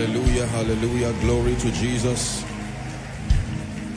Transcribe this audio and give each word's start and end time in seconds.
Hallelujah, 0.00 0.46
hallelujah. 0.46 1.12
Glory 1.20 1.54
to 1.56 1.70
Jesus. 1.72 2.42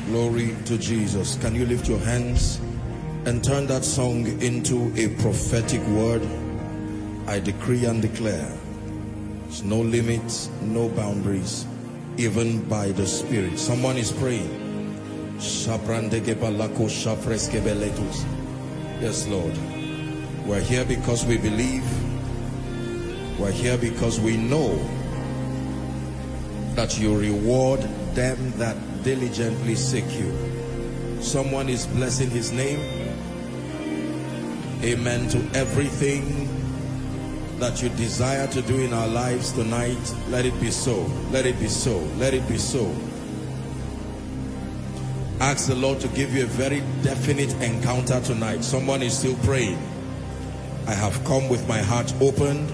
Glory 0.07 0.53
to 0.65 0.77
Jesus. 0.77 1.37
Can 1.37 1.55
you 1.55 1.65
lift 1.65 1.87
your 1.87 1.99
hands 1.99 2.59
and 3.23 3.41
turn 3.41 3.67
that 3.67 3.85
song 3.85 4.27
into 4.41 4.91
a 4.97 5.07
prophetic 5.21 5.81
word? 5.87 6.21
I 7.25 7.39
decree 7.39 7.85
and 7.85 8.01
declare 8.01 8.51
there's 9.43 9.63
no 9.63 9.79
limits, 9.79 10.49
no 10.63 10.89
boundaries, 10.89 11.65
even 12.17 12.61
by 12.67 12.89
the 12.91 13.07
Spirit. 13.07 13.57
Someone 13.57 13.95
is 13.95 14.11
praying. 14.11 15.39
Yes, 18.99 19.25
Lord. 19.29 19.57
We're 20.45 20.59
here 20.59 20.83
because 20.83 21.25
we 21.25 21.37
believe. 21.37 21.85
We're 23.39 23.51
here 23.51 23.77
because 23.77 24.19
we 24.19 24.35
know 24.35 24.77
that 26.75 26.99
you 26.99 27.17
reward 27.17 27.81
them 28.15 28.51
that 28.57 28.75
diligently 29.03 29.75
seek 29.75 30.09
you. 30.11 30.31
Someone 31.21 31.69
is 31.69 31.87
blessing 31.87 32.29
his 32.29 32.51
name. 32.51 32.79
Amen 34.83 35.29
to 35.29 35.37
everything 35.57 36.49
that 37.59 37.81
you 37.81 37.89
desire 37.89 38.47
to 38.47 38.61
do 38.63 38.81
in 38.81 38.91
our 38.91 39.07
lives 39.07 39.53
tonight. 39.53 40.15
Let 40.29 40.45
it 40.45 40.59
be 40.59 40.71
so. 40.71 41.01
Let 41.31 41.45
it 41.45 41.59
be 41.59 41.67
so. 41.67 41.97
Let 42.17 42.33
it 42.33 42.47
be 42.49 42.57
so. 42.57 42.93
Ask 45.39 45.67
the 45.67 45.75
Lord 45.75 45.99
to 46.01 46.07
give 46.09 46.33
you 46.33 46.43
a 46.43 46.47
very 46.47 46.81
definite 47.03 47.53
encounter 47.61 48.19
tonight. 48.21 48.63
Someone 48.63 49.01
is 49.01 49.17
still 49.17 49.35
praying. 49.43 49.77
I 50.87 50.93
have 50.93 51.23
come 51.23 51.47
with 51.49 51.67
my 51.67 51.79
heart 51.79 52.13
opened 52.19 52.69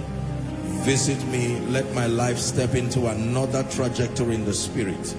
visit 0.89 1.23
me 1.27 1.59
let 1.69 1.85
my 1.93 2.07
life 2.07 2.39
step 2.39 2.73
into 2.73 3.05
another 3.07 3.61
trajectory 3.69 4.33
in 4.33 4.43
the 4.43 4.53
spirit 4.53 5.15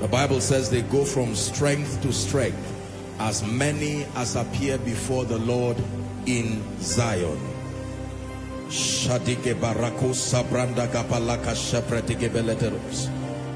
the 0.00 0.08
bible 0.08 0.40
says 0.40 0.68
they 0.68 0.82
go 0.82 1.04
from 1.04 1.36
strength 1.36 2.02
to 2.02 2.12
strength 2.12 2.66
as 3.20 3.44
many 3.44 4.04
as 4.16 4.34
appear 4.34 4.76
before 4.78 5.24
the 5.24 5.38
lord 5.38 5.76
in 6.26 6.60
zion 6.80 7.38
Shadike 8.68 9.54
barako 9.54 10.10
sabranda 10.12 10.88
kapalaka 10.88 11.54
shepretike 11.54 12.28
beleteros. 12.28 13.08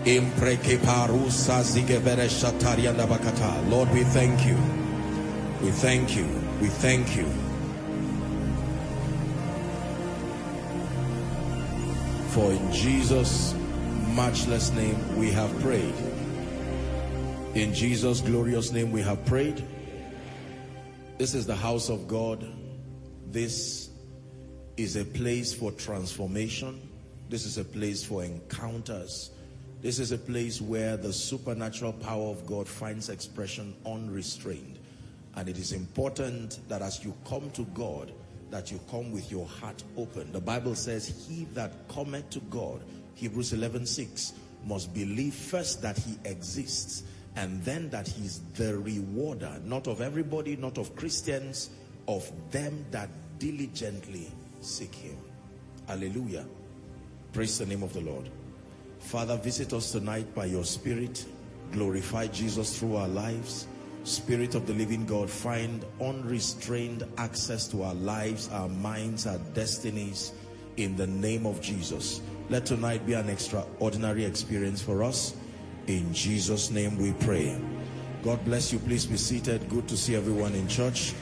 Impreke 0.04 0.78
parusa 0.78 1.64
zigevere 1.64 2.28
shatarianda 2.30 3.08
bakata. 3.08 3.68
Lord, 3.68 3.92
we 3.92 4.04
thank 4.04 4.46
you. 4.46 4.56
We 5.62 5.72
thank 5.72 6.16
you. 6.16 6.26
We 6.62 6.68
thank 6.68 7.16
you. 7.16 7.49
For 12.40 12.52
in 12.52 12.72
Jesus' 12.72 13.52
matchless 14.16 14.70
name 14.70 15.18
we 15.18 15.30
have 15.30 15.50
prayed. 15.60 15.92
In 17.54 17.74
Jesus' 17.74 18.22
glorious 18.22 18.72
name 18.72 18.92
we 18.92 19.02
have 19.02 19.22
prayed. 19.26 19.62
This 21.18 21.34
is 21.34 21.44
the 21.46 21.54
house 21.54 21.90
of 21.90 22.08
God. 22.08 22.50
This 23.26 23.90
is 24.78 24.96
a 24.96 25.04
place 25.04 25.52
for 25.52 25.70
transformation. 25.72 26.80
This 27.28 27.44
is 27.44 27.58
a 27.58 27.64
place 27.64 28.02
for 28.02 28.24
encounters. 28.24 29.32
This 29.82 29.98
is 29.98 30.10
a 30.10 30.18
place 30.18 30.62
where 30.62 30.96
the 30.96 31.12
supernatural 31.12 31.92
power 31.92 32.30
of 32.30 32.46
God 32.46 32.66
finds 32.66 33.10
expression 33.10 33.74
unrestrained. 33.84 34.78
And 35.34 35.46
it 35.46 35.58
is 35.58 35.72
important 35.72 36.58
that 36.70 36.80
as 36.80 37.04
you 37.04 37.14
come 37.28 37.50
to 37.50 37.64
God, 37.74 38.14
that 38.50 38.70
you 38.70 38.80
come 38.90 39.12
with 39.12 39.30
your 39.30 39.46
heart 39.46 39.82
open. 39.96 40.32
The 40.32 40.40
Bible 40.40 40.74
says, 40.74 41.26
he 41.28 41.44
that 41.54 41.72
cometh 41.88 42.28
to 42.30 42.40
God, 42.40 42.82
Hebrews 43.14 43.52
11, 43.52 43.86
6, 43.86 44.32
must 44.66 44.92
believe 44.92 45.34
first 45.34 45.82
that 45.82 45.96
he 45.96 46.16
exists 46.24 47.04
and 47.36 47.62
then 47.64 47.88
that 47.90 48.08
he's 48.08 48.40
the 48.54 48.76
rewarder, 48.78 49.60
not 49.64 49.86
of 49.86 50.00
everybody, 50.00 50.56
not 50.56 50.78
of 50.78 50.94
Christians, 50.96 51.70
of 52.08 52.30
them 52.50 52.84
that 52.90 53.08
diligently 53.38 54.26
seek 54.60 54.94
him. 54.94 55.16
Hallelujah. 55.86 56.44
Praise 57.32 57.58
the 57.58 57.66
name 57.66 57.82
of 57.82 57.92
the 57.92 58.00
Lord. 58.00 58.28
Father, 58.98 59.36
visit 59.36 59.72
us 59.72 59.92
tonight 59.92 60.34
by 60.34 60.46
your 60.46 60.64
spirit. 60.64 61.24
Glorify 61.72 62.26
Jesus 62.26 62.78
through 62.78 62.96
our 62.96 63.08
lives. 63.08 63.66
Spirit 64.04 64.54
of 64.54 64.66
the 64.66 64.72
living 64.72 65.04
God, 65.04 65.28
find 65.28 65.84
unrestrained 66.00 67.04
access 67.18 67.68
to 67.68 67.82
our 67.82 67.94
lives, 67.94 68.48
our 68.50 68.68
minds, 68.68 69.26
our 69.26 69.38
destinies 69.54 70.32
in 70.76 70.96
the 70.96 71.06
name 71.06 71.46
of 71.46 71.60
Jesus. 71.60 72.22
Let 72.48 72.66
tonight 72.66 73.06
be 73.06 73.12
an 73.12 73.28
extraordinary 73.28 74.24
experience 74.24 74.80
for 74.80 75.02
us. 75.02 75.36
In 75.86 76.12
Jesus' 76.14 76.70
name 76.70 76.96
we 76.98 77.12
pray. 77.24 77.60
God 78.22 78.44
bless 78.44 78.72
you. 78.72 78.78
Please 78.78 79.06
be 79.06 79.16
seated. 79.16 79.68
Good 79.68 79.88
to 79.88 79.96
see 79.96 80.16
everyone 80.16 80.54
in 80.54 80.66
church. 80.66 81.14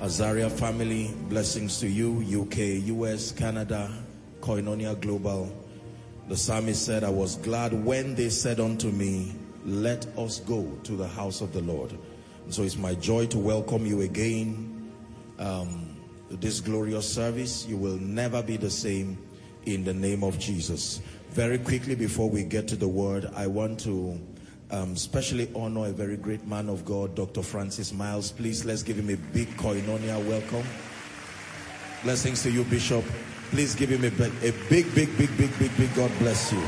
Azaria 0.00 0.50
family, 0.50 1.14
blessings 1.28 1.80
to 1.80 1.88
you, 1.88 2.42
UK, 2.42 2.86
US, 2.88 3.32
Canada, 3.32 3.90
Koinonia 4.40 5.00
Global. 5.00 5.52
The 6.28 6.36
psalmist 6.36 6.84
said, 6.84 7.04
I 7.04 7.10
was 7.10 7.36
glad 7.36 7.72
when 7.72 8.14
they 8.14 8.28
said 8.28 8.60
unto 8.60 8.90
me, 8.90 9.34
let 9.68 10.06
us 10.18 10.40
go 10.40 10.66
to 10.84 10.92
the 10.92 11.06
house 11.06 11.40
of 11.40 11.52
the 11.52 11.60
Lord. 11.62 11.92
And 12.44 12.54
so 12.54 12.62
it's 12.62 12.76
my 12.76 12.94
joy 12.94 13.26
to 13.26 13.38
welcome 13.38 13.84
you 13.84 14.00
again 14.00 14.92
um, 15.38 15.96
to 16.30 16.36
this 16.36 16.60
glorious 16.60 17.12
service. 17.12 17.66
You 17.66 17.76
will 17.76 17.98
never 17.98 18.42
be 18.42 18.56
the 18.56 18.70
same 18.70 19.18
in 19.66 19.84
the 19.84 19.94
name 19.94 20.24
of 20.24 20.38
Jesus. 20.38 21.00
Very 21.30 21.58
quickly 21.58 21.94
before 21.94 22.30
we 22.30 22.44
get 22.44 22.66
to 22.68 22.76
the 22.76 22.88
word, 22.88 23.30
I 23.34 23.46
want 23.46 23.78
to 23.80 24.18
um, 24.70 24.96
specially 24.96 25.50
honor 25.54 25.86
a 25.86 25.92
very 25.92 26.16
great 26.16 26.46
man 26.46 26.68
of 26.68 26.84
God, 26.84 27.14
Dr. 27.14 27.42
Francis 27.42 27.92
Miles. 27.92 28.32
Please 28.32 28.64
let's 28.64 28.82
give 28.82 28.98
him 28.98 29.10
a 29.10 29.16
big 29.34 29.48
koinonia 29.56 30.24
welcome. 30.26 30.66
Blessings 32.02 32.42
to 32.44 32.50
you, 32.50 32.64
Bishop. 32.64 33.04
Please 33.50 33.74
give 33.74 33.90
him 33.90 34.04
a, 34.04 34.24
a 34.46 34.52
big, 34.68 34.94
big, 34.94 35.16
big, 35.18 35.36
big, 35.36 35.58
big, 35.58 35.76
big 35.76 35.94
God 35.94 36.10
bless 36.18 36.52
you. 36.52 36.60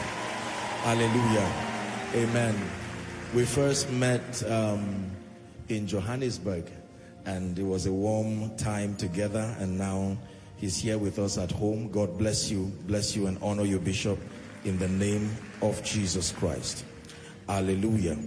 Hallelujah. 0.82 1.52
Amen. 2.14 2.79
We 3.32 3.44
first 3.44 3.88
met 3.92 4.42
um, 4.50 5.08
in 5.68 5.86
Johannesburg 5.86 6.68
and 7.26 7.56
it 7.56 7.62
was 7.62 7.86
a 7.86 7.92
warm 7.92 8.56
time 8.56 8.96
together 8.96 9.54
and 9.60 9.78
now 9.78 10.16
he's 10.56 10.76
here 10.76 10.98
with 10.98 11.20
us 11.20 11.38
at 11.38 11.52
home. 11.52 11.92
God 11.92 12.18
bless 12.18 12.50
you, 12.50 12.72
bless 12.88 13.14
you 13.14 13.28
and 13.28 13.38
honor 13.40 13.62
you, 13.62 13.78
Bishop, 13.78 14.18
in 14.64 14.80
the 14.80 14.88
name 14.88 15.30
of 15.62 15.80
Jesus 15.84 16.32
Christ. 16.32 16.84
Hallelujah. 17.48 18.18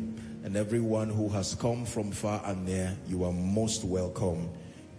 And 0.45 0.55
everyone 0.55 1.09
who 1.09 1.27
has 1.27 1.53
come 1.53 1.83
from 1.83 2.09
far 2.13 2.41
and 2.45 2.65
near, 2.65 2.95
you 3.05 3.25
are 3.25 3.33
most 3.33 3.83
welcome 3.83 4.49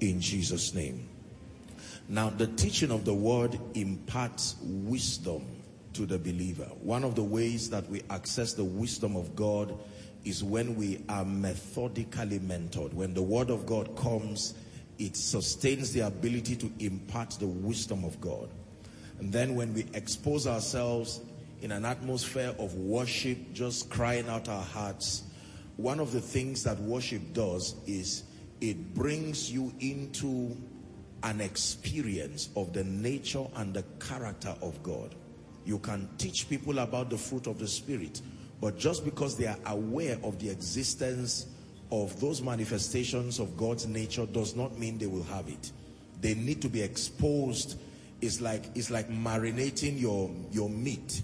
in 0.01 0.21
Jesus' 0.21 0.75
name. 0.75 1.09
Now, 2.11 2.29
the 2.29 2.49
teaching 2.49 2.91
of 2.91 3.07
the 3.07 3.15
word 3.15 3.59
imparts 3.73 4.57
wisdom 4.61 5.47
to 5.95 6.05
the 6.05 6.19
believer. 6.19 6.69
One 6.83 7.05
of 7.05 7.15
the 7.15 7.23
ways 7.23 7.71
that 7.71 7.89
we 7.89 8.03
access 8.11 8.53
the 8.53 8.65
wisdom 8.65 9.17
of 9.17 9.35
God 9.35 9.79
is 10.25 10.43
when 10.43 10.77
we 10.77 11.05
are 11.09 11.25
methodically 11.25 12.39
mentored. 12.39 12.93
When 12.95 13.15
the 13.15 13.23
word 13.23 13.51
of 13.51 13.67
God 13.67 13.97
comes, 13.97 14.55
it 14.99 15.17
sustains 15.17 15.93
the 15.93 16.01
ability 16.01 16.57
to 16.57 16.73
impart 16.79 17.31
the 17.39 17.47
wisdom 17.47 18.05
of 18.05 18.21
God. 18.21 18.49
And 19.19 19.33
then 19.33 19.55
when 19.55 19.75
we 19.75 19.87
expose 19.95 20.47
ourselves 20.47 21.21
in 21.63 21.73
an 21.73 21.85
atmosphere 21.85 22.55
of 22.59 22.75
worship, 22.75 23.39
just 23.53 23.91
crying 23.91 24.29
out 24.29 24.49
our 24.49 24.63
hearts, 24.63 25.25
one 25.77 26.01
of 26.01 26.13
the 26.13 26.21
things 26.21 26.63
that 26.65 26.79
worship 26.81 27.33
does 27.33 27.75
is 27.87 28.25
it 28.61 28.95
brings 28.95 29.51
you 29.51 29.73
into 29.81 30.57
an 31.23 31.41
experience 31.41 32.51
of 32.55 32.73
the 32.73 32.85
nature 32.85 33.45
and 33.57 33.75
the 33.75 33.83
character 33.99 34.55
of 34.63 34.81
God. 34.83 35.15
You 35.65 35.79
can 35.79 36.09
teach 36.19 36.49
people 36.49 36.79
about 36.79 37.11
the 37.11 37.17
fruit 37.19 37.47
of 37.47 37.59
the 37.59 37.67
Spirit, 37.67 38.21
but 38.65 38.79
just 38.79 39.05
because 39.05 39.37
they 39.37 39.47
are 39.47 39.59
aware 39.67 40.17
of 40.23 40.39
the 40.39 40.49
existence 40.49 41.45
of 41.93 42.19
those 42.19 42.41
manifestations 42.41 43.39
of 43.39 43.55
God's 43.59 43.87
nature 43.87 44.25
does 44.25 44.57
not 44.57 44.79
mean 44.79 44.97
they 44.97 45.07
will 45.07 45.23
have 45.25 45.49
it. 45.49 45.71
They 46.23 46.33
need 46.33 46.63
to 46.63 46.71
be 46.71 46.81
exposed. 46.81 47.79
It's 48.23 48.41
like, 48.41 48.65
it's 48.75 48.89
like 48.91 49.11
marinating 49.11 50.01
your, 50.01 50.31
your 50.51 50.71
meat 50.71 51.23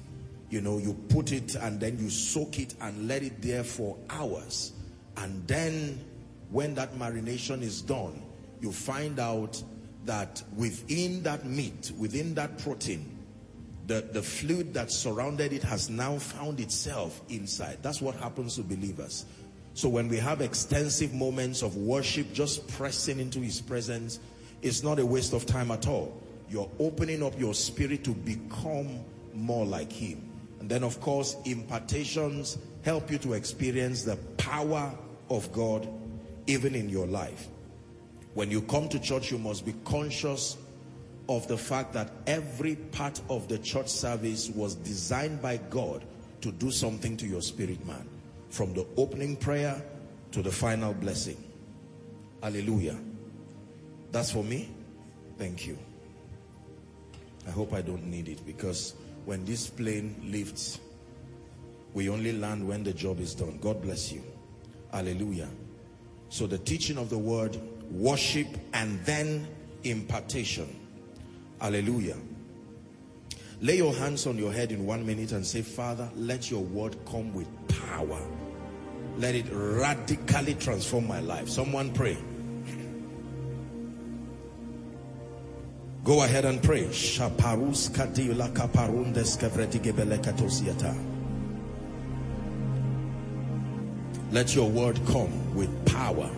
you 0.50 0.60
know, 0.60 0.76
you 0.76 0.92
put 1.08 1.32
it 1.32 1.54
and 1.54 1.80
then 1.80 1.98
you 1.98 2.10
soak 2.10 2.58
it 2.58 2.74
and 2.80 3.08
let 3.08 3.22
it 3.22 3.40
there 3.40 3.64
for 3.64 3.96
hours. 4.10 4.72
And 5.16 5.46
then 5.46 6.04
when 6.50 6.74
that 6.74 6.96
marination 6.96 7.62
is 7.62 7.80
done, 7.80 8.20
you 8.60 8.70
find 8.70 9.18
out 9.18 9.62
that 10.04 10.42
within 10.56 11.22
that 11.22 11.46
meat, 11.46 11.92
within 11.96 12.34
that 12.34 12.58
protein, 12.58 13.19
the, 13.90 14.02
the 14.12 14.22
fluid 14.22 14.72
that 14.74 14.92
surrounded 14.92 15.52
it 15.52 15.64
has 15.64 15.90
now 15.90 16.16
found 16.16 16.60
itself 16.60 17.20
inside. 17.28 17.78
That's 17.82 18.00
what 18.00 18.14
happens 18.14 18.54
to 18.54 18.62
believers. 18.62 19.24
So 19.74 19.88
when 19.88 20.06
we 20.06 20.16
have 20.18 20.40
extensive 20.40 21.12
moments 21.12 21.62
of 21.62 21.76
worship, 21.76 22.32
just 22.32 22.68
pressing 22.68 23.18
into 23.18 23.40
his 23.40 23.60
presence, 23.60 24.20
it's 24.62 24.84
not 24.84 25.00
a 25.00 25.04
waste 25.04 25.32
of 25.32 25.44
time 25.44 25.72
at 25.72 25.88
all. 25.88 26.22
You're 26.48 26.70
opening 26.78 27.20
up 27.24 27.36
your 27.36 27.52
spirit 27.52 28.04
to 28.04 28.12
become 28.12 29.00
more 29.34 29.66
like 29.66 29.90
him. 29.90 30.22
And 30.60 30.70
then 30.70 30.84
of 30.84 31.00
course, 31.00 31.34
impartations 31.44 32.58
help 32.84 33.10
you 33.10 33.18
to 33.18 33.32
experience 33.32 34.04
the 34.04 34.14
power 34.36 34.94
of 35.30 35.50
God 35.50 35.88
even 36.46 36.76
in 36.76 36.88
your 36.88 37.08
life. 37.08 37.48
When 38.34 38.52
you 38.52 38.62
come 38.62 38.88
to 38.90 39.00
church, 39.00 39.32
you 39.32 39.38
must 39.38 39.66
be 39.66 39.74
conscious 39.84 40.56
of 41.30 41.46
the 41.46 41.56
fact 41.56 41.92
that 41.92 42.10
every 42.26 42.74
part 42.74 43.20
of 43.30 43.46
the 43.46 43.56
church 43.58 43.88
service 43.88 44.50
was 44.50 44.74
designed 44.74 45.40
by 45.40 45.58
God 45.70 46.04
to 46.40 46.50
do 46.50 46.72
something 46.72 47.16
to 47.18 47.26
your 47.26 47.40
spirit 47.40 47.86
man. 47.86 48.06
From 48.48 48.74
the 48.74 48.84
opening 48.96 49.36
prayer 49.36 49.80
to 50.32 50.42
the 50.42 50.50
final 50.50 50.92
blessing. 50.92 51.36
Hallelujah. 52.42 52.98
That's 54.10 54.32
for 54.32 54.42
me. 54.42 54.70
Thank 55.38 55.68
you. 55.68 55.78
I 57.46 57.50
hope 57.52 57.72
I 57.74 57.80
don't 57.80 58.06
need 58.06 58.28
it 58.28 58.44
because 58.44 58.94
when 59.24 59.44
this 59.44 59.68
plane 59.68 60.20
lifts, 60.24 60.80
we 61.94 62.08
only 62.08 62.32
land 62.32 62.66
when 62.66 62.82
the 62.82 62.92
job 62.92 63.20
is 63.20 63.36
done. 63.36 63.58
God 63.60 63.80
bless 63.80 64.10
you. 64.10 64.24
Hallelujah. 64.90 65.48
So 66.28 66.48
the 66.48 66.58
teaching 66.58 66.98
of 66.98 67.08
the 67.08 67.18
word, 67.18 67.56
worship, 67.92 68.48
and 68.74 69.00
then 69.04 69.46
impartation. 69.84 70.79
Hallelujah. 71.60 72.16
Lay 73.60 73.76
your 73.76 73.92
hands 73.92 74.26
on 74.26 74.38
your 74.38 74.50
head 74.52 74.72
in 74.72 74.86
one 74.86 75.04
minute 75.04 75.32
and 75.32 75.44
say, 75.44 75.60
Father, 75.60 76.10
let 76.16 76.50
your 76.50 76.62
word 76.62 76.96
come 77.04 77.34
with 77.34 77.48
power. 77.68 78.20
Let 79.18 79.34
it 79.34 79.44
radically 79.50 80.54
transform 80.54 81.06
my 81.06 81.20
life. 81.20 81.48
Someone 81.48 81.92
pray. 81.92 82.16
Go 86.02 86.22
ahead 86.22 86.46
and 86.46 86.62
pray. 86.62 86.88
Let 94.32 94.54
your 94.54 94.70
word 94.70 95.00
come 95.06 95.54
with 95.54 95.86
power. 95.86 96.30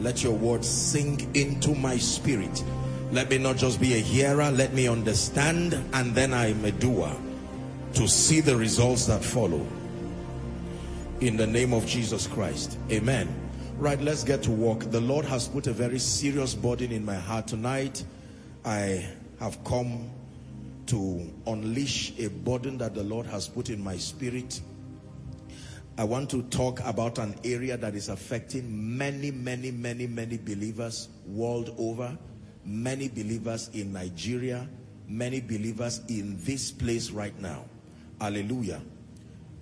Let 0.00 0.22
your 0.22 0.34
word 0.34 0.64
sink 0.64 1.36
into 1.36 1.74
my 1.74 1.96
spirit. 1.96 2.62
Let 3.10 3.30
me 3.30 3.38
not 3.38 3.56
just 3.56 3.80
be 3.80 3.94
a 3.94 3.98
hearer, 3.98 4.50
let 4.50 4.74
me 4.74 4.86
understand, 4.86 5.72
and 5.94 6.14
then 6.14 6.34
I 6.34 6.48
am 6.48 6.62
a 6.64 6.72
doer 6.72 7.10
to 7.94 8.06
see 8.06 8.40
the 8.40 8.54
results 8.54 9.06
that 9.06 9.24
follow. 9.24 9.66
In 11.20 11.38
the 11.38 11.46
name 11.46 11.72
of 11.72 11.86
Jesus 11.86 12.26
Christ. 12.26 12.78
Amen. 12.92 13.26
Right, 13.78 13.98
let's 14.02 14.24
get 14.24 14.42
to 14.42 14.50
work. 14.50 14.80
The 14.90 15.00
Lord 15.00 15.24
has 15.24 15.48
put 15.48 15.66
a 15.68 15.72
very 15.72 15.98
serious 15.98 16.54
burden 16.54 16.92
in 16.92 17.02
my 17.02 17.14
heart 17.14 17.46
tonight. 17.46 18.04
I 18.64 19.08
have 19.40 19.62
come 19.64 20.10
to 20.86 21.30
unleash 21.46 22.12
a 22.18 22.28
burden 22.28 22.76
that 22.78 22.94
the 22.94 23.04
Lord 23.04 23.24
has 23.26 23.48
put 23.48 23.70
in 23.70 23.82
my 23.82 23.96
spirit. 23.96 24.60
I 25.96 26.04
want 26.04 26.28
to 26.30 26.42
talk 26.44 26.80
about 26.84 27.18
an 27.18 27.34
area 27.42 27.78
that 27.78 27.94
is 27.94 28.10
affecting 28.10 28.98
many, 28.98 29.30
many, 29.30 29.70
many, 29.70 30.06
many 30.06 30.36
believers 30.36 31.08
world 31.26 31.74
over, 31.78 32.16
many 32.68 33.08
believers 33.08 33.70
in 33.72 33.92
Nigeria, 33.92 34.68
many 35.08 35.40
believers 35.40 36.02
in 36.08 36.36
this 36.44 36.70
place 36.70 37.10
right 37.10 37.36
now. 37.40 37.64
Hallelujah. 38.20 38.82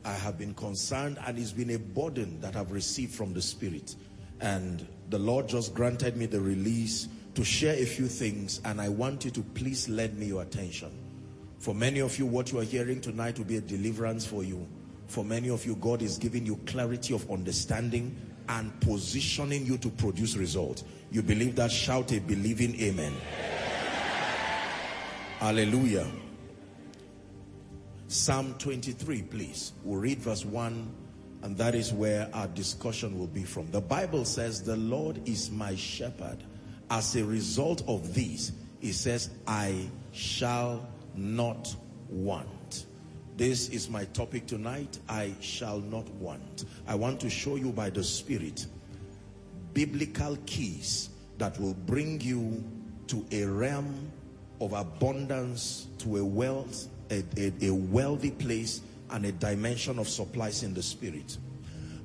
I 0.04 0.12
have 0.12 0.38
been 0.38 0.54
concerned 0.54 1.18
and 1.24 1.38
it's 1.38 1.52
been 1.52 1.70
a 1.70 1.78
burden 1.78 2.40
that 2.40 2.56
I've 2.56 2.72
received 2.72 3.14
from 3.14 3.32
the 3.32 3.40
Spirit. 3.42 3.94
And 4.40 4.86
the 5.08 5.18
Lord 5.18 5.48
just 5.48 5.72
granted 5.72 6.16
me 6.16 6.26
the 6.26 6.40
release 6.40 7.08
to 7.34 7.44
share 7.44 7.74
a 7.74 7.84
few 7.84 8.08
things 8.08 8.60
and 8.64 8.80
I 8.80 8.88
want 8.88 9.24
you 9.24 9.30
to 9.32 9.42
please 9.42 9.88
lend 9.88 10.18
me 10.18 10.26
your 10.26 10.42
attention. 10.42 10.90
For 11.58 11.74
many 11.74 12.00
of 12.00 12.18
you, 12.18 12.26
what 12.26 12.50
you 12.50 12.58
are 12.58 12.64
hearing 12.64 13.00
tonight 13.00 13.38
will 13.38 13.46
be 13.46 13.56
a 13.56 13.60
deliverance 13.60 14.26
for 14.26 14.42
you. 14.42 14.66
For 15.06 15.24
many 15.24 15.48
of 15.50 15.64
you, 15.64 15.76
God 15.76 16.02
is 16.02 16.18
giving 16.18 16.44
you 16.44 16.56
clarity 16.66 17.14
of 17.14 17.30
understanding 17.30 18.16
and 18.48 18.78
positioning 18.80 19.66
you 19.66 19.78
to 19.78 19.88
produce 19.88 20.36
results. 20.36 20.84
You 21.10 21.22
believe 21.22 21.56
that? 21.56 21.70
Shout 21.70 22.12
a 22.12 22.18
believing 22.18 22.80
amen. 22.80 23.14
Hallelujah. 25.38 26.06
Psalm 28.08 28.54
23, 28.58 29.22
please. 29.22 29.72
We'll 29.84 30.00
read 30.00 30.18
verse 30.18 30.44
1 30.44 30.94
and 31.42 31.56
that 31.58 31.74
is 31.74 31.92
where 31.92 32.28
our 32.32 32.48
discussion 32.48 33.18
will 33.18 33.26
be 33.26 33.44
from. 33.44 33.70
The 33.70 33.80
Bible 33.80 34.24
says, 34.24 34.62
the 34.62 34.76
Lord 34.76 35.20
is 35.28 35.50
my 35.50 35.74
shepherd 35.74 36.42
as 36.90 37.16
a 37.16 37.24
result 37.24 37.82
of 37.88 38.14
this, 38.14 38.52
he 38.80 38.92
says, 38.92 39.30
I 39.46 39.88
shall 40.12 40.86
not 41.14 41.74
want. 42.08 42.48
This 43.36 43.68
is 43.68 43.90
my 43.90 44.06
topic 44.06 44.46
tonight. 44.46 44.98
I 45.10 45.34
shall 45.40 45.80
not 45.80 46.08
want. 46.14 46.64
I 46.88 46.94
want 46.94 47.20
to 47.20 47.28
show 47.28 47.56
you 47.56 47.70
by 47.70 47.90
the 47.90 48.02
Spirit 48.02 48.66
biblical 49.74 50.38
keys 50.46 51.10
that 51.36 51.60
will 51.60 51.74
bring 51.74 52.18
you 52.22 52.64
to 53.08 53.26
a 53.30 53.44
realm 53.44 54.10
of 54.58 54.72
abundance, 54.72 55.86
to 55.98 56.16
a 56.16 56.24
wealth, 56.24 56.88
a, 57.10 57.22
a, 57.36 57.52
a 57.66 57.70
wealthy 57.74 58.30
place, 58.30 58.80
and 59.10 59.26
a 59.26 59.32
dimension 59.32 59.98
of 59.98 60.08
supplies 60.08 60.62
in 60.62 60.72
the 60.72 60.82
Spirit. 60.82 61.36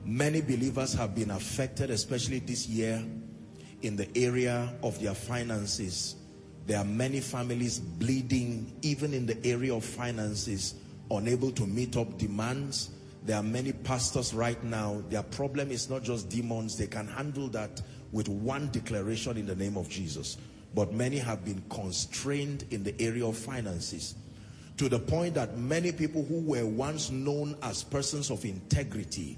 Many 0.04 0.42
believers 0.42 0.94
have 0.96 1.16
been 1.16 1.32
affected, 1.32 1.92
especially 1.92 2.40
this 2.40 2.68
year, 2.68 3.02
in 3.84 3.96
the 3.96 4.10
area 4.18 4.74
of 4.84 5.00
their 5.02 5.14
finances. 5.14 6.16
There 6.68 6.78
are 6.78 6.84
many 6.84 7.22
families 7.22 7.80
bleeding, 7.80 8.74
even 8.82 9.14
in 9.14 9.26
the 9.26 9.38
area 9.46 9.74
of 9.74 9.86
finances, 9.86 10.76
unable 11.12 11.52
to 11.52 11.66
meet 11.66 11.98
up 11.98 12.18
demands. 12.18 12.90
There 13.24 13.38
are 13.38 13.44
many 13.44 13.72
pastors 13.72 14.34
right 14.34 14.62
now, 14.64 15.04
their 15.10 15.24
problem 15.24 15.72
is 15.72 15.90
not 15.90 16.04
just 16.04 16.30
demons, 16.30 16.78
they 16.78 16.88
can 16.88 17.08
handle 17.08 17.48
that 17.50 17.82
with 18.12 18.28
one 18.28 18.70
declaration 18.72 19.38
in 19.38 19.46
the 19.46 19.56
name 19.56 19.78
of 19.78 19.88
Jesus. 19.90 20.38
But 20.74 20.94
many 20.94 21.18
have 21.18 21.46
been 21.46 21.62
constrained 21.70 22.66
in 22.72 22.84
the 22.84 23.00
area 23.00 23.26
of 23.26 23.38
finances 23.38 24.16
to 24.78 24.90
the 24.90 24.98
point 24.98 25.36
that 25.36 25.58
many 25.58 25.92
people 25.92 26.24
who 26.24 26.40
were 26.40 26.66
once 26.66 27.12
known 27.12 27.56
as 27.62 27.84
persons 27.84 28.32
of 28.32 28.44
integrity 28.46 29.38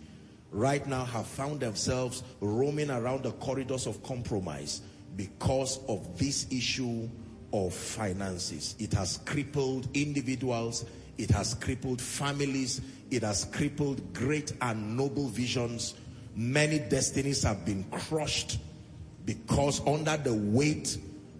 right 0.51 0.87
now 0.87 1.03
have 1.03 1.27
found 1.27 1.59
themselves 1.59 2.23
roaming 2.39 2.89
around 2.89 3.23
the 3.23 3.31
corridors 3.33 3.87
of 3.87 4.01
compromise 4.03 4.81
because 5.17 5.79
of 5.89 6.17
this 6.17 6.47
issue 6.51 7.09
of 7.51 7.73
finances. 7.73 8.75
It 8.79 8.93
has 8.93 9.19
crippled 9.25 9.87
individuals, 9.95 10.85
it 11.17 11.29
has 11.31 11.53
crippled 11.55 12.01
families, 12.01 12.81
it 13.11 13.23
has 13.23 13.45
crippled 13.45 14.13
great 14.13 14.53
and 14.61 14.97
noble 14.97 15.27
visions. 15.27 15.95
Many 16.35 16.79
destinies 16.79 17.43
have 17.43 17.65
been 17.65 17.83
crushed 17.91 18.59
because 19.25 19.85
under 19.85 20.17
the 20.17 20.33
weight 20.33 20.97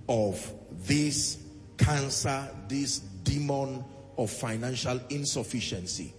of 0.08 0.54
this 0.86 1.44
cancer, 1.78 2.48
this 2.68 3.00
demon 3.24 3.84
of 4.18 4.30
financial 4.30 5.00
insufficiency, 5.10 6.14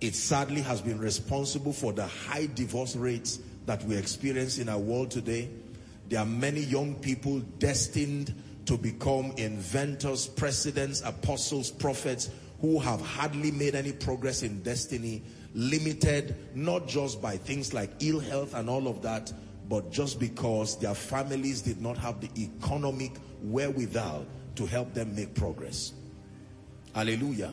it 0.00 0.14
sadly 0.14 0.62
has 0.62 0.80
been 0.80 0.98
responsible 0.98 1.72
for 1.72 1.92
the 1.92 2.06
high 2.06 2.48
divorce 2.54 2.96
rates 2.96 3.40
that 3.66 3.82
we 3.84 3.96
experience 3.96 4.58
in 4.58 4.68
our 4.68 4.78
world 4.78 5.10
today. 5.10 5.48
There 6.08 6.20
are 6.20 6.26
many 6.26 6.60
young 6.60 6.94
people 6.96 7.40
destined 7.58 8.34
to 8.66 8.78
become 8.78 9.32
inventors, 9.36 10.26
presidents, 10.26 11.02
apostles, 11.02 11.70
prophets 11.70 12.30
who 12.64 12.78
have 12.78 12.98
hardly 13.02 13.50
made 13.50 13.74
any 13.74 13.92
progress 13.92 14.42
in 14.42 14.62
destiny, 14.62 15.22
limited 15.52 16.34
not 16.54 16.88
just 16.88 17.20
by 17.20 17.36
things 17.36 17.74
like 17.74 17.90
ill 18.00 18.18
health 18.18 18.54
and 18.54 18.70
all 18.70 18.88
of 18.88 19.02
that, 19.02 19.30
but 19.68 19.92
just 19.92 20.18
because 20.18 20.78
their 20.78 20.94
families 20.94 21.60
did 21.60 21.82
not 21.82 21.98
have 21.98 22.22
the 22.22 22.30
economic 22.42 23.12
wherewithal 23.42 24.24
to 24.54 24.64
help 24.64 24.94
them 24.94 25.14
make 25.14 25.34
progress. 25.34 25.92
Hallelujah. 26.94 27.52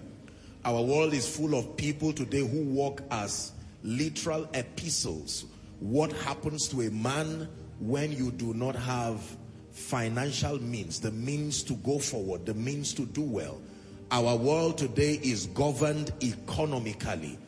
Our 0.64 0.82
world 0.82 1.14
is 1.14 1.28
full 1.28 1.56
of 1.56 1.76
people 1.76 2.14
today 2.14 2.48
who 2.48 2.64
walk 2.64 3.02
as 3.12 3.52
literal 3.84 4.48
epistles. 4.54 5.44
What 5.82 6.14
happens 6.14 6.70
to 6.70 6.84
a 6.84 6.90
man 6.90 7.50
when 7.82 8.14
you 8.14 8.32
do 8.32 8.54
not 8.54 8.78
have 8.78 9.20
financial 9.72 10.58
means, 10.62 11.02
the 11.02 11.12
means 11.12 11.64
to 11.64 11.74
go 11.74 12.00
forward, 12.00 12.46
the 12.46 12.54
means 12.54 12.94
to 12.94 13.06
do 13.06 13.24
well. 13.24 13.60
Our 14.12 14.36
world 14.36 14.78
today 14.78 15.22
is 15.24 15.46
governed 15.48 16.12
economically. 16.22 17.40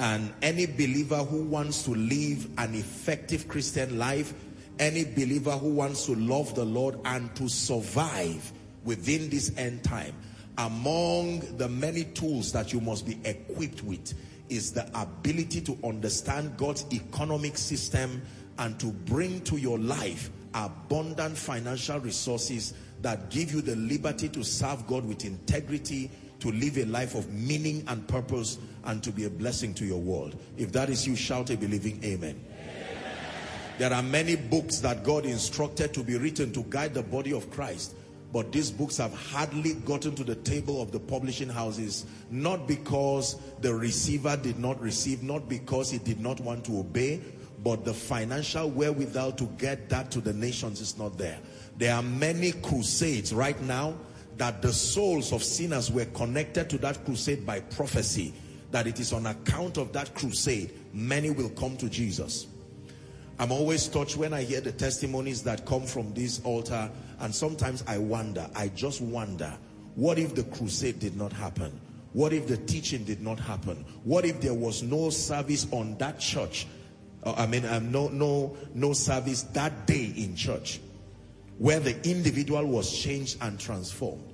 And 0.00 0.32
any 0.42 0.66
believer 0.66 1.18
who 1.18 1.44
wants 1.44 1.84
to 1.84 1.92
live 1.92 2.48
an 2.58 2.74
effective 2.74 3.46
Christian 3.46 3.98
life, 3.98 4.34
any 4.80 5.04
believer 5.04 5.52
who 5.52 5.68
wants 5.68 6.06
to 6.06 6.16
love 6.16 6.56
the 6.56 6.64
Lord 6.64 6.98
and 7.04 7.32
to 7.36 7.48
survive 7.48 8.52
within 8.82 9.30
this 9.30 9.56
end 9.56 9.84
time, 9.84 10.12
among 10.56 11.56
the 11.56 11.68
many 11.68 12.02
tools 12.02 12.50
that 12.50 12.72
you 12.72 12.80
must 12.80 13.06
be 13.06 13.20
equipped 13.24 13.84
with 13.84 14.12
is 14.48 14.72
the 14.72 14.90
ability 15.00 15.60
to 15.60 15.78
understand 15.84 16.56
God's 16.56 16.84
economic 16.92 17.56
system 17.56 18.22
and 18.58 18.78
to 18.80 18.86
bring 18.86 19.40
to 19.42 19.56
your 19.56 19.78
life 19.78 20.30
abundant 20.54 21.36
financial 21.38 22.00
resources 22.00 22.74
that 23.02 23.30
give 23.30 23.52
you 23.52 23.60
the 23.60 23.76
liberty 23.76 24.28
to 24.30 24.44
serve 24.44 24.86
God 24.86 25.06
with 25.06 25.24
integrity, 25.24 26.10
to 26.40 26.50
live 26.52 26.78
a 26.78 26.84
life 26.84 27.14
of 27.14 27.32
meaning 27.32 27.84
and 27.88 28.06
purpose, 28.08 28.58
and 28.84 29.02
to 29.02 29.10
be 29.10 29.24
a 29.24 29.30
blessing 29.30 29.74
to 29.74 29.84
your 29.84 30.00
world. 30.00 30.38
If 30.56 30.72
that 30.72 30.88
is 30.88 31.06
you, 31.06 31.16
shout 31.16 31.50
a 31.50 31.56
believing 31.56 32.02
amen. 32.04 32.40
amen. 32.50 33.14
There 33.78 33.92
are 33.92 34.02
many 34.02 34.36
books 34.36 34.78
that 34.80 35.04
God 35.04 35.24
instructed 35.24 35.94
to 35.94 36.02
be 36.02 36.16
written 36.16 36.52
to 36.52 36.64
guide 36.68 36.94
the 36.94 37.02
body 37.02 37.32
of 37.32 37.50
Christ. 37.50 37.94
But 38.30 38.52
these 38.52 38.70
books 38.70 38.98
have 38.98 39.14
hardly 39.14 39.74
gotten 39.74 40.14
to 40.16 40.24
the 40.24 40.34
table 40.34 40.82
of 40.82 40.92
the 40.92 41.00
publishing 41.00 41.48
houses, 41.48 42.04
not 42.30 42.68
because 42.68 43.36
the 43.62 43.74
receiver 43.74 44.36
did 44.36 44.58
not 44.58 44.78
receive, 44.82 45.22
not 45.22 45.48
because 45.48 45.90
he 45.90 45.98
did 45.98 46.20
not 46.20 46.38
want 46.40 46.64
to 46.66 46.78
obey, 46.78 47.22
but 47.64 47.84
the 47.84 47.94
financial 47.94 48.68
wherewithal 48.70 49.32
to 49.32 49.44
get 49.56 49.88
that 49.88 50.10
to 50.10 50.20
the 50.20 50.32
nations 50.32 50.80
is 50.80 50.98
not 50.98 51.16
there. 51.16 51.38
There 51.78 51.94
are 51.94 52.02
many 52.02 52.50
crusades 52.50 53.32
right 53.32 53.60
now 53.62 53.94
that 54.36 54.62
the 54.62 54.72
souls 54.72 55.32
of 55.32 55.44
sinners 55.44 55.92
were 55.92 56.06
connected 56.06 56.68
to 56.70 56.78
that 56.78 57.04
crusade 57.04 57.46
by 57.46 57.60
prophecy, 57.60 58.34
that 58.72 58.88
it 58.88 58.98
is 58.98 59.12
on 59.12 59.26
account 59.26 59.78
of 59.78 59.92
that 59.92 60.12
crusade, 60.16 60.72
many 60.92 61.30
will 61.30 61.50
come 61.50 61.76
to 61.76 61.88
Jesus. 61.88 62.48
I'm 63.38 63.52
always 63.52 63.86
touched 63.86 64.16
when 64.16 64.34
I 64.34 64.42
hear 64.42 64.60
the 64.60 64.72
testimonies 64.72 65.44
that 65.44 65.66
come 65.66 65.86
from 65.86 66.12
this 66.14 66.40
altar 66.42 66.90
and 67.20 67.32
sometimes 67.32 67.84
I 67.86 67.98
wonder, 67.98 68.50
I 68.56 68.68
just 68.68 69.00
wonder, 69.00 69.56
what 69.94 70.18
if 70.18 70.34
the 70.34 70.42
crusade 70.42 70.98
did 70.98 71.16
not 71.16 71.32
happen? 71.32 71.80
What 72.12 72.32
if 72.32 72.48
the 72.48 72.56
teaching 72.56 73.04
did 73.04 73.22
not 73.22 73.38
happen? 73.38 73.84
What 74.02 74.24
if 74.24 74.40
there 74.40 74.54
was 74.54 74.82
no 74.82 75.10
service 75.10 75.68
on 75.70 75.96
that 75.98 76.18
church? 76.18 76.66
Uh, 77.22 77.34
I 77.36 77.46
mean, 77.46 77.64
um, 77.66 77.92
no, 77.92 78.08
no, 78.08 78.56
no 78.74 78.92
service 78.92 79.42
that 79.42 79.86
day 79.86 80.12
in 80.16 80.34
church 80.34 80.80
where 81.58 81.80
the 81.80 81.94
individual 82.08 82.64
was 82.64 82.96
changed 82.96 83.38
and 83.42 83.58
transformed. 83.58 84.24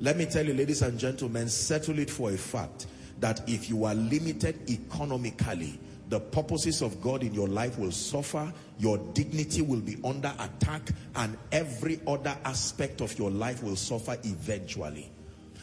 Let 0.00 0.16
me 0.16 0.26
tell 0.26 0.44
you, 0.44 0.52
ladies 0.52 0.82
and 0.82 0.98
gentlemen, 0.98 1.48
settle 1.48 1.98
it 1.98 2.10
for 2.10 2.30
a 2.30 2.36
fact 2.36 2.86
that 3.20 3.48
if 3.48 3.68
you 3.68 3.84
are 3.84 3.94
limited 3.94 4.68
economically, 4.68 5.78
the 6.08 6.18
purposes 6.18 6.82
of 6.82 7.00
God 7.00 7.22
in 7.22 7.32
your 7.32 7.48
life 7.48 7.78
will 7.78 7.92
suffer, 7.92 8.52
your 8.78 8.98
dignity 8.98 9.62
will 9.62 9.80
be 9.80 9.96
under 10.04 10.32
attack, 10.40 10.90
and 11.16 11.38
every 11.52 12.00
other 12.06 12.36
aspect 12.44 13.00
of 13.00 13.16
your 13.18 13.30
life 13.30 13.62
will 13.62 13.76
suffer 13.76 14.18
eventually. 14.24 15.10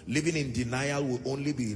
Living 0.07 0.37
in 0.37 0.53
denial 0.53 1.03
will 1.03 1.21
only 1.25 1.51
be 1.51 1.75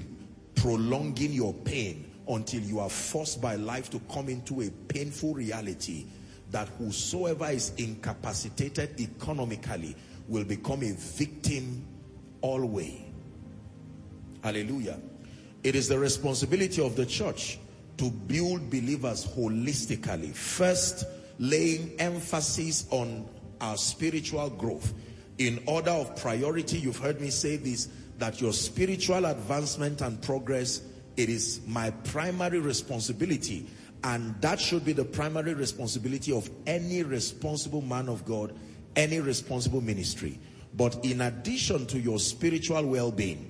prolonging 0.55 1.33
your 1.33 1.53
pain 1.53 2.09
until 2.29 2.61
you 2.61 2.79
are 2.79 2.89
forced 2.89 3.41
by 3.41 3.55
life 3.55 3.89
to 3.89 3.99
come 4.11 4.29
into 4.29 4.61
a 4.61 4.69
painful 4.87 5.33
reality 5.33 6.05
that 6.53 6.69
whosoever 6.77 7.47
is 7.49 7.73
incapacitated 7.77 9.01
economically 9.01 9.95
will 10.27 10.43
become 10.43 10.83
a 10.83 10.91
victim 10.93 11.83
always. 12.41 13.01
Hallelujah. 14.43 14.99
It 15.63 15.75
is 15.75 15.87
the 15.87 15.97
responsibility 15.97 16.85
of 16.85 16.95
the 16.95 17.07
church 17.07 17.57
to 17.97 18.11
build 18.11 18.69
believers 18.69 19.25
holistically. 19.25 20.35
First, 20.35 21.05
laying 21.39 21.99
emphasis 21.99 22.85
on 22.91 23.27
our 23.59 23.75
spiritual 23.75 24.49
growth. 24.51 24.93
In 25.39 25.59
order 25.65 25.91
of 25.91 26.15
priority, 26.17 26.77
you've 26.77 26.97
heard 26.97 27.19
me 27.19 27.31
say 27.31 27.55
this, 27.55 27.87
that 28.19 28.39
your 28.39 28.53
spiritual 28.53 29.25
advancement 29.25 30.01
and 30.01 30.21
progress, 30.21 30.81
it 31.17 31.29
is 31.29 31.61
my 31.65 31.89
primary 31.89 32.59
responsibility. 32.59 33.67
And 34.03 34.39
that 34.41 34.59
should 34.59 34.83
be 34.83 34.93
the 34.93 35.05
primary 35.05 35.53
responsibility 35.53 36.33
of 36.33 36.49
any 36.67 37.03
responsible 37.03 37.81
man 37.81 38.09
of 38.09 38.25
God, 38.25 38.53
any 38.95 39.19
responsible 39.19 39.81
ministry. 39.81 40.37
But 40.75 41.05
in 41.05 41.21
addition 41.21 41.85
to 41.87 41.99
your 41.99 42.19
spiritual 42.19 42.85
well-being, 42.85 43.49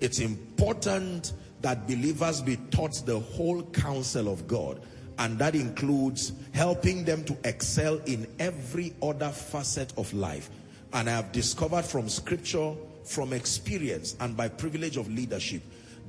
it's 0.00 0.20
important 0.20 1.32
that 1.62 1.88
believers 1.88 2.40
be 2.40 2.56
taught 2.70 3.02
the 3.04 3.18
whole 3.18 3.62
counsel 3.64 4.32
of 4.32 4.46
God. 4.46 4.80
And 5.18 5.36
that 5.40 5.56
includes 5.56 6.32
helping 6.52 7.04
them 7.04 7.24
to 7.24 7.36
excel 7.42 7.98
in 8.06 8.28
every 8.38 8.94
other 9.02 9.30
facet 9.30 9.92
of 9.96 10.12
life. 10.14 10.48
And 10.92 11.10
I 11.10 11.14
have 11.14 11.32
discovered 11.32 11.84
from 11.84 12.08
scripture, 12.08 12.74
from 13.04 13.32
experience, 13.32 14.16
and 14.20 14.36
by 14.36 14.48
privilege 14.48 14.96
of 14.96 15.10
leadership, 15.12 15.62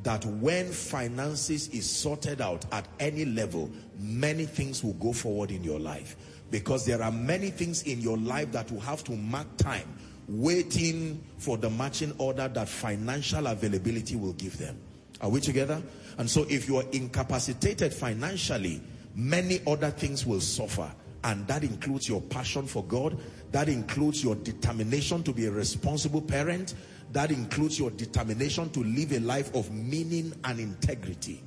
that 0.04 0.26
when 0.26 0.72
finances 0.72 1.68
is 1.70 1.90
sorted 1.90 2.42
out 2.42 2.66
at 2.72 2.88
any 3.00 3.26
level, 3.26 3.70
many 4.00 4.46
things 4.46 4.84
will 4.84 4.94
go 4.94 5.12
forward 5.12 5.52
in 5.52 5.64
your 5.64 5.80
life. 5.80 6.16
Because 6.52 6.86
there 6.86 7.04
are 7.04 7.12
many 7.12 7.50
things 7.50 7.84
in 7.84 8.00
your 8.02 8.18
life 8.18 8.52
that 8.54 8.72
will 8.72 8.80
have 8.80 9.04
to 9.06 9.12
mark 9.12 9.48
time, 9.58 9.88
waiting 10.28 11.22
for 11.38 11.58
the 11.58 11.70
marching 11.70 12.14
order 12.18 12.48
that 12.48 12.70
financial 12.70 13.46
availability 13.48 14.16
will 14.16 14.34
give 14.34 14.58
them. 14.58 14.78
Are 15.22 15.30
we 15.30 15.42
together? 15.42 15.82
And 16.18 16.30
so 16.30 16.46
if 16.50 16.68
you 16.68 16.78
are 16.78 16.86
incapacitated 16.92 17.94
financially, 17.94 18.82
many 19.16 19.60
other 19.68 19.90
things 19.90 20.26
will 20.26 20.42
suffer. 20.42 20.90
And 21.24 21.46
that 21.48 21.64
includes 21.64 22.08
your 22.08 22.22
passion 22.22 22.66
for 22.66 22.84
God. 22.86 23.18
That 23.52 23.68
includes 23.68 24.24
your 24.24 24.36
determination 24.36 25.24
to 25.24 25.34
be 25.34 25.46
a 25.48 25.52
responsible 25.52 26.22
parent. 26.22 26.76
That 27.12 27.32
includes 27.32 27.80
your 27.80 27.92
determination 27.92 28.70
to 28.72 28.84
live 28.84 29.12
a 29.14 29.20
life 29.20 29.54
of 29.56 29.72
meaning 29.72 30.34
and 30.44 30.60
integrity. 30.60 31.44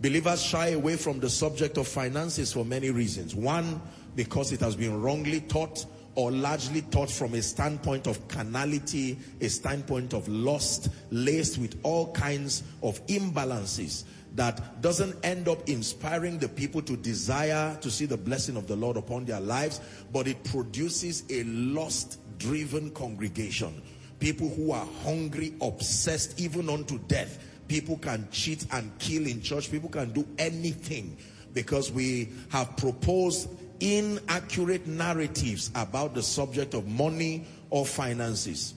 Believers 0.00 0.42
shy 0.42 0.68
away 0.68 0.96
from 0.96 1.20
the 1.20 1.30
subject 1.30 1.78
of 1.78 1.88
finances 1.88 2.52
for 2.52 2.64
many 2.64 2.90
reasons. 2.90 3.34
One, 3.34 3.80
because 4.14 4.52
it 4.52 4.60
has 4.60 4.76
been 4.76 5.00
wrongly 5.00 5.40
taught 5.40 5.86
or 6.16 6.30
largely 6.30 6.80
taught 6.82 7.10
from 7.10 7.34
a 7.34 7.42
standpoint 7.42 8.06
of 8.06 8.26
carnality, 8.28 9.18
a 9.40 9.48
standpoint 9.48 10.14
of 10.14 10.26
lust, 10.28 10.88
laced 11.10 11.58
with 11.58 11.78
all 11.82 12.10
kinds 12.12 12.62
of 12.82 13.06
imbalances 13.06 14.04
that 14.34 14.80
doesn't 14.82 15.14
end 15.24 15.48
up 15.48 15.66
inspiring 15.68 16.38
the 16.38 16.48
people 16.48 16.82
to 16.82 16.96
desire 16.96 17.76
to 17.80 17.90
see 17.90 18.06
the 18.06 18.16
blessing 18.16 18.56
of 18.56 18.66
the 18.66 18.76
Lord 18.76 18.96
upon 18.96 19.24
their 19.24 19.40
lives, 19.40 19.80
but 20.12 20.26
it 20.26 20.42
produces 20.44 21.24
a 21.30 21.42
lust-driven 21.44 22.90
congregation. 22.90 23.82
People 24.18 24.48
who 24.48 24.72
are 24.72 24.86
hungry, 25.04 25.54
obsessed, 25.60 26.40
even 26.40 26.68
unto 26.68 26.98
death. 27.00 27.38
People 27.68 27.98
can 27.98 28.26
cheat 28.30 28.66
and 28.72 28.90
kill 28.98 29.26
in 29.26 29.42
church. 29.42 29.70
People 29.70 29.88
can 29.88 30.12
do 30.12 30.26
anything 30.38 31.16
because 31.52 31.90
we 31.90 32.28
have 32.50 32.76
proposed 32.76 33.48
inaccurate 33.80 34.86
narratives 34.86 35.70
about 35.74 36.14
the 36.14 36.22
subject 36.22 36.74
of 36.74 36.86
money 36.86 37.44
or 37.70 37.84
finances. 37.84 38.74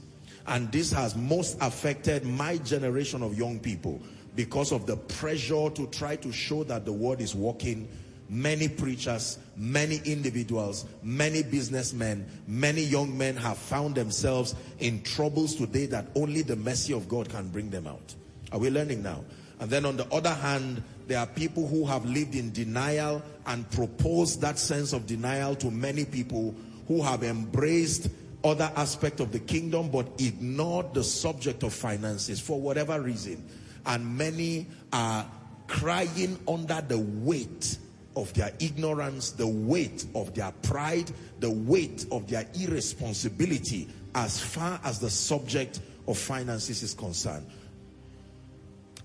And 0.48 0.72
this 0.72 0.92
has 0.92 1.16
most 1.16 1.58
affected 1.62 2.26
my 2.26 2.58
generation 2.58 3.22
of 3.22 3.38
young 3.38 3.60
people 3.60 4.02
because 4.36 4.72
of 4.72 4.86
the 4.86 4.98
pressure 4.98 5.70
to 5.70 5.88
try 5.88 6.16
to 6.18 6.32
show 6.32 6.64
that 6.64 6.86
the 6.86 6.94
word 6.94 7.22
is 7.22 7.36
working. 7.36 7.88
Many 8.30 8.68
preachers, 8.70 9.40
many 9.58 10.02
individuals, 10.06 10.86
many 11.02 11.42
businessmen, 11.42 12.30
many 12.48 12.84
young 12.84 13.18
men 13.18 13.36
have 13.38 13.58
found 13.58 13.96
themselves 13.96 14.54
in 14.80 15.02
troubles 15.02 15.56
today 15.56 15.88
that 15.88 16.08
only 16.16 16.44
the 16.44 16.56
mercy 16.56 16.94
of 16.94 17.10
God 17.10 17.28
can 17.28 17.50
bring 17.50 17.72
them 17.72 17.88
out. 17.88 18.14
Are 18.52 18.60
we 18.60 18.70
learning 18.70 19.02
now? 19.02 19.24
And 19.60 19.70
then 19.70 19.86
on 19.86 19.98
the 19.98 20.08
other 20.14 20.34
hand, 20.34 20.84
there 21.08 21.20
are 21.20 21.26
people 21.26 21.68
who 21.68 21.86
have 21.86 22.06
lived 22.06 22.36
in 22.36 22.52
denial 22.52 23.22
and 23.48 23.70
proposed 23.72 24.42
that 24.42 24.60
sense 24.60 24.94
of 24.94 25.08
denial 25.08 25.56
to 25.56 25.72
many 25.72 26.06
people 26.06 26.56
who 26.88 27.02
have 27.02 27.24
embraced 27.24 28.10
other 28.44 28.72
aspect 28.76 29.20
of 29.20 29.32
the 29.32 29.40
kingdom 29.40 29.90
but 29.90 30.08
ignored 30.20 30.94
the 30.94 31.04
subject 31.04 31.64
of 31.64 31.74
finances 31.74 32.40
for 32.40 32.62
whatever 32.62 33.02
reason. 33.02 33.44
And 33.86 34.18
many 34.18 34.68
are 34.94 35.26
crying 35.68 36.40
under 36.48 36.82
the 36.82 37.00
weight 37.00 37.78
of 38.16 38.34
their 38.34 38.52
ignorance, 38.60 39.32
the 39.32 39.48
weight 39.48 40.06
of 40.16 40.34
their 40.34 40.52
pride, 40.64 41.12
the 41.40 41.50
weight 41.50 42.06
of 42.12 42.28
their 42.28 42.46
irresponsibility 42.60 43.88
as 44.16 44.40
far 44.40 44.80
as 44.84 45.00
the 45.00 45.10
subject 45.10 45.80
of 46.08 46.18
finances 46.18 46.84
is 46.84 46.94
concerned. 46.94 47.46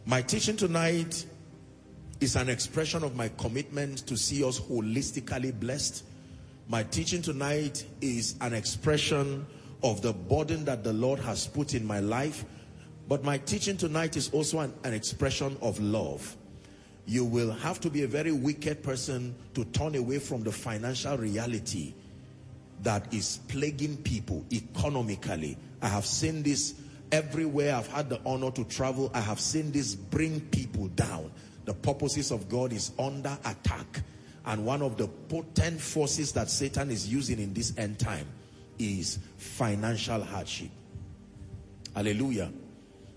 My 0.07 0.23
teaching 0.23 0.57
tonight 0.57 1.25
is 2.21 2.37
an 2.37 2.49
expression 2.49 3.05
of 3.05 3.17
my 3.17 3.29
commitment 3.37 4.07
to 4.07 4.17
see 4.17 4.45
us 4.45 4.59
holistically 4.59 5.59
blessed. 5.59 6.05
My 6.69 6.83
teaching 6.83 7.23
tonight 7.23 7.85
is 8.01 8.37
an 8.41 8.55
expression 8.55 9.47
of 9.83 10.01
the 10.01 10.13
burden 10.13 10.65
that 10.65 10.83
the 10.83 10.93
Lord 10.93 11.19
has 11.21 11.47
put 11.47 11.75
in 11.75 11.87
my 11.87 12.01
life. 12.01 12.45
But 13.07 13.23
my 13.23 13.37
teaching 13.39 13.77
tonight 13.77 14.17
is 14.17 14.31
also 14.31 14.61
an, 14.61 14.73
an 14.83 14.95
expression 14.95 15.57
of 15.61 15.79
love. 15.79 16.37
You 17.07 17.25
will 17.25 17.53
have 17.53 17.81
to 17.81 17.91
be 17.91 18.03
a 18.03 18.07
very 18.07 18.33
wicked 18.33 18.83
person 18.83 19.35
to 19.55 19.65
turn 19.67 19.95
away 19.95 20.19
from 20.19 20.43
the 20.43 20.53
financial 20.53 21.19
reality 21.19 21.95
that 22.83 23.13
is 23.13 23.41
plaguing 23.49 23.97
people 23.99 24.45
economically. 24.53 25.57
I 25.83 25.89
have 25.89 26.07
seen 26.07 26.43
this 26.43 26.75
Everywhere 27.15 27.77
I've 27.77 27.87
had 27.87 28.09
the 28.09 28.21
honor 28.27 28.51
to 28.51 28.65
travel, 28.65 29.09
I 29.15 29.21
have 29.21 29.39
seen 29.39 29.71
this 29.71 29.95
bring 29.95 30.41
people 30.41 30.89
down. 30.89 31.31
The 31.65 31.73
purposes 31.73 32.33
of 32.33 32.49
God 32.49 32.73
is 32.73 32.91
under 32.99 33.39
attack. 33.45 34.03
And 34.47 34.67
one 34.67 34.83
of 34.83 34.97
the 34.97 35.07
potent 35.07 35.81
forces 35.81 36.33
that 36.33 36.51
Satan 36.51 36.91
is 36.91 37.09
using 37.09 37.39
in 37.39 37.55
this 37.55 37.73
end 37.79 38.01
time 38.01 38.27
is 38.81 39.21
financial 39.37 40.25
hardship. 40.25 40.71
Hallelujah. 41.95 42.51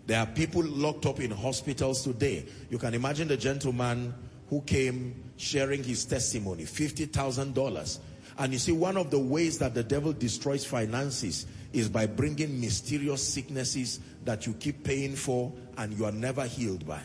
There 0.08 0.18
are 0.20 0.26
people 0.26 0.64
locked 0.64 1.06
up 1.06 1.20
in 1.20 1.32
hospitals 1.32 2.02
today. 2.02 2.46
You 2.70 2.78
can 2.78 2.94
imagine 2.94 3.28
the 3.28 3.36
gentleman 3.36 4.14
who 4.50 4.62
came 4.62 5.32
sharing 5.36 5.84
his 5.84 6.06
testimony, 6.06 6.64
$50,000. 6.64 8.00
And 8.38 8.54
you 8.54 8.60
see, 8.60 8.72
one 8.72 8.96
of 8.96 9.12
the 9.12 9.20
ways 9.20 9.58
that 9.60 9.74
the 9.74 9.84
devil 9.84 10.14
destroys 10.14 10.64
finances 10.64 11.46
is 11.74 11.90
by 11.90 12.06
bringing 12.06 12.62
mysterious 12.62 13.22
sicknesses 13.22 14.00
that 14.24 14.48
you 14.48 14.54
keep 14.54 14.86
paying 14.86 15.16
for 15.16 15.52
and 15.78 15.94
you 15.98 16.06
are 16.06 16.12
never 16.14 16.46
healed 16.46 16.88
by. 16.88 17.02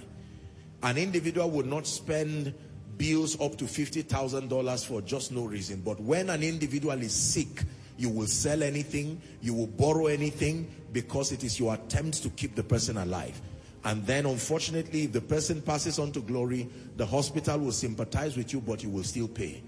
An 0.84 0.96
individual 0.96 1.50
would 1.50 1.66
not 1.66 1.88
spend 1.88 2.54
bills 2.98 3.40
up 3.40 3.56
to 3.56 3.64
$50,000 3.64 4.86
for 4.86 5.00
just 5.00 5.32
no 5.32 5.44
reason. 5.44 5.80
But 5.80 5.98
when 5.98 6.30
an 6.30 6.44
individual 6.44 7.00
is 7.02 7.12
sick, 7.12 7.64
you 7.96 8.08
will 8.08 8.26
sell 8.26 8.62
anything, 8.62 9.20
you 9.40 9.54
will 9.54 9.66
borrow 9.66 10.06
anything 10.06 10.68
because 10.92 11.32
it 11.32 11.44
is 11.44 11.58
your 11.58 11.74
attempt 11.74 12.22
to 12.22 12.30
keep 12.30 12.54
the 12.54 12.62
person 12.62 12.96
alive. 12.96 13.40
And 13.84 14.06
then 14.06 14.26
unfortunately, 14.26 15.04
if 15.04 15.12
the 15.12 15.20
person 15.20 15.60
passes 15.60 15.98
on 15.98 16.12
to 16.12 16.20
glory, 16.20 16.68
the 16.96 17.06
hospital 17.06 17.58
will 17.58 17.72
sympathize 17.72 18.36
with 18.36 18.52
you, 18.52 18.60
but 18.60 18.82
you 18.82 18.90
will 18.90 19.02
still 19.02 19.28
pay. 19.28 19.62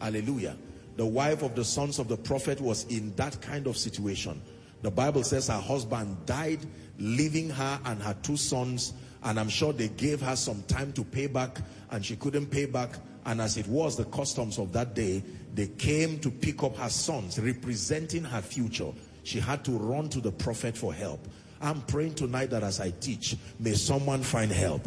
Hallelujah. 0.00 0.56
The 0.96 1.06
wife 1.06 1.42
of 1.42 1.54
the 1.54 1.64
sons 1.64 2.00
of 2.00 2.08
the 2.08 2.16
prophet 2.16 2.60
was 2.60 2.84
in 2.86 3.14
that 3.14 3.40
kind 3.40 3.68
of 3.68 3.76
situation. 3.76 4.42
The 4.82 4.90
Bible 4.90 5.22
says 5.22 5.48
her 5.48 5.60
husband 5.60 6.16
died, 6.26 6.58
leaving 6.98 7.50
her 7.50 7.80
and 7.84 8.02
her 8.02 8.16
two 8.22 8.36
sons. 8.36 8.94
And 9.22 9.38
I'm 9.38 9.48
sure 9.48 9.72
they 9.72 9.88
gave 9.88 10.20
her 10.20 10.36
some 10.36 10.62
time 10.62 10.92
to 10.94 11.04
pay 11.04 11.26
back 11.26 11.58
and 11.90 12.04
she 12.04 12.16
couldn't 12.16 12.46
pay 12.46 12.66
back. 12.66 12.96
And 13.26 13.40
as 13.40 13.56
it 13.56 13.66
was 13.68 13.96
the 13.96 14.06
customs 14.06 14.58
of 14.58 14.72
that 14.72 14.94
day, 14.94 15.22
they 15.54 15.66
came 15.66 16.18
to 16.20 16.30
pick 16.30 16.62
up 16.62 16.76
her 16.76 16.88
sons, 16.88 17.38
representing 17.38 18.24
her 18.24 18.42
future. 18.42 18.92
She 19.24 19.40
had 19.40 19.64
to 19.64 19.72
run 19.72 20.08
to 20.10 20.20
the 20.20 20.32
prophet 20.32 20.76
for 20.76 20.94
help. 20.94 21.26
I'm 21.60 21.80
praying 21.82 22.14
tonight 22.14 22.50
that 22.50 22.62
as 22.62 22.80
I 22.80 22.90
teach, 22.90 23.36
may 23.58 23.74
someone 23.74 24.22
find 24.22 24.50
help. 24.50 24.82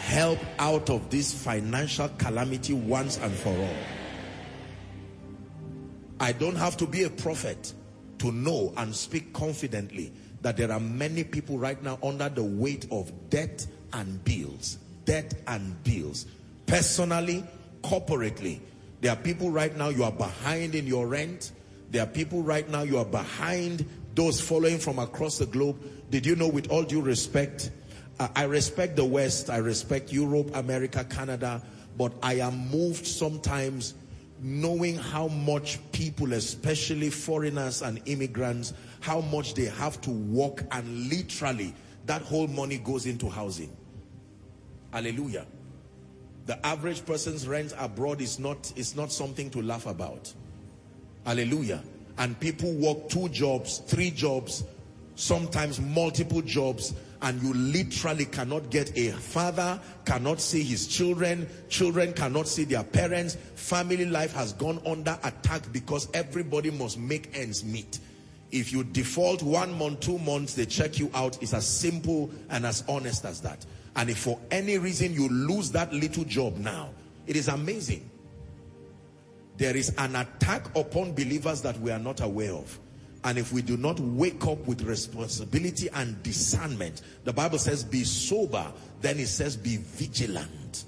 Help 0.00 0.38
out 0.58 0.90
of 0.90 1.08
this 1.10 1.32
financial 1.32 2.08
calamity 2.18 2.72
once 2.72 3.18
and 3.18 3.32
for 3.32 3.50
all. 3.56 3.76
I 6.18 6.32
don't 6.32 6.56
have 6.56 6.76
to 6.78 6.86
be 6.86 7.04
a 7.04 7.10
prophet 7.10 7.72
to 8.18 8.32
know 8.32 8.74
and 8.76 8.94
speak 8.94 9.32
confidently 9.32 10.12
that 10.42 10.56
there 10.56 10.70
are 10.72 10.80
many 10.80 11.24
people 11.24 11.58
right 11.58 11.82
now 11.82 11.98
under 12.02 12.28
the 12.28 12.42
weight 12.44 12.86
of 12.90 13.12
debt 13.30 13.66
and 13.92 14.22
bills. 14.24 14.78
Debt 15.04 15.34
and 15.46 15.82
bills. 15.84 16.26
Personally, 16.66 17.44
corporately, 17.82 18.60
there 19.00 19.12
are 19.12 19.16
people 19.16 19.50
right 19.50 19.74
now 19.76 19.88
you 19.88 20.04
are 20.04 20.12
behind 20.12 20.74
in 20.74 20.86
your 20.86 21.06
rent. 21.06 21.52
There 21.90 22.02
are 22.02 22.06
people 22.06 22.42
right 22.42 22.68
now 22.68 22.82
you 22.82 22.98
are 22.98 23.04
behind 23.04 23.86
those 24.14 24.40
following 24.40 24.78
from 24.78 24.98
across 24.98 25.38
the 25.38 25.46
globe. 25.46 25.82
Did 26.10 26.26
you 26.26 26.36
know 26.36 26.48
with 26.48 26.70
all 26.70 26.82
due 26.82 27.00
respect, 27.00 27.70
I 28.18 28.44
respect 28.44 28.96
the 28.96 29.04
West, 29.04 29.48
I 29.48 29.56
respect 29.58 30.12
Europe, 30.12 30.50
America, 30.54 31.04
Canada, 31.04 31.62
but 31.96 32.12
I 32.22 32.34
am 32.34 32.68
moved 32.68 33.06
sometimes 33.06 33.94
knowing 34.42 34.96
how 34.96 35.28
much 35.28 35.78
people, 35.92 36.32
especially 36.32 37.10
foreigners 37.10 37.82
and 37.82 38.00
immigrants, 38.06 38.74
how 39.00 39.20
much 39.20 39.54
they 39.54 39.66
have 39.66 40.00
to 40.02 40.10
work 40.10 40.64
and 40.72 41.08
literally 41.08 41.74
that 42.06 42.22
whole 42.22 42.48
money 42.48 42.78
goes 42.78 43.06
into 43.06 43.28
housing. 43.28 43.74
Hallelujah. 44.92 45.46
The 46.46 46.64
average 46.66 47.04
person's 47.04 47.46
rent 47.46 47.74
abroad 47.78 48.20
is 48.20 48.38
not, 48.38 48.72
is 48.76 48.96
not 48.96 49.12
something 49.12 49.50
to 49.50 49.62
laugh 49.62 49.86
about. 49.86 50.32
Hallelujah. 51.24 51.82
And 52.18 52.38
people 52.40 52.72
work 52.72 53.08
two 53.08 53.28
jobs, 53.28 53.78
three 53.78 54.10
jobs, 54.10 54.64
sometimes 55.14 55.80
multiple 55.80 56.42
jobs, 56.42 56.94
and 57.22 57.40
you 57.42 57.52
literally 57.52 58.24
cannot 58.24 58.70
get 58.70 58.96
a 58.96 59.10
father, 59.10 59.78
cannot 60.06 60.40
see 60.40 60.62
his 60.62 60.86
children, 60.86 61.48
children 61.68 62.12
cannot 62.14 62.48
see 62.48 62.64
their 62.64 62.82
parents. 62.82 63.36
Family 63.54 64.06
life 64.06 64.32
has 64.34 64.54
gone 64.54 64.80
under 64.86 65.18
attack 65.22 65.62
because 65.72 66.08
everybody 66.14 66.70
must 66.70 66.98
make 66.98 67.30
ends 67.36 67.64
meet. 67.64 68.00
If 68.50 68.72
you 68.72 68.82
default 68.82 69.42
one 69.42 69.72
month, 69.78 70.00
two 70.00 70.18
months, 70.18 70.54
they 70.54 70.66
check 70.66 70.98
you 70.98 71.10
out. 71.14 71.40
It's 71.42 71.54
as 71.54 71.66
simple 71.66 72.30
and 72.48 72.66
as 72.66 72.82
honest 72.88 73.24
as 73.24 73.40
that. 73.42 73.64
And 73.96 74.10
if 74.10 74.18
for 74.18 74.38
any 74.50 74.78
reason 74.78 75.12
you 75.12 75.28
lose 75.28 75.70
that 75.72 75.92
little 75.92 76.24
job 76.24 76.56
now, 76.58 76.90
it 77.26 77.36
is 77.36 77.48
amazing. 77.48 78.08
There 79.56 79.76
is 79.76 79.94
an 79.98 80.16
attack 80.16 80.74
upon 80.76 81.12
believers 81.12 81.60
that 81.62 81.78
we 81.80 81.90
are 81.90 81.98
not 81.98 82.20
aware 82.20 82.52
of. 82.52 82.78
And 83.24 83.36
if 83.36 83.52
we 83.52 83.60
do 83.60 83.76
not 83.76 84.00
wake 84.00 84.46
up 84.46 84.66
with 84.66 84.82
responsibility 84.82 85.88
and 85.92 86.22
discernment, 86.22 87.02
the 87.24 87.32
Bible 87.32 87.58
says 87.58 87.84
be 87.84 88.04
sober, 88.04 88.72
then 89.02 89.18
it 89.18 89.26
says 89.26 89.56
be 89.56 89.76
vigilant. 89.76 90.84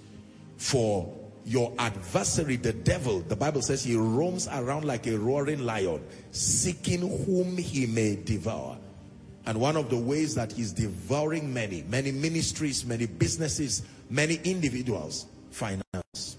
For 0.56 1.12
your 1.44 1.74
adversary, 1.78 2.56
the 2.56 2.72
devil, 2.72 3.20
the 3.20 3.36
Bible 3.36 3.60
says 3.60 3.84
he 3.84 3.96
roams 3.96 4.48
around 4.48 4.84
like 4.84 5.06
a 5.06 5.18
roaring 5.18 5.66
lion, 5.66 6.02
seeking 6.30 7.00
whom 7.00 7.58
he 7.58 7.86
may 7.86 8.16
devour. 8.16 8.78
And 9.46 9.60
one 9.60 9.76
of 9.76 9.90
the 9.90 9.96
ways 9.96 10.34
that 10.36 10.52
he's 10.52 10.72
devouring 10.72 11.52
many, 11.52 11.82
many 11.88 12.12
ministries, 12.12 12.84
many 12.84 13.06
businesses, 13.06 13.82
many 14.08 14.40
individuals, 14.44 15.26
finance. 15.50 16.36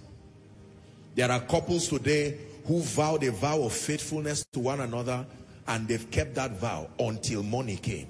There 1.15 1.29
are 1.29 1.41
couples 1.41 1.89
today 1.89 2.37
who 2.65 2.81
vowed 2.81 3.23
a 3.23 3.31
vow 3.31 3.61
of 3.61 3.73
faithfulness 3.73 4.45
to 4.53 4.59
one 4.59 4.79
another 4.79 5.25
and 5.67 5.87
they've 5.87 6.09
kept 6.11 6.35
that 6.35 6.51
vow 6.51 6.89
until 6.99 7.43
money 7.43 7.75
came. 7.75 8.07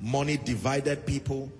Money 0.00 0.36
divided 0.36 1.06
people 1.06 1.50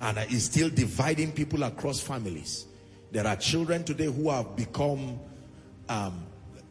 and 0.00 0.18
is 0.30 0.44
still 0.44 0.70
dividing 0.70 1.32
people 1.32 1.62
across 1.62 2.00
families. 2.00 2.66
There 3.10 3.26
are 3.26 3.36
children 3.36 3.84
today 3.84 4.06
who 4.06 4.30
have 4.30 4.56
become 4.56 5.18
um, 5.88 6.26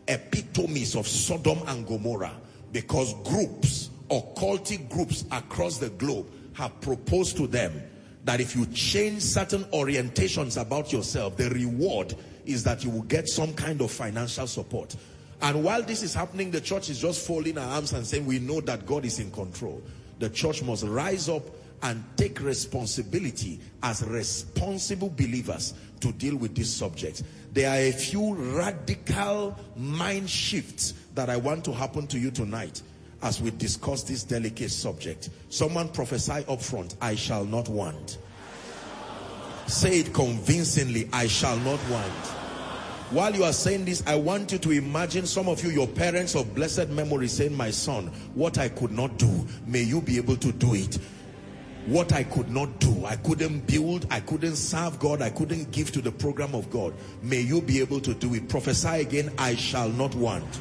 epitomes 0.08 0.96
of 0.96 1.08
Sodom 1.08 1.60
and 1.68 1.86
Gomorrah 1.86 2.36
because 2.72 3.14
groups 3.24 3.87
occultic 4.10 4.90
groups 4.90 5.26
across 5.32 5.78
the 5.78 5.90
globe 5.90 6.30
have 6.54 6.80
proposed 6.82 7.38
to 7.38 7.48
them 7.48 7.82
that 8.24 8.42
if 8.42 8.56
you 8.56 8.66
change 8.68 9.22
certain 9.22 9.64
orientations 9.66 10.60
about 10.62 10.92
yourself, 10.92 11.38
the 11.38 11.50
reward 11.50 12.14
is 12.46 12.64
that 12.64 12.84
you 12.84 12.90
will 12.90 13.04
get 13.04 13.28
some 13.28 13.54
kind 13.54 13.82
of 13.82 13.92
financial 13.92 14.48
support. 14.48 14.96
And 15.42 15.64
while 15.64 15.84
this 15.84 16.04
is 16.04 16.14
happening, 16.14 16.52
the 16.52 16.60
church 16.60 16.90
is 16.90 17.00
just 17.00 17.26
folding 17.26 17.58
our 17.58 17.76
arms 17.76 17.94
and 17.94 18.06
saying, 18.06 18.26
we 18.26 18.40
know 18.40 18.60
that 18.62 18.86
God 18.86 19.06
is 19.06 19.20
in 19.20 19.32
control. 19.32 19.82
The 20.20 20.30
church 20.30 20.64
must 20.64 20.84
rise 20.84 21.30
up 21.30 21.44
and 21.84 22.04
take 22.18 22.42
responsibility 22.42 23.60
as 23.84 24.04
responsible 24.04 25.10
believers 25.10 25.76
to 26.00 26.12
deal 26.12 26.36
with 26.36 26.56
this 26.56 26.74
subject. 26.74 27.24
There 27.54 27.70
are 27.70 27.78
a 27.78 27.92
few 27.92 28.34
radical 28.34 29.56
mind 29.76 30.30
shifts 30.30 30.96
that 31.14 31.30
I 31.30 31.38
want 31.38 31.64
to 31.66 31.72
happen 31.72 32.08
to 32.08 32.20
you 32.20 32.32
tonight 32.32 32.82
as 33.22 33.42
we 33.42 33.52
discuss 33.52 34.04
this 34.04 34.24
delicate 34.24 34.72
subject. 34.72 35.30
Someone 35.50 35.90
prophesy 35.90 36.46
up 36.48 36.62
front, 36.62 36.96
I 37.02 37.16
shall 37.16 37.46
not 37.46 37.68
want. 37.70 38.18
Say 39.68 40.00
it 40.00 40.14
convincingly, 40.14 41.10
I 41.12 41.28
shall 41.28 41.58
not 41.58 41.80
want. 41.90 42.38
While 43.10 43.34
you 43.36 43.46
are 43.46 43.54
saying 43.54 43.86
this, 43.86 44.04
I 44.06 44.16
want 44.16 44.52
you 44.52 44.58
to 44.58 44.72
imagine 44.72 45.26
some 45.26 45.48
of 45.48 45.64
you, 45.64 45.70
your 45.70 45.88
parents 45.88 46.36
of 46.36 46.54
blessed 46.54 46.90
memory 46.90 47.30
saying, 47.30 47.56
my 47.56 47.72
son, 47.72 48.08
what 48.34 48.58
I 48.58 48.68
could 48.68 48.92
not 48.92 49.18
do, 49.18 49.48
may 49.66 49.82
you 49.82 50.02
be 50.02 50.18
able 50.18 50.36
to 50.38 50.52
do 50.52 50.74
it. 50.74 51.00
What 51.86 52.12
I 52.12 52.24
could 52.24 52.50
not 52.50 52.80
do, 52.80 53.06
I 53.06 53.16
couldn't 53.16 53.66
build, 53.66 54.08
I 54.12 54.20
couldn't 54.20 54.58
serve 54.58 55.00
God, 55.00 55.22
I 55.22 55.30
couldn't 55.30 55.72
give 55.72 55.90
to 55.94 56.02
the 56.02 56.12
program 56.12 56.54
of 56.54 56.70
God. 56.70 56.94
May 57.22 57.40
you 57.40 57.62
be 57.62 57.80
able 57.80 58.02
to 58.02 58.14
do 58.14 58.34
it. 58.34 58.50
Prophesy 58.50 59.00
again, 59.00 59.32
I 59.38 59.56
shall 59.56 59.88
not 59.88 60.14
want. 60.14 60.60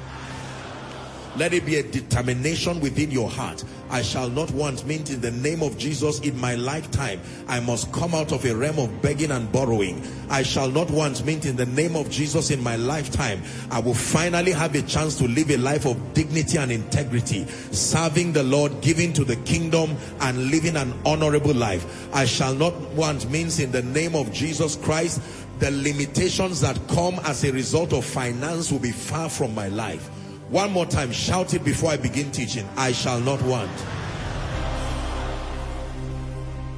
Let 1.36 1.52
it 1.52 1.66
be 1.66 1.76
a 1.76 1.82
determination 1.82 2.80
within 2.80 3.10
your 3.10 3.28
heart. 3.28 3.62
I 3.90 4.00
shall 4.00 4.30
not 4.30 4.50
want 4.52 4.86
means 4.86 5.10
in 5.10 5.20
the 5.20 5.30
name 5.30 5.62
of 5.62 5.76
Jesus 5.76 6.20
in 6.20 6.38
my 6.40 6.54
lifetime. 6.54 7.20
I 7.46 7.60
must 7.60 7.92
come 7.92 8.14
out 8.14 8.32
of 8.32 8.44
a 8.46 8.56
realm 8.56 8.78
of 8.78 9.02
begging 9.02 9.30
and 9.30 9.50
borrowing. 9.52 10.02
I 10.30 10.42
shall 10.42 10.70
not 10.70 10.90
want 10.90 11.24
means 11.26 11.44
in 11.44 11.56
the 11.56 11.66
name 11.66 11.94
of 11.94 12.10
Jesus 12.10 12.50
in 12.50 12.62
my 12.62 12.76
lifetime. 12.76 13.42
I 13.70 13.80
will 13.80 13.94
finally 13.94 14.52
have 14.52 14.74
a 14.74 14.82
chance 14.82 15.18
to 15.18 15.28
live 15.28 15.50
a 15.50 15.58
life 15.58 15.86
of 15.86 16.14
dignity 16.14 16.56
and 16.56 16.72
integrity, 16.72 17.46
serving 17.70 18.32
the 18.32 18.42
Lord, 18.42 18.80
giving 18.80 19.12
to 19.12 19.24
the 19.24 19.36
kingdom 19.36 19.94
and 20.20 20.50
living 20.50 20.76
an 20.76 20.94
honorable 21.04 21.54
life. 21.54 22.08
I 22.14 22.24
shall 22.24 22.54
not 22.54 22.74
want 22.92 23.30
means 23.30 23.60
in 23.60 23.72
the 23.72 23.82
name 23.82 24.16
of 24.16 24.32
Jesus 24.32 24.76
Christ 24.76 25.20
the 25.58 25.70
limitations 25.70 26.60
that 26.60 26.78
come 26.88 27.18
as 27.24 27.44
a 27.44 27.52
result 27.52 27.92
of 27.92 28.04
finance 28.04 28.72
will 28.72 28.78
be 28.78 28.90
far 28.90 29.28
from 29.28 29.54
my 29.54 29.68
life. 29.68 30.10
One 30.48 30.70
more 30.70 30.86
time, 30.86 31.10
shout 31.10 31.54
it 31.54 31.64
before 31.64 31.90
I 31.90 31.96
begin 31.96 32.30
teaching. 32.30 32.68
I 32.76 32.92
shall 32.92 33.20
not 33.20 33.42
want. 33.42 33.70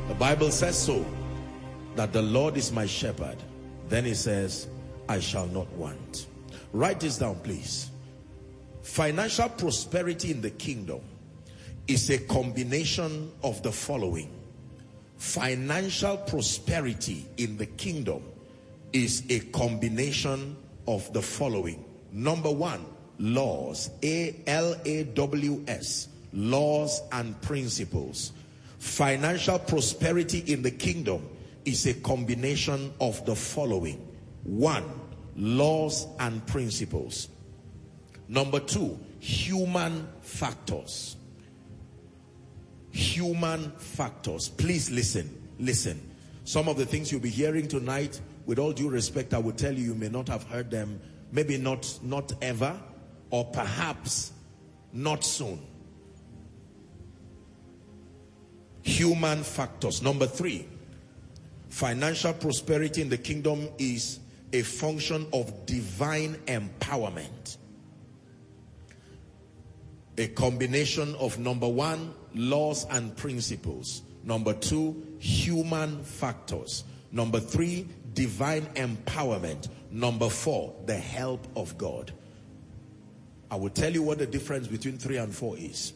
The 0.08 0.14
Bible 0.14 0.50
says 0.50 0.78
so, 0.78 1.04
that 1.94 2.12
the 2.12 2.22
Lord 2.22 2.56
is 2.56 2.72
my 2.72 2.86
shepherd. 2.86 3.36
Then 3.88 4.04
he 4.04 4.14
says, 4.14 4.68
I 5.08 5.20
shall 5.20 5.46
not 5.48 5.70
want. 5.72 6.26
Write 6.72 7.00
this 7.00 7.18
down, 7.18 7.40
please. 7.40 7.90
Financial 8.82 9.48
prosperity 9.50 10.30
in 10.30 10.40
the 10.40 10.50
kingdom 10.50 11.00
is 11.88 12.08
a 12.10 12.18
combination 12.18 13.30
of 13.42 13.62
the 13.62 13.72
following. 13.72 14.30
Financial 15.16 16.16
prosperity 16.16 17.26
in 17.36 17.58
the 17.58 17.66
kingdom 17.66 18.22
is 18.92 19.24
a 19.28 19.40
combination 19.40 20.56
of 20.86 21.12
the 21.12 21.20
following. 21.20 21.84
Number 22.12 22.50
one, 22.50 22.86
laws. 23.18 23.90
A-L-A-W-S. 24.02 24.48
Laws 26.32 27.02
and 27.12 27.40
principles. 27.42 28.32
Financial 28.78 29.58
prosperity 29.58 30.44
in 30.52 30.62
the 30.62 30.70
kingdom 30.70 31.28
is 31.64 31.86
a 31.86 31.94
combination 31.94 32.92
of 33.00 33.24
the 33.26 33.34
following. 33.34 34.06
One, 34.44 34.84
laws 35.36 36.06
and 36.20 36.46
principles. 36.46 37.28
Number 38.28 38.60
two, 38.60 38.98
human 39.20 40.06
factors. 40.20 41.16
Human 42.90 43.72
factors. 43.78 44.48
Please 44.48 44.90
listen. 44.90 45.30
Listen. 45.58 46.00
Some 46.44 46.68
of 46.68 46.76
the 46.76 46.86
things 46.86 47.10
you'll 47.12 47.20
be 47.20 47.30
hearing 47.30 47.68
tonight, 47.68 48.20
with 48.46 48.58
all 48.58 48.72
due 48.72 48.88
respect, 48.88 49.34
I 49.34 49.38
will 49.38 49.52
tell 49.52 49.74
you, 49.74 49.84
you 49.84 49.94
may 49.94 50.08
not 50.08 50.28
have 50.28 50.44
heard 50.44 50.70
them. 50.70 51.00
Maybe 51.30 51.58
not, 51.58 51.98
not 52.02 52.32
ever, 52.40 52.78
or 53.30 53.44
perhaps 53.46 54.32
not 54.92 55.24
soon. 55.24 55.60
Human 58.82 59.42
factors. 59.42 60.02
Number 60.02 60.26
three, 60.26 60.66
financial 61.68 62.32
prosperity 62.32 63.02
in 63.02 63.08
the 63.08 63.18
kingdom 63.18 63.68
is 63.78 64.20
a 64.52 64.62
function 64.62 65.26
of 65.32 65.66
divine 65.66 66.34
empowerment 66.46 67.58
a 70.18 70.26
combination 70.28 71.14
of 71.14 71.38
number 71.38 71.68
one, 71.68 72.12
laws 72.34 72.86
and 72.90 73.16
principles. 73.16 74.02
Number 74.24 74.52
two, 74.52 75.06
human 75.18 76.02
factors. 76.02 76.84
Number 77.12 77.40
three, 77.40 77.88
divine 78.14 78.66
empowerment. 78.74 79.68
Number 79.90 80.28
four, 80.28 80.74
the 80.86 80.96
help 80.96 81.46
of 81.56 81.78
God. 81.78 82.12
I 83.50 83.56
will 83.56 83.70
tell 83.70 83.92
you 83.92 84.02
what 84.02 84.18
the 84.18 84.26
difference 84.26 84.66
between 84.66 84.98
three 84.98 85.16
and 85.16 85.34
four 85.34 85.56
is. 85.56 85.92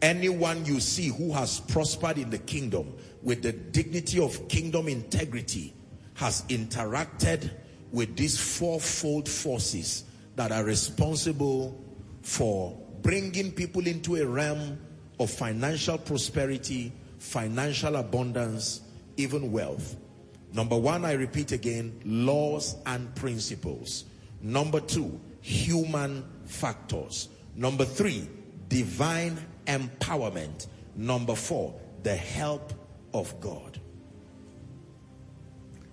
Anyone 0.00 0.64
you 0.64 0.80
see 0.80 1.08
who 1.08 1.32
has 1.32 1.60
prospered 1.60 2.18
in 2.18 2.30
the 2.30 2.38
kingdom 2.38 2.94
with 3.22 3.42
the 3.42 3.52
dignity 3.52 4.20
of 4.20 4.48
kingdom 4.48 4.88
integrity 4.88 5.74
has 6.14 6.42
interacted 6.48 7.50
with 7.92 8.16
these 8.16 8.38
fourfold 8.38 9.28
forces 9.28 10.04
that 10.36 10.52
are 10.52 10.64
responsible 10.64 11.84
for 12.22 12.78
bringing 13.02 13.50
people 13.52 13.86
into 13.86 14.16
a 14.16 14.26
realm 14.26 14.78
of 15.18 15.30
financial 15.30 15.98
prosperity, 15.98 16.92
financial 17.18 17.96
abundance, 17.96 18.82
even 19.16 19.50
wealth. 19.50 19.96
Number 20.52 20.78
one, 20.78 21.04
I 21.04 21.12
repeat 21.12 21.52
again, 21.52 22.00
laws 22.04 22.76
and 22.86 23.14
principles. 23.14 24.04
Number 24.40 24.80
two, 24.80 25.20
human 25.48 26.24
factors. 26.44 27.28
Number 27.54 27.84
three, 27.84 28.28
divine 28.68 29.38
empowerment. 29.66 30.66
Number 30.94 31.34
four, 31.34 31.74
the 32.02 32.14
help 32.14 32.72
of 33.14 33.40
God. 33.40 33.80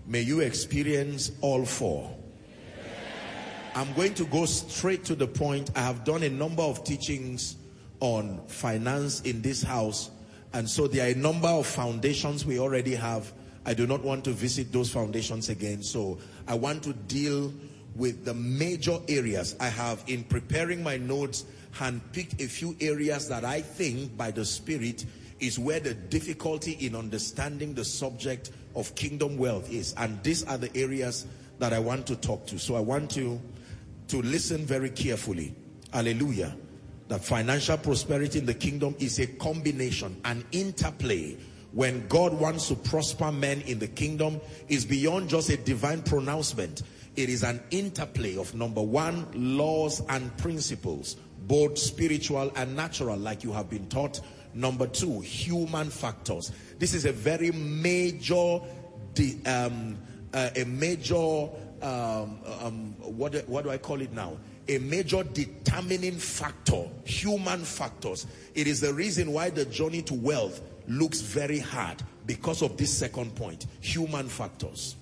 May 0.05 0.21
you 0.21 0.41
experience 0.41 1.31
all 1.41 1.65
four 1.65 2.15
I'm 3.75 3.91
going 3.91 4.13
to 4.13 4.25
go 4.27 4.45
straight 4.45 5.03
to 5.03 5.15
the 5.15 5.27
point. 5.27 5.69
I 5.75 5.81
have 5.81 6.05
done 6.05 6.23
a 6.23 6.29
number 6.29 6.63
of 6.63 6.85
teachings 6.85 7.57
on 7.99 8.41
finance 8.47 9.19
in 9.21 9.41
this 9.41 9.61
house. 9.61 10.11
And 10.53 10.69
so 10.69 10.87
there 10.87 11.05
are 11.05 11.11
a 11.11 11.15
number 11.15 11.49
of 11.49 11.67
foundations 11.67 12.45
we 12.45 12.57
already 12.57 12.95
have. 12.95 13.33
I 13.65 13.73
do 13.73 13.85
not 13.85 14.01
want 14.01 14.23
to 14.25 14.31
visit 14.31 14.71
those 14.71 14.89
foundations 14.89 15.49
again. 15.49 15.83
So 15.83 16.19
I 16.47 16.53
want 16.53 16.83
to 16.83 16.93
deal 16.93 17.53
with 17.95 18.25
the 18.25 18.33
major 18.33 18.99
areas. 19.07 19.55
I 19.59 19.67
have, 19.67 20.03
in 20.07 20.23
preparing 20.23 20.83
my 20.83 20.97
notes, 20.97 21.45
handpicked 21.73 22.41
a 22.41 22.47
few 22.47 22.75
areas 22.79 23.27
that 23.29 23.45
I 23.45 23.61
think 23.61 24.15
by 24.17 24.31
the 24.31 24.45
Spirit 24.45 25.05
is 25.39 25.59
where 25.59 25.79
the 25.79 25.93
difficulty 25.93 26.73
in 26.73 26.95
understanding 26.95 27.73
the 27.73 27.85
subject 27.85 28.51
of 28.75 28.93
kingdom 28.95 29.37
wealth 29.37 29.71
is. 29.71 29.93
And 29.97 30.21
these 30.23 30.43
are 30.45 30.57
the 30.57 30.75
areas 30.77 31.25
that 31.59 31.73
I 31.73 31.79
want 31.79 32.07
to 32.07 32.15
talk 32.15 32.45
to. 32.47 32.59
So 32.59 32.75
I 32.75 32.79
want 32.79 33.15
you 33.15 33.41
to 34.09 34.21
listen 34.21 34.65
very 34.65 34.89
carefully. 34.89 35.55
Hallelujah. 35.91 36.55
That 37.07 37.23
financial 37.23 37.77
prosperity 37.77 38.39
in 38.39 38.45
the 38.45 38.53
kingdom 38.53 38.95
is 38.99 39.19
a 39.19 39.27
combination, 39.27 40.19
an 40.25 40.43
interplay. 40.51 41.37
When 41.71 42.07
God 42.07 42.33
wants 42.33 42.69
to 42.69 42.75
prosper 42.75 43.31
men 43.31 43.61
in 43.61 43.79
the 43.79 43.87
kingdom 43.87 44.39
is 44.69 44.85
beyond 44.85 45.29
just 45.29 45.49
a 45.49 45.57
divine 45.57 46.01
pronouncement. 46.01 46.83
It 47.15 47.29
is 47.29 47.43
an 47.43 47.61
interplay 47.71 48.37
of 48.37 48.53
number 48.53 48.81
one, 48.81 49.27
laws 49.33 50.01
and 50.09 50.35
principles, 50.37 51.15
both 51.47 51.77
spiritual 51.77 52.51
and 52.55 52.75
natural, 52.75 53.17
like 53.17 53.43
you 53.43 53.51
have 53.53 53.69
been 53.69 53.87
taught. 53.87 54.19
Number 54.53 54.87
two, 54.87 55.19
human 55.21 55.89
factors. 55.89 56.51
This 56.79 56.93
is 56.93 57.05
a 57.05 57.11
very 57.11 57.51
major, 57.51 58.59
um, 59.45 59.97
uh, 60.33 60.49
a 60.55 60.63
major 60.65 61.49
um, 61.81 62.39
um, 62.61 62.95
what, 62.99 63.35
what 63.47 63.63
do 63.63 63.69
I 63.69 63.77
call 63.77 64.01
it 64.01 64.11
now? 64.11 64.37
A 64.67 64.79
major 64.79 65.23
determining 65.23 66.17
factor, 66.17 66.87
human 67.03 67.63
factors. 67.63 68.25
It 68.55 68.67
is 68.67 68.81
the 68.81 68.93
reason 68.93 69.31
why 69.31 69.51
the 69.51 69.65
journey 69.65 70.01
to 70.03 70.13
wealth 70.15 70.61
looks 70.87 71.21
very 71.21 71.59
hard 71.59 72.01
because 72.25 72.63
of 72.63 72.77
this 72.77 72.91
second 72.91 73.35
point, 73.35 73.67
human 73.81 74.27
factors. 74.27 74.95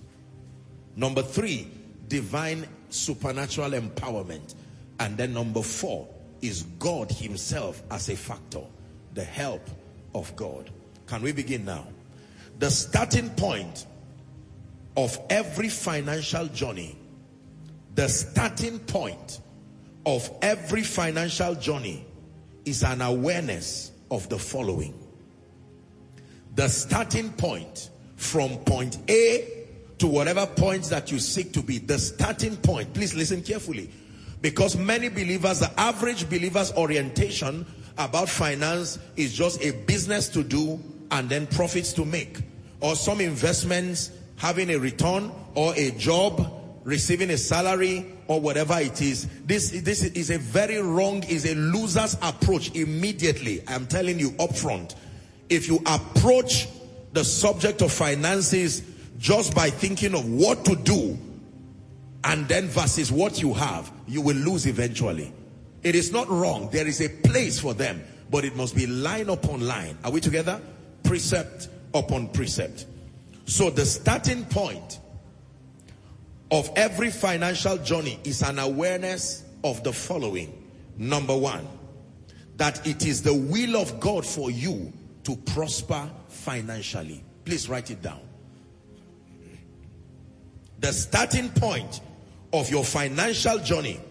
Number 0.95 1.21
three, 1.21 1.71
divine 2.13 2.63
supernatural 2.89 3.71
empowerment. 3.71 4.53
And 4.99 5.17
then 5.17 5.33
number 5.33 5.63
four 5.63 6.07
is 6.43 6.61
God 6.77 7.11
himself 7.11 7.81
as 7.89 8.07
a 8.09 8.15
factor, 8.15 8.61
the 9.15 9.23
help 9.23 9.67
of 10.13 10.35
God. 10.35 10.69
Can 11.07 11.23
we 11.23 11.31
begin 11.31 11.65
now? 11.65 11.87
The 12.59 12.69
starting 12.69 13.31
point 13.31 13.87
of 14.95 15.19
every 15.31 15.69
financial 15.69 16.45
journey, 16.49 16.95
the 17.95 18.07
starting 18.07 18.77
point 18.77 19.39
of 20.05 20.29
every 20.43 20.83
financial 20.83 21.55
journey 21.55 22.05
is 22.63 22.83
an 22.83 23.01
awareness 23.01 23.91
of 24.11 24.29
the 24.29 24.37
following. 24.37 24.93
The 26.53 26.67
starting 26.67 27.31
point 27.31 27.89
from 28.17 28.57
point 28.59 28.99
A 29.09 29.62
to 29.99 30.07
whatever 30.07 30.45
point 30.45 30.85
that 30.85 31.11
you 31.11 31.19
seek 31.19 31.53
to 31.53 31.61
be, 31.61 31.77
the 31.77 31.97
starting 31.99 32.57
point, 32.57 32.93
please 32.93 33.13
listen 33.13 33.41
carefully. 33.41 33.89
Because 34.41 34.75
many 34.75 35.07
believers, 35.09 35.59
the 35.59 35.71
average 35.79 36.29
believer's 36.29 36.73
orientation 36.73 37.65
about 37.97 38.27
finance 38.27 38.99
is 39.15 39.33
just 39.33 39.63
a 39.63 39.71
business 39.85 40.27
to 40.29 40.43
do 40.43 40.79
and 41.11 41.29
then 41.29 41.47
profits 41.47 41.93
to 41.93 42.05
make. 42.05 42.41
Or 42.81 42.95
some 42.95 43.21
investments 43.21 44.11
having 44.35 44.71
a 44.71 44.77
return 44.77 45.31
or 45.55 45.73
a 45.75 45.91
job, 45.91 46.51
receiving 46.83 47.29
a 47.29 47.37
salary 47.37 48.05
or 48.27 48.41
whatever 48.41 48.77
it 48.79 49.01
is. 49.01 49.27
This, 49.45 49.69
this 49.69 50.03
is 50.03 50.29
a 50.29 50.37
very 50.37 50.81
wrong, 50.81 51.23
is 51.23 51.45
a 51.45 51.55
loser's 51.55 52.17
approach 52.21 52.75
immediately. 52.75 53.63
I'm 53.67 53.87
telling 53.87 54.19
you 54.19 54.33
up 54.39 54.55
front. 54.55 54.95
If 55.49 55.67
you 55.67 55.81
approach 55.85 56.67
the 57.13 57.23
subject 57.23 57.81
of 57.81 57.91
finances 57.91 58.81
just 59.23 59.55
by 59.55 59.69
thinking 59.69 60.13
of 60.13 60.29
what 60.29 60.65
to 60.65 60.75
do 60.75 61.17
and 62.25 62.45
then 62.49 62.67
versus 62.67 63.09
what 63.09 63.41
you 63.41 63.53
have, 63.53 63.89
you 64.05 64.19
will 64.19 64.35
lose 64.35 64.67
eventually. 64.67 65.31
It 65.81 65.95
is 65.95 66.11
not 66.11 66.27
wrong. 66.27 66.67
There 66.73 66.85
is 66.85 66.99
a 66.99 67.07
place 67.07 67.57
for 67.57 67.73
them, 67.73 68.03
but 68.29 68.43
it 68.43 68.53
must 68.57 68.75
be 68.75 68.85
line 68.85 69.29
upon 69.29 69.61
line. 69.61 69.97
Are 70.03 70.11
we 70.11 70.19
together? 70.19 70.59
Precept 71.03 71.69
upon 71.93 72.27
precept. 72.33 72.85
So 73.45 73.69
the 73.69 73.85
starting 73.85 74.43
point 74.43 74.99
of 76.51 76.69
every 76.75 77.09
financial 77.09 77.77
journey 77.77 78.19
is 78.25 78.41
an 78.41 78.59
awareness 78.59 79.45
of 79.63 79.85
the 79.85 79.93
following. 79.93 80.69
Number 80.97 81.35
one, 81.35 81.65
that 82.57 82.85
it 82.85 83.05
is 83.05 83.21
the 83.21 83.33
will 83.33 83.77
of 83.77 84.01
God 84.01 84.25
for 84.25 84.51
you 84.51 84.91
to 85.23 85.37
prosper 85.37 86.09
financially. 86.27 87.23
Please 87.45 87.69
write 87.69 87.89
it 87.89 88.01
down. 88.01 88.19
The 90.83 90.91
starting 90.91 91.47
point 91.47 92.01
of 92.51 92.69
your 92.69 92.83
financial 92.83 93.57
journey 93.59 94.01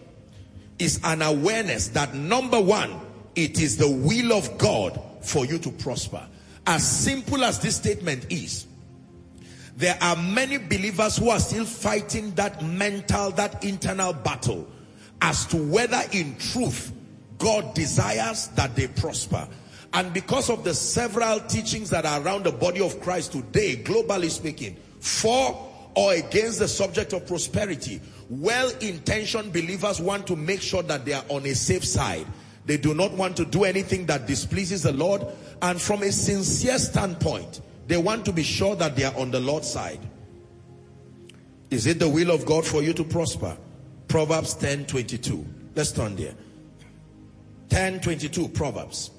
is 0.78 1.00
an 1.04 1.20
awareness 1.20 1.88
that 1.88 2.14
number 2.14 2.58
one, 2.58 2.98
it 3.34 3.60
is 3.60 3.76
the 3.76 3.90
will 3.90 4.32
of 4.32 4.56
God 4.56 4.98
for 5.20 5.44
you 5.44 5.58
to 5.58 5.70
prosper. 5.70 6.26
As 6.66 6.82
simple 6.82 7.44
as 7.44 7.58
this 7.58 7.76
statement 7.76 8.24
is, 8.32 8.66
there 9.76 9.98
are 10.00 10.16
many 10.16 10.56
believers 10.56 11.18
who 11.18 11.28
are 11.28 11.40
still 11.40 11.66
fighting 11.66 12.30
that 12.36 12.64
mental, 12.64 13.32
that 13.32 13.62
internal 13.62 14.14
battle 14.14 14.66
as 15.20 15.44
to 15.48 15.58
whether 15.58 16.00
in 16.12 16.34
truth 16.38 16.90
God 17.36 17.74
desires 17.74 18.46
that 18.54 18.74
they 18.76 18.86
prosper. 18.86 19.46
And 19.92 20.14
because 20.14 20.48
of 20.48 20.64
the 20.64 20.72
several 20.72 21.38
teachings 21.40 21.90
that 21.90 22.06
are 22.06 22.22
around 22.22 22.44
the 22.44 22.52
body 22.52 22.80
of 22.80 22.98
Christ 23.02 23.32
today, 23.32 23.76
globally 23.76 24.30
speaking, 24.30 24.78
for 25.00 25.68
or 25.94 26.14
against 26.14 26.58
the 26.58 26.68
subject 26.68 27.12
of 27.12 27.26
prosperity, 27.26 28.00
well-intentioned 28.30 29.52
believers 29.52 30.00
want 30.00 30.26
to 30.26 30.36
make 30.36 30.62
sure 30.62 30.82
that 30.82 31.04
they 31.04 31.12
are 31.12 31.24
on 31.28 31.44
a 31.46 31.54
safe 31.54 31.84
side. 31.84 32.26
They 32.64 32.76
do 32.76 32.94
not 32.94 33.12
want 33.12 33.36
to 33.38 33.44
do 33.44 33.64
anything 33.64 34.06
that 34.06 34.26
displeases 34.26 34.82
the 34.82 34.92
Lord. 34.92 35.26
And 35.60 35.80
from 35.80 36.02
a 36.02 36.12
sincere 36.12 36.78
standpoint, 36.78 37.60
they 37.86 37.96
want 37.96 38.24
to 38.24 38.32
be 38.32 38.42
sure 38.42 38.76
that 38.76 38.96
they 38.96 39.04
are 39.04 39.16
on 39.16 39.30
the 39.30 39.40
Lord's 39.40 39.70
side. 39.70 40.00
Is 41.70 41.86
it 41.86 41.98
the 41.98 42.08
will 42.08 42.30
of 42.30 42.46
God 42.46 42.64
for 42.64 42.82
you 42.82 42.92
to 42.92 43.04
prosper? 43.04 43.56
Proverbs 44.08 44.54
10, 44.54 44.86
22. 44.86 45.44
Let's 45.74 45.92
turn 45.92 46.16
there. 46.16 46.34
10, 47.70 48.00
22, 48.00 48.48
Proverbs. 48.48 49.10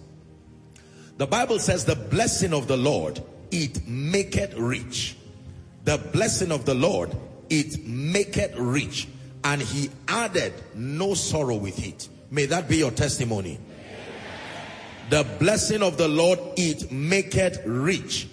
The 1.17 1.27
Bible 1.27 1.59
says 1.59 1.85
the 1.85 1.95
blessing 1.95 2.53
of 2.53 2.67
the 2.67 2.77
Lord, 2.77 3.21
it 3.51 3.87
maketh 3.87 4.53
rich. 4.55 5.17
The 5.83 5.97
blessing 5.97 6.51
of 6.51 6.65
the 6.65 6.73
Lord, 6.73 7.15
it 7.49 7.85
maketh 7.85 8.55
rich. 8.57 9.07
And 9.43 9.61
he 9.61 9.89
added 10.07 10.53
no 10.73 11.13
sorrow 11.13 11.55
with 11.57 11.85
it. 11.85 12.07
May 12.31 12.45
that 12.45 12.69
be 12.69 12.77
your 12.77 12.91
testimony. 12.91 13.59
The 15.09 15.25
blessing 15.39 15.83
of 15.83 15.97
the 15.97 16.07
Lord, 16.07 16.39
it 16.55 16.91
maketh 16.91 17.61
rich. 17.65 18.29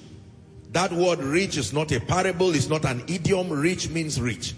That 0.72 0.92
word 0.92 1.18
rich 1.18 1.56
is 1.56 1.72
not 1.72 1.90
a 1.90 1.98
parable, 1.98 2.54
it's 2.54 2.68
not 2.68 2.84
an 2.84 3.02
idiom. 3.08 3.50
Rich 3.50 3.90
means 3.90 4.20
rich. 4.20 4.54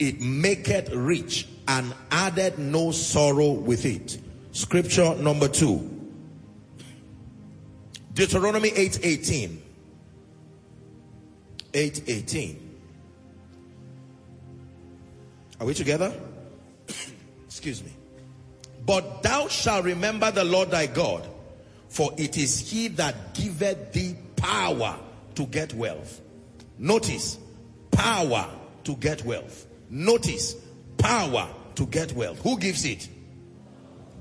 It 0.00 0.20
maketh 0.20 0.90
rich 0.90 1.46
and 1.68 1.94
added 2.10 2.58
no 2.58 2.90
sorrow 2.90 3.52
with 3.52 3.86
it. 3.86 4.18
Scripture 4.50 5.14
number 5.14 5.46
two. 5.46 5.90
Deuteronomy 8.12 8.70
8:18. 8.70 9.63
8:18. 11.74 12.56
Are 15.60 15.66
we 15.66 15.74
together? 15.74 16.12
Excuse 17.46 17.82
me. 17.82 17.92
But 18.86 19.22
thou 19.22 19.48
shalt 19.48 19.84
remember 19.84 20.30
the 20.30 20.44
Lord 20.44 20.70
thy 20.70 20.86
God, 20.86 21.28
for 21.88 22.12
it 22.16 22.36
is 22.36 22.70
he 22.70 22.88
that 22.88 23.34
giveth 23.34 23.92
thee 23.92 24.16
power 24.36 24.98
to 25.34 25.46
get 25.46 25.74
wealth. 25.74 26.20
Notice, 26.78 27.38
power 27.90 28.48
to 28.84 28.94
get 28.96 29.24
wealth. 29.24 29.66
Notice, 29.90 30.56
power 30.98 31.48
to 31.76 31.86
get 31.86 32.12
wealth. 32.12 32.40
Who 32.42 32.58
gives 32.58 32.84
it? 32.84 33.08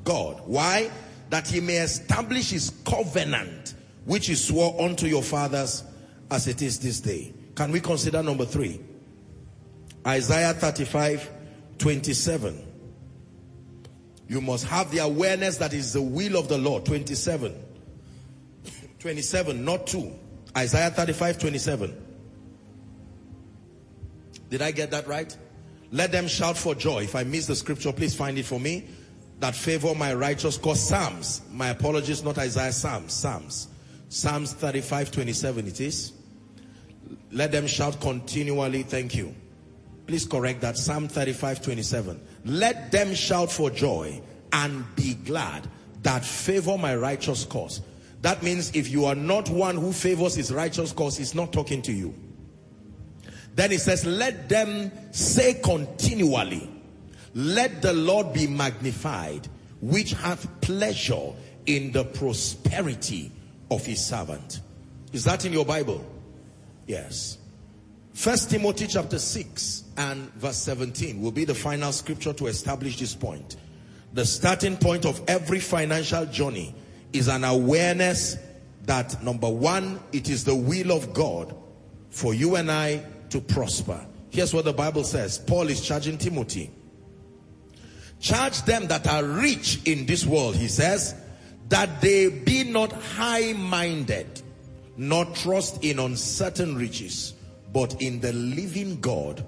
God. 0.04 0.42
Why? 0.46 0.90
That 1.30 1.48
he 1.48 1.60
may 1.60 1.78
establish 1.78 2.52
his 2.52 2.72
covenant, 2.86 3.74
which 4.06 4.28
he 4.28 4.36
swore 4.36 4.80
unto 4.82 5.08
your 5.08 5.24
fathers 5.24 5.84
as 6.32 6.48
it 6.48 6.62
is 6.62 6.80
this 6.80 7.00
day. 7.00 7.34
Can 7.56 7.72
we 7.72 7.80
consider 7.80 8.24
number 8.24 8.46
three? 8.46 8.80
Isaiah 10.06 10.54
35, 10.54 11.30
27. 11.78 12.68
You 14.28 14.42
must 14.42 14.66
have 14.66 14.90
the 14.92 15.00
awareness 15.00 15.58
that 15.58 15.74
is 15.74 15.94
the 15.94 16.02
will 16.02 16.38
of 16.38 16.48
the 16.48 16.58
Lord. 16.58 16.86
27. 16.86 17.54
27, 19.00 19.64
not 19.66 19.88
2. 19.88 20.12
Isaiah 20.58 20.90
35, 20.90 21.40
27. 21.40 22.06
Did 24.50 24.62
I 24.62 24.72
get 24.72 24.92
that 24.92 25.08
right? 25.08 25.36
Let 25.92 26.12
them 26.12 26.28
shout 26.28 26.58
for 26.58 26.74
joy. 26.76 27.04
If 27.04 27.16
I 27.16 27.24
miss 27.24 27.48
the 27.48 27.56
scripture, 27.56 27.92
please 27.92 28.16
find 28.16 28.38
it 28.38 28.46
for 28.46 28.60
me. 28.60 28.88
That 29.40 29.56
favor 29.56 29.94
my 29.94 30.14
righteous 30.14 30.58
cause. 30.58 30.80
Psalms. 30.80 31.42
My 31.52 31.70
apologies, 31.70 32.24
not 32.24 32.38
Isaiah, 32.38 32.72
Psalms. 32.72 33.14
Psalms. 33.14 33.68
Psalms 34.10 34.54
35, 34.54 35.12
27 35.12 35.68
it 35.68 35.82
is. 35.82 36.14
Let 37.34 37.52
them 37.52 37.66
shout 37.66 38.00
continually. 38.00 38.84
Thank 38.84 39.16
you. 39.16 39.34
Please 40.06 40.26
correct 40.26 40.62
that. 40.62 40.78
Psalm 40.78 41.08
35, 41.08 41.64
27. 41.64 42.22
Let 42.46 42.92
them 42.92 43.16
shout 43.16 43.52
for 43.52 43.70
joy 43.70 44.22
and 44.52 44.86
be 44.96 45.16
glad 45.16 45.68
that 46.04 46.24
favor 46.24 46.78
my 46.78 46.96
righteous 46.96 47.46
cause. 47.46 47.82
That 48.22 48.44
means 48.44 48.76
if 48.76 48.90
you 48.90 49.06
are 49.06 49.16
not 49.16 49.50
one 49.50 49.76
who 49.76 49.92
favors 49.92 50.36
his 50.36 50.54
righteous 50.54 50.92
cause, 50.92 51.18
he's 51.18 51.34
not 51.34 51.52
talking 51.52 51.82
to 51.84 51.92
you. 51.92 52.14
Then 53.56 53.72
he 53.72 53.78
says, 53.78 54.06
let 54.06 54.48
them 54.48 54.92
say 55.12 55.56
continually, 55.56 56.70
let 57.34 57.82
the 57.82 57.94
Lord 57.94 58.32
be 58.34 58.48
magnified, 58.48 59.48
which 59.82 60.14
hath 60.14 60.48
pleasure 60.62 61.34
in 61.66 61.92
the 61.92 62.04
prosperity 62.04 63.32
of 63.72 63.86
his 63.86 64.06
servant. 64.06 64.62
Is 65.12 65.24
that 65.24 65.46
in 65.46 65.54
your 65.54 65.66
Bible? 65.66 66.06
Yes. 66.88 67.38
First 68.14 68.52
Timothy 68.52 68.88
chapter 68.88 69.18
6 69.18 69.84
and 69.98 70.32
verse 70.34 70.58
17 70.58 71.22
will 71.22 71.32
be 71.32 71.46
the 71.46 71.56
final 71.56 71.92
scripture 71.92 72.34
to 72.34 72.48
establish 72.48 72.98
this 73.00 73.16
point. 73.16 73.56
The 74.14 74.26
starting 74.26 74.78
point 74.78 75.06
of 75.06 75.22
every 75.28 75.60
financial 75.60 76.26
journey 76.28 76.76
is 77.12 77.28
an 77.28 77.44
awareness 77.44 78.38
that 78.86 79.24
number 79.24 79.50
one, 79.50 80.00
it 80.12 80.30
is 80.30 80.44
the 80.44 80.54
will 80.54 80.92
of 80.92 81.14
God 81.14 81.56
for 82.10 82.34
you 82.34 82.56
and 82.56 82.72
I 82.72 83.04
to 83.30 83.42
prosper. 83.42 84.06
Here's 84.30 84.54
what 84.54 84.66
the 84.66 84.74
Bible 84.74 85.04
says. 85.04 85.40
Paul 85.40 85.70
is 85.70 85.82
charging 85.82 86.18
Timothy. 86.18 86.70
Charge 88.20 88.62
them 88.64 88.88
that 88.88 89.08
are 89.08 89.24
rich 89.24 89.82
in 89.86 90.06
this 90.06 90.26
world, 90.26 90.56
he 90.56 90.68
says, 90.68 91.16
that 91.70 92.02
they 92.02 92.30
be 92.30 92.64
not 92.64 92.92
high-minded, 92.92 94.43
nor 94.98 95.26
trust 95.26 95.84
in 95.84 96.00
uncertain 96.00 96.76
riches, 96.76 97.34
but 97.72 98.02
in 98.02 98.20
the 98.20 98.34
living 98.34 99.00
God. 99.00 99.46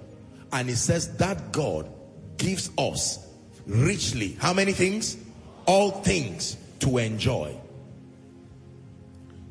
And 0.51 0.69
he 0.69 0.75
says 0.75 1.15
that 1.17 1.51
God 1.51 1.89
gives 2.37 2.69
us 2.77 3.27
richly. 3.67 4.37
How 4.39 4.53
many 4.53 4.71
things? 4.71 5.17
All 5.65 5.91
things 5.91 6.57
to 6.79 6.97
enjoy. 6.97 7.55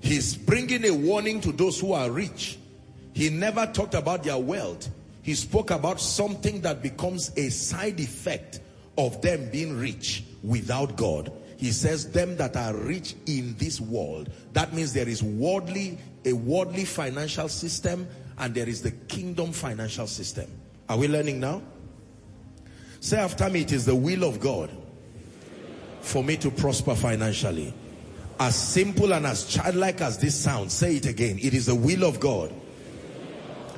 He's 0.00 0.36
bringing 0.36 0.84
a 0.84 0.90
warning 0.90 1.40
to 1.42 1.52
those 1.52 1.80
who 1.80 1.92
are 1.92 2.10
rich. 2.10 2.58
He 3.14 3.30
never 3.30 3.66
talked 3.66 3.94
about 3.94 4.24
their 4.24 4.38
wealth. 4.38 4.88
He 5.22 5.34
spoke 5.34 5.70
about 5.70 6.00
something 6.00 6.60
that 6.60 6.82
becomes 6.82 7.30
a 7.36 7.48
side 7.48 7.98
effect 8.00 8.60
of 8.98 9.22
them 9.22 9.48
being 9.50 9.78
rich 9.78 10.24
without 10.42 10.96
God. 10.96 11.32
He 11.64 11.72
says 11.72 12.10
them 12.10 12.36
that 12.36 12.58
are 12.58 12.74
rich 12.74 13.14
in 13.24 13.54
this 13.56 13.80
world. 13.80 14.28
That 14.52 14.74
means 14.74 14.92
there 14.92 15.08
is 15.08 15.22
worldly, 15.22 15.96
a 16.26 16.34
worldly 16.34 16.84
financial 16.84 17.48
system 17.48 18.06
and 18.36 18.54
there 18.54 18.68
is 18.68 18.82
the 18.82 18.90
kingdom 18.90 19.50
financial 19.50 20.06
system. 20.06 20.44
Are 20.90 20.98
we 20.98 21.08
learning 21.08 21.40
now? 21.40 21.62
Say 23.00 23.16
after 23.16 23.48
me, 23.48 23.62
it 23.62 23.72
is 23.72 23.86
the 23.86 23.94
will 23.94 24.24
of 24.24 24.40
God 24.40 24.68
for 26.02 26.22
me 26.22 26.36
to 26.36 26.50
prosper 26.50 26.94
financially. 26.94 27.72
As 28.38 28.54
simple 28.54 29.14
and 29.14 29.24
as 29.24 29.46
childlike 29.46 30.02
as 30.02 30.18
this 30.18 30.38
sounds, 30.38 30.74
say 30.74 30.96
it 30.96 31.06
again. 31.06 31.38
It 31.40 31.54
is 31.54 31.64
the 31.64 31.74
will 31.74 32.04
of 32.04 32.20
God 32.20 32.52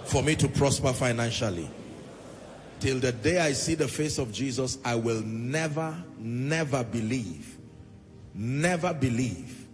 for 0.07 0.25
me 0.25 0.35
to 0.35 0.49
prosper 0.49 0.92
financially. 0.92 1.70
Till 2.81 2.99
the 2.99 3.12
day 3.12 3.38
I 3.38 3.53
see 3.53 3.77
the 3.77 3.87
face 3.87 4.18
of 4.18 4.33
Jesus, 4.33 4.79
I 4.85 4.96
will 4.96 5.20
never, 5.20 5.96
never 6.18 6.83
believe, 6.83 7.56
never 8.37 8.92
believe 8.92 9.66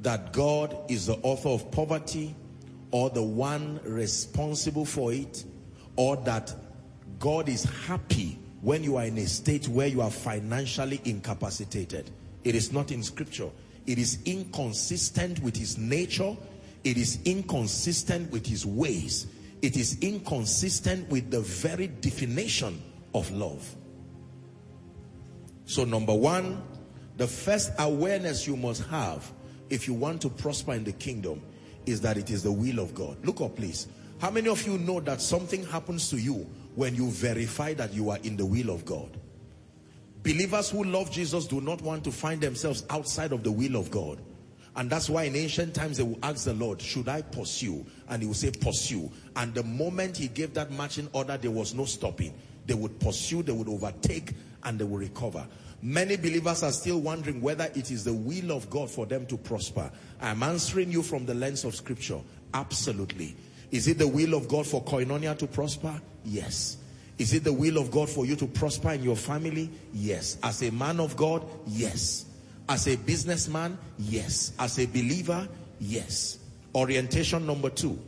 that 0.00 0.32
God 0.32 0.76
is 0.88 1.06
the 1.06 1.14
author 1.22 1.48
of 1.48 1.70
poverty 1.70 2.34
or 2.90 3.10
the 3.10 3.22
one 3.22 3.80
responsible 3.84 4.84
for 4.84 5.12
it 5.12 5.44
or 5.96 6.16
that 6.18 6.54
God 7.18 7.48
is 7.48 7.64
happy 7.64 8.38
when 8.60 8.82
you 8.84 8.96
are 8.96 9.04
in 9.04 9.18
a 9.18 9.26
state 9.26 9.68
where 9.68 9.86
you 9.86 10.00
are 10.00 10.10
financially 10.10 11.00
incapacitated. 11.04 12.10
It 12.44 12.54
is 12.54 12.72
not 12.72 12.92
in 12.92 13.02
scripture. 13.02 13.50
It 13.86 13.98
is 13.98 14.18
inconsistent 14.24 15.40
with 15.42 15.56
his 15.56 15.78
nature. 15.78 16.36
It 16.84 16.96
is 16.96 17.18
inconsistent 17.24 18.30
with 18.30 18.46
his 18.46 18.64
ways. 18.64 19.26
It 19.62 19.76
is 19.76 19.98
inconsistent 20.00 21.08
with 21.08 21.30
the 21.30 21.40
very 21.40 21.88
definition 21.88 22.80
of 23.14 23.30
love. 23.32 23.74
So 25.64 25.84
number 25.84 26.14
one, 26.14 26.62
the 27.18 27.26
first 27.26 27.72
awareness 27.78 28.46
you 28.46 28.56
must 28.56 28.84
have 28.84 29.30
if 29.68 29.86
you 29.86 29.92
want 29.92 30.22
to 30.22 30.30
prosper 30.30 30.72
in 30.72 30.84
the 30.84 30.92
kingdom 30.92 31.42
is 31.84 32.00
that 32.00 32.16
it 32.16 32.30
is 32.30 32.42
the 32.42 32.52
will 32.52 32.78
of 32.78 32.94
God. 32.94 33.22
Look 33.26 33.40
up 33.40 33.56
please. 33.56 33.88
How 34.20 34.30
many 34.30 34.48
of 34.48 34.66
you 34.66 34.78
know 34.78 35.00
that 35.00 35.20
something 35.20 35.64
happens 35.66 36.08
to 36.10 36.16
you 36.16 36.46
when 36.74 36.94
you 36.94 37.10
verify 37.10 37.74
that 37.74 37.92
you 37.92 38.10
are 38.10 38.18
in 38.22 38.36
the 38.36 38.46
will 38.46 38.70
of 38.70 38.84
God? 38.84 39.18
Believers 40.22 40.70
who 40.70 40.84
love 40.84 41.10
Jesus 41.10 41.46
do 41.46 41.60
not 41.60 41.80
want 41.82 42.04
to 42.04 42.12
find 42.12 42.40
themselves 42.40 42.84
outside 42.90 43.32
of 43.32 43.42
the 43.42 43.52
will 43.52 43.76
of 43.76 43.90
God. 43.90 44.20
And 44.76 44.88
that's 44.88 45.10
why 45.10 45.24
in 45.24 45.34
ancient 45.34 45.74
times 45.74 45.96
they 45.96 46.04
will 46.04 46.18
ask 46.22 46.44
the 46.44 46.54
Lord, 46.54 46.80
should 46.80 47.08
I 47.08 47.22
pursue? 47.22 47.84
And 48.08 48.22
he 48.22 48.28
will 48.28 48.34
say, 48.34 48.50
pursue. 48.50 49.10
And 49.34 49.54
the 49.54 49.64
moment 49.64 50.16
he 50.16 50.28
gave 50.28 50.54
that 50.54 50.70
marching 50.70 51.08
order, 51.12 51.36
there 51.36 51.50
was 51.50 51.74
no 51.74 51.84
stopping. 51.84 52.32
They 52.66 52.74
would 52.74 53.00
pursue, 53.00 53.42
they 53.42 53.52
would 53.52 53.68
overtake, 53.68 54.34
and 54.64 54.78
they 54.78 54.84
would 54.84 55.00
recover. 55.00 55.46
Many 55.80 56.16
believers 56.16 56.62
are 56.62 56.72
still 56.72 57.00
wondering 57.00 57.40
whether 57.40 57.64
it 57.74 57.90
is 57.90 58.04
the 58.04 58.12
will 58.12 58.50
of 58.50 58.68
God 58.68 58.90
for 58.90 59.06
them 59.06 59.26
to 59.26 59.36
prosper. 59.36 59.90
I'm 60.20 60.42
answering 60.42 60.90
you 60.90 61.02
from 61.02 61.24
the 61.24 61.34
lens 61.34 61.64
of 61.64 61.74
scripture. 61.74 62.20
Absolutely. 62.52 63.36
Is 63.70 63.86
it 63.86 63.98
the 63.98 64.08
will 64.08 64.34
of 64.34 64.48
God 64.48 64.66
for 64.66 64.82
Koinonia 64.82 65.38
to 65.38 65.46
prosper? 65.46 66.00
Yes. 66.24 66.78
Is 67.18 67.34
it 67.34 67.44
the 67.44 67.52
will 67.52 67.78
of 67.78 67.90
God 67.90 68.08
for 68.08 68.26
you 68.26 68.34
to 68.36 68.46
prosper 68.46 68.90
in 68.92 69.02
your 69.02 69.16
family? 69.16 69.70
Yes. 69.92 70.38
As 70.42 70.62
a 70.62 70.70
man 70.70 71.00
of 71.00 71.16
God? 71.16 71.44
Yes. 71.66 72.26
As 72.68 72.88
a 72.88 72.96
businessman? 72.96 73.78
Yes. 73.98 74.52
As 74.58 74.78
a 74.78 74.86
believer? 74.86 75.48
Yes. 75.78 76.38
Orientation 76.74 77.46
number 77.46 77.70
two. 77.70 77.98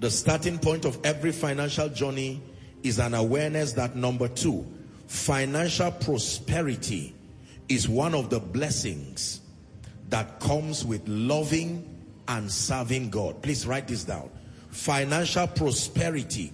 The 0.00 0.10
starting 0.10 0.58
point 0.58 0.86
of 0.86 0.98
every 1.04 1.32
financial 1.32 1.90
journey 1.90 2.40
is 2.82 2.98
an 2.98 3.12
awareness 3.12 3.74
that 3.74 3.94
number 3.96 4.28
two, 4.28 4.66
financial 5.10 5.90
prosperity 5.90 7.12
is 7.68 7.88
one 7.88 8.14
of 8.14 8.30
the 8.30 8.38
blessings 8.38 9.40
that 10.08 10.38
comes 10.38 10.84
with 10.84 11.02
loving 11.08 11.84
and 12.28 12.48
serving 12.50 13.10
God. 13.10 13.42
Please 13.42 13.66
write 13.66 13.88
this 13.88 14.04
down. 14.04 14.30
Financial 14.70 15.48
prosperity 15.48 16.52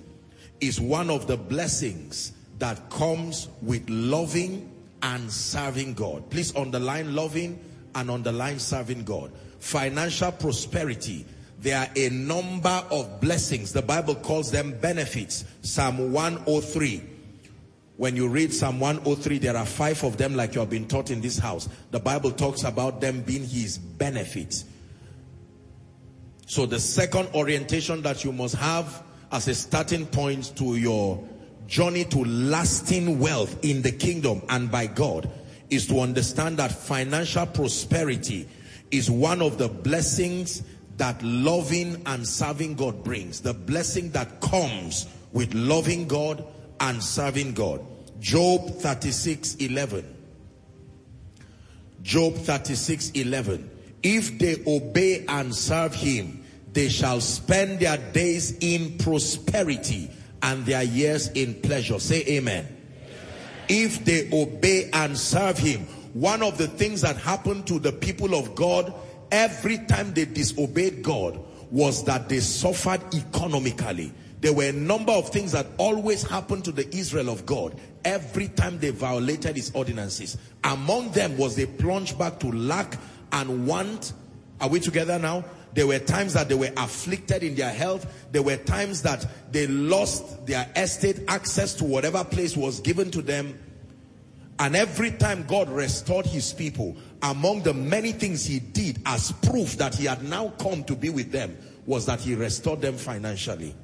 is 0.63 0.81
one 0.81 1.11
of 1.11 1.27
the 1.27 1.37
blessings 1.37 2.33
that 2.59 2.89
comes 2.89 3.49
with 3.61 3.87
loving 3.91 4.73
and 5.03 5.31
serving 5.31 5.93
God. 5.93 6.31
Please 6.31 6.57
underline 6.57 7.15
loving 7.15 7.63
and 7.95 8.11
underline 8.11 8.59
serving 8.59 9.05
God. 9.05 9.33
Financial 9.59 10.33
prosperity 10.33 11.27
there 11.61 11.79
are 11.79 11.89
a 11.95 12.09
number 12.11 12.85
of 12.91 13.21
blessings. 13.21 13.73
The 13.73 13.83
Bible 13.83 14.15
calls 14.15 14.51
them 14.51 14.79
benefits. 14.79 15.45
Psalm 15.63 16.13
103. 16.13 17.16
When 17.97 18.15
you 18.15 18.29
read 18.29 18.53
Psalm 18.53 18.79
103, 18.79 19.39
there 19.39 19.57
are 19.57 19.65
five 19.65 20.03
of 20.05 20.19
them 20.19 20.37
like 20.37 20.55
you 20.55 20.61
have 20.61 20.69
been 20.69 20.87
taught 20.87 21.11
in 21.11 21.21
this 21.21 21.39
house. 21.39 21.69
The 21.91 22.01
Bible 22.01 22.31
talks 22.31 22.65
about 22.65 23.01
them 23.01 23.23
being 23.23 23.45
his 23.45 23.79
benefits. 23.79 24.67
So 26.47 26.67
the 26.67 26.79
second 26.79 27.31
orientation 27.35 28.03
that 28.03 28.23
you 28.23 28.33
must 28.33 28.55
have 28.57 29.03
as 29.33 29.49
a 29.49 29.55
starting 29.55 30.07
point 30.07 30.57
to 30.57 30.77
your 30.77 31.27
journey 31.67 32.05
to 32.05 32.25
lasting 32.25 33.19
wealth 33.19 33.65
in 33.65 33.83
the 33.83 33.91
kingdom 33.91 34.43
and 34.49 34.71
by 34.71 34.87
God 34.87 35.29
is 35.71 35.87
to 35.89 36.01
understand 36.01 36.59
that 36.59 36.71
financial 36.71 37.47
prosperity 37.47 38.49
is 38.91 39.11
one 39.11 39.43
of 39.43 39.59
the 39.59 39.69
blessings 39.69 40.63
that 40.97 41.21
loving 41.23 42.03
and 42.07 42.27
serving 42.27 42.75
God 42.75 43.03
brings. 43.03 43.41
The 43.41 43.55
blessing 43.55 44.11
that 44.11 44.41
comes 44.41 45.07
with 45.33 45.53
loving 45.55 46.07
God 46.07 46.45
and 46.81 47.03
serving 47.03 47.55
God. 47.55 47.85
Job 48.21 48.71
36, 48.71 49.57
11. 49.57 50.17
Job 52.03 52.35
36, 52.35 53.11
11. 53.11 53.71
If 54.03 54.39
they 54.39 54.63
obey 54.67 55.25
and 55.29 55.55
serve 55.55 55.95
him, 55.95 56.45
they 56.73 56.89
shall 56.89 57.21
spend 57.21 57.81
their 57.81 57.97
days 58.13 58.57
in 58.61 58.99
prosperity 58.99 60.11
and 60.43 60.65
their 60.67 60.83
years 60.83 61.29
in 61.29 61.55
pleasure. 61.63 61.99
Say 61.99 62.23
amen. 62.29 62.67
amen. 62.67 62.77
If 63.69 64.05
they 64.05 64.29
obey 64.33 64.91
and 64.93 65.19
serve 65.19 65.59
him, 65.59 65.87
one 66.13 66.43
of 66.43 66.59
the 66.59 66.69
things 66.69 67.01
that 67.01 67.17
happened 67.17 67.67
to 67.67 67.79
the 67.79 67.93
people 67.93 68.35
of 68.35 68.55
God 68.55 68.95
every 69.31 69.79
time 69.79 70.15
they 70.15 70.25
disobeyed 70.25 71.03
God 71.03 71.39
was 71.71 72.05
that 72.05 72.29
they 72.29 72.41
suffered 72.41 73.03
economically. 73.15 74.13
There 74.41 74.53
were 74.53 74.65
a 74.65 74.73
number 74.73 75.13
of 75.13 75.31
things 75.31 75.53
that 75.53 75.67
always 75.79 76.23
happened 76.23 76.65
to 76.67 76.73
the 76.73 76.95
Israel 76.95 77.31
of 77.31 77.47
God 77.47 77.79
every 78.05 78.49
time 78.49 78.79
they 78.79 78.91
violated 78.91 79.57
his 79.57 79.71
ordinances. 79.75 80.37
Among 80.63 81.11
them 81.13 81.37
was 81.39 81.57
they 81.57 81.67
plunged 81.67 82.19
back 82.19 82.39
to 82.41 82.53
lack 82.53 82.99
and 83.33 83.67
want. 83.67 84.13
Are 84.61 84.69
we 84.69 84.81
together 84.81 85.19
now? 85.19 85.45
There 85.75 85.87
were 85.87 85.99
times 85.99 86.35
that 86.35 86.49
they 86.49 86.55
were 86.55 86.73
afflicted 86.77 87.43
in 87.43 87.55
their 87.55 87.73
health. 87.73 88.07
There 88.33 88.43
were 88.43 88.57
times 88.57 89.03
that 89.03 89.27
they 89.53 89.67
lost 89.67 90.47
their 90.47 90.71
estate, 90.75 91.21
access 91.29 91.75
to 91.75 91.85
whatever 91.85 92.25
place 92.25 92.57
was 92.57 92.81
given 92.81 93.11
to 93.11 93.23
them. 93.23 93.59
And 94.59 94.75
every 94.75 95.11
time 95.11 95.45
God 95.47 95.69
restored 95.69 96.25
his 96.25 96.53
people, 96.53 96.97
among 97.23 97.63
the 97.63 97.75
many 97.75 98.13
things 98.13 98.47
he 98.47 98.59
did 98.59 99.01
as 99.05 99.33
proof 99.33 99.77
that 99.77 99.95
he 99.95 100.07
had 100.07 100.23
now 100.23 100.49
come 100.59 100.83
to 100.85 100.97
be 100.97 101.11
with 101.11 101.31
them 101.31 101.57
was 101.85 102.07
that 102.07 102.21
he 102.21 102.35
restored 102.35 102.81
them 102.81 102.97
financially. 102.97 103.75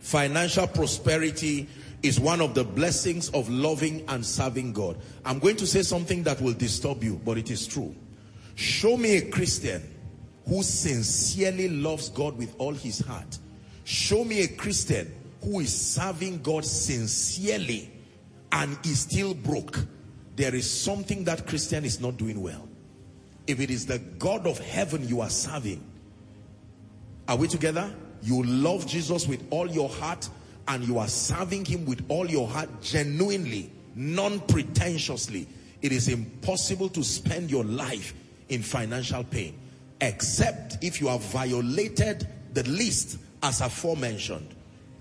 Financial 0.00 0.66
prosperity 0.66 1.68
is 2.02 2.18
one 2.18 2.40
of 2.40 2.54
the 2.54 2.64
blessings 2.64 3.28
of 3.30 3.48
loving 3.48 4.04
and 4.08 4.24
serving 4.24 4.72
God. 4.72 4.96
I'm 5.24 5.38
going 5.38 5.56
to 5.56 5.66
say 5.66 5.82
something 5.82 6.22
that 6.24 6.40
will 6.40 6.54
disturb 6.54 7.04
you, 7.04 7.20
but 7.24 7.38
it 7.38 7.50
is 7.50 7.66
true. 7.66 7.94
Show 8.54 8.96
me 8.96 9.18
a 9.18 9.30
Christian 9.30 9.82
who 10.46 10.62
sincerely 10.62 11.68
loves 11.68 12.08
God 12.08 12.36
with 12.36 12.54
all 12.58 12.72
his 12.74 13.00
heart. 13.00 13.38
Show 13.84 14.24
me 14.24 14.42
a 14.42 14.48
Christian 14.48 15.14
who 15.42 15.60
is 15.60 15.74
serving 15.74 16.42
God 16.42 16.64
sincerely 16.64 17.90
and 18.52 18.76
is 18.84 19.00
still 19.00 19.34
broke 19.34 19.78
there 20.40 20.54
is 20.54 20.70
something 20.70 21.24
that 21.24 21.46
Christian 21.46 21.84
is 21.84 22.00
not 22.00 22.16
doing 22.16 22.40
well. 22.40 22.66
If 23.46 23.60
it 23.60 23.70
is 23.70 23.84
the 23.84 23.98
God 23.98 24.46
of 24.46 24.58
heaven 24.58 25.06
you 25.06 25.20
are 25.20 25.28
serving, 25.28 25.84
are 27.28 27.36
we 27.36 27.46
together? 27.46 27.92
You 28.22 28.42
love 28.42 28.86
Jesus 28.86 29.26
with 29.26 29.46
all 29.50 29.68
your 29.68 29.88
heart 29.88 30.28
and 30.68 30.86
you 30.86 30.98
are 30.98 31.08
serving 31.08 31.64
him 31.64 31.84
with 31.84 32.04
all 32.08 32.28
your 32.28 32.46
heart 32.46 32.68
genuinely, 32.82 33.70
non-pretentiously. 33.94 35.46
It 35.82 35.92
is 35.92 36.08
impossible 36.08 36.90
to 36.90 37.02
spend 37.02 37.50
your 37.50 37.64
life 37.64 38.14
in 38.48 38.62
financial 38.62 39.24
pain 39.24 39.58
except 40.00 40.82
if 40.82 41.00
you 41.00 41.08
have 41.08 41.20
violated 41.24 42.26
the 42.54 42.62
list 42.64 43.18
as 43.42 43.60
aforementioned. 43.60 44.54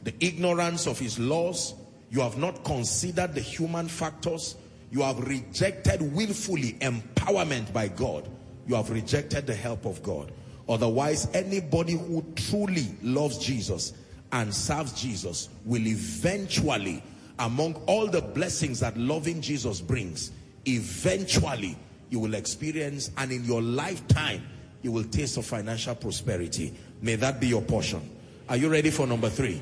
The 0.04 0.14
ignorance 0.20 0.88
of 0.88 1.00
his 1.00 1.20
laws, 1.20 1.74
you 2.10 2.22
have 2.22 2.38
not 2.38 2.64
considered 2.64 3.34
the 3.34 3.42
human 3.42 3.88
factors, 3.88 4.56
you 4.92 5.02
have 5.02 5.20
rejected 5.20 6.02
willfully 6.02 6.74
empowerment 6.80 7.72
by 7.72 7.90
God. 7.90 8.28
You 8.68 8.76
have 8.76 8.90
rejected 8.90 9.46
the 9.46 9.56
help 9.56 9.86
of 9.86 10.02
God. 10.04 10.32
Otherwise, 10.70 11.28
anybody 11.34 11.94
who 11.94 12.24
truly 12.36 12.86
loves 13.02 13.40
Jesus 13.40 13.94
and 14.32 14.54
serves 14.54 14.94
Jesus 14.94 15.50
will 15.66 15.86
eventually, 15.88 17.02
among 17.40 17.74
all 17.88 18.06
the 18.06 18.22
blessings 18.22 18.80
that 18.80 18.96
loving 18.96 19.42
Jesus 19.42 19.82
brings, 19.82 20.32
eventually 20.68 21.76
you 22.12 22.20
will 22.20 22.36
experience 22.36 23.10
and 23.18 23.32
in 23.32 23.44
your 23.44 23.64
lifetime, 23.64 24.44
you 24.84 24.92
will 24.92 25.04
taste 25.06 25.38
of 25.38 25.46
financial 25.46 25.96
prosperity. 25.96 26.74
May 27.02 27.16
that 27.16 27.42
be 27.42 27.48
your 27.48 27.64
portion. 27.64 28.08
Are 28.48 28.56
you 28.56 28.70
ready 28.70 28.92
for 28.92 29.08
number 29.08 29.30
three? 29.30 29.62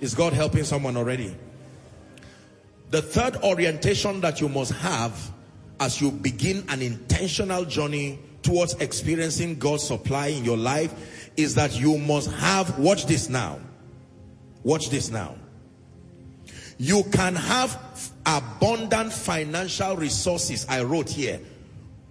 Is 0.00 0.14
God 0.14 0.32
helping 0.32 0.64
someone 0.64 0.96
already? 0.96 1.36
The 2.90 3.02
third 3.02 3.36
orientation 3.36 4.22
that 4.22 4.40
you 4.40 4.48
must 4.48 4.72
have 4.72 5.30
as 5.78 6.00
you 6.00 6.10
begin 6.10 6.64
an 6.68 6.80
intentional 6.80 7.66
journey 7.66 8.18
towards 8.42 8.74
experiencing 8.74 9.58
God's 9.58 9.82
supply 9.82 10.28
in 10.28 10.44
your 10.44 10.56
life 10.56 11.30
is 11.36 11.54
that 11.54 11.78
you 11.78 11.98
must 11.98 12.30
have, 12.32 12.78
watch 12.78 13.06
this 13.06 13.28
now, 13.28 13.58
watch 14.62 14.90
this 14.90 15.10
now. 15.10 15.34
You 16.78 17.02
can 17.12 17.34
have 17.34 18.12
abundant 18.24 19.12
financial 19.12 19.96
resources, 19.96 20.66
I 20.68 20.82
wrote 20.82 21.10
here, 21.10 21.40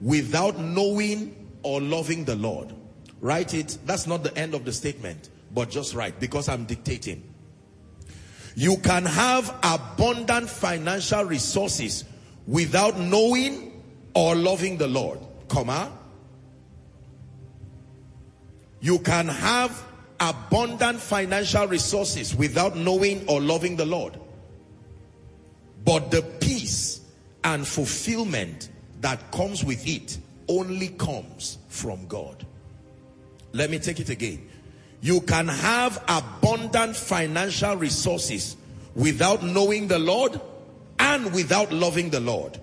without 0.02 0.60
knowing 0.60 1.34
or 1.64 1.82
loving 1.82 2.26
the 2.26 2.36
Lord. 2.36 2.74
Write 3.20 3.54
it. 3.54 3.78
That's 3.86 4.08
not 4.08 4.24
the 4.24 4.38
end 4.38 4.54
of 4.54 4.66
the 4.66 4.72
statement, 4.72 5.30
but 5.54 5.70
just 5.70 5.96
write 5.96 6.20
because 6.20 6.50
I'm 6.50 6.66
dictating. 6.66 7.24
You 8.56 8.78
can 8.78 9.06
have 9.06 9.56
abundant 9.64 10.50
financial 10.50 11.24
resources 11.24 12.04
without 12.48 12.98
knowing 12.98 13.84
or 14.14 14.36
loving 14.36 14.78
the 14.78 14.88
Lord. 14.88 15.20
Comma. 15.48 15.92
You 18.80 19.00
can 19.00 19.28
have 19.28 19.84
abundant 20.20 21.00
financial 21.00 21.68
resources 21.68 22.36
without 22.36 22.76
knowing 22.76 23.28
or 23.28 23.42
loving 23.42 23.76
the 23.76 23.86
Lord. 23.86 24.20
But 25.86 26.12
the 26.12 26.22
peace 26.22 27.02
and 27.44 27.66
fulfillment 27.68 28.70
that 29.02 29.32
comes 29.32 29.64
with 29.64 29.88
it 29.88 30.18
only 30.48 30.90
comes 30.90 31.58
from 31.70 32.08
God. 32.08 32.46
Let 33.54 33.70
me 33.70 33.80
take 33.80 34.00
it 34.00 34.10
again. 34.10 34.50
You 35.02 35.22
can 35.22 35.48
have 35.48 36.04
abundant 36.08 36.96
financial 36.96 37.76
resources 37.76 38.58
without 38.96 39.44
knowing 39.44 39.88
the 39.88 40.00
Lord 40.00 40.40
and 41.00 41.34
without 41.34 41.72
loving 41.72 42.10
the 42.10 42.20
Lord. 42.20 42.60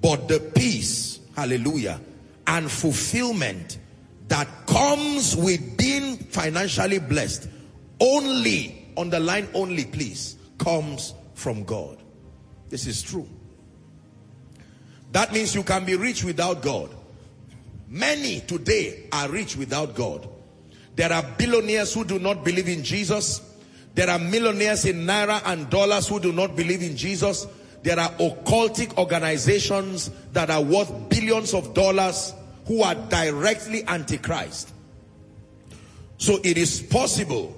But 0.00 0.28
the 0.28 0.38
peace, 0.38 1.18
hallelujah, 1.34 2.00
and 2.46 2.70
fulfillment 2.70 3.78
that 4.28 4.48
comes 4.66 5.36
with 5.36 5.76
being 5.76 6.16
financially 6.16 6.98
blessed 6.98 7.48
only, 8.00 8.88
on 8.96 9.10
the 9.10 9.20
line 9.20 9.48
only 9.54 9.84
please, 9.84 10.36
comes 10.58 11.14
from 11.34 11.64
God. 11.64 11.98
This 12.68 12.86
is 12.86 13.02
true. 13.02 13.28
That 15.12 15.32
means 15.32 15.54
you 15.54 15.62
can 15.62 15.84
be 15.84 15.94
rich 15.96 16.24
without 16.24 16.62
God. 16.62 16.90
Many 17.88 18.40
today 18.40 19.06
are 19.12 19.28
rich 19.28 19.56
without 19.56 19.94
God. 19.94 20.28
There 20.96 21.12
are 21.12 21.22
billionaires 21.38 21.94
who 21.94 22.04
do 22.04 22.18
not 22.18 22.44
believe 22.44 22.68
in 22.68 22.82
Jesus. 22.82 23.40
There 23.94 24.10
are 24.10 24.18
millionaires 24.18 24.84
in 24.84 25.06
naira 25.06 25.40
and 25.44 25.70
dollars 25.70 26.08
who 26.08 26.18
do 26.18 26.32
not 26.32 26.56
believe 26.56 26.82
in 26.82 26.96
Jesus. 26.96 27.46
There 27.82 27.98
are 27.98 28.10
occultic 28.12 28.96
organizations 28.98 30.10
that 30.32 30.50
are 30.50 30.62
worth 30.62 30.90
billions 31.08 31.54
of 31.54 31.74
dollars 31.74 32.32
who 32.66 32.82
are 32.82 32.94
directly 32.94 33.84
antichrist. 33.86 34.72
So 36.18 36.38
it 36.42 36.56
is 36.56 36.80
possible 36.80 37.54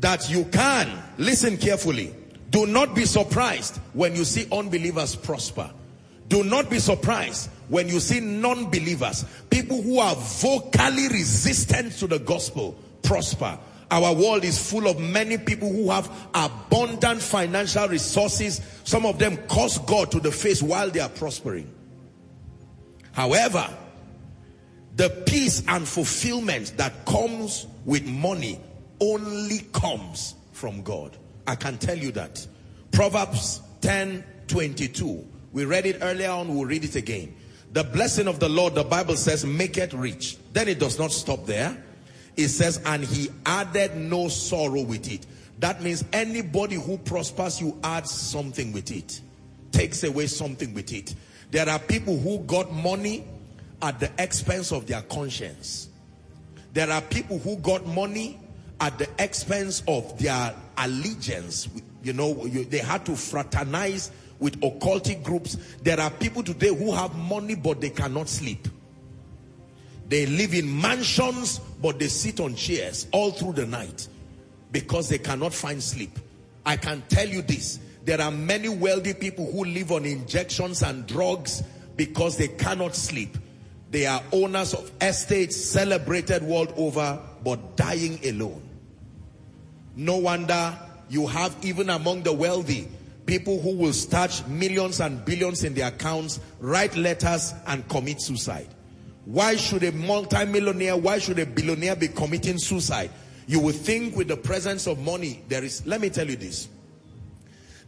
that 0.00 0.30
you 0.30 0.44
can, 0.46 0.90
listen 1.18 1.56
carefully, 1.56 2.14
do 2.50 2.66
not 2.66 2.94
be 2.94 3.04
surprised 3.04 3.76
when 3.92 4.14
you 4.16 4.24
see 4.24 4.46
unbelievers 4.50 5.14
prosper. 5.14 5.70
Do 6.28 6.44
not 6.44 6.70
be 6.70 6.78
surprised 6.78 7.50
when 7.68 7.88
you 7.88 8.00
see 8.00 8.20
non-believers, 8.20 9.24
people 9.50 9.82
who 9.82 9.98
are 9.98 10.14
vocally 10.14 11.08
resistant 11.08 11.92
to 11.94 12.06
the 12.06 12.18
gospel, 12.18 12.76
prosper. 13.02 13.58
Our 13.90 14.14
world 14.14 14.44
is 14.44 14.70
full 14.70 14.86
of 14.86 14.98
many 14.98 15.38
people 15.38 15.72
who 15.72 15.90
have 15.90 16.10
abundant 16.34 17.22
financial 17.22 17.88
resources. 17.88 18.60
Some 18.84 19.06
of 19.06 19.18
them 19.18 19.36
curse 19.48 19.78
God 19.78 20.10
to 20.12 20.20
the 20.20 20.30
face 20.30 20.62
while 20.62 20.90
they 20.90 21.00
are 21.00 21.08
prospering. 21.08 21.72
However, 23.18 23.68
the 24.94 25.10
peace 25.26 25.64
and 25.66 25.88
fulfillment 25.88 26.74
that 26.76 27.04
comes 27.04 27.66
with 27.84 28.06
money 28.06 28.60
only 29.00 29.58
comes 29.72 30.36
from 30.52 30.82
God. 30.82 31.16
I 31.44 31.56
can 31.56 31.78
tell 31.78 31.98
you 31.98 32.12
that. 32.12 32.46
Proverbs 32.92 33.60
10, 33.80 34.22
22. 34.46 35.26
We 35.52 35.64
read 35.64 35.86
it 35.86 35.98
earlier 36.00 36.30
on, 36.30 36.54
we'll 36.54 36.66
read 36.66 36.84
it 36.84 36.94
again. 36.94 37.34
The 37.72 37.82
blessing 37.82 38.28
of 38.28 38.38
the 38.38 38.48
Lord, 38.48 38.76
the 38.76 38.84
Bible 38.84 39.16
says, 39.16 39.44
make 39.44 39.78
it 39.78 39.92
rich. 39.94 40.36
Then 40.52 40.68
it 40.68 40.78
does 40.78 40.96
not 40.96 41.10
stop 41.10 41.44
there. 41.44 41.76
It 42.36 42.50
says, 42.50 42.80
and 42.86 43.02
he 43.02 43.30
added 43.44 43.96
no 43.96 44.28
sorrow 44.28 44.82
with 44.82 45.10
it. 45.10 45.26
That 45.58 45.82
means 45.82 46.04
anybody 46.12 46.76
who 46.76 46.98
prospers, 46.98 47.60
you 47.60 47.80
add 47.82 48.06
something 48.06 48.72
with 48.72 48.92
it. 48.92 49.20
Takes 49.72 50.04
away 50.04 50.28
something 50.28 50.72
with 50.72 50.92
it. 50.92 51.16
There 51.50 51.68
are 51.68 51.78
people 51.78 52.18
who 52.18 52.40
got 52.40 52.72
money 52.72 53.24
at 53.80 54.00
the 54.00 54.10
expense 54.18 54.72
of 54.72 54.86
their 54.86 55.02
conscience. 55.02 55.88
There 56.74 56.90
are 56.90 57.00
people 57.00 57.38
who 57.38 57.56
got 57.56 57.86
money 57.86 58.38
at 58.80 58.98
the 58.98 59.08
expense 59.18 59.82
of 59.88 60.18
their 60.18 60.54
allegiance. 60.76 61.68
You 62.02 62.12
know, 62.12 62.44
you, 62.44 62.64
they 62.64 62.78
had 62.78 63.06
to 63.06 63.12
fraternize 63.12 64.10
with 64.38 64.60
occultic 64.60 65.22
groups. 65.22 65.56
There 65.82 65.98
are 65.98 66.10
people 66.10 66.42
today 66.42 66.74
who 66.74 66.92
have 66.92 67.14
money 67.16 67.54
but 67.54 67.80
they 67.80 67.90
cannot 67.90 68.28
sleep. 68.28 68.68
They 70.08 70.26
live 70.26 70.54
in 70.54 70.80
mansions 70.80 71.58
but 71.82 71.98
they 71.98 72.08
sit 72.08 72.40
on 72.40 72.54
chairs 72.54 73.06
all 73.12 73.30
through 73.30 73.54
the 73.54 73.66
night 73.66 74.08
because 74.72 75.08
they 75.08 75.18
cannot 75.18 75.52
find 75.52 75.82
sleep. 75.82 76.18
I 76.64 76.76
can 76.76 77.02
tell 77.08 77.26
you 77.26 77.42
this. 77.42 77.80
There 78.08 78.22
are 78.22 78.30
many 78.30 78.70
wealthy 78.70 79.12
people 79.12 79.52
who 79.52 79.66
live 79.66 79.92
on 79.92 80.06
injections 80.06 80.82
and 80.82 81.06
drugs 81.06 81.62
because 81.94 82.38
they 82.38 82.48
cannot 82.48 82.96
sleep. 82.96 83.36
They 83.90 84.06
are 84.06 84.22
owners 84.32 84.72
of 84.72 84.90
estates 85.02 85.56
celebrated 85.56 86.42
world 86.42 86.72
over 86.78 87.20
but 87.44 87.76
dying 87.76 88.18
alone. 88.24 88.66
No 89.94 90.16
wonder 90.16 90.74
you 91.10 91.26
have 91.26 91.54
even 91.60 91.90
among 91.90 92.22
the 92.22 92.32
wealthy 92.32 92.88
people 93.26 93.60
who 93.60 93.76
will 93.76 93.92
start 93.92 94.42
millions 94.48 95.00
and 95.00 95.22
billions 95.26 95.62
in 95.62 95.74
their 95.74 95.88
accounts, 95.88 96.40
write 96.60 96.96
letters 96.96 97.52
and 97.66 97.86
commit 97.90 98.22
suicide. 98.22 98.68
Why 99.26 99.56
should 99.56 99.82
a 99.82 99.92
multimillionaire, 99.92 100.96
why 100.96 101.18
should 101.18 101.40
a 101.40 101.44
billionaire 101.44 101.96
be 101.96 102.08
committing 102.08 102.56
suicide? 102.56 103.10
You 103.46 103.60
would 103.60 103.74
think 103.74 104.16
with 104.16 104.28
the 104.28 104.36
presence 104.38 104.86
of 104.86 104.98
money, 104.98 105.44
there 105.48 105.62
is, 105.62 105.86
let 105.86 106.00
me 106.00 106.08
tell 106.08 106.26
you 106.26 106.36
this. 106.36 106.68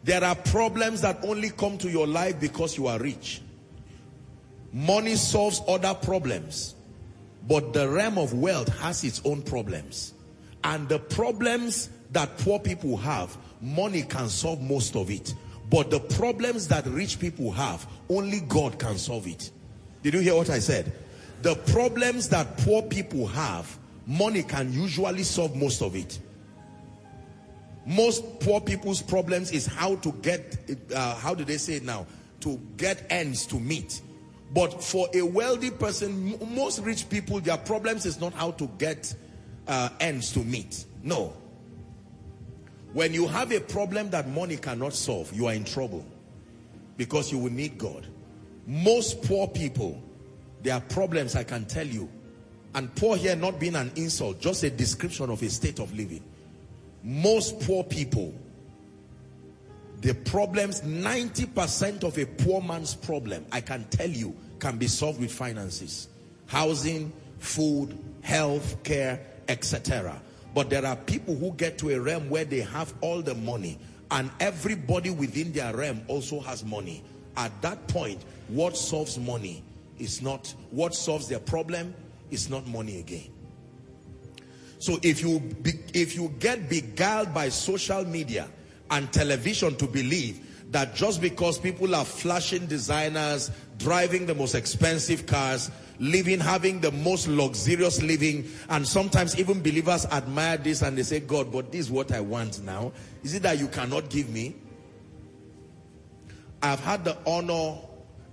There 0.03 0.25
are 0.25 0.35
problems 0.35 1.03
that 1.03 1.25
only 1.25 1.51
come 1.51 1.77
to 1.79 1.91
your 1.91 2.07
life 2.07 2.41
because 2.41 2.77
you 2.77 2.87
are 2.87 2.99
rich. 2.99 3.43
Money 4.73 5.17
solves 5.17 5.61
other 5.69 5.95
problems. 5.95 6.75
But 7.47 7.73
the 7.73 7.89
realm 7.89 8.19
of 8.19 8.33
wealth 8.35 8.69
has 8.81 9.05
its 9.05 9.21
own 9.25 9.43
problems. 9.43 10.15
And 10.65 10.89
the 10.89 10.99
problems 10.99 11.91
that 12.13 12.39
poor 12.39 12.59
people 12.59 12.97
have, 12.99 13.37
money 13.61 14.03
can 14.03 14.29
solve 14.29 14.61
most 14.61 14.97
of 14.97 15.11
it. 15.11 15.35
But 15.71 15.91
the 15.91 16.01
problems 16.01 16.69
that 16.69 16.87
rich 16.87 17.19
people 17.19 17.51
have, 17.53 17.87
only 18.09 18.41
God 18.41 18.79
can 18.79 18.99
solve 18.99 19.27
it. 19.27 19.51
Did 20.03 20.15
you 20.15 20.21
hear 20.21 20.35
what 20.35 20.51
I 20.51 20.59
said? 20.59 20.93
The 21.43 21.55
problems 21.55 22.29
that 22.31 22.59
poor 22.59 22.83
people 22.83 23.27
have, 23.29 23.79
money 24.07 24.43
can 24.43 24.73
usually 24.73 25.23
solve 25.23 25.57
most 25.57 25.83
of 25.83 25.95
it. 25.97 26.19
Most 27.91 28.39
poor 28.39 28.61
people's 28.61 29.03
problems 29.03 29.51
is 29.51 29.67
how 29.67 29.97
to 29.97 30.13
get, 30.23 30.57
uh, 30.95 31.17
how 31.17 31.35
do 31.35 31.43
they 31.43 31.59
say 31.59 31.75
it 31.75 31.83
now? 31.83 32.07
To 32.43 32.57
get 32.77 33.05
ends 33.11 33.45
to 33.47 33.59
meet. 33.59 34.01
But 34.55 34.81
for 34.81 35.09
a 35.13 35.23
wealthy 35.23 35.73
person, 35.73 36.39
most 36.55 36.83
rich 36.83 37.11
people, 37.11 37.41
their 37.41 37.57
problems 37.57 38.07
is 38.07 38.21
not 38.21 38.33
how 38.33 38.53
to 38.53 38.69
get 38.79 39.13
uh, 39.67 39.89
ends 39.99 40.33
to 40.35 40.39
meet. 40.39 40.85
No. 41.03 41.33
When 42.93 43.13
you 43.13 43.27
have 43.27 43.51
a 43.51 43.59
problem 43.59 44.11
that 44.11 44.29
money 44.29 44.57
cannot 44.57 44.95
solve, 44.95 45.33
you 45.33 45.47
are 45.47 45.55
in 45.55 45.65
trouble. 45.65 46.05
Because 46.97 47.33
you 47.33 47.39
will 47.39 47.53
need 47.53 47.77
God. 47.77 48.07
Most 48.69 49.21
poor 49.25 49.49
people, 49.49 50.01
their 50.63 50.79
problems, 50.79 51.35
I 51.35 51.43
can 51.43 51.65
tell 51.65 51.89
you. 51.89 52.09
And 52.73 52.95
poor 52.95 53.17
here 53.17 53.35
not 53.35 53.59
being 53.59 53.75
an 53.75 53.91
insult, 53.97 54.41
just 54.41 54.63
a 54.63 54.71
description 54.71 55.29
of 55.29 55.43
a 55.43 55.51
state 55.51 55.81
of 55.81 55.93
living. 55.93 56.23
Most 57.03 57.61
poor 57.61 57.85
people, 57.85 58.35
the 60.01 60.15
problems, 60.15 60.81
90% 60.83 62.05
of 62.05 62.19
a 62.19 62.27
poor 62.27 62.63
man's 62.63 62.95
problem, 62.95 63.45
I 63.53 63.61
can 63.61 63.85
tell 63.91 64.09
you, 64.09 64.35
can 64.59 64.77
be 64.77 64.87
solved 64.87 65.21
with 65.21 65.33
finances. 65.33 66.09
Housing, 66.47 67.13
food, 67.39 67.99
health 68.23 68.83
care, 68.83 69.21
etc. 69.49 70.21
But 70.55 70.69
there 70.69 70.85
are 70.85 70.97
people 70.97 71.35
who 71.37 71.53
get 71.53 71.79
to 71.79 71.91
a 71.91 72.01
realm 72.01 72.29
where 72.29 72.45
they 72.45 72.61
have 72.61 72.93
all 73.01 73.23
the 73.23 73.35
money 73.35 73.79
and 74.11 74.31
everybody 74.41 75.11
within 75.11 75.53
their 75.53 75.75
realm 75.75 76.03
also 76.09 76.41
has 76.41 76.65
money. 76.65 77.03
At 77.37 77.53
that 77.63 77.87
point, 77.89 78.23
what 78.49 78.77
solves 78.77 79.19
money 79.19 79.63
is 79.99 80.21
not, 80.21 80.53
what 80.71 80.95
solves 80.95 81.29
their 81.29 81.39
problem 81.39 81.95
is 82.31 82.51
not 82.51 82.67
money 82.67 82.99
again. 82.99 83.31
So 84.81 84.99
if 85.03 85.21
you, 85.21 85.41
be, 85.41 85.73
if 85.93 86.17
you 86.17 86.33
get 86.39 86.71
beguiled 86.71 87.35
by 87.35 87.51
social 87.51 88.03
media 88.07 88.49
and 88.91 89.13
television 89.13 89.77
to 89.77 89.87
believe 89.87 90.73
that 90.73 90.95
just 90.95 91.21
because 91.21 91.59
people 91.59 91.95
are 91.95 92.05
flashing 92.05 92.65
designers, 92.65 93.51
driving 93.77 94.25
the 94.25 94.35
most 94.35 94.55
expensive 94.55 95.27
cars, 95.27 95.71
living, 95.99 96.41
having 96.41 96.81
the 96.81 96.91
most 96.93 97.29
luxurious 97.29 98.01
living, 98.01 98.49
and 98.71 98.89
sometimes 98.89 99.39
even 99.39 99.61
believers 99.61 100.07
admire 100.07 100.57
this 100.57 100.81
and 100.81 100.97
they 100.97 101.03
say, 101.03 101.21
God, 101.21 101.53
but 101.53 101.71
this 101.71 101.83
is 101.83 101.91
what 101.91 102.11
I 102.11 102.21
want 102.21 102.63
now. 102.63 102.93
Is 103.23 103.35
it 103.35 103.43
that 103.43 103.59
you 103.59 103.69
cannot 103.69 104.09
give 104.09 104.31
me? 104.31 104.57
I've 106.63 106.81
had 106.81 107.05
the 107.05 107.19
honor 107.27 107.77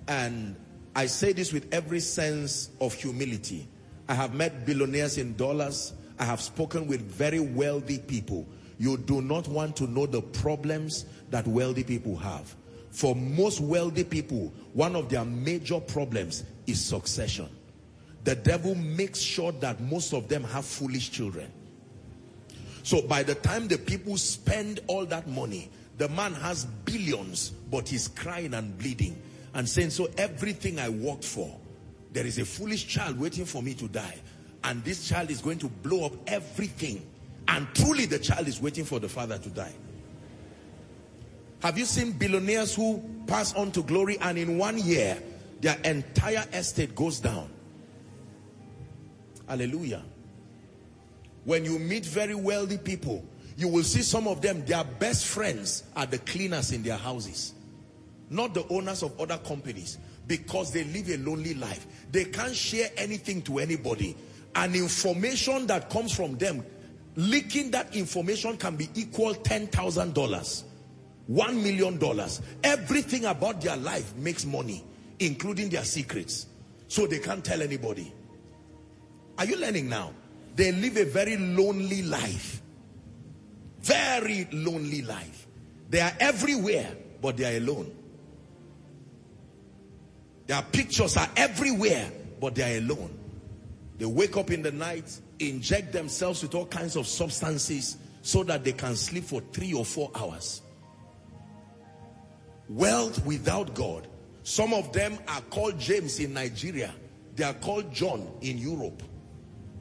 and 0.07 0.55
I 0.95 1.07
say 1.07 1.33
this 1.33 1.51
with 1.51 1.73
every 1.73 1.99
sense 1.99 2.69
of 2.79 2.93
humility. 2.93 3.67
I 4.07 4.13
have 4.13 4.33
met 4.33 4.65
billionaires 4.65 5.17
in 5.17 5.35
dollars. 5.35 5.91
I 6.19 6.25
have 6.25 6.41
spoken 6.41 6.87
with 6.87 7.01
very 7.01 7.39
wealthy 7.39 7.99
people. 7.99 8.47
You 8.79 8.97
do 8.97 9.21
not 9.21 9.47
want 9.47 9.75
to 9.77 9.85
know 9.85 10.05
the 10.05 10.21
problems 10.21 11.05
that 11.29 11.47
wealthy 11.47 11.83
people 11.83 12.15
have. 12.17 12.55
For 12.91 13.15
most 13.15 13.59
wealthy 13.59 14.03
people, 14.03 14.51
one 14.73 14.95
of 14.95 15.09
their 15.09 15.25
major 15.25 15.79
problems 15.79 16.43
is 16.65 16.83
succession. 16.83 17.49
The 18.23 18.35
devil 18.35 18.75
makes 18.75 19.19
sure 19.19 19.51
that 19.53 19.79
most 19.79 20.13
of 20.13 20.27
them 20.27 20.43
have 20.45 20.65
foolish 20.65 21.11
children. 21.11 21.51
So 22.83 23.01
by 23.01 23.23
the 23.23 23.35
time 23.35 23.67
the 23.67 23.77
people 23.77 24.17
spend 24.17 24.79
all 24.87 25.05
that 25.05 25.27
money, 25.27 25.69
the 25.97 26.09
man 26.09 26.33
has 26.33 26.65
billions, 26.65 27.49
but 27.49 27.87
he's 27.87 28.07
crying 28.07 28.53
and 28.53 28.77
bleeding 28.77 29.21
and 29.53 29.67
saying, 29.67 29.89
so 29.89 30.09
everything 30.17 30.79
I 30.79 30.89
worked 30.89 31.25
for, 31.25 31.55
there 32.11 32.25
is 32.25 32.37
a 32.39 32.45
foolish 32.45 32.87
child 32.87 33.19
waiting 33.19 33.45
for 33.45 33.61
me 33.61 33.73
to 33.75 33.87
die. 33.87 34.15
And 34.67 34.83
this 34.83 35.07
child 35.07 35.31
is 35.31 35.39
going 35.39 35.59
to 35.59 35.69
blow 35.69 36.07
up 36.07 36.11
everything 36.27 37.01
and 37.47 37.65
truly 37.73 38.05
the 38.05 38.19
child 38.19 38.49
is 38.49 38.61
waiting 38.61 38.83
for 38.83 38.99
the 38.99 39.07
father 39.07 39.37
to 39.37 39.49
die. 39.49 39.73
Have 41.61 41.77
you 41.77 41.85
seen 41.85 42.11
billionaires 42.11 42.75
who 42.75 43.01
pass 43.27 43.55
on 43.55 43.71
to 43.71 43.81
glory 43.81 44.17
and 44.19 44.37
in 44.37 44.57
one 44.57 44.77
year, 44.77 45.23
their 45.61 45.77
entire 45.85 46.43
estate 46.51 46.95
goes 46.95 47.21
down? 47.21 47.49
Hallelujah. 49.47 50.03
When 51.45 51.63
you 51.63 51.79
meet 51.79 52.05
very 52.05 52.35
wealthy 52.35 52.77
people, 52.77 53.23
you 53.55 53.69
will 53.69 53.83
see 53.83 54.01
some 54.01 54.27
of 54.27 54.41
them, 54.41 54.65
their 54.65 54.83
best 54.83 55.27
friends 55.27 55.83
are 55.95 56.05
the 56.05 56.17
cleaners 56.19 56.73
in 56.73 56.83
their 56.83 56.97
houses. 56.97 57.53
not 58.29 58.53
the 58.53 58.67
owners 58.69 59.03
of 59.03 59.19
other 59.19 59.37
companies 59.37 59.97
because 60.27 60.71
they 60.71 60.83
live 60.85 61.09
a 61.09 61.17
lonely 61.17 61.53
life. 61.53 61.87
They 62.11 62.25
can't 62.25 62.55
share 62.55 62.89
anything 62.97 63.41
to 63.43 63.59
anybody. 63.59 64.15
And 64.55 64.75
information 64.75 65.67
that 65.67 65.89
comes 65.89 66.13
from 66.13 66.37
them, 66.37 66.65
leaking 67.15 67.71
that 67.71 67.95
information 67.95 68.57
can 68.57 68.75
be 68.75 68.89
equal 68.95 69.33
$10,000, 69.33 70.63
$1 71.29 71.63
million. 71.63 72.29
Everything 72.63 73.25
about 73.25 73.61
their 73.61 73.77
life 73.77 74.15
makes 74.15 74.45
money, 74.45 74.83
including 75.19 75.69
their 75.69 75.83
secrets. 75.83 76.47
So 76.87 77.05
they 77.05 77.19
can't 77.19 77.43
tell 77.43 77.61
anybody. 77.61 78.13
Are 79.37 79.45
you 79.45 79.57
learning 79.57 79.89
now? 79.89 80.13
They 80.55 80.71
live 80.71 80.97
a 80.97 81.05
very 81.05 81.37
lonely 81.37 82.01
life. 82.01 82.61
Very 83.81 84.47
lonely 84.51 85.03
life. 85.03 85.47
They 85.89 85.99
are 86.01 86.13
everywhere, 86.19 86.95
but 87.21 87.37
they 87.37 87.53
are 87.53 87.57
alone. 87.57 87.95
Their 90.47 90.61
pictures 90.61 91.17
are 91.17 91.29
everywhere, 91.35 92.09
but 92.39 92.55
they 92.55 92.75
are 92.75 92.77
alone. 92.79 93.16
They 93.97 94.05
wake 94.05 94.37
up 94.37 94.51
in 94.51 94.61
the 94.61 94.71
night, 94.71 95.19
inject 95.39 95.91
themselves 95.91 96.41
with 96.43 96.53
all 96.53 96.65
kinds 96.65 96.95
of 96.95 97.07
substances 97.07 97.97
so 98.21 98.43
that 98.43 98.63
they 98.63 98.73
can 98.73 98.95
sleep 98.95 99.23
for 99.23 99.41
three 99.51 99.73
or 99.73 99.85
four 99.85 100.11
hours. 100.15 100.61
Wealth 102.69 103.25
without 103.25 103.73
God. 103.73 104.07
Some 104.43 104.73
of 104.73 104.93
them 104.93 105.17
are 105.27 105.41
called 105.41 105.79
James 105.79 106.19
in 106.19 106.33
Nigeria. 106.33 106.93
They 107.35 107.43
are 107.43 107.53
called 107.53 107.93
John 107.93 108.27
in 108.41 108.57
Europe. 108.57 109.01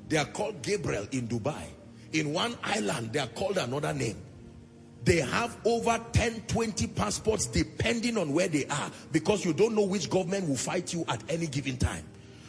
They 0.08 0.16
are 0.16 0.26
called 0.26 0.62
Gabriel 0.62 1.06
in 1.12 1.28
Dubai. 1.28 1.64
In 2.12 2.32
one 2.32 2.56
island, 2.62 3.12
they 3.12 3.18
are 3.18 3.26
called 3.28 3.58
another 3.58 3.92
name. 3.92 4.16
They 5.04 5.20
have 5.20 5.56
over 5.64 6.00
10, 6.12 6.42
20 6.48 6.86
passports 6.88 7.46
depending 7.46 8.18
on 8.18 8.32
where 8.32 8.48
they 8.48 8.66
are 8.66 8.90
because 9.12 9.44
you 9.44 9.52
don't 9.52 9.74
know 9.74 9.84
which 9.84 10.10
government 10.10 10.48
will 10.48 10.56
fight 10.56 10.92
you 10.92 11.04
at 11.08 11.22
any 11.28 11.46
given 11.46 11.76
time. 11.76 12.04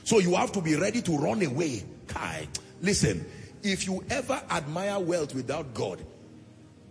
So 0.07 0.19
you 0.19 0.35
have 0.35 0.53
to 0.53 0.61
be 0.61 0.77
ready 0.77 1.01
to 1.01 1.17
run 1.17 1.43
away. 1.43 1.83
Kai, 2.07 2.47
listen, 2.79 3.25
if 3.61 3.85
you 3.85 4.01
ever 4.09 4.41
admire 4.49 4.97
wealth 4.99 5.35
without 5.35 5.73
God, 5.73 6.01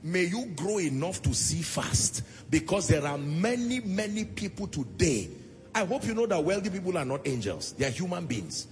may 0.03 0.25
you 0.25 0.45
grow 0.55 0.79
enough 0.79 1.23
to 1.23 1.33
see 1.33 1.63
fast 1.63 2.23
because 2.51 2.89
there 2.89 3.07
are 3.07 3.17
many, 3.17 3.81
many 3.81 4.27
people 4.27 4.67
today. 4.67 5.31
I 5.75 5.87
hope 5.87 6.05
you 6.05 6.13
know 6.13 6.27
that 6.27 6.45
wealthy 6.45 6.69
people 6.69 6.99
are 6.99 7.07
not 7.07 7.27
angels. 7.27 7.73
They 7.73 7.87
are 7.87 7.91
human 7.91 8.27
beings. 8.27 8.67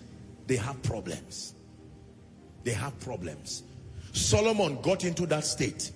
They 0.47 0.57
have 0.57 0.83
problems. 0.83 1.55
They 2.65 2.73
have 2.73 3.01
problems. 3.01 3.63
Solomon 4.13 4.79
got 4.83 5.05
into 5.05 5.25
that 5.25 5.47
state 5.47 5.91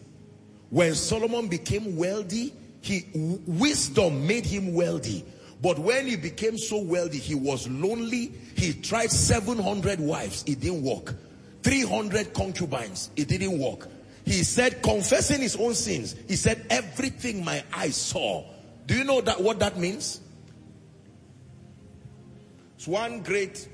when 0.70 0.94
Solomon 0.94 1.48
became 1.48 1.98
wealthy, 1.98 2.54
he 2.80 3.04
wisdom 3.14 4.26
made 4.26 4.46
him 4.46 4.72
wealthy. 4.72 5.22
But 5.60 5.78
when 5.78 6.06
he 6.06 6.16
became 6.16 6.56
so 6.56 6.78
wealthy, 6.78 7.18
he 7.18 7.34
was 7.34 7.68
lonely. 7.68 8.32
He 8.56 8.72
tried 8.72 9.10
700 9.10 9.98
wives. 10.00 10.44
It 10.46 10.60
didn't 10.60 10.82
work. 10.82 11.14
300 11.62 12.32
concubines. 12.32 13.10
It 13.16 13.28
didn't 13.28 13.58
work. 13.58 13.88
He 14.24 14.44
said, 14.44 14.82
confessing 14.82 15.40
his 15.40 15.56
own 15.56 15.74
sins. 15.74 16.14
He 16.28 16.36
said, 16.36 16.64
everything 16.70 17.44
my 17.44 17.64
eyes 17.74 17.96
saw. 17.96 18.44
Do 18.86 18.96
you 18.96 19.04
know 19.04 19.20
that 19.22 19.40
what 19.40 19.58
that 19.58 19.78
means? 19.78 20.20
It's 22.76 22.86
one 22.86 23.22
great, 23.22 23.68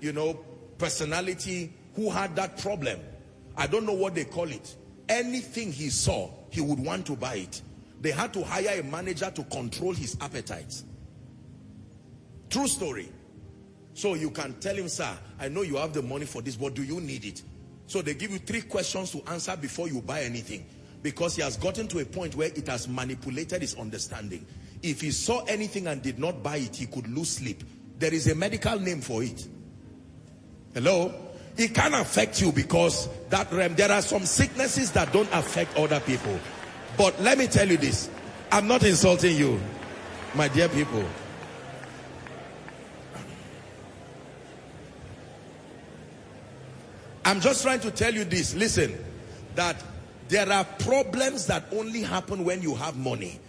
you 0.00 0.12
know, 0.12 0.34
personality 0.78 1.72
who 1.96 2.10
had 2.10 2.36
that 2.36 2.58
problem. 2.58 3.00
I 3.56 3.66
don't 3.66 3.84
know 3.84 3.92
what 3.92 4.14
they 4.14 4.24
call 4.24 4.48
it 4.48 4.76
anything 5.10 5.72
he 5.72 5.90
saw, 5.90 6.30
he 6.50 6.62
would 6.62 6.78
want 6.78 7.04
to 7.06 7.16
buy 7.16 7.34
it. 7.34 7.60
They 8.00 8.12
had 8.12 8.32
to 8.34 8.42
hire 8.42 8.80
a 8.80 8.82
manager 8.82 9.30
to 9.30 9.42
control 9.44 9.92
his 9.92 10.16
appetite. 10.20 10.82
True 12.50 12.68
story. 12.68 13.08
So 13.94 14.14
you 14.14 14.30
can 14.30 14.54
tell 14.60 14.74
him, 14.74 14.88
sir, 14.88 15.10
I 15.38 15.48
know 15.48 15.62
you 15.62 15.76
have 15.76 15.92
the 15.92 16.02
money 16.02 16.26
for 16.26 16.42
this, 16.42 16.56
but 16.56 16.74
do 16.74 16.82
you 16.82 17.00
need 17.00 17.24
it? 17.24 17.42
So 17.86 18.02
they 18.02 18.14
give 18.14 18.30
you 18.30 18.38
three 18.38 18.62
questions 18.62 19.12
to 19.12 19.22
answer 19.30 19.56
before 19.56 19.88
you 19.88 20.00
buy 20.02 20.22
anything. 20.22 20.66
Because 21.02 21.36
he 21.36 21.42
has 21.42 21.56
gotten 21.56 21.88
to 21.88 22.00
a 22.00 22.04
point 22.04 22.34
where 22.34 22.48
it 22.48 22.66
has 22.66 22.86
manipulated 22.86 23.62
his 23.62 23.74
understanding. 23.76 24.44
If 24.82 25.00
he 25.00 25.10
saw 25.10 25.44
anything 25.44 25.86
and 25.86 26.02
did 26.02 26.18
not 26.18 26.42
buy 26.42 26.58
it, 26.58 26.76
he 26.76 26.86
could 26.86 27.08
lose 27.08 27.30
sleep. 27.30 27.64
There 27.98 28.12
is 28.12 28.26
a 28.28 28.34
medical 28.34 28.78
name 28.78 29.00
for 29.00 29.22
it. 29.22 29.46
Hello? 30.74 31.30
it 31.56 31.74
can 31.74 31.94
affect 31.94 32.40
you 32.40 32.52
because 32.52 33.08
that 33.28 33.50
realm, 33.52 33.74
there 33.74 33.90
are 33.92 34.02
some 34.02 34.24
sicknesses 34.24 34.92
that 34.92 35.12
don't 35.12 35.28
affect 35.32 35.76
other 35.76 36.00
people. 36.00 36.38
But 36.96 37.20
let 37.20 37.38
me 37.38 37.46
tell 37.46 37.68
you 37.68 37.76
this. 37.76 38.08
I'm 38.50 38.66
not 38.66 38.82
insulting 38.82 39.36
you, 39.36 39.60
my 40.34 40.48
dear 40.48 40.68
people. 40.68 41.04
I'm 47.24 47.40
just 47.40 47.62
trying 47.62 47.80
to 47.80 47.90
tell 47.90 48.12
you 48.14 48.24
this. 48.24 48.54
Listen, 48.54 48.96
that 49.54 49.76
there 50.28 50.50
are 50.50 50.64
problems 50.64 51.46
that 51.46 51.64
only 51.72 52.02
happen 52.02 52.44
when 52.44 52.62
you 52.62 52.74
have 52.74 52.96
money. 52.96 53.40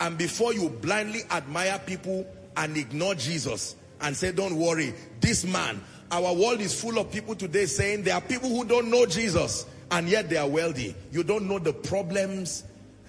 And 0.00 0.16
before 0.16 0.54
you 0.54 0.70
blindly 0.70 1.20
admire 1.30 1.78
people 1.84 2.26
and 2.56 2.76
ignore 2.76 3.14
Jesus 3.14 3.76
and 4.00 4.16
say, 4.16 4.32
don't 4.32 4.56
worry, 4.56 4.94
this 5.20 5.44
man, 5.44 5.80
our 6.10 6.34
world 6.34 6.60
is 6.60 6.78
full 6.78 6.98
of 6.98 7.12
people 7.12 7.34
today 7.34 7.66
saying 7.66 8.02
there 8.02 8.14
are 8.14 8.20
people 8.20 8.48
who 8.48 8.64
don't 8.64 8.90
know 8.90 9.06
Jesus 9.06 9.66
and 9.90 10.08
yet 10.08 10.28
they 10.28 10.38
are 10.38 10.48
wealthy. 10.48 10.94
You 11.12 11.22
don't 11.22 11.46
know 11.46 11.58
the 11.58 11.72
problems. 11.72 12.64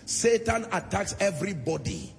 Satan 0.05 0.65
attacks 0.71 1.15
everybody. 1.19 2.13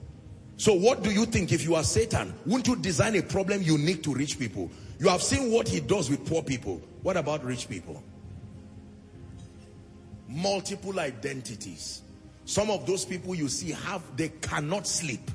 So 0.56 0.72
what 0.72 1.02
do 1.02 1.10
you 1.10 1.26
think 1.26 1.52
if 1.52 1.64
you 1.64 1.74
are 1.74 1.84
Satan? 1.84 2.32
Wouldn't 2.46 2.66
you 2.68 2.76
design 2.76 3.16
a 3.16 3.22
problem 3.22 3.62
unique 3.62 4.02
to 4.04 4.14
rich 4.14 4.38
people? 4.38 4.70
You 4.98 5.08
have 5.08 5.22
seen 5.22 5.52
what 5.52 5.68
he 5.68 5.80
does 5.80 6.08
with 6.08 6.24
poor 6.26 6.42
people. 6.42 6.80
What 7.02 7.16
about 7.16 7.44
rich 7.44 7.68
people? 7.68 8.02
Multiple 10.28 10.98
identities. 11.00 12.02
Some 12.44 12.70
of 12.70 12.86
those 12.86 13.04
people 13.04 13.34
you 13.34 13.48
see 13.48 13.72
have, 13.72 14.02
they 14.16 14.28
cannot 14.28 14.86
sleep. 14.86 15.30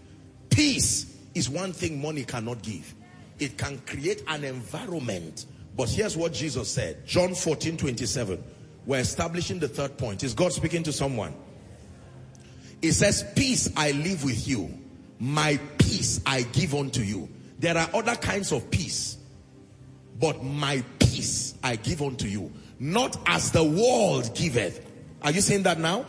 Peace 0.49 1.17
is 1.35 1.49
one 1.49 1.71
thing 1.71 2.01
money 2.01 2.23
cannot 2.23 2.61
give 2.61 2.95
it 3.39 3.57
can 3.57 3.77
create 3.79 4.23
an 4.27 4.43
environment. 4.43 5.45
But 5.75 5.89
here's 5.89 6.17
what 6.17 6.33
Jesus 6.33 6.71
said. 6.71 7.05
John 7.05 7.35
14, 7.35 7.77
27. 7.77 8.43
We're 8.85 8.99
establishing 8.99 9.59
the 9.59 9.67
third 9.67 9.97
point. 9.97 10.23
Is 10.23 10.33
God 10.33 10.53
speaking 10.53 10.83
to 10.83 10.93
someone? 10.93 11.33
It 12.81 12.93
says, 12.93 13.25
peace 13.35 13.71
I 13.75 13.91
live 13.91 14.23
with 14.23 14.47
you. 14.47 14.71
My 15.19 15.59
peace 15.77 16.21
I 16.25 16.43
give 16.43 16.73
unto 16.73 17.01
you. 17.01 17.29
There 17.59 17.77
are 17.77 17.89
other 17.93 18.15
kinds 18.15 18.51
of 18.51 18.69
peace. 18.69 19.16
But 20.19 20.43
my 20.43 20.83
peace 20.99 21.55
I 21.63 21.75
give 21.75 22.01
unto 22.01 22.27
you. 22.27 22.51
Not 22.79 23.17
as 23.25 23.51
the 23.51 23.63
world 23.63 24.35
giveth. 24.35 24.85
Are 25.21 25.31
you 25.31 25.41
saying 25.41 25.63
that 25.63 25.79
now? 25.79 26.05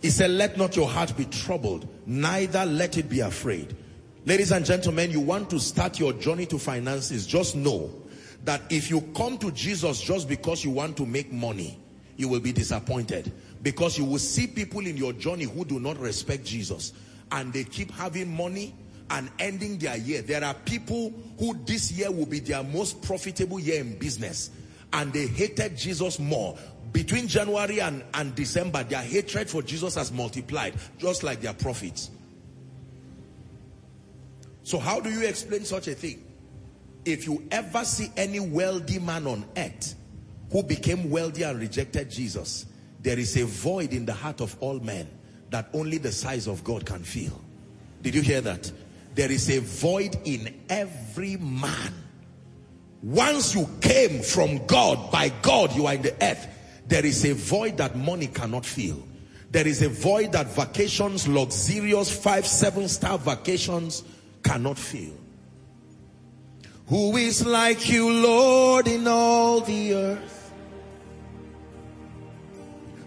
He 0.00 0.10
said, 0.10 0.30
let 0.32 0.58
not 0.58 0.74
your 0.76 0.88
heart 0.88 1.16
be 1.16 1.24
troubled. 1.26 1.88
Neither 2.06 2.66
let 2.66 2.98
it 2.98 3.08
be 3.08 3.20
afraid. 3.20 3.76
Ladies 4.24 4.52
and 4.52 4.64
gentlemen, 4.64 5.10
you 5.10 5.20
want 5.20 5.50
to 5.50 5.60
start 5.60 5.98
your 5.98 6.12
journey 6.12 6.46
to 6.46 6.58
finances, 6.58 7.26
just 7.26 7.56
know 7.56 7.90
that 8.44 8.60
if 8.70 8.90
you 8.90 9.00
come 9.16 9.38
to 9.38 9.50
Jesus 9.52 10.00
just 10.00 10.28
because 10.28 10.64
you 10.64 10.70
want 10.70 10.96
to 10.96 11.06
make 11.06 11.32
money, 11.32 11.78
you 12.16 12.28
will 12.28 12.40
be 12.40 12.52
disappointed. 12.52 13.32
Because 13.62 13.96
you 13.96 14.04
will 14.04 14.18
see 14.18 14.46
people 14.48 14.86
in 14.86 14.96
your 14.96 15.12
journey 15.12 15.44
who 15.44 15.64
do 15.64 15.78
not 15.78 15.98
respect 15.98 16.44
Jesus. 16.44 16.92
And 17.30 17.52
they 17.52 17.64
keep 17.64 17.90
having 17.92 18.36
money 18.36 18.74
and 19.12 19.30
ending 19.38 19.76
their 19.78 19.96
year. 19.98 20.22
There 20.22 20.42
are 20.42 20.54
people 20.54 21.12
who 21.38 21.54
this 21.64 21.92
year 21.92 22.10
will 22.10 22.26
be 22.26 22.40
their 22.40 22.62
most 22.62 23.02
profitable 23.02 23.60
year 23.60 23.80
in 23.80 23.98
business. 23.98 24.50
And 24.94 25.12
they 25.12 25.26
hated 25.26 25.76
Jesus 25.76 26.18
more. 26.18 26.56
Between 26.92 27.28
January 27.28 27.80
and, 27.80 28.02
and 28.14 28.34
December, 28.34 28.82
their 28.84 29.02
hatred 29.02 29.50
for 29.50 29.62
Jesus 29.62 29.94
has 29.96 30.10
multiplied. 30.10 30.74
Just 30.98 31.22
like 31.22 31.42
their 31.42 31.52
profits. 31.52 32.10
So 34.62 34.78
how 34.78 34.98
do 35.00 35.10
you 35.10 35.26
explain 35.26 35.64
such 35.64 35.88
a 35.88 35.94
thing? 35.94 36.24
If 37.04 37.26
you 37.26 37.46
ever 37.50 37.84
see 37.84 38.10
any 38.16 38.40
wealthy 38.40 38.98
man 38.98 39.26
on 39.26 39.44
earth 39.56 39.94
who 40.50 40.62
became 40.62 41.10
wealthy 41.10 41.42
and 41.42 41.58
rejected 41.58 42.10
Jesus, 42.10 42.64
there 43.00 43.18
is 43.18 43.36
a 43.36 43.44
void 43.44 43.92
in 43.92 44.06
the 44.06 44.14
heart 44.14 44.40
of 44.40 44.56
all 44.60 44.80
men 44.80 45.06
that 45.50 45.68
only 45.74 45.98
the 45.98 46.12
size 46.12 46.46
of 46.46 46.64
God 46.64 46.86
can 46.86 47.02
fill. 47.02 47.38
Did 48.00 48.14
you 48.14 48.22
hear 48.22 48.40
that? 48.42 48.72
There 49.14 49.30
is 49.30 49.50
a 49.50 49.58
void 49.58 50.16
in 50.24 50.62
every 50.68 51.36
man. 51.36 51.92
Once 53.02 53.54
you 53.54 53.68
came 53.80 54.22
from 54.22 54.64
God, 54.66 55.10
by 55.10 55.28
God, 55.42 55.74
you 55.74 55.86
are 55.86 55.94
in 55.94 56.02
the 56.02 56.14
earth. 56.22 56.46
There 56.86 57.04
is 57.04 57.24
a 57.24 57.34
void 57.34 57.76
that 57.78 57.96
money 57.96 58.28
cannot 58.28 58.64
fill. 58.64 59.06
There 59.50 59.66
is 59.66 59.82
a 59.82 59.88
void 59.88 60.32
that 60.32 60.46
vacations, 60.46 61.28
luxurious 61.28 62.10
five, 62.10 62.46
seven 62.46 62.88
star 62.88 63.18
vacations 63.18 64.02
cannot 64.42 64.78
fill. 64.78 65.12
Who 66.86 67.16
is 67.16 67.44
like 67.44 67.88
you, 67.90 68.10
Lord, 68.10 68.86
in 68.88 69.06
all 69.06 69.60
the 69.60 69.94
earth? 69.94 70.52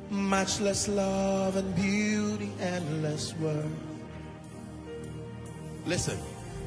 Matchless 0.10 0.88
love 0.88 1.56
and 1.56 1.76
beauty, 1.76 2.52
endless 2.60 3.34
worth. 3.36 3.95
Listen. 5.86 6.18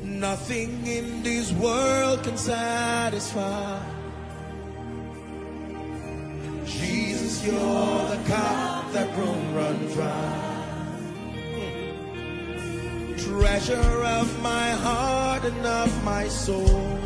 Nothing 0.03 0.87
in 0.87 1.25
this 1.25 1.53
world 1.53 2.23
can 2.23 2.37
satisfy. 2.37 3.83
Jesus, 6.65 7.45
you're 7.45 7.55
the 7.55 8.23
cup 8.29 8.93
that 8.93 9.09
won't 9.19 9.57
run 9.57 9.87
dry. 9.89 10.45
Treasure 13.19 14.05
of 14.05 14.43
my 14.43 14.71
heart 14.71 15.45
and 15.45 15.67
of 15.67 16.05
my 16.05 16.29
soul. 16.29 16.99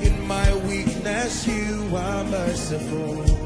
In 0.00 0.26
my 0.28 0.54
weakness, 0.68 1.46
you 1.48 1.90
are 1.96 2.24
merciful. 2.24 3.43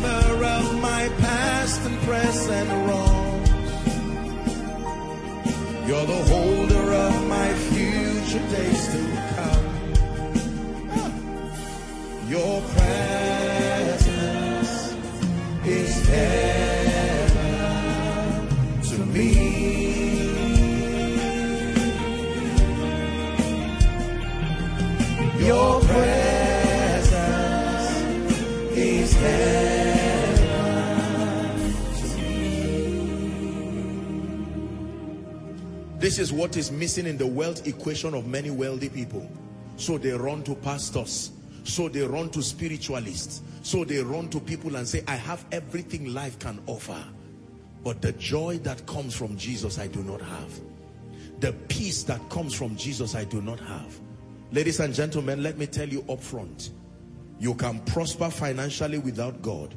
Redeemer 0.00 0.44
of 0.44 0.80
my 0.80 1.08
past 1.18 1.80
and 1.84 1.98
present 2.00 2.70
wrongs. 2.70 3.50
You're 5.86 6.06
the 6.06 6.24
holder 6.32 6.92
of 6.94 7.28
my 7.28 7.52
future 7.54 8.44
days 8.48 8.88
to 8.92 8.98
come. 9.34 9.66
Your 12.28 12.62
presence 12.76 14.14
is 15.66 16.08
heaven 16.08 17.58
to 18.82 18.96
me. 19.06 19.28
Your 25.46 25.80
presence 25.80 26.09
This 36.00 36.18
is 36.18 36.32
what 36.32 36.56
is 36.56 36.72
missing 36.72 37.06
in 37.06 37.16
the 37.16 37.26
wealth 37.26 37.66
equation 37.68 38.14
of 38.14 38.26
many 38.26 38.50
wealthy 38.50 38.88
people. 38.88 39.30
So 39.76 39.98
they 39.98 40.10
run 40.10 40.42
to 40.44 40.54
pastors 40.56 41.30
so 41.64 41.88
they 41.88 42.02
run 42.02 42.30
to 42.30 42.42
spiritualists. 42.42 43.42
So 43.62 43.84
they 43.84 43.98
run 43.98 44.28
to 44.30 44.40
people 44.40 44.76
and 44.76 44.86
say, 44.86 45.04
I 45.06 45.16
have 45.16 45.44
everything 45.52 46.12
life 46.12 46.38
can 46.38 46.60
offer. 46.66 47.02
But 47.84 48.02
the 48.02 48.12
joy 48.12 48.58
that 48.58 48.86
comes 48.86 49.14
from 49.14 49.36
Jesus, 49.36 49.78
I 49.78 49.86
do 49.86 50.02
not 50.02 50.20
have. 50.20 50.60
The 51.40 51.52
peace 51.68 52.02
that 52.04 52.28
comes 52.28 52.54
from 52.54 52.76
Jesus, 52.76 53.14
I 53.14 53.24
do 53.24 53.40
not 53.40 53.60
have. 53.60 53.98
Ladies 54.52 54.80
and 54.80 54.92
gentlemen, 54.92 55.42
let 55.42 55.58
me 55.58 55.66
tell 55.66 55.88
you 55.88 56.04
up 56.08 56.20
front. 56.20 56.70
You 57.38 57.54
can 57.54 57.80
prosper 57.80 58.30
financially 58.30 58.98
without 58.98 59.40
God. 59.40 59.74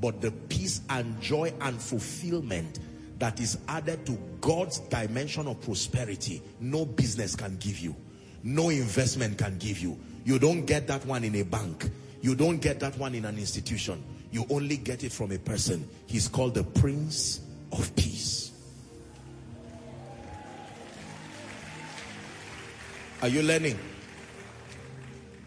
But 0.00 0.20
the 0.20 0.30
peace 0.30 0.82
and 0.90 1.18
joy 1.20 1.54
and 1.62 1.80
fulfillment 1.80 2.80
that 3.18 3.40
is 3.40 3.58
added 3.68 4.04
to 4.06 4.18
God's 4.40 4.80
dimension 4.80 5.46
of 5.46 5.60
prosperity, 5.62 6.42
no 6.60 6.84
business 6.84 7.34
can 7.34 7.56
give 7.56 7.78
you. 7.78 7.94
No 8.42 8.68
investment 8.68 9.38
can 9.38 9.58
give 9.58 9.78
you. 9.78 9.98
You 10.24 10.38
don't 10.38 10.66
get 10.66 10.86
that 10.88 11.04
one 11.06 11.24
in 11.24 11.34
a 11.36 11.42
bank. 11.42 11.90
You 12.20 12.34
don't 12.34 12.58
get 12.58 12.80
that 12.80 12.96
one 12.98 13.14
in 13.14 13.24
an 13.24 13.38
institution. 13.38 14.02
You 14.30 14.44
only 14.50 14.76
get 14.76 15.04
it 15.04 15.12
from 15.12 15.32
a 15.32 15.38
person. 15.38 15.88
He's 16.06 16.28
called 16.28 16.54
the 16.54 16.64
Prince 16.64 17.40
of 17.72 17.94
Peace. 17.96 18.52
Are 23.22 23.28
you 23.28 23.42
learning? 23.42 23.78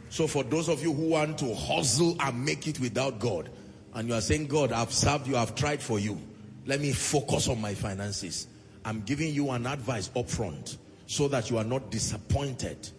So 0.10 0.26
for 0.26 0.44
those 0.44 0.70
of 0.70 0.82
you 0.82 0.92
who 0.92 1.10
want 1.10 1.38
to 1.40 1.54
hustle 1.54 2.16
and 2.20 2.44
make 2.44 2.68
it 2.68 2.80
without 2.80 3.20
God, 3.20 3.50
and 3.94 4.08
you 4.08 4.16
are 4.16 4.22
saying, 4.22 4.48
God, 4.48 4.72
I've 4.72 4.92
served 4.92 5.28
you, 5.28 5.38
I've 5.38 5.56
tried 5.56 5.82
for 5.82 6.00
you. 6.00 6.20
Let 6.66 6.82
me 6.82 6.92
focus 6.92 7.48
on 7.48 7.60
my 7.60 7.74
finances. 7.74 8.48
I'm 8.86 9.02
giving 9.02 9.34
you 9.34 9.50
an 9.52 9.66
advice 9.68 10.10
up 10.16 10.30
front 10.30 10.78
so 11.06 11.28
that 11.30 11.50
you 11.50 11.58
are 11.58 11.64
not 11.64 11.90
disappointed. 11.92 12.90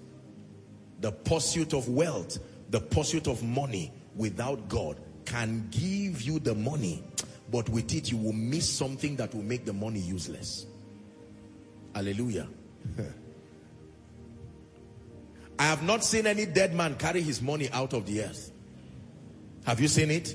The 1.00 1.12
pursuit 1.12 1.72
of 1.72 1.88
wealth, 1.88 2.38
the 2.70 2.80
pursuit 2.80 3.26
of 3.28 3.42
money 3.42 3.92
without 4.16 4.68
God 4.68 4.96
can 5.24 5.68
give 5.70 6.22
you 6.22 6.38
the 6.38 6.54
money, 6.54 7.02
but 7.50 7.68
with 7.68 7.94
it 7.94 8.10
you 8.10 8.16
will 8.18 8.32
miss 8.32 8.70
something 8.70 9.16
that 9.16 9.34
will 9.34 9.42
make 9.42 9.64
the 9.64 9.72
money 9.72 10.00
useless. 10.00 10.66
Hallelujah. 11.94 12.48
I 15.58 15.64
have 15.64 15.82
not 15.82 16.04
seen 16.04 16.26
any 16.26 16.46
dead 16.46 16.74
man 16.74 16.96
carry 16.96 17.20
his 17.20 17.42
money 17.42 17.68
out 17.70 17.92
of 17.92 18.06
the 18.06 18.22
earth. 18.22 18.50
Have 19.66 19.78
you 19.78 19.88
seen 19.88 20.10
it? 20.10 20.34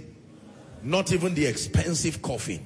Not 0.84 1.12
even 1.12 1.34
the 1.34 1.48
expensive 1.48 2.22
coffin. 2.22 2.64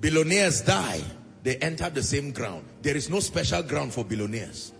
Billionaires 0.00 0.62
die, 0.62 1.02
they 1.42 1.56
enter 1.56 1.90
the 1.90 2.02
same 2.02 2.32
ground. 2.32 2.64
There 2.82 2.96
is 2.96 3.10
no 3.10 3.20
special 3.20 3.62
ground 3.62 3.92
for 3.92 4.04
billionaires. 4.04 4.72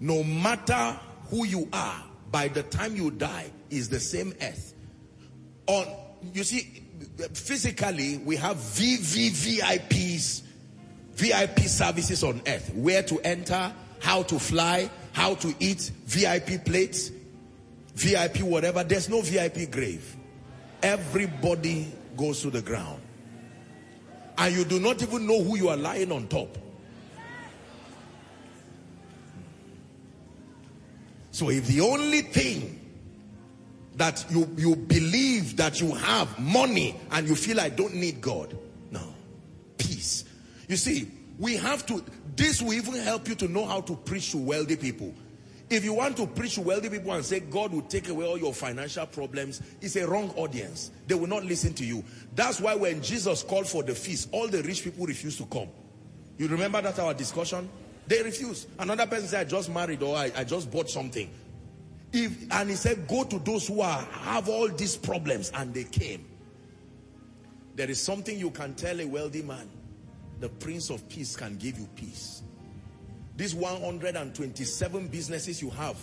No 0.00 0.22
matter 0.22 0.98
who 1.30 1.44
you 1.44 1.68
are, 1.72 2.04
by 2.30 2.48
the 2.48 2.62
time 2.64 2.94
you 2.94 3.10
die, 3.10 3.50
is 3.70 3.88
the 3.88 4.00
same 4.00 4.34
earth. 4.40 4.74
On, 5.66 5.86
you 6.32 6.44
see, 6.44 6.82
physically, 7.32 8.18
we 8.18 8.36
have 8.36 8.56
VVVIPs, 8.56 10.42
VIP 11.14 11.58
services 11.60 12.22
on 12.22 12.40
earth. 12.46 12.72
Where 12.74 13.02
to 13.02 13.18
enter, 13.20 13.72
how 14.00 14.22
to 14.24 14.38
fly, 14.38 14.88
how 15.12 15.34
to 15.36 15.54
eat, 15.58 15.90
VIP 16.06 16.64
plates, 16.64 17.10
VIP 17.94 18.40
whatever. 18.40 18.84
There's 18.84 19.08
no 19.08 19.20
VIP 19.20 19.70
grave. 19.70 20.16
Everybody 20.82 21.92
goes 22.16 22.40
to 22.42 22.50
the 22.50 22.62
ground. 22.62 23.02
And 24.38 24.54
you 24.54 24.64
do 24.64 24.78
not 24.78 25.02
even 25.02 25.26
know 25.26 25.42
who 25.42 25.56
you 25.56 25.68
are 25.68 25.76
lying 25.76 26.12
on 26.12 26.28
top. 26.28 26.56
So 31.32 31.50
if 31.50 31.66
the 31.66 31.80
only 31.80 32.22
thing 32.22 32.80
that 33.96 34.24
you, 34.30 34.48
you 34.56 34.76
believe 34.76 35.56
that 35.56 35.80
you 35.80 35.92
have 35.94 36.38
money 36.38 36.96
and 37.10 37.28
you 37.28 37.34
feel 37.34 37.60
I 37.60 37.68
don't 37.68 37.94
need 37.94 38.20
God, 38.20 38.56
no. 38.90 39.02
Peace. 39.76 40.24
You 40.68 40.76
see, 40.76 41.10
we 41.38 41.56
have 41.56 41.84
to, 41.86 42.04
this 42.36 42.62
will 42.62 42.74
even 42.74 42.94
help 42.94 43.28
you 43.28 43.34
to 43.36 43.48
know 43.48 43.66
how 43.66 43.80
to 43.82 43.96
preach 43.96 44.30
to 44.32 44.38
wealthy 44.38 44.76
people. 44.76 45.12
If 45.70 45.84
you 45.84 45.92
want 45.92 46.16
to 46.16 46.26
preach 46.26 46.54
to 46.54 46.62
wealthy 46.62 46.88
people 46.88 47.12
and 47.12 47.24
say 47.24 47.40
God 47.40 47.72
will 47.72 47.82
take 47.82 48.08
away 48.08 48.26
all 48.26 48.38
your 48.38 48.54
financial 48.54 49.04
problems, 49.06 49.60
it's 49.82 49.96
a 49.96 50.08
wrong 50.08 50.30
audience. 50.36 50.90
They 51.06 51.14
will 51.14 51.26
not 51.26 51.44
listen 51.44 51.74
to 51.74 51.84
you. 51.84 52.02
That's 52.34 52.60
why 52.60 52.74
when 52.74 53.02
Jesus 53.02 53.42
called 53.42 53.68
for 53.68 53.82
the 53.82 53.94
feast, 53.94 54.30
all 54.32 54.48
the 54.48 54.62
rich 54.62 54.82
people 54.82 55.04
refused 55.04 55.38
to 55.38 55.46
come. 55.46 55.68
You 56.38 56.48
remember 56.48 56.80
that 56.80 56.98
our 56.98 57.12
discussion? 57.12 57.68
They 58.06 58.22
refused. 58.22 58.68
Another 58.78 59.06
person 59.06 59.28
said, 59.28 59.46
I 59.46 59.50
just 59.50 59.68
married 59.68 60.02
or 60.02 60.16
I, 60.16 60.32
I 60.34 60.44
just 60.44 60.70
bought 60.70 60.88
something. 60.88 61.28
If, 62.12 62.50
and 62.50 62.70
he 62.70 62.76
said, 62.76 63.06
go 63.06 63.24
to 63.24 63.38
those 63.38 63.68
who 63.68 63.82
are, 63.82 64.00
have 64.00 64.48
all 64.48 64.68
these 64.68 64.96
problems. 64.96 65.52
And 65.54 65.74
they 65.74 65.84
came. 65.84 66.24
There 67.74 67.90
is 67.90 68.02
something 68.02 68.38
you 68.38 68.50
can 68.50 68.74
tell 68.74 68.98
a 68.98 69.04
wealthy 69.04 69.42
man. 69.42 69.68
The 70.40 70.48
Prince 70.48 70.88
of 70.88 71.06
Peace 71.10 71.36
can 71.36 71.56
give 71.56 71.78
you 71.78 71.86
peace. 71.96 72.42
These 73.38 73.54
127 73.54 75.06
businesses 75.06 75.62
you 75.62 75.70
have 75.70 75.96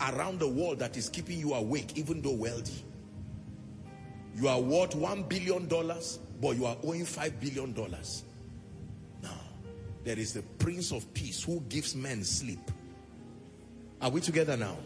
around 0.00 0.40
the 0.40 0.48
world 0.48 0.80
that 0.80 0.96
is 0.96 1.08
keeping 1.08 1.38
you 1.38 1.54
awake, 1.54 1.96
even 1.96 2.20
though 2.20 2.32
wealthy. 2.32 2.84
You 4.34 4.48
are 4.48 4.60
worth 4.60 4.96
$1 4.96 5.28
billion, 5.28 5.68
but 5.68 6.56
you 6.56 6.66
are 6.66 6.76
owing 6.82 7.02
$5 7.02 7.38
billion. 7.38 7.76
Now, 9.22 9.30
there 10.02 10.18
is 10.18 10.32
the 10.32 10.42
Prince 10.58 10.90
of 10.90 11.14
Peace 11.14 11.44
who 11.44 11.60
gives 11.68 11.94
men 11.94 12.24
sleep. 12.24 12.72
Are 14.02 14.10
we 14.10 14.20
together 14.20 14.56
now? 14.56 14.76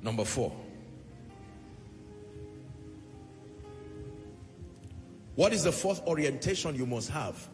Number 0.00 0.24
four. 0.24 0.54
What 5.34 5.52
is 5.52 5.64
the 5.64 5.72
fourth 5.72 6.06
orientation 6.06 6.76
you 6.76 6.86
must 6.86 7.10
have? 7.10 7.48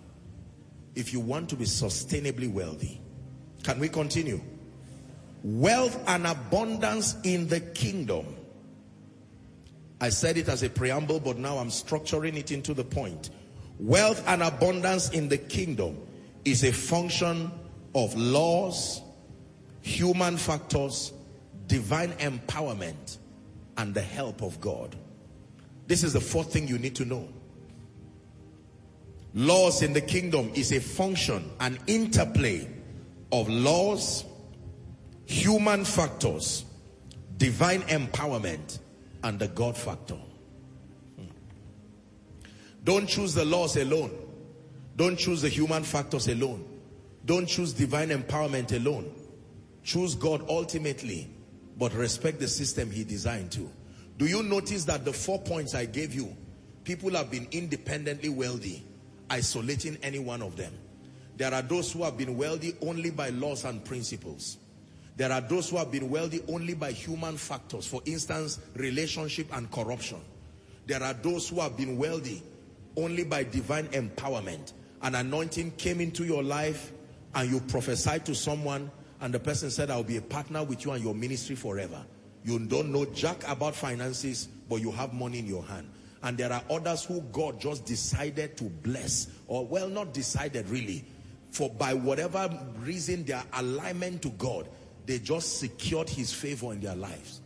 If 0.94 1.12
you 1.12 1.20
want 1.20 1.48
to 1.50 1.56
be 1.56 1.64
sustainably 1.64 2.52
wealthy. 2.52 3.00
Can 3.62 3.78
we 3.78 3.88
continue? 3.88 4.40
Wealth 5.42 6.02
and 6.06 6.26
abundance 6.26 7.16
in 7.24 7.48
the 7.48 7.60
kingdom. 7.60 8.26
I 10.00 10.08
said 10.08 10.36
it 10.36 10.48
as 10.48 10.62
a 10.62 10.70
preamble, 10.70 11.20
but 11.20 11.38
now 11.38 11.58
I'm 11.58 11.68
structuring 11.68 12.36
it 12.36 12.50
into 12.50 12.74
the 12.74 12.84
point. 12.84 13.30
Wealth 13.78 14.22
and 14.26 14.42
abundance 14.42 15.10
in 15.10 15.28
the 15.28 15.38
kingdom 15.38 15.98
is 16.44 16.62
a 16.64 16.72
function 16.72 17.50
of 17.94 18.14
laws, 18.16 19.00
human 19.80 20.36
factors, 20.36 21.12
divine 21.66 22.12
empowerment, 22.12 23.18
and 23.76 23.94
the 23.94 24.02
help 24.02 24.42
of 24.42 24.60
God. 24.60 24.96
This 25.86 26.04
is 26.04 26.12
the 26.12 26.20
fourth 26.20 26.52
thing 26.52 26.68
you 26.68 26.78
need 26.78 26.94
to 26.96 27.04
know. 27.04 27.28
Laws 29.34 29.82
in 29.82 29.92
the 29.92 30.00
kingdom 30.00 30.50
is 30.54 30.70
a 30.72 30.80
function, 30.80 31.50
an 31.58 31.76
interplay 31.88 32.68
of 33.32 33.48
laws, 33.48 34.24
human 35.26 35.84
factors, 35.84 36.64
divine 37.36 37.82
empowerment, 37.82 38.78
and 39.24 39.38
the 39.40 39.48
God 39.48 39.76
factor. 39.76 40.16
Don't 42.84 43.08
choose 43.08 43.34
the 43.34 43.44
laws 43.44 43.76
alone. 43.76 44.12
Don't 44.96 45.18
choose 45.18 45.42
the 45.42 45.48
human 45.48 45.82
factors 45.82 46.28
alone. 46.28 46.64
Don't 47.24 47.46
choose 47.46 47.72
divine 47.72 48.10
empowerment 48.10 48.72
alone. 48.72 49.12
Choose 49.82 50.14
God 50.14 50.44
ultimately, 50.48 51.28
but 51.76 51.92
respect 51.94 52.38
the 52.38 52.46
system 52.46 52.90
he 52.90 53.02
designed 53.02 53.50
to. 53.52 53.68
Do 54.16 54.26
you 54.26 54.44
notice 54.44 54.84
that 54.84 55.04
the 55.04 55.12
four 55.12 55.40
points 55.40 55.74
I 55.74 55.86
gave 55.86 56.14
you, 56.14 56.36
people 56.84 57.10
have 57.12 57.30
been 57.32 57.48
independently 57.50 58.28
wealthy, 58.28 58.84
isolating 59.30 59.98
any 60.02 60.18
one 60.18 60.42
of 60.42 60.56
them. 60.56 60.72
There 61.36 61.52
are 61.52 61.62
those 61.62 61.92
who 61.92 62.04
have 62.04 62.16
been 62.16 62.36
wealthy 62.36 62.76
only 62.82 63.10
by 63.10 63.30
laws 63.30 63.64
and 63.64 63.84
principles. 63.84 64.58
There 65.16 65.30
are 65.30 65.40
those 65.40 65.70
who 65.70 65.76
have 65.76 65.90
been 65.90 66.10
wealthy 66.10 66.42
only 66.48 66.74
by 66.74 66.92
human 66.92 67.36
factors. 67.36 67.86
For 67.86 68.02
instance, 68.04 68.60
relationship 68.74 69.48
and 69.56 69.70
corruption. 69.70 70.20
There 70.86 71.02
are 71.02 71.14
those 71.14 71.48
who 71.48 71.60
have 71.60 71.76
been 71.76 71.96
wealthy 71.96 72.42
only 72.96 73.24
by 73.24 73.44
divine 73.44 73.86
empowerment. 73.88 74.72
An 75.02 75.14
anointing 75.14 75.72
came 75.72 76.00
into 76.00 76.24
your 76.24 76.42
life 76.42 76.92
and 77.34 77.50
you 77.50 77.60
prophesied 77.60 78.24
to 78.26 78.34
someone 78.34 78.90
and 79.20 79.32
the 79.32 79.40
person 79.40 79.70
said, 79.70 79.90
I'll 79.90 80.02
be 80.02 80.16
a 80.16 80.22
partner 80.22 80.62
with 80.62 80.84
you 80.84 80.92
and 80.92 81.02
your 81.02 81.14
ministry 81.14 81.56
forever. 81.56 82.04
You 82.44 82.58
don't 82.58 82.92
know 82.92 83.06
jack 83.06 83.42
about 83.48 83.74
finances, 83.74 84.48
but 84.68 84.76
you 84.76 84.90
have 84.92 85.14
money 85.14 85.38
in 85.38 85.46
your 85.46 85.62
hand. 85.62 85.88
And 86.24 86.38
there 86.38 86.50
are 86.50 86.62
others 86.70 87.04
who 87.04 87.20
God 87.32 87.60
just 87.60 87.84
decided 87.84 88.56
to 88.56 88.64
bless, 88.64 89.28
or 89.46 89.66
well, 89.66 89.88
not 89.88 90.14
decided 90.14 90.66
really, 90.70 91.04
for 91.50 91.68
by 91.68 91.92
whatever 91.92 92.50
reason 92.78 93.24
their 93.24 93.42
alignment 93.52 94.22
to 94.22 94.30
God, 94.30 94.66
they 95.04 95.18
just 95.18 95.58
secured 95.58 96.08
his 96.08 96.32
favor 96.32 96.72
in 96.72 96.80
their 96.80 96.96
lives. 96.96 97.42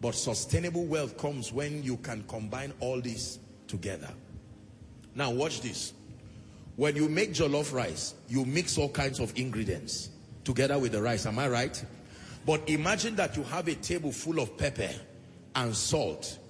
But 0.00 0.16
sustainable 0.16 0.84
wealth 0.84 1.16
comes 1.16 1.52
when 1.52 1.84
you 1.84 1.96
can 1.98 2.24
combine 2.24 2.72
all 2.80 3.00
this 3.00 3.38
together. 3.68 4.10
Now 5.14 5.30
watch 5.30 5.60
this. 5.60 5.92
When 6.74 6.96
you 6.96 7.08
make 7.08 7.32
jollof 7.32 7.72
rice, 7.72 8.14
you 8.28 8.44
mix 8.44 8.76
all 8.76 8.88
kinds 8.88 9.20
of 9.20 9.32
ingredients 9.38 10.10
together 10.42 10.80
with 10.80 10.90
the 10.90 11.00
rice. 11.00 11.26
Am 11.26 11.38
I 11.38 11.48
right? 11.48 11.84
But 12.44 12.68
imagine 12.68 13.14
that 13.16 13.36
you 13.36 13.44
have 13.44 13.68
a 13.68 13.76
table 13.76 14.10
full 14.10 14.40
of 14.40 14.58
pepper 14.58 14.90
and 15.54 15.76
salt 15.76 16.40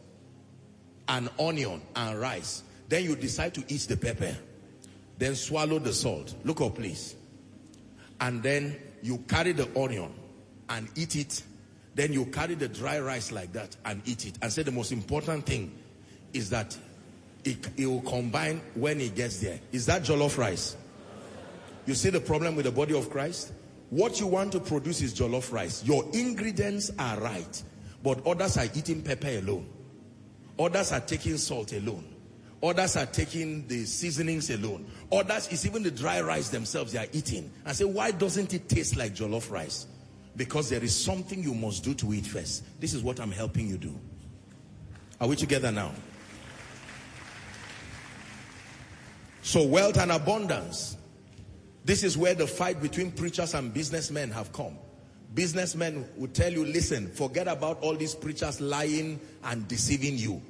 and 1.09 1.29
onion 1.39 1.83
and 1.97 2.21
rice. 2.21 2.63
Then 2.89 3.05
you 3.05 3.17
decide 3.17 3.55
to 3.55 3.65
eat 3.69 3.83
the 3.83 3.97
pepper. 3.97 4.37
Then 5.19 5.35
swallow 5.35 5.79
the 5.79 5.93
salt. 5.93 6.35
Look 6.45 6.61
up 6.61 6.77
please. 6.77 7.15
And 8.21 8.43
then 8.43 8.77
you 9.03 9.19
carry 9.29 9.53
the 9.53 9.69
onion 9.79 10.13
and 10.69 10.89
eat 10.97 11.17
it. 11.17 11.43
Then 11.95 12.13
you 12.13 12.27
carry 12.27 12.55
the 12.55 12.69
dry 12.69 12.99
rice 13.01 13.31
like 13.31 13.53
that 13.53 13.77
and 13.85 14.03
eat 14.07 14.27
it. 14.27 14.39
And 14.43 14.53
say 14.53 14.63
the 14.63 14.73
most 14.73 14.93
important 14.93 15.47
thing 15.47 15.73
is 16.33 16.51
that 16.51 16.77
it, 17.45 17.69
it 17.77 17.87
will 17.87 18.01
combine 18.03 18.61
when 18.75 19.01
it 19.01 19.15
gets 19.15 19.41
there. 19.41 19.61
Is 19.73 19.87
that 19.87 20.03
jollof 20.03 20.39
rice? 20.39 20.77
You 21.87 21.95
see 21.95 22.11
the 22.11 22.21
problem 22.21 22.57
with 22.57 22.65
the 22.65 22.73
body 22.73 22.97
of 22.97 23.11
Christ? 23.11 23.53
What 23.91 24.19
you 24.19 24.27
want 24.27 24.53
to 24.53 24.61
produce 24.61 25.03
is 25.03 25.15
jollof 25.15 25.53
rice. 25.53 25.85
Your 25.85 26.05
ingredients 26.13 26.91
are 26.99 27.19
right, 27.21 27.63
but 28.03 28.27
others 28.27 28.57
are 28.57 28.67
eating 28.75 29.03
pepper 29.03 29.29
alone. 29.29 29.69
Others 30.59 30.93
are 30.93 31.01
taking 31.01 31.37
salt 31.37 31.73
alone. 31.73 32.05
Others 32.63 32.97
are 32.97 33.07
taking 33.07 33.67
the 33.69 33.85
seasonings 33.85 34.49
alone. 34.51 34.87
Others, 35.13 35.49
it's 35.51 35.67
even 35.67 35.83
the 35.83 35.91
dry 35.91 36.21
rice 36.21 36.49
themselves 36.49 36.93
they 36.93 36.99
are 36.99 37.09
eating. 37.13 37.51
I 37.67 37.73
say, 37.73 37.85
why 37.85 38.11
doesn't 38.11 38.55
it 38.55 38.69
taste 38.69 38.97
like 38.97 39.15
jollof 39.15 39.51
rice? 39.51 39.87
Because 40.37 40.71
there 40.71 40.83
is 40.83 40.97
something 40.97 41.43
you 41.43 41.55
must 41.55 41.85
do 41.85 41.93
to 41.95 42.15
eat 42.15 42.27
first. 42.27 42.65
This 42.81 42.95
is 42.95 43.03
what 43.03 43.21
I'm 43.21 43.31
helping 43.31 43.69
you 43.69 43.77
do. 43.77 43.99
Are 45.21 45.29
we 45.29 45.37
together 45.37 45.71
now? 45.71 45.93
So 49.43 49.63
wealth 49.63 49.99
and 49.99 50.11
abundance. 50.11 50.97
This 51.85 52.03
is 52.03 52.17
where 52.17 52.35
the 52.35 52.47
fight 52.47 52.81
between 52.81 53.13
preachers 53.13 53.53
and 53.53 53.75
businessmen 53.75 54.31
have 54.31 54.53
come. 54.55 54.79
Businessmen 55.35 56.09
will 56.17 56.29
tell 56.29 56.53
you, 56.53 56.65
listen, 56.65 57.09
forget 57.09 57.49
about 57.49 57.81
all 57.81 57.95
these 57.95 58.15
preachers 58.15 58.61
lying 58.61 59.19
and 59.43 59.67
deceiving 59.67 60.17
you. 60.17 60.41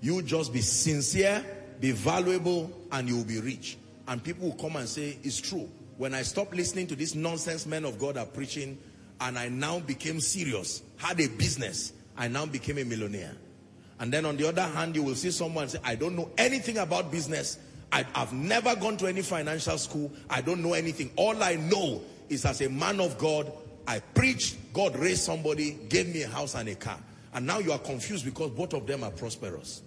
You 0.00 0.20
just 0.22 0.52
be 0.52 0.60
sincere, 0.60 1.44
be 1.80 1.92
valuable, 1.92 2.70
and 2.90 3.08
you'll 3.08 3.24
be 3.24 3.40
rich. 3.40 3.78
And 4.08 4.22
people 4.22 4.48
will 4.48 4.56
come 4.56 4.76
and 4.76 4.88
say, 4.88 5.18
it's 5.22 5.40
true. 5.40 5.68
When 5.96 6.12
I 6.12 6.22
stopped 6.22 6.54
listening 6.54 6.88
to 6.88 6.96
these 6.96 7.14
nonsense 7.14 7.66
men 7.66 7.84
of 7.84 7.98
God 7.98 8.16
are 8.16 8.26
preaching, 8.26 8.78
and 9.20 9.38
I 9.38 9.48
now 9.48 9.78
became 9.78 10.18
serious, 10.18 10.82
had 10.96 11.20
a 11.20 11.28
business, 11.28 11.92
I 12.16 12.26
now 12.26 12.44
became 12.46 12.78
a 12.78 12.84
millionaire. 12.84 13.36
And 14.00 14.12
then 14.12 14.26
on 14.26 14.36
the 14.36 14.48
other 14.48 14.62
hand, 14.62 14.96
you 14.96 15.04
will 15.04 15.14
see 15.14 15.30
someone 15.30 15.68
say, 15.68 15.78
I 15.84 15.94
don't 15.94 16.16
know 16.16 16.30
anything 16.36 16.78
about 16.78 17.12
business, 17.12 17.58
I, 17.92 18.04
have 18.14 18.32
never 18.32 18.74
gone 18.74 18.96
to 18.96 19.06
any 19.06 19.22
financial 19.22 19.76
school. 19.76 20.10
I 20.30 20.40
don't 20.40 20.62
know 20.62 20.72
anything. 20.72 21.10
All 21.14 21.40
I 21.42 21.56
know 21.56 22.00
is 22.30 22.46
as 22.46 22.62
a 22.62 22.68
man 22.70 23.00
of 23.00 23.18
God, 23.18 23.52
I 23.86 24.00
preached, 24.00 24.56
God 24.72 24.96
raised 24.96 25.22
somebody, 25.22 25.72
gave 25.88 26.12
me 26.12 26.22
a 26.22 26.28
house 26.28 26.54
and 26.54 26.68
a 26.68 26.74
car. 26.74 26.98
And 27.34 27.46
now 27.46 27.58
you 27.58 27.72
are 27.72 27.78
confused 27.78 28.24
because 28.24 28.50
both 28.50 28.74
of 28.74 28.86
them 28.86 29.02
are 29.04 29.10
prosperous. 29.10 29.82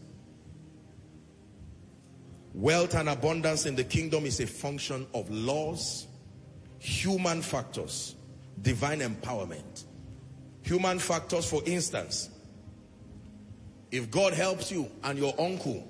Wealth 2.54 2.96
and 2.96 3.10
abundance 3.10 3.66
in 3.66 3.76
the 3.76 3.84
kingdom 3.84 4.26
is 4.26 4.40
a 4.40 4.48
function 4.48 5.06
of 5.14 5.30
laws, 5.30 6.08
human 6.80 7.42
factors, 7.42 8.16
divine 8.62 9.02
empowerment. 9.02 9.84
Human 10.64 11.00
factors, 11.00 11.50
for 11.50 11.62
instance, 11.66 12.30
if 13.92 14.10
God 14.10 14.34
helps 14.34 14.72
you 14.72 14.90
and 15.04 15.20
your 15.20 15.34
uncle 15.40 15.88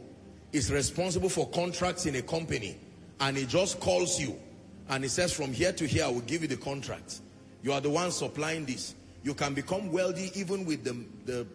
is 0.52 0.72
responsible 0.72 1.30
for 1.30 1.48
contracts 1.50 2.06
in 2.06 2.16
a 2.16 2.22
company 2.22 2.78
and 3.20 3.38
he 3.38 3.46
just 3.46 3.80
calls 3.80 4.20
you 4.20 4.40
and 4.90 5.04
he 5.04 5.10
says 5.10 5.34
from 5.34 5.54
here 5.54 5.72
to 5.72 5.88
here 5.88 6.06
I 6.06 6.10
will 6.10 6.22
give 6.22 6.42
you 6.42 6.48
the 6.48 6.58
contract 6.58 7.22
you 7.66 7.74
are 7.74 7.82
the 7.82 7.90
one 7.90 8.12
supplying 8.12 8.64
this 8.66 8.94
you 9.24 9.34
can 9.34 9.54
become 9.54 9.92
wealthy 9.92 10.32
even 10.40 10.66
with 10.66 10.84
the, 10.84 10.96
the 11.26 11.46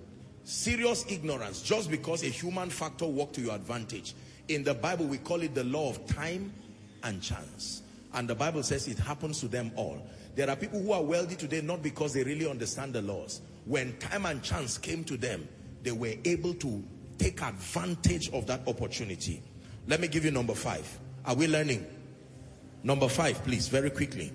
serious 0.45 1.07
ignorance 1.09 1.63
just 1.63 1.91
because 1.91 2.23
a 2.25 2.27
human 2.27 2.69
factor 2.69 3.07
worked 3.07 3.35
to 3.35 3.41
your 3.41 3.55
advantage 3.55 4.15
in 4.49 4.65
the 4.65 4.75
Bible 4.75 5.07
we 5.07 5.19
call 5.19 5.41
it 5.41 5.55
the 5.55 5.65
law 5.65 5.89
of 5.89 6.05
time 6.07 6.53
and 7.05 7.23
chance 7.23 7.83
and 8.15 8.29
the 8.29 8.35
Bible 8.35 8.63
says 8.63 8.89
it 8.89 8.99
happens 8.99 9.41
to 9.41 9.49
them 9.49 9.71
all 9.77 10.05
there 10.35 10.51
are 10.51 10.57
people 10.57 10.81
who 10.81 10.93
are 10.93 11.03
wealthy 11.03 11.37
today 11.37 11.61
not 11.61 11.83
because 11.83 12.13
they 12.13 12.25
really 12.25 12.51
understand 12.51 12.93
the 12.93 13.03
laws 13.03 13.41
when 13.65 13.97
time 13.99 14.27
and 14.27 14.43
chance 14.43 14.77
came 14.77 15.05
to 15.05 15.17
them 15.17 15.49
they 15.85 15.93
were 15.93 16.15
able 16.25 16.53
to 16.55 16.83
take 17.21 17.43
advantage 17.43 18.31
of 18.33 18.47
that 18.47 18.67
opportunity. 18.67 19.43
Let 19.87 20.01
me 20.01 20.09
give 20.09 20.25
you 20.25 20.31
number 20.31 20.55
five. 20.55 20.87
Are 21.27 21.35
we 21.35 21.47
learning? 21.47 21.87
Number 22.83 23.09
five, 23.09 23.45
please, 23.45 23.69
very 23.69 23.91
quickly. 23.91 24.33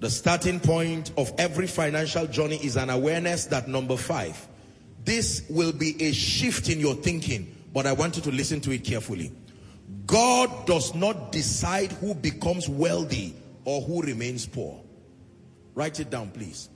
The 0.00 0.10
starting 0.10 0.60
point 0.60 1.12
of 1.16 1.32
every 1.38 1.66
financial 1.66 2.26
journey 2.26 2.56
is 2.56 2.76
an 2.76 2.90
awareness 2.90 3.46
that 3.46 3.66
number 3.66 3.96
five, 3.96 4.46
this 5.04 5.44
will 5.48 5.72
be 5.72 6.00
a 6.02 6.12
shift 6.12 6.68
in 6.68 6.80
your 6.80 6.94
thinking, 6.94 7.54
but 7.72 7.86
I 7.86 7.92
want 7.92 8.16
you 8.16 8.22
to 8.22 8.30
listen 8.30 8.60
to 8.62 8.72
it 8.72 8.84
carefully. 8.84 9.32
God 10.06 10.66
does 10.66 10.94
not 10.94 11.32
decide 11.32 11.92
who 11.92 12.14
becomes 12.14 12.68
wealthy 12.68 13.34
or 13.64 13.80
who 13.80 14.02
remains 14.02 14.44
poor. 14.46 14.80
Write 15.74 16.00
it 16.00 16.10
down, 16.10 16.30
please. 16.30 16.68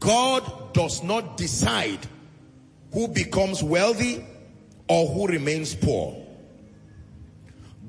God 0.00 0.74
does 0.74 1.02
not 1.02 1.36
decide 1.36 2.00
who 2.92 3.08
becomes 3.08 3.62
wealthy 3.62 4.24
or 4.88 5.06
who 5.08 5.26
remains 5.26 5.74
poor. 5.74 6.16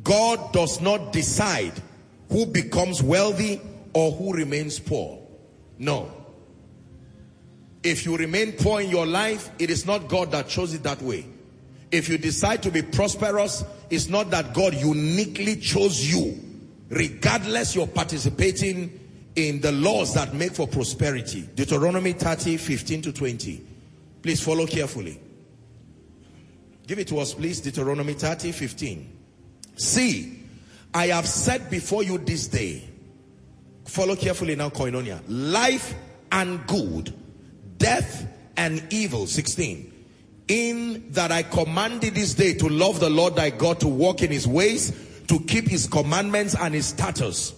God 0.04 0.54
does 0.54 0.80
not 0.82 1.12
decide 1.12 1.74
who 2.30 2.46
becomes 2.46 3.04
wealthy 3.04 3.62
or 3.98 4.12
who 4.12 4.32
remains 4.32 4.78
poor. 4.78 5.20
No. 5.80 6.12
If 7.82 8.06
you 8.06 8.16
remain 8.16 8.52
poor 8.52 8.80
in 8.80 8.92
your 8.92 9.08
life, 9.08 9.50
it 9.58 9.72
is 9.72 9.88
not 9.88 10.08
God 10.08 10.30
that 10.34 10.48
chose 10.48 10.76
it 10.76 10.84
that 10.84 11.02
way. 11.02 11.26
If 11.90 12.08
you 12.08 12.20
decide 12.20 12.62
to 12.62 12.70
be 12.70 12.84
prosperous, 12.84 13.66
it's 13.90 14.08
not 14.08 14.30
that 14.30 14.54
God 14.54 14.76
uniquely 14.76 15.56
chose 15.56 16.06
you, 16.06 16.40
regardless 16.90 17.74
you're 17.74 17.88
participating 17.88 19.00
in 19.36 19.62
the 19.62 19.72
laws 19.72 20.14
that 20.14 20.32
make 20.36 20.52
for 20.52 20.68
prosperity. 20.68 21.50
Deuteronomy 21.56 22.14
30, 22.14 22.58
15 22.58 23.02
to 23.02 23.12
20. 23.12 23.66
Please 24.22 24.44
follow 24.44 24.68
carefully. 24.68 25.20
Give 26.86 27.00
it 27.00 27.08
to 27.08 27.18
us, 27.18 27.34
please. 27.34 27.62
Deuteronomy 27.62 28.14
30, 28.14 28.52
15. 28.52 29.18
See, 29.76 30.44
I 30.94 31.08
have 31.08 31.26
set 31.28 31.72
before 31.72 32.04
you 32.04 32.20
this 32.20 32.48
day. 32.48 32.90
Follow 33.88 34.16
carefully 34.16 34.56
now, 34.56 34.70
Koinonia. 34.70 35.22
Life 35.28 35.96
and 36.32 36.66
good, 36.68 37.14
death 37.78 38.28
and 38.58 38.86
evil. 38.92 39.28
16. 39.28 39.94
In 40.50 41.12
that 41.12 41.32
I 41.32 41.44
commanded 41.44 42.14
this 42.14 42.34
day 42.34 42.54
to 42.56 42.70
love 42.70 43.00
the 43.00 43.10
Lord 43.10 43.36
thy 43.36 43.50
God, 43.50 43.80
to 43.80 43.88
walk 43.88 44.22
in 44.22 44.32
his 44.32 44.48
ways, 44.48 44.94
to 45.28 45.40
keep 45.40 45.68
his 45.68 45.88
commandments 45.88 46.56
and 46.56 46.74
his 46.74 46.86
statutes 46.86 47.54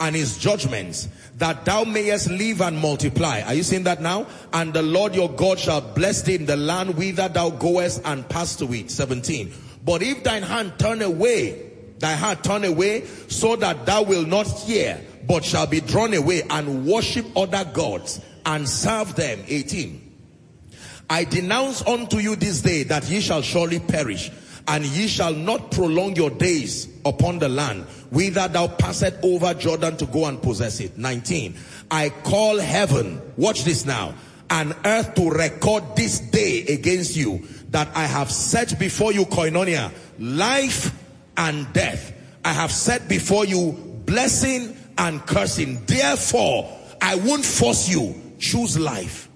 and 0.00 0.16
his 0.16 0.38
judgments, 0.38 1.08
that 1.36 1.64
thou 1.64 1.84
mayest 1.84 2.30
live 2.30 2.60
and 2.60 2.78
multiply. 2.78 3.42
Are 3.42 3.54
you 3.54 3.62
seeing 3.62 3.84
that 3.84 4.00
now? 4.00 4.26
And 4.52 4.72
the 4.72 4.82
Lord 4.82 5.14
your 5.14 5.30
God 5.30 5.58
shall 5.58 5.80
bless 5.80 6.22
thee 6.22 6.36
in 6.36 6.46
the 6.46 6.56
land 6.56 6.96
whither 6.96 7.28
thou 7.28 7.50
goest 7.50 8.02
and 8.04 8.28
pass 8.28 8.56
to 8.56 8.72
it. 8.72 8.90
17. 8.90 9.52
But 9.84 10.02
if 10.02 10.22
thine 10.22 10.42
hand 10.42 10.74
turn 10.78 11.02
away, 11.02 11.70
thy 11.98 12.14
heart 12.14 12.42
turn 12.42 12.64
away, 12.64 13.06
so 13.28 13.56
that 13.56 13.86
thou 13.86 14.02
will 14.02 14.26
not 14.26 14.46
hear, 14.46 15.00
but 15.26 15.44
shall 15.44 15.66
be 15.66 15.80
drawn 15.80 16.14
away 16.14 16.42
and 16.50 16.86
worship 16.86 17.26
other 17.36 17.64
gods 17.64 18.20
and 18.44 18.68
serve 18.68 19.14
them. 19.14 19.38
18. 19.46 20.10
I 21.10 21.24
denounce 21.24 21.86
unto 21.86 22.18
you 22.18 22.36
this 22.36 22.62
day 22.62 22.84
that 22.84 23.08
ye 23.08 23.20
shall 23.20 23.42
surely 23.42 23.78
perish, 23.78 24.30
and 24.66 24.84
ye 24.84 25.08
shall 25.08 25.34
not 25.34 25.70
prolong 25.70 26.16
your 26.16 26.30
days 26.30 26.88
upon 27.04 27.38
the 27.38 27.48
land, 27.48 27.84
whither 28.10 28.48
thou 28.48 28.68
passest 28.68 29.16
over 29.22 29.52
Jordan 29.54 29.96
to 29.98 30.06
go 30.06 30.26
and 30.26 30.40
possess 30.40 30.80
it. 30.80 30.96
19. 30.96 31.54
I 31.90 32.08
call 32.08 32.58
heaven, 32.58 33.20
watch 33.36 33.64
this 33.64 33.84
now, 33.84 34.14
and 34.48 34.74
earth 34.84 35.14
to 35.14 35.30
record 35.30 35.96
this 35.96 36.20
day 36.20 36.64
against 36.66 37.16
you, 37.16 37.46
that 37.70 37.88
I 37.94 38.04
have 38.04 38.30
set 38.30 38.78
before 38.78 39.12
you, 39.12 39.24
koinonia, 39.26 39.92
life 40.18 40.96
and 41.36 41.70
death. 41.72 42.12
I 42.44 42.52
have 42.52 42.70
set 42.70 43.08
before 43.08 43.44
you 43.44 43.72
blessing 44.06 44.76
and 44.98 45.24
cursing. 45.26 45.84
Therefore, 45.86 46.78
I 47.00 47.16
won't 47.16 47.44
force 47.44 47.88
you. 47.88 48.20
Choose 48.38 48.78
life. 48.78 49.28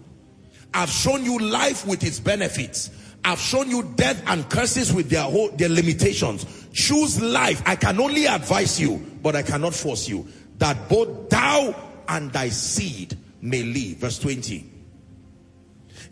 I've 0.74 0.90
shown 0.90 1.24
you 1.24 1.38
life 1.38 1.86
with 1.86 2.04
its 2.04 2.20
benefits. 2.20 2.90
I've 3.24 3.40
shown 3.40 3.70
you 3.70 3.82
death 3.96 4.22
and 4.26 4.48
curses 4.48 4.92
with 4.92 5.10
their 5.10 5.22
whole, 5.22 5.50
their 5.50 5.68
limitations. 5.68 6.68
Choose 6.72 7.20
life. 7.20 7.62
I 7.66 7.74
can 7.76 7.98
only 7.98 8.26
advise 8.26 8.80
you, 8.80 9.04
but 9.22 9.34
I 9.34 9.42
cannot 9.42 9.74
force 9.74 10.08
you. 10.08 10.28
That 10.58 10.88
both 10.88 11.28
thou 11.28 11.74
and 12.08 12.32
thy 12.32 12.50
seed 12.50 13.16
may 13.40 13.62
live. 13.62 13.98
Verse 13.98 14.18
20. 14.18 14.75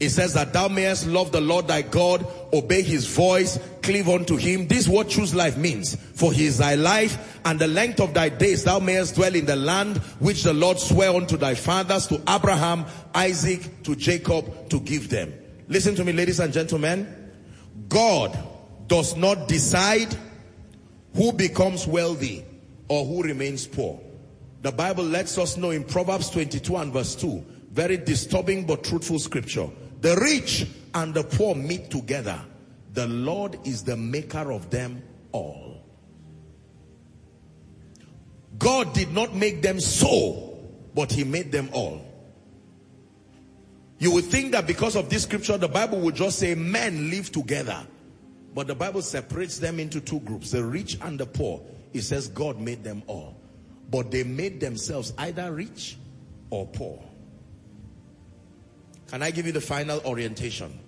It 0.00 0.10
says 0.10 0.34
that 0.34 0.52
thou 0.52 0.68
mayest 0.68 1.06
love 1.06 1.32
the 1.32 1.40
Lord 1.40 1.68
thy 1.68 1.82
God, 1.82 2.26
obey 2.52 2.82
his 2.82 3.06
voice, 3.06 3.58
cleave 3.82 4.08
unto 4.08 4.36
him. 4.36 4.66
This 4.66 4.88
what 4.88 5.08
choose 5.08 5.34
life 5.34 5.56
means. 5.56 5.94
For 5.94 6.32
he 6.32 6.46
is 6.46 6.58
thy 6.58 6.74
life 6.74 7.38
and 7.44 7.58
the 7.58 7.68
length 7.68 8.00
of 8.00 8.14
thy 8.14 8.28
days 8.28 8.64
thou 8.64 8.78
mayest 8.78 9.14
dwell 9.14 9.34
in 9.34 9.46
the 9.46 9.56
land 9.56 9.98
which 10.18 10.42
the 10.42 10.54
Lord 10.54 10.78
sware 10.78 11.10
unto 11.10 11.36
thy 11.36 11.54
fathers, 11.54 12.06
to 12.08 12.20
Abraham, 12.28 12.86
Isaac, 13.14 13.82
to 13.84 13.94
Jacob 13.94 14.68
to 14.70 14.80
give 14.80 15.10
them. 15.10 15.32
Listen 15.68 15.94
to 15.94 16.04
me 16.04 16.12
ladies 16.12 16.40
and 16.40 16.52
gentlemen. 16.52 17.32
God 17.88 18.36
does 18.86 19.16
not 19.16 19.48
decide 19.48 20.14
who 21.14 21.32
becomes 21.32 21.86
wealthy 21.86 22.44
or 22.88 23.04
who 23.04 23.22
remains 23.22 23.66
poor. 23.66 24.00
The 24.62 24.72
Bible 24.72 25.04
lets 25.04 25.38
us 25.38 25.56
know 25.56 25.70
in 25.70 25.84
Proverbs 25.84 26.30
22 26.30 26.76
and 26.76 26.92
verse 26.92 27.14
2, 27.14 27.44
very 27.70 27.96
disturbing 27.96 28.66
but 28.66 28.82
truthful 28.82 29.18
scripture. 29.18 29.68
The 30.04 30.16
rich 30.16 30.66
and 30.92 31.14
the 31.14 31.24
poor 31.24 31.54
meet 31.54 31.90
together. 31.90 32.38
The 32.92 33.06
Lord 33.06 33.58
is 33.64 33.84
the 33.84 33.96
maker 33.96 34.52
of 34.52 34.68
them 34.68 35.02
all. 35.32 35.82
God 38.58 38.92
did 38.92 39.14
not 39.14 39.34
make 39.34 39.62
them 39.62 39.80
so, 39.80 40.58
but 40.94 41.10
he 41.10 41.24
made 41.24 41.50
them 41.50 41.70
all. 41.72 42.04
You 43.98 44.10
would 44.10 44.26
think 44.26 44.52
that 44.52 44.66
because 44.66 44.94
of 44.94 45.08
this 45.08 45.22
scripture, 45.22 45.56
the 45.56 45.68
Bible 45.68 46.00
would 46.00 46.16
just 46.16 46.38
say 46.38 46.54
men 46.54 47.08
live 47.08 47.32
together. 47.32 47.86
But 48.54 48.66
the 48.66 48.74
Bible 48.74 49.00
separates 49.00 49.58
them 49.58 49.80
into 49.80 50.02
two 50.02 50.20
groups, 50.20 50.50
the 50.50 50.62
rich 50.62 50.98
and 51.00 51.18
the 51.18 51.24
poor. 51.24 51.62
It 51.94 52.02
says 52.02 52.28
God 52.28 52.60
made 52.60 52.84
them 52.84 53.02
all. 53.06 53.40
But 53.90 54.10
they 54.10 54.22
made 54.22 54.60
themselves 54.60 55.14
either 55.16 55.50
rich 55.50 55.96
or 56.50 56.66
poor. 56.66 57.02
Can 59.08 59.22
I 59.22 59.30
give 59.30 59.46
you 59.46 59.52
the 59.52 59.60
final 59.60 60.00
orientation? 60.04 60.78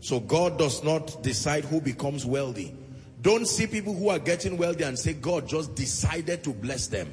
So 0.00 0.20
God 0.20 0.58
does 0.58 0.84
not 0.84 1.22
decide 1.22 1.64
who 1.64 1.80
becomes 1.80 2.24
wealthy. 2.24 2.74
Don't 3.20 3.46
see 3.46 3.66
people 3.66 3.94
who 3.94 4.10
are 4.10 4.18
getting 4.18 4.56
wealthy 4.56 4.84
and 4.84 4.98
say 4.98 5.12
God 5.12 5.48
just 5.48 5.74
decided 5.74 6.44
to 6.44 6.50
bless 6.50 6.86
them. 6.86 7.12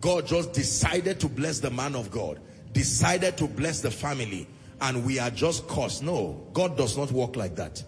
God 0.00 0.26
just 0.26 0.52
decided 0.52 1.20
to 1.20 1.28
bless 1.28 1.60
the 1.60 1.70
man 1.70 1.94
of 1.94 2.10
God. 2.10 2.40
Decided 2.72 3.36
to 3.38 3.46
bless 3.46 3.80
the 3.80 3.90
family. 3.90 4.46
And 4.80 5.04
we 5.04 5.18
are 5.18 5.30
just 5.30 5.66
cursed. 5.68 6.02
No, 6.02 6.46
God 6.52 6.76
does 6.76 6.96
not 6.96 7.10
work 7.10 7.36
like 7.36 7.56
that. 7.56 7.82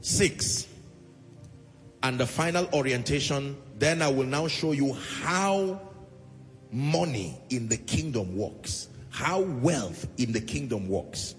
Six. 0.00 0.66
And 2.02 2.18
the 2.18 2.26
final 2.26 2.68
orientation, 2.72 3.56
then 3.78 4.02
I 4.02 4.08
will 4.08 4.26
now 4.26 4.46
show 4.46 4.72
you 4.72 4.94
how 5.22 5.80
money 6.70 7.40
in 7.50 7.68
the 7.68 7.76
kingdom 7.76 8.36
works 8.36 8.88
how 9.18 9.40
wealth 9.40 10.06
in 10.16 10.30
the 10.30 10.40
kingdom 10.40 10.88
works. 10.88 11.34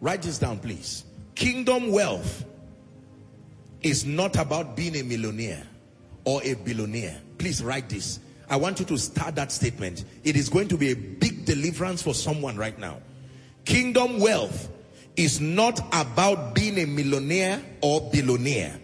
Write 0.00 0.22
this 0.22 0.38
down, 0.38 0.58
please. 0.58 1.04
Kingdom 1.34 1.92
wealth 1.92 2.46
is 3.82 4.06
not 4.06 4.36
about 4.36 4.76
being 4.76 4.96
a 4.96 5.02
millionaire 5.02 5.62
or 6.24 6.42
a 6.42 6.54
billionaire. 6.54 7.20
Please 7.36 7.62
write 7.62 7.90
this. 7.90 8.18
I 8.48 8.56
want 8.56 8.80
you 8.80 8.86
to 8.86 8.96
start 8.96 9.34
that 9.34 9.52
statement. 9.52 10.06
It 10.24 10.36
is 10.36 10.48
going 10.48 10.68
to 10.68 10.78
be 10.78 10.90
a 10.90 10.96
big 10.96 11.44
deliverance 11.44 12.00
for 12.00 12.14
someone 12.14 12.56
right 12.56 12.78
now. 12.78 12.96
Kingdom 13.66 14.18
wealth 14.18 14.70
is 15.16 15.38
not 15.38 15.80
about 15.92 16.54
being 16.54 16.78
a 16.78 16.86
millionaire 16.86 17.60
or 17.82 18.08
billionaire. 18.10 18.80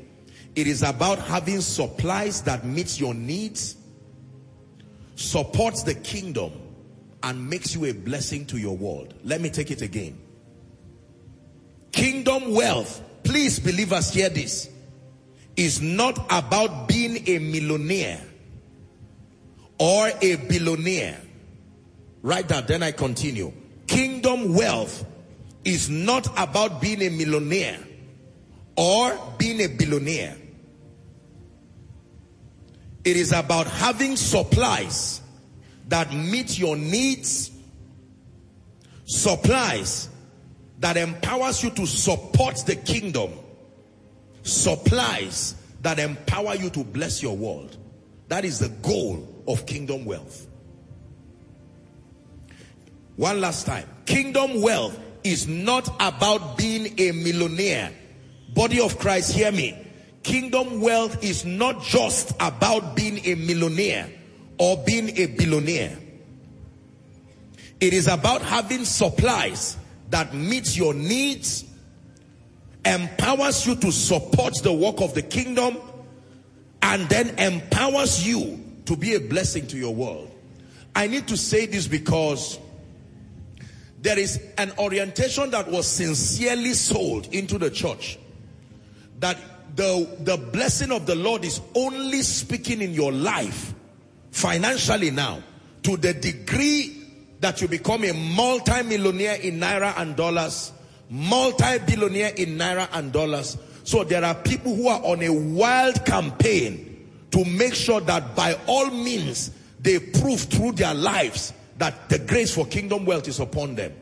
It 0.55 0.67
is 0.67 0.83
about 0.83 1.19
having 1.19 1.63
supplies 1.63 2.43
that 2.43 2.67
meets 2.67 3.01
your 3.01 3.15
needs, 3.15 3.75
supports 5.15 5.83
the 5.83 5.95
kingdom, 5.95 6.53
and 7.23 7.49
makes 7.49 7.75
you 7.75 7.85
a 7.87 7.93
blessing 7.93 8.47
to 8.47 8.59
your 8.59 8.77
world. 8.77 9.15
Let 9.25 9.41
me 9.41 9.51
take 9.51 9.71
it 9.71 9.83
again. 9.83 10.19
Kingdom 11.93 12.55
wealth, 12.55 13.03
please 13.23 13.59
believers 13.59 14.13
hear 14.13 14.29
this, 14.29 14.69
is 15.57 15.81
not 15.81 16.19
about 16.31 16.89
being 16.89 17.27
a 17.29 17.39
millionaire 17.39 18.21
or 19.79 20.11
a 20.21 20.37
billionaire. 20.37 21.21
Write 22.23 22.49
that, 22.49 22.69
then 22.69 22.83
I 22.83 22.93
continue. 22.93 23.53
Kingdom 23.87 24.55
wealth 24.55 25.05
is 25.65 25.89
not 25.89 26.27
about 26.39 26.81
being 26.81 27.03
a 27.03 27.09
millionaire 27.09 27.79
or 28.77 29.19
being 29.39 29.61
a 29.61 29.69
billionaire. 29.69 30.37
It 33.05 33.17
is 33.17 33.33
about 33.33 33.67
having 33.67 34.17
supplies 34.17 35.21
that 35.89 36.13
meet 36.13 36.59
your 36.59 36.77
needs, 36.77 37.51
supplies 39.05 40.09
that 40.81 40.97
empowers 40.97 41.63
you 41.63 41.71
to 41.71 41.87
support 41.87 42.57
the 42.67 42.77
kingdom, 42.77 43.33
supplies 44.43 45.55
that 45.83 45.99
empower 45.99 46.55
you 46.55 46.71
to 46.71 46.85
bless 46.85 47.23
your 47.23 47.37
world. 47.37 47.77
That 48.29 48.45
is 48.45 48.59
the 48.59 48.69
goal 48.69 49.45
of 49.47 49.67
kingdom 49.67 50.05
wealth. 50.05 50.47
One 53.15 53.41
last 53.41 53.67
time. 53.67 53.89
Kingdom 54.05 54.61
wealth 54.61 54.99
is 55.25 55.49
not 55.49 55.89
about 56.01 56.59
being 56.59 56.99
a 56.99 57.13
millionaire. 57.13 57.93
Body 58.55 58.81
of 58.81 58.99
Christ, 58.99 59.33
hear 59.33 59.51
me. 59.51 59.77
Kingdom 60.23 60.81
wealth 60.81 61.23
is 61.23 61.45
not 61.45 61.83
just 61.83 62.33
about 62.41 62.97
being 62.97 63.25
a 63.25 63.37
millionaire 63.37 64.11
or 64.59 64.77
being 64.85 65.17
a 65.19 65.27
billionaire. 65.27 65.99
It 67.81 67.93
is 67.93 68.09
about 68.09 68.43
having 68.43 68.85
supplies 68.85 69.77
that 70.11 70.35
meets 70.35 70.77
your 70.77 70.95
needs, 70.95 71.65
empowers 72.85 73.67
you 73.67 73.77
to 73.77 73.93
support 73.93 74.55
the 74.63 74.73
work 74.73 75.01
of 75.01 75.15
the 75.15 75.23
kingdom, 75.23 75.77
and 76.83 77.09
then 77.09 77.39
empowers 77.39 78.27
you 78.27 78.63
to 78.87 78.97
be 78.97 79.15
a 79.15 79.21
blessing 79.21 79.67
to 79.67 79.77
your 79.77 79.95
world. 79.95 80.31
I 80.95 81.09
need 81.09 81.29
to 81.29 81.37
say 81.37 81.67
this 81.67 81.87
because 81.87 82.59
there 84.01 84.19
is 84.19 84.41
an 84.57 84.73
orientation 84.79 85.51
that 85.51 85.71
was 85.71 85.87
sincerely 85.87 86.73
sold 86.73 87.27
into 87.35 87.59
the 87.59 87.71
church 87.71 88.19
that 89.19 89.37
the, 89.75 90.09
the 90.21 90.37
blessing 90.37 90.93
of 90.93 91.07
the 91.07 91.15
Lord 91.15 91.45
is 91.45 91.61
only 91.75 92.23
speaking 92.23 92.81
in 92.81 92.95
your 92.95 93.13
life 93.13 93.75
financially 94.37 95.11
now 95.11 95.43
to 95.83 95.97
the 95.97 96.13
degree 96.13 96.95
that 97.41 97.63
you 97.63 97.69
become 97.69 98.05
a 98.05 98.13
multi-millionaire 98.13 99.37
in 99.37 99.59
naira 99.59 99.95
and 99.97 100.15
dollars, 100.15 100.73
multi-billionaire 101.09 102.35
in 102.37 102.59
naira 102.59 102.87
and 102.93 103.13
dollars. 103.13 103.57
So 103.85 104.05
there 104.05 104.23
are 104.23 104.35
people 104.35 104.75
who 104.75 104.89
are 104.89 105.03
on 105.03 105.23
a 105.23 105.31
wild 105.31 106.05
campaign 106.05 107.09
to 107.31 107.45
make 107.47 107.75
sure 107.75 108.01
that 108.03 108.37
by 108.37 108.59
all 108.67 108.91
means 108.91 109.53
they 109.81 109.99
prove 109.99 110.41
through 110.41 110.73
their 110.73 110.95
lives 110.95 111.55
that 111.79 112.11
the 112.11 112.19
grace 112.19 112.55
for 112.55 112.67
kingdom 112.67 113.07
wealth 113.07 113.29
is 113.29 113.41
upon 113.41 113.75
them. 113.75 113.95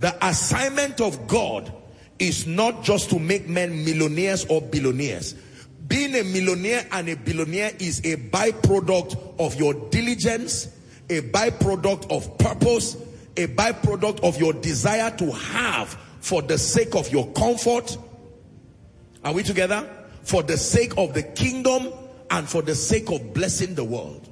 The 0.00 0.16
assignment 0.26 1.00
of 1.00 1.28
God 1.28 1.72
is 2.18 2.48
not 2.48 2.82
just 2.82 3.10
to 3.10 3.20
make 3.20 3.48
men 3.48 3.84
millionaires 3.84 4.44
or 4.46 4.60
billionaires 4.60 5.36
being 5.86 6.14
a 6.14 6.24
millionaire 6.24 6.86
and 6.92 7.08
a 7.08 7.16
billionaire 7.16 7.72
is 7.78 8.00
a 8.00 8.16
byproduct 8.16 9.38
of 9.38 9.54
your 9.54 9.74
diligence, 9.90 10.68
a 11.08 11.22
byproduct 11.22 12.10
of 12.10 12.36
purpose, 12.38 12.96
a 13.36 13.46
byproduct 13.46 14.22
of 14.22 14.38
your 14.38 14.52
desire 14.52 15.10
to 15.16 15.30
have 15.32 15.96
for 16.20 16.42
the 16.42 16.58
sake 16.58 16.94
of 16.94 17.10
your 17.10 17.26
comfort, 17.32 17.96
Are 19.24 19.32
we 19.32 19.42
together? 19.42 19.88
For 20.22 20.42
the 20.42 20.56
sake 20.56 20.96
of 20.96 21.14
the 21.14 21.22
kingdom 21.22 21.92
and 22.30 22.48
for 22.48 22.62
the 22.62 22.74
sake 22.74 23.10
of 23.10 23.34
blessing 23.34 23.74
the 23.74 23.84
world. 23.84 24.28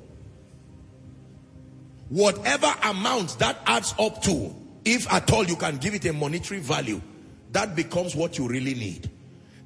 Whatever 2.09 2.73
amount 2.85 3.39
that 3.39 3.59
adds 3.67 3.95
up 3.99 4.23
to, 4.23 4.55
if 4.85 5.11
at 5.13 5.31
all 5.33 5.45
you 5.45 5.57
can 5.57 5.79
give 5.79 5.95
it 5.95 6.05
a 6.05 6.13
monetary 6.13 6.61
value, 6.61 7.01
that 7.53 7.75
becomes 7.75 8.15
what 8.15 8.39
you 8.39 8.47
really 8.47 8.75
need. 8.75 9.11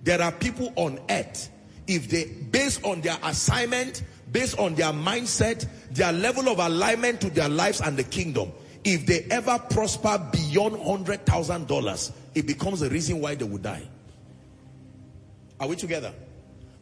There 0.02 0.22
are 0.22 0.32
people 0.32 0.72
on 0.76 0.98
earth, 1.10 1.50
if 1.90 2.08
they, 2.08 2.24
based 2.24 2.84
on 2.84 3.00
their 3.00 3.18
assignment, 3.24 4.04
based 4.30 4.56
on 4.60 4.76
their 4.76 4.92
mindset, 4.92 5.66
their 5.90 6.12
level 6.12 6.48
of 6.48 6.60
alignment 6.60 7.20
to 7.20 7.30
their 7.30 7.48
lives 7.48 7.80
and 7.80 7.96
the 7.96 8.04
kingdom, 8.04 8.52
if 8.84 9.04
they 9.06 9.24
ever 9.24 9.58
prosper 9.70 10.24
beyond 10.32 10.76
$100,000, 10.76 12.12
it 12.36 12.46
becomes 12.46 12.78
the 12.80 12.88
reason 12.88 13.20
why 13.20 13.34
they 13.34 13.44
would 13.44 13.64
die. 13.64 13.82
Are 15.58 15.66
we 15.66 15.74
together? 15.74 16.14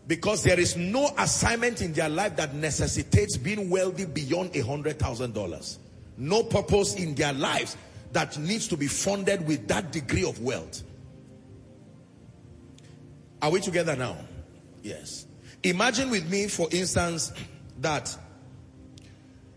Because 0.06 0.42
there 0.42 0.60
is 0.60 0.76
no 0.76 1.10
assignment 1.16 1.80
in 1.80 1.94
their 1.94 2.10
life 2.10 2.36
that 2.36 2.54
necessitates 2.54 3.38
being 3.38 3.70
wealthy 3.70 4.04
beyond 4.04 4.54
a 4.56 4.62
$100,000. 4.62 5.78
No 6.18 6.42
purpose 6.42 6.96
in 6.96 7.14
their 7.14 7.32
lives 7.32 7.78
that 8.12 8.36
needs 8.38 8.68
to 8.68 8.76
be 8.76 8.86
funded 8.86 9.46
with 9.46 9.66
that 9.68 9.90
degree 9.90 10.24
of 10.24 10.40
wealth. 10.42 10.82
Are 13.40 13.50
we 13.50 13.60
together 13.60 13.96
now? 13.96 14.16
Yes. 14.88 15.26
Imagine 15.64 16.08
with 16.08 16.30
me, 16.30 16.48
for 16.48 16.66
instance, 16.70 17.32
that 17.80 18.16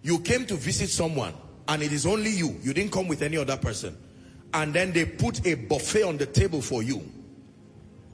you 0.01 0.19
came 0.19 0.45
to 0.47 0.55
visit 0.55 0.89
someone 0.89 1.33
and 1.69 1.81
it 1.81 1.93
is 1.93 2.05
only 2.05 2.31
you. 2.31 2.59
You 2.61 2.73
didn't 2.73 2.91
come 2.91 3.07
with 3.07 3.21
any 3.21 3.37
other 3.37 3.55
person. 3.55 3.95
And 4.53 4.73
then 4.73 4.91
they 4.91 5.05
put 5.05 5.45
a 5.47 5.53
buffet 5.53 6.03
on 6.03 6.17
the 6.17 6.25
table 6.25 6.61
for 6.61 6.83
you. 6.83 7.09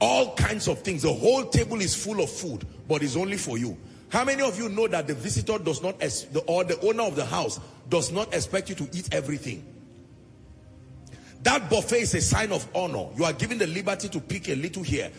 All 0.00 0.36
kinds 0.36 0.68
of 0.68 0.82
things. 0.82 1.02
The 1.02 1.12
whole 1.12 1.46
table 1.46 1.80
is 1.80 1.92
full 1.92 2.22
of 2.22 2.30
food, 2.30 2.64
but 2.86 3.02
it's 3.02 3.16
only 3.16 3.36
for 3.36 3.58
you. 3.58 3.76
How 4.10 4.24
many 4.24 4.42
of 4.42 4.56
you 4.56 4.68
know 4.68 4.86
that 4.86 5.08
the 5.08 5.14
visitor 5.14 5.58
does 5.58 5.82
not, 5.82 5.96
or 6.46 6.62
the 6.62 6.78
owner 6.82 7.02
of 7.02 7.16
the 7.16 7.24
house 7.24 7.58
does 7.88 8.12
not 8.12 8.32
expect 8.32 8.68
you 8.68 8.76
to 8.76 8.88
eat 8.92 9.12
everything? 9.12 9.64
That 11.42 11.68
buffet 11.68 12.02
is 12.02 12.14
a 12.14 12.20
sign 12.20 12.52
of 12.52 12.66
honor. 12.76 13.08
You 13.16 13.24
are 13.24 13.32
given 13.32 13.58
the 13.58 13.66
liberty 13.66 14.08
to 14.08 14.20
pick 14.20 14.48
a 14.48 14.54
little 14.54 14.84
here. 14.84 15.10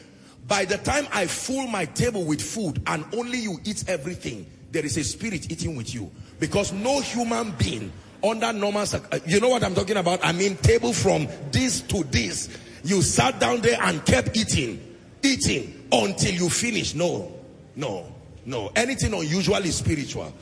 By 0.47 0.65
the 0.65 0.77
time 0.77 1.07
I 1.11 1.27
fill 1.27 1.67
my 1.67 1.85
table 1.85 2.23
with 2.23 2.41
food 2.41 2.81
and 2.87 3.05
only 3.13 3.39
you 3.39 3.59
eat 3.63 3.85
everything, 3.87 4.45
there 4.71 4.85
is 4.85 4.97
a 4.97 5.03
spirit 5.03 5.51
eating 5.51 5.75
with 5.75 5.93
you. 5.93 6.11
Because 6.39 6.71
no 6.73 7.01
human 7.01 7.51
being 7.51 7.91
under 8.23 8.51
normal, 8.53 8.85
uh, 8.93 9.19
you 9.25 9.39
know 9.39 9.49
what 9.49 9.63
I'm 9.63 9.75
talking 9.75 9.97
about? 9.97 10.23
I 10.23 10.31
mean 10.31 10.55
table 10.57 10.93
from 10.93 11.27
this 11.51 11.81
to 11.81 12.03
this. 12.05 12.49
You 12.83 13.01
sat 13.01 13.39
down 13.39 13.61
there 13.61 13.79
and 13.81 14.03
kept 14.05 14.35
eating, 14.37 14.95
eating 15.21 15.87
until 15.91 16.33
you 16.33 16.49
finish. 16.49 16.95
No, 16.95 17.31
no, 17.75 18.11
no. 18.45 18.71
Anything 18.75 19.13
unusual 19.13 19.57
is 19.57 19.75
spiritual. 19.75 20.33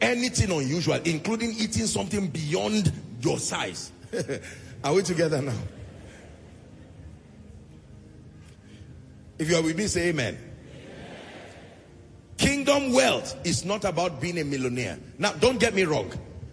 Anything 0.00 0.50
unusual, 0.50 1.00
including 1.04 1.50
eating 1.58 1.86
something 1.86 2.28
beyond 2.28 2.92
your 3.20 3.38
size. 3.38 3.92
Are 4.84 4.94
we 4.94 5.02
together 5.02 5.42
now? 5.42 5.56
If 9.40 9.48
you 9.48 9.56
are 9.56 9.62
with 9.62 9.78
me, 9.78 9.86
say 9.86 10.08
amen. 10.08 10.36
amen. 10.36 11.06
Kingdom 12.36 12.92
wealth 12.92 13.34
is 13.42 13.64
not 13.64 13.86
about 13.86 14.20
being 14.20 14.38
a 14.38 14.44
millionaire. 14.44 14.98
Now, 15.18 15.32
don't 15.32 15.58
get 15.58 15.74
me 15.74 15.84
wrong. 15.84 16.12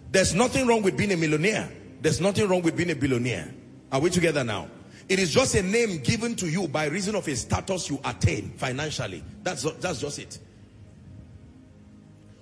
There's 0.10 0.34
nothing 0.34 0.66
wrong 0.66 0.84
with 0.84 0.96
being 0.96 1.12
a 1.12 1.18
millionaire. 1.18 1.70
There's 2.02 2.22
nothing 2.22 2.48
wrong 2.48 2.62
with 2.62 2.78
being 2.78 2.90
a 2.92 2.96
billionaire. 2.96 3.54
Are 3.92 4.00
we 4.00 4.10
together 4.10 4.46
now? 4.46 4.70
It 5.10 5.20
is 5.20 5.34
just 5.34 5.54
a 5.56 5.64
name 5.64 5.98
given 6.02 6.38
to 6.38 6.48
you 6.48 6.70
by 6.70 6.86
reason 6.86 7.14
of 7.16 7.28
a 7.28 7.36
status 7.36 7.90
you 7.90 8.00
attain 8.06 8.52
financially. 8.52 9.22
That's, 9.44 9.64
that's 9.82 10.00
just 10.00 10.20
it. 10.20 10.40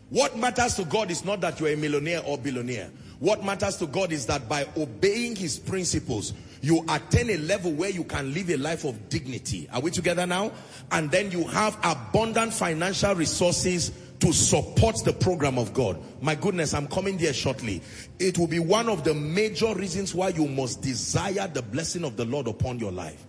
What 0.10 0.38
matters 0.38 0.76
to 0.76 0.86
God 0.86 1.10
is 1.10 1.26
not 1.26 1.42
that 1.42 1.60
you're 1.60 1.70
a 1.70 1.76
millionaire 1.76 2.22
or 2.24 2.38
billionaire. 2.38 2.92
What 3.18 3.44
matters 3.44 3.78
to 3.78 3.88
God 3.88 4.12
is 4.12 4.28
that 4.28 4.48
by 4.48 4.68
obeying 4.78 5.36
his 5.36 5.58
principles, 5.58 6.34
you 6.66 6.84
attain 6.90 7.30
a 7.30 7.38
level 7.38 7.72
where 7.72 7.92
you 7.92 8.04
can 8.04 8.34
live 8.34 8.50
a 8.50 8.58
life 8.58 8.86
of 8.86 9.08
dignity. 9.08 9.70
Are 9.72 9.80
we 9.80 9.92
together 9.92 10.26
now? 10.26 10.52
And 10.92 11.12
then 11.12 11.30
you 11.30 11.46
have 11.46 11.78
abundant 11.84 12.56
financial 12.56 13.14
resources 13.14 13.92
to 14.20 14.34
support 14.34 14.96
the 15.06 15.14
program 15.14 15.60
of 15.60 15.76
God. 15.76 16.02
My 16.24 16.34
goodness, 16.34 16.74
I'm 16.74 16.88
coming 16.88 17.18
there 17.18 17.34
shortly. 17.34 17.84
It 18.18 18.40
will 18.40 18.48
be 18.48 18.58
one 18.58 18.90
of 18.90 19.04
the 19.04 19.14
major 19.14 19.76
reasons 19.76 20.16
why 20.16 20.30
you 20.30 20.48
must 20.48 20.82
desire 20.82 21.48
the 21.48 21.62
blessing 21.62 22.04
of 22.04 22.18
the 22.18 22.26
Lord 22.26 22.48
upon 22.48 22.80
your 22.80 22.92
life. 22.92 23.24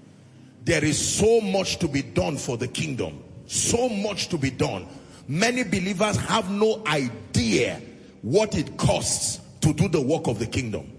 There 0.64 0.82
is 0.82 0.99
so 0.99 1.43
much 1.43 1.78
to 1.80 1.89
be 1.89 2.01
done 2.01 2.39
for 2.39 2.57
the 2.57 2.68
kingdom. 2.68 3.22
So 3.45 3.91
much 3.91 4.28
to 4.28 4.39
be 4.39 4.51
done. 4.51 4.87
Many 5.28 5.62
believers 5.62 6.16
have 6.16 6.51
no 6.51 6.82
idea 6.87 7.82
what 8.22 8.57
it 8.57 8.78
costs 8.78 9.41
to 9.61 9.74
do 9.74 9.89
the 9.89 10.01
work 10.01 10.26
of 10.26 10.39
the 10.39 10.47
kingdom. 10.47 10.95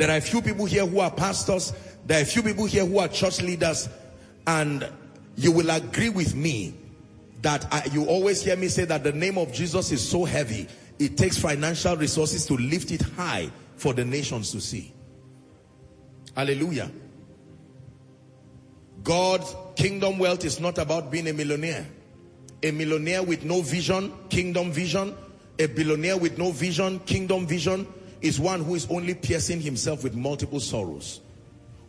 There 0.00 0.10
are 0.10 0.16
a 0.16 0.22
few 0.22 0.40
people 0.40 0.64
here 0.64 0.86
who 0.86 1.00
are 1.00 1.10
pastors. 1.10 1.74
There 2.06 2.18
are 2.18 2.22
a 2.22 2.24
few 2.24 2.42
people 2.42 2.64
here 2.64 2.86
who 2.86 3.00
are 3.00 3.06
church 3.06 3.42
leaders. 3.42 3.86
And 4.46 4.88
you 5.36 5.52
will 5.52 5.68
agree 5.68 6.08
with 6.08 6.34
me 6.34 6.72
that 7.42 7.66
I, 7.70 7.84
you 7.92 8.06
always 8.06 8.40
hear 8.40 8.56
me 8.56 8.68
say 8.68 8.86
that 8.86 9.04
the 9.04 9.12
name 9.12 9.36
of 9.36 9.52
Jesus 9.52 9.92
is 9.92 10.00
so 10.08 10.24
heavy. 10.24 10.68
It 10.98 11.18
takes 11.18 11.36
financial 11.36 11.98
resources 11.98 12.46
to 12.46 12.54
lift 12.54 12.92
it 12.92 13.02
high 13.02 13.50
for 13.76 13.92
the 13.92 14.02
nations 14.02 14.52
to 14.52 14.60
see. 14.62 14.90
Hallelujah. 16.34 16.90
God's 19.04 19.54
kingdom 19.76 20.18
wealth 20.18 20.46
is 20.46 20.60
not 20.60 20.78
about 20.78 21.10
being 21.10 21.28
a 21.28 21.34
millionaire. 21.34 21.86
A 22.62 22.70
millionaire 22.70 23.22
with 23.22 23.44
no 23.44 23.60
vision, 23.60 24.14
kingdom 24.30 24.72
vision. 24.72 25.14
A 25.58 25.66
billionaire 25.66 26.16
with 26.16 26.38
no 26.38 26.52
vision, 26.52 27.00
kingdom 27.00 27.46
vision 27.46 27.86
is 28.22 28.38
one 28.38 28.62
who 28.62 28.74
is 28.74 28.86
only 28.90 29.14
piercing 29.14 29.60
himself 29.60 30.04
with 30.04 30.14
multiple 30.14 30.60
sorrows. 30.60 31.20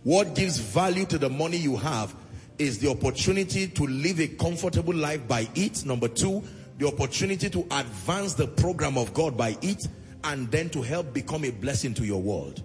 What 0.03 0.35
gives 0.35 0.57
value 0.57 1.05
to 1.05 1.17
the 1.17 1.29
money 1.29 1.57
you 1.57 1.77
have 1.77 2.15
is 2.57 2.79
the 2.79 2.89
opportunity 2.89 3.67
to 3.67 3.83
live 3.87 4.19
a 4.19 4.27
comfortable 4.27 4.93
life 4.93 5.27
by 5.27 5.47
it. 5.55 5.85
Number 5.85 6.07
two, 6.07 6.43
the 6.77 6.87
opportunity 6.87 7.49
to 7.49 7.65
advance 7.71 8.33
the 8.33 8.47
program 8.47 8.97
of 8.97 9.13
God 9.13 9.37
by 9.37 9.57
it 9.61 9.87
and 10.23 10.49
then 10.51 10.69
to 10.71 10.81
help 10.81 11.13
become 11.13 11.43
a 11.45 11.51
blessing 11.51 11.93
to 11.95 12.05
your 12.05 12.21
world. 12.21 12.63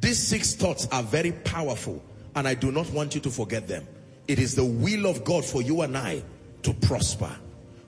These 0.00 0.18
six 0.18 0.54
thoughts 0.54 0.88
are 0.92 1.02
very 1.02 1.32
powerful 1.32 2.02
and 2.34 2.46
I 2.46 2.54
do 2.54 2.72
not 2.72 2.88
want 2.90 3.14
you 3.14 3.20
to 3.22 3.30
forget 3.30 3.66
them. 3.66 3.86
It 4.28 4.38
is 4.38 4.54
the 4.54 4.64
will 4.64 5.06
of 5.06 5.24
God 5.24 5.44
for 5.44 5.62
you 5.62 5.82
and 5.82 5.96
I 5.96 6.22
to 6.62 6.72
prosper. 6.74 7.30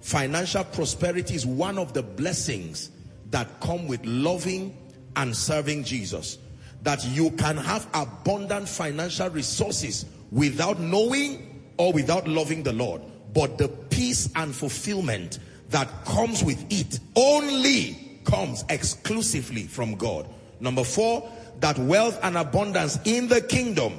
Financial 0.00 0.64
prosperity 0.64 1.34
is 1.34 1.46
one 1.46 1.78
of 1.78 1.92
the 1.92 2.02
blessings 2.02 2.90
that 3.32 3.60
come 3.60 3.86
with 3.86 4.04
loving 4.06 4.76
and 5.16 5.36
serving 5.36 5.84
Jesus. 5.84 6.38
That 6.82 7.04
you 7.08 7.30
can 7.32 7.56
have 7.56 7.86
abundant 7.92 8.68
financial 8.68 9.28
resources 9.30 10.06
without 10.30 10.80
knowing 10.80 11.62
or 11.76 11.92
without 11.92 12.26
loving 12.26 12.62
the 12.62 12.72
Lord. 12.72 13.02
But 13.34 13.58
the 13.58 13.68
peace 13.68 14.30
and 14.36 14.54
fulfillment 14.54 15.38
that 15.70 15.88
comes 16.04 16.44
with 16.44 16.64
it 16.70 17.00
only 17.16 18.20
comes 18.24 18.64
exclusively 18.68 19.64
from 19.64 19.96
God. 19.96 20.28
Number 20.60 20.84
four, 20.84 21.30
that 21.60 21.78
wealth 21.78 22.18
and 22.22 22.36
abundance 22.36 22.98
in 23.04 23.28
the 23.28 23.40
kingdom 23.40 23.94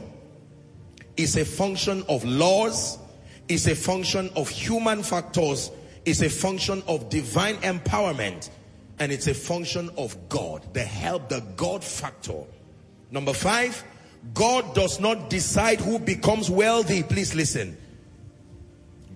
is 1.17 1.35
a 1.35 1.45
function 1.45 2.03
of 2.09 2.23
laws, 2.23 2.97
is 3.47 3.67
a 3.67 3.75
function 3.75 4.29
of 4.35 4.49
human 4.49 5.03
factors, 5.03 5.71
is 6.05 6.21
a 6.21 6.29
function 6.29 6.83
of 6.87 7.09
divine 7.09 7.55
empowerment, 7.57 8.49
and 9.03 9.11
it's 9.11 9.27
a 9.27 9.33
function 9.33 9.89
of 9.97 10.29
God, 10.29 10.73
the 10.73 10.81
help, 10.81 11.27
the 11.27 11.41
God 11.57 11.83
factor. 11.83 12.45
Number 13.11 13.33
five, 13.33 13.83
God 14.33 14.73
does 14.73 15.01
not 15.01 15.29
decide 15.29 15.81
who 15.81 15.99
becomes 15.99 16.49
wealthy. 16.49 17.03
Please 17.03 17.35
listen. 17.35 17.75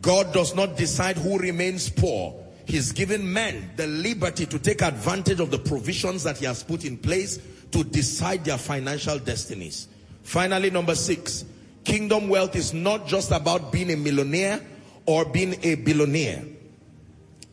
God 0.02 0.34
does 0.34 0.54
not 0.54 0.76
decide 0.76 1.18
who 1.18 1.38
remains 1.38 1.90
poor. 1.90 2.38
He's 2.66 2.92
given 2.92 3.32
men 3.32 3.72
the 3.78 3.88
liberty 3.88 4.46
to 4.48 4.60
take 4.60 4.82
advantage 4.82 5.40
of 5.40 5.52
the 5.52 5.60
provisions 5.60 6.24
that 6.24 6.38
he 6.38 6.46
has 6.46 6.64
put 6.64 6.84
in 6.84 6.98
place 6.98 7.40
to 7.72 7.82
decide 7.86 8.44
their 8.44 8.58
financial 8.58 9.18
destinies. 9.20 9.88
Finally, 10.24 10.70
number 10.70 10.96
six, 10.96 11.46
kingdom 11.86 12.28
wealth 12.28 12.58
is 12.58 12.74
not 12.74 13.08
just 13.08 13.32
about 13.32 13.72
being 13.72 13.92
a 13.92 13.96
millionaire 13.96 14.60
or 15.06 15.24
being 15.24 15.56
a 15.64 15.76
billionaire. 15.76 16.44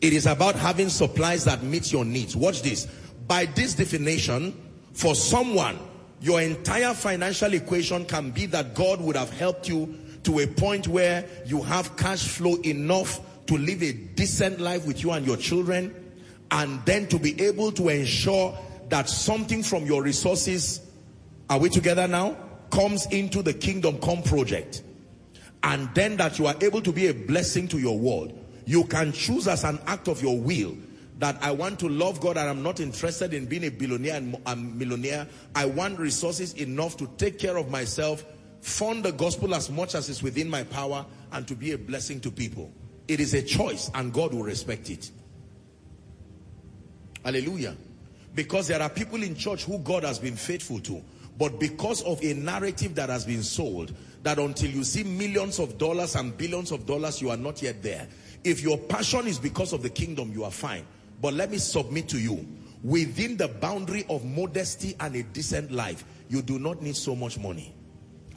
It 0.01 0.13
is 0.13 0.25
about 0.25 0.55
having 0.55 0.89
supplies 0.89 1.45
that 1.45 1.63
meet 1.63 1.91
your 1.91 2.05
needs. 2.05 2.35
Watch 2.35 2.61
this. 2.61 2.87
By 3.27 3.45
this 3.45 3.73
definition, 3.73 4.53
for 4.93 5.15
someone, 5.15 5.79
your 6.21 6.41
entire 6.41 6.93
financial 6.93 7.53
equation 7.53 8.05
can 8.05 8.31
be 8.31 8.45
that 8.47 8.75
God 8.75 9.01
would 9.01 9.15
have 9.15 9.31
helped 9.31 9.67
you 9.67 9.97
to 10.23 10.39
a 10.39 10.47
point 10.47 10.87
where 10.87 11.25
you 11.45 11.61
have 11.61 11.95
cash 11.97 12.27
flow 12.27 12.55
enough 12.61 13.19
to 13.47 13.57
live 13.57 13.83
a 13.83 13.93
decent 13.93 14.59
life 14.59 14.85
with 14.87 15.03
you 15.03 15.11
and 15.11 15.25
your 15.25 15.37
children 15.37 15.93
and 16.51 16.83
then 16.85 17.07
to 17.07 17.19
be 17.19 17.39
able 17.41 17.71
to 17.73 17.89
ensure 17.89 18.57
that 18.89 19.09
something 19.09 19.63
from 19.63 19.85
your 19.85 20.03
resources, 20.03 20.81
are 21.49 21.59
we 21.59 21.69
together 21.69 22.07
now? 22.07 22.37
comes 22.71 23.05
into 23.07 23.41
the 23.41 23.53
kingdom 23.53 23.99
come 23.99 24.21
project 24.23 24.83
and 25.63 25.93
then 25.95 26.17
that 26.17 26.37
you 26.37 26.45
are 26.45 26.55
able 26.61 26.81
to 26.81 26.91
be 26.91 27.07
a 27.07 27.13
blessing 27.13 27.67
to 27.67 27.79
your 27.79 27.97
world. 27.97 28.44
You 28.65 28.83
can 28.85 29.11
choose 29.11 29.47
as 29.47 29.63
an 29.63 29.79
act 29.85 30.07
of 30.07 30.21
your 30.21 30.39
will 30.39 30.75
that 31.19 31.41
I 31.41 31.51
want 31.51 31.79
to 31.79 31.87
love 31.87 32.19
God 32.19 32.37
and 32.37 32.49
I'm 32.49 32.63
not 32.63 32.79
interested 32.79 33.33
in 33.33 33.45
being 33.45 33.63
a 33.63 33.69
billionaire 33.69 34.15
and 34.15 34.37
a 34.45 34.55
millionaire. 34.55 35.27
I 35.53 35.65
want 35.65 35.97
resources 35.99 36.53
enough 36.55 36.97
to 36.97 37.07
take 37.17 37.39
care 37.39 37.57
of 37.57 37.69
myself, 37.69 38.25
fund 38.61 39.03
the 39.03 39.11
gospel 39.11 39.55
as 39.55 39.69
much 39.69 39.95
as 39.95 40.09
is 40.09 40.21
within 40.21 40.49
my 40.49 40.63
power 40.63 41.05
and 41.31 41.47
to 41.47 41.55
be 41.55 41.71
a 41.71 41.77
blessing 41.77 42.19
to 42.21 42.31
people. 42.31 42.71
It 43.07 43.19
is 43.19 43.33
a 43.33 43.41
choice 43.41 43.89
and 43.93 44.11
God 44.11 44.33
will 44.33 44.43
respect 44.43 44.89
it. 44.89 45.09
Hallelujah. 47.23 47.75
Because 48.33 48.67
there 48.67 48.81
are 48.81 48.89
people 48.89 49.23
in 49.23 49.35
church 49.35 49.63
who 49.63 49.79
God 49.79 50.03
has 50.03 50.19
been 50.19 50.35
faithful 50.35 50.79
to. 50.81 51.01
But 51.37 51.59
because 51.59 52.01
of 52.03 52.23
a 52.23 52.33
narrative 52.33 52.95
that 52.95 53.09
has 53.09 53.25
been 53.25 53.43
sold, 53.43 53.93
that 54.23 54.39
until 54.39 54.69
you 54.69 54.83
see 54.83 55.03
millions 55.03 55.59
of 55.59 55.77
dollars 55.77 56.15
and 56.15 56.37
billions 56.37 56.71
of 56.71 56.85
dollars, 56.85 57.21
you 57.21 57.29
are 57.29 57.37
not 57.37 57.61
yet 57.61 57.83
there. 57.83 58.07
If 58.45 58.61
your 58.61 58.77
passion 58.77 59.25
is 59.27 59.39
because 59.39 59.73
of 59.73 59.81
the 59.81 59.89
kingdom, 59.89 60.31
you 60.31 60.43
are 60.43 60.51
fine. 60.51 60.85
But 61.19 61.33
let 61.33 61.49
me 61.49 61.57
submit 61.57 62.07
to 62.09 62.19
you, 62.19 62.47
within 62.83 63.37
the 63.37 63.47
boundary 63.47 64.05
of 64.07 64.23
modesty 64.23 64.95
and 64.99 65.15
a 65.15 65.23
decent 65.23 65.71
life, 65.71 66.05
you 66.29 66.43
do 66.43 66.59
not 66.59 66.81
need 66.81 66.95
so 66.95 67.15
much 67.15 67.39
money. 67.39 67.73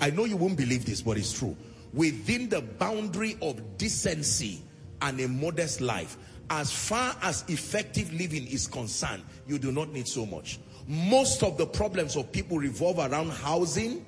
I 0.00 0.08
know 0.08 0.24
you 0.24 0.38
won't 0.38 0.56
believe 0.56 0.86
this, 0.86 1.02
but 1.02 1.18
it's 1.18 1.38
true. 1.38 1.54
Within 1.92 2.48
the 2.48 2.62
boundary 2.62 3.36
of 3.42 3.76
decency 3.76 4.62
and 5.02 5.20
a 5.20 5.28
modest 5.28 5.82
life, 5.82 6.16
as 6.48 6.72
far 6.72 7.14
as 7.20 7.44
effective 7.48 8.10
living 8.14 8.46
is 8.46 8.66
concerned, 8.66 9.22
you 9.46 9.58
do 9.58 9.70
not 9.72 9.92
need 9.92 10.08
so 10.08 10.24
much. 10.24 10.58
Most 10.86 11.42
of 11.42 11.58
the 11.58 11.66
problems 11.66 12.16
of 12.16 12.32
people 12.32 12.56
revolve 12.56 12.98
around 12.98 13.28
housing, 13.28 14.06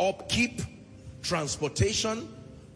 upkeep, 0.00 0.60
transportation, 1.22 2.28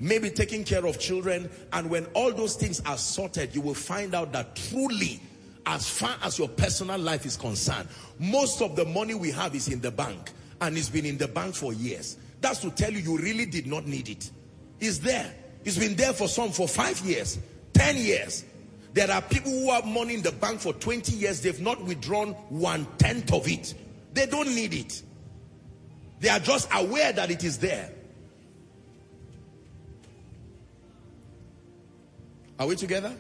maybe 0.03 0.29
taking 0.29 0.65
care 0.65 0.85
of 0.85 0.99
children. 0.99 1.49
And 1.73 1.89
when 1.89 2.07
all 2.13 2.33
those 2.33 2.57
things 2.57 2.83
are 2.85 2.99
sorted, 2.99 3.55
you 3.55 3.61
will 3.63 3.73
find 3.75 4.15
out 4.15 4.33
that 4.33 4.57
truly, 4.57 5.21
as 5.65 5.89
far 5.89 6.17
as 6.23 6.39
your 6.39 6.49
personal 6.49 6.99
life 6.99 7.25
is 7.25 7.37
concerned, 7.37 7.89
most 8.19 8.61
of 8.61 8.75
the 8.75 8.85
money 8.85 9.15
we 9.15 9.31
have 9.31 9.55
is 9.55 9.69
in 9.69 9.81
the 9.81 9.93
bank. 9.93 10.33
And 10.61 10.77
it's 10.77 10.89
been 10.91 11.07
in 11.07 11.19
the 11.19 11.29
bank 11.29 11.55
for 11.55 11.73
years. 11.73 12.19
That's 12.41 12.59
to 12.61 12.71
tell 12.71 12.93
you, 12.93 12.99
you 12.99 13.19
really 13.19 13.47
did 13.47 13.67
not 13.67 13.87
need 13.87 14.09
it. 14.09 14.31
It's 14.81 14.99
there. 14.99 15.33
It's 15.65 15.79
been 15.79 15.95
there 15.95 16.13
for 16.13 16.27
some 16.27 16.51
for 16.51 16.67
five 16.67 16.99
years, 17.01 17.39
10 17.75 17.97
years. 17.97 18.45
There 18.95 19.11
are 19.11 19.23
people 19.23 19.53
who 19.53 19.71
have 19.71 19.87
money 19.87 20.15
in 20.15 20.23
the 20.23 20.33
bank 20.33 20.61
for 20.61 20.73
20 20.73 21.13
years. 21.15 21.41
They've 21.41 21.61
not 21.61 21.83
withdrawn 21.83 22.33
one 22.51 22.87
tenth 22.99 23.33
of 23.33 23.49
it. 23.49 23.75
They 24.13 24.27
don't 24.27 24.53
need 24.53 24.75
it. 24.75 25.03
They 26.21 26.29
are 26.29 26.41
just 26.41 26.69
aware 26.75 27.13
that 27.13 27.31
it 27.31 27.45
is 27.45 27.59
there. 27.59 27.91
Are 32.59 32.67
we 32.67 32.77
together? 32.77 33.15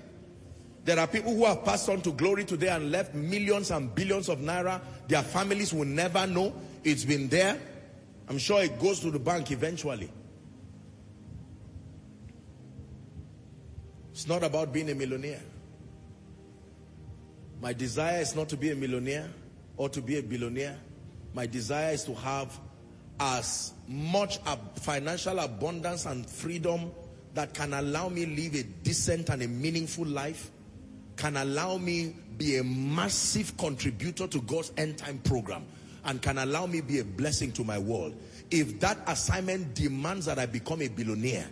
There 0.84 0.98
are 0.98 1.06
people 1.06 1.34
who 1.34 1.44
have 1.44 1.64
passed 1.64 1.88
on 1.88 2.00
to 2.02 2.12
glory 2.12 2.44
today 2.44 2.68
and 2.68 2.90
left 2.90 3.14
millions 3.14 3.70
and 3.70 3.94
billions 3.94 4.28
of 4.28 4.40
naira. 4.40 4.80
Their 5.08 5.22
families 5.22 5.72
will 5.72 5.84
never 5.84 6.26
know. 6.26 6.52
It's 6.82 7.04
been 7.04 7.28
there. 7.28 7.60
I'm 8.28 8.38
sure 8.38 8.62
it 8.62 8.80
goes 8.80 9.00
to 9.00 9.10
the 9.10 9.18
bank 9.18 9.50
eventually. 9.52 10.10
It's 14.12 14.26
not 14.26 14.42
about 14.42 14.72
being 14.72 14.90
a 14.90 14.94
millionaire. 14.94 15.40
My 17.60 17.72
desire 17.72 18.20
is 18.20 18.34
not 18.34 18.48
to 18.48 18.56
be 18.56 18.70
a 18.70 18.74
millionaire 18.74 19.30
or 19.76 19.88
to 19.88 20.02
be 20.02 20.18
a 20.18 20.22
billionaire. 20.22 20.76
My 21.32 21.46
desire 21.46 21.92
is 21.92 22.04
to 22.04 22.14
have 22.14 22.58
as 23.20 23.72
much 23.86 24.38
financial 24.80 25.38
abundance 25.38 26.06
and 26.06 26.28
freedom 26.28 26.90
that 27.34 27.54
can 27.54 27.74
allow 27.74 28.08
me 28.08 28.26
live 28.26 28.54
a 28.54 28.62
decent 28.62 29.30
and 29.30 29.42
a 29.42 29.48
meaningful 29.48 30.06
life, 30.06 30.50
can 31.16 31.36
allow 31.36 31.78
me 31.78 32.14
be 32.36 32.56
a 32.56 32.64
massive 32.64 33.56
contributor 33.56 34.26
to 34.26 34.40
God's 34.42 34.72
end 34.76 34.98
time 34.98 35.18
program, 35.18 35.64
and 36.04 36.20
can 36.20 36.38
allow 36.38 36.66
me 36.66 36.80
be 36.80 36.98
a 36.98 37.04
blessing 37.04 37.52
to 37.52 37.64
my 37.64 37.78
world. 37.78 38.14
If 38.50 38.80
that 38.80 38.98
assignment 39.06 39.74
demands 39.74 40.26
that 40.26 40.38
I 40.38 40.46
become 40.46 40.82
a 40.82 40.88
billionaire, 40.88 41.48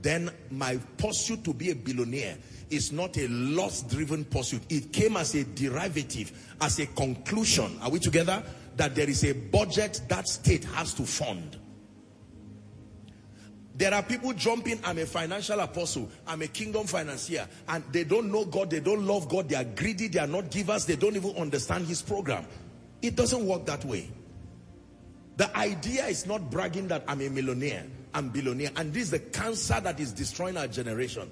then 0.00 0.30
my 0.50 0.78
pursuit 0.96 1.44
to 1.44 1.54
be 1.54 1.70
a 1.70 1.76
billionaire 1.76 2.36
is 2.70 2.90
not 2.90 3.16
a 3.18 3.28
loss-driven 3.28 4.24
pursuit. 4.24 4.62
It 4.68 4.92
came 4.92 5.16
as 5.16 5.34
a 5.34 5.44
derivative, 5.44 6.32
as 6.60 6.78
a 6.80 6.86
conclusion. 6.86 7.78
Are 7.82 7.90
we 7.90 7.98
together? 7.98 8.42
that 8.76 8.94
there 8.94 9.08
is 9.08 9.24
a 9.24 9.32
budget 9.32 10.00
that 10.08 10.28
state 10.28 10.64
has 10.64 10.94
to 10.94 11.04
fund. 11.04 11.58
There 13.82 13.92
are 13.92 14.02
people 14.04 14.32
jumping, 14.32 14.78
I'm 14.84 14.98
a 14.98 15.06
financial 15.06 15.58
apostle, 15.58 16.08
I'm 16.24 16.40
a 16.40 16.46
kingdom 16.46 16.86
financier, 16.86 17.48
and 17.68 17.82
they 17.90 18.04
don't 18.04 18.30
know 18.30 18.44
God, 18.44 18.70
they 18.70 18.78
don't 18.78 19.04
love 19.04 19.28
God, 19.28 19.48
they 19.48 19.56
are 19.56 19.64
greedy, 19.64 20.06
they 20.06 20.20
are 20.20 20.28
not 20.28 20.52
givers, 20.52 20.86
they 20.86 20.94
don't 20.94 21.16
even 21.16 21.34
understand 21.34 21.88
his 21.88 22.00
program. 22.00 22.46
It 23.02 23.16
doesn't 23.16 23.44
work 23.44 23.66
that 23.66 23.84
way. 23.84 24.08
The 25.36 25.58
idea 25.58 26.06
is 26.06 26.26
not 26.26 26.48
bragging 26.48 26.86
that 26.88 27.02
I'm 27.08 27.22
a 27.22 27.28
millionaire, 27.28 27.84
I'm 28.14 28.28
billionaire, 28.28 28.70
and 28.76 28.94
this 28.94 29.02
is 29.02 29.10
the 29.10 29.18
cancer 29.18 29.80
that 29.80 29.98
is 29.98 30.12
destroying 30.12 30.56
our 30.56 30.68
generation. 30.68 31.28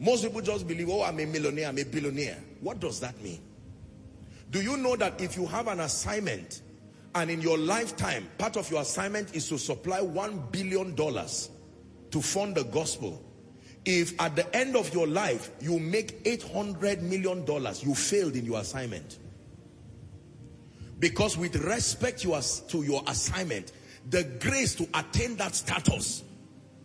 Most 0.00 0.24
people 0.24 0.40
just 0.40 0.66
believe, 0.66 0.88
oh, 0.88 1.04
I'm 1.04 1.20
a 1.20 1.26
millionaire, 1.26 1.68
I'm 1.68 1.78
a 1.78 1.84
billionaire. 1.84 2.38
What 2.60 2.80
does 2.80 2.98
that 2.98 3.22
mean? 3.22 3.40
Do 4.50 4.60
you 4.60 4.76
know 4.78 4.96
that 4.96 5.20
if 5.20 5.36
you 5.36 5.46
have 5.46 5.68
an 5.68 5.78
assignment 5.78 6.60
and 7.14 7.30
in 7.30 7.40
your 7.40 7.56
lifetime, 7.56 8.26
part 8.36 8.56
of 8.56 8.68
your 8.68 8.82
assignment 8.82 9.36
is 9.36 9.48
to 9.50 9.58
supply 9.58 10.00
one 10.00 10.42
billion 10.50 10.96
dollars 10.96 11.50
to 12.14 12.22
fund 12.22 12.54
the 12.54 12.62
gospel. 12.62 13.20
If 13.84 14.18
at 14.20 14.36
the 14.36 14.56
end 14.56 14.76
of 14.76 14.94
your 14.94 15.08
life, 15.08 15.50
you 15.60 15.80
make 15.80 16.20
800 16.24 17.02
million 17.02 17.44
dollars, 17.44 17.82
you 17.82 17.92
failed 17.92 18.36
in 18.36 18.44
your 18.44 18.60
assignment. 18.60 19.18
Because 21.00 21.36
with 21.36 21.56
respect 21.56 22.20
to 22.20 22.82
your 22.84 23.02
assignment, 23.08 23.72
the 24.10 24.22
grace 24.38 24.76
to 24.76 24.88
attain 24.94 25.34
that 25.38 25.56
status, 25.56 26.22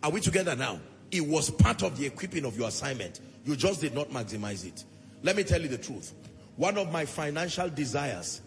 are 0.02 0.10
we 0.10 0.20
together 0.20 0.56
now? 0.56 0.80
It 1.12 1.24
was 1.24 1.48
part 1.48 1.84
of 1.84 1.96
the 1.96 2.06
equipping 2.06 2.44
of 2.44 2.58
your 2.58 2.66
assignment. 2.66 3.20
You 3.44 3.54
just 3.54 3.80
did 3.80 3.94
not 3.94 4.10
maximize 4.10 4.66
it. 4.66 4.84
Let 5.22 5.36
me 5.36 5.44
tell 5.44 5.62
you 5.62 5.68
the 5.68 5.78
truth. 5.78 6.12
One 6.56 6.76
of 6.76 6.90
my 6.90 7.04
financial 7.04 7.68
desires 7.68 8.40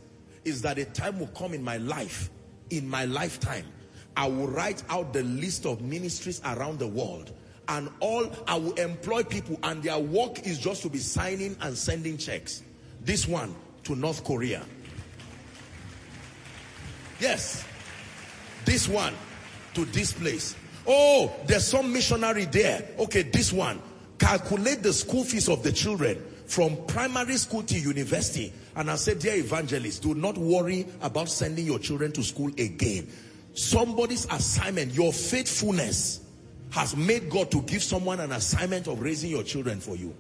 is 0.43 0.61
that 0.63 0.77
a 0.77 0.83
time 0.83 1.17
will 1.17 1.27
come 1.27 1.53
in 1.53 1.63
my 1.63 1.77
life, 1.77 2.29
in 2.71 2.89
my 2.89 3.05
lifetime, 3.05 3.67
I 4.15 4.27
will 4.27 4.47
write 4.47 4.83
out 4.89 5.13
the 5.13 5.23
list 5.23 5.65
of 5.65 5.81
ministries 5.81 6.41
around 6.45 6.79
the 6.79 6.87
world 6.87 7.31
and 7.67 7.89
all 7.99 8.29
I 8.47 8.57
will 8.57 8.73
employ 8.73 9.23
people 9.23 9.57
and 9.63 9.81
their 9.81 9.99
work 9.99 10.45
is 10.45 10.59
just 10.59 10.81
to 10.83 10.89
be 10.89 10.99
signing 10.99 11.55
and 11.61 11.77
sending 11.77 12.17
checks. 12.17 12.63
This 13.01 13.27
one 13.27 13.55
to 13.83 13.95
North 13.95 14.23
Korea. 14.23 14.63
Yes. 17.19 17.63
This 18.65 18.87
one 18.87 19.13
to 19.73 19.85
this 19.85 20.13
place. 20.13 20.55
Oh, 20.85 21.31
there's 21.45 21.65
some 21.65 21.91
missionary 21.91 22.45
there. 22.45 22.89
Okay, 22.99 23.23
this 23.23 23.53
one. 23.53 23.81
Calculate 24.19 24.83
the 24.83 24.93
school 24.93 25.23
fees 25.23 25.49
of 25.49 25.63
the 25.63 25.71
children 25.71 26.23
from 26.47 26.77
primary 26.87 27.37
school 27.37 27.63
to 27.63 27.79
university. 27.79 28.53
And 28.75 28.89
I 28.91 28.95
said, 28.95 29.19
dear 29.19 29.35
evangelists, 29.35 29.99
do 29.99 30.13
not 30.13 30.37
worry 30.37 30.85
about 31.01 31.29
sending 31.29 31.65
your 31.65 31.79
children 31.79 32.11
to 32.13 32.23
school 32.23 32.49
again. 32.57 33.07
Somebody's 33.53 34.25
assignment, 34.31 34.93
your 34.93 35.13
faithfulness 35.13 36.21
has 36.71 36.95
made 36.95 37.29
God 37.29 37.51
to 37.51 37.61
give 37.61 37.83
someone 37.83 38.19
an 38.19 38.31
assignment 38.31 38.87
of 38.87 39.01
raising 39.01 39.29
your 39.29 39.43
children 39.43 39.79
for 39.79 39.95
you. 39.95 40.15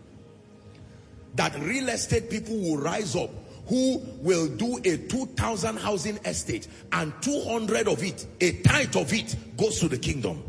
That 1.35 1.57
real 1.59 1.89
estate 1.89 2.29
people 2.29 2.55
will 2.57 2.77
rise 2.77 3.15
up 3.15 3.31
who 3.67 4.01
will 4.19 4.47
do 4.47 4.77
a 4.83 4.97
2,000 4.97 5.77
housing 5.77 6.17
estate 6.25 6.67
and 6.91 7.13
200 7.21 7.87
of 7.87 8.03
it, 8.03 8.27
a 8.41 8.51
tithe 8.61 8.95
of 8.95 9.11
it 9.13 9.35
goes 9.57 9.79
to 9.79 9.87
the 9.87 9.97
kingdom. 9.97 10.43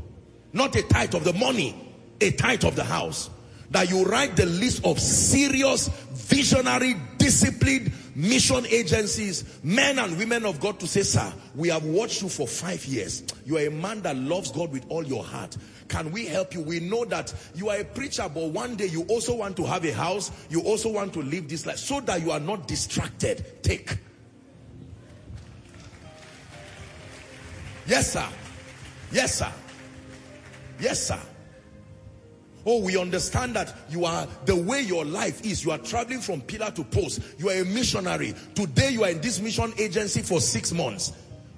Not 0.52 0.76
a 0.76 0.82
tithe 0.82 1.14
of 1.14 1.24
the 1.24 1.32
money, 1.32 1.74
a 2.20 2.32
tithe 2.32 2.64
of 2.64 2.76
the 2.76 2.84
house 2.84 3.30
that 3.70 3.88
you 3.88 4.04
write 4.04 4.36
the 4.36 4.46
list 4.46 4.84
of 4.84 4.98
serious, 5.00 5.88
visionary, 6.12 6.96
disciplined 7.18 7.92
mission 8.14 8.66
agencies, 8.66 9.58
men 9.62 9.98
and 9.98 10.16
women 10.18 10.46
of 10.46 10.60
God 10.60 10.78
to 10.80 10.86
say, 10.86 11.02
sir, 11.02 11.32
we 11.54 11.68
have 11.68 11.84
watched 11.84 12.22
you 12.22 12.28
for 12.28 12.46
five 12.46 12.84
years. 12.86 13.24
You 13.44 13.58
are 13.58 13.66
a 13.66 13.70
man 13.70 14.02
that 14.02 14.16
loves 14.16 14.50
God 14.50 14.72
with 14.72 14.84
all 14.88 15.04
your 15.04 15.24
heart. 15.24 15.56
Can 15.88 16.12
we 16.12 16.26
help 16.26 16.54
you? 16.54 16.60
We 16.60 16.80
know 16.80 17.04
that 17.06 17.34
you 17.54 17.68
are 17.68 17.78
a 17.78 17.84
preacher, 17.84 18.28
but 18.32 18.50
one 18.50 18.76
day 18.76 18.86
you 18.86 19.02
also 19.04 19.36
want 19.36 19.56
to 19.58 19.64
have 19.64 19.84
a 19.84 19.92
house. 19.92 20.30
You 20.48 20.62
also 20.62 20.90
want 20.90 21.12
to 21.14 21.22
live 21.22 21.48
this 21.48 21.66
life 21.66 21.78
so 21.78 22.00
that 22.00 22.22
you 22.22 22.30
are 22.30 22.40
not 22.40 22.66
distracted. 22.66 23.62
Take. 23.62 23.98
Yes, 27.86 28.12
sir. 28.12 28.26
Yes, 29.12 29.38
sir. 29.38 29.52
Yes, 30.80 31.06
sir. 31.06 31.20
Oh, 32.66 32.80
we 32.80 32.98
understand 32.98 33.54
that 33.56 33.74
you 33.90 34.04
are, 34.04 34.26
the 34.46 34.56
way 34.56 34.80
your 34.80 35.04
life 35.04 35.44
is, 35.44 35.64
you 35.64 35.70
are 35.70 35.78
traveling 35.78 36.20
from 36.20 36.40
pillar 36.40 36.70
to 36.70 36.84
post. 36.84 37.20
You 37.38 37.50
are 37.50 37.60
a 37.60 37.64
missionary. 37.64 38.34
Today 38.54 38.90
you 38.90 39.04
are 39.04 39.10
in 39.10 39.20
this 39.20 39.40
mission 39.40 39.72
agency 39.78 40.22
for 40.22 40.40
six 40.40 40.72
months. 40.72 41.12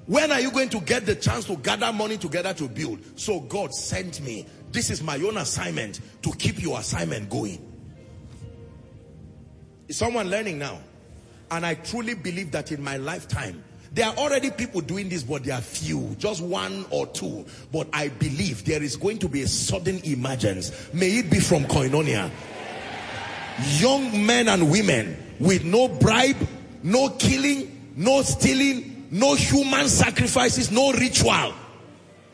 When 0.07 0.31
are 0.31 0.41
you 0.41 0.51
going 0.51 0.69
to 0.71 0.81
get 0.81 1.07
the 1.07 1.15
chance 1.15 1.45
to 1.47 1.57
gather 1.57 1.93
money 1.93 2.17
together 2.17 2.55
to 2.55 2.69
build? 2.69 3.01
So 3.19 3.41
God 3.41 3.75
sent 3.75 4.21
me. 4.21 4.47
This 4.73 4.91
is 4.91 5.03
my 5.03 5.17
own 5.17 5.37
assignment 5.37 6.01
to 6.23 6.33
keep 6.33 6.61
your 6.61 6.79
assignment 6.79 7.31
going. 7.31 7.63
Is 9.89 9.97
someone 9.97 10.29
learning 10.29 10.59
now? 10.59 10.79
And 11.51 11.65
I 11.65 11.75
truly 11.75 12.15
believe 12.15 12.51
that 12.53 12.73
in 12.73 12.83
my 12.83 12.97
lifetime, 12.97 13.63
there 13.93 14.07
are 14.07 14.15
already 14.17 14.51
people 14.51 14.81
doing 14.81 15.09
this, 15.09 15.23
but 15.23 15.45
they 15.45 15.51
are 15.51 15.61
few, 15.61 16.15
just 16.19 16.43
one 16.43 16.85
or 16.91 17.07
two. 17.07 17.47
But 17.73 17.89
I 17.93 18.09
believe 18.09 18.65
there 18.65 18.83
is 18.83 18.97
going 18.97 19.19
to 19.19 19.29
be 19.29 19.43
a 19.43 19.49
sudden 19.49 20.01
emergence. 20.05 20.93
May 20.93 21.19
it 21.19 21.31
be 21.31 21.41
from 21.41 21.65
Koinonia. 21.65 22.31
Young 23.81 24.27
men 24.27 24.49
and 24.49 24.71
women 24.71 25.17
with 25.41 25.65
no 25.65 25.89
bribe, 25.89 26.37
no 26.83 27.11
killing, 27.11 27.93
no 27.97 28.23
stealing, 28.23 29.09
no 29.11 29.35
human 29.35 29.89
sacrifices, 29.89 30.71
no 30.71 30.93
ritual 30.93 31.55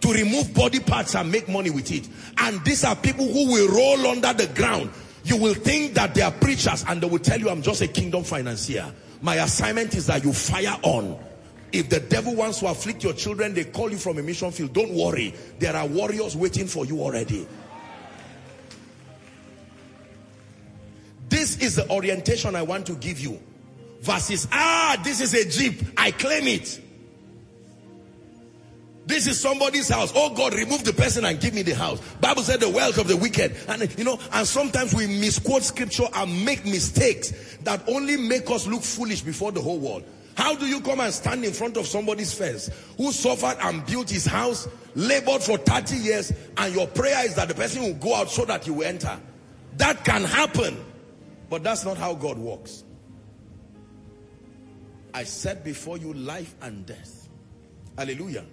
to 0.00 0.12
remove 0.12 0.52
body 0.52 0.80
parts 0.80 1.14
and 1.14 1.30
make 1.30 1.48
money 1.48 1.70
with 1.70 1.90
it. 1.92 2.08
And 2.38 2.62
these 2.64 2.84
are 2.84 2.96
people 2.96 3.26
who 3.26 3.52
will 3.52 3.68
roll 3.68 4.08
under 4.08 4.32
the 4.32 4.52
ground. 4.52 4.90
You 5.24 5.36
will 5.36 5.54
think 5.54 5.94
that 5.94 6.14
they 6.14 6.22
are 6.22 6.32
preachers 6.32 6.84
and 6.88 7.00
they 7.00 7.08
will 7.08 7.20
tell 7.20 7.38
you 7.38 7.48
I'm 7.48 7.62
just 7.62 7.80
a 7.82 7.86
kingdom 7.86 8.24
financier. 8.24 8.92
My 9.20 9.36
assignment 9.36 9.94
is 9.94 10.06
that 10.06 10.24
you 10.24 10.32
fire 10.32 10.76
on 10.82 11.16
if 11.73 11.89
the 11.89 12.01
devil 12.01 12.35
wants 12.35 12.61
to 12.61 12.66
afflict 12.66 13.03
your 13.03 13.15
children, 13.15 13.55
they 13.55 13.65
call 13.65 13.90
you 13.90 13.97
from 13.97 14.19
a 14.19 14.23
mission 14.23 14.51
field. 14.51 14.73
Don't 14.73 14.93
worry. 14.93 15.35
There 15.59 15.74
are 15.74 15.86
warriors 15.86 16.36
waiting 16.36 16.66
for 16.66 16.85
you 16.85 17.01
already. 17.01 17.47
This 21.28 21.59
is 21.59 21.77
the 21.77 21.90
orientation 21.90 22.55
I 22.55 22.62
want 22.62 22.86
to 22.86 22.94
give 22.94 23.19
you. 23.19 23.40
Versus, 24.03 24.49
ah, 24.53 25.01
this 25.03 25.20
is 25.20 25.32
a 25.32 25.49
jeep. 25.49 25.81
I 25.97 26.11
claim 26.11 26.47
it. 26.47 26.81
This 29.07 29.27
is 29.27 29.40
somebody's 29.40 29.89
house. 29.89 30.12
Oh 30.15 30.35
God, 30.35 30.55
remove 30.55 30.85
the 30.85 30.93
person 30.93 31.24
and 31.24 31.40
give 31.40 31.55
me 31.55 31.62
the 31.62 31.74
house. 31.74 32.01
Bible 32.20 32.43
said 32.43 32.61
the 32.61 32.69
wealth 32.69 32.99
of 32.99 33.09
the 33.09 33.16
wicked. 33.16 33.57
And 33.66 33.99
you 33.99 34.05
know, 34.05 34.19
and 34.32 34.47
sometimes 34.47 34.94
we 34.94 35.07
misquote 35.07 35.62
scripture 35.62 36.07
and 36.15 36.44
make 36.44 36.65
mistakes 36.65 37.57
that 37.62 37.82
only 37.89 38.16
make 38.16 38.49
us 38.51 38.66
look 38.66 38.82
foolish 38.82 39.23
before 39.23 39.53
the 39.53 39.61
whole 39.61 39.78
world. 39.78 40.05
How 40.36 40.54
do 40.54 40.66
you 40.66 40.80
come 40.80 41.00
and 41.00 41.12
stand 41.12 41.44
in 41.44 41.52
front 41.52 41.76
of 41.76 41.86
somebody's 41.86 42.32
fence 42.32 42.70
who 42.96 43.12
suffered 43.12 43.56
and 43.60 43.84
built 43.86 44.10
his 44.10 44.24
house, 44.24 44.68
labored 44.94 45.42
for 45.42 45.59
30 45.59 45.96
years, 45.96 46.32
and 46.56 46.74
your 46.74 46.86
prayer 46.86 47.24
is 47.26 47.34
that 47.34 47.48
the 47.48 47.54
person 47.54 47.82
will 47.82 47.94
go 47.94 48.14
out 48.14 48.30
so 48.30 48.44
that 48.46 48.66
you 48.66 48.74
will 48.74 48.86
enter? 48.86 49.18
That 49.76 50.04
can 50.04 50.24
happen, 50.24 50.82
but 51.50 51.62
that's 51.62 51.84
not 51.84 51.96
how 51.96 52.14
God 52.14 52.38
works. 52.38 52.84
I 55.14 55.24
set 55.24 55.64
before 55.64 55.98
you 55.98 56.14
life 56.14 56.54
and 56.62 56.86
death. 56.86 57.28
Hallelujah. 57.98 58.44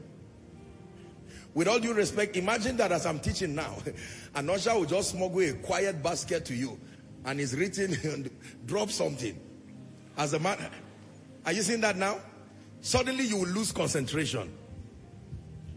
With 1.54 1.68
all 1.68 1.80
due 1.80 1.94
respect, 1.94 2.36
imagine 2.36 2.78
that 2.78 2.92
as 2.92 3.06
I'm 3.06 3.20
teaching 3.20 3.56
now, 3.56 3.78
an 4.36 4.50
usher 4.50 4.74
will 4.76 4.86
just 4.86 5.12
smuggle 5.12 5.40
a 5.42 5.54
quiet 5.54 6.04
basket 6.04 6.46
to 6.46 6.56
you 6.56 6.78
and 7.26 7.40
is 7.40 7.56
written, 7.56 8.30
drop 8.66 8.92
something. 8.92 9.40
As 10.18 10.34
a 10.34 10.40
man, 10.40 10.58
are 11.50 11.52
you 11.52 11.64
seeing 11.64 11.82
that 11.82 11.98
now? 11.98 12.20
Suddenly 12.82 13.24
you 13.24 13.38
will 13.38 13.48
lose 13.48 13.72
concentration. 13.72 14.54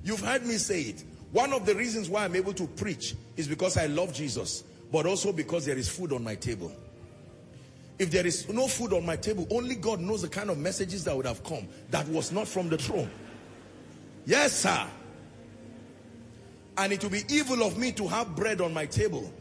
You've 0.04 0.20
heard 0.20 0.44
me 0.44 0.56
say 0.58 0.82
it. 0.82 1.02
One 1.30 1.54
of 1.54 1.64
the 1.64 1.74
reasons 1.74 2.10
why 2.10 2.26
I'm 2.26 2.36
able 2.36 2.52
to 2.52 2.66
preach 2.66 3.14
is 3.38 3.48
because 3.48 3.78
I 3.78 3.86
love 3.86 4.12
Jesus, 4.12 4.64
but 4.92 5.06
also 5.06 5.32
because 5.32 5.64
there 5.64 5.78
is 5.78 5.88
food 5.88 6.12
on 6.12 6.22
my 6.22 6.34
table. 6.34 6.70
If 7.98 8.10
there 8.10 8.26
is 8.26 8.46
no 8.50 8.68
food 8.68 8.92
on 8.92 9.06
my 9.06 9.16
table, 9.16 9.46
only 9.50 9.74
God 9.74 9.98
knows 10.00 10.20
the 10.20 10.28
kind 10.28 10.50
of 10.50 10.58
messages 10.58 11.04
that 11.04 11.16
would 11.16 11.24
have 11.24 11.42
come 11.42 11.66
that 11.90 12.06
was 12.08 12.32
not 12.32 12.48
from 12.48 12.68
the 12.68 12.76
throne. 12.76 13.10
Yes, 14.26 14.52
sir. 14.52 14.86
And 16.76 16.92
it 16.92 17.02
will 17.02 17.12
be 17.12 17.22
evil 17.30 17.62
of 17.62 17.78
me 17.78 17.92
to 17.92 18.06
have 18.08 18.36
bread 18.36 18.60
on 18.60 18.74
my 18.74 18.84
table 18.84 19.32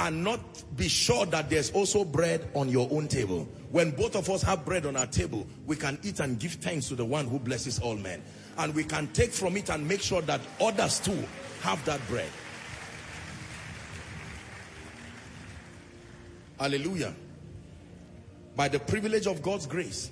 and 0.00 0.22
not 0.22 0.40
be 0.76 0.88
sure 0.88 1.24
that 1.24 1.48
there's 1.48 1.70
also 1.70 2.04
bread 2.04 2.46
on 2.52 2.68
your 2.68 2.88
own 2.90 3.08
table. 3.08 3.48
When 3.70 3.90
both 3.90 4.16
of 4.16 4.30
us 4.30 4.42
have 4.42 4.64
bread 4.64 4.86
on 4.86 4.96
our 4.96 5.06
table, 5.06 5.46
we 5.66 5.76
can 5.76 5.98
eat 6.02 6.20
and 6.20 6.38
give 6.38 6.52
thanks 6.52 6.88
to 6.88 6.94
the 6.94 7.04
one 7.04 7.26
who 7.26 7.38
blesses 7.38 7.78
all 7.78 7.96
men. 7.96 8.22
And 8.56 8.74
we 8.74 8.82
can 8.82 9.08
take 9.08 9.30
from 9.30 9.56
it 9.56 9.68
and 9.70 9.86
make 9.86 10.00
sure 10.00 10.22
that 10.22 10.40
others 10.60 11.00
too 11.00 11.22
have 11.60 11.84
that 11.84 12.00
bread. 12.08 12.30
Hallelujah. 16.58 17.14
By 18.56 18.68
the 18.68 18.80
privilege 18.80 19.26
of 19.26 19.42
God's 19.42 19.66
grace, 19.66 20.10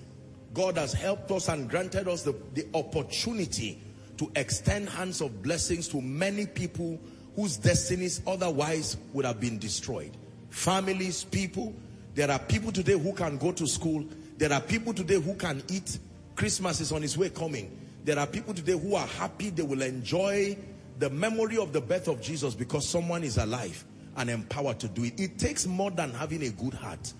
God 0.54 0.76
has 0.78 0.92
helped 0.92 1.30
us 1.32 1.48
and 1.48 1.68
granted 1.68 2.08
us 2.08 2.22
the, 2.22 2.34
the 2.54 2.66
opportunity 2.74 3.80
to 4.18 4.30
extend 4.36 4.88
hands 4.88 5.20
of 5.20 5.42
blessings 5.42 5.88
to 5.88 6.00
many 6.00 6.46
people 6.46 7.00
whose 7.34 7.56
destinies 7.56 8.22
otherwise 8.26 8.96
would 9.12 9.24
have 9.24 9.40
been 9.40 9.58
destroyed. 9.58 10.16
Families, 10.50 11.24
people, 11.24 11.74
there 12.16 12.30
are 12.30 12.38
people 12.38 12.72
today 12.72 12.98
who 12.98 13.12
can 13.12 13.36
go 13.36 13.52
to 13.52 13.66
school. 13.66 14.02
There 14.38 14.51
are 14.51 14.60
people 14.62 14.94
today 14.94 15.20
who 15.20 15.34
can 15.34 15.62
eat. 15.68 15.98
Christmas 16.34 16.80
is 16.80 16.90
on 16.90 17.05
its 17.05 17.14
way 17.14 17.28
coming. 17.28 17.78
There 18.05 18.18
are 18.18 18.26
people 18.26 18.55
today 18.55 18.72
who 18.72 18.94
are 18.94 19.06
happy. 19.06 19.51
They 19.51 19.62
will 19.62 19.82
enjoy 19.82 20.56
the 20.98 21.10
memory 21.10 21.59
of 21.59 21.74
the 21.74 21.80
birth 21.82 22.09
of 22.09 22.22
Jesus 22.22 22.55
because 22.55 22.88
someone 22.88 23.22
is 23.22 23.36
alive 23.36 23.84
and 24.16 24.30
empowered 24.30 24.80
to 24.80 24.88
do 24.88 25.05
it. 25.05 25.20
It 25.20 25.38
takes 25.38 25.66
more 25.66 25.90
than 25.90 26.10
having 26.10 26.43
a 26.43 26.48
good 26.48 26.72
heart. 26.72 27.12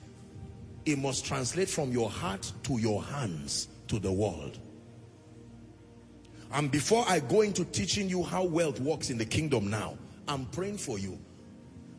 It 0.86 0.98
must 0.98 1.27
translate 1.27 1.68
from 1.68 1.93
your 1.93 2.09
heart 2.09 2.51
to 2.62 2.78
your 2.78 3.02
hands 3.02 3.68
to 3.89 3.98
the 3.98 4.10
world. 4.10 4.59
And 6.52 6.70
before 6.70 7.05
I 7.06 7.20
go 7.20 7.43
into 7.43 7.66
teaching 7.66 8.09
you 8.09 8.23
how 8.23 8.44
wealth 8.44 8.81
works 8.81 9.10
in 9.10 9.18
the 9.18 9.27
kingdom 9.27 9.68
now, 9.68 9.98
I'm 10.27 10.47
praying 10.47 10.78
for 10.78 10.98
you 10.98 11.18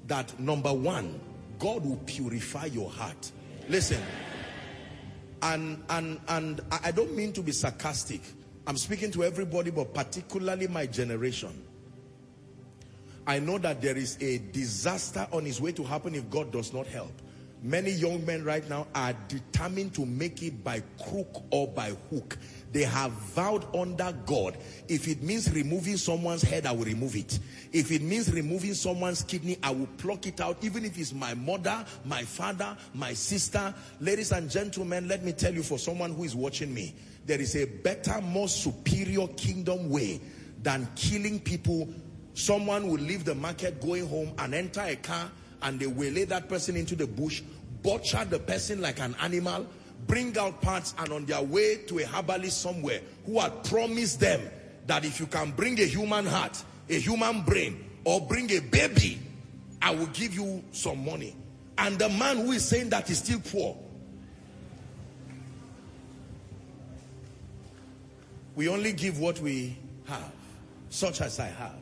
that 0.07 0.40
number 0.40 0.74
one, 0.74 1.19
God 1.59 1.85
will 1.85 2.01
purify 2.05 2.65
your 2.65 2.89
heart. 2.89 3.31
Listen, 3.69 4.01
and 5.41 5.84
and 5.89 6.19
and 6.27 6.61
I 6.71 6.91
don't 6.91 7.15
mean 7.15 7.34
to 7.34 7.41
be 7.41 7.51
sarcastic. 7.51 8.21
I'm 8.65 8.77
speaking 8.77 9.11
to 9.11 9.23
everybody, 9.23 9.71
but 9.71 9.93
particularly 9.93 10.67
my 10.67 10.85
generation. 10.85 11.63
I 13.25 13.39
know 13.39 13.57
that 13.57 13.81
there 13.81 13.97
is 13.97 14.17
a 14.21 14.38
disaster 14.38 15.27
on 15.34 15.45
its 15.45 15.59
way 15.59 15.73
to 15.73 15.84
happen 15.84 16.15
if 16.15 16.29
God 16.29 16.51
does 16.51 16.73
not 16.73 16.88
help. 16.88 17.11
Many 17.61 17.91
young 17.91 18.25
men 18.25 18.43
right 18.43 18.67
now 18.69 18.88
are 18.95 19.13
determined 19.27 19.93
to 19.95 20.05
make 20.05 20.43
it 20.43 20.63
by 20.63 20.81
crook 21.03 21.43
or 21.51 21.67
by 21.67 21.91
hook. 22.09 22.38
They 22.72 22.84
have 22.84 23.11
vowed 23.11 23.73
under 23.76 24.14
God. 24.26 24.57
If 24.88 25.07
it 25.07 25.22
means 25.22 25.52
removing 25.52 25.98
someone's 25.98 26.41
head, 26.41 26.65
I 26.65 26.72
will 26.72 26.85
remove 26.85 27.15
it. 27.15 27.39
If 27.72 27.91
it 27.91 28.02
means 28.02 28.31
removing 28.31 28.73
someone's 28.73 29.23
kidney, 29.23 29.57
I 29.64 29.72
will 29.72 29.88
pluck 29.98 30.27
it 30.27 30.41
out. 30.41 30.57
Even 30.61 30.85
if 30.85 30.98
it's 30.98 31.14
my 31.14 31.34
mother, 31.34 31.85
my 32.06 32.23
father, 32.23 32.77
my 32.94 33.14
sister. 33.14 33.73
Ladies 33.99 34.31
and 34.31 34.49
gentlemen, 34.49 35.07
let 35.07 35.23
me 35.23 35.31
tell 35.31 35.53
you 35.53 35.64
for 35.64 35.80
someone 35.80 36.14
who 36.14 36.23
is 36.23 36.35
watching 36.35 36.73
me, 36.73 36.94
there 37.26 37.39
is 37.39 37.56
a 37.56 37.65
better, 37.65 38.22
more 38.22 38.48
superior 38.48 39.27
kingdom 39.30 39.89
way 39.89 40.22
than 40.61 40.88
killing 40.95 41.39
people. 41.39 41.88
Someone 42.34 42.88
will 42.88 42.99
leave 42.99 43.26
the 43.26 43.35
market 43.35 43.81
going 43.81 44.07
home 44.07 44.31
and 44.38 44.53
enter 44.53 44.81
a 44.81 44.95
car 44.95 45.31
and 45.61 45.80
they 45.80 45.88
will 45.88 46.11
lay 46.14 46.23
that 46.26 46.49
person 46.49 46.76
into 46.76 46.95
the 46.95 47.07
bush, 47.07 47.41
butcher 47.81 48.23
the 48.26 48.39
person 48.39 48.81
like 48.81 48.99
an 48.99 49.15
animal, 49.22 49.65
bring 50.06 50.38
out 50.38 50.61
parts 50.61 50.94
and 50.99 51.11
on 51.11 51.26
their 51.26 51.41
way 51.41 51.78
to 51.88 51.99
a 51.99 52.06
herbalist 52.06 52.61
somewhere 52.61 53.02
who 53.26 53.40
had 53.40 53.64
promised 53.64 54.19
them 54.19 54.41
that 54.86 55.03
if 55.03 55.19
you 55.19 55.26
can 55.28 55.52
bring 55.52 55.80
a 55.80 55.86
human 55.86 56.26
heart, 56.26 56.64
a 56.90 56.99
human 56.99 57.41
brain, 57.41 57.84
or 58.06 58.22
bring 58.22 58.49
a 58.52 58.60
baby, 58.60 59.19
I 59.82 59.94
will 59.94 60.07
give 60.07 60.34
you 60.34 60.64
some 60.72 61.03
money. 61.03 61.36
And 61.78 61.99
the 61.99 62.10
man 62.10 62.38
who 62.38 62.53
is 62.53 62.68
saying 62.68 62.90
that 62.90 63.10
is 63.10 63.19
still 63.19 63.40
poor. 63.40 63.78
We 68.56 68.69
only 68.69 68.94
give 68.94 69.19
what 69.19 69.40
we 69.40 69.78
have, 70.06 70.32
such 70.90 71.22
as 71.22 71.40
I 71.40 71.48
have. 71.48 71.76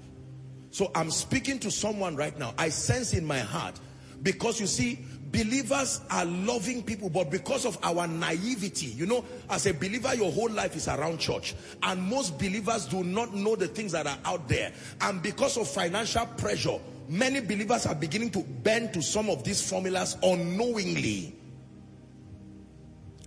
So 0.72 0.92
I'm 0.94 1.10
speaking 1.10 1.60
to 1.60 1.72
someone 1.72 2.18
right 2.18 2.38
now. 2.38 2.54
I 2.58 2.68
sense 2.68 3.14
in 3.14 3.26
my 3.26 3.40
heart 3.40 3.80
because 4.24 4.60
you 4.60 4.68
see, 4.68 5.00
believers 5.36 6.00
are 6.10 6.24
loving 6.24 6.82
people, 6.82 7.10
but 7.10 7.30
because 7.30 7.66
of 7.66 7.78
our 7.84 8.08
naivety, 8.08 8.88
you 8.88 9.06
know, 9.06 9.26
as 9.50 9.66
a 9.66 9.74
believer, 9.74 10.16
your 10.16 10.32
whole 10.32 10.50
life 10.50 10.76
is 10.78 10.88
around 10.88 11.20
church. 11.20 11.56
And 11.84 12.02
most 12.02 12.40
believers 12.40 12.86
do 12.86 13.04
not 13.04 13.34
know 13.34 13.58
the 13.58 13.68
things 13.68 13.92
that 13.92 14.08
are 14.08 14.18
out 14.24 14.48
there. 14.48 14.72
And 15.02 15.22
because 15.22 15.58
of 15.58 15.68
financial 15.68 16.26
pressure, 16.38 16.80
many 17.10 17.42
believers 17.42 17.86
are 17.86 17.96
beginning 17.96 18.32
to 18.32 18.40
bend 18.40 18.94
to 18.94 19.02
some 19.02 19.30
of 19.30 19.44
these 19.44 19.68
formulas 19.70 20.16
unknowingly. 20.24 21.36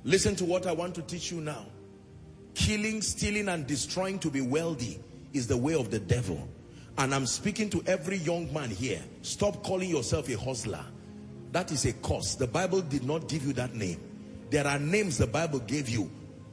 Listen 0.05 0.35
to 0.37 0.47
what 0.47 0.67
I 0.67 0.73
want 0.73 0.95
to 0.95 1.03
teach 1.03 1.31
you 1.31 1.43
now. 1.43 1.67
Killing, 2.55 3.03
stealing, 3.03 3.49
and 3.49 3.67
destroying 3.67 4.19
to 4.21 4.31
be 4.31 4.41
wealthy 4.41 4.99
is 5.35 5.47
the 5.47 5.57
way 5.57 5.75
of 5.75 5.91
the 5.91 5.99
devil. 5.99 6.49
And 6.97 7.15
I'm 7.15 7.27
speaking 7.27 7.69
to 7.71 7.83
every 7.87 8.17
young 8.17 8.53
man 8.53 8.71
here. 8.71 9.03
Stop 9.21 9.63
calling 9.63 9.91
yourself 9.91 10.29
a 10.31 10.39
hustler. 10.39 10.85
That 11.53 11.73
is 11.73 11.85
a 11.87 11.93
curse. 11.95 12.35
The 12.35 12.47
Bible 12.47 12.83
did 12.83 13.05
not 13.05 13.29
give 13.29 13.45
you 13.47 13.53
that 13.55 13.75
name. 13.75 14.01
There 14.51 14.67
are 14.67 14.79
names 14.79 15.19
the 15.19 15.27
Bible 15.27 15.61
gave 15.61 15.89
you. 15.89 16.11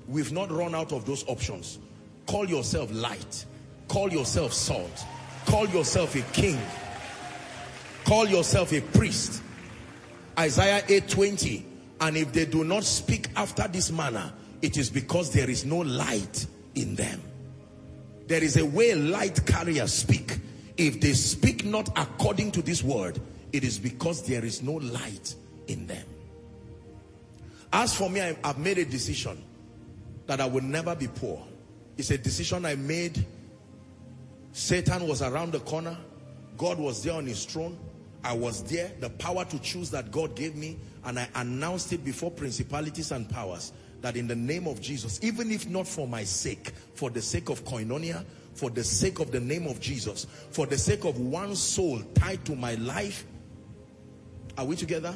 We've 0.08 0.32
not 0.32 0.52
run 0.52 0.76
out 0.76 0.92
of 0.92 1.06
those 1.06 1.28
options. 1.28 1.80
Call 2.28 2.48
yourself 2.48 2.92
light. 2.92 3.46
Call 3.88 4.12
yourself 4.12 4.54
salt. 4.54 5.06
Call 5.46 5.68
yourself 5.70 6.16
a 6.16 6.22
king. 6.34 6.60
Call 8.04 8.28
yourself 8.28 8.72
a 8.74 8.82
priest. 8.82 9.42
Isaiah 10.38 10.84
8:20. 10.88 11.66
And 12.02 12.18
if 12.18 12.34
they 12.34 12.46
do 12.46 12.64
not 12.64 12.84
speak 12.84 13.30
after 13.36 13.68
this 13.68 13.92
manner, 13.92 14.34
it 14.62 14.78
is 14.78 14.90
because 14.90 15.32
there 15.32 15.50
is 15.50 15.66
no 15.66 15.78
light 15.78 16.46
in 16.76 16.96
them. 16.96 17.22
There 18.28 18.44
is 18.44 18.58
a 18.58 18.66
way 18.66 18.96
light 18.96 19.46
carriers 19.46 19.94
speak. 19.94 20.40
If 20.78 21.00
they 21.00 21.14
speak 21.14 21.64
not 21.64 21.90
according 21.98 22.52
to 22.54 22.62
this 22.62 22.84
word, 22.84 23.20
it 23.56 23.64
is 23.64 23.80
because 23.80 24.22
there 24.28 24.44
is 24.44 24.62
no 24.62 24.74
light 24.74 25.34
in 25.68 25.88
them. 25.88 26.06
As 27.72 27.96
for 27.96 28.10
me, 28.10 28.22
I've 28.22 28.60
made 28.60 28.78
a 28.78 28.86
decision 28.86 29.42
that 30.28 30.42
I 30.42 30.46
will 30.46 30.64
never 30.64 30.96
be 30.96 31.08
poor. 31.08 31.42
It's 31.98 32.12
a 32.12 32.18
decision 32.18 32.66
I 32.66 32.76
made. 32.76 33.26
Satan 34.52 35.08
was 35.08 35.22
around 35.22 35.54
the 35.54 35.60
corner. 35.62 35.98
God 36.58 36.80
was 36.80 37.04
there 37.04 37.14
on 37.14 37.26
his 37.26 37.46
throne. 37.46 37.78
I 38.24 38.34
was 38.34 38.64
there. 38.64 38.92
The 39.00 39.10
power 39.12 39.46
to 39.46 39.60
choose 39.60 39.90
that 39.92 40.12
God 40.12 40.36
gave 40.36 40.56
me. 40.56 40.78
And 41.06 41.20
I 41.20 41.28
announced 41.36 41.94
it 41.94 42.04
before 42.04 42.32
principalities 42.32 43.12
and 43.12 43.30
powers 43.30 43.72
that 44.02 44.18
in 44.18 44.28
the 44.28 44.36
name 44.36 44.68
of 44.68 44.82
Jesus, 44.82 45.20
even 45.24 45.52
if 45.52 45.68
not 45.68 45.88
for 45.88 46.08
my 46.08 46.24
sake, 46.24 46.72
for 46.94 47.10
the 47.10 47.22
sake 47.22 47.50
of 47.50 47.64
koinonia, 47.64 48.26
for 48.54 48.70
the 48.70 48.84
sake 48.84 49.20
of 49.20 49.32
the 49.32 49.40
name 49.40 49.68
of 49.68 49.80
Jesus, 49.80 50.28
for 50.52 50.66
the 50.66 50.78
sake 50.78 51.06
of 51.06 51.20
one 51.20 51.56
soul 51.56 52.02
tied 52.16 52.44
to 52.46 52.56
my 52.56 52.76
life, 52.76 53.26
are 54.58 54.66
we 54.66 54.76
together? 54.76 55.14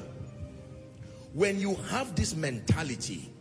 When 1.34 1.60
you 1.60 1.76
have 1.90 2.16
this 2.16 2.36
mentality, 2.36 3.32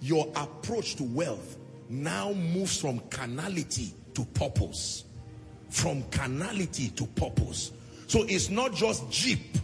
your 0.00 0.30
approach 0.36 0.96
to 0.96 1.02
wealth 1.04 1.56
now 1.88 2.32
moves 2.32 2.80
from 2.80 3.00
carnality 3.10 3.92
to 4.14 4.24
purpose. 4.24 5.04
From 5.70 6.02
carnality 6.04 6.88
to 6.90 7.06
purpose. 7.06 7.72
So 8.06 8.22
it's 8.22 8.48
not 8.48 8.74
just 8.74 9.10
Jeep, 9.10 9.58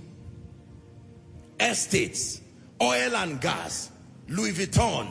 estates, 1.58 2.40
oil 2.82 3.16
and 3.16 3.40
gas, 3.40 3.90
Louis 4.28 4.52
Vuitton, 4.52 5.08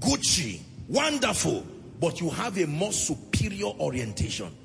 Gucci, 0.00 0.60
wonderful, 0.88 1.66
but 2.00 2.20
you 2.20 2.30
have 2.30 2.58
a 2.58 2.66
more 2.66 2.92
superior 2.92 3.66
orientation. 3.66 4.56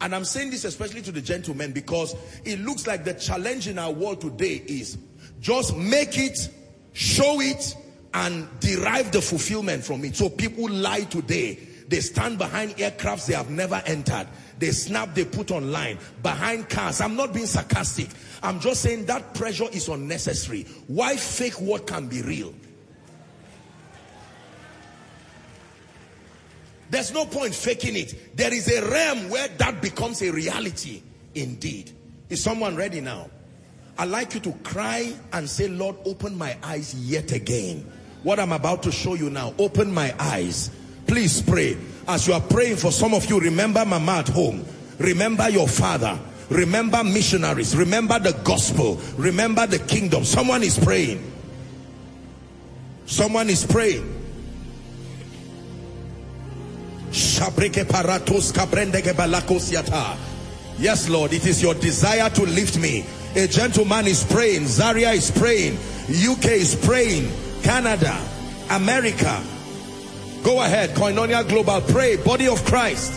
And 0.00 0.14
I'm 0.14 0.24
saying 0.24 0.50
this 0.50 0.64
especially 0.64 1.02
to 1.02 1.12
the 1.12 1.20
gentlemen 1.20 1.72
because 1.72 2.14
it 2.44 2.58
looks 2.60 2.86
like 2.86 3.04
the 3.04 3.14
challenge 3.14 3.68
in 3.68 3.78
our 3.78 3.92
world 3.92 4.20
today 4.20 4.62
is 4.66 4.96
just 5.40 5.76
make 5.76 6.18
it, 6.18 6.48
show 6.92 7.40
it, 7.40 7.74
and 8.14 8.48
derive 8.60 9.12
the 9.12 9.20
fulfillment 9.20 9.84
from 9.84 10.04
it. 10.04 10.16
So 10.16 10.28
people 10.28 10.68
lie 10.68 11.02
today. 11.02 11.58
They 11.88 12.00
stand 12.00 12.38
behind 12.38 12.76
aircrafts 12.76 13.26
they 13.26 13.34
have 13.34 13.50
never 13.50 13.82
entered. 13.84 14.28
They 14.58 14.70
snap, 14.70 15.14
they 15.14 15.24
put 15.24 15.50
online. 15.50 15.98
Behind 16.22 16.68
cars. 16.68 17.00
I'm 17.00 17.16
not 17.16 17.32
being 17.32 17.46
sarcastic. 17.46 18.08
I'm 18.42 18.60
just 18.60 18.82
saying 18.82 19.06
that 19.06 19.34
pressure 19.34 19.68
is 19.72 19.88
unnecessary. 19.88 20.64
Why 20.86 21.16
fake 21.16 21.60
what 21.60 21.86
can 21.86 22.08
be 22.08 22.22
real? 22.22 22.54
There's 26.90 27.12
no 27.12 27.24
point 27.24 27.54
faking 27.54 27.96
it. 27.96 28.36
There 28.36 28.52
is 28.52 28.68
a 28.68 28.88
realm 28.90 29.30
where 29.30 29.48
that 29.48 29.80
becomes 29.80 30.22
a 30.22 30.30
reality 30.30 31.02
indeed. 31.34 31.92
Is 32.28 32.42
someone 32.42 32.76
ready 32.76 33.00
now? 33.00 33.30
I'd 33.96 34.08
like 34.08 34.34
you 34.34 34.40
to 34.40 34.52
cry 34.64 35.14
and 35.32 35.48
say, 35.48 35.68
Lord, 35.68 35.96
open 36.04 36.36
my 36.36 36.56
eyes 36.62 36.94
yet 36.94 37.32
again. 37.32 37.90
What 38.22 38.40
I'm 38.40 38.52
about 38.52 38.82
to 38.84 38.92
show 38.92 39.14
you 39.14 39.30
now, 39.30 39.54
open 39.58 39.92
my 39.92 40.14
eyes. 40.18 40.70
Please 41.06 41.42
pray. 41.42 41.76
As 42.08 42.26
you 42.26 42.34
are 42.34 42.40
praying 42.40 42.76
for 42.76 42.90
some 42.90 43.14
of 43.14 43.28
you, 43.28 43.38
remember 43.40 43.84
mama 43.84 44.12
at 44.18 44.28
home. 44.28 44.64
Remember 44.98 45.48
your 45.48 45.68
father. 45.68 46.18
Remember 46.50 47.04
missionaries. 47.04 47.76
Remember 47.76 48.18
the 48.18 48.32
gospel. 48.42 49.00
Remember 49.16 49.66
the 49.66 49.78
kingdom. 49.78 50.24
Someone 50.24 50.62
is 50.62 50.78
praying. 50.78 51.22
Someone 53.06 53.48
is 53.48 53.64
praying. 53.64 54.19
Yes, 60.78 61.08
Lord, 61.08 61.32
it 61.32 61.46
is 61.46 61.60
your 61.62 61.74
desire 61.74 62.30
to 62.30 62.42
lift 62.42 62.78
me. 62.78 63.04
A 63.36 63.46
gentleman 63.46 64.06
is 64.06 64.24
praying. 64.24 64.66
Zaria 64.66 65.10
is 65.10 65.30
praying. 65.30 65.76
UK 66.08 66.46
is 66.52 66.74
praying. 66.74 67.30
Canada, 67.62 68.16
America. 68.70 69.42
Go 70.42 70.62
ahead, 70.62 70.90
Koinonia 70.90 71.46
Global. 71.48 71.80
Pray, 71.82 72.16
body 72.16 72.48
of 72.48 72.64
Christ. 72.64 73.12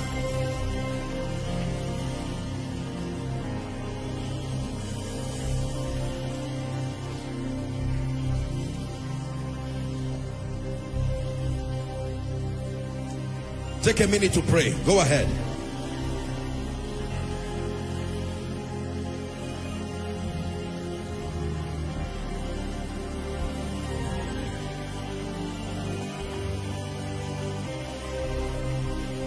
Take 13.84 14.00
a 14.00 14.08
minute 14.08 14.32
to 14.32 14.42
pray. 14.44 14.74
Go 14.86 15.02
ahead. 15.02 15.28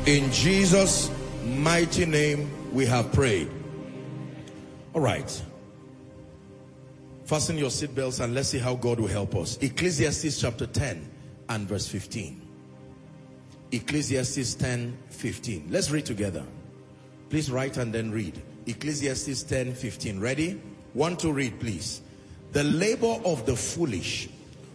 In 0.07 0.33
Jesus' 0.33 1.11
mighty 1.45 2.07
name, 2.07 2.51
we 2.73 2.87
have 2.87 3.13
prayed. 3.13 3.51
All 4.95 5.03
right. 5.03 5.43
Fasten 7.25 7.59
your 7.59 7.69
seatbelts 7.69 8.25
and 8.25 8.33
let's 8.33 8.49
see 8.49 8.59
how 8.59 8.75
God 8.75 9.01
will 9.01 9.09
help 9.09 9.35
us. 9.37 9.59
Ecclesiastes 9.61 10.41
chapter 10.41 10.67
10 10.67 11.11
and 11.51 11.69
verse 11.69 11.87
15. 11.87 12.46
Ecclesiastes 13.73 14.55
10, 14.55 14.97
15. 15.11 15.69
Let's 15.71 15.91
read 15.91 16.07
together. 16.07 16.45
Please 17.31 17.51
write 17.51 17.77
and 17.77 17.93
then 17.93 18.11
read. 18.11 18.41
Ecclesiastes 18.67 19.43
10, 19.43 19.75
15. 19.75 20.21
Ready? 20.21 20.61
One 20.93 21.17
to 21.19 21.33
read, 21.33 21.59
please. 21.61 22.01
The 22.53 22.65
labor 22.65 23.19
of 23.25 23.45
the 23.45 23.57
foolish 23.57 24.29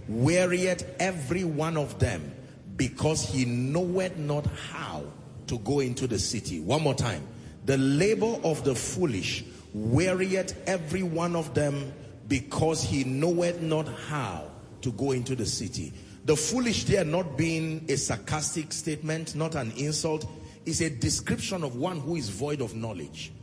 wearieth 0.08 0.96
every 1.00 1.44
one 1.44 1.78
of 1.78 1.98
them 2.00 2.34
because 2.76 3.22
he 3.24 3.46
knoweth 3.46 4.18
not 4.18 4.46
how 4.72 5.04
to 5.48 5.58
go 5.60 5.80
into 5.80 6.08
the 6.08 6.20
city. 6.20 6.60
One 6.60 6.82
more 6.82 6.94
time. 6.94 7.26
The 7.66 7.78
labor 7.78 8.38
of 8.44 8.64
the 8.64 8.76
foolish 8.76 9.44
wearieth 9.74 10.62
every 10.68 11.04
one 11.04 11.36
of 11.36 11.54
them 11.54 11.94
because 12.28 12.84
he 12.84 13.04
knoweth 13.04 13.62
not 13.62 13.88
how 14.08 14.46
to 14.82 14.92
go 14.94 15.12
into 15.12 15.36
the 15.36 15.46
city. 15.46 15.94
The 16.26 16.36
foolish 16.36 16.86
there 16.86 17.04
not 17.04 17.38
being 17.38 17.86
a 17.90 17.98
sarcastic 17.98 18.72
statement, 18.74 19.36
not 19.36 19.56
an 19.56 19.72
insult, 19.72 20.30
is 20.66 20.82
a 20.82 20.90
description 20.90 21.64
of 21.64 21.76
one 21.76 22.00
who 22.00 22.16
is 22.16 22.30
void 22.30 22.62
of 22.62 22.76
knowledge. 22.76 23.34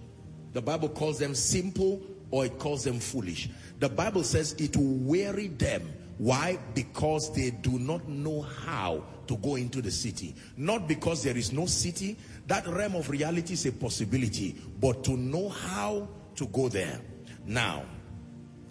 The 0.53 0.63
Bible 0.63 0.89
calls 0.89 1.19
them 1.19 1.35
simple 1.35 2.01
or 2.31 2.47
it 2.47 2.59
calls 2.59 2.85
them 2.85 3.01
foolish. 3.01 3.49
The 3.81 3.89
Bible 3.89 4.23
says 4.23 4.53
it 4.55 4.77
will 4.77 4.85
weary 4.85 5.49
them. 5.49 5.93
Why? 6.19 6.59
Because 6.75 7.33
they 7.35 7.51
do 7.51 7.79
not 7.79 8.09
know 8.09 8.43
how 8.43 9.05
to 9.27 9.37
go 9.37 9.57
into 9.57 9.83
the 9.83 9.91
city. 9.91 10.35
Not 10.57 10.89
because 10.89 11.23
there 11.23 11.37
is 11.37 11.53
no 11.53 11.67
city. 11.67 12.17
That 12.47 12.67
realm 12.67 12.95
of 12.97 13.11
reality 13.11 13.55
is 13.55 13.67
a 13.67 13.73
possibility. 13.73 14.57
But 14.81 15.05
to 15.05 15.17
know 15.17 15.49
how 15.49 16.09
to 16.37 16.47
go 16.47 16.69
there. 16.69 17.01
Now, 17.45 17.85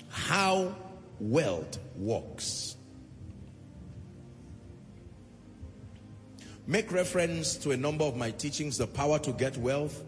how 0.09 0.75
wealth 1.19 1.79
works. 1.95 2.76
Make 6.67 6.91
reference 6.91 7.55
to 7.55 7.71
a 7.71 7.77
number 7.77 8.03
of 8.03 8.17
my 8.17 8.29
teachings, 8.29 8.77
The 8.77 8.87
Power 8.87 9.17
to 9.19 9.31
Get 9.31 9.57
Wealth, 9.57 10.03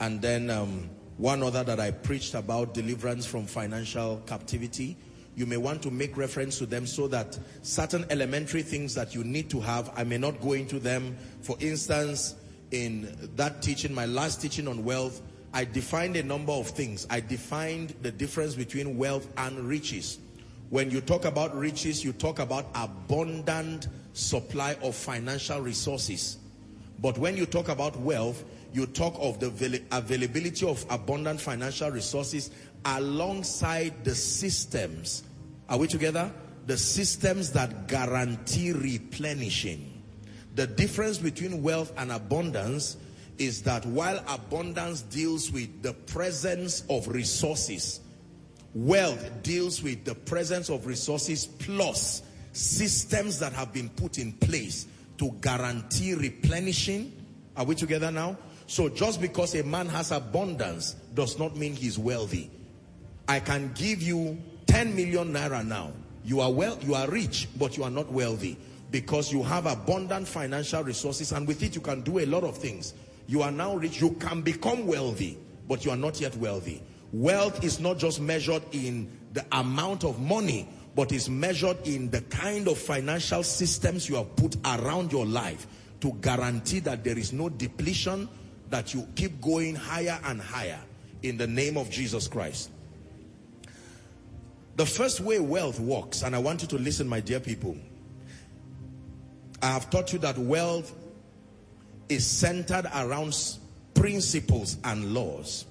and 0.00 0.20
then 0.20 0.50
um, 0.50 0.90
one 1.18 1.42
other 1.42 1.62
that 1.62 1.78
I 1.78 1.92
preached 1.92 2.34
about 2.34 2.74
deliverance 2.74 3.24
from 3.24 3.46
financial 3.46 4.20
captivity. 4.26 4.96
You 5.36 5.46
may 5.46 5.56
want 5.56 5.82
to 5.82 5.92
make 5.92 6.16
reference 6.16 6.58
to 6.58 6.66
them 6.66 6.86
so 6.86 7.06
that 7.08 7.38
certain 7.62 8.04
elementary 8.10 8.62
things 8.62 8.94
that 8.94 9.14
you 9.14 9.22
need 9.22 9.48
to 9.50 9.60
have, 9.60 9.92
I 9.96 10.02
may 10.02 10.18
not 10.18 10.40
go 10.40 10.52
into 10.52 10.80
them. 10.80 11.16
For 11.42 11.56
instance, 11.60 12.34
in 12.72 13.16
that 13.36 13.62
teaching, 13.62 13.94
my 13.94 14.06
last 14.06 14.42
teaching 14.42 14.66
on 14.66 14.84
wealth, 14.84 15.22
I 15.52 15.64
defined 15.64 16.16
a 16.16 16.22
number 16.24 16.52
of 16.52 16.68
things. 16.68 17.06
I 17.08 17.20
defined 17.20 17.94
the 18.02 18.10
difference 18.10 18.56
between 18.56 18.98
wealth 18.98 19.28
and 19.36 19.60
riches. 19.60 20.18
When 20.70 20.90
you 20.90 21.00
talk 21.00 21.24
about 21.24 21.56
riches, 21.56 22.04
you 22.04 22.12
talk 22.12 22.40
about 22.40 22.66
abundant 22.74 23.86
supply 24.14 24.76
of 24.82 24.94
financial 24.94 25.60
resources. 25.60 26.38
But 27.00 27.18
when 27.18 27.36
you 27.36 27.44
talk 27.44 27.68
about 27.68 27.98
wealth, 28.00 28.44
you 28.72 28.86
talk 28.86 29.14
of 29.18 29.38
the 29.40 29.82
availability 29.92 30.66
of 30.66 30.84
abundant 30.88 31.40
financial 31.40 31.90
resources 31.90 32.50
alongside 32.84 34.04
the 34.04 34.14
systems. 34.14 35.24
Are 35.68 35.78
we 35.78 35.86
together? 35.86 36.32
The 36.66 36.78
systems 36.78 37.52
that 37.52 37.88
guarantee 37.88 38.72
replenishing. 38.72 40.02
The 40.54 40.66
difference 40.66 41.18
between 41.18 41.62
wealth 41.62 41.92
and 41.96 42.10
abundance 42.12 42.96
is 43.38 43.62
that 43.62 43.84
while 43.86 44.22
abundance 44.28 45.02
deals 45.02 45.50
with 45.50 45.82
the 45.82 45.92
presence 45.92 46.84
of 46.88 47.08
resources, 47.08 48.00
wealth 48.74 49.42
deals 49.42 49.82
with 49.82 50.04
the 50.04 50.14
presence 50.14 50.68
of 50.68 50.86
resources 50.86 51.46
plus 51.46 52.22
systems 52.54 53.38
that 53.40 53.52
have 53.52 53.72
been 53.72 53.90
put 53.90 54.18
in 54.18 54.32
place 54.32 54.86
to 55.18 55.30
guarantee 55.40 56.14
replenishing. 56.14 57.12
Are 57.56 57.64
we 57.64 57.74
together 57.74 58.10
now? 58.10 58.36
So 58.66 58.88
just 58.88 59.20
because 59.20 59.54
a 59.54 59.62
man 59.62 59.86
has 59.88 60.10
abundance 60.10 60.94
does 61.14 61.38
not 61.38 61.56
mean 61.56 61.74
he's 61.74 61.98
wealthy. 61.98 62.50
I 63.28 63.40
can 63.40 63.72
give 63.74 64.02
you 64.02 64.38
10 64.66 64.96
million 64.96 65.32
naira 65.32 65.66
now. 65.66 65.92
You 66.24 66.40
are 66.40 66.50
well, 66.50 66.78
you 66.80 66.94
are 66.94 67.08
rich, 67.08 67.48
but 67.58 67.76
you 67.76 67.84
are 67.84 67.90
not 67.90 68.10
wealthy 68.10 68.56
because 68.90 69.32
you 69.32 69.42
have 69.42 69.66
abundant 69.66 70.26
financial 70.28 70.82
resources 70.82 71.32
and 71.32 71.46
with 71.48 71.62
it 71.62 71.74
you 71.74 71.80
can 71.80 72.00
do 72.02 72.20
a 72.20 72.26
lot 72.26 72.44
of 72.44 72.56
things. 72.56 72.94
You 73.26 73.42
are 73.42 73.50
now 73.50 73.76
rich, 73.76 74.00
you 74.00 74.12
can 74.12 74.40
become 74.40 74.86
wealthy, 74.86 75.38
but 75.68 75.84
you 75.84 75.90
are 75.90 75.96
not 75.96 76.20
yet 76.20 76.36
wealthy. 76.36 76.82
Wealth 77.12 77.64
is 77.64 77.80
not 77.80 77.98
just 77.98 78.20
measured 78.20 78.62
in 78.72 79.10
the 79.32 79.44
amount 79.52 80.04
of 80.04 80.20
money, 80.20 80.68
but 80.94 81.12
is 81.12 81.28
measured 81.28 81.76
in 81.86 82.10
the 82.10 82.20
kind 82.22 82.68
of 82.68 82.78
financial 82.78 83.42
systems 83.42 84.08
you 84.08 84.16
have 84.16 84.34
put 84.36 84.56
around 84.64 85.12
your 85.12 85.26
life 85.26 85.66
to 86.00 86.12
guarantee 86.20 86.80
that 86.80 87.02
there 87.02 87.18
is 87.18 87.32
no 87.32 87.48
depletion, 87.48 88.28
that 88.70 88.94
you 88.94 89.06
keep 89.16 89.40
going 89.40 89.74
higher 89.74 90.18
and 90.24 90.40
higher 90.40 90.80
in 91.22 91.36
the 91.36 91.46
name 91.46 91.76
of 91.76 91.90
Jesus 91.90 92.28
Christ. 92.28 92.70
The 94.76 94.86
first 94.86 95.20
way 95.20 95.38
wealth 95.38 95.80
works, 95.80 96.22
and 96.22 96.34
I 96.34 96.38
want 96.38 96.62
you 96.62 96.68
to 96.68 96.78
listen, 96.78 97.08
my 97.08 97.20
dear 97.20 97.40
people, 97.40 97.76
I 99.62 99.68
have 99.68 99.88
taught 99.88 100.12
you 100.12 100.18
that 100.20 100.36
wealth 100.36 100.94
is 102.08 102.26
centered 102.26 102.86
around 102.94 103.36
principles 103.94 104.76
and 104.84 105.14
laws. 105.14 105.64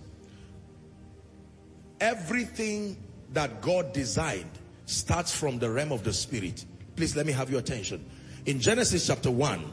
Everything 2.00 2.98
that 3.34 3.62
God 3.62 3.94
designed 3.94 4.50
starts 4.86 5.36
from 5.36 5.60
the 5.60 5.70
realm 5.70 5.92
of 5.92 6.04
the 6.04 6.14
spirit. 6.14 6.66
Please 6.96 7.16
let 7.16 7.26
me 7.26 7.32
have 7.32 7.50
your 7.50 7.60
attention. 7.60 8.04
In 8.46 8.60
Genesis 8.60 9.08
chapter 9.08 9.32
1, 9.32 9.64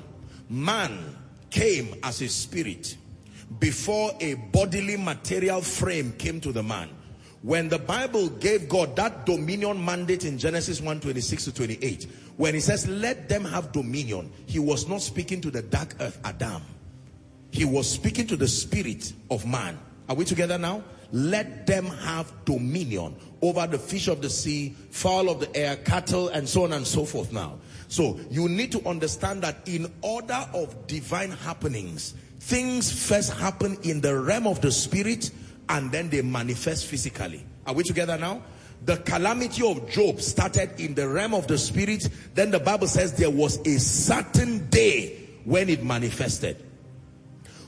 man 0.49 1.17
came 1.51 1.95
as 2.03 2.23
a 2.23 2.29
spirit 2.29 2.97
before 3.59 4.13
a 4.21 4.35
bodily 4.35 4.97
material 4.97 5.61
frame 5.61 6.13
came 6.13 6.41
to 6.41 6.53
the 6.53 6.63
man. 6.63 6.89
When 7.43 7.69
the 7.69 7.79
Bible 7.79 8.29
gave 8.29 8.69
God 8.69 8.95
that 8.97 9.25
dominion 9.25 9.83
mandate 9.83 10.25
in 10.25 10.39
Genesis 10.39 10.81
1 10.81 11.01
26 11.01 11.45
to 11.47 11.55
28, 11.55 12.07
when 12.37 12.55
he 12.55 12.61
says, 12.61 12.87
Let 12.87 13.29
them 13.29 13.45
have 13.45 13.73
dominion, 13.73 14.31
he 14.47 14.59
was 14.59 14.89
not 14.89 15.01
speaking 15.01 15.41
to 15.41 15.51
the 15.51 15.63
dark 15.63 15.97
earth 16.01 16.19
Adam. 16.25 16.63
He 17.51 17.65
was 17.65 17.91
speaking 17.91 18.27
to 18.29 18.37
the 18.37 18.47
spirit 18.47 19.13
of 19.31 19.47
man. 19.47 19.79
Are 20.09 20.15
we 20.15 20.25
together 20.25 20.59
now? 20.59 20.85
Let 21.13 21.67
them 21.67 21.87
have 21.87 22.33
dominion 22.45 23.17
over 23.43 23.67
the 23.67 23.79
fish 23.79 24.09
of 24.09 24.23
the 24.23 24.31
sea, 24.31 24.75
fowl 24.91 25.29
of 25.29 25.41
the 25.41 25.57
air, 25.57 25.77
cattle, 25.77 26.29
and 26.29 26.49
so 26.49 26.65
on 26.65 26.73
and 26.73 26.87
so 26.87 27.05
forth 27.05 27.33
now. 27.33 27.59
So 27.89 28.21
you 28.31 28.49
need 28.49 28.71
to 28.73 28.89
understand 28.89 29.43
that 29.43 29.57
in 29.67 29.93
order 30.03 30.47
of 30.55 30.87
divine 30.87 31.31
happenings, 31.31 32.15
things 32.39 32.93
first 33.09 33.33
happen 33.33 33.79
in 33.83 34.01
the 34.01 34.19
realm 34.19 34.47
of 34.47 34.61
the 34.61 34.71
spirit 34.71 35.31
and 35.69 35.91
then 35.91 36.09
they 36.11 36.23
manifest 36.23 36.87
physically. 36.87 37.45
Are 37.67 37.75
we 37.75 37.83
together 37.83 38.19
now? 38.19 38.43
The 38.85 38.97
calamity 38.99 39.69
of 39.69 39.89
Job 39.91 40.21
started 40.21 40.81
in 40.81 40.95
the 40.95 41.09
realm 41.09 41.35
of 41.35 41.47
the 41.47 41.59
spirit. 41.59 42.09
Then 42.35 42.51
the 42.51 42.59
Bible 42.59 42.87
says 42.87 43.13
there 43.13 43.31
was 43.31 43.59
a 43.67 43.79
certain 43.79 44.69
day 44.69 45.29
when 45.45 45.69
it 45.69 45.85
manifested. 45.85 46.65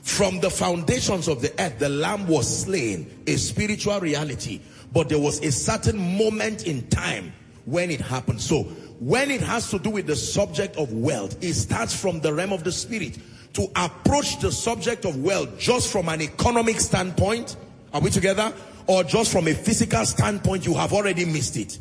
From 0.03 0.39
the 0.39 0.49
foundations 0.49 1.27
of 1.27 1.41
the 1.41 1.51
earth, 1.59 1.79
the 1.79 1.89
lamb 1.89 2.27
was 2.27 2.63
slain, 2.63 3.23
a 3.25 3.35
spiritual 3.37 3.99
reality. 3.99 4.61
But 4.93 5.09
there 5.09 5.19
was 5.19 5.41
a 5.41 5.51
certain 5.51 5.97
moment 5.97 6.67
in 6.67 6.87
time 6.89 7.33
when 7.65 7.89
it 7.89 7.99
happened. 7.99 8.41
So 8.41 8.63
when 8.99 9.31
it 9.31 9.41
has 9.41 9.69
to 9.71 9.79
do 9.79 9.89
with 9.89 10.05
the 10.05 10.15
subject 10.15 10.77
of 10.77 10.93
wealth, 10.93 11.41
it 11.41 11.53
starts 11.55 11.99
from 11.99 12.19
the 12.19 12.33
realm 12.33 12.53
of 12.53 12.63
the 12.63 12.71
spirit. 12.71 13.17
To 13.53 13.67
approach 13.75 14.39
the 14.39 14.51
subject 14.51 15.05
of 15.05 15.17
wealth 15.23 15.57
just 15.57 15.91
from 15.91 16.09
an 16.09 16.21
economic 16.21 16.79
standpoint 16.79 17.55
are 17.93 18.01
we 18.01 18.09
together? 18.09 18.51
Or 18.87 19.03
just 19.03 19.31
from 19.31 19.47
a 19.47 19.53
physical 19.53 20.05
standpoint, 20.05 20.65
you 20.65 20.73
have 20.73 20.93
already 20.93 21.25
missed 21.25 21.55
it. 21.57 21.77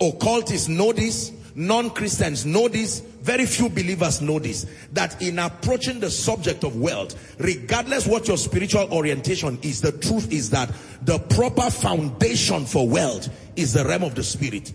Occultists 0.00 0.68
know 0.68 0.92
this. 0.92 1.32
Non-Christians 1.56 2.46
know 2.46 2.68
this. 2.68 3.00
Very 3.00 3.46
few 3.46 3.68
believers 3.68 4.20
know 4.20 4.38
this. 4.38 4.66
That 4.92 5.20
in 5.20 5.38
approaching 5.40 5.98
the 5.98 6.10
subject 6.10 6.62
of 6.62 6.76
wealth, 6.76 7.36
regardless 7.38 8.06
what 8.06 8.28
your 8.28 8.36
spiritual 8.36 8.92
orientation 8.92 9.58
is, 9.62 9.80
the 9.80 9.92
truth 9.92 10.30
is 10.32 10.50
that 10.50 10.70
the 11.02 11.18
proper 11.18 11.70
foundation 11.70 12.64
for 12.64 12.88
wealth 12.88 13.28
is 13.56 13.72
the 13.72 13.84
realm 13.84 14.04
of 14.04 14.14
the 14.14 14.22
spirit. 14.22 14.72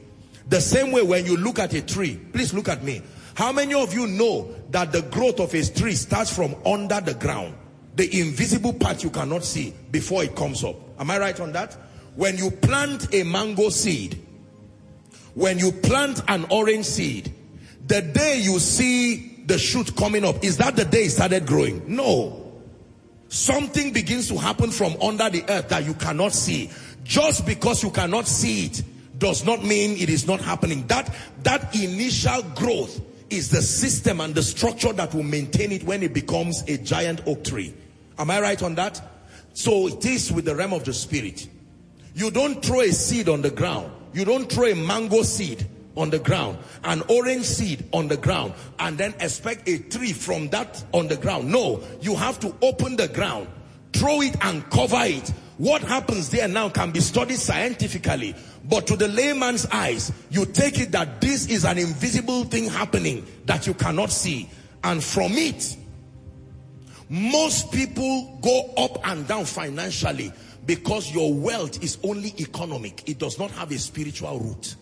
The 0.49 0.59
same 0.59 0.91
way 0.91 1.03
when 1.03 1.25
you 1.25 1.37
look 1.37 1.59
at 1.59 1.73
a 1.73 1.81
tree, 1.81 2.19
please 2.33 2.53
look 2.53 2.67
at 2.67 2.83
me. 2.83 3.01
How 3.35 3.53
many 3.53 3.73
of 3.73 3.93
you 3.93 4.07
know 4.07 4.53
that 4.71 4.91
the 4.91 5.03
growth 5.03 5.39
of 5.39 5.53
a 5.53 5.63
tree 5.63 5.93
starts 5.93 6.35
from 6.35 6.55
under 6.65 6.99
the 6.99 7.13
ground? 7.13 7.55
the 7.95 8.19
invisible 8.19 8.73
part 8.73 9.03
you 9.03 9.09
cannot 9.09 9.43
see 9.43 9.73
before 9.91 10.23
it 10.23 10.35
comes 10.35 10.63
up. 10.63 10.75
Am 10.99 11.11
I 11.11 11.19
right 11.19 11.39
on 11.39 11.51
that? 11.53 11.73
When 12.15 12.37
you 12.37 12.51
plant 12.51 13.13
a 13.13 13.23
mango 13.23 13.69
seed, 13.69 14.19
when 15.33 15.59
you 15.59 15.71
plant 15.71 16.21
an 16.27 16.45
orange 16.49 16.85
seed, 16.85 17.33
the 17.87 18.01
day 18.01 18.39
you 18.41 18.59
see 18.59 19.43
the 19.45 19.57
shoot 19.57 19.95
coming 19.95 20.23
up, 20.25 20.43
is 20.43 20.57
that 20.57 20.75
the 20.75 20.85
day 20.85 21.03
it 21.03 21.11
started 21.11 21.45
growing? 21.45 21.83
No. 21.95 22.51
Something 23.29 23.93
begins 23.93 24.27
to 24.27 24.37
happen 24.37 24.71
from 24.71 24.95
under 25.01 25.29
the 25.29 25.43
earth 25.49 25.69
that 25.69 25.85
you 25.85 25.93
cannot 25.93 26.33
see. 26.33 26.69
Just 27.03 27.45
because 27.45 27.81
you 27.83 27.89
cannot 27.89 28.27
see 28.27 28.65
it 28.65 28.83
does 29.17 29.45
not 29.45 29.63
mean 29.63 29.91
it 29.97 30.09
is 30.09 30.27
not 30.27 30.41
happening. 30.41 30.85
That, 30.87 31.13
that 31.43 31.75
initial 31.75 32.41
growth 32.55 32.99
is 33.29 33.49
the 33.49 33.61
system 33.61 34.19
and 34.19 34.35
the 34.35 34.43
structure 34.43 34.91
that 34.93 35.13
will 35.13 35.23
maintain 35.23 35.71
it 35.71 35.83
when 35.83 36.03
it 36.03 36.13
becomes 36.13 36.63
a 36.67 36.77
giant 36.77 37.21
oak 37.25 37.43
tree. 37.43 37.73
Am 38.17 38.29
I 38.29 38.41
right 38.41 38.61
on 38.61 38.75
that? 38.75 39.01
So 39.53 39.87
it 39.87 40.05
is 40.05 40.31
with 40.31 40.45
the 40.45 40.55
realm 40.55 40.73
of 40.73 40.83
the 40.83 40.93
spirit. 40.93 41.47
You 42.13 42.31
don't 42.31 42.63
throw 42.63 42.81
a 42.81 42.91
seed 42.91 43.29
on 43.29 43.41
the 43.41 43.51
ground. 43.51 43.91
You 44.13 44.25
don't 44.25 44.51
throw 44.51 44.65
a 44.65 44.75
mango 44.75 45.23
seed 45.23 45.65
on 45.95 46.09
the 46.09 46.19
ground, 46.19 46.57
an 46.83 47.03
orange 47.09 47.45
seed 47.45 47.85
on 47.91 48.07
the 48.07 48.17
ground, 48.17 48.53
and 48.79 48.97
then 48.97 49.13
expect 49.19 49.67
a 49.67 49.77
tree 49.77 50.13
from 50.13 50.47
that 50.49 50.83
on 50.93 51.07
the 51.07 51.17
ground. 51.17 51.51
No, 51.51 51.81
you 52.01 52.15
have 52.15 52.39
to 52.41 52.55
open 52.61 52.95
the 52.95 53.07
ground, 53.07 53.47
throw 53.93 54.21
it 54.21 54.35
and 54.41 54.69
cover 54.69 55.01
it. 55.01 55.29
What 55.57 55.81
happens 55.81 56.29
there 56.29 56.47
now 56.47 56.69
can 56.69 56.91
be 56.91 57.01
studied 57.01 57.37
scientifically, 57.37 58.35
but 58.67 58.87
to 58.87 58.95
the 58.95 59.07
layman's 59.07 59.65
eyes, 59.67 60.11
you 60.29 60.45
take 60.45 60.79
it 60.79 60.91
that 60.91 61.21
this 61.21 61.47
is 61.47 61.65
an 61.65 61.77
invisible 61.77 62.45
thing 62.45 62.65
happening 62.69 63.25
that 63.45 63.67
you 63.67 63.73
cannot 63.73 64.11
see. 64.11 64.49
And 64.83 65.03
from 65.03 65.33
it, 65.33 65.77
most 67.09 67.71
people 67.71 68.39
go 68.41 68.73
up 68.77 69.05
and 69.07 69.27
down 69.27 69.45
financially 69.45 70.31
because 70.65 71.11
your 71.11 71.33
wealth 71.33 71.83
is 71.83 71.97
only 72.03 72.33
economic. 72.39 73.07
It 73.09 73.17
does 73.17 73.39
not 73.39 73.51
have 73.51 73.71
a 73.71 73.77
spiritual 73.77 74.39
root. 74.39 74.75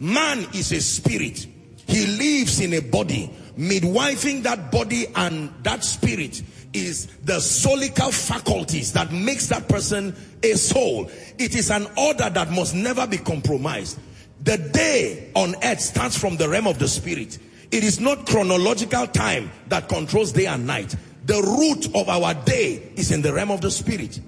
Man 0.00 0.46
is 0.54 0.72
a 0.72 0.80
spirit. 0.80 1.46
He 1.86 2.06
lives 2.06 2.60
in 2.60 2.74
a 2.74 2.80
body. 2.80 3.30
Midwifing 3.56 4.44
that 4.44 4.70
body 4.70 5.06
and 5.16 5.52
that 5.64 5.82
spirit 5.82 6.42
is 6.72 7.06
the 7.24 7.34
solical 7.34 8.12
faculties 8.12 8.92
that 8.92 9.10
makes 9.10 9.48
that 9.48 9.68
person 9.68 10.14
a 10.42 10.54
soul. 10.54 11.10
It 11.38 11.56
is 11.56 11.70
an 11.70 11.86
order 11.96 12.30
that 12.30 12.50
must 12.50 12.74
never 12.74 13.06
be 13.06 13.18
compromised. 13.18 13.98
The 14.44 14.58
day 14.58 15.30
on 15.34 15.54
earth 15.64 15.80
starts 15.80 16.16
from 16.16 16.36
the 16.36 16.48
realm 16.48 16.66
of 16.68 16.78
the 16.78 16.86
spirit. 16.86 17.38
It 17.70 17.84
is 17.84 18.00
not 18.00 18.26
chronological 18.26 19.06
time 19.08 19.50
that 19.68 19.88
controls 19.88 20.32
day 20.32 20.46
and 20.46 20.66
night. 20.66 20.94
The 21.28 21.42
root 21.42 21.94
of 21.94 22.08
our 22.08 22.32
day 22.32 22.90
is 22.96 23.12
in 23.12 23.20
the 23.20 23.34
realm 23.34 23.50
of 23.50 23.60
the 23.60 23.70
spirit. 23.70 24.18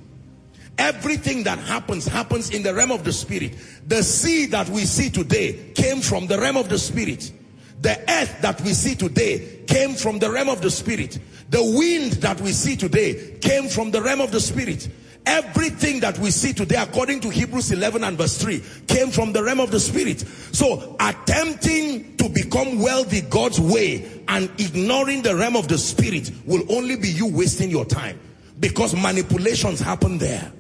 Everything 0.77 1.45
that 1.45 1.59
happens, 1.59 2.07
happens 2.07 2.51
in 2.51 2.63
the 2.63 2.75
realm 2.75 2.93
of 2.93 3.05
the 3.05 3.13
spirit. 3.13 3.57
The 3.87 4.03
sea 4.03 4.45
that 4.47 4.69
we 4.69 4.85
see 4.85 5.09
today 5.09 5.73
came 5.75 6.03
from 6.03 6.27
the 6.27 6.39
realm 6.39 6.59
of 6.59 6.69
the 6.69 6.79
spirit. 6.79 7.33
The 7.81 7.99
earth 8.07 8.43
that 8.43 8.61
we 8.61 8.75
see 8.75 8.95
today 8.95 9.63
came 9.67 9.95
from 9.95 10.19
the 10.19 10.31
realm 10.31 10.51
of 10.51 10.61
the 10.61 10.71
spirit. 10.71 11.19
The 11.49 11.65
wind 11.65 12.13
that 12.21 12.39
we 12.43 12.53
see 12.53 12.77
today 12.77 13.39
came 13.41 13.69
from 13.69 13.93
the 13.93 14.03
realm 14.03 14.21
of 14.21 14.31
the 14.31 14.41
spirit. 14.41 14.87
Everything 15.27 16.01
that 16.01 16.19
we 16.19 16.31
see 16.31 16.53
today, 16.53 16.77
according 16.77 17.21
to 17.21 17.29
Hebrews 17.29 17.73
11 17.73 18.05
and 18.05 18.17
verse 18.17 18.39
3, 18.39 18.63
came 18.87 19.11
from 19.11 19.33
the 19.33 19.43
realm 19.43 19.61
of 19.61 19.71
the 19.71 19.81
spirit. 19.81 20.21
So 20.53 20.97
attempting 20.99 22.17
to 22.17 22.29
become 22.29 22.81
wealthy 22.81 23.21
God's 23.21 23.61
way 23.61 24.23
and 24.29 24.51
ignoring 24.59 25.23
the 25.23 25.37
realm 25.37 25.57
of 25.57 25.69
the 25.69 25.79
spirit 25.79 26.31
will 26.47 26.63
only 26.73 26.97
be 26.97 27.09
you 27.09 27.27
wasting 27.27 27.71
your 27.71 27.85
time 27.85 28.19
because 28.61 28.95
manipulations 28.95 29.81
happen 29.81 30.19
there. 30.19 30.51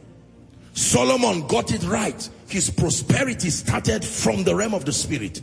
Solomon 0.74 1.47
got 1.47 1.73
it 1.73 1.82
right. 1.85 2.28
His 2.49 2.70
prosperity 2.70 3.51
started 3.51 4.05
from 4.05 4.45
the 4.45 4.55
realm 4.55 4.74
of 4.74 4.85
the 4.85 4.93
spirit. 4.93 5.41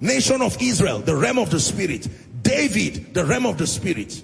Nation 0.00 0.42
of 0.42 0.60
Israel, 0.60 0.98
the 0.98 1.16
realm 1.16 1.38
of 1.38 1.50
the 1.50 1.60
spirit. 1.60 2.08
David, 2.42 3.14
the 3.14 3.24
realm 3.24 3.46
of 3.46 3.58
the 3.58 3.66
spirit. 3.66 4.22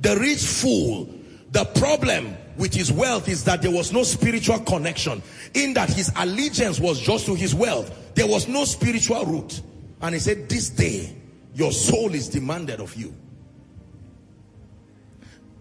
The 0.00 0.16
rich 0.16 0.42
fool, 0.42 1.12
the 1.50 1.64
problem 1.64 2.36
with 2.60 2.74
his 2.74 2.92
wealth 2.92 3.26
is 3.28 3.42
that 3.44 3.62
there 3.62 3.70
was 3.70 3.92
no 3.92 4.02
spiritual 4.02 4.60
connection 4.60 5.22
in 5.54 5.72
that 5.74 5.88
his 5.88 6.12
allegiance 6.16 6.78
was 6.78 7.00
just 7.00 7.24
to 7.26 7.34
his 7.34 7.54
wealth. 7.54 8.14
There 8.14 8.26
was 8.26 8.46
no 8.46 8.64
spiritual 8.64 9.24
root. 9.24 9.62
And 10.02 10.14
he 10.14 10.20
said, 10.20 10.48
this 10.48 10.68
day, 10.68 11.16
your 11.54 11.72
soul 11.72 12.14
is 12.14 12.28
demanded 12.28 12.80
of 12.80 12.94
you. 12.94 13.14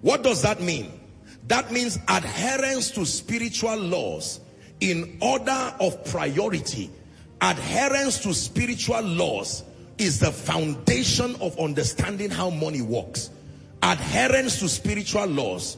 What 0.02 0.24
does 0.24 0.42
that 0.42 0.62
mean? 0.62 1.00
That 1.48 1.72
means 1.72 1.98
adherence 2.08 2.92
to 2.92 3.06
spiritual 3.06 3.78
laws 3.78 4.42
in 4.82 5.18
order 5.22 5.74
of 5.80 6.04
priority. 6.06 6.90
Adherence 7.42 8.20
to 8.24 8.34
spiritual 8.34 9.02
laws 9.02 9.64
is 9.98 10.20
the 10.20 10.32
foundation 10.32 11.36
of 11.42 11.58
understanding 11.60 12.30
how 12.30 12.50
money 12.50 12.82
works. 12.82 13.30
Adherence 13.82 14.60
to 14.60 14.68
spiritual 14.68 15.26
laws. 15.26 15.78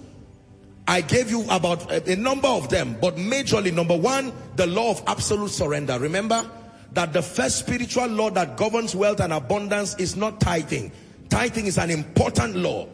I 0.88 1.02
gave 1.02 1.30
you 1.30 1.44
about 1.49 1.91
a, 1.91 2.14
a 2.14 2.16
number 2.16 2.48
of 2.48 2.70
them, 2.70 2.98
but 2.99 3.16
majorly 3.16 3.74
number 3.74 3.95
one, 3.95 4.34
the 4.56 4.68
law 4.68 4.91
of 4.91 5.03
absolute 5.08 5.52
surrender. 5.52 5.99
Remember 5.99 6.49
that 6.94 7.14
the 7.14 7.22
first 7.22 7.60
spiritual 7.60 8.08
law 8.08 8.30
that 8.32 8.58
governs 8.58 8.95
wealth 8.95 9.22
and 9.22 9.32
abundance 9.32 9.95
is 9.95 10.16
not 10.16 10.41
tithing. 10.41 10.91
Tithing 11.30 11.68
is 11.68 11.78
an 11.78 11.90
important 11.90 12.56
law, 12.56 12.88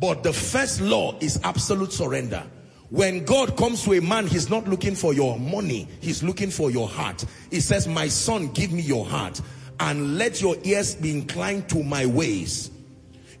but 0.00 0.22
the 0.22 0.32
first 0.32 0.80
law 0.80 1.16
is 1.20 1.38
absolute 1.44 1.92
surrender. 1.92 2.42
When 2.88 3.24
God 3.24 3.56
comes 3.56 3.84
to 3.84 3.94
a 3.94 4.00
man, 4.00 4.26
he's 4.26 4.50
not 4.50 4.68
looking 4.68 4.94
for 4.94 5.14
your 5.14 5.38
money. 5.38 5.88
He's 6.00 6.22
looking 6.22 6.50
for 6.50 6.70
your 6.70 6.88
heart. 6.88 7.24
He 7.50 7.60
says, 7.60 7.88
my 7.88 8.08
son, 8.08 8.48
give 8.48 8.72
me 8.72 8.82
your 8.82 9.04
heart 9.04 9.40
and 9.80 10.16
let 10.18 10.40
your 10.40 10.56
ears 10.62 10.94
be 10.94 11.10
inclined 11.10 11.68
to 11.70 11.82
my 11.82 12.06
ways. 12.06 12.70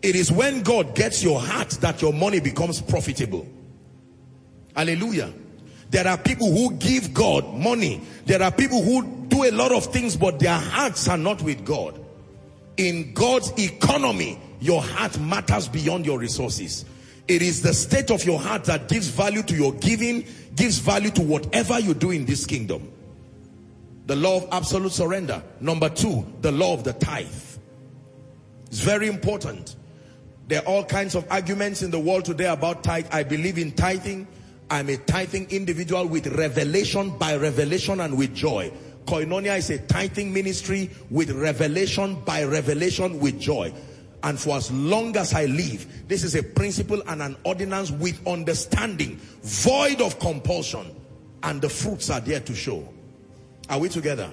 It 0.02 0.16
is 0.16 0.32
when 0.32 0.62
God 0.62 0.94
gets 0.94 1.22
your 1.22 1.40
heart 1.40 1.70
that 1.82 2.02
your 2.02 2.12
money 2.12 2.40
becomes 2.40 2.80
profitable. 2.80 3.46
Hallelujah. 4.74 5.32
There 5.90 6.06
are 6.08 6.16
people 6.16 6.50
who 6.50 6.72
give 6.76 7.12
God 7.12 7.54
money. 7.54 8.00
There 8.24 8.42
are 8.42 8.50
people 8.50 8.82
who 8.82 9.26
do 9.28 9.44
a 9.44 9.50
lot 9.50 9.72
of 9.72 9.86
things, 9.86 10.16
but 10.16 10.38
their 10.38 10.58
hearts 10.58 11.08
are 11.08 11.18
not 11.18 11.42
with 11.42 11.64
God. 11.64 12.02
In 12.78 13.12
God's 13.12 13.52
economy, 13.58 14.40
your 14.60 14.82
heart 14.82 15.18
matters 15.20 15.68
beyond 15.68 16.06
your 16.06 16.18
resources. 16.18 16.86
It 17.28 17.42
is 17.42 17.62
the 17.62 17.74
state 17.74 18.10
of 18.10 18.24
your 18.24 18.40
heart 18.40 18.64
that 18.64 18.88
gives 18.88 19.08
value 19.08 19.42
to 19.42 19.54
your 19.54 19.74
giving, 19.74 20.26
gives 20.54 20.78
value 20.78 21.10
to 21.10 21.22
whatever 21.22 21.78
you 21.78 21.94
do 21.94 22.10
in 22.10 22.24
this 22.24 22.46
kingdom. 22.46 22.90
The 24.06 24.16
law 24.16 24.38
of 24.38 24.48
absolute 24.50 24.92
surrender. 24.92 25.42
Number 25.60 25.88
two, 25.88 26.26
the 26.40 26.50
law 26.50 26.74
of 26.74 26.84
the 26.84 26.92
tithe. 26.94 27.28
It's 28.66 28.80
very 28.80 29.06
important. 29.06 29.76
There 30.48 30.60
are 30.60 30.66
all 30.66 30.84
kinds 30.84 31.14
of 31.14 31.26
arguments 31.30 31.82
in 31.82 31.90
the 31.90 32.00
world 32.00 32.24
today 32.24 32.46
about 32.46 32.82
tithe. 32.82 33.06
I 33.12 33.22
believe 33.22 33.58
in 33.58 33.72
tithing. 33.72 34.26
I'm 34.70 34.88
a 34.88 34.96
tithing 34.96 35.50
individual 35.50 36.06
with 36.06 36.26
revelation 36.28 37.16
by 37.18 37.36
revelation 37.36 38.00
and 38.00 38.16
with 38.16 38.34
joy. 38.34 38.72
Koinonia 39.06 39.58
is 39.58 39.70
a 39.70 39.78
tithing 39.78 40.32
ministry 40.32 40.90
with 41.10 41.30
revelation 41.30 42.14
by 42.24 42.44
revelation 42.44 43.18
with 43.18 43.38
joy. 43.40 43.72
And 44.22 44.38
for 44.38 44.56
as 44.56 44.70
long 44.70 45.16
as 45.16 45.34
I 45.34 45.46
live, 45.46 46.08
this 46.08 46.22
is 46.22 46.36
a 46.36 46.42
principle 46.42 47.02
and 47.08 47.20
an 47.20 47.36
ordinance 47.44 47.90
with 47.90 48.24
understanding, 48.26 49.16
void 49.42 50.00
of 50.00 50.18
compulsion. 50.20 50.94
And 51.42 51.60
the 51.60 51.68
fruits 51.68 52.08
are 52.08 52.20
there 52.20 52.38
to 52.40 52.54
show. 52.54 52.88
Are 53.68 53.80
we 53.80 53.88
together? 53.88 54.30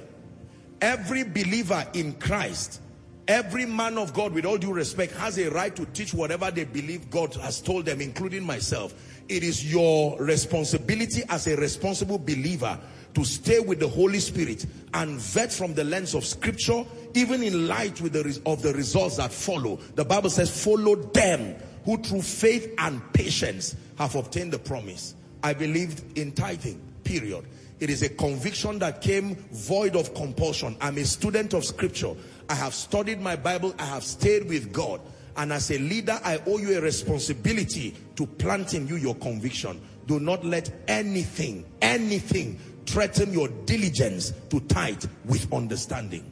Every 0.80 1.24
believer 1.24 1.86
in 1.94 2.14
Christ, 2.14 2.82
every 3.28 3.66
man 3.66 3.98
of 3.98 4.14
God, 4.14 4.32
with 4.32 4.46
all 4.46 4.58
due 4.60 4.72
respect, 4.72 5.14
has 5.14 5.40
a 5.40 5.50
right 5.50 5.76
to 5.76 5.86
teach 5.88 6.14
whatever 6.14 6.52
they 6.52 6.66
believe 6.66 7.10
God 7.10 7.34
has 7.36 7.60
told 7.60 7.86
them, 7.86 8.00
including 8.00 8.44
myself. 8.44 8.94
It 9.30 9.44
is 9.44 9.72
your 9.72 10.18
responsibility 10.20 11.22
as 11.30 11.48
a 11.48 11.56
responsible 11.56 12.18
believer 12.18 12.80
to 13.14 13.24
stay 13.24 13.60
with 13.60 13.80
the 13.80 13.88
Holy 13.88 14.20
Spirit 14.20 14.66
and 14.94 15.20
vet 15.20 15.52
from 15.52 15.74
the 15.74 15.84
lens 15.84 16.16
of 16.16 16.26
scripture, 16.26 16.84
even 17.14 17.44
in 17.44 17.68
light 17.68 18.02
with 18.02 18.14
the, 18.14 18.42
of 18.46 18.62
the 18.62 18.74
results 18.74 19.18
that 19.18 19.32
follow. 19.32 19.78
The 19.96 20.06
Bible 20.06 20.30
says, 20.30 20.64
follow 20.64 20.96
them 20.96 21.56
who 21.86 21.98
through 21.98 22.22
faith 22.22 22.74
and 22.78 23.02
patience 23.14 23.76
have 23.98 24.16
obtained 24.16 24.52
the 24.52 24.60
promise. 24.60 25.16
I 25.44 25.54
believed 25.54 26.18
in 26.18 26.32
tithing, 26.32 26.82
period. 27.04 27.46
It 27.80 27.90
is 27.90 28.02
a 28.02 28.10
conviction 28.10 28.80
that 28.80 29.02
came 29.02 29.36
void 29.52 29.96
of 29.96 30.14
compulsion. 30.14 30.76
I'm 30.82 30.98
a 30.98 31.06
student 31.06 31.54
of 31.54 31.64
scripture. 31.64 32.14
I 32.50 32.56
have 32.56 32.74
studied 32.74 33.22
my 33.22 33.36
Bible. 33.36 33.74
I 33.80 33.86
have 33.86 34.04
stayed 34.04 34.50
with 34.50 34.74
God. 34.74 35.00
And 35.38 35.54
as 35.54 35.72
a 35.72 35.78
leader, 35.78 36.20
I 36.24 36.42
owe 36.46 36.58
you 36.58 36.78
a 36.78 36.82
responsibility 36.82 37.96
to 38.16 38.26
plant 38.26 38.74
in 38.74 38.88
you 38.88 38.96
your 38.96 39.16
conviction. 39.16 39.82
Do 40.06 40.20
not 40.20 40.44
let 40.44 40.72
anything, 40.88 41.66
anything 41.82 42.60
threaten 42.86 43.32
your 43.32 43.48
diligence 43.66 44.34
to 44.50 44.60
tithe 44.62 45.06
with 45.26 45.52
understanding. 45.54 46.32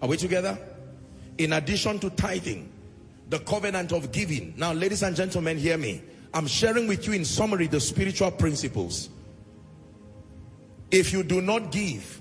Are 0.00 0.08
we 0.08 0.16
together? 0.16 0.56
In 1.38 1.52
addition 1.52 1.98
to 1.98 2.10
tithing, 2.10 2.70
the 3.28 3.38
covenant 3.40 3.92
of 3.92 4.12
giving. 4.12 4.54
Now, 4.56 4.72
ladies 4.72 5.02
and 5.02 5.14
gentlemen, 5.14 5.58
hear 5.58 5.76
me. 5.76 6.02
I'm 6.32 6.46
sharing 6.46 6.86
with 6.86 7.06
you 7.06 7.12
in 7.12 7.24
summary 7.24 7.66
the 7.66 7.80
spiritual 7.80 8.30
principles. 8.30 9.10
If 10.90 11.12
you 11.12 11.22
do 11.22 11.40
not 11.40 11.72
give, 11.72 12.20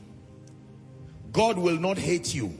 God 1.32 1.58
will 1.58 1.78
not 1.78 1.98
hate 1.98 2.34
you, 2.34 2.58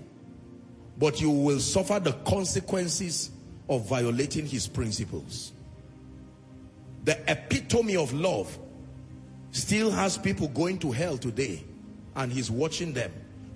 but 1.00 1.22
you 1.22 1.32
will 1.32 1.60
suffer 1.60 2.00
the 2.00 2.12
consequences 2.28 3.32
of 3.70 3.88
violating 3.88 4.46
his 4.46 4.68
principles. 4.68 5.54
The 7.06 7.18
epitome 7.32 7.96
of 7.96 8.12
love 8.14 8.60
still 9.52 9.90
has 9.90 10.18
people 10.18 10.50
going 10.50 10.78
to 10.80 10.92
hell 10.92 11.18
today 11.18 11.64
and 12.16 12.32
he's 12.32 12.52
watching 12.52 12.94
them 12.94 13.12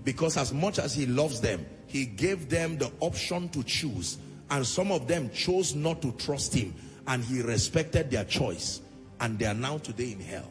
because 0.05 0.37
as 0.37 0.53
much 0.53 0.79
as 0.79 0.95
he 0.95 1.05
loves 1.05 1.41
them, 1.41 1.65
he 1.85 2.05
gave 2.05 2.49
them 2.49 2.77
the 2.77 2.91
option 3.01 3.49
to 3.49 3.61
choose 3.63 4.17
and 4.49 4.65
some 4.65 4.91
of 4.91 5.07
them 5.07 5.29
chose 5.31 5.75
not 5.75 6.01
to 6.01 6.13
trust 6.13 6.53
him 6.53 6.73
and 7.07 7.23
he 7.25 7.41
respected 7.41 8.09
their 8.09 8.23
choice 8.23 8.81
and 9.19 9.37
they 9.37 9.45
are 9.45 9.53
now 9.53 9.77
today 9.79 10.13
in 10.13 10.19
hell. 10.21 10.49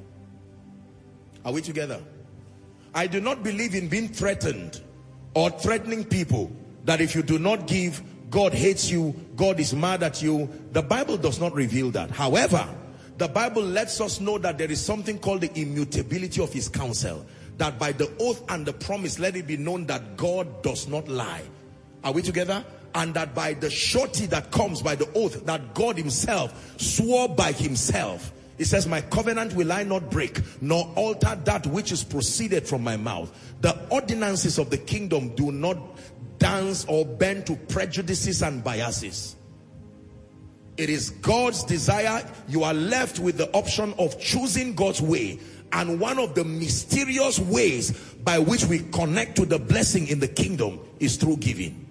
Are 1.45 1.53
we 1.53 1.63
together? 1.63 2.01
I 2.95 3.07
do 3.07 3.21
not 3.21 3.43
believe 3.43 3.75
in 3.75 3.89
being 3.89 4.09
threatened 4.09 4.81
or 5.35 5.49
threatening 5.49 6.05
people 6.05 6.53
that 6.85 7.01
if 7.01 7.15
you 7.15 7.23
do 7.23 7.39
not 7.39 7.67
give, 7.67 8.03
God 8.31 8.55
hates 8.55 8.91
you, 8.91 9.15
God 9.37 9.61
is 9.61 9.75
mad 9.75 10.03
at 10.03 10.23
you. 10.23 10.49
The 10.73 10.83
Bible 10.83 11.17
does 11.17 11.39
not 11.39 11.55
reveal 11.55 11.91
that. 11.91 12.11
However, 12.11 12.67
the 13.19 13.29
Bible 13.29 13.63
lets 13.63 14.01
us 14.01 14.21
know 14.21 14.39
that 14.39 14.59
there 14.59 14.71
is 14.71 14.81
something 14.81 15.19
called 15.19 15.43
the 15.43 15.61
immutability 15.61 16.43
of 16.43 16.53
his 16.53 16.69
counsel. 16.69 17.27
That 17.59 17.79
by 17.79 17.93
the 17.93 18.11
oath 18.19 18.43
and 18.49 18.65
the 18.65 18.73
promise, 18.73 19.19
let 19.19 19.37
it 19.37 19.47
be 19.47 19.57
known 19.57 19.87
that 19.87 20.17
God 20.17 20.63
does 20.63 20.89
not 20.89 21.09
lie. 21.09 21.43
Are 22.03 22.13
we 22.13 22.23
together? 22.23 22.65
and 22.95 23.15
that 23.15 23.35
by 23.35 23.55
the 23.55 23.71
surety 23.71 24.27
that 24.27 24.51
comes 24.51 24.83
by 24.83 24.95
the 24.95 25.09
oath 25.15 25.45
that 25.47 25.75
God 25.75 25.97
himself 25.97 26.79
swore 26.81 27.29
by 27.29 27.53
himself 27.53 28.33
he 28.59 28.65
says 28.65 28.87
my 28.87 29.01
covenant 29.01 29.55
will 29.55 29.73
I 29.73 29.83
not 29.83 30.11
break 30.11 30.41
nor 30.61 30.93
alter 30.95 31.39
that 31.45 31.67
which 31.67 31.91
is 31.93 32.05
proceeded 32.05 32.69
from 32.69 32.85
my 32.85 32.97
mouth 32.97 33.33
the 33.61 33.79
ordinances 33.91 34.59
of 34.59 34.71
the 34.71 34.79
kingdom 34.79 35.35
do 35.35 35.53
not 35.53 35.79
dance 36.43 36.85
or 36.89 37.05
bend 37.05 37.47
to 37.47 37.57
prejudices 37.57 38.43
and 38.43 38.63
biases 38.63 39.37
it 40.77 40.89
is 40.89 41.11
God's 41.11 41.65
desire 41.65 42.27
you 42.49 42.65
are 42.65 42.75
left 42.75 43.19
with 43.19 43.37
the 43.37 43.51
option 43.53 43.95
of 43.99 44.19
choosing 44.21 44.75
God's 44.75 45.03
way 45.03 45.39
and 45.73 46.01
one 46.01 46.19
of 46.19 46.35
the 46.35 46.45
mysterious 46.45 47.39
ways 47.39 47.93
by 48.25 48.39
which 48.39 48.65
we 48.67 48.81
connect 48.81 49.37
to 49.37 49.47
the 49.47 49.59
blessing 49.59 50.09
in 50.09 50.19
the 50.21 50.29
kingdom 50.29 50.81
is 51.01 51.17
through 51.17 51.39
giving 51.39 51.83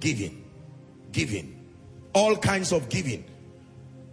Giving. 0.00 0.44
Giving. 1.12 1.66
All 2.14 2.36
kinds 2.36 2.72
of 2.72 2.88
giving. 2.88 3.24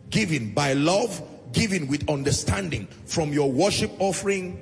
Giving 0.10 0.54
by 0.54 0.74
love, 0.74 1.22
giving 1.52 1.88
with 1.88 2.10
understanding 2.10 2.88
from 3.06 3.34
your 3.34 3.52
worship 3.52 3.92
offering, 4.00 4.62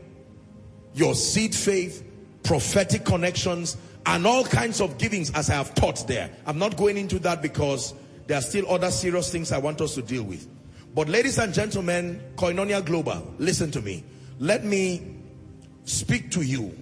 your 0.94 1.16
seed 1.16 1.56
faith, 1.56 2.04
prophetic 2.44 3.06
connections, 3.06 3.78
and 4.06 4.28
all 4.28 4.44
kinds 4.44 4.82
of 4.82 4.98
givings 4.98 5.32
as 5.32 5.50
I 5.50 5.56
have 5.56 5.74
taught 5.76 6.08
there. 6.08 6.30
I'm 6.46 6.58
not 6.58 6.78
going 6.78 6.98
into 6.98 7.20
that 7.20 7.42
because 7.42 7.94
there 8.28 8.38
are 8.38 8.42
still 8.42 8.70
other 8.70 8.92
serious 8.92 9.32
things 9.32 9.52
I 9.52 9.58
want 9.58 9.82
us 9.82 9.96
to 9.96 10.02
deal 10.02 10.24
with. 10.24 10.48
But 10.94 11.10
ladies 11.10 11.40
and 11.40 11.54
gentlemen, 11.54 12.22
Koinonia 12.36 12.86
Global, 12.86 13.34
listen 13.40 13.72
to 13.72 13.82
me. 13.82 14.04
Let 14.40 14.64
me 14.64 15.16
speak 15.86 16.32
to 16.32 16.42
you 16.42 16.78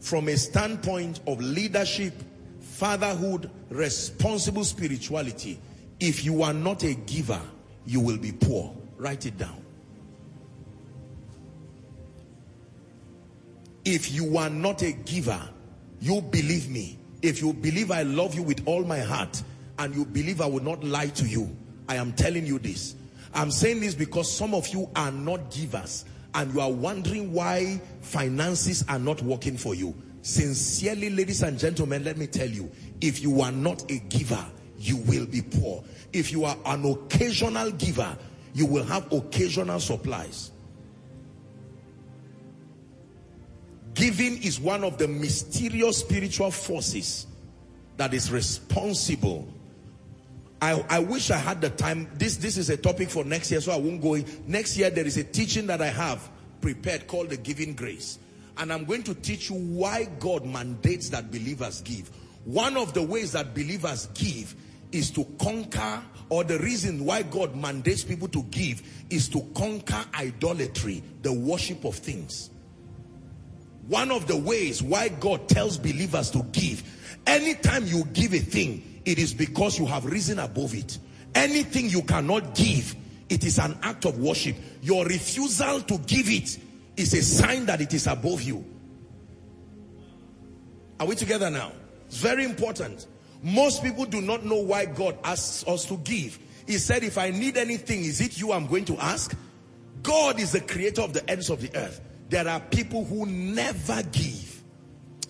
from 0.00 0.28
a 0.28 0.36
standpoint 0.36 1.20
of 1.26 1.40
leadership 1.40 2.14
fatherhood, 2.60 3.50
responsible 3.68 4.64
spirituality. 4.64 5.58
If 5.98 6.24
you 6.24 6.42
are 6.42 6.54
not 6.54 6.82
a 6.82 6.94
giver, 6.94 7.40
you 7.86 8.00
will 8.00 8.16
be 8.16 8.32
poor. 8.32 8.74
Write 8.96 9.26
it 9.26 9.38
down. 9.38 9.62
If 13.84 14.12
you 14.12 14.36
are 14.36 14.50
not 14.50 14.82
a 14.82 14.92
giver, 14.92 15.40
You 16.00 16.20
believe 16.20 16.70
me. 16.70 16.98
If 17.22 17.42
you 17.42 17.52
believe 17.52 17.90
I 17.90 18.02
love 18.02 18.34
you 18.34 18.42
with 18.42 18.66
all 18.66 18.82
my 18.84 19.00
heart 19.00 19.42
and 19.78 19.94
you 19.94 20.04
believe 20.04 20.40
I 20.40 20.46
will 20.46 20.62
not 20.62 20.82
lie 20.82 21.08
to 21.08 21.26
you, 21.26 21.54
I 21.88 21.96
am 21.96 22.12
telling 22.12 22.46
you 22.46 22.58
this. 22.58 22.94
I'm 23.34 23.50
saying 23.50 23.80
this 23.80 23.94
because 23.94 24.32
some 24.32 24.54
of 24.54 24.66
you 24.68 24.88
are 24.96 25.12
not 25.12 25.50
givers 25.50 26.06
and 26.34 26.52
you 26.54 26.60
are 26.60 26.70
wondering 26.70 27.32
why 27.32 27.80
finances 28.00 28.84
are 28.88 28.98
not 28.98 29.22
working 29.22 29.56
for 29.56 29.74
you. 29.74 29.94
Sincerely, 30.22 31.10
ladies 31.10 31.42
and 31.42 31.58
gentlemen, 31.58 32.04
let 32.04 32.16
me 32.16 32.26
tell 32.26 32.48
you, 32.48 32.70
if 33.00 33.22
you 33.22 33.40
are 33.40 33.52
not 33.52 33.90
a 33.90 33.98
giver, 33.98 34.44
you 34.78 34.96
will 34.96 35.26
be 35.26 35.42
poor. 35.42 35.84
If 36.12 36.32
you 36.32 36.44
are 36.44 36.56
an 36.66 36.84
occasional 36.84 37.70
giver, 37.72 38.16
you 38.54 38.66
will 38.66 38.84
have 38.84 39.12
occasional 39.12 39.80
supplies. 39.80 40.50
Giving 44.00 44.42
is 44.42 44.58
one 44.58 44.82
of 44.82 44.96
the 44.96 45.06
mysterious 45.06 45.98
spiritual 45.98 46.50
forces 46.50 47.26
that 47.98 48.14
is 48.14 48.32
responsible. 48.32 49.46
I, 50.62 50.82
I 50.88 51.00
wish 51.00 51.30
I 51.30 51.36
had 51.36 51.60
the 51.60 51.68
time. 51.68 52.08
This, 52.14 52.38
this 52.38 52.56
is 52.56 52.70
a 52.70 52.78
topic 52.78 53.10
for 53.10 53.24
next 53.24 53.50
year, 53.50 53.60
so 53.60 53.72
I 53.72 53.76
won't 53.76 54.00
go 54.00 54.14
in. 54.14 54.24
Next 54.46 54.78
year, 54.78 54.88
there 54.88 55.06
is 55.06 55.18
a 55.18 55.24
teaching 55.24 55.66
that 55.66 55.82
I 55.82 55.88
have 55.88 56.30
prepared 56.62 57.08
called 57.08 57.28
the 57.28 57.36
giving 57.36 57.74
grace. 57.74 58.18
And 58.56 58.72
I'm 58.72 58.86
going 58.86 59.02
to 59.02 59.14
teach 59.14 59.50
you 59.50 59.56
why 59.56 60.08
God 60.18 60.46
mandates 60.46 61.10
that 61.10 61.30
believers 61.30 61.82
give. 61.82 62.10
One 62.46 62.78
of 62.78 62.94
the 62.94 63.02
ways 63.02 63.32
that 63.32 63.54
believers 63.54 64.06
give 64.14 64.54
is 64.92 65.10
to 65.10 65.26
conquer, 65.38 66.02
or 66.30 66.42
the 66.42 66.58
reason 66.60 67.04
why 67.04 67.20
God 67.20 67.54
mandates 67.54 68.02
people 68.02 68.28
to 68.28 68.44
give 68.44 68.82
is 69.10 69.28
to 69.28 69.42
conquer 69.54 70.02
idolatry, 70.14 71.02
the 71.20 71.34
worship 71.34 71.84
of 71.84 71.96
things. 71.96 72.48
One 73.88 74.10
of 74.10 74.26
the 74.26 74.36
ways 74.36 74.82
why 74.82 75.08
God 75.08 75.48
tells 75.48 75.78
believers 75.78 76.30
to 76.30 76.42
give, 76.52 76.82
anytime 77.26 77.86
you 77.86 78.04
give 78.12 78.34
a 78.34 78.38
thing, 78.38 79.02
it 79.04 79.18
is 79.18 79.34
because 79.34 79.78
you 79.78 79.86
have 79.86 80.04
risen 80.04 80.38
above 80.38 80.74
it. 80.74 80.98
Anything 81.34 81.88
you 81.88 82.02
cannot 82.02 82.54
give, 82.54 82.94
it 83.28 83.44
is 83.44 83.58
an 83.58 83.76
act 83.82 84.04
of 84.04 84.18
worship. 84.18 84.56
Your 84.82 85.04
refusal 85.04 85.80
to 85.82 85.98
give 85.98 86.28
it 86.28 86.58
is 86.96 87.14
a 87.14 87.22
sign 87.22 87.66
that 87.66 87.80
it 87.80 87.94
is 87.94 88.06
above 88.06 88.42
you. 88.42 88.64
Are 90.98 91.06
we 91.06 91.14
together 91.14 91.50
now? 91.50 91.72
It's 92.06 92.18
very 92.18 92.44
important. 92.44 93.06
Most 93.42 93.82
people 93.82 94.04
do 94.04 94.20
not 94.20 94.44
know 94.44 94.58
why 94.58 94.84
God 94.84 95.16
asks 95.24 95.66
us 95.66 95.86
to 95.86 95.96
give. 95.98 96.38
He 96.66 96.74
said, 96.74 97.02
if 97.02 97.16
I 97.16 97.30
need 97.30 97.56
anything, 97.56 98.04
is 98.04 98.20
it 98.20 98.38
you 98.38 98.52
I'm 98.52 98.66
going 98.66 98.84
to 98.86 98.98
ask? 98.98 99.34
God 100.02 100.38
is 100.38 100.52
the 100.52 100.60
creator 100.60 101.02
of 101.02 101.12
the 101.12 101.28
ends 101.28 101.48
of 101.48 101.60
the 101.60 101.74
earth. 101.74 102.00
There 102.30 102.46
are 102.46 102.60
people 102.60 103.04
who 103.04 103.26
never 103.26 104.02
give. 104.04 104.62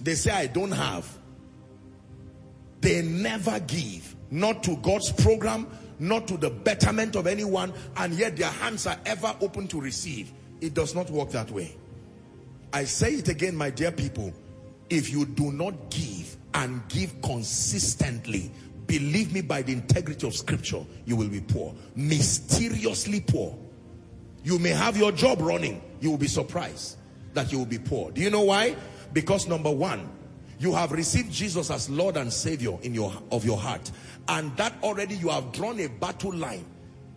They 0.00 0.14
say, 0.14 0.30
I 0.30 0.46
don't 0.46 0.70
have. 0.70 1.08
They 2.82 3.00
never 3.00 3.58
give. 3.60 4.14
Not 4.30 4.62
to 4.64 4.76
God's 4.76 5.10
program, 5.10 5.66
not 5.98 6.28
to 6.28 6.36
the 6.36 6.50
betterment 6.50 7.16
of 7.16 7.26
anyone, 7.26 7.72
and 7.96 8.12
yet 8.12 8.36
their 8.36 8.50
hands 8.50 8.86
are 8.86 8.98
ever 9.06 9.34
open 9.40 9.66
to 9.68 9.80
receive. 9.80 10.30
It 10.60 10.74
does 10.74 10.94
not 10.94 11.08
work 11.10 11.30
that 11.30 11.50
way. 11.50 11.74
I 12.72 12.84
say 12.84 13.14
it 13.14 13.28
again, 13.28 13.56
my 13.56 13.70
dear 13.70 13.92
people. 13.92 14.32
If 14.90 15.10
you 15.10 15.24
do 15.24 15.52
not 15.52 15.90
give 15.90 16.36
and 16.52 16.86
give 16.88 17.20
consistently, 17.22 18.50
believe 18.86 19.32
me 19.32 19.40
by 19.40 19.62
the 19.62 19.72
integrity 19.72 20.26
of 20.26 20.34
scripture, 20.34 20.84
you 21.06 21.16
will 21.16 21.28
be 21.28 21.40
poor. 21.40 21.74
Mysteriously 21.96 23.20
poor. 23.20 23.56
You 24.44 24.58
may 24.58 24.70
have 24.70 24.98
your 24.98 25.12
job 25.12 25.40
running. 25.40 25.80
You 26.00 26.10
will 26.10 26.18
be 26.18 26.28
surprised 26.28 26.96
that 27.34 27.52
you 27.52 27.58
will 27.58 27.66
be 27.66 27.78
poor. 27.78 28.10
Do 28.10 28.20
you 28.20 28.30
know 28.30 28.42
why? 28.42 28.76
Because 29.12 29.46
number 29.46 29.70
one, 29.70 30.08
you 30.58 30.74
have 30.74 30.92
received 30.92 31.32
Jesus 31.32 31.70
as 31.70 31.88
Lord 31.88 32.16
and 32.16 32.32
Savior 32.32 32.78
in 32.82 32.94
your 32.94 33.12
of 33.30 33.44
your 33.44 33.56
heart. 33.56 33.90
And 34.28 34.54
that 34.56 34.74
already 34.82 35.14
you 35.16 35.28
have 35.28 35.52
drawn 35.52 35.80
a 35.80 35.88
battle 35.88 36.34
line. 36.34 36.64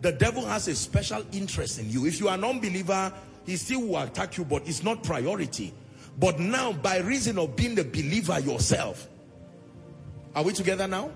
The 0.00 0.12
devil 0.12 0.44
has 0.46 0.68
a 0.68 0.74
special 0.74 1.24
interest 1.32 1.78
in 1.78 1.90
you. 1.90 2.06
If 2.06 2.20
you 2.20 2.28
are 2.28 2.34
an 2.34 2.44
unbeliever, 2.44 3.12
he 3.46 3.56
still 3.56 3.82
will 3.82 3.98
attack 3.98 4.36
you, 4.36 4.44
but 4.44 4.66
it's 4.66 4.82
not 4.82 5.02
priority. 5.02 5.74
But 6.18 6.38
now, 6.38 6.72
by 6.72 6.98
reason 6.98 7.38
of 7.38 7.56
being 7.56 7.74
the 7.74 7.84
believer 7.84 8.38
yourself, 8.38 9.08
are 10.34 10.42
we 10.42 10.52
together 10.52 10.86
now? 10.86 11.10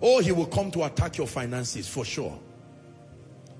Oh, 0.00 0.20
he 0.20 0.32
will 0.32 0.46
come 0.46 0.70
to 0.72 0.84
attack 0.84 1.16
your 1.18 1.26
finances 1.26 1.88
for 1.88 2.04
sure. 2.04 2.38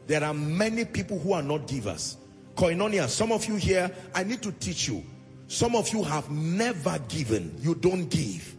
There 0.06 0.22
are 0.22 0.34
many 0.34 0.84
people 0.84 1.18
who 1.18 1.32
are 1.32 1.42
not 1.42 1.66
givers. 1.66 2.16
Koinonia, 2.58 3.06
some 3.08 3.30
of 3.30 3.46
you 3.46 3.54
here, 3.54 3.88
I 4.12 4.24
need 4.24 4.42
to 4.42 4.50
teach 4.50 4.88
you. 4.88 5.04
Some 5.46 5.76
of 5.76 5.92
you 5.92 6.02
have 6.02 6.28
never 6.28 6.98
given. 7.08 7.56
You 7.60 7.76
don't 7.76 8.08
give. 8.08 8.56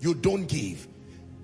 You 0.00 0.12
don't 0.12 0.44
give. 0.44 0.86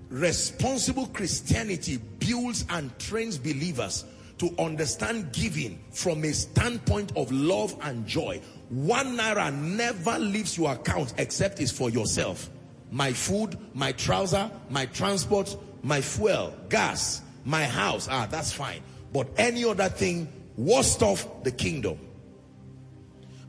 Responsible 0.09 1.07
Christianity 1.07 1.97
builds 2.19 2.63
and 2.69 2.97
trains 2.99 3.39
believers 3.39 4.05
to 4.37 4.53
understand 4.59 5.33
giving 5.33 5.83
from 5.89 6.23
a 6.25 6.31
standpoint 6.31 7.11
of 7.17 7.31
love 7.31 7.75
and 7.81 8.05
joy. 8.05 8.39
One 8.69 9.17
naira 9.17 9.51
never 9.51 10.19
leaves 10.19 10.59
your 10.59 10.73
account 10.73 11.15
except 11.17 11.59
it's 11.59 11.71
for 11.71 11.89
yourself. 11.89 12.51
My 12.91 13.11
food, 13.11 13.57
my 13.73 13.93
trouser, 13.93 14.51
my 14.69 14.85
transport, 14.85 15.57
my 15.81 16.01
fuel, 16.01 16.53
gas, 16.69 17.23
my 17.45 17.63
house. 17.63 18.07
Ah, 18.11 18.27
that's 18.29 18.53
fine. 18.53 18.81
But 19.11 19.27
any 19.37 19.65
other 19.65 19.89
thing, 19.89 20.31
worst 20.59 21.01
of 21.01 21.25
the 21.43 21.51
kingdom. 21.51 21.97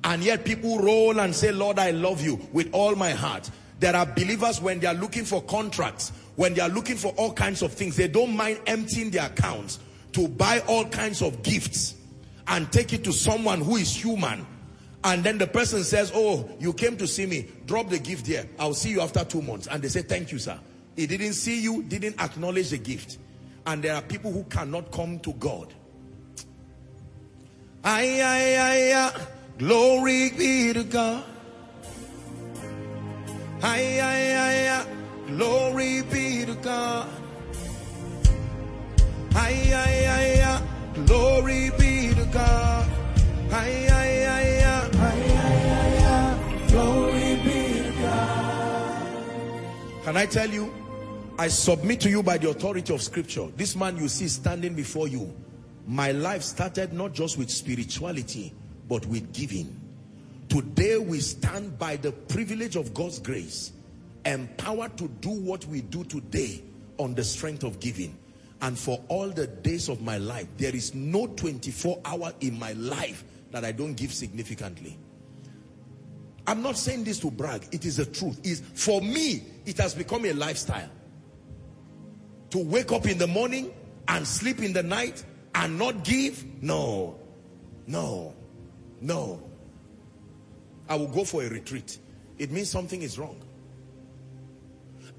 And 0.05 0.23
yet 0.23 0.45
people 0.45 0.78
roll 0.78 1.20
and 1.20 1.35
say, 1.35 1.53
Lord, 1.53 1.78
I 1.78 1.91
love 1.91 2.23
you 2.23 2.41
with 2.53 2.70
all 2.73 2.95
my 2.95 3.11
heart. 3.11 3.51
There 3.81 3.95
are 3.95 4.07
believers 4.07 4.61
when 4.61 4.78
they 4.78 4.87
are 4.87 4.95
looking 4.95 5.24
for 5.24 5.43
contracts, 5.43 6.12
when 6.37 6.55
they 6.55 6.61
are 6.61 6.69
looking 6.69 6.97
for 6.97 7.09
all 7.16 7.32
kinds 7.32 7.62
of 7.62 7.73
things, 7.73 7.97
they 7.97 8.09
don't 8.09 8.35
mind 8.35 8.61
emptying 8.66 9.11
their 9.11 9.27
accounts 9.27 9.81
to 10.12 10.28
buy 10.28 10.61
all 10.69 10.85
kinds 10.87 11.23
of 11.23 11.43
gifts 11.43 11.97
and 12.47 12.70
take 12.73 12.93
it 12.93 13.05
to 13.05 13.12
someone 13.12 13.61
who 13.61 13.77
is 13.77 13.95
human. 13.95 14.47
And 15.03 15.24
then 15.24 15.39
the 15.39 15.47
person 15.47 15.82
says, 15.82 16.12
oh, 16.15 16.49
you 16.59 16.73
came 16.73 16.97
to 16.99 17.07
see 17.07 17.27
me. 17.27 17.49
Drop 17.66 17.89
the 17.89 17.99
gift 17.99 18.27
there. 18.27 18.47
I'll 18.59 18.74
see 18.74 18.91
you 18.91 19.01
after 19.01 19.24
two 19.24 19.43
months. 19.43 19.66
And 19.66 19.82
they 19.82 19.89
say, 19.89 20.03
thank 20.03 20.31
you, 20.31 20.39
sir. 20.39 20.59
He 20.97 21.07
didn't 21.07 21.32
see 21.32 21.61
you, 21.61 21.82
didn't 21.82 22.20
acknowledge 22.20 22.70
the 22.70 22.78
gift. 22.78 23.19
And 23.66 23.82
there 23.82 23.95
are 23.95 24.03
people 24.03 24.31
who 24.32 24.45
cannot 24.45 24.93
come 24.93 25.19
to 25.20 25.32
God. 25.35 25.73
Ay, 27.82 28.20
ay, 28.20 28.57
ay, 28.57 28.93
ay. 28.93 29.11
Glory 29.59 30.31
be 30.36 30.73
to 30.73 30.85
God. 30.85 31.24
Ay, 33.62 34.01
ay, 34.01 34.36
ay, 34.36 34.69
ay. 34.69 34.85
Glory 35.28 36.02
be 36.02 36.44
to 36.44 36.55
God. 36.57 37.09
Ay, 39.35 39.73
ay, 39.73 40.07
ay, 40.07 40.40
ay. 40.43 40.61
Glory 41.07 41.70
be 41.78 42.12
to 42.15 42.24
God. 42.32 42.86
Ay, 43.51 43.86
ay, 43.89 44.27
ay, 44.27 44.65
ay. 44.65 44.90
Ay, 45.01 45.23
ay, 45.40 45.73
ay, 45.73 46.05
ay. 46.05 46.36
Glory 46.69 47.35
be 47.44 47.81
to 47.81 47.93
God. 48.02 49.02
Can 50.05 50.16
I 50.16 50.27
tell 50.27 50.51
you? 50.51 50.70
I 51.39 51.48
submit 51.48 52.01
to 52.02 52.11
you 52.11 52.23
by 52.23 52.36
the 52.36 52.51
authority 52.51 52.93
of 52.93 53.01
scripture. 53.01 53.48
This 53.57 53.74
man 53.74 53.97
you 53.97 54.09
see 54.09 54.28
standing 54.28 54.74
before 54.74 55.09
you. 55.09 55.32
My 55.91 56.12
life 56.12 56.43
started 56.43 56.93
not 56.93 57.15
just 57.15 57.37
with 57.37 57.51
spirituality, 57.51 58.55
but 58.89 59.05
with 59.07 59.33
giving. 59.33 59.77
Today 60.49 60.99
we 60.99 61.19
stand 61.19 61.81
by 61.81 61.97
the 61.97 62.12
privilege 62.12 62.77
of 62.77 62.95
God's 62.95 63.19
grace, 63.19 63.73
empowered 64.25 64.97
to 64.99 65.09
do 65.21 65.31
what 65.31 65.67
we 65.67 65.81
do 65.81 66.05
today 66.05 66.62
on 66.99 67.17
the 67.17 67.25
strength 67.25 67.65
of 67.65 67.81
giving. 67.81 68.17
And 68.62 68.79
for 68.79 69.03
all 69.09 69.31
the 69.31 69.49
days 69.49 69.89
of 69.89 70.01
my 70.01 70.17
life 70.19 70.47
there 70.59 70.77
is 70.77 70.95
no 70.95 71.27
24 71.27 72.01
hour 72.05 72.33
in 72.39 72.57
my 72.57 72.73
life 72.75 73.25
that 73.51 73.65
I 73.65 73.73
don't 73.73 73.95
give 73.95 74.12
significantly. 74.12 74.97
I'm 76.47 76.62
not 76.62 76.77
saying 76.77 77.03
this 77.03 77.19
to 77.19 77.33
brag. 77.33 77.67
It 77.73 77.85
is 77.85 77.97
the 77.97 78.07
truth. 78.07 78.39
Is 78.47 78.62
for 78.75 79.01
me 79.01 79.43
it 79.67 79.79
has 79.79 79.97
become 79.97 80.25
a 80.25 80.35
lifestyle. 80.35 80.91
To 82.51 82.59
wake 82.59 82.93
up 82.93 83.07
in 83.07 83.19
the 83.19 83.27
morning 83.27 83.75
and 84.07 84.25
sleep 84.25 84.62
in 84.62 84.73
the 84.73 84.85
night 84.85 85.25
and 85.55 85.78
not 85.78 86.05
give 86.05 86.44
no 86.62 87.18
no 87.86 88.35
no 89.01 89.43
I 90.89 90.97
will 90.97 91.09
go 91.09 91.24
for 91.24 91.43
a 91.43 91.48
retreat 91.48 91.98
it 92.39 92.51
means 92.51 92.70
something 92.70 93.02
is 93.02 93.18
wrong 93.18 93.40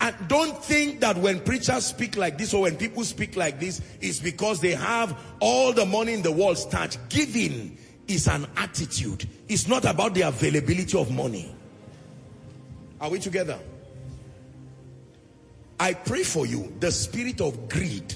and 0.01 0.15
don't 0.27 0.57
think 0.63 0.99
that 1.01 1.15
when 1.17 1.39
preachers 1.41 1.85
speak 1.85 2.17
like 2.17 2.39
this 2.39 2.55
or 2.55 2.63
when 2.63 2.75
people 2.75 3.03
speak 3.03 3.35
like 3.35 3.59
this, 3.59 3.81
it's 4.01 4.19
because 4.19 4.59
they 4.59 4.71
have 4.71 5.15
all 5.39 5.73
the 5.73 5.85
money 5.85 6.13
in 6.13 6.23
the 6.23 6.31
world 6.31 6.57
start. 6.57 6.97
Giving 7.09 7.77
is 8.07 8.27
an 8.27 8.47
attitude. 8.57 9.29
It's 9.47 9.67
not 9.67 9.85
about 9.85 10.15
the 10.15 10.21
availability 10.21 10.97
of 10.97 11.11
money. 11.11 11.55
Are 12.99 13.11
we 13.11 13.19
together? 13.19 13.59
I 15.79 15.93
pray 15.93 16.23
for 16.23 16.47
you, 16.47 16.73
the 16.79 16.91
spirit 16.91 17.39
of 17.39 17.69
greed. 17.69 18.15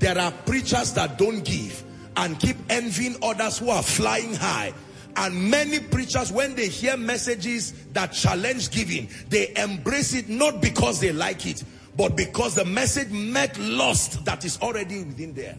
There 0.00 0.18
are 0.18 0.32
preachers 0.44 0.92
that 0.94 1.16
don't 1.16 1.44
give 1.44 1.84
and 2.16 2.38
keep 2.40 2.56
envying 2.68 3.16
others 3.22 3.58
who 3.58 3.70
are 3.70 3.82
flying 3.82 4.34
high 4.34 4.74
And 5.16 5.50
many 5.50 5.80
preachers, 5.80 6.30
when 6.32 6.54
they 6.54 6.68
hear 6.68 6.96
messages 6.96 7.72
that 7.92 8.12
challenge 8.12 8.70
giving, 8.70 9.08
they 9.28 9.52
embrace 9.56 10.14
it 10.14 10.28
not 10.28 10.60
because 10.60 11.00
they 11.00 11.12
like 11.12 11.46
it, 11.46 11.64
but 11.96 12.16
because 12.16 12.54
the 12.54 12.64
message 12.64 13.10
met 13.10 13.58
lust 13.58 14.24
that 14.24 14.44
is 14.44 14.58
already 14.62 15.02
within 15.02 15.34
there. 15.34 15.56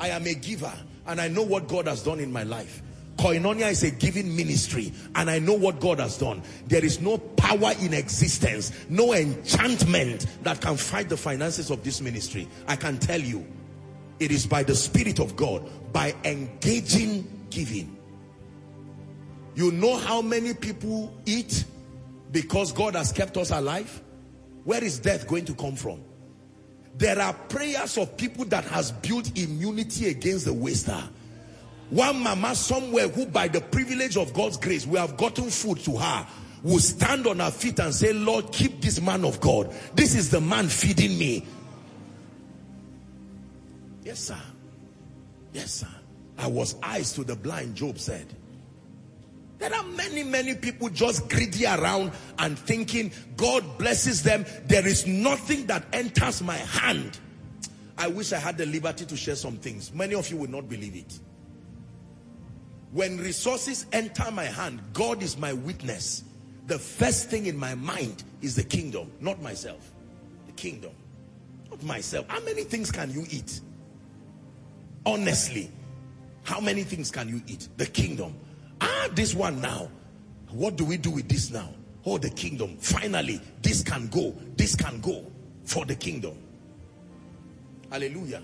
I 0.00 0.08
am 0.08 0.26
a 0.26 0.34
giver 0.34 0.72
and 1.06 1.20
I 1.20 1.28
know 1.28 1.42
what 1.42 1.68
God 1.68 1.86
has 1.86 2.02
done 2.02 2.18
in 2.18 2.32
my 2.32 2.42
life. 2.42 2.82
Koinonia 3.16 3.70
is 3.70 3.82
a 3.82 3.90
giving 3.90 4.34
ministry 4.34 4.92
and 5.14 5.30
I 5.30 5.38
know 5.38 5.52
what 5.54 5.80
God 5.80 6.00
has 6.00 6.18
done. 6.18 6.42
There 6.66 6.84
is 6.84 7.00
no 7.00 7.18
power 7.18 7.72
in 7.80 7.94
existence, 7.94 8.72
no 8.88 9.12
enchantment 9.12 10.26
that 10.42 10.60
can 10.60 10.76
fight 10.76 11.08
the 11.08 11.16
finances 11.16 11.70
of 11.70 11.84
this 11.84 12.00
ministry. 12.00 12.48
I 12.66 12.76
can 12.76 12.98
tell 12.98 13.20
you, 13.20 13.46
it 14.18 14.30
is 14.30 14.46
by 14.46 14.62
the 14.62 14.74
Spirit 14.74 15.18
of 15.18 15.36
God, 15.36 15.68
by 15.92 16.14
engaging 16.24 17.46
giving. 17.50 17.96
You 19.54 19.70
know 19.72 19.96
how 19.96 20.22
many 20.22 20.54
people 20.54 21.12
eat 21.26 21.64
because 22.30 22.72
God 22.72 22.94
has 22.94 23.12
kept 23.12 23.36
us 23.36 23.50
alive? 23.50 24.02
Where 24.64 24.82
is 24.82 24.98
death 24.98 25.26
going 25.26 25.44
to 25.46 25.54
come 25.54 25.76
from? 25.76 26.02
There 26.96 27.18
are 27.18 27.32
prayers 27.32 27.98
of 27.98 28.16
people 28.16 28.44
that 28.46 28.64
has 28.64 28.92
built 28.92 29.36
immunity 29.38 30.08
against 30.08 30.44
the 30.44 30.52
waster. 30.52 31.02
One 31.92 32.22
mama 32.22 32.54
somewhere 32.54 33.06
who 33.06 33.26
by 33.26 33.48
the 33.48 33.60
privilege 33.60 34.16
of 34.16 34.32
God's 34.32 34.56
grace, 34.56 34.86
we 34.86 34.98
have 34.98 35.18
gotten 35.18 35.50
food 35.50 35.78
to 35.80 35.98
her, 35.98 36.26
will 36.62 36.78
stand 36.78 37.26
on 37.26 37.38
her 37.40 37.50
feet 37.50 37.78
and 37.80 37.94
say, 37.94 38.14
Lord, 38.14 38.50
keep 38.50 38.80
this 38.80 38.98
man 38.98 39.26
of 39.26 39.42
God. 39.42 39.70
This 39.94 40.14
is 40.14 40.30
the 40.30 40.40
man 40.40 40.68
feeding 40.68 41.18
me. 41.18 41.44
Yes, 44.04 44.20
sir. 44.20 44.38
Yes, 45.52 45.70
sir. 45.70 45.88
I 46.38 46.46
was 46.46 46.76
eyes 46.82 47.12
to 47.12 47.24
the 47.24 47.36
blind, 47.36 47.74
Job 47.74 47.98
said. 47.98 48.26
There 49.58 49.74
are 49.74 49.84
many, 49.84 50.22
many 50.22 50.54
people 50.54 50.88
just 50.88 51.28
greedy 51.28 51.66
around 51.66 52.12
and 52.38 52.58
thinking 52.58 53.12
God 53.36 53.76
blesses 53.76 54.22
them. 54.22 54.46
There 54.64 54.86
is 54.86 55.06
nothing 55.06 55.66
that 55.66 55.84
enters 55.92 56.42
my 56.42 56.56
hand. 56.56 57.18
I 57.98 58.08
wish 58.08 58.32
I 58.32 58.38
had 58.38 58.56
the 58.56 58.64
liberty 58.64 59.04
to 59.04 59.14
share 59.14 59.36
some 59.36 59.58
things. 59.58 59.92
Many 59.92 60.14
of 60.14 60.30
you 60.30 60.38
would 60.38 60.50
not 60.50 60.70
believe 60.70 60.96
it. 60.96 61.20
When 62.92 63.16
resources 63.18 63.86
enter 63.92 64.30
my 64.30 64.44
hand, 64.44 64.80
God 64.92 65.22
is 65.22 65.38
my 65.38 65.52
witness. 65.54 66.24
The 66.66 66.78
first 66.78 67.30
thing 67.30 67.46
in 67.46 67.56
my 67.56 67.74
mind 67.74 68.22
is 68.42 68.54
the 68.54 68.62
kingdom, 68.62 69.10
not 69.20 69.40
myself. 69.42 69.90
The 70.46 70.52
kingdom, 70.52 70.92
not 71.70 71.82
myself. 71.82 72.26
How 72.28 72.40
many 72.40 72.64
things 72.64 72.90
can 72.90 73.10
you 73.10 73.24
eat? 73.30 73.60
Honestly, 75.06 75.70
how 76.44 76.60
many 76.60 76.82
things 76.82 77.10
can 77.10 77.28
you 77.28 77.40
eat? 77.46 77.68
The 77.78 77.86
kingdom. 77.86 78.34
Ah, 78.80 79.08
this 79.12 79.34
one 79.34 79.60
now. 79.60 79.88
What 80.50 80.76
do 80.76 80.84
we 80.84 80.98
do 80.98 81.10
with 81.10 81.28
this 81.28 81.50
now? 81.50 81.70
Oh, 82.04 82.18
the 82.18 82.30
kingdom. 82.30 82.76
Finally, 82.76 83.40
this 83.62 83.82
can 83.82 84.08
go. 84.08 84.34
This 84.56 84.76
can 84.76 85.00
go 85.00 85.24
for 85.64 85.86
the 85.86 85.94
kingdom. 85.94 86.36
Hallelujah. 87.90 88.42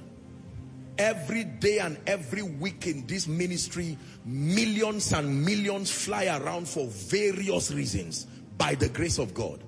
Every 0.98 1.44
day 1.44 1.78
and 1.78 1.98
every 2.06 2.42
week 2.42 2.86
in 2.86 3.06
this 3.06 3.28
ministry, 3.28 3.96
millions 4.24 5.12
and 5.12 5.44
millions 5.44 5.90
fly 5.90 6.26
around 6.26 6.68
for 6.68 6.86
various 6.86 7.70
reasons 7.70 8.26
by 8.56 8.74
the 8.74 8.88
grace 8.88 9.18
of 9.18 9.32
God. 9.32 9.62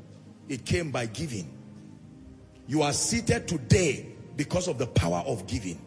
It 0.49 0.65
came 0.65 0.91
by 0.91 1.07
giving. 1.07 1.49
You 2.67 2.83
are 2.83 2.93
seated 2.93 3.47
today 3.47 4.13
because 4.37 4.67
of 4.67 4.79
the 4.79 4.89
power 4.89 5.23
of 5.27 5.47
giving. 5.47 5.81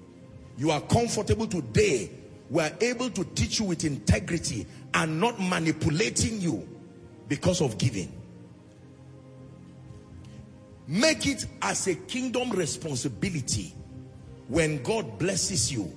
You 0.58 0.72
are 0.72 0.82
comfortable 0.82 1.48
today 1.48 2.10
we're 2.54 2.72
able 2.82 3.10
to 3.10 3.24
teach 3.24 3.60
you 3.60 3.66
with 3.66 3.84
integrity 3.84 4.68
and 4.94 5.20
not 5.20 5.40
manipulating 5.40 6.40
you 6.40 6.68
because 7.28 7.62
of 7.62 7.80
giving. 7.80 8.12
Make 10.88 11.26
it 11.26 11.48
as 11.64 11.88
a 11.88 11.96
kingdom 11.96 12.52
responsibility. 12.52 13.74
When 14.48 14.82
God 14.84 15.18
blesses 15.18 15.72
you, 15.72 15.92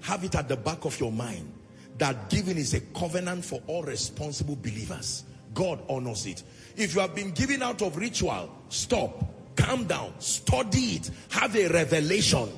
have 0.00 0.24
it 0.24 0.34
at 0.34 0.48
the 0.48 0.56
back 0.56 0.84
of 0.84 0.98
your 0.98 1.12
mind 1.12 1.52
that 1.98 2.30
giving 2.30 2.56
is 2.56 2.74
a 2.74 2.80
covenant 2.80 3.44
for 3.44 3.62
all 3.66 3.82
responsible 3.82 4.56
believers. 4.56 5.24
God 5.54 5.80
honors 5.88 6.26
it. 6.26 6.42
If 6.76 6.94
you 6.94 7.00
have 7.00 7.14
been 7.14 7.30
given 7.30 7.62
out 7.62 7.82
of 7.82 7.96
ritual, 7.96 8.50
stop, 8.70 9.24
calm 9.56 9.84
down, 9.84 10.14
study 10.18 10.96
it, 10.96 11.10
have 11.30 11.54
a 11.54 11.68
revelation, 11.68 12.48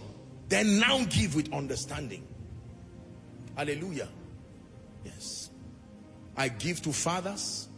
then 0.48 0.78
now 0.78 1.04
give 1.04 1.34
with 1.34 1.52
understanding. 1.52 2.26
Hallelujah. 3.56 4.08
Yes. 5.04 5.50
I 6.36 6.48
give 6.48 6.80
to 6.82 6.92
fathers. 6.92 7.68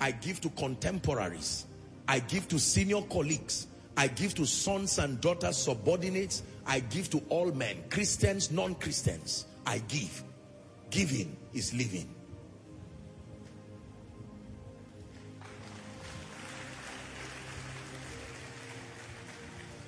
I 0.00 0.12
give 0.12 0.40
to 0.42 0.50
contemporaries. 0.50 1.66
I 2.06 2.20
give 2.20 2.48
to 2.48 2.58
senior 2.58 3.02
colleagues. 3.02 3.66
I 3.96 4.06
give 4.06 4.34
to 4.34 4.46
sons 4.46 4.98
and 4.98 5.20
daughters, 5.20 5.56
subordinates. 5.56 6.42
I 6.68 6.80
give 6.80 7.08
to 7.10 7.22
all 7.30 7.50
men, 7.50 7.82
Christians, 7.88 8.50
non-Christians. 8.50 9.46
I 9.66 9.78
give. 9.78 10.22
Giving 10.90 11.34
is 11.54 11.72
living. 11.72 12.14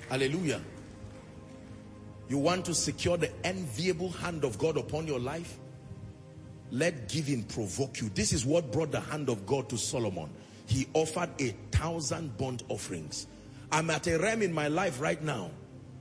Hallelujah. 0.09 0.59
You 2.27 2.39
want 2.39 2.65
to 2.65 2.73
secure 2.73 3.15
the 3.15 3.31
enviable 3.45 4.09
hand 4.09 4.43
of 4.43 4.57
God 4.57 4.75
upon 4.77 5.05
your 5.05 5.19
life? 5.19 5.59
Let 6.71 7.07
giving 7.07 7.43
provoke 7.43 8.01
you. 8.01 8.09
This 8.09 8.33
is 8.33 8.45
what 8.45 8.71
brought 8.71 8.91
the 8.91 9.01
hand 9.01 9.29
of 9.29 9.45
God 9.45 9.69
to 9.69 9.77
Solomon. 9.77 10.29
He 10.65 10.87
offered 10.93 11.29
a 11.39 11.49
thousand 11.71 12.37
burnt 12.37 12.63
offerings. 12.69 13.27
I'm 13.71 13.89
at 13.89 14.07
a 14.07 14.17
realm 14.17 14.41
in 14.41 14.53
my 14.53 14.67
life 14.67 14.99
right 14.99 15.21
now 15.21 15.51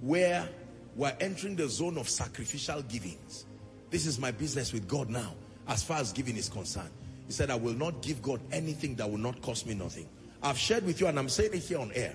where 0.00 0.48
we're 0.96 1.16
entering 1.20 1.56
the 1.56 1.68
zone 1.68 1.98
of 1.98 2.08
sacrificial 2.08 2.82
givings. 2.82 3.46
This 3.90 4.06
is 4.06 4.18
my 4.18 4.30
business 4.30 4.72
with 4.72 4.86
God 4.86 5.08
now, 5.08 5.34
as 5.68 5.82
far 5.82 5.98
as 5.98 6.12
giving 6.12 6.36
is 6.36 6.48
concerned. 6.48 6.90
He 7.26 7.32
said, 7.32 7.50
I 7.50 7.54
will 7.54 7.74
not 7.74 8.02
give 8.02 8.22
God 8.22 8.40
anything 8.52 8.96
that 8.96 9.10
will 9.10 9.18
not 9.18 9.40
cost 9.42 9.66
me 9.66 9.74
nothing. 9.74 10.08
I've 10.42 10.58
shared 10.58 10.84
with 10.84 11.00
you, 11.00 11.06
and 11.06 11.18
I'm 11.18 11.28
saying 11.28 11.54
it 11.54 11.62
here 11.62 11.78
on 11.78 11.92
air. 11.92 12.14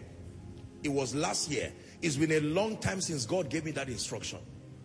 It 0.84 0.90
was 0.90 1.16
last 1.16 1.50
year. 1.50 1.72
It's 2.02 2.16
been 2.16 2.32
a 2.32 2.40
long 2.42 2.78
time 2.78 3.02
since 3.02 3.26
God 3.26 3.50
gave 3.50 3.66
me 3.66 3.72
that 3.72 3.90
instruction. 3.90 4.40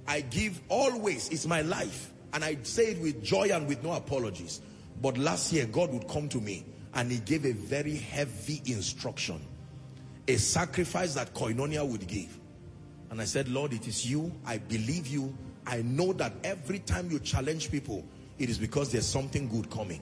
I 0.07 0.23
give 0.23 0.61
always, 0.69 1.29
it's 1.29 1.47
my 1.47 1.63
life. 1.63 2.11
And 2.33 2.45
I 2.45 2.57
say 2.63 2.93
it 2.93 3.01
with 3.01 3.23
joy 3.23 3.51
and 3.53 3.69
with 3.69 3.83
no 3.83 3.93
apologies. 3.93 4.61
But 5.03 5.19
last 5.19 5.53
year, 5.53 5.67
God 5.67 5.93
would 5.93 6.09
come 6.09 6.29
to 6.31 6.41
me 6.41 6.65
and 6.95 7.11
he 7.11 7.19
gave 7.19 7.45
a 7.45 7.53
very 7.53 7.97
heavy 7.97 8.63
instruction. 8.67 9.41
A 10.29 10.37
sacrifice 10.37 11.15
that 11.15 11.35
Koinonia 11.35 11.87
would 11.87 12.07
give. 12.07 12.40
And 13.11 13.21
I 13.21 13.25
said, 13.25 13.49
Lord, 13.49 13.73
it 13.73 13.89
is 13.89 14.09
you. 14.09 14.33
I 14.47 14.59
believe 14.59 15.07
you. 15.07 15.37
I 15.67 15.83
know 15.83 16.13
that 16.15 16.33
every 16.45 16.79
time 16.79 17.11
you 17.11 17.19
challenge 17.19 17.71
people, 17.71 18.05
it 18.39 18.49
is 18.49 18.59
because 18.59 18.91
there's 18.91 19.07
something 19.07 19.49
good 19.49 19.71
coming. 19.71 20.01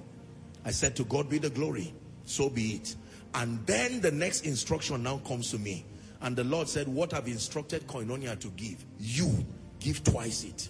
I 0.65 0.71
said, 0.71 0.95
to 0.97 1.05
God 1.05 1.29
be 1.29 1.39
the 1.39 1.51
glory. 1.51 1.95
So 2.25 2.49
be 2.51 2.73
it. 2.73 2.95
And 3.35 3.67
then 3.67 4.01
the 4.01 4.11
next 4.11 4.45
instruction 4.45 5.03
now 5.03 5.19
comes 5.19 5.51
to 5.51 5.59
me. 5.59 5.85
And 6.21 6.37
the 6.37 6.45
Lord 6.45 6.69
said, 6.69 6.89
what 6.89 7.15
I've 7.15 7.29
instructed 7.29 7.87
Koinonia 7.87 8.39
to 8.41 8.49
give, 8.49 8.85
you 8.99 9.47
give 9.81 10.05
twice 10.05 10.45
it. 10.45 10.69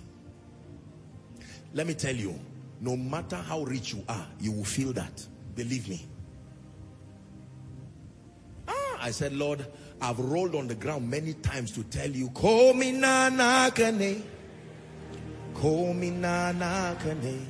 Let 1.73 1.87
me 1.87 1.95
tell 1.95 2.15
you, 2.15 2.39
no 2.81 2.97
matter 2.97 3.37
how 3.37 3.63
rich 3.63 3.93
you 3.95 4.05
are, 4.09 4.27
you 4.41 4.53
will 4.53 4.65
feel 4.65 4.93
that. 4.93 5.27
Believe 5.55 5.89
me. 5.89 6.07
Ah, 8.69 8.99
I 9.01 9.11
said, 9.11 9.33
Lord, 9.33 9.67
I've 10.01 10.19
rolled 10.19 10.55
on 10.55 10.69
the 10.69 10.75
ground 10.75 11.11
many 11.11 11.35
times 11.35 11.73
to 11.73 11.83
tell 11.85 12.09
you, 12.11 12.29
Komi 12.31 12.95
na 12.95 13.29
na 13.31 13.71
kane. 13.71 14.23
Komi 15.55 16.13
na 16.13 16.53
na 16.53 16.95
kane. 16.95 17.47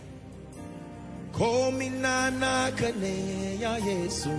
Komi 1.32 1.90
na 2.00 2.30
na 2.30 2.70
kane 2.70 3.56
ya 3.60 3.76
Yesu. 3.76 4.34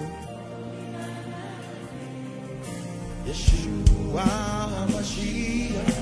Yeshua 3.27 4.23
HaMashiach 4.25 5.93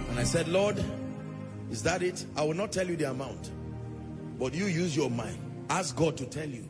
And 0.10 0.20
I 0.20 0.24
said, 0.24 0.48
Lord, 0.48 0.84
is 1.72 1.82
that 1.84 2.04
it? 2.04 2.26
I 2.36 2.44
will 2.44 2.54
not 2.54 2.72
tell 2.72 2.86
you 2.86 2.96
the 2.96 3.10
amount. 3.10 3.50
But 4.38 4.54
you 4.54 4.66
use 4.66 4.96
your 4.96 5.10
mind. 5.10 5.40
Ask 5.70 5.96
God 5.96 6.18
to 6.18 6.26
tell 6.26 6.48
you. 6.48 6.68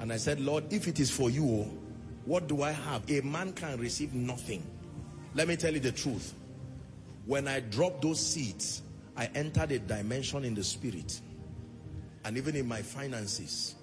And 0.00 0.12
I 0.12 0.16
said, 0.16 0.40
Lord, 0.40 0.72
if 0.72 0.88
it 0.88 0.98
is 0.98 1.10
for 1.10 1.28
you, 1.28 1.44
oh, 1.44 1.70
what 2.24 2.46
do 2.46 2.62
I 2.62 2.72
have? 2.72 3.10
A 3.10 3.20
man 3.20 3.52
can 3.52 3.78
receive 3.78 4.14
nothing. 4.14 4.64
Let 5.34 5.46
me 5.46 5.56
tell 5.56 5.74
you 5.74 5.80
the 5.80 5.92
truth. 5.92 6.34
When 7.26 7.46
I 7.46 7.60
dropped 7.60 8.02
those 8.02 8.24
seeds, 8.24 8.82
I 9.16 9.26
entered 9.34 9.72
a 9.72 9.78
dimension 9.78 10.44
in 10.44 10.54
the 10.54 10.64
spirit 10.64 11.20
and 12.24 12.36
even 12.36 12.56
in 12.56 12.66
my 12.66 12.80
finances. 12.80 13.74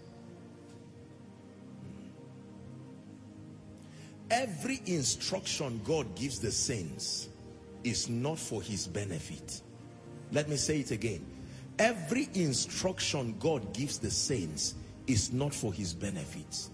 Every 4.31 4.81
instruction 4.85 5.81
God 5.83 6.15
gives 6.15 6.39
the 6.39 6.51
saints 6.51 7.29
is 7.85 8.09
not 8.09 8.39
for 8.39 8.61
his 8.61 8.87
benefit. 8.87 9.61
Let 10.31 10.49
me 10.49 10.57
say 10.57 10.79
it 10.79 10.91
again. 10.91 11.25
Every 11.79 12.29
instruction 12.33 13.35
God 13.39 13.73
gives 13.73 13.99
the 13.99 14.11
saints 14.11 14.75
is 15.07 15.31
not 15.31 15.53
for 15.53 15.73
his 15.73 15.93
benefit. 15.93 16.69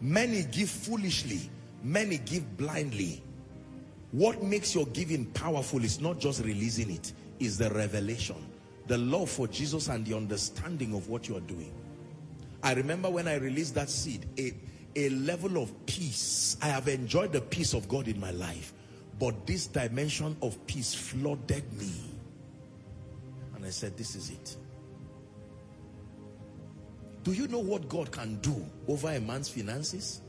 Many 0.00 0.44
give 0.44 0.70
foolishly, 0.70 1.50
many 1.82 2.18
give 2.18 2.56
blindly. 2.56 3.22
What 4.12 4.42
makes 4.42 4.74
your 4.74 4.86
giving 4.86 5.26
powerful 5.26 5.82
is 5.82 6.00
not 6.00 6.18
just 6.20 6.44
releasing 6.44 6.90
it, 6.90 7.12
is 7.40 7.58
the 7.58 7.70
revelation, 7.70 8.36
the 8.86 8.98
love 8.98 9.28
for 9.28 9.48
Jesus 9.48 9.88
and 9.88 10.06
the 10.06 10.16
understanding 10.16 10.94
of 10.94 11.08
what 11.08 11.28
you 11.28 11.36
are 11.36 11.40
doing. 11.40 11.72
I 12.62 12.74
remember 12.74 13.10
when 13.10 13.26
I 13.26 13.36
released 13.36 13.74
that 13.74 13.90
seed, 13.90 14.26
a, 14.38 14.54
a 14.94 15.08
level 15.10 15.62
of 15.62 15.86
peace. 15.86 16.56
I 16.62 16.66
have 16.66 16.88
enjoyed 16.88 17.32
the 17.32 17.40
peace 17.40 17.74
of 17.74 17.88
God 17.88 18.06
in 18.06 18.20
my 18.20 18.30
life, 18.30 18.72
but 19.18 19.46
this 19.46 19.66
dimension 19.66 20.36
of 20.42 20.66
peace 20.66 20.94
flooded 20.94 21.72
me. 21.72 21.92
And 23.54 23.64
I 23.64 23.70
said, 23.70 23.96
this 23.96 24.16
is 24.16 24.30
it. 24.30 24.56
Do 27.22 27.32
you 27.32 27.48
know 27.48 27.60
what 27.60 27.88
God 27.88 28.10
can 28.10 28.36
do 28.36 28.54
over 28.88 29.08
a 29.10 29.20
man's 29.20 29.48
finances? 29.48 30.20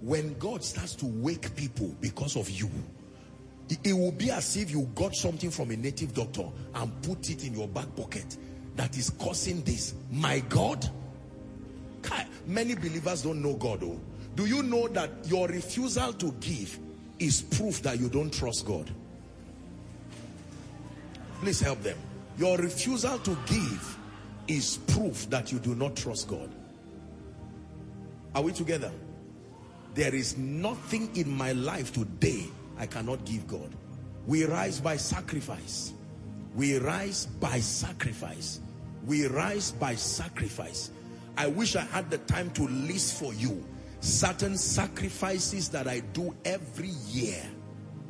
When 0.00 0.38
God 0.38 0.62
starts 0.64 0.94
to 0.96 1.06
wake 1.06 1.54
people 1.56 1.94
because 2.00 2.36
of 2.36 2.48
you, 2.50 2.70
it 3.82 3.92
will 3.92 4.12
be 4.12 4.30
as 4.30 4.56
if 4.56 4.70
you 4.70 4.82
got 4.94 5.14
something 5.14 5.50
from 5.50 5.70
a 5.70 5.76
native 5.76 6.14
doctor 6.14 6.46
and 6.74 7.02
put 7.02 7.30
it 7.30 7.46
in 7.46 7.54
your 7.54 7.68
back 7.68 7.94
pocket 7.96 8.36
that 8.76 8.96
is 8.96 9.10
causing 9.10 9.62
this. 9.62 9.94
My 10.10 10.40
God. 10.40 10.88
Many 12.46 12.74
believers 12.74 13.22
don't 13.22 13.40
know 13.40 13.54
God. 13.54 13.82
Oh. 13.82 13.98
Do 14.34 14.44
you 14.44 14.62
know 14.62 14.86
that 14.88 15.10
your 15.24 15.48
refusal 15.48 16.12
to 16.12 16.32
give 16.32 16.78
is 17.24 17.40
proof 17.40 17.82
that 17.82 17.98
you 17.98 18.08
don't 18.08 18.32
trust 18.32 18.66
God? 18.66 18.90
Please 21.40 21.60
help 21.60 21.82
them. 21.82 21.96
Your 22.36 22.58
refusal 22.58 23.18
to 23.18 23.36
give 23.46 23.98
is 24.46 24.78
proof 24.88 25.28
that 25.30 25.50
you 25.50 25.58
do 25.58 25.74
not 25.74 25.96
trust 25.96 26.28
God. 26.28 26.50
Are 28.34 28.42
we 28.42 28.52
together? 28.52 28.92
There 29.94 30.14
is 30.14 30.36
nothing 30.36 31.16
in 31.16 31.30
my 31.30 31.52
life 31.52 31.92
today 31.92 32.46
I 32.76 32.86
cannot 32.86 33.24
give 33.24 33.46
God. 33.46 33.70
We 34.26 34.44
rise 34.44 34.80
by 34.80 34.96
sacrifice. 34.96 35.92
We 36.54 36.78
rise 36.78 37.26
by 37.26 37.60
sacrifice. 37.60 38.60
We 39.06 39.26
rise 39.26 39.70
by 39.70 39.94
sacrifice. 39.94 40.90
I 41.36 41.46
wish 41.46 41.76
I 41.76 41.82
had 41.82 42.10
the 42.10 42.18
time 42.18 42.50
to 42.50 42.66
list 42.66 43.18
for 43.18 43.32
you 43.34 43.64
certain 44.04 44.56
sacrifices 44.56 45.68
that 45.70 45.88
I 45.88 46.00
do 46.12 46.34
every 46.44 46.90
year, 47.08 47.42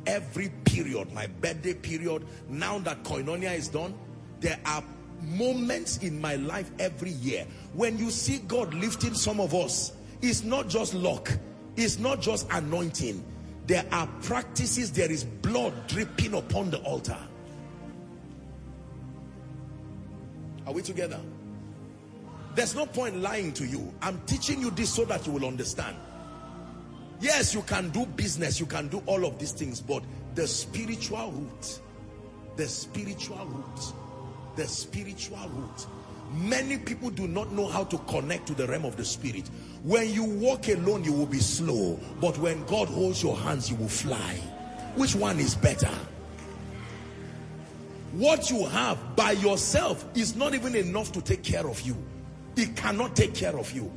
every 0.05 0.49
period, 0.65 1.11
my 1.13 1.27
birthday 1.27 1.73
period. 1.73 2.25
Now 2.49 2.79
that 2.79 3.03
Koinonia 3.03 3.55
is 3.55 3.69
done, 3.69 3.93
there 4.41 4.59
are 4.65 4.83
moments 5.21 5.97
in 5.97 6.19
my 6.19 6.35
life 6.35 6.69
every 6.79 7.11
year. 7.11 7.47
When 7.73 7.97
you 7.97 8.11
see 8.11 8.39
God 8.39 8.73
lifting 8.73 9.13
some 9.13 9.39
of 9.39 9.55
us, 9.55 9.93
it's 10.21 10.43
not 10.43 10.67
just 10.67 10.93
luck. 10.93 11.31
It's 11.77 11.97
not 11.97 12.21
just 12.21 12.47
anointing. 12.51 13.23
There 13.67 13.85
are 13.91 14.07
practices, 14.21 14.91
there 14.91 15.11
is 15.11 15.23
blood 15.23 15.73
dripping 15.87 16.33
upon 16.33 16.71
the 16.71 16.79
altar. 16.79 17.17
Are 20.67 20.73
we 20.73 20.81
together? 20.81 21.19
There's 22.55 22.73
no 22.73 22.85
point 22.85 23.17
lying 23.17 23.51
to 23.53 23.65
you. 23.65 23.93
I'm 24.01 24.19
teaching 24.25 24.61
you 24.61 24.71
this 24.71 24.93
so 24.93 25.05
that 25.05 25.27
you 25.27 25.33
will 25.33 25.45
understand. 25.45 25.97
Yes, 27.19 27.53
you 27.53 27.61
can 27.63 27.89
do 27.89 28.05
business, 28.05 28.59
you 28.59 28.65
can 28.65 28.87
do 28.87 29.01
all 29.05 29.25
of 29.25 29.37
these 29.39 29.51
things, 29.51 29.81
but 29.81 30.03
the 30.35 30.47
spiritual 30.47 31.31
root, 31.31 31.79
the 32.55 32.67
spiritual 32.67 33.45
root, 33.45 33.93
the 34.55 34.67
spiritual 34.67 35.49
root. 35.49 35.87
Many 36.33 36.77
people 36.77 37.09
do 37.09 37.27
not 37.27 37.51
know 37.51 37.67
how 37.67 37.83
to 37.85 37.97
connect 37.99 38.47
to 38.47 38.53
the 38.53 38.67
realm 38.67 38.85
of 38.85 38.97
the 38.97 39.05
spirit. 39.05 39.49
When 39.83 40.11
you 40.11 40.23
walk 40.23 40.67
alone, 40.67 41.03
you 41.03 41.13
will 41.13 41.25
be 41.25 41.39
slow. 41.39 41.99
But 42.19 42.37
when 42.39 42.65
God 42.65 42.87
holds 42.87 43.21
your 43.21 43.37
hands, 43.37 43.69
you 43.69 43.77
will 43.77 43.87
fly. 43.87 44.35
Which 44.95 45.15
one 45.15 45.39
is 45.39 45.55
better? 45.55 45.91
What 48.13 48.49
you 48.49 48.65
have 48.65 49.15
by 49.15 49.31
yourself 49.33 50.05
is 50.15 50.35
not 50.35 50.53
even 50.53 50.75
enough 50.75 51.11
to 51.13 51.21
take 51.21 51.43
care 51.43 51.67
of 51.67 51.79
you. 51.81 51.95
It 52.55 52.75
cannot 52.75 53.15
take 53.15 53.33
care 53.33 53.57
of 53.57 53.71
you. 53.71 53.91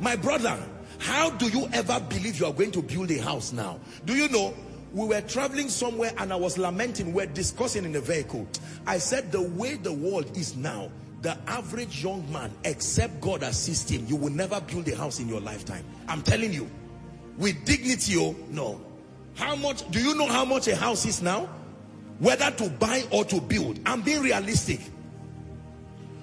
My 0.00 0.16
brother, 0.16 0.58
how 0.98 1.30
do 1.30 1.48
you 1.48 1.68
ever 1.72 2.00
believe 2.00 2.38
you 2.38 2.46
are 2.46 2.52
going 2.52 2.72
to 2.72 2.82
build 2.82 3.10
a 3.10 3.18
house 3.18 3.52
now? 3.52 3.78
Do 4.04 4.14
you 4.14 4.28
know? 4.28 4.54
We 4.92 5.06
were 5.06 5.20
traveling 5.20 5.68
somewhere 5.68 6.12
and 6.16 6.32
I 6.32 6.36
was 6.36 6.56
lamenting, 6.56 7.12
we're 7.12 7.26
discussing 7.26 7.84
in 7.84 7.92
the 7.92 8.00
vehicle. 8.00 8.48
I 8.86 8.96
said 8.98 9.30
the 9.30 9.42
way 9.42 9.74
the 9.74 9.92
world 9.92 10.34
is 10.34 10.56
now, 10.56 10.90
the 11.20 11.36
average 11.46 12.02
young 12.02 12.30
man, 12.32 12.50
except 12.64 13.20
God 13.20 13.42
assist 13.42 13.90
him, 13.90 14.06
you 14.06 14.16
will 14.16 14.32
never 14.32 14.60
build 14.62 14.88
a 14.88 14.96
house 14.96 15.20
in 15.20 15.28
your 15.28 15.40
lifetime. 15.40 15.84
I'm 16.08 16.22
telling 16.22 16.52
you. 16.52 16.70
With 17.36 17.64
dignity, 17.66 18.16
oh, 18.18 18.34
no. 18.48 18.80
How 19.34 19.54
much, 19.56 19.88
do 19.90 20.00
you 20.00 20.14
know 20.14 20.26
how 20.26 20.44
much 20.44 20.66
a 20.68 20.74
house 20.74 21.04
is 21.06 21.22
now? 21.22 21.48
Whether 22.18 22.50
to 22.50 22.70
buy 22.70 23.04
or 23.12 23.24
to 23.26 23.40
build. 23.40 23.78
I'm 23.86 24.00
being 24.02 24.22
realistic. 24.22 24.80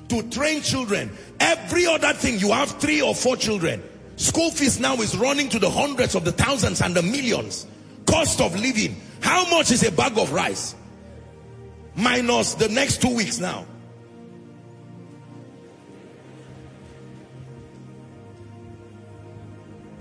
To 0.09 0.21
train 0.29 0.61
children. 0.61 1.11
Every 1.39 1.87
other 1.87 2.13
thing, 2.13 2.39
you 2.39 2.51
have 2.51 2.69
three 2.79 3.01
or 3.01 3.15
four 3.15 3.35
children. 3.37 3.81
School 4.17 4.51
fees 4.51 4.79
now 4.79 4.95
is 4.95 5.17
running 5.17 5.49
to 5.49 5.59
the 5.59 5.69
hundreds 5.69 6.15
of 6.15 6.23
the 6.23 6.31
thousands 6.31 6.81
and 6.81 6.95
the 6.95 7.01
millions. 7.01 7.67
Cost 8.05 8.39
of 8.39 8.57
living. 8.59 8.95
How 9.19 9.49
much 9.49 9.71
is 9.71 9.83
a 9.83 9.91
bag 9.91 10.17
of 10.17 10.31
rice? 10.31 10.75
Minus 11.95 12.53
the 12.53 12.69
next 12.69 13.01
two 13.01 13.15
weeks 13.15 13.39
now. 13.39 13.65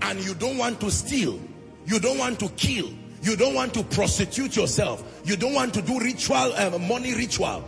And 0.01 0.23
you 0.23 0.35
don't 0.35 0.57
want 0.57 0.79
to 0.81 0.91
steal. 0.91 1.39
You 1.87 1.99
don't 1.99 2.19
want 2.19 2.39
to 2.39 2.49
kill. 2.49 2.89
You 3.23 3.35
don't 3.35 3.55
want 3.55 3.73
to 3.73 3.83
prostitute 3.83 4.55
yourself. 4.55 5.21
You 5.25 5.35
don't 5.35 5.55
want 5.55 5.73
to 5.73 5.81
do 5.81 5.99
ritual, 5.99 6.53
uh, 6.53 6.77
money 6.77 7.15
ritual. 7.15 7.63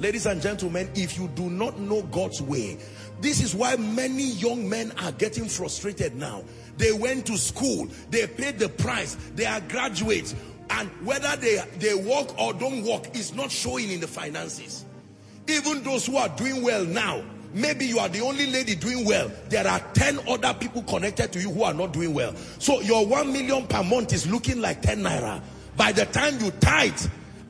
Ladies 0.00 0.26
and 0.26 0.40
gentlemen, 0.40 0.88
if 0.94 1.18
you 1.18 1.26
do 1.34 1.50
not 1.50 1.80
know 1.80 2.02
God's 2.02 2.40
way, 2.40 2.78
this 3.20 3.42
is 3.42 3.52
why 3.52 3.74
many 3.74 4.30
young 4.32 4.68
men 4.68 4.92
are 5.02 5.10
getting 5.10 5.46
frustrated 5.46 6.14
now. 6.14 6.44
They 6.76 6.92
went 6.92 7.26
to 7.26 7.36
school, 7.36 7.88
they 8.10 8.28
paid 8.28 8.60
the 8.60 8.68
price, 8.68 9.16
they 9.34 9.44
are 9.44 9.60
graduates, 9.62 10.36
and 10.70 10.88
whether 11.04 11.34
they, 11.36 11.60
they 11.78 11.94
work 11.96 12.38
or 12.38 12.52
don't 12.52 12.84
work 12.84 13.16
is 13.16 13.34
not 13.34 13.50
showing 13.50 13.90
in 13.90 13.98
the 13.98 14.06
finances. 14.06 14.84
Even 15.48 15.82
those 15.82 16.06
who 16.06 16.16
are 16.16 16.28
doing 16.28 16.62
well 16.62 16.84
now, 16.84 17.24
maybe 17.52 17.84
you 17.84 17.98
are 17.98 18.08
the 18.08 18.20
only 18.20 18.46
lady 18.46 18.76
doing 18.76 19.04
well. 19.04 19.32
There 19.48 19.66
are 19.66 19.80
10 19.94 20.20
other 20.28 20.54
people 20.54 20.82
connected 20.82 21.32
to 21.32 21.40
you 21.40 21.50
who 21.50 21.64
are 21.64 21.74
not 21.74 21.92
doing 21.92 22.14
well. 22.14 22.36
So 22.60 22.80
your 22.82 23.04
1 23.04 23.32
million 23.32 23.66
per 23.66 23.82
month 23.82 24.12
is 24.12 24.30
looking 24.30 24.60
like 24.60 24.80
10 24.82 25.02
naira. 25.02 25.42
By 25.76 25.90
the 25.90 26.04
time 26.06 26.38
you 26.38 26.52
tithe, 26.52 27.00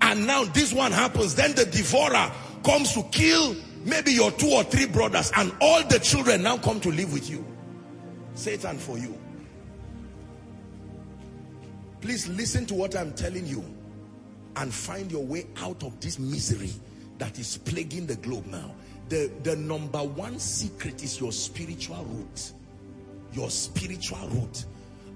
and 0.01 0.27
now 0.27 0.45
this 0.45 0.73
one 0.73 0.93
happens, 0.93 1.35
then 1.35 1.55
the 1.55 1.65
devourer 1.65 2.33
comes 2.65 2.93
to 2.95 3.03
kill 3.11 3.57
maybe 3.85 4.13
your 4.13 4.31
two 4.33 4.51
or 4.51 4.65
three 4.65 4.87
brothers, 4.87 5.33
and 5.37 5.53
all 5.61 5.83
the 5.85 5.99
children 5.99 6.43
now 6.43 6.57
come 6.59 6.81
to 6.81 6.91
live 6.91 7.13
with 7.13 7.29
you. 7.31 7.45
Satan 8.35 8.79
for 8.79 8.99
you. 8.99 9.19
Please 12.01 12.29
listen 12.29 12.65
to 12.67 12.75
what 12.75 12.95
I'm 12.95 13.13
telling 13.13 13.47
you 13.47 13.65
and 14.57 14.73
find 14.73 15.11
your 15.11 15.25
way 15.25 15.47
out 15.59 15.83
of 15.83 15.99
this 16.01 16.19
misery 16.19 16.71
that 17.19 17.39
is 17.39 17.59
plaguing 17.59 18.07
the 18.07 18.17
globe 18.17 18.47
now. 18.47 18.73
The, 19.09 19.31
the 19.43 19.57
number 19.57 19.99
one 19.99 20.39
secret 20.39 21.03
is 21.03 21.21
your 21.21 21.33
spiritual 21.33 22.05
root. 22.05 22.53
Your 23.33 23.51
spiritual 23.51 24.29
root. 24.29 24.65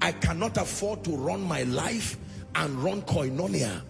I 0.01 0.13
cannot 0.13 0.57
afford 0.57 1.05
to 1.05 1.17
run 1.17 1.43
my 1.43 1.63
life 1.65 2.17
and 2.55 2.75
run 2.83 3.03
koinonia, 3.03 3.83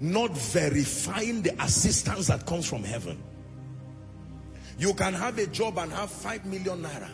not 0.00 0.30
verifying 0.30 1.42
the 1.42 1.62
assistance 1.62 2.28
that 2.28 2.46
comes 2.46 2.66
from 2.68 2.84
heaven. 2.84 3.22
You 4.78 4.94
can 4.94 5.12
have 5.12 5.38
a 5.38 5.46
job 5.46 5.78
and 5.78 5.92
have 5.92 6.10
five 6.10 6.44
million 6.46 6.82
naira 6.82 7.10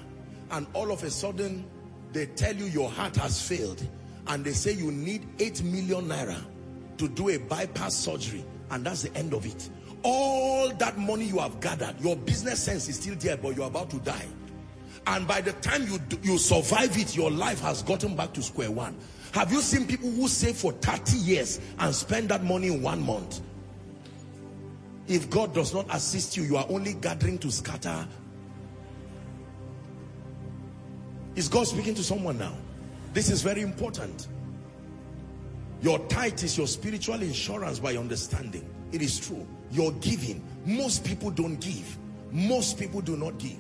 and 0.51 0.67
all 0.75 0.93
of 0.93 1.03
a 1.03 1.11
sudden 1.11 1.65
they 2.13 2.27
tell 2.27 2.55
you 2.55 2.67
your 2.67 2.91
heart 2.91 3.17
has 3.17 3.41
failed 3.47 3.87
and 4.29 4.45
they 4.45 4.53
say 4.53 4.73
you 4.73 4.93
need 4.93 5.27
8 5.39 5.63
million 5.65 6.07
naira 6.07 6.41
to 6.99 7.09
do 7.09 7.31
a 7.31 7.39
bypass 7.39 7.95
surgery 7.95 8.45
and 8.71 8.85
that's 8.85 9.03
the 9.03 9.15
end 9.17 9.35
of 9.35 9.45
it. 9.47 9.69
All 10.03 10.69
that 10.75 10.99
money 10.99 11.25
you 11.25 11.39
have 11.39 11.61
gathered, 11.61 11.99
your 12.01 12.17
business 12.17 12.63
sense 12.63 12.89
is 12.89 12.97
still 12.97 13.17
there 13.17 13.37
but 13.37 13.57
you're 13.57 13.67
about 13.67 13.91
to 13.91 13.99
die. 14.01 14.27
And 15.07 15.27
by 15.27 15.41
the 15.41 15.53
time 15.55 15.87
you, 15.87 15.99
you 16.23 16.39
survive 16.39 16.97
it, 16.97 17.17
your 17.17 17.31
life 17.31 17.61
has 17.61 17.83
gotten 17.83 18.17
back 18.17 18.33
to 18.35 18.43
square 18.43 18.71
one. 18.71 18.97
Have 19.35 19.51
you 19.51 19.61
seen 19.61 19.85
people 19.85 20.09
who 20.13 20.29
save 20.29 20.55
for 20.55 20.71
30 20.71 21.17
years 21.17 21.59
and 21.81 21.93
spend 21.93 22.29
that 22.29 22.45
money 22.45 22.69
in 22.69 22.81
one 22.81 23.05
month? 23.05 23.41
If 25.09 25.29
God 25.29 25.53
does 25.53 25.75
not 25.75 25.93
assist 25.93 26.37
you, 26.37 26.45
you 26.45 26.57
are 26.57 26.65
only 26.69 26.95
gathering 26.95 27.39
to 27.39 27.51
scatter. 27.51 28.07
Is 31.35 31.49
God 31.49 31.67
speaking 31.67 31.97
to 31.97 32.05
someone 32.05 32.39
now? 32.39 32.55
This 33.13 33.29
is 33.29 33.43
very 33.43 33.63
important. 33.63 34.29
Your 35.83 35.99
tithe 36.07 36.41
is 36.45 36.57
your 36.57 36.69
spiritual 36.69 37.21
insurance 37.21 37.81
by 37.81 37.97
understanding. 37.97 38.65
It 38.93 39.03
is 39.03 39.19
true. 39.19 39.45
Your 39.73 39.91
giving. 39.95 40.45
Most 40.65 41.05
people 41.05 41.33
don't 41.33 41.61
give. 41.61 41.99
Most 42.31 42.79
people 42.79 43.01
do 43.01 43.17
not 43.17 43.39
give. 43.39 43.59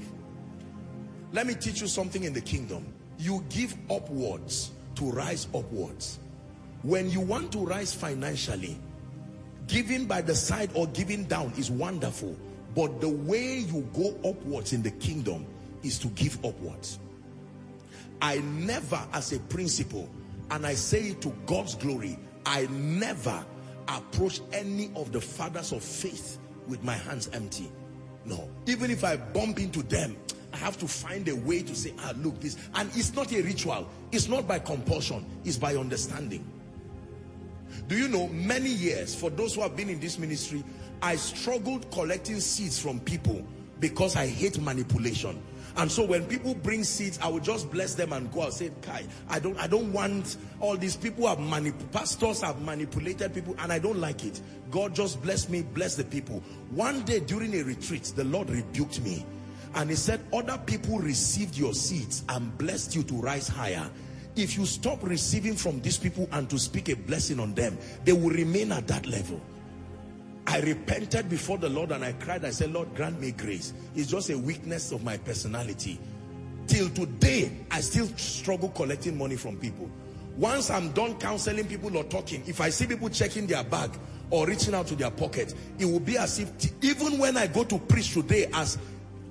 Let 1.33 1.49
me 1.49 1.55
teach 1.55 1.81
you 1.81 1.89
something 1.89 2.23
in 2.23 2.33
the 2.33 2.41
kingdom. 2.41 2.87
You 3.19 3.45
give 3.49 3.75
upwards 3.91 4.71
to 4.97 5.11
rise 5.11 5.47
upwards. 5.55 6.19
When 6.83 7.11
you 7.11 7.21
want 7.21 7.53
to 7.53 7.59
rise 7.59 7.95
financially, 7.95 8.79
giving 9.67 10.07
by 10.07 10.21
the 10.21 10.35
side 10.35 10.71
or 10.75 10.87
giving 10.89 11.25
down 11.25 11.53
is 11.57 11.71
wonderful. 11.71 12.37
But 12.75 13.01
the 13.01 13.09
way 13.09 13.59
you 13.59 13.89
go 13.95 14.15
upwards 14.29 14.73
in 14.73 14.83
the 14.83 14.91
kingdom 14.91 15.47
is 15.83 15.99
to 16.01 16.09
give 16.09 16.45
upwards. 16.45 16.99
I 18.21 18.39
never, 18.39 19.01
as 19.13 19.33
a 19.33 19.39
principle, 19.39 20.09
and 20.51 20.67
I 20.67 20.75
say 20.75 21.09
it 21.09 21.21
to 21.23 21.29
God's 21.47 21.75
glory, 21.75 22.19
I 22.47 22.67
never 22.67 23.45
approach 23.89 24.41
any 24.53 24.91
of 24.97 25.13
the 25.13 25.21
fathers 25.21 25.73
of 25.73 25.83
faith 25.83 26.39
with 26.67 26.83
my 26.83 26.95
hands 26.95 27.29
empty. 27.33 27.71
No. 28.25 28.49
Even 28.67 28.91
if 28.91 29.05
I 29.05 29.17
bump 29.17 29.59
into 29.59 29.83
them, 29.83 30.17
I 30.55 30.57
have 30.59 30.79
to 30.79 30.87
find 30.87 31.29
a 31.29 31.35
way 31.35 31.65
to 31.65 31.75
say, 31.75 31.93
ah, 31.99 32.13
look, 32.19 32.39
this. 32.39 32.57
And 32.77 32.89
it's 32.95 33.13
not 33.13 33.33
a 33.33 33.43
ritual. 33.43 33.89
It's 34.13 34.29
not 34.29 34.47
by 34.47 34.61
compulsion. 34.61 35.27
It's 35.45 35.59
by 35.59 35.75
understanding. 35.75 36.49
Do 37.89 37.99
you 37.99 38.07
know, 38.07 38.29
many 38.29 38.71
years, 38.71 39.17
for 39.17 39.31
those 39.31 39.57
who 39.57 39.63
have 39.63 39.77
been 39.77 39.91
in 39.91 39.99
this 39.99 40.17
ministry, 40.17 40.63
I 41.03 41.17
struggled 41.17 41.91
collecting 41.91 42.39
seeds 42.39 42.79
from 42.79 43.01
people 43.01 43.45
because 43.81 44.15
I 44.15 44.29
hate 44.29 44.61
manipulation. 44.61 45.43
And 45.77 45.91
so 45.91 46.05
when 46.05 46.25
people 46.27 46.55
bring 46.55 46.85
seeds, 46.85 47.19
I 47.21 47.27
will 47.27 47.41
just 47.41 47.69
bless 47.73 47.97
them 47.97 48.13
and 48.13 48.31
go 48.31 48.45
and 48.45 48.53
say, 48.53 48.71
Kai, 48.83 49.07
I 49.29 49.41
don't, 49.41 49.59
I 49.59 49.67
don't 49.67 49.93
want 49.93 50.37
all 50.61 50.77
these 50.77 50.97
people 50.97 51.27
have 51.27 51.39
manip 51.39 51.75
pastors 51.91 52.43
have 52.43 52.63
manipulated 52.63 53.35
people 53.35 53.57
and 53.59 53.73
I 53.73 53.81
don't 53.81 53.99
like 53.99 54.25
it. 54.25 54.41
God 54.71 54.95
just 54.95 55.21
bless 55.21 55.49
me, 55.49 55.63
bless 55.63 55.97
the 55.97 56.05
people. 56.05 56.45
One 56.71 57.03
day 57.03 57.19
during 57.19 57.53
a 57.57 57.65
retreat, 57.65 58.13
the 58.15 58.23
Lord 58.23 58.51
rebuked 58.51 59.01
me 59.01 59.27
and 59.75 59.91
he 59.91 59.97
said, 59.97 60.21
other 60.33 60.59
people 60.67 60.99
received 60.99 61.57
your 61.57 61.75
seeds 61.75 62.25
and 62.29 62.57
blessed 62.59 62.95
you 62.95 63.03
to 63.05 63.15
rise 63.15 63.49
higher. 63.49 63.89
If 64.37 64.57
you 64.57 64.67
stop 64.67 64.99
receiving 65.03 65.55
from 65.55 65.81
these 65.81 65.99
people 65.99 66.29
and 66.33 66.49
to 66.51 66.59
speak 66.59 66.89
a 66.89 66.97
blessing 66.97 67.39
on 67.39 67.55
them, 67.55 67.79
they 68.05 68.13
will 68.13 68.31
remain 68.31 68.73
at 68.73 68.87
that 68.89 69.07
level. 69.07 69.41
I 70.47 70.61
repented 70.61 71.31
before 71.31 71.59
the 71.59 71.69
Lord 71.69 71.93
and 71.93 72.05
I 72.05 72.13
cried. 72.13 72.45
I 72.45 72.51
said, 72.51 72.73
Lord, 72.73 72.95
grant 72.95 73.21
me 73.21 73.31
grace. 73.31 73.73
It's 73.95 74.11
just 74.11 74.31
a 74.31 74.39
weakness 74.39 74.93
of 74.93 75.03
my 75.03 75.17
personality. 75.17 75.99
Till 76.67 76.89
today, 76.91 77.53
I 77.71 77.81
still 77.81 78.07
struggle 78.17 78.71
collecting 78.71 79.17
money 79.17 79.37
from 79.37 79.57
people. 79.57 79.91
Once 80.37 80.69
I'm 80.69 80.91
done 80.93 81.17
counseling 81.19 81.67
people 81.67 81.97
or 81.97 82.05
talking, 82.05 82.43
if 82.47 82.61
I 82.61 82.71
see 82.71 82.87
people 82.87 83.09
checking 83.09 83.47
their 83.47 83.63
bag 83.63 83.91
or 84.31 84.47
reaching 84.47 84.75
out 84.75 84.87
to 84.89 84.97
their 84.97 85.11
pocket, 85.11 85.55
it 85.79 85.85
will 85.85 86.01
be 86.01 86.19
as 86.19 86.41
if, 86.41 86.51
even 86.83 87.19
when 87.19 87.37
I 87.37 87.47
go 87.47 87.65
to 87.65 87.79
preach 87.79 88.15
today 88.15 88.51
as, 88.53 88.79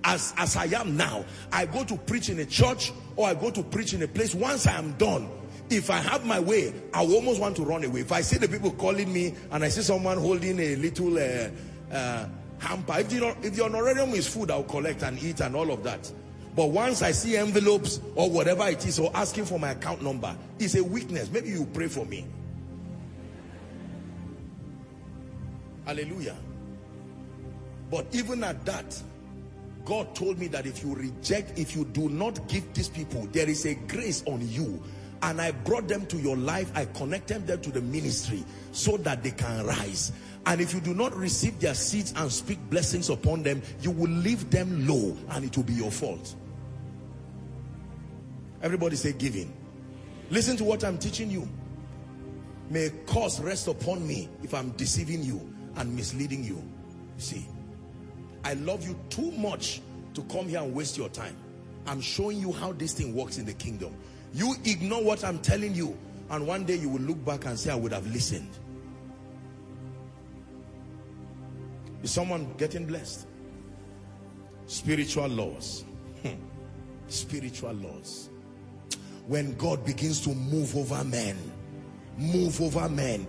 as, 0.04 0.34
as 0.38 0.56
I 0.56 0.66
am 0.66 0.98
now, 0.98 1.26
I 1.52 1.66
go 1.66 1.84
to 1.84 1.96
preach 1.96 2.30
in 2.30 2.40
a 2.40 2.46
church 2.46 2.92
or 3.16 3.28
I 3.28 3.34
go 3.34 3.52
to 3.52 3.64
preach 3.64 3.94
in 3.94 4.04
a 4.04 4.08
place, 4.08 4.36
once 4.36 4.68
I 4.68 4.78
am 4.78 4.94
done, 4.94 5.30
if 5.70 5.90
I 5.90 5.98
have 5.98 6.26
my 6.26 6.40
way, 6.40 6.74
I 6.94 7.02
almost 7.02 7.40
want 7.40 7.56
to 7.58 7.64
run 7.64 7.84
away. 7.84 8.02
If 8.02 8.12
I 8.12 8.22
see 8.22 8.38
the 8.38 8.48
people 8.48 8.72
calling 8.72 9.12
me 9.12 9.34
and 9.52 9.64
I 9.64 9.70
see 9.70 9.82
someone 9.82 10.18
holding 10.18 10.60
a 10.60 10.76
little 10.76 11.18
uh, 11.18 11.50
uh, 11.92 12.28
hamper, 12.60 13.00
if, 13.00 13.10
the, 13.10 13.36
if 13.42 13.56
the 13.56 13.64
honorarium 13.64 14.12
is 14.12 14.28
food, 14.28 14.52
I'll 14.52 14.64
collect 14.64 15.04
and 15.04 15.22
eat 15.22 15.40
and 15.40 15.56
all 15.56 15.72
of 15.72 15.84
that. 15.84 16.12
But 16.56 16.68
once 16.68 17.02
I 17.02 17.12
see 17.12 17.38
envelopes 17.38 18.00
or 18.16 18.30
whatever 18.30 18.68
it 18.68 18.86
is, 18.86 19.00
or 19.00 19.10
asking 19.16 19.46
for 19.46 19.58
my 19.58 19.72
account 19.72 20.04
number, 20.04 20.36
it's 20.60 20.76
a 20.76 20.84
weakness. 20.84 21.32
Maybe 21.32 21.50
you 21.50 21.66
pray 21.74 21.88
for 21.88 22.06
me. 22.06 22.28
Hallelujah. 25.86 26.36
But 27.90 28.08
even 28.12 28.44
at 28.44 28.64
that, 28.66 29.02
God 29.86 30.16
told 30.16 30.40
me 30.40 30.48
that 30.48 30.66
if 30.66 30.84
you 30.84 30.96
reject, 30.96 31.58
if 31.60 31.76
you 31.76 31.86
do 31.86 32.10
not 32.10 32.48
give 32.48 32.74
these 32.74 32.88
people, 32.88 33.28
there 33.32 33.50
is 33.50 33.66
a 33.66 33.76
grace 33.76 34.24
on 34.26 34.48
you 34.48 34.82
and 35.24 35.42
I 35.42 35.52
brought 35.52 35.88
them 35.88 36.06
to 36.08 36.18
your 36.18 36.36
life. 36.36 36.72
I 36.76 36.86
connected 36.86 37.48
them 37.48 37.62
to 37.62 37.72
the 37.72 37.82
ministry 37.82 38.44
so 38.72 38.98
that 38.98 39.24
they 39.24 39.32
can 39.32 39.66
rise. 39.66 40.12
And 40.46 40.60
if 40.60 40.74
you 40.74 40.82
do 40.82 40.94
not 40.94 41.16
receive 41.16 41.60
their 41.60 41.74
seeds 41.74 42.14
and 42.18 42.32
speak 42.32 42.60
blessings 42.70 43.10
upon 43.10 43.44
them, 43.44 43.62
you 43.82 43.92
will 43.92 44.12
leave 44.12 44.50
them 44.50 44.86
low 44.86 45.18
and 45.30 45.46
it 45.46 45.56
will 45.56 45.64
be 45.64 45.74
your 45.74 45.92
fault. 45.92 46.36
Everybody 48.62 48.98
say 48.98 49.14
giving. 49.14 49.54
Listen 50.30 50.58
to 50.58 50.64
what 50.64 50.84
I'm 50.84 50.98
teaching 50.98 51.30
you. 51.30 51.48
May 52.70 52.86
a 52.86 52.90
curse 52.90 53.40
rest 53.40 53.68
upon 53.68 54.06
me 54.06 54.30
if 54.42 54.54
I'm 54.54 54.72
deceiving 54.72 55.24
you 55.24 55.54
and 55.76 55.96
misleading 55.96 56.44
you. 56.44 56.62
See, 57.18 57.46
I 58.44 58.54
love 58.56 58.88
you 58.88 59.00
too 59.10 59.32
much 59.32 59.82
to 60.14 60.22
come 60.24 60.48
here 60.48 60.62
and 60.62 60.74
waste 60.74 60.98
your 60.98 61.10
time. 61.10 61.36
I'm 61.86 62.02
showing 62.02 62.40
you 62.40 62.52
how 62.52 62.74
this 62.74 62.94
thing 62.94 63.16
works 63.16 63.38
in 63.38 63.46
the 63.46 63.54
kingdom. 63.54 63.96
You 64.34 64.56
ignore 64.66 65.04
what 65.04 65.24
I'm 65.24 65.40
telling 65.40 65.74
you 65.76 65.98
and 66.30 66.48
one 66.48 66.66
day 66.66 66.76
you 66.76 66.90
will 66.90 67.02
look 67.02 67.24
back 67.24 67.46
and 67.46 67.60
say, 67.60 67.72
I 67.72 67.76
would 67.76 67.92
have 67.92 68.08
listened. 68.08 68.50
Is 72.02 72.12
someone 72.12 72.54
getting 72.58 72.86
blessed? 72.86 73.28
Spiritual 74.66 75.28
laws. 75.28 75.86
Hmm. 76.24 76.34
Spiritual 77.08 77.74
laws. 77.74 78.30
When 79.28 79.56
God 79.58 79.86
begins 79.86 80.22
to 80.22 80.34
move 80.34 80.76
over 80.76 81.04
men, 81.04 81.38
move 82.18 82.62
over 82.62 82.88
men. 82.90 83.28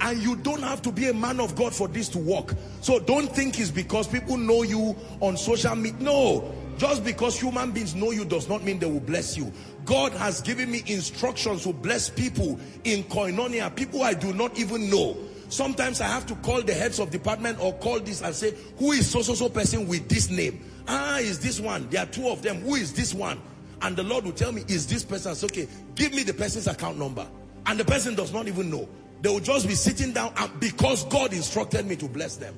And 0.00 0.22
you 0.22 0.36
don't 0.36 0.62
have 0.62 0.82
to 0.82 0.92
be 0.92 1.08
a 1.08 1.14
man 1.14 1.40
of 1.40 1.56
God 1.56 1.74
for 1.74 1.88
this 1.88 2.08
to 2.10 2.18
work. 2.18 2.54
So 2.80 2.98
don't 2.98 3.28
think 3.28 3.58
it's 3.58 3.70
because 3.70 4.06
people 4.06 4.36
know 4.36 4.62
you 4.62 4.96
on 5.20 5.36
social 5.36 5.74
media. 5.74 6.00
No, 6.00 6.54
just 6.76 7.04
because 7.04 7.38
human 7.38 7.72
beings 7.72 7.94
know 7.94 8.10
you 8.10 8.24
does 8.24 8.48
not 8.48 8.62
mean 8.62 8.78
they 8.78 8.90
will 8.90 9.00
bless 9.00 9.36
you. 9.36 9.52
God 9.84 10.12
has 10.12 10.40
given 10.40 10.70
me 10.70 10.82
instructions 10.86 11.64
to 11.64 11.72
bless 11.72 12.08
people 12.10 12.58
in 12.84 13.02
koinonia, 13.04 13.74
people 13.74 14.02
I 14.02 14.14
do 14.14 14.32
not 14.32 14.58
even 14.58 14.90
know. 14.90 15.16
Sometimes 15.48 16.00
I 16.00 16.06
have 16.06 16.26
to 16.26 16.34
call 16.36 16.62
the 16.62 16.72
heads 16.72 17.00
of 17.00 17.10
department 17.10 17.58
or 17.60 17.72
call 17.74 17.98
this 17.98 18.22
and 18.22 18.34
say, 18.34 18.54
who 18.78 18.92
is 18.92 19.10
so-so-so 19.10 19.48
person 19.48 19.88
with 19.88 20.08
this 20.08 20.30
name? 20.30 20.64
Ah, 20.86 21.18
is 21.18 21.40
this 21.40 21.58
one? 21.58 21.88
There 21.90 22.02
are 22.02 22.06
two 22.06 22.28
of 22.28 22.42
them. 22.42 22.60
Who 22.60 22.76
is 22.76 22.92
this 22.92 23.12
one? 23.12 23.40
And 23.82 23.96
the 23.96 24.04
Lord 24.04 24.24
will 24.24 24.32
tell 24.32 24.52
me, 24.52 24.62
is 24.68 24.86
this 24.86 25.02
person? 25.02 25.34
Say, 25.34 25.46
okay, 25.46 25.68
give 25.96 26.12
me 26.12 26.22
the 26.22 26.34
person's 26.34 26.68
account 26.68 26.98
number. 26.98 27.26
And 27.66 27.78
the 27.78 27.84
person 27.84 28.14
does 28.14 28.32
not 28.32 28.48
even 28.48 28.70
know. 28.70 28.88
They 29.22 29.28
will 29.28 29.40
just 29.40 29.68
be 29.68 29.74
sitting 29.74 30.12
down 30.12 30.32
and 30.36 30.60
because 30.60 31.04
God 31.04 31.32
instructed 31.32 31.86
me 31.86 31.96
to 31.96 32.08
bless 32.08 32.36
them. 32.36 32.54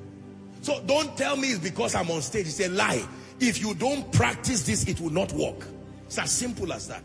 So 0.61 0.81
don't 0.87 1.17
tell 1.17 1.37
me 1.37 1.49
it's 1.49 1.59
because 1.59 1.95
I'm 1.95 2.11
on 2.11 2.23
stage. 2.23 2.47
It's 2.47 2.61
a 2.61 2.69
lie. 2.69 3.05
If 3.41 3.61
you 3.61 3.75
don't 3.75 4.11
practice 4.13 4.63
this, 4.63 4.87
it 4.87 5.01
will 5.01 5.11
not 5.11 5.33
work. 5.33 5.67
It's 6.07 6.19
as 6.19 6.31
simple 6.31 6.73
as 6.73 6.87
that. 6.89 7.03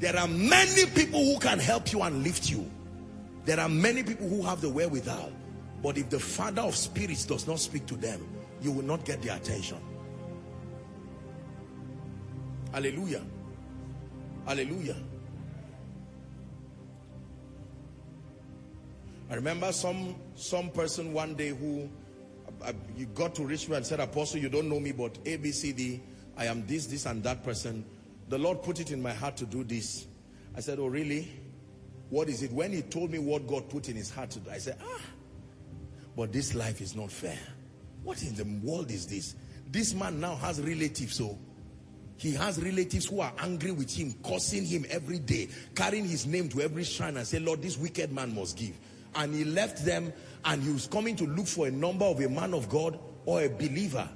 There 0.00 0.16
are 0.18 0.28
many 0.28 0.84
people 0.86 1.24
who 1.24 1.38
can 1.38 1.58
help 1.58 1.92
you 1.92 2.02
and 2.02 2.22
lift 2.22 2.50
you. 2.50 2.70
There 3.46 3.58
are 3.58 3.68
many 3.68 4.02
people 4.02 4.28
who 4.28 4.42
have 4.42 4.60
the 4.60 4.68
wherewithal. 4.68 5.32
But 5.82 5.96
if 5.96 6.10
the 6.10 6.20
father 6.20 6.62
of 6.62 6.74
spirits 6.76 7.24
does 7.24 7.46
not 7.46 7.58
speak 7.58 7.86
to 7.86 7.94
them, 7.94 8.26
you 8.60 8.72
will 8.72 8.84
not 8.84 9.04
get 9.04 9.22
their 9.22 9.36
attention. 9.36 9.78
Hallelujah. 12.72 13.22
Hallelujah. 14.46 14.96
I 19.30 19.34
remember 19.34 19.72
some 19.72 20.16
some 20.34 20.70
person 20.70 21.12
one 21.12 21.34
day 21.34 21.48
who 21.48 21.88
uh, 22.62 22.72
you 22.96 23.06
got 23.06 23.34
to 23.36 23.44
reach 23.44 23.68
me 23.68 23.76
and 23.76 23.86
said, 23.86 24.00
Apostle, 24.00 24.40
you 24.40 24.48
don't 24.48 24.68
know 24.68 24.80
me, 24.80 24.92
but 24.92 25.18
A, 25.24 25.36
B, 25.36 25.50
C, 25.50 25.72
D, 25.72 26.00
I 26.36 26.46
am 26.46 26.66
this, 26.66 26.86
this, 26.86 27.06
and 27.06 27.22
that 27.24 27.42
person. 27.42 27.84
The 28.28 28.38
Lord 28.38 28.62
put 28.62 28.80
it 28.80 28.90
in 28.90 29.02
my 29.02 29.12
heart 29.12 29.36
to 29.38 29.46
do 29.46 29.64
this. 29.64 30.06
I 30.56 30.60
said, 30.60 30.78
oh, 30.78 30.86
really? 30.86 31.30
What 32.10 32.28
is 32.28 32.42
it? 32.42 32.52
When 32.52 32.72
he 32.72 32.82
told 32.82 33.10
me 33.10 33.18
what 33.18 33.46
God 33.46 33.68
put 33.68 33.88
in 33.88 33.96
his 33.96 34.10
heart 34.10 34.30
to 34.30 34.40
do, 34.40 34.50
I 34.50 34.58
said, 34.58 34.76
ah, 34.82 35.00
but 36.16 36.32
this 36.32 36.54
life 36.54 36.80
is 36.80 36.94
not 36.94 37.10
fair. 37.10 37.38
What 38.02 38.22
in 38.22 38.34
the 38.34 38.44
world 38.66 38.90
is 38.90 39.06
this? 39.06 39.34
This 39.70 39.94
man 39.94 40.20
now 40.20 40.36
has 40.36 40.60
relatives, 40.60 41.16
so 41.16 41.38
he 42.16 42.32
has 42.32 42.62
relatives 42.62 43.06
who 43.06 43.20
are 43.20 43.32
angry 43.38 43.72
with 43.72 43.94
him, 43.94 44.14
cursing 44.24 44.64
him 44.64 44.86
every 44.88 45.18
day, 45.18 45.48
carrying 45.74 46.04
his 46.04 46.26
name 46.26 46.48
to 46.50 46.60
every 46.60 46.84
shrine 46.84 47.16
and 47.16 47.26
say, 47.26 47.38
Lord, 47.38 47.62
this 47.62 47.76
wicked 47.76 48.12
man 48.12 48.34
must 48.34 48.56
give. 48.56 48.76
And 49.14 49.34
he 49.34 49.44
left 49.44 49.84
them 49.84 50.12
and 50.44 50.62
he 50.62 50.72
was 50.72 50.86
coming 50.86 51.16
to 51.16 51.24
look 51.24 51.46
for 51.46 51.66
a 51.66 51.70
number 51.70 52.04
of 52.04 52.20
a 52.20 52.28
man 52.28 52.54
of 52.54 52.68
God 52.68 52.98
or 53.26 53.42
a 53.42 53.48
believer 53.48 54.08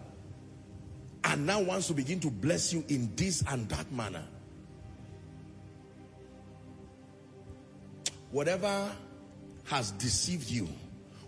and 1.24 1.46
now 1.46 1.60
wants 1.60 1.88
to 1.88 1.94
begin 1.94 2.20
to 2.20 2.30
bless 2.30 2.72
you 2.72 2.84
in 2.88 3.14
this 3.16 3.42
and 3.48 3.68
that 3.68 3.90
manner. 3.92 4.24
Whatever 8.30 8.90
has 9.64 9.90
deceived 9.92 10.50
you, 10.50 10.68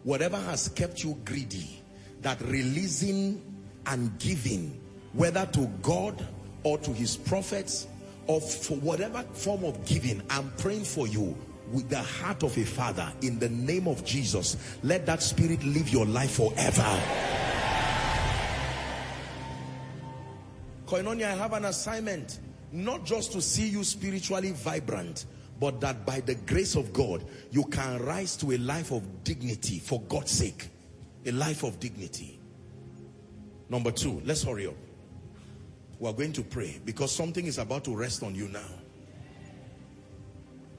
whatever 0.05 0.37
has 0.37 0.69
kept 0.69 1.03
you 1.03 1.19
greedy, 1.25 1.83
that 2.23 2.41
releasing 2.43 3.43
and 3.87 4.19
giving, 4.19 4.79
whether 5.13 5.47
to 5.47 5.67
God 5.83 6.27
or 6.63 6.79
to 6.79 6.93
his 6.93 7.17
prophets 7.17 7.87
or 8.27 8.41
for 8.41 8.77
whatever 8.77 9.23
form 9.33 9.65
of 9.65 9.85
giving, 9.87 10.23
I'm 10.31 10.51
praying 10.59 10.85
for 10.85 11.07
you 11.07 11.37
with 11.73 11.89
the 11.89 12.03
heart 12.03 12.43
of 12.43 12.57
a 12.59 12.65
father 12.65 13.11
in 13.23 13.39
the 13.39 13.49
name 13.49 13.87
of 13.87 14.05
Jesus. 14.05 14.57
Let 14.83 15.07
that 15.07 15.23
spirit 15.23 15.63
live 15.65 15.89
your 15.89 16.07
life 16.07 16.33
forever. 16.33 17.03
Koinonia, 20.87 21.27
I 21.27 21.37
have 21.37 21.53
an 21.53 21.67
assignment, 21.67 22.41
not 22.73 23.05
just 23.05 23.33
to 23.33 23.41
see 23.41 23.69
you 23.69 23.85
spiritually 23.85 24.51
vibrant, 24.51 25.27
but 25.61 25.81
that 25.81 26.05
by 26.05 26.21
the 26.21 26.35
grace 26.35 26.75
of 26.75 26.93
God, 26.93 27.25
you 27.51 27.65
can 27.65 28.03
rise 28.05 28.37
to 28.39 28.53
a 28.53 28.59
life 28.59 28.91
of 28.91 29.23
dignity 29.23 29.79
for 29.79 30.01
God's 30.03 30.33
sake. 30.33 30.69
A 31.27 31.33
life 31.33 31.63
of 31.65 31.79
dignity. 31.79 32.41
Number 33.69 33.93
two, 33.93 34.21
let's 34.25 34.43
hurry 34.43 34.67
up. 34.67 34.75
We're 36.01 36.15
going 36.15 36.33
to 36.33 36.43
pray 36.43 36.81
because 36.87 37.15
something 37.15 37.47
is 37.47 37.59
about 37.59 37.85
to 37.85 37.95
rest 37.95 38.23
on 38.23 38.35
you 38.35 38.49
now. 38.49 38.65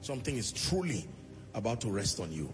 Something 0.00 0.36
is 0.36 0.50
truly 0.50 1.08
about 1.54 1.80
to 1.82 1.90
rest 1.90 2.18
on 2.18 2.32
you. 2.32 2.52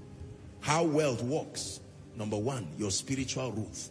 How 0.61 0.85
wealth 0.85 1.23
works. 1.23 1.81
Number 2.15 2.37
one, 2.37 2.69
your 2.77 2.91
spiritual 2.91 3.53
roots. 3.53 3.91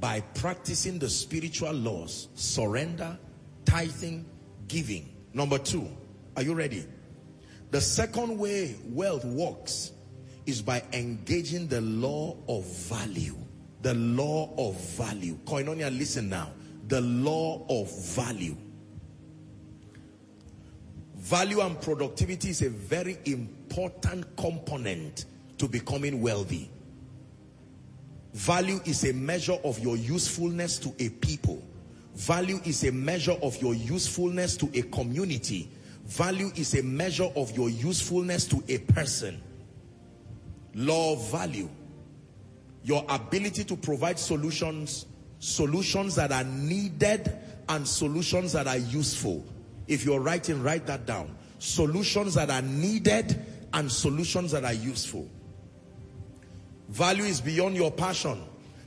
By 0.00 0.20
practicing 0.34 0.98
the 0.98 1.08
spiritual 1.08 1.72
laws, 1.72 2.28
surrender, 2.34 3.18
tithing, 3.64 4.26
giving. 4.68 5.08
Number 5.32 5.56
two, 5.56 5.88
are 6.36 6.42
you 6.42 6.52
ready? 6.52 6.84
The 7.70 7.80
second 7.80 8.38
way 8.38 8.76
wealth 8.84 9.24
works 9.24 9.92
is 10.44 10.60
by 10.60 10.82
engaging 10.92 11.68
the 11.68 11.80
law 11.80 12.36
of 12.48 12.64
value. 12.64 13.36
The 13.80 13.94
law 13.94 14.52
of 14.58 14.78
value. 14.90 15.38
Koinonia, 15.46 15.96
listen 15.96 16.28
now. 16.28 16.50
The 16.92 17.00
law 17.00 17.64
of 17.70 17.90
value. 18.14 18.54
Value 21.16 21.62
and 21.62 21.80
productivity 21.80 22.50
is 22.50 22.60
a 22.60 22.68
very 22.68 23.16
important 23.24 24.36
component 24.36 25.24
to 25.56 25.68
becoming 25.68 26.20
wealthy. 26.20 26.70
Value 28.34 28.78
is 28.84 29.04
a 29.04 29.14
measure 29.14 29.56
of 29.64 29.78
your 29.78 29.96
usefulness 29.96 30.78
to 30.80 30.94
a 30.98 31.08
people. 31.08 31.62
Value 32.14 32.60
is 32.66 32.84
a 32.84 32.92
measure 32.92 33.38
of 33.42 33.56
your 33.62 33.72
usefulness 33.72 34.54
to 34.58 34.70
a 34.74 34.82
community. 34.82 35.70
Value 36.04 36.50
is 36.56 36.74
a 36.74 36.82
measure 36.82 37.30
of 37.36 37.56
your 37.56 37.70
usefulness 37.70 38.46
to 38.48 38.62
a 38.68 38.76
person. 38.76 39.40
Law 40.74 41.14
of 41.14 41.30
value. 41.30 41.70
Your 42.84 43.02
ability 43.08 43.64
to 43.64 43.76
provide 43.78 44.18
solutions, 44.18 45.06
solutions 45.42 46.14
that 46.14 46.30
are 46.30 46.44
needed 46.44 47.36
and 47.68 47.86
solutions 47.86 48.52
that 48.52 48.68
are 48.68 48.78
useful. 48.78 49.44
If 49.88 50.04
you're 50.04 50.20
writing, 50.20 50.62
write 50.62 50.86
that 50.86 51.04
down. 51.04 51.34
Solutions 51.58 52.34
that 52.34 52.48
are 52.48 52.62
needed 52.62 53.44
and 53.72 53.90
solutions 53.90 54.52
that 54.52 54.64
are 54.64 54.72
useful. 54.72 55.28
Value 56.90 57.24
is 57.24 57.40
beyond 57.40 57.74
your 57.74 57.90
passion. 57.90 58.40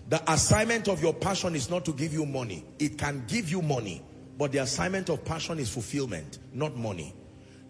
The 0.07 0.31
assignment 0.31 0.87
of 0.87 1.01
your 1.01 1.13
passion 1.13 1.55
is 1.55 1.69
not 1.69 1.83
to 1.85 1.91
give 1.91 2.13
you 2.13 2.25
money. 2.25 2.63
It 2.79 2.97
can 2.97 3.25
give 3.27 3.51
you 3.51 3.61
money, 3.61 4.01
but 4.37 4.53
the 4.53 4.59
assignment 4.59 5.09
of 5.09 5.25
passion 5.25 5.59
is 5.59 5.69
fulfillment, 5.69 6.39
not 6.53 6.77
money. 6.77 7.13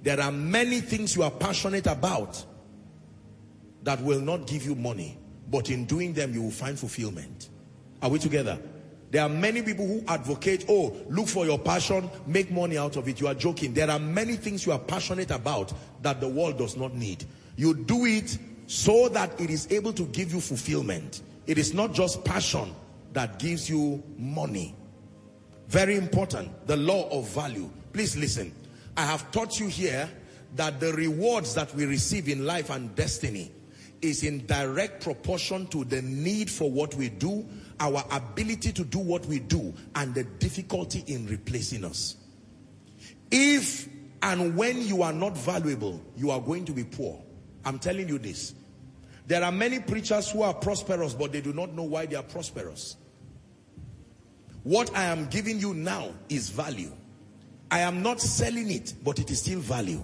There 0.04 0.22
are 0.22 0.32
many 0.32 0.80
things 0.80 1.16
you 1.16 1.24
are 1.24 1.32
passionate 1.32 1.88
about 1.88 2.46
that 3.82 4.00
will 4.02 4.22
not 4.22 4.46
give 4.46 4.64
you 4.64 4.76
money, 4.76 5.18
but 5.50 5.72
in 5.72 5.86
doing 5.86 6.14
them 6.14 6.36
you 6.36 6.44
will 6.44 6.52
find 6.52 6.78
fulfillment. 6.78 7.50
Are 8.04 8.10
we 8.10 8.20
together? 8.20 8.60
There 9.12 9.22
are 9.22 9.30
many 9.30 9.62
people 9.62 9.88
who 9.88 10.04
advocate, 10.08 10.66
oh, 10.68 10.96
look 11.10 11.28
for 11.28 11.46
your 11.46 11.60
passion, 11.60 12.10
make 12.26 12.52
money 12.52 12.78
out 12.78 12.96
of 12.96 13.08
it. 13.08 13.22
You 13.22 13.28
are 13.28 13.34
joking. 13.34 13.74
There 13.74 13.90
are 13.90 14.00
many 14.00 14.36
things 14.36 14.66
you 14.66 14.72
are 14.72 14.80
passionate 14.80 15.32
about 15.32 15.74
that 16.02 16.20
the 16.20 16.28
world 16.28 16.58
does 16.58 16.76
not 16.76 16.96
need. 16.96 17.24
You 17.56 17.74
do 17.74 18.06
it 18.06 18.38
so 18.68 19.08
that 19.10 19.40
it 19.40 19.50
is 19.50 19.72
able 19.72 19.94
to 19.94 20.04
give 20.08 20.34
you 20.34 20.42
fulfillment. 20.42 21.22
It 21.48 21.58
is 21.58 21.74
not 21.74 21.94
just 21.94 22.26
passion 22.26 22.74
that 23.14 23.40
gives 23.40 23.70
you 23.70 24.04
money. 24.18 24.76
Very 25.68 25.96
important. 25.96 26.68
The 26.68 26.78
law 26.78 27.08
of 27.10 27.30
value. 27.30 27.70
Please 27.94 28.18
listen. 28.18 28.54
I 28.98 29.06
have 29.06 29.32
taught 29.32 29.60
you 29.60 29.68
here 29.68 30.10
that 30.56 30.80
the 30.80 30.94
rewards 30.94 31.54
that 31.56 31.74
we 31.76 31.86
receive 31.86 32.30
in 32.30 32.46
life 32.46 32.70
and 32.70 32.94
destiny 32.96 33.52
is 34.02 34.24
in 34.24 34.46
direct 34.46 35.04
proportion 35.04 35.68
to 35.68 35.84
the 35.86 36.02
need 36.02 36.50
for 36.50 36.70
what 36.70 36.94
we 36.96 37.10
do 37.10 37.46
our 37.80 38.04
ability 38.12 38.72
to 38.74 38.84
do 38.84 39.00
what 39.00 39.26
we 39.26 39.40
do 39.40 39.74
and 39.96 40.14
the 40.14 40.24
difficulty 40.24 41.04
in 41.08 41.28
replacing 41.28 41.84
us. 41.84 42.16
If 43.32 43.88
and 44.22 44.56
when 44.56 44.82
you 44.82 45.04
are 45.04 45.14
not 45.14 45.38
valuable, 45.38 46.02
you 46.16 46.32
are 46.32 46.42
going 46.42 46.66
to 46.66 46.72
be 46.72 46.84
poor. 46.84 47.22
I'm 47.64 47.80
telling 47.80 48.08
you 48.08 48.18
this. 48.18 48.54
There 49.28 49.44
are 49.44 49.52
many 49.52 49.80
preachers 49.80 50.32
who 50.32 50.44
are 50.44 50.54
prosperous, 50.54 51.14
but 51.14 51.32
they 51.32 51.42
do 51.42 51.54
not 51.54 51.74
know 51.74 51.84
why 51.84 52.06
they 52.06 52.16
are 52.16 52.24
prosperous. 52.24 52.96
What 54.64 54.96
I 54.96 55.06
am 55.06 55.28
giving 55.28 55.60
you 55.60 55.74
now 55.74 56.12
is 56.30 56.50
value. 56.50 56.92
I 57.70 57.80
am 57.80 58.02
not 58.02 58.22
selling 58.22 58.72
it, 58.72 58.94
but 59.04 59.20
it 59.20 59.30
is 59.30 59.42
still 59.42 59.60
value. 59.60 60.04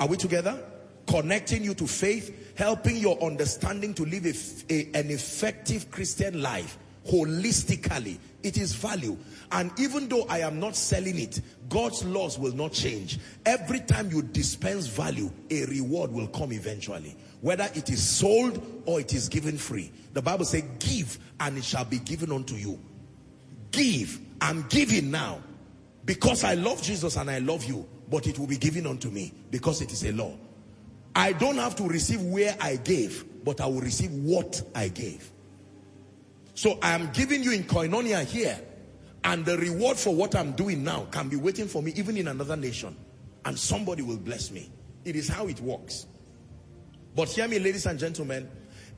Are 0.00 0.08
we 0.08 0.16
together? 0.16 0.60
Connecting 1.06 1.64
you 1.64 1.74
to 1.74 1.86
faith, 1.86 2.56
helping 2.56 2.96
your 2.96 3.20
understanding 3.22 3.94
to 3.94 4.04
live 4.04 4.26
a, 4.26 4.72
a, 4.72 4.90
an 4.94 5.10
effective 5.10 5.90
Christian 5.90 6.40
life 6.40 6.78
holistically. 7.06 8.18
It 8.42 8.56
is 8.56 8.74
value. 8.74 9.16
And 9.50 9.70
even 9.78 10.08
though 10.08 10.24
I 10.28 10.40
am 10.40 10.58
not 10.58 10.76
selling 10.76 11.18
it, 11.18 11.40
God's 11.68 12.04
laws 12.04 12.38
will 12.38 12.54
not 12.54 12.72
change. 12.72 13.18
Every 13.46 13.80
time 13.80 14.10
you 14.10 14.22
dispense 14.22 14.86
value, 14.86 15.30
a 15.50 15.64
reward 15.66 16.12
will 16.12 16.28
come 16.28 16.52
eventually. 16.52 17.16
Whether 17.40 17.68
it 17.74 17.90
is 17.90 18.02
sold 18.02 18.82
or 18.86 19.00
it 19.00 19.14
is 19.14 19.28
given 19.28 19.58
free. 19.58 19.92
The 20.12 20.22
Bible 20.22 20.44
says, 20.44 20.64
give 20.78 21.18
and 21.40 21.58
it 21.58 21.64
shall 21.64 21.84
be 21.84 21.98
given 21.98 22.32
unto 22.32 22.54
you. 22.54 22.78
Give. 23.70 24.20
I'm 24.40 24.66
giving 24.68 25.10
now. 25.10 25.40
Because 26.04 26.44
I 26.44 26.54
love 26.54 26.82
Jesus 26.82 27.16
and 27.16 27.30
I 27.30 27.38
love 27.38 27.64
you. 27.64 27.88
But 28.10 28.26
it 28.26 28.38
will 28.38 28.46
be 28.46 28.58
given 28.58 28.86
unto 28.86 29.08
me 29.08 29.32
because 29.50 29.80
it 29.80 29.92
is 29.92 30.04
a 30.04 30.12
law. 30.12 30.36
I 31.14 31.32
don't 31.32 31.56
have 31.56 31.76
to 31.76 31.84
receive 31.84 32.22
where 32.22 32.56
I 32.60 32.76
gave, 32.76 33.24
but 33.44 33.60
I 33.60 33.66
will 33.66 33.80
receive 33.80 34.12
what 34.12 34.62
I 34.74 34.88
gave. 34.88 35.31
So 36.54 36.78
I 36.82 36.92
am 36.92 37.10
giving 37.12 37.42
you 37.42 37.52
in 37.52 37.64
koinonia 37.64 38.24
here. 38.24 38.58
And 39.24 39.44
the 39.44 39.56
reward 39.56 39.96
for 39.96 40.14
what 40.14 40.34
I'm 40.34 40.52
doing 40.52 40.82
now 40.82 41.06
can 41.10 41.28
be 41.28 41.36
waiting 41.36 41.68
for 41.68 41.82
me 41.82 41.92
even 41.96 42.16
in 42.16 42.28
another 42.28 42.56
nation. 42.56 42.96
And 43.44 43.58
somebody 43.58 44.02
will 44.02 44.16
bless 44.16 44.50
me. 44.50 44.70
It 45.04 45.16
is 45.16 45.28
how 45.28 45.46
it 45.46 45.60
works. 45.60 46.06
But 47.14 47.28
hear 47.28 47.46
me, 47.48 47.58
ladies 47.58 47.86
and 47.86 47.98
gentlemen. 47.98 48.48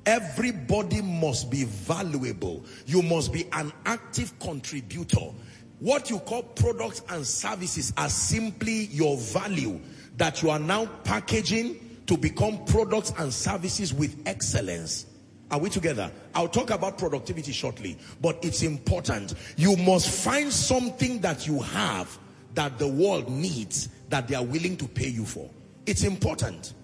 Everybody 0.07 1.01
must 1.01 1.51
be 1.51 1.65
valuable. 1.65 2.65
You 2.87 3.03
must 3.03 3.33
be 3.33 3.47
an 3.53 3.73
active 3.87 4.39
contributor. 4.39 5.33
What 5.81 6.11
you 6.11 6.19
call 6.21 6.43
products 6.43 7.03
and 7.09 7.27
services 7.27 7.93
are 7.97 8.09
simply 8.09 8.87
your 8.87 9.17
value 9.17 9.81
that 10.17 10.43
you 10.43 10.51
are 10.51 10.59
now 10.59 10.87
packaging 11.05 12.03
to 12.07 12.17
become 12.17 12.65
products 12.67 13.13
and 13.19 13.33
services 13.33 13.95
with 13.95 14.23
excellence. 14.27 15.07
Are 15.51 15.59
we 15.59 15.71
together? 15.71 16.11
I'll 16.35 16.49
talk 16.49 16.71
about 16.71 16.99
productivity 16.99 17.53
shortly, 17.53 17.99
but 18.21 18.39
it's 18.43 18.63
important. 18.63 19.35
You 19.57 19.77
must 19.77 20.09
find 20.11 20.53
something 20.53 21.21
that 21.21 21.47
you 21.47 21.61
have 21.61 22.19
that 22.55 22.79
the 22.79 22.89
world 22.89 23.29
needs 23.29 23.89
that 24.09 24.29
they 24.29 24.35
are 24.35 24.45
willing 24.45 24.77
to 24.79 24.89
pay 24.89 25.09
you 25.09 25.25
for. 25.25 25.49
It's 25.87 26.03
important. 26.05 26.75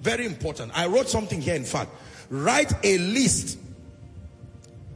Very 0.00 0.26
important. 0.26 0.72
I 0.76 0.86
wrote 0.86 1.08
something 1.08 1.40
here, 1.40 1.54
in 1.54 1.64
fact. 1.64 1.90
Write 2.28 2.72
a 2.84 2.98
list. 2.98 3.58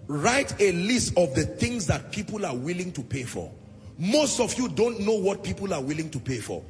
Write 0.07 0.61
a 0.61 0.73
list 0.73 1.17
of 1.17 1.35
the 1.35 1.45
things 1.45 1.87
that 1.87 2.11
people 2.13 2.45
are 2.45 2.57
willing 2.57 2.93
to 2.93 3.03
pay 3.03 3.23
for. 3.23 3.51
Most 3.99 4.41
of 4.41 4.55
you 4.59 4.69
don't 4.69 5.01
know 5.01 5.15
what 5.15 5.43
people 5.43 5.73
are 5.73 5.83
willing 5.83 6.11
to 6.11 6.19
pay 6.19 6.39
for. 6.39 6.63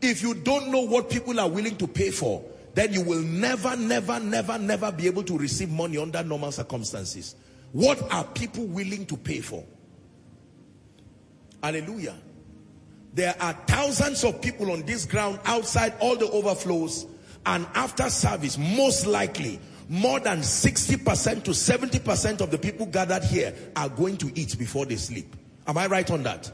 If 0.00 0.22
you 0.22 0.34
don't 0.34 0.70
know 0.70 0.80
what 0.80 1.08
people 1.08 1.40
are 1.40 1.48
willing 1.48 1.76
to 1.76 1.86
pay 1.86 2.10
for, 2.10 2.44
then 2.74 2.92
you 2.92 3.02
will 3.02 3.22
never, 3.22 3.76
never, 3.76 4.18
never, 4.20 4.58
never 4.58 4.92
be 4.92 5.06
able 5.06 5.22
to 5.22 5.38
receive 5.38 5.70
money 5.70 5.96
under 5.96 6.22
normal 6.22 6.52
circumstances. 6.52 7.36
What 7.72 8.00
are 8.12 8.24
people 8.24 8.66
willing 8.66 9.06
to 9.06 9.16
pay 9.16 9.40
for? 9.40 9.64
Hallelujah. 11.62 12.16
There 13.14 13.34
are 13.40 13.52
thousands 13.66 14.24
of 14.24 14.42
people 14.42 14.72
on 14.72 14.82
this 14.82 15.04
ground 15.04 15.38
outside 15.44 15.94
all 16.00 16.16
the 16.16 16.28
overflows 16.30 17.06
and 17.46 17.66
after 17.74 18.10
service, 18.10 18.58
most 18.58 19.06
likely, 19.06 19.60
more 19.88 20.18
than 20.18 20.40
60% 20.40 21.44
to 21.44 21.50
70% 21.50 22.40
of 22.40 22.50
the 22.50 22.58
people 22.58 22.86
gathered 22.86 23.22
here 23.22 23.54
are 23.76 23.88
going 23.88 24.16
to 24.16 24.32
eat 24.34 24.58
before 24.58 24.86
they 24.86 24.96
sleep. 24.96 25.36
Am 25.66 25.78
I 25.78 25.86
right 25.86 26.10
on 26.10 26.22
that? 26.24 26.50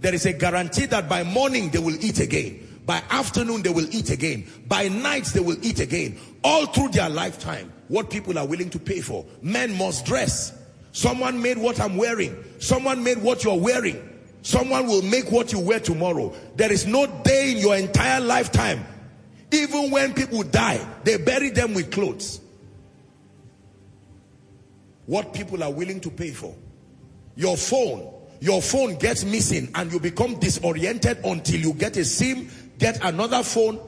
There 0.00 0.14
is 0.14 0.26
a 0.26 0.32
guarantee 0.32 0.86
that 0.86 1.08
by 1.08 1.22
morning 1.22 1.70
they 1.70 1.78
will 1.78 1.96
eat 2.04 2.20
again. 2.20 2.73
By 2.86 3.02
afternoon, 3.10 3.62
they 3.62 3.70
will 3.70 3.92
eat 3.94 4.10
again. 4.10 4.46
By 4.66 4.88
night, 4.88 5.24
they 5.26 5.40
will 5.40 5.56
eat 5.64 5.80
again. 5.80 6.18
All 6.42 6.66
through 6.66 6.88
their 6.90 7.08
lifetime, 7.08 7.72
what 7.88 8.10
people 8.10 8.38
are 8.38 8.46
willing 8.46 8.70
to 8.70 8.78
pay 8.78 9.00
for. 9.00 9.24
Men 9.40 9.76
must 9.78 10.04
dress. 10.04 10.52
Someone 10.92 11.40
made 11.40 11.58
what 11.58 11.80
I'm 11.80 11.96
wearing. 11.96 12.36
Someone 12.58 13.02
made 13.02 13.18
what 13.18 13.42
you're 13.42 13.58
wearing. 13.58 14.10
Someone 14.42 14.86
will 14.86 15.02
make 15.02 15.32
what 15.32 15.52
you 15.52 15.58
wear 15.58 15.80
tomorrow. 15.80 16.34
There 16.56 16.70
is 16.70 16.86
no 16.86 17.06
day 17.24 17.52
in 17.52 17.58
your 17.58 17.76
entire 17.76 18.20
lifetime. 18.20 18.84
Even 19.50 19.90
when 19.90 20.12
people 20.12 20.42
die, 20.42 20.86
they 21.04 21.16
bury 21.16 21.50
them 21.50 21.72
with 21.72 21.90
clothes. 21.90 22.40
What 25.06 25.32
people 25.32 25.62
are 25.62 25.72
willing 25.72 26.00
to 26.00 26.10
pay 26.10 26.30
for. 26.30 26.54
Your 27.36 27.56
phone. 27.56 28.12
Your 28.40 28.60
phone 28.60 28.96
gets 28.96 29.24
missing 29.24 29.70
and 29.74 29.90
you 29.90 29.98
become 29.98 30.38
disoriented 30.38 31.24
until 31.24 31.60
you 31.60 31.72
get 31.72 31.96
a 31.96 32.04
SIM, 32.04 32.50
get 32.78 33.04
another 33.04 33.42
phone. 33.42 33.78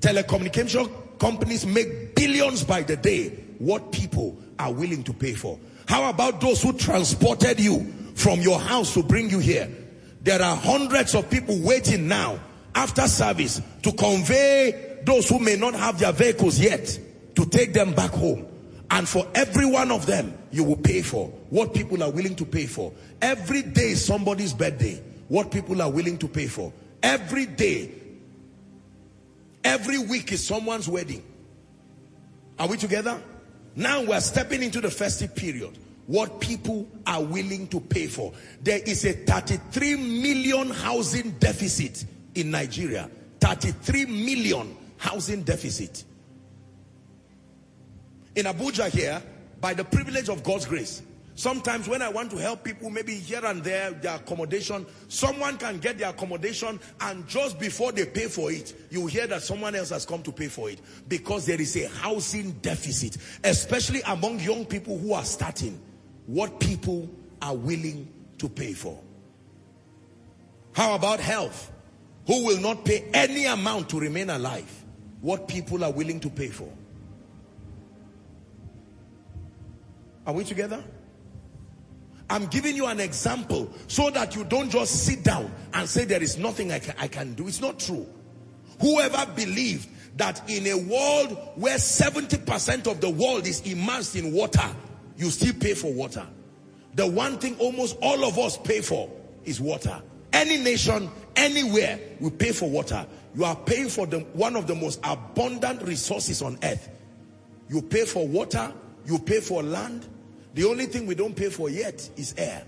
Telecommunication 0.00 0.90
companies 1.18 1.66
make 1.66 2.14
billions 2.14 2.64
by 2.64 2.82
the 2.82 2.96
day. 2.96 3.28
What 3.58 3.92
people 3.92 4.38
are 4.58 4.72
willing 4.72 5.02
to 5.04 5.12
pay 5.12 5.34
for. 5.34 5.58
How 5.86 6.08
about 6.08 6.40
those 6.40 6.62
who 6.62 6.72
transported 6.72 7.60
you 7.60 7.84
from 8.14 8.40
your 8.40 8.58
house 8.58 8.94
to 8.94 9.02
bring 9.02 9.28
you 9.28 9.38
here? 9.38 9.68
There 10.22 10.40
are 10.40 10.56
hundreds 10.56 11.14
of 11.14 11.28
people 11.30 11.58
waiting 11.60 12.06
now 12.08 12.38
after 12.74 13.08
service 13.08 13.60
to 13.82 13.92
convey 13.92 15.00
those 15.04 15.28
who 15.28 15.38
may 15.38 15.56
not 15.56 15.74
have 15.74 15.98
their 15.98 16.12
vehicles 16.12 16.58
yet 16.58 16.98
to 17.36 17.46
take 17.46 17.72
them 17.72 17.92
back 17.92 18.10
home. 18.10 18.46
And 18.90 19.08
for 19.08 19.26
every 19.34 19.66
one 19.66 19.90
of 19.90 20.06
them, 20.06 20.36
you 20.50 20.64
will 20.64 20.76
pay 20.76 21.00
for 21.02 21.28
what 21.48 21.74
people 21.74 22.02
are 22.02 22.10
willing 22.10 22.34
to 22.36 22.44
pay 22.44 22.66
for. 22.66 22.92
Every 23.22 23.62
day 23.62 23.94
somebody's 23.94 24.52
birthday. 24.52 25.02
What 25.28 25.50
people 25.50 25.80
are 25.80 25.90
willing 25.90 26.18
to 26.18 26.28
pay 26.28 26.48
for. 26.48 26.72
Every 27.02 27.46
day. 27.46 27.92
Every 29.64 29.98
week 29.98 30.32
is 30.32 30.44
someone's 30.44 30.88
wedding. 30.88 31.22
Are 32.58 32.68
we 32.68 32.76
together? 32.76 33.20
Now 33.76 34.02
we're 34.04 34.20
stepping 34.20 34.62
into 34.62 34.80
the 34.80 34.90
festive 34.90 35.34
period 35.34 35.78
what 36.06 36.40
people 36.40 36.88
are 37.06 37.22
willing 37.22 37.68
to 37.68 37.78
pay 37.78 38.08
for. 38.08 38.32
There 38.62 38.80
is 38.80 39.04
a 39.04 39.12
33 39.12 39.94
million 39.96 40.70
housing 40.70 41.30
deficit 41.38 42.04
in 42.34 42.50
Nigeria. 42.50 43.08
33 43.40 44.06
million 44.06 44.76
housing 44.96 45.42
deficit. 45.42 46.04
In 48.34 48.46
Abuja 48.46 48.88
here, 48.90 49.22
by 49.60 49.72
the 49.72 49.84
privilege 49.84 50.28
of 50.28 50.42
God's 50.42 50.66
grace, 50.66 51.02
Sometimes 51.40 51.88
when 51.88 52.02
I 52.02 52.10
want 52.10 52.30
to 52.32 52.36
help 52.36 52.64
people, 52.64 52.90
maybe 52.90 53.14
here 53.14 53.42
and 53.46 53.64
there, 53.64 53.92
their 53.92 54.16
accommodation, 54.16 54.84
someone 55.08 55.56
can 55.56 55.78
get 55.78 55.96
their 55.96 56.10
accommodation 56.10 56.78
and 57.00 57.26
just 57.26 57.58
before 57.58 57.92
they 57.92 58.04
pay 58.04 58.26
for 58.26 58.52
it, 58.52 58.74
you 58.90 59.06
hear 59.06 59.26
that 59.26 59.40
someone 59.40 59.74
else 59.74 59.88
has 59.88 60.04
come 60.04 60.22
to 60.24 60.32
pay 60.32 60.48
for 60.48 60.68
it 60.68 60.82
because 61.08 61.46
there 61.46 61.58
is 61.58 61.74
a 61.76 61.88
housing 61.88 62.50
deficit, 62.60 63.16
especially 63.42 64.02
among 64.02 64.38
young 64.40 64.66
people 64.66 64.98
who 64.98 65.14
are 65.14 65.24
starting 65.24 65.80
what 66.26 66.60
people 66.60 67.08
are 67.40 67.56
willing 67.56 68.06
to 68.36 68.46
pay 68.46 68.74
for. 68.74 69.00
How 70.72 70.94
about 70.94 71.20
health? 71.20 71.72
Who 72.26 72.44
will 72.44 72.60
not 72.60 72.84
pay 72.84 73.08
any 73.14 73.46
amount 73.46 73.88
to 73.88 73.98
remain 73.98 74.28
alive? 74.28 74.70
What 75.22 75.48
people 75.48 75.84
are 75.84 75.90
willing 75.90 76.20
to 76.20 76.28
pay 76.28 76.48
for. 76.48 76.70
Are 80.26 80.34
we 80.34 80.44
together? 80.44 80.84
I'm 82.30 82.46
giving 82.46 82.76
you 82.76 82.86
an 82.86 83.00
example 83.00 83.68
so 83.88 84.08
that 84.10 84.36
you 84.36 84.44
don't 84.44 84.70
just 84.70 85.04
sit 85.04 85.24
down 85.24 85.52
and 85.74 85.88
say 85.88 86.04
there 86.04 86.22
is 86.22 86.38
nothing 86.38 86.70
I 86.70 86.78
can, 86.78 86.94
I 86.96 87.08
can 87.08 87.34
do. 87.34 87.48
It's 87.48 87.60
not 87.60 87.80
true. 87.80 88.06
Whoever 88.80 89.26
believed 89.34 89.88
that 90.16 90.48
in 90.48 90.66
a 90.68 90.74
world 90.74 91.36
where 91.56 91.76
70% 91.76 92.86
of 92.86 93.00
the 93.00 93.10
world 93.10 93.48
is 93.48 93.60
immersed 93.62 94.14
in 94.14 94.32
water, 94.32 94.68
you 95.16 95.28
still 95.30 95.54
pay 95.54 95.74
for 95.74 95.92
water. 95.92 96.26
The 96.94 97.06
one 97.06 97.38
thing 97.38 97.56
almost 97.58 97.98
all 98.00 98.24
of 98.24 98.38
us 98.38 98.56
pay 98.56 98.80
for 98.80 99.10
is 99.44 99.60
water. 99.60 100.00
Any 100.32 100.58
nation, 100.58 101.10
anywhere, 101.34 101.98
we 102.20 102.30
pay 102.30 102.52
for 102.52 102.70
water. 102.70 103.06
You 103.34 103.44
are 103.44 103.56
paying 103.56 103.88
for 103.88 104.06
the, 104.06 104.20
one 104.20 104.54
of 104.54 104.68
the 104.68 104.74
most 104.74 105.00
abundant 105.02 105.82
resources 105.82 106.42
on 106.42 106.58
earth. 106.62 106.88
You 107.68 107.82
pay 107.82 108.04
for 108.04 108.26
water, 108.26 108.72
you 109.04 109.18
pay 109.18 109.40
for 109.40 109.62
land. 109.62 110.06
The 110.54 110.64
only 110.64 110.86
thing 110.86 111.06
we 111.06 111.14
don't 111.14 111.34
pay 111.34 111.48
for 111.48 111.70
yet 111.70 112.08
is 112.16 112.34
air. 112.36 112.64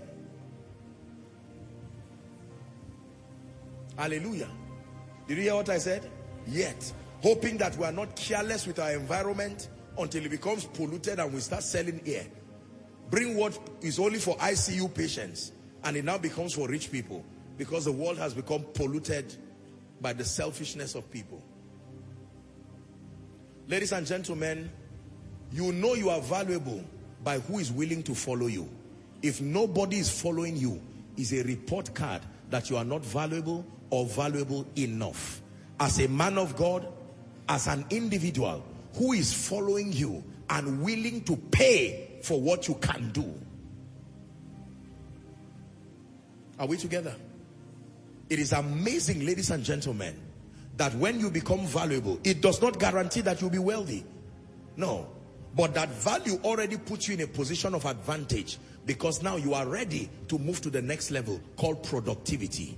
Hallelujah. 3.97 4.49
Did 5.27 5.37
you 5.37 5.43
hear 5.43 5.55
what 5.55 5.69
I 5.69 5.77
said? 5.77 6.09
Yet. 6.47 6.91
Hoping 7.21 7.57
that 7.57 7.77
we 7.77 7.85
are 7.85 7.91
not 7.91 8.15
careless 8.15 8.67
with 8.67 8.79
our 8.79 8.91
environment 8.91 9.69
until 9.97 10.25
it 10.25 10.29
becomes 10.29 10.65
polluted 10.65 11.19
and 11.19 11.33
we 11.33 11.39
start 11.39 11.63
selling 11.63 12.01
air 12.05 12.25
bring 13.13 13.35
what 13.35 13.55
is 13.81 13.99
only 13.99 14.17
for 14.17 14.35
ICU 14.37 14.91
patients 14.91 15.51
and 15.83 15.95
it 15.95 16.03
now 16.03 16.17
becomes 16.17 16.53
for 16.53 16.67
rich 16.67 16.91
people 16.91 17.23
because 17.59 17.85
the 17.85 17.91
world 17.91 18.17
has 18.17 18.33
become 18.33 18.65
polluted 18.73 19.35
by 20.01 20.11
the 20.11 20.25
selfishness 20.25 20.95
of 20.95 21.09
people. 21.11 21.39
Ladies 23.67 23.91
and 23.91 24.07
gentlemen, 24.07 24.71
you 25.51 25.71
know 25.71 25.93
you 25.93 26.09
are 26.09 26.21
valuable 26.21 26.83
by 27.23 27.39
who 27.39 27.59
is 27.59 27.71
willing 27.71 28.03
to 28.03 28.15
follow 28.15 28.47
you. 28.47 28.69
If 29.21 29.41
nobody 29.41 29.97
is 29.97 30.09
following 30.09 30.57
you, 30.57 30.81
is 31.17 31.33
a 31.33 31.43
report 31.43 31.93
card 31.93 32.21
that 32.49 32.69
you 32.69 32.77
are 32.77 32.83
not 32.83 33.03
valuable 33.05 33.65
or 33.89 34.05
valuable 34.05 34.65
enough. 34.75 35.41
As 35.79 35.99
a 35.99 36.07
man 36.07 36.37
of 36.37 36.55
God, 36.55 36.87
as 37.47 37.67
an 37.67 37.85
individual 37.89 38.63
who 38.95 39.13
is 39.13 39.33
following 39.33 39.91
you 39.93 40.23
and 40.49 40.83
willing 40.83 41.21
to 41.23 41.35
pay 41.35 42.09
for 42.23 42.39
what 42.39 42.67
you 42.67 42.75
can 42.75 43.11
do. 43.11 43.33
Are 46.59 46.67
we 46.67 46.77
together? 46.77 47.15
It 48.29 48.39
is 48.39 48.53
amazing, 48.53 49.25
ladies 49.25 49.51
and 49.51 49.63
gentlemen, 49.63 50.15
that 50.77 50.93
when 50.95 51.19
you 51.19 51.29
become 51.29 51.65
valuable, 51.65 52.19
it 52.23 52.41
does 52.41 52.61
not 52.61 52.79
guarantee 52.79 53.21
that 53.21 53.41
you'll 53.41 53.49
be 53.49 53.59
wealthy. 53.59 54.05
No. 54.77 55.07
But 55.55 55.73
that 55.75 55.89
value 55.89 56.39
already 56.43 56.77
puts 56.77 57.07
you 57.07 57.13
in 57.13 57.21
a 57.21 57.27
position 57.27 57.75
of 57.75 57.85
advantage 57.85 58.57
because 58.85 59.21
now 59.21 59.35
you 59.35 59.53
are 59.53 59.67
ready 59.67 60.09
to 60.27 60.39
move 60.39 60.61
to 60.61 60.69
the 60.69 60.81
next 60.81 61.11
level 61.11 61.39
called 61.57 61.83
productivity. 61.83 62.77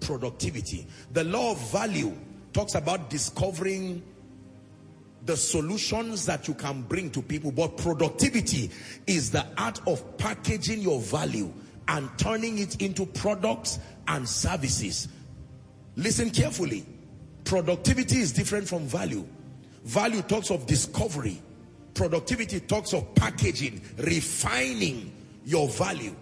Productivity. 0.00 0.86
The 1.12 1.24
law 1.24 1.52
of 1.52 1.70
value 1.70 2.16
talks 2.52 2.74
about 2.74 3.10
discovering 3.10 4.02
the 5.26 5.36
solutions 5.36 6.24
that 6.26 6.48
you 6.48 6.54
can 6.54 6.82
bring 6.82 7.10
to 7.10 7.20
people. 7.20 7.52
But 7.52 7.76
productivity 7.76 8.70
is 9.06 9.30
the 9.30 9.44
art 9.58 9.80
of 9.86 10.16
packaging 10.16 10.80
your 10.80 11.00
value 11.00 11.52
and 11.88 12.08
turning 12.18 12.58
it 12.58 12.80
into 12.80 13.04
products 13.04 13.78
and 14.06 14.26
services. 14.26 15.08
Listen 15.96 16.30
carefully. 16.30 16.86
Productivity 17.44 18.18
is 18.18 18.32
different 18.32 18.68
from 18.68 18.86
value. 18.86 19.26
Value 19.84 20.22
talks 20.22 20.50
of 20.50 20.66
discovery. 20.66 21.42
Productivity 21.98 22.60
talks 22.60 22.94
of 22.94 23.14
packaging, 23.14 23.82
refining 23.98 25.12
your 25.44 25.68
value. 25.68 26.14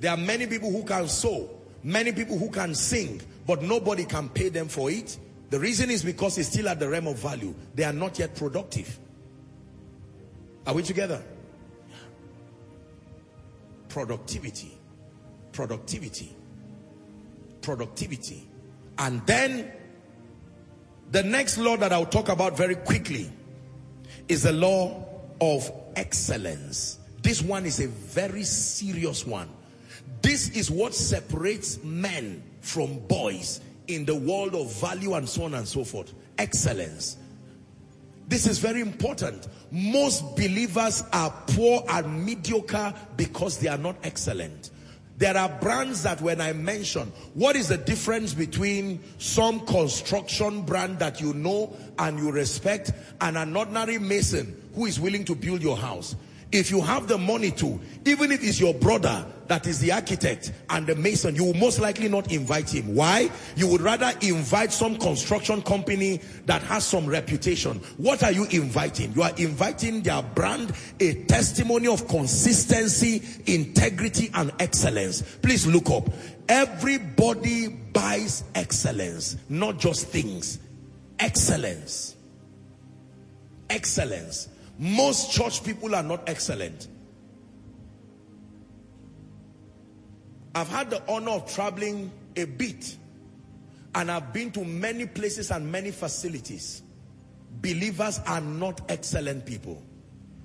There 0.00 0.10
are 0.10 0.16
many 0.16 0.46
people 0.46 0.72
who 0.72 0.82
can 0.82 1.06
sew, 1.06 1.50
many 1.82 2.10
people 2.12 2.38
who 2.38 2.50
can 2.50 2.74
sing, 2.74 3.20
but 3.46 3.62
nobody 3.62 4.04
can 4.04 4.28
pay 4.30 4.48
them 4.48 4.68
for 4.68 4.90
it 4.90 5.18
the 5.54 5.60
reason 5.60 5.88
is 5.88 6.02
because 6.02 6.36
it's 6.36 6.48
still 6.48 6.68
at 6.68 6.80
the 6.80 6.88
realm 6.88 7.06
of 7.06 7.16
value. 7.16 7.54
They 7.76 7.84
are 7.84 7.92
not 7.92 8.18
yet 8.18 8.34
productive. 8.34 8.98
Are 10.66 10.74
we 10.74 10.82
together? 10.82 11.22
Productivity. 13.88 14.76
Productivity. 15.52 16.34
Productivity. 17.62 18.48
And 18.98 19.24
then 19.26 19.70
the 21.12 21.22
next 21.22 21.58
law 21.58 21.76
that 21.76 21.92
I'll 21.92 22.04
talk 22.04 22.30
about 22.30 22.56
very 22.56 22.74
quickly 22.74 23.30
is 24.28 24.42
the 24.44 24.52
law 24.52 25.04
of 25.40 25.70
excellence. 25.96 26.98
This 27.22 27.42
one 27.42 27.66
is 27.66 27.80
a 27.80 27.88
very 27.88 28.44
serious 28.44 29.26
one. 29.26 29.48
This 30.22 30.50
is 30.50 30.70
what 30.70 30.94
separates 30.94 31.82
men 31.82 32.42
from 32.60 32.98
boys 33.00 33.60
in 33.88 34.04
the 34.04 34.14
world 34.14 34.54
of 34.54 34.72
value 34.80 35.14
and 35.14 35.28
so 35.28 35.44
on 35.44 35.54
and 35.54 35.66
so 35.66 35.84
forth. 35.84 36.12
Excellence. 36.38 37.18
This 38.28 38.46
is 38.46 38.58
very 38.58 38.80
important. 38.80 39.48
Most 39.70 40.36
believers 40.36 41.04
are 41.12 41.30
poor 41.48 41.84
and 41.90 42.24
mediocre 42.24 42.94
because 43.16 43.58
they 43.58 43.68
are 43.68 43.78
not 43.78 43.96
excellent. 44.02 44.70
There 45.24 45.38
are 45.38 45.48
brands 45.48 46.02
that 46.02 46.20
when 46.20 46.38
I 46.42 46.52
mention, 46.52 47.10
what 47.32 47.56
is 47.56 47.68
the 47.68 47.78
difference 47.78 48.34
between 48.34 49.02
some 49.16 49.60
construction 49.60 50.60
brand 50.60 50.98
that 50.98 51.18
you 51.18 51.32
know 51.32 51.74
and 51.98 52.18
you 52.18 52.30
respect 52.30 52.92
and 53.22 53.38
an 53.38 53.56
ordinary 53.56 53.98
mason 53.98 54.54
who 54.74 54.84
is 54.84 55.00
willing 55.00 55.24
to 55.24 55.34
build 55.34 55.62
your 55.62 55.78
house? 55.78 56.14
If 56.54 56.70
you 56.70 56.80
have 56.82 57.08
the 57.08 57.18
money 57.18 57.50
to, 57.50 57.80
even 58.04 58.30
if 58.30 58.44
it's 58.44 58.60
your 58.60 58.74
brother 58.74 59.26
that 59.48 59.66
is 59.66 59.80
the 59.80 59.90
architect 59.90 60.52
and 60.70 60.86
the 60.86 60.94
mason, 60.94 61.34
you 61.34 61.42
will 61.46 61.54
most 61.54 61.80
likely 61.80 62.08
not 62.08 62.30
invite 62.30 62.72
him. 62.72 62.94
Why? 62.94 63.28
You 63.56 63.66
would 63.66 63.80
rather 63.80 64.12
invite 64.20 64.70
some 64.70 64.96
construction 64.96 65.62
company 65.62 66.20
that 66.46 66.62
has 66.62 66.86
some 66.86 67.06
reputation. 67.06 67.78
What 67.96 68.22
are 68.22 68.30
you 68.30 68.44
inviting? 68.44 69.12
You 69.14 69.22
are 69.22 69.32
inviting 69.36 70.02
their 70.02 70.22
brand, 70.22 70.72
a 71.00 71.24
testimony 71.24 71.88
of 71.88 72.06
consistency, 72.06 73.20
integrity, 73.46 74.30
and 74.32 74.52
excellence. 74.60 75.22
Please 75.42 75.66
look 75.66 75.90
up. 75.90 76.08
Everybody 76.48 77.66
buys 77.66 78.44
excellence, 78.54 79.38
not 79.48 79.80
just 79.80 80.06
things. 80.06 80.60
Excellence. 81.18 82.14
Excellence. 83.68 84.50
Most 84.78 85.30
church 85.32 85.62
people 85.62 85.94
are 85.94 86.02
not 86.02 86.28
excellent. 86.28 86.88
I've 90.54 90.68
had 90.68 90.90
the 90.90 91.02
honor 91.10 91.32
of 91.32 91.52
traveling 91.52 92.12
a 92.36 92.44
bit 92.44 92.96
and 93.94 94.10
I've 94.10 94.32
been 94.32 94.50
to 94.52 94.64
many 94.64 95.06
places 95.06 95.50
and 95.50 95.70
many 95.70 95.90
facilities. 95.90 96.82
Believers 97.60 98.20
are 98.26 98.40
not 98.40 98.80
excellent 98.88 99.46
people. 99.46 99.82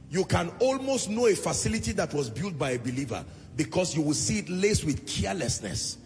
You 0.10 0.26
can 0.26 0.52
almost 0.60 1.10
know 1.10 1.28
a 1.28 1.36
facility 1.36 1.92
that 1.94 2.14
was 2.14 2.30
built 2.30 2.58
by 2.58 2.72
a 2.72 2.80
believer 2.80 3.24
because 3.56 3.96
you 3.96 4.02
will 4.02 4.14
see 4.14 4.40
it 4.40 4.50
laced 4.50 4.84
with 4.84 5.06
carelessness. 5.06 5.98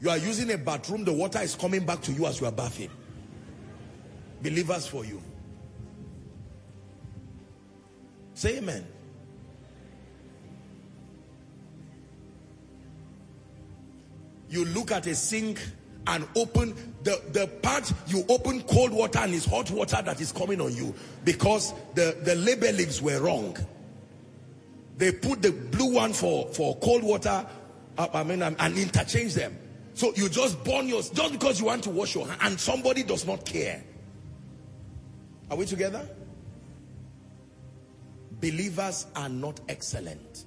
You 0.00 0.10
are 0.10 0.18
using 0.18 0.50
a 0.52 0.58
bathroom, 0.58 1.04
the 1.04 1.12
water 1.12 1.40
is 1.40 1.54
coming 1.54 1.86
back 1.86 2.02
to 2.02 2.12
you 2.12 2.26
as 2.26 2.40
you 2.40 2.46
are 2.46 2.52
bathing. 2.52 2.90
Believers 4.42 4.86
for 4.86 5.04
you. 5.04 5.22
Say 8.34 8.58
amen. 8.58 8.86
You 14.50 14.64
look 14.66 14.92
at 14.92 15.06
a 15.06 15.14
sink 15.14 15.60
and 16.06 16.26
open 16.36 16.74
the, 17.02 17.20
the 17.32 17.46
part 17.62 17.90
you 18.06 18.24
open 18.28 18.62
cold 18.62 18.92
water 18.92 19.20
and 19.20 19.34
it's 19.34 19.46
hot 19.46 19.70
water 19.70 20.00
that 20.02 20.20
is 20.20 20.32
coming 20.32 20.60
on 20.60 20.74
you 20.74 20.94
because 21.24 21.72
the, 21.94 22.16
the 22.22 22.34
labelings 22.34 23.00
were 23.00 23.20
wrong. 23.20 23.56
They 24.96 25.12
put 25.12 25.42
the 25.42 25.50
blue 25.50 25.94
one 25.94 26.12
for, 26.12 26.46
for 26.48 26.76
cold 26.76 27.02
water, 27.02 27.44
uh, 27.98 28.08
I 28.12 28.22
mean, 28.22 28.42
and, 28.42 28.54
and 28.60 28.76
interchange 28.78 29.34
them. 29.34 29.56
So 29.94 30.12
you 30.14 30.28
just 30.28 30.62
burn 30.64 30.88
yours 30.88 31.10
just 31.10 31.32
because 31.32 31.58
you 31.58 31.66
want 31.66 31.82
to 31.84 31.90
wash 31.90 32.14
your 32.14 32.26
hand 32.26 32.40
and 32.42 32.60
somebody 32.60 33.02
does 33.02 33.26
not 33.26 33.44
care. 33.44 33.82
Are 35.50 35.56
we 35.56 35.66
together? 35.66 36.08
Believers 38.44 39.06
are 39.16 39.30
not 39.30 39.58
excellent. 39.70 40.44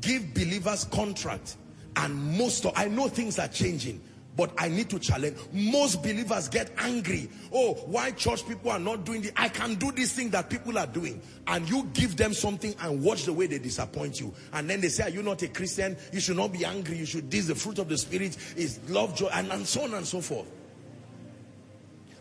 Give 0.00 0.32
believers 0.32 0.86
contract 0.86 1.56
and 1.96 2.14
most 2.38 2.64
of, 2.64 2.72
I 2.74 2.88
know 2.88 3.08
things 3.08 3.38
are 3.38 3.48
changing 3.48 4.00
but 4.36 4.52
I 4.56 4.68
need 4.68 4.88
to 4.90 4.98
challenge. 4.98 5.36
Most 5.52 6.02
believers 6.02 6.48
get 6.48 6.70
angry. 6.78 7.28
Oh, 7.52 7.74
why 7.86 8.12
church 8.12 8.46
people 8.46 8.70
are 8.70 8.78
not 8.78 9.04
doing 9.04 9.22
the, 9.22 9.32
I 9.36 9.48
can 9.48 9.74
do 9.74 9.92
this 9.92 10.12
thing 10.12 10.30
that 10.30 10.48
people 10.50 10.78
are 10.78 10.86
doing. 10.86 11.22
And 11.46 11.68
you 11.68 11.84
give 11.94 12.16
them 12.16 12.34
something 12.34 12.74
and 12.80 13.02
watch 13.02 13.24
the 13.24 13.32
way 13.32 13.46
they 13.46 13.58
disappoint 13.58 14.20
you. 14.20 14.34
And 14.52 14.68
then 14.68 14.82
they 14.82 14.88
say, 14.88 15.04
are 15.04 15.10
you 15.10 15.22
not 15.22 15.40
a 15.40 15.48
Christian? 15.48 15.96
You 16.12 16.20
should 16.20 16.36
not 16.36 16.52
be 16.52 16.66
angry. 16.66 16.98
You 16.98 17.06
should, 17.06 17.30
this 17.30 17.46
the 17.46 17.54
fruit 17.54 17.78
of 17.78 17.88
the 17.88 17.96
spirit 17.96 18.36
is 18.56 18.78
love, 18.88 19.14
joy, 19.14 19.28
and, 19.32 19.50
and 19.50 19.66
so 19.66 19.84
on 19.84 19.94
and 19.94 20.06
so 20.06 20.20
forth. 20.20 20.48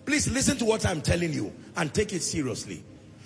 Please 0.06 0.30
listen 0.30 0.58
to 0.58 0.66
what 0.66 0.86
I'm 0.86 1.02
telling 1.02 1.34
you 1.34 1.54
and 1.76 1.94
take 1.94 2.14
it 2.14 2.22
seriously. 2.22 2.84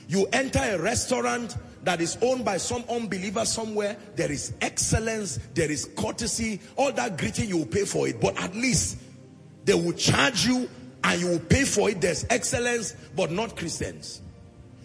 You 0.10 0.26
enter 0.34 0.60
a 0.60 0.80
restaurant 0.80 1.56
that 1.84 2.02
is 2.02 2.18
owned 2.22 2.44
by 2.44 2.58
some 2.58 2.84
unbeliever 2.90 3.46
somewhere, 3.46 3.98
there 4.16 4.32
is 4.32 4.54
excellence, 4.62 5.40
there 5.54 5.72
is 5.72 5.90
courtesy, 5.96 6.60
all 6.76 6.92
that 6.94 7.18
greeting 7.18 7.50
you 7.50 7.58
will 7.58 7.66
pay 7.66 7.86
for 7.86 8.08
it. 8.08 8.20
But 8.20 8.40
at 8.42 8.56
least 8.56 8.98
they 9.66 9.74
will 9.74 9.94
charge 9.94 10.46
you 10.46 10.70
and 11.04 11.22
you 11.22 11.28
will 11.30 11.40
pay 11.40 11.64
for 11.64 11.90
it. 11.90 12.02
There's 12.02 12.26
excellence, 12.30 12.96
but 13.16 13.32
not 13.32 13.56
Christians. 13.56 14.22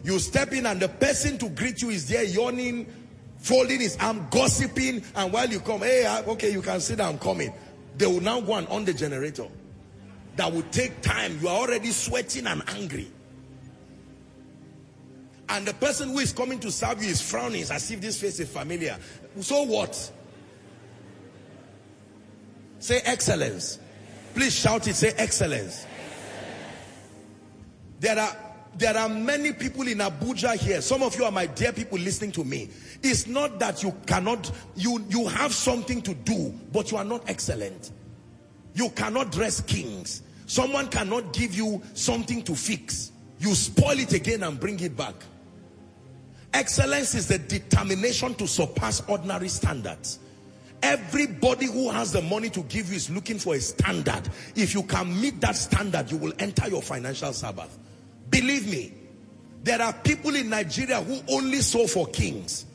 You 0.04 0.18
step 0.18 0.52
in 0.52 0.66
and 0.66 0.80
the 0.80 0.88
person 0.88 1.38
to 1.38 1.48
greet 1.48 1.82
you 1.82 1.90
is 1.90 2.08
there 2.08 2.24
yawning, 2.24 2.86
folding 3.38 3.80
his 3.80 3.96
arm, 3.98 4.26
gossiping, 4.30 5.02
and 5.16 5.32
while 5.32 5.48
you 5.48 5.60
come, 5.60 5.80
hey, 5.80 6.04
uh, 6.04 6.22
okay, 6.32 6.52
you 6.52 6.62
can 6.62 6.80
sit 6.80 6.98
down, 6.98 7.14
I'm 7.14 7.18
coming. 7.18 7.52
They 7.96 8.06
will 8.06 8.20
now 8.20 8.40
go 8.40 8.54
and 8.54 8.68
on 8.68 8.84
the 8.84 8.92
generator. 8.92 9.48
That 10.36 10.52
will 10.52 10.64
take 10.70 11.00
time. 11.00 11.38
You 11.40 11.48
are 11.48 11.56
already 11.56 11.90
sweating 11.90 12.46
and 12.46 12.62
angry. 12.68 13.10
And 15.48 15.66
the 15.66 15.74
person 15.74 16.10
who 16.10 16.18
is 16.20 16.32
coming 16.32 16.58
to 16.60 16.70
serve 16.72 17.02
you 17.02 17.10
is 17.10 17.20
frowning 17.20 17.62
as 17.62 17.90
if 17.90 18.00
this 18.00 18.20
face 18.20 18.40
is 18.40 18.48
familiar. 18.48 18.96
So 19.40 19.62
what? 19.62 19.94
Say 22.78 23.00
excellence. 23.04 23.78
Please 24.34 24.54
shout 24.54 24.88
it. 24.88 24.94
Say 24.94 25.12
excellence. 25.16 25.86
There 28.00 28.18
are 28.18 28.36
there 28.76 28.96
are 28.96 29.08
many 29.08 29.52
people 29.52 29.86
in 29.86 29.98
Abuja 29.98 30.56
here. 30.56 30.80
Some 30.82 31.02
of 31.02 31.16
you 31.16 31.24
are 31.24 31.30
my 31.30 31.46
dear 31.46 31.72
people 31.72 31.98
listening 31.98 32.32
to 32.32 32.44
me. 32.44 32.70
It's 33.02 33.26
not 33.26 33.58
that 33.60 33.82
you 33.82 33.94
cannot, 34.06 34.50
you, 34.74 35.04
you 35.08 35.26
have 35.28 35.54
something 35.54 36.02
to 36.02 36.14
do, 36.14 36.52
but 36.72 36.90
you 36.90 36.96
are 36.98 37.04
not 37.04 37.22
excellent. 37.28 37.92
You 38.74 38.90
cannot 38.90 39.30
dress 39.30 39.60
kings. 39.60 40.22
Someone 40.46 40.88
cannot 40.88 41.32
give 41.32 41.54
you 41.54 41.82
something 41.94 42.42
to 42.42 42.54
fix. 42.56 43.12
You 43.38 43.54
spoil 43.54 43.98
it 43.98 44.12
again 44.12 44.42
and 44.42 44.58
bring 44.58 44.80
it 44.80 44.96
back. 44.96 45.14
Excellence 46.54 47.16
is 47.16 47.26
the 47.26 47.38
determination 47.38 48.32
to 48.36 48.46
surpass 48.46 49.02
ordinary 49.08 49.48
standards. 49.48 50.20
Everybody 50.84 51.66
who 51.66 51.90
has 51.90 52.12
the 52.12 52.22
money 52.22 52.48
to 52.50 52.60
give 52.62 52.90
you 52.90 52.96
is 52.96 53.10
looking 53.10 53.40
for 53.40 53.56
a 53.56 53.60
standard. 53.60 54.28
If 54.54 54.72
you 54.72 54.84
can 54.84 55.20
meet 55.20 55.40
that 55.40 55.56
standard, 55.56 56.12
you 56.12 56.16
will 56.16 56.32
enter 56.38 56.68
your 56.68 56.80
financial 56.80 57.32
Sabbath. 57.32 57.76
Believe 58.30 58.70
me, 58.70 58.92
there 59.64 59.82
are 59.82 59.92
people 59.92 60.36
in 60.36 60.48
Nigeria 60.48 61.00
who 61.00 61.20
only 61.28 61.58
saw 61.60 61.88
for 61.88 62.06
kings. 62.06 62.66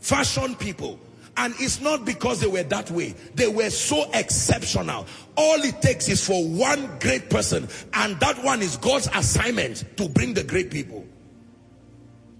Fashion 0.00 0.54
people. 0.54 0.98
And 1.36 1.54
it's 1.58 1.82
not 1.82 2.06
because 2.06 2.40
they 2.40 2.46
were 2.46 2.62
that 2.62 2.90
way. 2.90 3.14
They 3.34 3.48
were 3.48 3.70
so 3.70 4.08
exceptional. 4.14 5.06
All 5.36 5.62
it 5.62 5.82
takes 5.82 6.08
is 6.08 6.26
for 6.26 6.42
one 6.46 6.98
great 6.98 7.28
person. 7.28 7.68
And 7.92 8.18
that 8.20 8.42
one 8.42 8.62
is 8.62 8.78
God's 8.78 9.08
assignment 9.14 9.84
to 9.98 10.08
bring 10.08 10.32
the 10.32 10.44
great 10.44 10.70
people. 10.70 11.04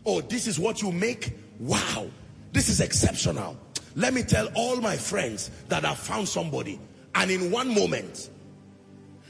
Oh, 0.05 0.21
this 0.21 0.47
is 0.47 0.59
what 0.59 0.83
you 0.83 0.93
make? 0.93 1.33
Wow. 1.59 2.09
This 2.53 2.69
is 2.69 2.81
exceptional. 2.81 3.57
Let 3.95 4.15
me 4.15 4.23
tell 4.23 4.49
all 4.55 4.77
my 4.81 4.97
friends 4.97 5.51
that 5.69 5.85
I've 5.85 5.99
found 5.99 6.29
somebody. 6.29 6.81
And 7.15 7.31
in 7.31 7.51
one 7.51 7.75
moment, 7.75 8.31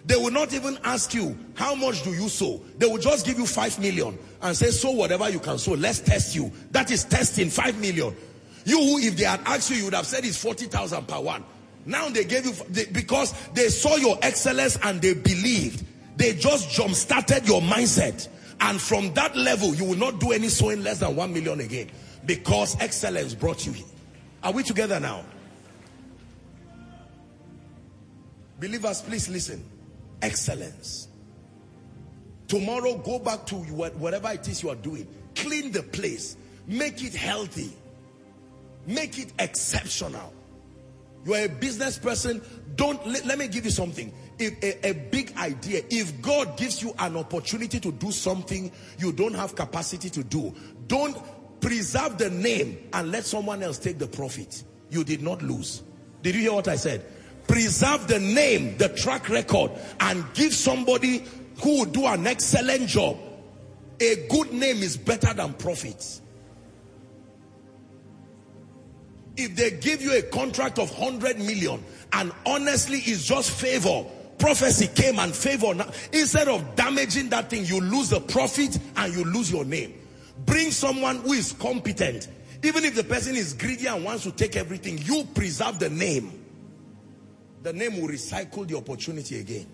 they 0.05 0.17
will 0.17 0.31
not 0.31 0.53
even 0.53 0.79
ask 0.85 1.15
you, 1.15 1.37
how 1.55 1.75
much 1.75 2.03
do 2.03 2.13
you 2.13 2.29
sew? 2.29 2.61
They 2.79 2.87
will 2.87 2.99
just 2.99 3.25
give 3.27 3.39
you 3.39 3.47
five 3.47 3.79
million 3.79 4.19
and 4.41 4.57
say, 4.57 4.71
sew 4.71 4.91
whatever 4.91 5.29
you 5.31 5.39
can 5.39 5.59
sew. 5.59 5.73
Let's 5.73 6.01
test 6.01 6.35
you. 6.35 6.51
That 6.71 6.91
is 6.91 7.05
testing 7.05 7.51
five 7.51 7.81
million. 7.81 8.15
You, 8.65 8.79
who, 8.79 8.99
if 8.99 9.17
they 9.17 9.25
had 9.25 9.41
asked 9.45 9.71
you, 9.71 9.77
you 9.77 9.85
would 9.87 9.95
have 9.95 10.07
said 10.07 10.25
it's 10.25 10.37
40,000 10.37 11.07
per 11.07 11.21
one. 11.21 11.45
Now 11.85 12.09
they 12.09 12.25
gave 12.25 12.47
you, 12.47 12.53
they, 12.69 12.87
because 12.87 13.33
they 13.55 13.69
saw 13.69 13.97
your 13.97 14.19
excellence 14.23 14.79
and 14.83 15.01
they 15.01 15.15
believed. 15.15 15.85
They 16.17 16.35
just 16.35 16.71
jump 16.71 16.95
started 16.95 17.47
your 17.47 17.61
mindset. 17.61 18.29
And 18.65 18.81
from 18.81 19.13
that 19.15 19.37
level, 19.37 19.75
you 19.75 19.85
will 19.85 19.99
not 19.99 20.21
do 20.21 20.31
any 20.31 20.49
sewing 20.49 20.85
less 20.85 21.01
than 21.01 21.17
one 21.17 21.33
million 21.33 21.61
again. 21.61 21.91
Because 22.25 22.81
excellence 22.81 23.35
brought 23.35 23.67
you 23.67 23.73
here. 23.73 23.87
Are 24.45 24.53
we 24.53 24.63
together 24.63 25.01
now? 25.01 25.25
Believers, 28.61 29.03
please 29.03 29.29
listen. 29.29 29.65
Excellence. 30.23 31.09
Tomorrow, 32.47 32.99
go 32.99 33.19
back 33.19 33.47
to 33.47 33.57
whatever 33.57 34.31
it 34.31 34.47
is 34.47 34.63
you 34.63 34.71
are 34.71 34.77
doing. 34.77 35.09
Clean 35.35 35.73
the 35.73 35.83
place. 35.83 36.37
Make 36.69 37.03
it 37.03 37.15
healthy. 37.15 37.73
Make 38.87 39.19
it 39.19 39.33
exceptional. 39.41 40.33
You 41.25 41.35
are 41.35 41.45
a 41.47 41.49
business 41.49 41.99
person. 41.99 42.41
Don't, 42.77 43.05
let, 43.05 43.27
let 43.27 43.39
me 43.39 43.49
give 43.49 43.65
you 43.65 43.73
something 43.73 44.13
if 44.39 44.63
a, 44.63 44.89
a, 44.89 44.93
big 44.93 45.37
idea, 45.37 45.83
if 45.91 46.21
God 46.23 46.57
gives 46.57 46.83
you 46.83 46.95
an 46.99 47.17
opportunity 47.17 47.79
to 47.81 47.93
do 47.93 48.11
something 48.11 48.71
you 48.99 49.13
don't 49.13 49.35
have 49.35 49.55
capacity 49.55 50.11
to 50.11 50.25
do, 50.25 50.55
don't 50.87 51.17
preserve 51.61 52.19
the 52.19 52.31
name 52.31 52.89
and 52.93 53.11
let 53.11 53.25
someone 53.25 53.63
else 53.63 53.79
take 53.79 53.99
the 53.99 54.07
profit. 54.07 54.65
You 54.91 55.05
did 55.05 55.23
not 55.23 55.43
lose. 55.43 55.83
Did 56.23 56.35
you 56.35 56.43
hear 56.43 56.53
what 56.53 56.69
I 56.69 56.77
said? 56.77 57.05
Preserve 57.47 58.09
the 58.09 58.21
name, 58.21 58.77
the 58.79 58.89
track 58.91 59.29
record, 59.29 59.71
and 60.01 60.25
give 60.35 60.53
somebody 60.55 61.25
who 61.63 61.79
will 61.79 61.85
do 61.87 62.07
an 62.07 62.27
excellent 62.27 62.89
job. 62.89 63.17
A 64.01 64.27
good 64.29 64.53
name 64.53 64.83
is 64.83 64.97
better 64.97 65.33
than 65.33 65.55
profits. 65.55 66.21
If 69.37 69.57
they 69.57 69.71
give 69.71 70.03
you 70.03 70.17
a 70.17 70.23
contract 70.23 70.79
of 70.79 70.91
100 70.99 71.39
million 71.39 71.83
and 72.13 72.33
honestly 72.45 72.99
it's 72.99 73.25
just 73.25 73.51
favor, 73.51 74.05
prophecy 74.43 74.89
came 74.89 75.21
and 75.21 75.33
favor. 75.33 75.73
Now, 75.73 75.87
instead 76.13 76.49
of 76.49 76.75
damaging 76.75 77.29
that 77.29 77.49
thing, 77.49 77.65
you 77.65 77.81
lose 77.81 78.11
the 78.11 78.19
profit 78.19 78.77
and 78.97 79.15
you 79.15 79.25
lose 79.25 79.53
your 79.53 79.65
name. 79.65 79.95
Bring 80.45 80.73
someone 80.73 81.19
who 81.19 81.33
is 81.33 81.53
competent. 81.53 82.27
Even 82.65 82.85
if 82.85 82.97
the 82.97 83.05
person 83.05 83.37
is 83.37 83.55
greedy 83.55 83.87
and 83.87 84.05
wants 84.05 84.25
to 84.25 84.33
take 84.33 84.57
everything, 84.57 84.99
you 84.99 85.25
preserve 85.33 85.79
the 85.79 85.89
name. 85.91 86.45
The 87.63 87.73
name 87.73 88.01
will 88.01 88.09
recycle 88.09 88.67
the 88.67 88.77
opportunity 88.77 89.39
again. 89.39 89.67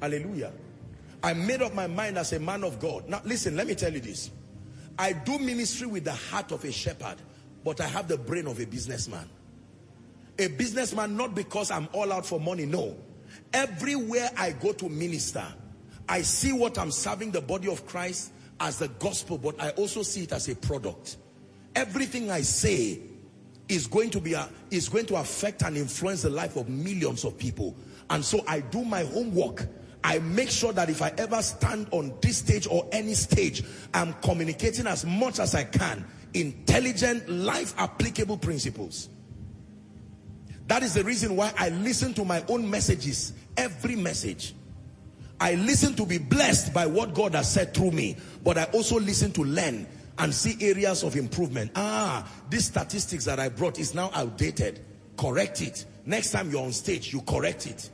Hallelujah. 0.00 0.50
I 1.22 1.34
made 1.34 1.62
up 1.62 1.74
my 1.74 1.86
mind 1.86 2.18
as 2.18 2.32
a 2.32 2.40
man 2.40 2.64
of 2.64 2.80
God. 2.80 3.08
Now 3.08 3.22
listen, 3.24 3.54
let 3.54 3.68
me 3.68 3.76
tell 3.76 3.92
you 3.92 4.00
this. 4.00 4.32
I 4.98 5.12
do 5.12 5.38
ministry 5.38 5.86
with 5.86 6.02
the 6.02 6.12
heart 6.12 6.50
of 6.50 6.64
a 6.64 6.72
shepherd, 6.72 7.18
but 7.64 7.80
I 7.80 7.86
have 7.86 8.08
the 8.08 8.18
brain 8.18 8.46
of 8.46 8.60
a 8.60 8.66
businessman. 8.66 9.28
A 10.38 10.48
businessman 10.48 11.16
not 11.16 11.34
because 11.34 11.70
I'm 11.70 11.88
all 11.92 12.12
out 12.12 12.26
for 12.26 12.40
money, 12.40 12.66
no. 12.66 12.96
Everywhere 13.52 14.30
I 14.36 14.52
go 14.52 14.72
to 14.72 14.88
minister, 14.88 15.44
I 16.08 16.22
see 16.22 16.52
what 16.52 16.78
I'm 16.78 16.90
serving 16.90 17.30
the 17.30 17.40
body 17.40 17.68
of 17.68 17.86
Christ 17.86 18.32
as 18.60 18.78
the 18.78 18.88
gospel, 18.88 19.38
but 19.38 19.60
I 19.60 19.70
also 19.70 20.02
see 20.02 20.24
it 20.24 20.32
as 20.32 20.48
a 20.48 20.56
product. 20.56 21.16
Everything 21.74 22.30
I 22.30 22.42
say 22.42 23.00
is 23.68 23.86
going 23.86 24.10
to 24.10 24.20
be 24.20 24.34
a, 24.34 24.48
is 24.70 24.88
going 24.88 25.06
to 25.06 25.16
affect 25.16 25.62
and 25.62 25.76
influence 25.76 26.22
the 26.22 26.30
life 26.30 26.56
of 26.56 26.68
millions 26.68 27.24
of 27.24 27.38
people. 27.38 27.74
And 28.10 28.24
so 28.24 28.44
I 28.46 28.60
do 28.60 28.84
my 28.84 29.04
homework. 29.04 29.66
I 30.04 30.18
make 30.18 30.50
sure 30.50 30.72
that 30.72 30.90
if 30.90 31.00
I 31.00 31.12
ever 31.16 31.40
stand 31.42 31.88
on 31.92 32.12
this 32.20 32.38
stage 32.38 32.66
or 32.66 32.86
any 32.92 33.14
stage, 33.14 33.62
I'm 33.94 34.12
communicating 34.14 34.86
as 34.86 35.06
much 35.06 35.38
as 35.38 35.54
I 35.54 35.64
can 35.64 36.04
intelligent, 36.34 37.28
life 37.28 37.74
applicable 37.78 38.38
principles. 38.38 39.08
That 40.68 40.82
is 40.82 40.94
the 40.94 41.04
reason 41.04 41.36
why 41.36 41.52
I 41.58 41.68
listen 41.70 42.14
to 42.14 42.24
my 42.24 42.44
own 42.48 42.68
messages, 42.68 43.32
every 43.56 43.96
message. 43.96 44.54
I 45.40 45.54
listen 45.56 45.94
to 45.96 46.06
be 46.06 46.18
blessed 46.18 46.72
by 46.72 46.86
what 46.86 47.14
God 47.14 47.34
has 47.34 47.52
said 47.52 47.74
through 47.74 47.90
me, 47.90 48.16
but 48.44 48.56
I 48.56 48.64
also 48.72 48.98
listen 49.00 49.32
to 49.32 49.42
learn 49.42 49.86
and 50.18 50.32
see 50.32 50.56
areas 50.60 51.02
of 51.02 51.16
improvement. 51.16 51.72
Ah, 51.74 52.28
these 52.48 52.66
statistics 52.66 53.24
that 53.24 53.40
I 53.40 53.48
brought 53.48 53.78
is 53.78 53.94
now 53.94 54.10
outdated. 54.14 54.84
Correct 55.16 55.60
it. 55.60 55.84
Next 56.06 56.30
time 56.30 56.50
you're 56.50 56.64
on 56.64 56.72
stage, 56.72 57.12
you 57.12 57.22
correct 57.22 57.66
it. 57.66 57.90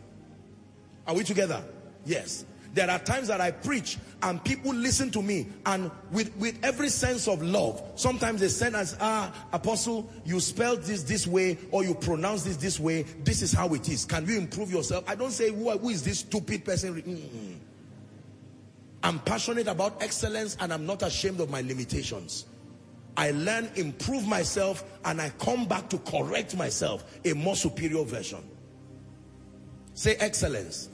Are 1.07 1.15
we 1.15 1.25
together? 1.25 1.65
Yes. 2.05 2.45
There 2.79 2.89
are 2.89 3.01
times 3.01 3.27
that 3.27 3.41
I 3.41 3.51
preach 3.51 3.99
and 4.23 4.43
people 4.45 4.73
listen 4.73 5.11
to 5.11 5.21
me 5.21 5.49
and 5.67 5.91
with, 6.13 6.33
with 6.37 6.57
every 6.63 6.91
sense 6.91 7.27
of 7.27 7.43
love, 7.43 7.83
sometimes 7.97 8.41
they 8.41 8.47
send 8.47 8.77
us, 8.77 8.97
ah, 9.01 9.35
apostle, 9.53 10.09
you 10.25 10.39
spelled 10.39 10.83
this 10.83 11.03
this 11.03 11.27
way 11.27 11.59
or 11.73 11.83
you 11.83 11.93
pronounce 11.93 12.45
this 12.45 12.57
this 12.57 12.79
way. 12.79 13.03
This 13.25 13.43
is 13.43 13.53
how 13.53 13.75
it 13.75 13.89
is. 13.89 14.05
Can 14.05 14.29
you 14.29 14.39
improve 14.39 14.71
yourself? 14.71 15.03
I 15.09 15.17
don't 15.17 15.33
say, 15.33 15.51
who, 15.51 15.77
who 15.77 15.89
is 15.89 16.05
this 16.05 16.21
stupid 16.21 16.65
person? 16.65 17.03
Mm. 17.03 17.57
I'm 19.03 19.19
passionate 19.19 19.67
about 19.67 20.01
excellence 20.01 20.57
and 20.61 20.73
I'm 20.73 20.87
not 20.87 21.03
ashamed 21.03 21.41
of 21.41 21.51
my 21.51 21.63
limitations. 21.63 22.47
I 23.17 23.33
learn, 23.33 23.69
improve 23.75 24.25
myself 24.25 24.85
and 25.05 25.21
I 25.21 25.31
come 25.31 25.67
back 25.67 25.91
to 25.91 25.99
correct 25.99 26.57
myself, 26.57 27.19
a 27.25 27.33
more 27.33 27.57
superior 27.57 28.05
version. 28.05 28.49
Say 29.95 30.15
excellence 30.21 30.91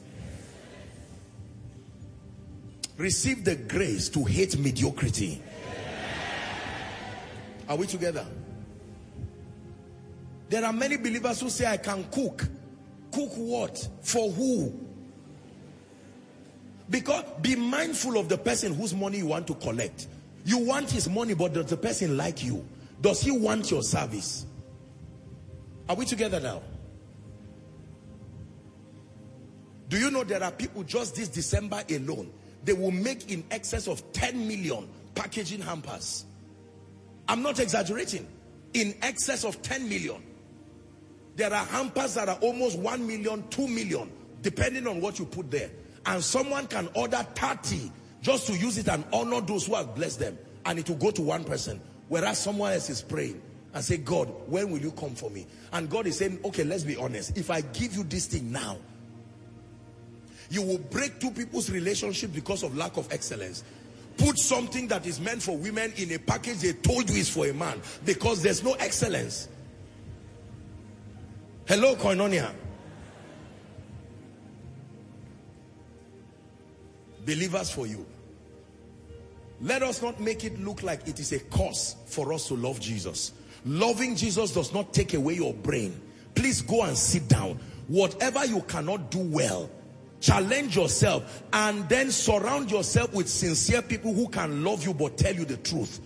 receive 2.97 3.45
the 3.45 3.57
grace 3.57 4.09
to 4.11 4.25
hate 4.25 4.59
mediocrity. 4.59 5.43
Are 7.69 7.77
we 7.77 7.87
together? 7.87 8.27
There 10.49 10.65
are 10.65 10.73
many 10.73 10.97
believers 10.97 11.41
who 11.41 11.49
say, 11.51 11.67
I 11.67 11.79
can 11.79 12.05
cook. 12.11 12.47
Cook 13.11 13.33
what? 13.37 13.89
For 14.03 14.31
who? 14.31 14.73
Because 16.91 17.25
be 17.41 17.57
mindful 17.57 18.19
of 18.19 18.29
the 18.29 18.37
person 18.37 18.75
whose 18.75 18.95
money 18.95 19.19
you 19.19 19.27
want 19.27 19.47
to 19.47 19.55
collect. 19.55 20.07
You 20.45 20.59
want 20.59 20.91
his 20.91 21.09
money, 21.09 21.35
but 21.35 21.55
does 21.55 21.67
the 21.67 21.77
person 21.77 22.17
like 22.17 22.45
you? 22.45 22.65
Does 23.01 23.23
he 23.23 23.31
want 23.31 23.71
your 23.71 23.83
service? 23.83 24.45
Are 25.89 25.97
we 25.97 26.05
together 26.05 26.41
now? 26.41 26.63
Do 29.89 29.99
you 29.99 30.11
know 30.11 30.25
there 30.25 30.43
are 30.43 30.51
people 30.51 30.83
just 30.83 31.17
this 31.17 31.29
December 31.29 31.83
alone 31.91 32.31
they 32.65 32.73
will 32.73 32.91
make 32.91 33.31
in 33.31 33.45
excess 33.51 33.87
of 33.87 34.13
10 34.13 34.47
million 34.49 34.89
packaging 35.15 35.61
hampers. 35.61 36.25
I'm 37.29 37.43
not 37.43 37.61
exaggerating. 37.61 38.27
In 38.73 38.95
excess 39.03 39.45
of 39.45 39.61
10 39.63 39.89
million. 39.89 40.23
There 41.37 41.53
are 41.53 41.65
hampers 41.65 42.15
that 42.15 42.29
are 42.29 42.39
almost 42.41 42.79
1 42.79 43.07
million, 43.07 43.47
2 43.49 43.69
million, 43.69 44.11
depending 44.43 44.87
on 44.87 45.01
what 45.01 45.19
you 45.19 45.25
put 45.25 45.51
there. 45.51 45.71
And 46.07 46.23
someone 46.23 46.67
can 46.67 46.89
order 46.95 47.27
30 47.35 47.91
just 48.21 48.47
to 48.47 48.57
use 48.57 48.79
it 48.79 48.89
and 48.89 49.05
honor 49.13 49.41
those 49.41 49.67
who 49.67 49.75
have 49.75 49.95
blessed 49.95 50.21
them. 50.21 50.39
And 50.65 50.79
it 50.79 50.89
will 50.89 50.97
go 50.97 51.11
to 51.11 51.23
one 51.23 51.45
person. 51.45 51.81
Whereas 52.09 52.39
someone 52.39 52.73
else 52.73 52.89
is 52.91 53.03
praying 53.03 53.41
and 53.73 53.85
say, 53.85 53.97
God, 53.97 54.33
when 54.47 54.71
will 54.71 54.81
you 54.81 54.93
come 54.93 55.15
for 55.15 55.31
me? 55.31 55.47
And 55.73 55.91
God 55.91 56.07
is 56.07 56.19
saying, 56.19 56.39
okay, 56.45 56.65
let's 56.65 56.85
be 56.85 56.97
honest. 56.97 57.37
If 57.37 57.51
I 57.51 57.61
give 57.61 57.97
you 57.97 58.05
this 58.05 58.27
thing 58.27 58.53
now, 58.53 58.79
you 60.51 60.63
will 60.63 60.79
break 60.79 61.21
two 61.21 61.31
people's 61.31 61.71
relationship 61.71 62.33
because 62.33 62.63
of 62.63 62.77
lack 62.77 62.97
of 62.97 63.11
excellence. 63.13 63.65
Put 64.17 64.39
something 64.39 64.87
that 64.89 65.07
is 65.07 65.21
meant 65.21 65.43
for 65.43 65.57
women 65.57 65.93
in 65.97 66.13
a 66.13 66.19
package 66.19 66.59
they 66.59 66.73
told 66.73 67.11
you 67.11 67.17
is 67.17 67.29
for 67.29 67.47
a 67.47 67.55
man 67.55 67.81
because 68.05 68.43
there's 68.43 68.63
no 68.63 68.75
excellence. 68.75 69.49
Hello, 71.67 71.97
Koinonia. 71.97 72.53
Believers 77.25 77.71
for 77.71 77.87
you. 77.87 78.05
Let 79.61 79.83
us 79.83 80.03
not 80.03 80.21
make 80.21 80.45
it 80.45 80.61
look 80.61 80.83
like 80.83 81.09
it 81.09 81.19
is 81.19 81.33
a 81.33 81.41
cause 81.41 81.97
for 82.07 82.33
us 82.33 82.49
to 82.49 82.55
love 82.55 82.81
Jesus. 82.81 83.33
Loving 83.65 84.15
Jesus 84.15 84.53
does 84.53 84.75
not 84.75 84.93
take 84.93 85.15
away 85.15 85.35
your 85.35 85.55
brain. 85.55 85.99
Please 86.35 86.61
go 86.61 86.83
and 86.83 86.97
sit 86.97 87.29
down. 87.29 87.59
Whatever 87.89 88.45
you 88.45 88.61
cannot 88.63 89.11
do 89.11 89.21
well, 89.21 89.71
challenge 90.25 90.75
yourself 90.75 91.43
and 91.53 91.87
then 91.91 92.11
surround 92.11 92.71
yourself 92.71 93.13
with 93.13 93.29
sincere 93.29 93.83
people 93.83 94.15
who 94.15 94.27
can 94.29 94.65
love 94.65 94.85
you 94.85 94.95
but 94.95 95.19
tell 95.19 95.35
you 95.35 95.45
the 95.45 95.59
truth 95.59 96.01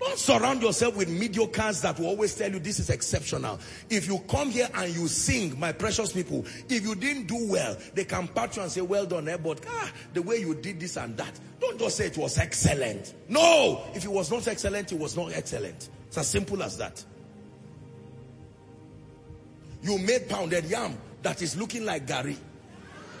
don't 0.00 0.18
surround 0.18 0.62
yourself 0.62 0.96
with 0.96 1.08
mediocres 1.08 1.80
that 1.82 1.96
will 2.00 2.08
always 2.08 2.34
tell 2.34 2.50
you 2.50 2.58
this 2.58 2.80
is 2.80 2.90
exceptional. 2.90 3.60
If 3.88 4.08
you 4.08 4.18
come 4.28 4.50
here 4.50 4.68
and 4.74 4.92
you 4.92 5.06
sing, 5.06 5.58
my 5.60 5.70
precious 5.70 6.12
people, 6.12 6.44
if 6.68 6.82
you 6.82 6.96
didn't 6.96 7.28
do 7.28 7.48
well, 7.48 7.76
they 7.94 8.04
can 8.04 8.26
pat 8.26 8.56
you 8.56 8.62
and 8.62 8.70
say, 8.70 8.80
well 8.80 9.06
done, 9.06 9.28
eh? 9.28 9.36
but 9.36 9.60
ah, 9.68 9.92
the 10.12 10.20
way 10.20 10.38
you 10.38 10.56
did 10.56 10.80
this 10.80 10.96
and 10.96 11.16
that. 11.18 11.38
Don't 11.60 11.78
just 11.78 11.98
say 11.98 12.06
it 12.06 12.18
was 12.18 12.36
excellent. 12.36 13.14
No! 13.28 13.84
If 13.94 14.04
it 14.04 14.10
was 14.10 14.28
not 14.28 14.48
excellent, 14.48 14.90
it 14.90 14.98
was 14.98 15.16
not 15.16 15.32
excellent. 15.34 15.88
It's 16.08 16.18
as 16.18 16.26
simple 16.26 16.60
as 16.64 16.78
that. 16.78 17.04
You 19.82 19.98
made 19.98 20.28
pounded 20.28 20.64
yam 20.64 20.98
that 21.22 21.42
is 21.42 21.56
looking 21.56 21.84
like 21.84 22.08
garri. 22.08 22.36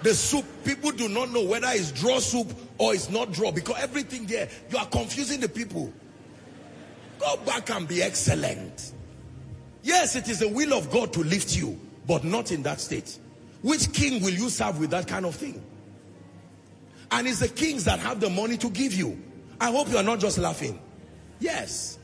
The 0.02 0.14
soup, 0.14 0.44
people 0.64 0.90
do 0.90 1.08
not 1.08 1.30
know 1.30 1.44
whether 1.44 1.68
it's 1.70 1.92
draw 1.92 2.18
soup 2.18 2.52
or 2.78 2.94
it's 2.94 3.08
not 3.08 3.32
draw 3.32 3.52
because 3.52 3.76
everything 3.78 4.26
there, 4.26 4.48
you 4.70 4.78
are 4.78 4.86
confusing 4.86 5.40
the 5.40 5.48
people. 5.48 5.92
Go 7.20 7.36
back 7.46 7.70
and 7.70 7.86
be 7.86 8.02
excellent. 8.02 8.92
Yes, 9.82 10.16
it 10.16 10.28
is 10.28 10.40
the 10.40 10.48
will 10.48 10.74
of 10.74 10.90
God 10.90 11.12
to 11.12 11.20
lift 11.20 11.56
you, 11.56 11.78
but 12.06 12.24
not 12.24 12.50
in 12.50 12.62
that 12.64 12.80
state. 12.80 13.18
Which 13.62 13.92
king 13.92 14.22
will 14.22 14.32
you 14.32 14.48
serve 14.48 14.80
with 14.80 14.90
that 14.90 15.06
kind 15.06 15.24
of 15.24 15.36
thing? 15.36 15.62
And 17.12 17.28
it's 17.28 17.40
the 17.40 17.48
kings 17.48 17.84
that 17.84 18.00
have 18.00 18.20
the 18.20 18.30
money 18.30 18.56
to 18.56 18.70
give 18.70 18.94
you. 18.94 19.20
I 19.60 19.70
hope 19.70 19.88
you 19.88 19.98
are 19.98 20.02
not 20.02 20.18
just 20.18 20.38
laughing. 20.38 20.80
Yes. 21.38 21.98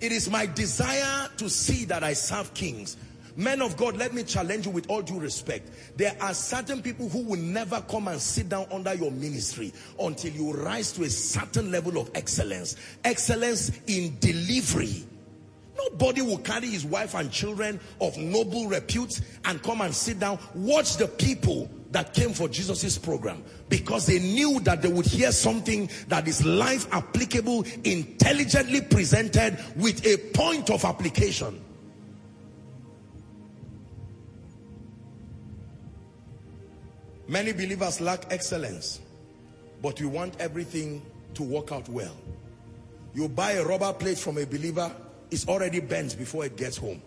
It 0.00 0.12
is 0.12 0.28
my 0.28 0.46
desire 0.46 1.28
to 1.36 1.48
see 1.48 1.84
that 1.86 2.02
I 2.02 2.14
serve 2.14 2.52
kings 2.54 2.96
Men 3.36 3.60
of 3.60 3.76
God, 3.76 3.96
let 3.98 4.14
me 4.14 4.22
challenge 4.22 4.64
you 4.64 4.72
with 4.72 4.88
all 4.88 5.02
due 5.02 5.20
respect. 5.20 5.70
There 5.96 6.16
are 6.20 6.32
certain 6.32 6.80
people 6.82 7.08
who 7.08 7.22
will 7.22 7.38
never 7.40 7.82
come 7.82 8.08
and 8.08 8.20
sit 8.20 8.48
down 8.48 8.66
under 8.72 8.94
your 8.94 9.10
ministry 9.10 9.74
until 10.00 10.32
you 10.32 10.52
rise 10.54 10.92
to 10.92 11.02
a 11.04 11.10
certain 11.10 11.70
level 11.70 11.98
of 11.98 12.10
excellence. 12.14 12.76
Excellence 13.04 13.78
in 13.86 14.16
delivery. 14.20 15.04
Nobody 15.76 16.22
will 16.22 16.38
carry 16.38 16.68
his 16.68 16.86
wife 16.86 17.14
and 17.14 17.30
children 17.30 17.78
of 18.00 18.16
noble 18.16 18.66
repute 18.66 19.20
and 19.44 19.62
come 19.62 19.82
and 19.82 19.94
sit 19.94 20.18
down. 20.18 20.38
Watch 20.54 20.96
the 20.96 21.06
people 21.06 21.70
that 21.90 22.14
came 22.14 22.32
for 22.32 22.48
Jesus's 22.48 22.96
program 22.96 23.44
because 23.68 24.06
they 24.06 24.18
knew 24.18 24.60
that 24.60 24.80
they 24.80 24.88
would 24.88 25.06
hear 25.06 25.30
something 25.30 25.90
that 26.08 26.26
is 26.26 26.44
life 26.46 26.86
applicable, 26.92 27.66
intelligently 27.84 28.80
presented 28.80 29.58
with 29.76 30.04
a 30.06 30.16
point 30.32 30.70
of 30.70 30.84
application. 30.86 31.62
Many 37.28 37.52
believers 37.52 38.00
lack 38.00 38.32
excellence, 38.32 39.00
but 39.82 40.00
we 40.00 40.06
want 40.06 40.40
everything 40.40 41.02
to 41.34 41.42
work 41.42 41.72
out 41.72 41.88
well. 41.88 42.16
You 43.14 43.28
buy 43.28 43.52
a 43.52 43.64
rubber 43.64 43.92
plate 43.92 44.18
from 44.18 44.38
a 44.38 44.46
believer, 44.46 44.92
it's 45.30 45.48
already 45.48 45.80
bent 45.80 46.16
before 46.16 46.44
it 46.44 46.56
gets 46.56 46.76
home. 46.76 47.02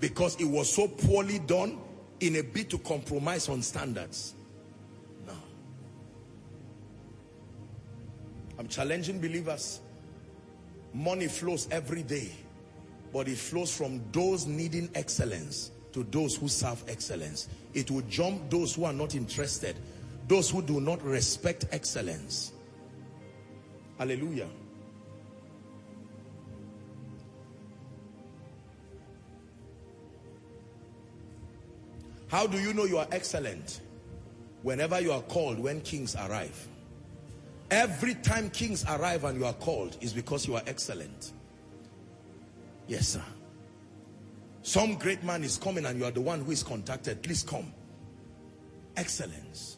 Because 0.00 0.38
it 0.40 0.44
was 0.44 0.72
so 0.72 0.88
poorly 0.88 1.38
done 1.38 1.78
in 2.20 2.36
a 2.36 2.42
bid 2.42 2.70
to 2.70 2.78
compromise 2.78 3.48
on 3.48 3.62
standards. 3.62 4.34
No. 5.26 5.34
I'm 8.58 8.68
challenging 8.68 9.20
believers. 9.20 9.80
Money 10.92 11.28
flows 11.28 11.68
every 11.70 12.02
day, 12.02 12.32
but 13.12 13.28
it 13.28 13.38
flows 13.38 13.74
from 13.74 14.02
those 14.12 14.46
needing 14.46 14.90
excellence 14.94 15.70
to 15.92 16.04
those 16.04 16.36
who 16.36 16.48
serve 16.48 16.82
excellence. 16.88 17.48
It 17.76 17.90
will 17.90 18.00
jump 18.08 18.48
those 18.48 18.74
who 18.74 18.84
are 18.86 18.92
not 18.94 19.14
interested, 19.14 19.76
those 20.28 20.48
who 20.48 20.62
do 20.62 20.80
not 20.80 21.02
respect 21.02 21.66
excellence. 21.72 22.52
Hallelujah. 23.98 24.48
How 32.28 32.46
do 32.46 32.58
you 32.58 32.72
know 32.72 32.86
you 32.86 32.96
are 32.96 33.06
excellent? 33.12 33.82
Whenever 34.62 34.98
you 34.98 35.12
are 35.12 35.20
called, 35.20 35.58
when 35.58 35.82
kings 35.82 36.16
arrive. 36.16 36.66
Every 37.70 38.14
time 38.14 38.48
kings 38.48 38.86
arrive 38.88 39.24
and 39.24 39.38
you 39.38 39.44
are 39.44 39.52
called 39.52 39.98
is 40.00 40.14
because 40.14 40.46
you 40.46 40.54
are 40.56 40.62
excellent. 40.66 41.32
Yes, 42.86 43.08
sir. 43.08 43.22
Some 44.66 44.96
great 44.96 45.22
man 45.22 45.44
is 45.44 45.58
coming 45.58 45.86
and 45.86 45.96
you 45.96 46.04
are 46.06 46.10
the 46.10 46.20
one 46.20 46.40
who 46.40 46.50
is 46.50 46.64
contacted. 46.64 47.22
Please 47.22 47.44
come. 47.44 47.72
Excellence. 48.96 49.76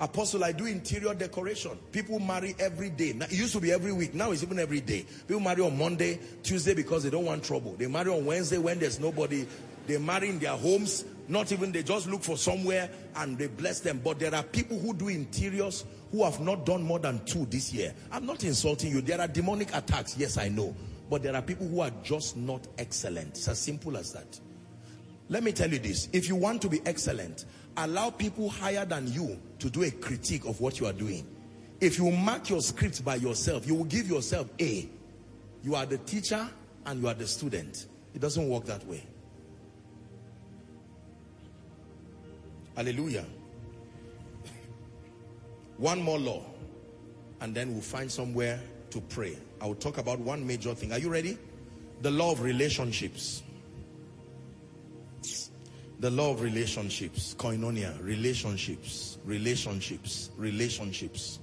Apostle, 0.00 0.42
I 0.42 0.50
do 0.50 0.66
interior 0.66 1.14
decoration. 1.14 1.78
People 1.92 2.18
marry 2.18 2.56
every 2.58 2.90
day. 2.90 3.12
Now, 3.12 3.26
it 3.26 3.34
used 3.34 3.52
to 3.52 3.60
be 3.60 3.70
every 3.70 3.92
week. 3.92 4.12
Now 4.12 4.32
it's 4.32 4.42
even 4.42 4.58
every 4.58 4.80
day. 4.80 5.06
People 5.28 5.38
marry 5.38 5.62
on 5.62 5.78
Monday, 5.78 6.18
Tuesday 6.42 6.74
because 6.74 7.04
they 7.04 7.10
don't 7.10 7.24
want 7.24 7.44
trouble. 7.44 7.76
They 7.78 7.86
marry 7.86 8.10
on 8.10 8.24
Wednesday 8.24 8.58
when 8.58 8.80
there's 8.80 8.98
nobody. 8.98 9.46
They 9.86 9.98
marry 9.98 10.28
in 10.28 10.40
their 10.40 10.56
homes. 10.56 11.04
Not 11.28 11.52
even, 11.52 11.70
they 11.70 11.84
just 11.84 12.08
look 12.08 12.24
for 12.24 12.36
somewhere 12.36 12.90
and 13.14 13.38
they 13.38 13.46
bless 13.46 13.78
them. 13.78 14.00
But 14.02 14.18
there 14.18 14.34
are 14.34 14.42
people 14.42 14.76
who 14.76 14.92
do 14.92 15.06
interiors 15.06 15.84
who 16.10 16.24
have 16.24 16.40
not 16.40 16.66
done 16.66 16.82
more 16.82 16.98
than 16.98 17.24
two 17.26 17.46
this 17.46 17.72
year. 17.72 17.94
I'm 18.10 18.26
not 18.26 18.42
insulting 18.42 18.90
you. 18.90 19.02
There 19.02 19.20
are 19.20 19.28
demonic 19.28 19.72
attacks. 19.72 20.16
Yes, 20.18 20.36
I 20.36 20.48
know. 20.48 20.74
But 21.10 21.24
there 21.24 21.34
are 21.34 21.42
people 21.42 21.66
who 21.66 21.80
are 21.80 21.90
just 22.04 22.36
not 22.36 22.68
excellent. 22.78 23.30
It's 23.30 23.48
as 23.48 23.58
simple 23.58 23.96
as 23.96 24.12
that. 24.12 24.38
Let 25.28 25.42
me 25.42 25.50
tell 25.52 25.68
you 25.68 25.80
this. 25.80 26.08
If 26.12 26.28
you 26.28 26.36
want 26.36 26.62
to 26.62 26.68
be 26.68 26.80
excellent, 26.86 27.46
allow 27.76 28.10
people 28.10 28.48
higher 28.48 28.84
than 28.84 29.12
you 29.12 29.38
to 29.58 29.68
do 29.68 29.82
a 29.82 29.90
critique 29.90 30.44
of 30.44 30.60
what 30.60 30.78
you 30.78 30.86
are 30.86 30.92
doing. 30.92 31.26
If 31.80 31.98
you 31.98 32.10
mark 32.12 32.48
your 32.48 32.60
script 32.60 33.04
by 33.04 33.16
yourself, 33.16 33.66
you 33.66 33.74
will 33.74 33.84
give 33.84 34.08
yourself 34.08 34.48
A. 34.60 34.88
You 35.64 35.74
are 35.74 35.84
the 35.84 35.98
teacher 35.98 36.48
and 36.86 37.02
you 37.02 37.08
are 37.08 37.14
the 37.14 37.26
student. 37.26 37.86
It 38.14 38.20
doesn't 38.20 38.48
work 38.48 38.64
that 38.66 38.86
way. 38.86 39.04
Hallelujah. 42.76 43.24
One 45.76 46.00
more 46.02 46.18
law, 46.18 46.44
and 47.40 47.54
then 47.54 47.72
we'll 47.72 47.82
find 47.82 48.10
somewhere 48.10 48.60
to 48.90 49.00
pray. 49.00 49.36
I 49.60 49.66
will 49.66 49.74
talk 49.74 49.98
about 49.98 50.18
one 50.18 50.46
major 50.46 50.74
thing. 50.74 50.92
Are 50.92 50.98
you 50.98 51.10
ready? 51.10 51.38
The 52.02 52.10
law 52.10 52.32
of 52.32 52.40
relationships. 52.40 53.42
The 56.00 56.10
law 56.10 56.32
of 56.32 56.40
relationships. 56.40 57.34
Koinonia. 57.38 58.02
Relationships. 58.02 59.18
Relationships. 59.24 60.30
Relationships. 60.36 61.38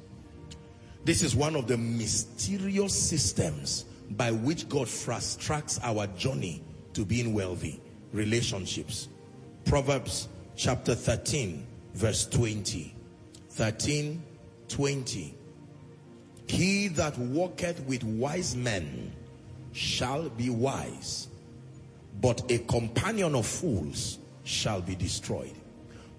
This 1.06 1.22
is 1.22 1.36
one 1.36 1.56
of 1.56 1.68
the 1.68 1.78
mysterious 1.78 2.94
systems 2.94 3.86
by 4.12 4.32
which 4.32 4.68
God 4.68 4.90
fast 4.90 5.40
tracks 5.40 5.80
our 5.84 6.08
journey 6.08 6.64
to 6.94 7.06
being 7.06 7.34
wealthy. 7.34 7.80
Relationships. 8.14 9.10
Proverbs 9.66 10.28
chapter 10.58 10.96
13 10.96 11.68
verse 11.94 12.26
20 12.26 12.96
13 13.50 14.24
20 14.68 15.37
he 16.48 16.88
that 16.90 17.18
walketh 17.18 17.80
with 17.82 18.04
wise 18.04 18.56
men 18.56 19.12
shall 19.74 20.30
be 20.30 20.50
wise 20.50 21.28
but 22.22 22.50
a 22.52 22.58
companion 22.60 23.36
of 23.36 23.46
fools 23.46 24.18
shall 24.44 24.82
be 24.82 24.96
destroyed. 24.96 25.54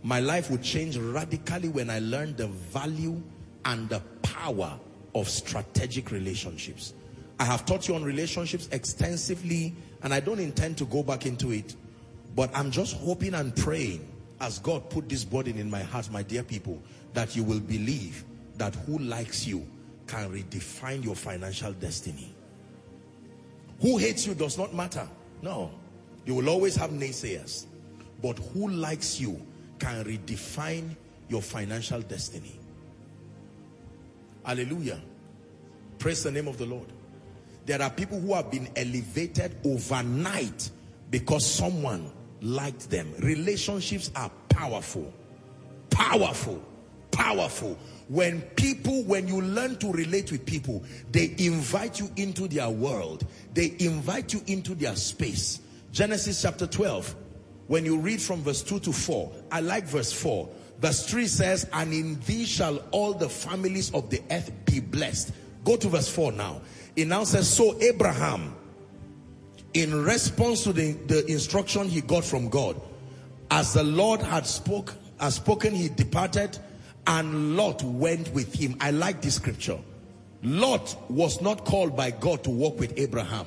My 0.02 0.20
life 0.20 0.50
would 0.50 0.62
change 0.62 0.96
radically 0.96 1.68
when 1.68 1.90
I 1.90 1.98
learned 1.98 2.36
the 2.36 2.46
value 2.46 3.20
and 3.64 3.88
the 3.88 4.00
power 4.22 4.78
of 5.14 5.28
strategic 5.28 6.12
relationships. 6.12 6.94
I 7.40 7.44
have 7.44 7.66
taught 7.66 7.88
you 7.88 7.94
on 7.94 8.04
relationships 8.04 8.68
extensively 8.70 9.74
and 10.02 10.14
I 10.14 10.20
don't 10.20 10.38
intend 10.38 10.78
to 10.78 10.84
go 10.84 11.02
back 11.02 11.26
into 11.26 11.52
it 11.52 11.74
but 12.36 12.50
I'm 12.54 12.70
just 12.70 12.96
hoping 12.96 13.34
and 13.34 13.54
praying 13.56 14.06
as 14.40 14.60
God 14.60 14.88
put 14.90 15.08
this 15.08 15.24
burden 15.24 15.58
in 15.58 15.68
my 15.68 15.82
heart, 15.82 16.08
my 16.12 16.22
dear 16.22 16.44
people, 16.44 16.80
that 17.14 17.34
you 17.34 17.42
will 17.42 17.58
believe 17.58 18.24
that 18.56 18.74
who 18.76 18.98
likes 18.98 19.46
you 19.46 19.66
can 20.08 20.32
redefine 20.32 21.04
your 21.04 21.14
financial 21.14 21.72
destiny. 21.74 22.34
Who 23.80 23.98
hates 23.98 24.26
you 24.26 24.34
does 24.34 24.58
not 24.58 24.74
matter. 24.74 25.08
No. 25.42 25.70
You 26.24 26.34
will 26.34 26.48
always 26.48 26.74
have 26.76 26.90
naysayers. 26.90 27.66
But 28.20 28.38
who 28.38 28.68
likes 28.68 29.20
you 29.20 29.40
can 29.78 30.04
redefine 30.04 30.96
your 31.28 31.42
financial 31.42 32.00
destiny. 32.00 32.58
Hallelujah. 34.44 35.00
Praise 35.98 36.24
the 36.24 36.30
name 36.30 36.48
of 36.48 36.58
the 36.58 36.66
Lord. 36.66 36.86
There 37.66 37.80
are 37.82 37.90
people 37.90 38.18
who 38.18 38.34
have 38.34 38.50
been 38.50 38.68
elevated 38.76 39.56
overnight 39.64 40.70
because 41.10 41.46
someone 41.46 42.10
liked 42.40 42.90
them. 42.90 43.12
Relationships 43.18 44.10
are 44.16 44.30
powerful. 44.48 45.12
Powerful. 45.90 46.62
Powerful. 47.10 47.78
When 48.08 48.40
people, 48.40 49.02
when 49.04 49.28
you 49.28 49.40
learn 49.40 49.76
to 49.78 49.92
relate 49.92 50.32
with 50.32 50.46
people, 50.46 50.82
they 51.12 51.34
invite 51.38 52.00
you 52.00 52.10
into 52.16 52.48
their 52.48 52.70
world. 52.70 53.26
They 53.52 53.74
invite 53.78 54.32
you 54.32 54.42
into 54.46 54.74
their 54.74 54.96
space. 54.96 55.60
Genesis 55.92 56.40
chapter 56.40 56.66
12, 56.66 57.14
when 57.66 57.84
you 57.84 57.98
read 57.98 58.20
from 58.20 58.42
verse 58.42 58.62
2 58.62 58.80
to 58.80 58.92
4, 58.92 59.32
I 59.52 59.60
like 59.60 59.84
verse 59.84 60.12
4. 60.12 60.48
Verse 60.80 61.06
3 61.06 61.26
says, 61.26 61.68
and 61.72 61.92
in 61.92 62.18
thee 62.20 62.44
shall 62.44 62.78
all 62.92 63.12
the 63.12 63.28
families 63.28 63.92
of 63.92 64.08
the 64.10 64.22
earth 64.30 64.50
be 64.64 64.80
blessed. 64.80 65.32
Go 65.64 65.76
to 65.76 65.88
verse 65.88 66.08
4 66.08 66.32
now. 66.32 66.62
It 66.96 67.08
now 67.08 67.24
says, 67.24 67.48
so 67.48 67.78
Abraham 67.80 68.54
in 69.74 70.02
response 70.04 70.64
to 70.64 70.72
the, 70.72 70.92
the 70.92 71.26
instruction 71.30 71.88
he 71.88 72.00
got 72.00 72.24
from 72.24 72.48
God, 72.48 72.80
as 73.50 73.74
the 73.74 73.82
Lord 73.82 74.20
had 74.20 74.46
spoke, 74.46 74.94
has 75.20 75.34
spoken, 75.36 75.74
he 75.74 75.88
departed 75.88 76.58
and 77.08 77.56
Lot 77.56 77.82
went 77.82 78.32
with 78.34 78.54
him. 78.54 78.76
I 78.80 78.90
like 78.90 79.22
this 79.22 79.34
scripture. 79.34 79.78
Lot 80.42 80.94
was 81.10 81.40
not 81.40 81.64
called 81.64 81.96
by 81.96 82.12
God 82.12 82.44
to 82.44 82.50
walk 82.50 82.78
with 82.78 82.96
Abraham. 82.96 83.46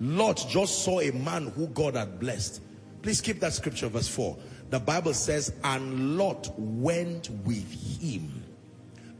Lot 0.00 0.44
just 0.48 0.84
saw 0.84 1.00
a 1.00 1.10
man 1.10 1.48
who 1.48 1.66
God 1.68 1.96
had 1.96 2.20
blessed. 2.20 2.60
Please 3.02 3.20
keep 3.20 3.40
that 3.40 3.54
scripture, 3.54 3.88
verse 3.88 4.08
4. 4.08 4.36
The 4.70 4.78
Bible 4.78 5.14
says, 5.14 5.52
and 5.64 6.16
Lot 6.18 6.52
went 6.58 7.30
with 7.44 8.00
him. 8.00 8.42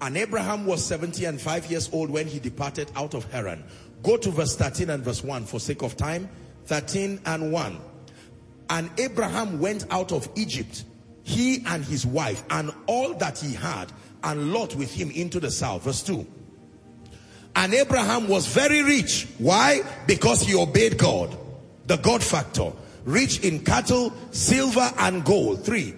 And 0.01 0.17
Abraham 0.17 0.67
was 0.67 0.85
70 0.85 1.25
and 1.25 1.41
5 1.41 1.71
years 1.71 1.89
old 1.93 2.11
when 2.11 2.27
he 2.27 2.39
departed 2.39 2.91
out 2.95 3.15
of 3.15 3.31
Haran. 3.33 3.65
Go 4.03 4.19
to 4.19 4.31
verse 4.31 4.55
13 4.57 4.91
and 4.91 5.03
verse 5.03 5.25
1 5.25 5.47
for 5.47 5.59
sake 5.59 5.83
of 5.83 5.97
time. 5.97 6.29
13 6.67 7.21
and 7.25 7.51
1. 7.51 7.81
And 8.71 8.91
Abraham 8.99 9.59
went 9.61 9.87
out 9.91 10.13
of 10.13 10.29
Egypt, 10.35 10.85
he 11.25 11.65
and 11.67 11.85
his 11.85 12.07
wife, 12.07 12.45
and 12.51 12.71
all 12.87 13.15
that 13.15 13.39
he 13.39 13.55
had, 13.55 13.91
and 14.23 14.53
Lot 14.53 14.77
with 14.77 14.93
him 14.93 15.11
into 15.11 15.41
the 15.41 15.51
south. 15.51 15.83
Verse 15.83 16.03
2. 16.03 16.25
And 17.57 17.73
Abraham 17.73 18.29
was 18.29 18.47
very 18.47 18.83
rich. 18.83 19.27
Why? 19.39 19.83
Because 20.07 20.43
he 20.43 20.55
obeyed 20.55 20.99
God. 20.99 21.37
The 21.87 21.97
God 21.97 22.23
factor. 22.23 22.73
Rich 23.05 23.41
in 23.41 23.65
cattle, 23.65 24.13
silver, 24.33 24.91
and 24.99 25.25
gold. 25.25 25.65
Three. 25.65 25.95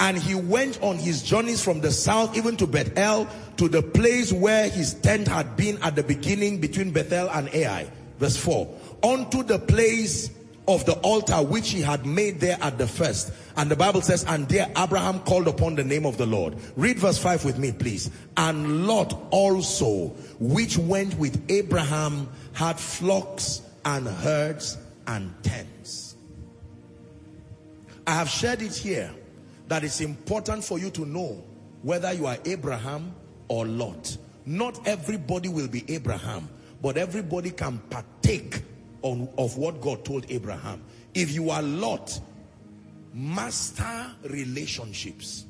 And 0.00 0.16
he 0.16 0.34
went 0.34 0.82
on 0.82 0.96
his 0.96 1.22
journeys 1.22 1.62
from 1.62 1.80
the 1.80 1.90
south 1.90 2.36
even 2.36 2.56
to 2.56 2.66
Bethel 2.66 3.28
to 3.58 3.68
the 3.68 3.82
place 3.82 4.32
where 4.32 4.68
his 4.68 4.94
tent 4.94 5.28
had 5.28 5.56
been 5.56 5.78
at 5.82 5.94
the 5.94 6.02
beginning 6.02 6.58
between 6.58 6.90
Bethel 6.90 7.28
and 7.30 7.48
Ai. 7.54 7.90
Verse 8.18 8.36
4. 8.36 8.68
Unto 9.02 9.42
the 9.42 9.58
place 9.58 10.30
of 10.70 10.84
the 10.86 10.94
altar 11.00 11.36
which 11.36 11.70
he 11.70 11.80
had 11.80 12.06
made 12.06 12.40
there 12.40 12.56
at 12.60 12.78
the 12.78 12.86
first. 12.86 13.32
And 13.56 13.70
the 13.70 13.76
Bible 13.76 14.02
says, 14.02 14.24
and 14.24 14.48
there 14.48 14.70
Abraham 14.76 15.20
called 15.20 15.48
upon 15.48 15.74
the 15.74 15.84
name 15.84 16.06
of 16.06 16.16
the 16.16 16.26
Lord. 16.26 16.56
Read 16.76 16.98
verse 16.98 17.18
5 17.18 17.44
with 17.44 17.58
me, 17.58 17.72
please. 17.72 18.10
And 18.36 18.86
Lot 18.86 19.28
also, 19.30 20.08
which 20.38 20.78
went 20.78 21.18
with 21.18 21.42
Abraham, 21.50 22.28
had 22.52 22.78
flocks 22.78 23.62
and 23.84 24.06
herds 24.06 24.78
and 25.06 25.32
tents. 25.42 26.16
I 28.06 28.12
have 28.12 28.28
shared 28.28 28.62
it 28.62 28.74
here 28.74 29.10
that 29.68 29.84
it's 29.84 30.00
important 30.00 30.64
for 30.64 30.78
you 30.78 30.90
to 30.90 31.04
know 31.04 31.44
whether 31.82 32.12
you 32.12 32.26
are 32.26 32.38
Abraham 32.44 33.14
or 33.48 33.66
Lot. 33.66 34.16
Not 34.46 34.86
everybody 34.86 35.48
will 35.48 35.68
be 35.68 35.84
Abraham, 35.92 36.48
but 36.82 36.96
everybody 36.96 37.50
can 37.50 37.78
partake 37.90 38.62
on, 39.02 39.28
of 39.38 39.56
what 39.56 39.80
God 39.80 40.04
told 40.04 40.30
Abraham. 40.30 40.82
If 41.14 41.32
you 41.32 41.50
are 41.50 41.62
Lot, 41.62 42.20
master 43.12 44.06
relationships. 44.24 45.46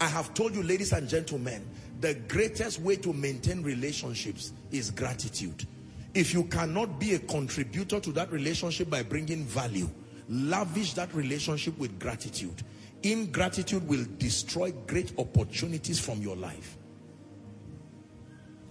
I 0.00 0.06
have 0.06 0.34
told 0.34 0.54
you, 0.54 0.62
ladies 0.62 0.92
and 0.92 1.08
gentlemen, 1.08 1.66
the 2.00 2.14
greatest 2.14 2.80
way 2.80 2.96
to 2.96 3.12
maintain 3.12 3.62
relationships 3.62 4.52
is 4.70 4.90
gratitude. 4.90 5.66
If 6.14 6.32
you 6.32 6.44
cannot 6.44 6.98
be 6.98 7.14
a 7.14 7.18
contributor 7.18 8.00
to 8.00 8.12
that 8.12 8.30
relationship 8.30 8.88
by 8.88 9.02
bringing 9.02 9.44
value, 9.44 9.88
lavish 10.28 10.94
that 10.94 11.12
relationship 11.14 11.76
with 11.78 11.98
gratitude. 11.98 12.62
Ingratitude 13.02 13.86
will 13.86 14.04
destroy 14.18 14.72
great 14.86 15.12
opportunities 15.18 16.00
from 16.00 16.20
your 16.20 16.36
life. 16.36 16.76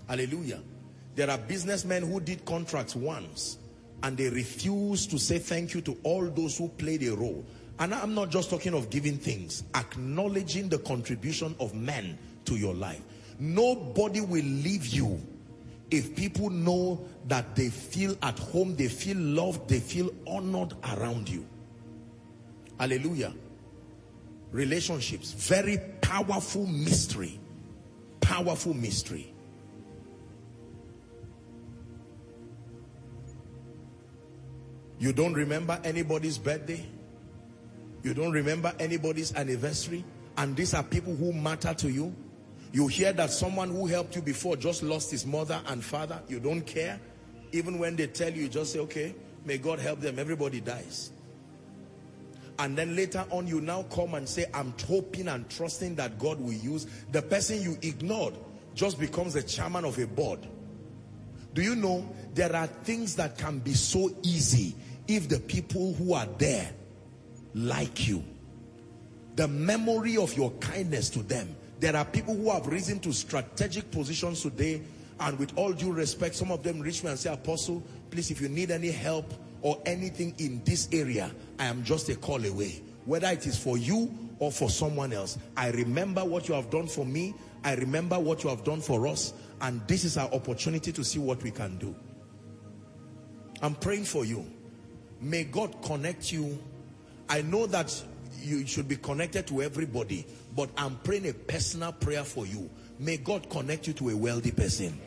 Hallelujah. 0.07 0.61
There 1.15 1.29
are 1.29 1.37
businessmen 1.37 2.03
who 2.03 2.19
did 2.19 2.45
contracts 2.45 2.95
once 2.95 3.57
and 4.03 4.17
they 4.17 4.29
refuse 4.29 5.07
to 5.07 5.17
say 5.17 5.39
thank 5.39 5.73
you 5.73 5.81
to 5.81 5.97
all 6.03 6.25
those 6.29 6.57
who 6.57 6.67
played 6.69 7.03
a 7.03 7.15
role. 7.15 7.45
And 7.79 7.93
I'm 7.93 8.13
not 8.13 8.29
just 8.29 8.49
talking 8.49 8.73
of 8.73 8.89
giving 8.89 9.17
things, 9.17 9.63
acknowledging 9.75 10.69
the 10.69 10.79
contribution 10.79 11.55
of 11.59 11.73
men 11.75 12.17
to 12.45 12.55
your 12.55 12.73
life. 12.73 13.01
Nobody 13.39 14.21
will 14.21 14.43
leave 14.43 14.87
you 14.87 15.21
if 15.89 16.15
people 16.15 16.49
know 16.49 17.05
that 17.27 17.55
they 17.55 17.69
feel 17.69 18.17
at 18.21 18.37
home, 18.39 18.75
they 18.75 18.87
feel 18.87 19.17
loved, 19.17 19.69
they 19.69 19.79
feel 19.79 20.11
honored 20.25 20.73
around 20.95 21.29
you. 21.29 21.45
Hallelujah. 22.79 23.33
Relationships, 24.51 25.31
very 25.31 25.77
powerful 26.01 26.65
mystery. 26.65 27.39
Powerful 28.21 28.73
mystery. 28.73 29.33
You 34.99 35.13
don't 35.13 35.33
remember 35.33 35.79
anybody's 35.83 36.37
birthday? 36.37 36.85
You 38.03 38.13
don't 38.13 38.31
remember 38.31 38.73
anybody's 38.79 39.35
anniversary? 39.35 40.03
And 40.37 40.55
these 40.55 40.73
are 40.73 40.83
people 40.83 41.15
who 41.15 41.33
matter 41.33 41.73
to 41.73 41.91
you? 41.91 42.15
You 42.71 42.87
hear 42.87 43.13
that 43.13 43.31
someone 43.31 43.69
who 43.69 43.87
helped 43.87 44.15
you 44.15 44.21
before 44.21 44.55
just 44.55 44.83
lost 44.83 45.11
his 45.11 45.25
mother 45.25 45.59
and 45.67 45.83
father. 45.83 46.21
You 46.27 46.39
don't 46.39 46.61
care. 46.61 46.99
Even 47.51 47.79
when 47.79 47.95
they 47.95 48.07
tell 48.07 48.31
you, 48.31 48.43
you 48.43 48.49
just 48.49 48.73
say, 48.73 48.79
okay, 48.79 49.15
may 49.45 49.57
God 49.57 49.79
help 49.79 50.01
them. 50.01 50.19
Everybody 50.19 50.59
dies. 50.61 51.11
And 52.59 52.77
then 52.77 52.95
later 52.95 53.23
on, 53.29 53.47
you 53.47 53.61
now 53.61 53.83
come 53.83 54.15
and 54.15 54.27
say, 54.27 54.45
I'm 54.53 54.73
hoping 54.85 55.27
and 55.27 55.47
trusting 55.49 55.95
that 55.95 56.17
God 56.17 56.39
will 56.39 56.53
use 56.53 56.87
the 57.11 57.21
person 57.21 57.61
you 57.61 57.77
ignored 57.81 58.33
just 58.73 58.99
becomes 58.99 59.33
the 59.33 59.43
chairman 59.43 59.85
of 59.85 59.97
a 59.99 60.07
board. 60.07 60.47
Do 61.53 61.61
you 61.61 61.75
know 61.75 62.07
there 62.33 62.55
are 62.55 62.67
things 62.67 63.15
that 63.15 63.37
can 63.37 63.59
be 63.59 63.73
so 63.73 64.15
easy 64.23 64.75
if 65.07 65.29
the 65.29 65.39
people 65.39 65.93
who 65.93 66.13
are 66.13 66.27
there 66.37 66.69
like 67.53 68.07
you. 68.07 68.23
The 69.35 69.47
memory 69.47 70.17
of 70.17 70.35
your 70.35 70.51
kindness 70.51 71.09
to 71.11 71.19
them. 71.19 71.55
There 71.79 71.95
are 71.95 72.05
people 72.05 72.35
who 72.35 72.51
have 72.51 72.67
risen 72.67 72.99
to 73.01 73.13
strategic 73.13 73.91
positions 73.91 74.41
today 74.41 74.81
and 75.19 75.37
with 75.39 75.57
all 75.57 75.73
due 75.73 75.91
respect, 75.91 76.35
some 76.35 76.51
of 76.51 76.63
them 76.63 76.79
reach 76.79 77.03
me 77.03 77.09
and 77.09 77.19
say, 77.19 77.33
Apostle, 77.33 77.83
please, 78.11 78.29
if 78.31 78.39
you 78.41 78.49
need 78.49 78.71
any 78.71 78.91
help 78.91 79.33
or 79.61 79.81
anything 79.85 80.35
in 80.37 80.61
this 80.63 80.87
area, 80.91 81.31
I 81.59 81.65
am 81.65 81.83
just 81.83 82.09
a 82.09 82.15
call 82.15 82.43
away. 82.45 82.81
Whether 83.05 83.27
it 83.27 83.47
is 83.47 83.57
for 83.57 83.77
you 83.77 84.13
or 84.39 84.51
for 84.51 84.69
someone 84.69 85.13
else. 85.13 85.37
I 85.55 85.71
remember 85.71 86.23
what 86.23 86.47
you 86.47 86.53
have 86.53 86.69
done 86.69 86.87
for 86.87 87.05
me. 87.05 87.33
I 87.63 87.73
remember 87.75 88.19
what 88.19 88.43
you 88.43 88.49
have 88.49 88.63
done 88.63 88.81
for 88.81 89.07
us. 89.07 89.33
And 89.61 89.85
this 89.87 90.03
is 90.03 90.17
our 90.17 90.31
opportunity 90.31 90.91
to 90.91 91.03
see 91.03 91.17
what 91.17 91.41
we 91.41 91.49
can 91.49 91.77
do. 91.77 91.95
I'm 93.61 93.73
praying 93.73 94.05
for 94.05 94.25
you. 94.25 94.45
May 95.21 95.45
God 95.45 95.81
connect 95.81 96.31
you. 96.31 96.57
I 97.29 97.41
know 97.41 97.65
that 97.67 98.03
you 98.39 98.65
should 98.65 98.87
be 98.87 98.95
connected 98.95 99.47
to 99.47 99.61
everybody, 99.61 100.25
but 100.55 100.69
I'm 100.77 100.95
praying 100.97 101.27
a 101.27 101.33
personal 101.33 101.91
prayer 101.91 102.23
for 102.23 102.45
you. 102.45 102.69
May 102.99 103.17
God 103.17 103.49
connect 103.49 103.87
you 103.87 103.93
to 103.93 104.09
a 104.09 104.17
wealthy 104.17 104.51
person. 104.51 104.99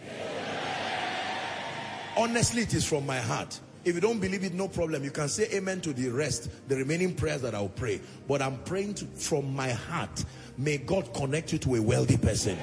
Honestly, 2.17 2.63
it 2.63 2.75
is 2.75 2.85
from 2.85 3.07
my 3.07 3.19
heart. 3.19 3.59
If 3.85 3.95
you 3.95 4.01
don't 4.01 4.21
believe 4.21 4.45
it, 4.45 4.53
no 4.53 4.69
problem. 4.69 5.05
You 5.05 5.11
can 5.11 5.29
say 5.29 5.49
amen 5.55 5.81
to 5.83 5.93
the 5.93 6.11
rest, 6.11 6.51
the 6.69 6.77
remaining 6.77 7.15
prayers 7.15 7.41
that 7.43 7.55
I'll 7.55 7.69
pray. 7.69 8.01
But 8.29 8.43
I'm 8.43 8.59
praying 8.59 8.95
to, 8.95 9.07
from 9.07 9.55
my 9.55 9.71
heart. 9.71 10.25
May 10.59 10.77
God 10.77 11.15
connect 11.15 11.53
you 11.53 11.59
to 11.61 11.77
a 11.77 11.83
wealthy 11.83 12.19
person. 12.19 12.59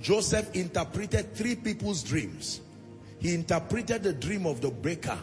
Joseph 0.00 0.54
interpreted 0.54 1.34
three 1.34 1.56
people's 1.56 2.02
dreams. 2.02 2.60
He 3.20 3.34
interpreted 3.34 4.02
the 4.02 4.12
dream 4.12 4.46
of 4.46 4.60
the 4.60 4.70
baker, 4.70 5.18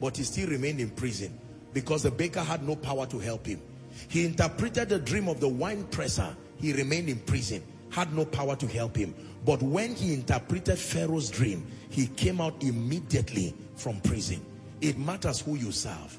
but 0.00 0.16
he 0.16 0.24
still 0.24 0.48
remained 0.48 0.80
in 0.80 0.90
prison 0.90 1.38
because 1.72 2.02
the 2.02 2.10
baker 2.10 2.40
had 2.42 2.66
no 2.66 2.76
power 2.76 3.06
to 3.06 3.18
help 3.18 3.46
him. 3.46 3.60
He 4.08 4.24
interpreted 4.24 4.88
the 4.88 4.98
dream 4.98 5.28
of 5.28 5.40
the 5.40 5.48
wine 5.48 5.84
presser. 5.84 6.36
He 6.56 6.72
remained 6.72 7.08
in 7.08 7.18
prison, 7.20 7.62
had 7.90 8.12
no 8.14 8.24
power 8.24 8.56
to 8.56 8.66
help 8.66 8.96
him. 8.96 9.14
But 9.44 9.62
when 9.62 9.94
he 9.94 10.12
interpreted 10.14 10.78
Pharaoh's 10.78 11.30
dream, 11.30 11.66
he 11.88 12.08
came 12.08 12.40
out 12.40 12.62
immediately 12.62 13.54
from 13.76 14.00
prison. 14.00 14.44
It 14.80 14.98
matters 14.98 15.40
who 15.40 15.56
you 15.56 15.72
serve. 15.72 16.18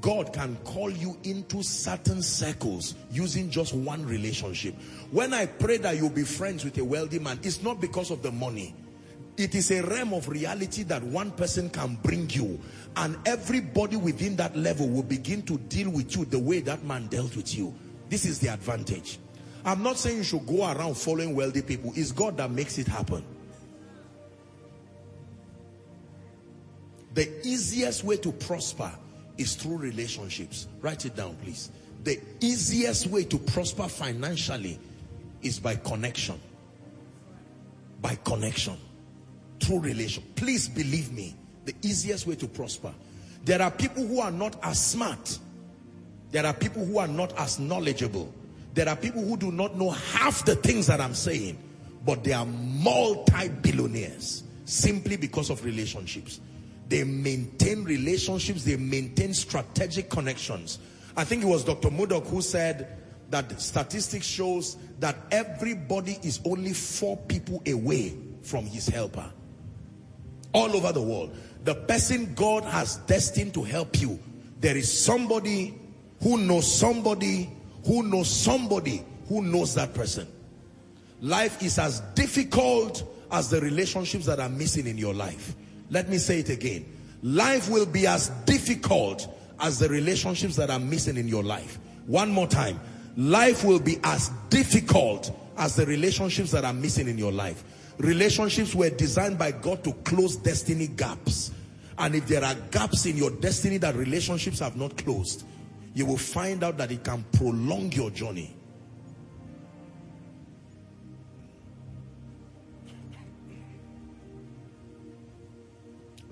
God 0.00 0.32
can 0.32 0.56
call 0.64 0.90
you 0.90 1.16
into 1.22 1.62
certain 1.62 2.22
circles 2.22 2.96
using 3.10 3.50
just 3.50 3.72
one 3.72 4.04
relationship. 4.04 4.74
When 5.10 5.32
I 5.32 5.46
pray 5.46 5.76
that 5.78 5.96
you'll 5.96 6.10
be 6.10 6.24
friends 6.24 6.64
with 6.64 6.76
a 6.78 6.84
wealthy 6.84 7.20
man, 7.20 7.38
it's 7.42 7.62
not 7.62 7.80
because 7.80 8.10
of 8.10 8.22
the 8.22 8.32
money. 8.32 8.74
It 9.36 9.54
is 9.54 9.70
a 9.70 9.82
realm 9.82 10.12
of 10.12 10.28
reality 10.28 10.82
that 10.84 11.02
one 11.02 11.30
person 11.30 11.70
can 11.70 11.96
bring 12.02 12.28
you 12.30 12.60
and 12.96 13.16
everybody 13.26 13.96
within 13.96 14.36
that 14.36 14.54
level 14.56 14.88
will 14.88 15.02
begin 15.02 15.42
to 15.42 15.56
deal 15.58 15.90
with 15.90 16.14
you 16.16 16.26
the 16.26 16.38
way 16.38 16.60
that 16.60 16.84
man 16.84 17.06
dealt 17.06 17.34
with 17.34 17.54
you. 17.54 17.74
This 18.10 18.26
is 18.26 18.38
the 18.40 18.48
advantage. 18.48 19.18
I'm 19.64 19.82
not 19.82 19.96
saying 19.96 20.18
you 20.18 20.24
should 20.24 20.46
go 20.46 20.70
around 20.70 20.96
following 20.96 21.34
wealthy 21.34 21.62
people. 21.62 21.92
It's 21.96 22.12
God 22.12 22.36
that 22.36 22.50
makes 22.50 22.76
it 22.78 22.86
happen. 22.86 23.24
The 27.14 27.30
easiest 27.46 28.04
way 28.04 28.16
to 28.18 28.32
prosper 28.32 28.90
is 29.38 29.54
through 29.54 29.78
relationships. 29.78 30.68
Write 30.80 31.06
it 31.06 31.16
down, 31.16 31.36
please. 31.42 31.70
The 32.04 32.20
easiest 32.40 33.06
way 33.06 33.24
to 33.24 33.38
prosper 33.38 33.88
financially 33.88 34.78
is 35.42 35.58
by 35.58 35.76
connection. 35.76 36.40
By 38.00 38.16
connection. 38.24 38.76
Through 39.62 39.78
relation. 39.80 40.24
Please 40.34 40.68
believe 40.68 41.12
me. 41.12 41.36
The 41.66 41.74
easiest 41.82 42.26
way 42.26 42.34
to 42.34 42.48
prosper. 42.48 42.92
There 43.44 43.62
are 43.62 43.70
people 43.70 44.04
who 44.04 44.20
are 44.20 44.32
not 44.32 44.56
as 44.64 44.84
smart. 44.84 45.38
There 46.32 46.44
are 46.44 46.52
people 46.52 46.84
who 46.84 46.98
are 46.98 47.06
not 47.06 47.32
as 47.38 47.60
knowledgeable. 47.60 48.34
There 48.74 48.88
are 48.88 48.96
people 48.96 49.22
who 49.22 49.36
do 49.36 49.52
not 49.52 49.76
know 49.76 49.90
half 49.90 50.44
the 50.44 50.56
things 50.56 50.88
that 50.88 51.00
I'm 51.00 51.14
saying. 51.14 51.58
But 52.04 52.24
they 52.24 52.32
are 52.32 52.46
multi-billionaires. 52.46 54.42
Simply 54.64 55.16
because 55.16 55.48
of 55.48 55.64
relationships. 55.64 56.40
They 56.88 57.04
maintain 57.04 57.84
relationships. 57.84 58.64
They 58.64 58.76
maintain 58.76 59.32
strategic 59.32 60.10
connections. 60.10 60.80
I 61.16 61.22
think 61.22 61.44
it 61.44 61.46
was 61.46 61.62
Dr. 61.62 61.90
Murdock 61.90 62.26
who 62.26 62.42
said 62.42 62.98
that 63.30 63.60
statistics 63.60 64.26
shows 64.26 64.76
that 64.98 65.16
everybody 65.30 66.18
is 66.24 66.40
only 66.44 66.72
four 66.72 67.16
people 67.16 67.62
away 67.68 68.16
from 68.42 68.66
his 68.66 68.88
helper. 68.88 69.30
All 70.52 70.76
over 70.76 70.92
the 70.92 71.02
world. 71.02 71.36
The 71.64 71.74
person 71.74 72.34
God 72.34 72.64
has 72.64 72.96
destined 73.06 73.54
to 73.54 73.62
help 73.62 74.00
you, 74.00 74.18
there 74.60 74.76
is 74.76 74.92
somebody 74.92 75.78
who 76.22 76.38
knows 76.38 76.72
somebody 76.72 77.50
who 77.84 78.02
knows 78.02 78.28
somebody 78.28 79.04
who 79.28 79.42
knows 79.42 79.74
that 79.74 79.94
person. 79.94 80.26
Life 81.20 81.62
is 81.62 81.78
as 81.78 82.00
difficult 82.14 83.04
as 83.30 83.50
the 83.50 83.60
relationships 83.60 84.26
that 84.26 84.40
are 84.40 84.48
missing 84.48 84.86
in 84.86 84.98
your 84.98 85.14
life. 85.14 85.54
Let 85.90 86.08
me 86.08 86.18
say 86.18 86.40
it 86.40 86.48
again. 86.48 86.84
Life 87.22 87.70
will 87.70 87.86
be 87.86 88.06
as 88.06 88.28
difficult 88.44 89.28
as 89.60 89.78
the 89.78 89.88
relationships 89.88 90.56
that 90.56 90.70
are 90.70 90.80
missing 90.80 91.16
in 91.16 91.28
your 91.28 91.42
life. 91.42 91.78
One 92.06 92.30
more 92.30 92.48
time. 92.48 92.80
Life 93.16 93.64
will 93.64 93.78
be 93.78 93.98
as 94.02 94.30
difficult 94.48 95.30
as 95.56 95.76
the 95.76 95.86
relationships 95.86 96.50
that 96.50 96.64
are 96.64 96.72
missing 96.72 97.08
in 97.08 97.18
your 97.18 97.32
life. 97.32 97.62
Relationships 97.98 98.74
were 98.74 98.90
designed 98.90 99.38
by 99.38 99.52
God 99.52 99.84
to 99.84 99.92
close 100.04 100.36
destiny 100.36 100.86
gaps. 100.88 101.52
And 101.98 102.14
if 102.14 102.26
there 102.26 102.44
are 102.44 102.54
gaps 102.70 103.06
in 103.06 103.16
your 103.16 103.30
destiny 103.30 103.76
that 103.78 103.94
relationships 103.94 104.58
have 104.60 104.76
not 104.76 104.96
closed, 104.96 105.44
you 105.94 106.06
will 106.06 106.16
find 106.16 106.64
out 106.64 106.78
that 106.78 106.90
it 106.90 107.04
can 107.04 107.24
prolong 107.32 107.92
your 107.92 108.10
journey. 108.10 108.56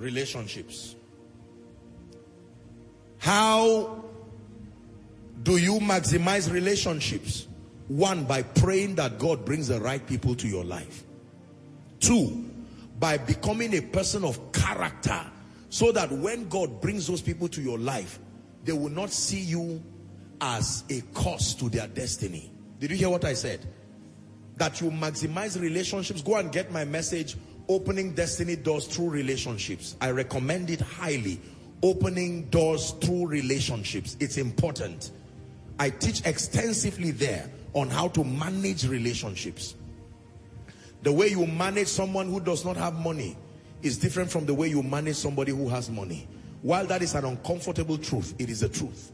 relationships. 0.00 0.97
How 3.18 4.02
do 5.42 5.58
you 5.58 5.74
maximize 5.74 6.50
relationships? 6.50 7.47
One, 7.89 8.24
by 8.24 8.42
praying 8.42 8.94
that 8.97 9.18
God 9.18 9.44
brings 9.44 9.68
the 9.68 9.80
right 9.80 10.05
people 10.06 10.34
to 10.36 10.48
your 10.48 10.64
life. 10.64 11.05
Two, 12.00 12.50
by 12.98 13.16
becoming 13.18 13.74
a 13.74 13.80
person 13.80 14.24
of 14.24 14.52
character 14.52 15.20
so 15.68 15.92
that 15.92 16.10
when 16.10 16.48
God 16.48 16.80
brings 16.80 17.06
those 17.06 17.22
people 17.22 17.48
to 17.48 17.62
your 17.62 17.78
life, 17.78 18.18
they 18.64 18.72
will 18.72 18.90
not 18.90 19.10
see 19.10 19.40
you 19.40 19.82
as 20.40 20.84
a 20.90 21.00
cost 21.14 21.58
to 21.60 21.68
their 21.68 21.86
destiny. 21.86 22.50
Did 22.78 22.90
you 22.90 22.96
hear 22.96 23.10
what 23.10 23.24
I 23.24 23.34
said? 23.34 23.66
That 24.56 24.80
you 24.80 24.90
maximize 24.90 25.60
relationships. 25.60 26.22
Go 26.22 26.36
and 26.36 26.50
get 26.50 26.72
my 26.72 26.84
message, 26.84 27.36
Opening 27.68 28.14
Destiny 28.14 28.56
Doors 28.56 28.86
Through 28.86 29.10
Relationships. 29.10 29.96
I 30.00 30.10
recommend 30.10 30.70
it 30.70 30.80
highly. 30.80 31.40
Opening 31.82 32.44
doors 32.50 32.90
through 33.00 33.26
relationships. 33.26 34.16
It's 34.20 34.36
important. 34.36 35.12
I 35.78 35.88
teach 35.88 36.26
extensively 36.26 37.10
there 37.10 37.48
on 37.72 37.88
how 37.88 38.08
to 38.08 38.24
manage 38.24 38.86
relationships. 38.86 39.76
The 41.02 41.12
way 41.12 41.28
you 41.28 41.46
manage 41.46 41.88
someone 41.88 42.28
who 42.28 42.40
does 42.40 42.64
not 42.64 42.76
have 42.76 42.94
money 42.94 43.36
is 43.82 43.96
different 43.96 44.30
from 44.30 44.46
the 44.46 44.54
way 44.54 44.68
you 44.68 44.82
manage 44.82 45.16
somebody 45.16 45.52
who 45.52 45.68
has 45.68 45.90
money. 45.90 46.28
While 46.62 46.86
that 46.86 47.02
is 47.02 47.14
an 47.14 47.24
uncomfortable 47.24 47.96
truth, 47.96 48.34
it 48.38 48.50
is 48.50 48.60
the 48.60 48.68
truth. 48.68 49.12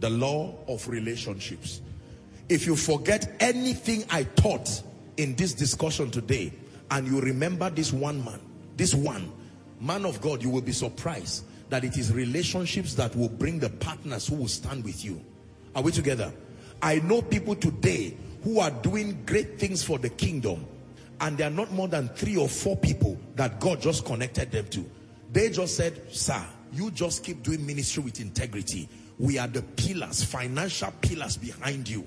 The 0.00 0.10
law 0.10 0.54
of 0.68 0.86
relationships. 0.88 1.80
If 2.48 2.66
you 2.66 2.76
forget 2.76 3.36
anything 3.40 4.04
I 4.10 4.24
taught 4.24 4.82
in 5.16 5.34
this 5.36 5.54
discussion 5.54 6.10
today, 6.10 6.52
and 6.90 7.06
you 7.06 7.20
remember 7.20 7.70
this 7.70 7.92
one 7.92 8.24
man, 8.24 8.40
this 8.76 8.94
one 8.94 9.30
man 9.80 10.04
of 10.04 10.20
God, 10.20 10.42
you 10.42 10.50
will 10.50 10.60
be 10.60 10.72
surprised 10.72 11.44
that 11.70 11.84
it 11.84 11.96
is 11.96 12.12
relationships 12.12 12.94
that 12.94 13.14
will 13.14 13.28
bring 13.28 13.58
the 13.58 13.70
partners 13.70 14.26
who 14.26 14.34
will 14.34 14.48
stand 14.48 14.84
with 14.84 15.04
you. 15.04 15.22
Are 15.74 15.82
we 15.82 15.92
together? 15.92 16.32
I 16.82 16.96
know 17.00 17.22
people 17.22 17.54
today 17.54 18.16
who 18.42 18.60
are 18.60 18.70
doing 18.70 19.22
great 19.26 19.58
things 19.58 19.82
for 19.82 19.98
the 19.98 20.08
kingdom 20.08 20.66
and 21.20 21.36
there 21.36 21.48
are 21.48 21.52
not 21.52 21.70
more 21.72 21.88
than 21.88 22.08
three 22.08 22.36
or 22.36 22.48
four 22.48 22.76
people 22.76 23.18
that 23.36 23.60
God 23.60 23.80
just 23.80 24.06
connected 24.06 24.50
them 24.50 24.66
to. 24.68 24.84
They 25.32 25.50
just 25.50 25.76
said, 25.76 26.00
sir, 26.12 26.42
you 26.72 26.90
just 26.90 27.22
keep 27.22 27.42
doing 27.42 27.64
ministry 27.64 28.02
with 28.02 28.20
integrity. 28.20 28.88
We 29.18 29.38
are 29.38 29.46
the 29.46 29.62
pillars, 29.62 30.24
financial 30.24 30.92
pillars 31.02 31.36
behind 31.36 31.88
you. 31.88 32.06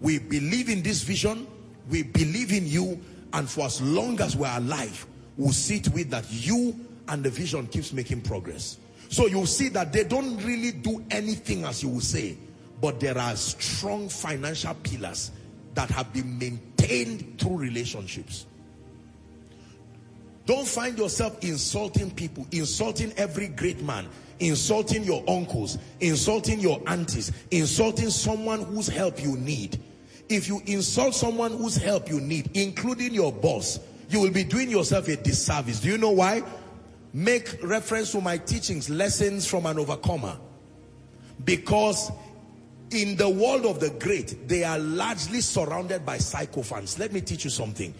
We 0.00 0.18
believe 0.18 0.68
in 0.68 0.82
this 0.82 1.02
vision. 1.02 1.46
We 1.90 2.04
believe 2.04 2.52
in 2.52 2.66
you. 2.66 3.00
And 3.32 3.50
for 3.50 3.62
as 3.66 3.82
long 3.82 4.20
as 4.20 4.36
we're 4.36 4.56
alive, 4.56 5.04
we'll 5.36 5.52
see 5.52 5.80
to 5.80 5.98
it 5.98 6.10
that 6.10 6.24
you 6.30 6.78
and 7.08 7.24
the 7.24 7.30
vision 7.30 7.66
keeps 7.66 7.92
making 7.92 8.20
progress. 8.20 8.78
So 9.08 9.26
you'll 9.26 9.46
see 9.46 9.68
that 9.70 9.92
they 9.92 10.04
don't 10.04 10.36
really 10.44 10.70
do 10.72 11.04
anything 11.10 11.64
as 11.64 11.82
you 11.82 11.88
will 11.88 12.00
say, 12.00 12.36
but 12.80 13.00
there 13.00 13.16
are 13.16 13.36
strong 13.36 14.08
financial 14.08 14.74
pillars 14.74 15.30
that 15.74 15.90
have 15.90 16.12
been 16.12 16.38
maintained 16.38 17.38
through 17.38 17.56
relationships. 17.56 18.46
Don't 20.46 20.66
find 20.68 20.98
yourself 20.98 21.42
insulting 21.42 22.10
people, 22.10 22.46
insulting 22.52 23.12
every 23.16 23.48
great 23.48 23.82
man, 23.82 24.06
insulting 24.40 25.02
your 25.02 25.24
uncles, 25.26 25.78
insulting 26.00 26.60
your 26.60 26.82
aunties, 26.86 27.32
insulting 27.50 28.10
someone 28.10 28.62
whose 28.62 28.88
help 28.88 29.22
you 29.22 29.36
need. 29.38 29.80
If 30.28 30.48
you 30.48 30.60
insult 30.66 31.14
someone 31.14 31.52
whose 31.52 31.76
help 31.76 32.10
you 32.10 32.20
need, 32.20 32.50
including 32.54 33.14
your 33.14 33.32
boss, 33.32 33.80
you 34.10 34.20
will 34.20 34.32
be 34.32 34.44
doing 34.44 34.70
yourself 34.70 35.08
a 35.08 35.16
disservice. 35.16 35.80
Do 35.80 35.88
you 35.88 35.98
know 35.98 36.10
why? 36.10 36.42
Make 37.12 37.62
reference 37.62 38.12
to 38.12 38.20
my 38.20 38.38
teachings, 38.38 38.90
lessons 38.90 39.46
from 39.46 39.66
an 39.66 39.78
overcomer. 39.78 40.36
Because 41.44 42.10
in 42.94 43.16
the 43.16 43.28
world 43.28 43.66
of 43.66 43.80
the 43.80 43.90
great, 43.90 44.48
they 44.48 44.64
are 44.64 44.78
largely 44.78 45.40
surrounded 45.40 46.06
by 46.06 46.18
sycophants. 46.18 46.98
Let 46.98 47.12
me 47.12 47.20
teach 47.20 47.44
you 47.44 47.50
something. 47.50 47.92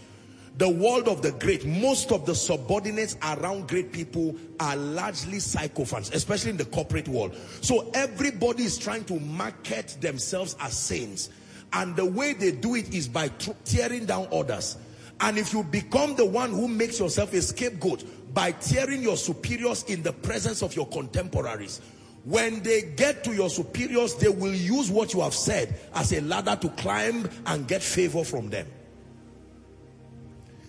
The 0.56 0.68
world 0.68 1.08
of 1.08 1.20
the 1.20 1.32
great, 1.32 1.66
most 1.66 2.12
of 2.12 2.26
the 2.26 2.34
subordinates 2.34 3.16
around 3.22 3.68
great 3.68 3.92
people 3.92 4.36
are 4.60 4.76
largely 4.76 5.40
sycophants, 5.40 6.10
especially 6.10 6.50
in 6.50 6.56
the 6.56 6.64
corporate 6.66 7.08
world. 7.08 7.36
So 7.60 7.90
everybody 7.92 8.62
is 8.62 8.78
trying 8.78 9.04
to 9.06 9.18
market 9.18 9.96
themselves 10.00 10.54
as 10.60 10.78
saints. 10.78 11.30
And 11.72 11.96
the 11.96 12.04
way 12.04 12.34
they 12.34 12.52
do 12.52 12.76
it 12.76 12.94
is 12.94 13.08
by 13.08 13.28
tearing 13.64 14.06
down 14.06 14.28
others. 14.30 14.76
And 15.20 15.38
if 15.38 15.52
you 15.52 15.64
become 15.64 16.14
the 16.14 16.24
one 16.24 16.50
who 16.50 16.68
makes 16.68 17.00
yourself 17.00 17.32
a 17.32 17.42
scapegoat 17.42 18.04
by 18.32 18.52
tearing 18.52 19.02
your 19.02 19.16
superiors 19.16 19.82
in 19.84 20.02
the 20.04 20.12
presence 20.12 20.62
of 20.62 20.76
your 20.76 20.86
contemporaries, 20.86 21.80
when 22.24 22.62
they 22.62 22.82
get 22.82 23.22
to 23.24 23.34
your 23.34 23.50
superiors, 23.50 24.14
they 24.16 24.28
will 24.28 24.54
use 24.54 24.90
what 24.90 25.12
you 25.12 25.20
have 25.20 25.34
said 25.34 25.78
as 25.94 26.12
a 26.12 26.20
ladder 26.22 26.56
to 26.56 26.68
climb 26.70 27.28
and 27.46 27.68
get 27.68 27.82
favor 27.82 28.24
from 28.24 28.48
them. 28.48 28.66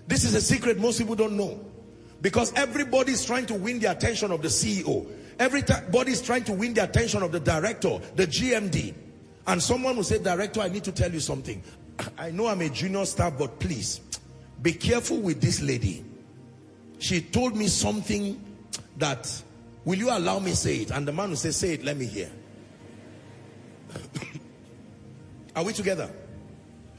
This 0.07 0.23
is 0.23 0.35
a 0.35 0.41
secret 0.41 0.77
most 0.77 0.99
people 0.99 1.15
don't 1.15 1.37
know. 1.37 1.59
Because 2.21 2.53
everybody 2.53 3.11
is 3.11 3.25
trying 3.25 3.45
to 3.47 3.53
win 3.53 3.79
the 3.79 3.91
attention 3.91 4.31
of 4.31 4.41
the 4.41 4.47
CEO. 4.47 5.07
Everybody 5.39 6.11
is 6.11 6.21
trying 6.21 6.43
to 6.45 6.53
win 6.53 6.73
the 6.73 6.83
attention 6.83 7.23
of 7.23 7.31
the 7.31 7.39
director, 7.39 7.99
the 8.15 8.25
GMD. 8.25 8.93
And 9.47 9.61
someone 9.61 9.95
will 9.95 10.03
say, 10.03 10.17
director, 10.19 10.61
I 10.61 10.69
need 10.69 10.83
to 10.85 10.91
tell 10.91 11.11
you 11.11 11.19
something. 11.19 11.61
I 12.17 12.31
know 12.31 12.47
I'm 12.47 12.61
a 12.61 12.69
junior 12.69 13.05
staff, 13.05 13.33
but 13.37 13.59
please, 13.59 14.01
be 14.61 14.73
careful 14.73 15.17
with 15.17 15.39
this 15.39 15.61
lady. 15.61 16.03
She 16.99 17.21
told 17.21 17.55
me 17.55 17.67
something 17.67 18.41
that 18.97 19.43
Will 19.85 19.97
you 19.99 20.09
allow 20.09 20.39
me 20.39 20.51
say 20.51 20.77
it? 20.77 20.91
And 20.91 21.07
the 21.07 21.13
man 21.13 21.29
will 21.29 21.37
say, 21.37 21.51
say 21.51 21.73
it, 21.73 21.83
let 21.83 21.95
me 21.95 22.05
hear. 22.05 22.31
Are 25.55 25.63
we 25.63 25.73
together? 25.73 26.09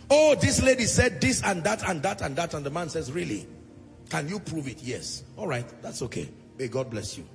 Oh, 0.08 0.36
this 0.36 0.62
lady 0.62 0.84
said 0.84 1.20
this 1.20 1.42
and 1.42 1.64
that 1.64 1.86
and 1.88 2.00
that 2.04 2.22
and 2.22 2.36
that. 2.36 2.54
And 2.54 2.64
the 2.64 2.70
man 2.70 2.88
says, 2.88 3.10
really? 3.10 3.46
Can 4.08 4.28
you 4.28 4.38
prove 4.38 4.68
it? 4.68 4.82
Yes. 4.82 5.24
All 5.36 5.48
right, 5.48 5.66
that's 5.82 6.00
okay. 6.02 6.28
May 6.58 6.68
God 6.68 6.90
bless 6.90 7.18
you. 7.18 7.26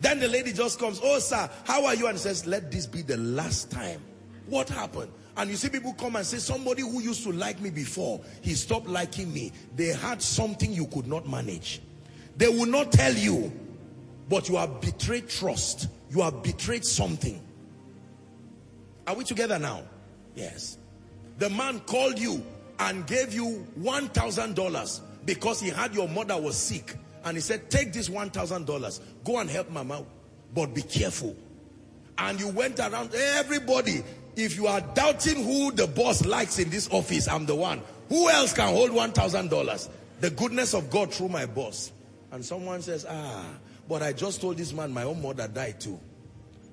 Then 0.00 0.18
the 0.18 0.28
lady 0.28 0.52
just 0.52 0.78
comes, 0.78 0.98
oh 1.02 1.18
sir, 1.18 1.48
how 1.64 1.84
are 1.84 1.94
you? 1.94 2.08
And 2.08 2.18
says, 2.18 2.46
let 2.46 2.72
this 2.72 2.86
be 2.86 3.02
the 3.02 3.18
last 3.18 3.70
time. 3.70 4.00
What 4.46 4.68
happened? 4.68 5.12
And 5.36 5.48
you 5.48 5.56
see 5.56 5.68
people 5.68 5.92
come 5.92 6.16
and 6.16 6.26
say, 6.26 6.38
somebody 6.38 6.82
who 6.82 7.00
used 7.00 7.22
to 7.24 7.32
like 7.32 7.60
me 7.60 7.70
before, 7.70 8.20
he 8.40 8.54
stopped 8.54 8.86
liking 8.88 9.32
me. 9.32 9.52
They 9.76 9.88
had 9.88 10.20
something 10.20 10.72
you 10.72 10.86
could 10.86 11.06
not 11.06 11.28
manage. 11.28 11.80
They 12.36 12.48
will 12.48 12.66
not 12.66 12.92
tell 12.92 13.12
you 13.14 13.52
but 14.32 14.48
you 14.48 14.56
have 14.56 14.80
betrayed 14.80 15.28
trust. 15.28 15.88
You 16.08 16.22
have 16.22 16.42
betrayed 16.42 16.86
something. 16.86 17.38
Are 19.06 19.14
we 19.14 19.24
together 19.24 19.58
now? 19.58 19.82
Yes. 20.34 20.78
The 21.36 21.50
man 21.50 21.80
called 21.80 22.18
you 22.18 22.42
and 22.78 23.06
gave 23.06 23.34
you 23.34 23.66
$1,000 23.78 25.00
because 25.26 25.60
he 25.60 25.68
had 25.68 25.94
your 25.94 26.08
mother 26.08 26.40
was 26.40 26.56
sick. 26.56 26.96
And 27.26 27.36
he 27.36 27.42
said, 27.42 27.70
take 27.70 27.92
this 27.92 28.08
$1,000. 28.08 29.00
Go 29.22 29.38
and 29.38 29.50
help 29.50 29.68
mama. 29.68 30.02
But 30.54 30.74
be 30.74 30.80
careful. 30.80 31.36
And 32.16 32.40
you 32.40 32.48
went 32.48 32.80
around 32.80 33.14
everybody. 33.14 34.02
If 34.34 34.56
you 34.56 34.66
are 34.66 34.80
doubting 34.80 35.44
who 35.44 35.72
the 35.72 35.86
boss 35.86 36.24
likes 36.24 36.58
in 36.58 36.70
this 36.70 36.88
office, 36.90 37.28
I'm 37.28 37.44
the 37.44 37.54
one. 37.54 37.82
Who 38.08 38.30
else 38.30 38.54
can 38.54 38.68
hold 38.68 38.92
$1,000? 38.92 39.88
The 40.20 40.30
goodness 40.30 40.72
of 40.72 40.88
God 40.88 41.12
through 41.12 41.28
my 41.28 41.44
boss. 41.44 41.92
And 42.30 42.42
someone 42.42 42.80
says, 42.80 43.04
ah, 43.06 43.44
but 43.92 44.00
I 44.00 44.14
just 44.14 44.40
told 44.40 44.56
this 44.56 44.72
man 44.72 44.90
my 44.90 45.02
own 45.02 45.20
mother 45.20 45.46
died 45.46 45.78
too. 45.78 46.00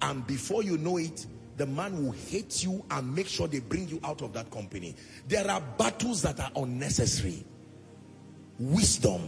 And 0.02 0.26
before 0.26 0.64
you 0.64 0.78
know 0.78 0.96
it, 0.96 1.26
the 1.58 1.66
man 1.66 2.02
will 2.02 2.14
hate 2.14 2.64
you 2.64 2.82
and 2.90 3.14
make 3.14 3.28
sure 3.28 3.46
they 3.46 3.60
bring 3.60 3.90
you 3.90 4.00
out 4.06 4.22
of 4.22 4.32
that 4.32 4.50
company. 4.52 4.96
There 5.28 5.46
are 5.52 5.60
battles 5.78 6.22
that 6.22 6.40
are 6.40 6.50
unnecessary. 6.56 7.44
Wisdom. 8.58 9.28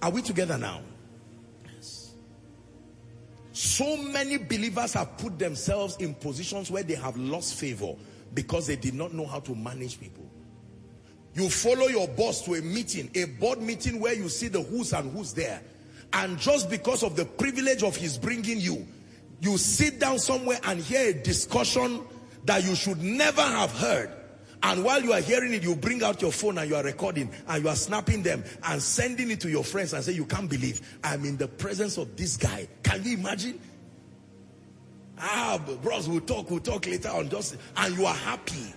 Are 0.00 0.10
we 0.12 0.22
together 0.22 0.56
now? 0.56 0.82
Yes. 1.74 2.14
So 3.50 3.96
many 3.96 4.36
believers 4.36 4.92
have 4.92 5.18
put 5.18 5.36
themselves 5.36 5.96
in 5.96 6.14
positions 6.14 6.70
where 6.70 6.84
they 6.84 6.94
have 6.94 7.16
lost 7.16 7.56
favor 7.56 7.96
because 8.34 8.68
they 8.68 8.76
did 8.76 8.94
not 8.94 9.12
know 9.12 9.26
how 9.26 9.40
to 9.40 9.52
manage 9.52 9.98
people. 9.98 10.30
You 11.34 11.50
follow 11.50 11.88
your 11.88 12.06
boss 12.06 12.42
to 12.44 12.54
a 12.54 12.62
meeting, 12.62 13.10
a 13.16 13.24
board 13.24 13.60
meeting 13.60 13.98
where 13.98 14.14
you 14.14 14.28
see 14.28 14.46
the 14.46 14.62
who's 14.62 14.92
and 14.92 15.10
who's 15.10 15.32
there. 15.32 15.60
And 16.16 16.38
just 16.38 16.70
because 16.70 17.02
of 17.02 17.14
the 17.14 17.26
privilege 17.26 17.82
of 17.82 17.94
his 17.94 18.16
bringing 18.16 18.58
you, 18.58 18.86
you 19.40 19.58
sit 19.58 20.00
down 20.00 20.18
somewhere 20.18 20.58
and 20.64 20.80
hear 20.80 21.10
a 21.10 21.12
discussion 21.12 22.00
that 22.46 22.64
you 22.64 22.74
should 22.74 23.02
never 23.02 23.42
have 23.42 23.70
heard. 23.70 24.10
And 24.62 24.82
while 24.82 25.02
you 25.02 25.12
are 25.12 25.20
hearing 25.20 25.52
it, 25.52 25.62
you 25.62 25.76
bring 25.76 26.02
out 26.02 26.22
your 26.22 26.32
phone 26.32 26.56
and 26.56 26.70
you 26.70 26.74
are 26.74 26.82
recording 26.82 27.30
and 27.46 27.62
you 27.62 27.68
are 27.68 27.76
snapping 27.76 28.22
them 28.22 28.44
and 28.64 28.80
sending 28.80 29.30
it 29.30 29.40
to 29.40 29.50
your 29.50 29.62
friends 29.62 29.92
and 29.92 30.02
say, 30.02 30.12
you 30.12 30.24
can't 30.24 30.48
believe 30.48 30.98
I'm 31.04 31.26
in 31.26 31.36
the 31.36 31.48
presence 31.48 31.98
of 31.98 32.16
this 32.16 32.38
guy. 32.38 32.66
Can 32.82 33.04
you 33.04 33.18
imagine? 33.18 33.60
Ah, 35.18 35.60
bros, 35.82 36.08
we'll 36.08 36.20
talk, 36.20 36.50
we'll 36.50 36.60
talk 36.60 36.86
later 36.86 37.10
on 37.10 37.28
just, 37.28 37.58
and 37.76 37.94
you 37.94 38.06
are 38.06 38.14
happy. 38.14 38.72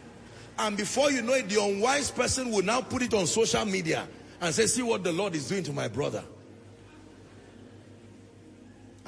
And 0.57 0.75
before 0.75 1.09
you 1.09 1.21
know 1.21 1.35
it, 1.35 1.47
the 1.47 1.63
unwise 1.63 2.11
person 2.11 2.51
will 2.51 2.63
now 2.63 2.81
put 2.81 3.01
it 3.01 3.13
on 3.13 3.25
social 3.27 3.63
media 3.63 4.05
and 4.41 4.53
say, 4.53 4.67
see 4.67 4.83
what 4.83 5.05
the 5.05 5.13
Lord 5.13 5.35
is 5.35 5.47
doing 5.47 5.63
to 5.63 5.71
my 5.71 5.87
brother. 5.87 6.23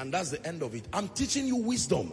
And 0.01 0.11
that's 0.11 0.31
the 0.31 0.43
end 0.47 0.63
of 0.63 0.73
it. 0.73 0.87
I'm 0.91 1.09
teaching 1.09 1.45
you 1.45 1.57
wisdom. 1.57 2.11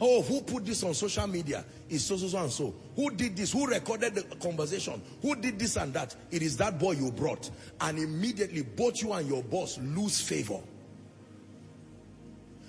Oh, 0.00 0.22
who 0.22 0.40
put 0.40 0.64
this 0.64 0.82
on 0.82 0.94
social 0.94 1.26
media? 1.26 1.66
Is 1.90 2.02
so, 2.02 2.16
so, 2.16 2.28
so, 2.28 2.38
and 2.38 2.50
so. 2.50 2.74
Who 2.96 3.10
did 3.10 3.36
this? 3.36 3.52
Who 3.52 3.66
recorded 3.66 4.14
the 4.14 4.22
conversation? 4.36 5.02
Who 5.20 5.36
did 5.36 5.58
this 5.58 5.76
and 5.76 5.92
that? 5.92 6.16
It 6.30 6.40
is 6.40 6.56
that 6.56 6.78
boy 6.78 6.92
you 6.92 7.12
brought. 7.12 7.50
And 7.82 7.98
immediately 7.98 8.62
both 8.62 9.02
you 9.02 9.12
and 9.12 9.28
your 9.28 9.42
boss 9.42 9.78
lose 9.78 10.18
favor. 10.18 10.60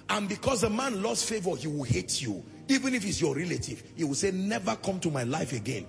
And 0.10 0.28
because 0.28 0.62
the 0.62 0.70
man 0.70 1.02
lost 1.02 1.30
favor, 1.30 1.56
he 1.56 1.68
will 1.68 1.84
hate 1.84 2.22
you. 2.22 2.44
Even 2.68 2.94
if 2.94 3.04
he's 3.04 3.22
your 3.22 3.38
relative, 3.38 3.84
he 3.96 4.04
will 4.04 4.16
say, 4.16 4.32
never 4.32 4.76
come 4.76 5.00
to 5.00 5.10
my 5.10 5.24
life 5.24 5.54
again. 5.54 5.88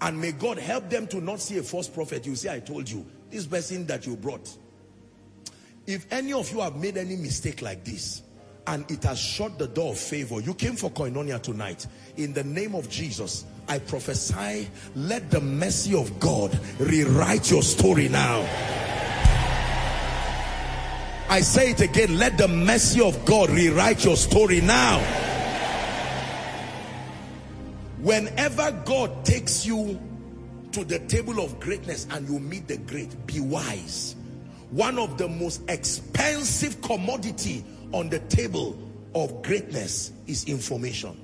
And 0.00 0.18
may 0.18 0.32
God 0.32 0.58
help 0.58 0.88
them 0.88 1.06
to 1.08 1.20
not 1.20 1.40
see 1.40 1.58
a 1.58 1.62
false 1.62 1.88
prophet. 1.88 2.24
You 2.24 2.34
see, 2.34 2.48
I 2.48 2.60
told 2.60 2.88
you, 2.88 3.04
this 3.30 3.46
person 3.46 3.86
that 3.88 4.06
you 4.06 4.16
brought. 4.16 4.56
If 5.86 6.12
any 6.12 6.32
of 6.32 6.50
you 6.52 6.60
have 6.60 6.76
made 6.76 6.96
any 6.96 7.16
mistake 7.16 7.62
like 7.62 7.84
this, 7.84 8.22
and 8.66 8.90
it 8.90 9.04
has 9.04 9.18
shut 9.18 9.58
the 9.58 9.68
door 9.68 9.92
of 9.92 9.98
favor, 9.98 10.40
you 10.40 10.52
came 10.52 10.74
for 10.74 10.90
koinonia 10.90 11.40
tonight. 11.40 11.86
In 12.16 12.32
the 12.32 12.42
name 12.42 12.74
of 12.74 12.90
Jesus, 12.90 13.44
I 13.68 13.78
prophesy, 13.78 14.68
let 14.96 15.30
the 15.30 15.40
mercy 15.40 15.94
of 15.94 16.18
God 16.18 16.58
rewrite 16.80 17.50
your 17.50 17.62
story 17.62 18.08
now. 18.08 18.40
I 21.28 21.40
say 21.40 21.70
it 21.70 21.80
again, 21.80 22.18
let 22.18 22.38
the 22.38 22.48
mercy 22.48 23.00
of 23.00 23.24
God 23.24 23.50
rewrite 23.50 24.04
your 24.04 24.16
story 24.16 24.60
now. 24.60 24.98
Whenever 28.00 28.72
God 28.84 29.24
takes 29.24 29.64
you 29.64 30.00
to 30.72 30.84
the 30.84 30.98
table 31.00 31.40
of 31.40 31.58
greatness 31.60 32.06
and 32.10 32.28
you 32.28 32.38
meet 32.40 32.66
the 32.68 32.76
great, 32.78 33.26
be 33.26 33.40
wise. 33.40 34.16
One 34.70 34.98
of 34.98 35.16
the 35.16 35.28
most 35.28 35.62
expensive 35.68 36.80
commodity 36.82 37.64
on 37.92 38.08
the 38.08 38.18
table 38.20 38.78
of 39.14 39.42
greatness 39.42 40.12
is 40.26 40.44
information. 40.44 41.20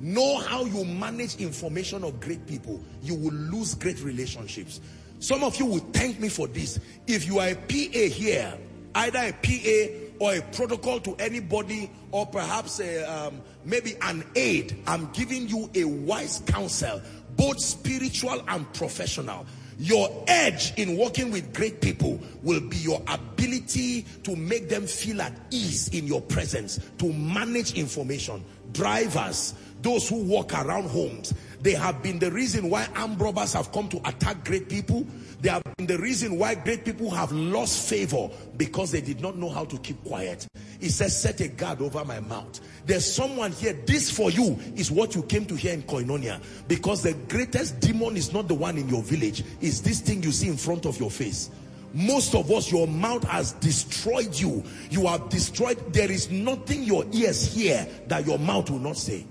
Know 0.00 0.38
how 0.38 0.64
you 0.64 0.84
manage 0.84 1.36
information 1.36 2.04
of 2.04 2.20
great 2.20 2.46
people. 2.46 2.82
You 3.02 3.14
will 3.14 3.32
lose 3.32 3.74
great 3.74 4.00
relationships. 4.02 4.80
Some 5.18 5.42
of 5.42 5.56
you 5.56 5.66
will 5.66 5.86
thank 5.92 6.20
me 6.20 6.28
for 6.28 6.46
this. 6.46 6.78
If 7.06 7.26
you 7.26 7.38
are 7.38 7.48
a 7.48 7.54
PA 7.54 8.14
here, 8.14 8.56
either 8.94 9.18
a 9.18 9.32
PA 9.32 10.24
or 10.24 10.34
a 10.34 10.42
protocol 10.54 11.00
to 11.00 11.14
anybody 11.16 11.90
or 12.12 12.26
perhaps 12.26 12.80
a, 12.80 13.04
um, 13.04 13.40
maybe 13.64 13.96
an 14.02 14.24
aide, 14.34 14.76
I'm 14.86 15.10
giving 15.12 15.48
you 15.48 15.70
a 15.74 15.84
wise 15.84 16.42
counsel, 16.46 17.00
both 17.36 17.58
spiritual 17.58 18.42
and 18.48 18.70
professional. 18.74 19.46
Your 19.78 20.24
edge 20.26 20.72
in 20.78 20.96
working 20.96 21.30
with 21.30 21.52
great 21.54 21.80
people 21.82 22.18
will 22.42 22.60
be 22.60 22.76
your 22.78 23.02
ability 23.08 24.02
to 24.22 24.34
make 24.34 24.68
them 24.68 24.86
feel 24.86 25.20
at 25.20 25.32
ease 25.50 25.88
in 25.88 26.06
your 26.06 26.22
presence, 26.22 26.80
to 26.98 27.12
manage 27.12 27.74
information. 27.74 28.42
Drivers, 28.72 29.54
those 29.82 30.08
who 30.08 30.16
walk 30.24 30.54
around 30.54 30.88
homes, 30.88 31.34
they 31.60 31.72
have 31.72 32.02
been 32.02 32.18
the 32.18 32.30
reason 32.30 32.70
why 32.70 32.88
armed 32.94 33.20
robbers 33.20 33.52
have 33.54 33.72
come 33.72 33.88
to 33.88 33.98
attack 34.08 34.44
great 34.44 34.68
people. 34.68 35.06
They 35.40 35.48
have 35.50 35.62
been 35.76 35.86
the 35.86 35.98
reason 35.98 36.38
why 36.38 36.54
great 36.54 36.84
people 36.84 37.10
have 37.10 37.32
lost 37.32 37.88
favor 37.88 38.28
because 38.56 38.90
they 38.90 39.00
did 39.00 39.20
not 39.20 39.36
know 39.36 39.48
how 39.48 39.64
to 39.64 39.78
keep 39.78 40.02
quiet. 40.04 40.46
He 40.80 40.88
says, 40.88 41.20
set 41.20 41.40
a 41.40 41.48
guard 41.48 41.80
over 41.80 42.04
my 42.04 42.20
mouth. 42.20 42.60
There's 42.84 43.10
someone 43.10 43.52
here, 43.52 43.72
this 43.86 44.10
for 44.10 44.30
you 44.30 44.58
is 44.74 44.90
what 44.90 45.14
you 45.14 45.22
came 45.22 45.46
to 45.46 45.54
hear 45.54 45.72
in 45.72 45.82
Koinonia. 45.82 46.40
Because 46.68 47.02
the 47.02 47.14
greatest 47.28 47.80
demon 47.80 48.16
is 48.16 48.32
not 48.32 48.48
the 48.48 48.54
one 48.54 48.78
in 48.78 48.88
your 48.88 49.02
village. 49.02 49.42
It's 49.60 49.80
this 49.80 50.00
thing 50.00 50.22
you 50.22 50.32
see 50.32 50.48
in 50.48 50.56
front 50.56 50.86
of 50.86 50.98
your 51.00 51.10
face. 51.10 51.50
Most 51.92 52.34
of 52.34 52.50
us, 52.50 52.70
your 52.70 52.86
mouth 52.86 53.24
has 53.24 53.52
destroyed 53.52 54.34
you. 54.38 54.62
You 54.90 55.06
have 55.06 55.28
destroyed, 55.30 55.94
there 55.94 56.10
is 56.10 56.30
nothing 56.30 56.82
your 56.82 57.06
ears 57.12 57.54
hear 57.54 57.86
that 58.08 58.26
your 58.26 58.38
mouth 58.38 58.70
will 58.70 58.80
not 58.80 58.98
say. 58.98 59.24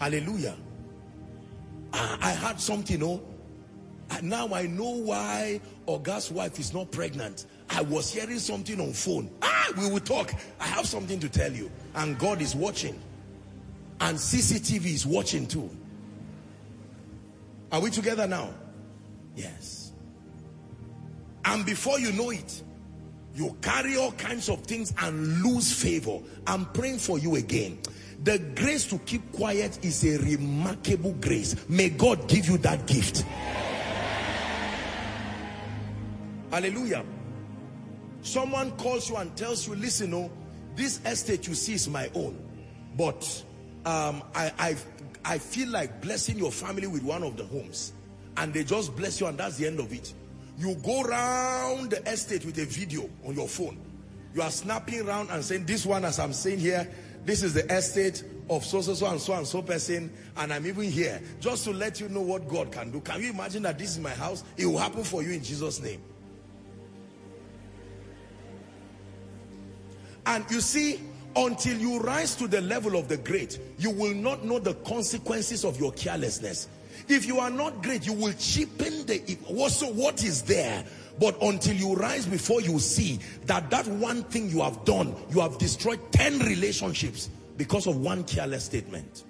Hallelujah. 0.00 0.56
I, 1.92 2.30
had 2.30 2.60
something, 2.60 2.98
know. 2.98 3.22
Now 4.22 4.52
I 4.52 4.66
know 4.66 4.90
why 4.90 5.60
August's 5.86 6.30
wife 6.30 6.58
is 6.58 6.74
not 6.74 6.90
pregnant. 6.90 7.46
I 7.70 7.82
was 7.82 8.12
hearing 8.12 8.38
something 8.38 8.80
on 8.80 8.92
phone. 8.92 9.30
Ah, 9.42 9.72
we 9.78 9.90
will 9.90 10.00
talk. 10.00 10.32
I 10.60 10.66
have 10.66 10.86
something 10.86 11.20
to 11.20 11.28
tell 11.28 11.52
you. 11.52 11.70
And 11.94 12.18
God 12.18 12.42
is 12.42 12.54
watching. 12.54 13.00
And 14.00 14.18
CCTV 14.18 14.86
is 14.86 15.06
watching 15.06 15.46
too. 15.46 15.70
Are 17.72 17.80
we 17.80 17.90
together 17.90 18.26
now? 18.26 18.50
Yes. 19.34 19.92
And 21.44 21.64
before 21.64 21.98
you 21.98 22.12
know 22.12 22.30
it, 22.30 22.62
you 23.34 23.56
carry 23.60 23.96
all 23.96 24.12
kinds 24.12 24.48
of 24.48 24.60
things 24.62 24.94
and 25.00 25.42
lose 25.42 25.72
favor. 25.72 26.18
I'm 26.46 26.66
praying 26.66 26.98
for 26.98 27.18
you 27.18 27.36
again. 27.36 27.78
The 28.22 28.38
grace 28.54 28.86
to 28.88 28.98
keep 28.98 29.32
quiet 29.32 29.84
is 29.84 30.04
a 30.04 30.18
remarkable 30.18 31.12
grace. 31.20 31.56
May 31.68 31.90
God 31.90 32.28
give 32.28 32.46
you 32.46 32.58
that 32.58 32.86
gift. 32.86 33.24
Hallelujah. 36.50 37.04
Someone 38.22 38.70
calls 38.72 39.10
you 39.10 39.16
and 39.16 39.36
tells 39.36 39.66
you, 39.66 39.74
listen, 39.74 40.14
oh, 40.14 40.30
this 40.76 41.00
estate 41.04 41.46
you 41.46 41.54
see 41.54 41.74
is 41.74 41.88
my 41.88 42.10
own. 42.14 42.38
But 42.96 43.44
um, 43.84 44.22
I, 44.34 44.52
I, 44.58 44.76
I 45.24 45.38
feel 45.38 45.68
like 45.68 46.00
blessing 46.00 46.38
your 46.38 46.52
family 46.52 46.86
with 46.86 47.02
one 47.02 47.22
of 47.22 47.36
the 47.36 47.44
homes. 47.44 47.92
And 48.36 48.54
they 48.54 48.64
just 48.64 48.96
bless 48.96 49.20
you 49.20 49.26
and 49.26 49.36
that's 49.36 49.56
the 49.56 49.66
end 49.66 49.80
of 49.80 49.92
it. 49.92 50.14
You 50.56 50.76
go 50.76 51.02
around 51.02 51.90
the 51.90 52.02
estate 52.08 52.44
with 52.44 52.58
a 52.58 52.64
video 52.64 53.10
on 53.26 53.34
your 53.34 53.48
phone. 53.48 53.78
You 54.34 54.42
are 54.42 54.50
snapping 54.50 55.06
around 55.06 55.30
and 55.30 55.44
saying, 55.44 55.66
this 55.66 55.84
one, 55.84 56.04
as 56.04 56.18
I'm 56.18 56.32
saying 56.32 56.60
here, 56.60 56.88
this 57.24 57.42
is 57.42 57.54
the 57.54 57.64
estate 57.72 58.22
of 58.50 58.64
so, 58.64 58.80
so, 58.80 58.94
so, 58.94 59.06
and 59.06 59.20
so, 59.20 59.32
and 59.32 59.46
so 59.46 59.62
person, 59.62 60.12
and 60.36 60.52
I'm 60.52 60.66
even 60.66 60.84
here. 60.84 61.20
Just 61.40 61.64
to 61.64 61.72
let 61.72 62.00
you 62.00 62.08
know 62.08 62.20
what 62.20 62.48
God 62.48 62.70
can 62.70 62.90
do. 62.90 63.00
Can 63.00 63.22
you 63.22 63.30
imagine 63.30 63.62
that 63.62 63.78
this 63.78 63.90
is 63.90 63.98
my 63.98 64.10
house? 64.10 64.44
It 64.56 64.66
will 64.66 64.78
happen 64.78 65.04
for 65.04 65.22
you 65.22 65.32
in 65.32 65.42
Jesus' 65.42 65.80
name. 65.80 66.02
And 70.26 70.44
you 70.50 70.60
see, 70.60 71.00
until 71.36 71.76
you 71.78 72.00
rise 72.00 72.34
to 72.36 72.46
the 72.46 72.60
level 72.60 72.96
of 72.96 73.08
the 73.08 73.16
great, 73.16 73.58
you 73.78 73.90
will 73.90 74.14
not 74.14 74.44
know 74.44 74.58
the 74.58 74.74
consequences 74.74 75.64
of 75.64 75.78
your 75.78 75.92
carelessness. 75.92 76.68
If 77.08 77.26
you 77.26 77.38
are 77.38 77.50
not 77.50 77.82
great, 77.82 78.06
you 78.06 78.12
will 78.12 78.32
cheapen 78.34 79.04
the, 79.06 79.38
also 79.58 79.92
what 79.92 80.22
is 80.24 80.42
there 80.42 80.84
but 81.18 81.40
until 81.42 81.76
you 81.76 81.94
rise 81.94 82.26
before 82.26 82.60
you 82.60 82.78
see 82.78 83.18
that 83.46 83.70
that 83.70 83.86
one 83.86 84.22
thing 84.24 84.50
you 84.50 84.60
have 84.62 84.84
done, 84.84 85.14
you 85.30 85.40
have 85.40 85.58
destroyed 85.58 86.00
10 86.12 86.40
relationships 86.40 87.30
because 87.56 87.86
of 87.86 87.96
one 87.98 88.24
careless 88.24 88.64
statement. 88.64 89.24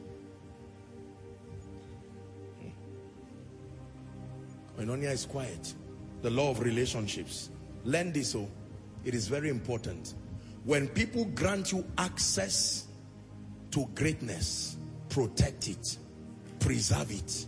Koinonia 4.79 5.13
is 5.13 5.27
quiet. 5.27 5.75
The 6.23 6.31
law 6.31 6.51
of 6.51 6.61
relationships. 6.61 7.51
Learn 7.85 8.13
this, 8.13 8.35
oh. 8.35 8.49
It 9.05 9.15
is 9.15 9.29
very 9.29 9.51
important. 9.51 10.15
When 10.65 10.89
people 10.89 11.27
grant 11.27 11.71
you 11.71 11.85
access 11.99 12.87
to 13.73 13.87
greatness, 13.95 14.77
protect 15.11 15.69
it, 15.69 15.99
preserve 16.59 17.11
it, 17.11 17.47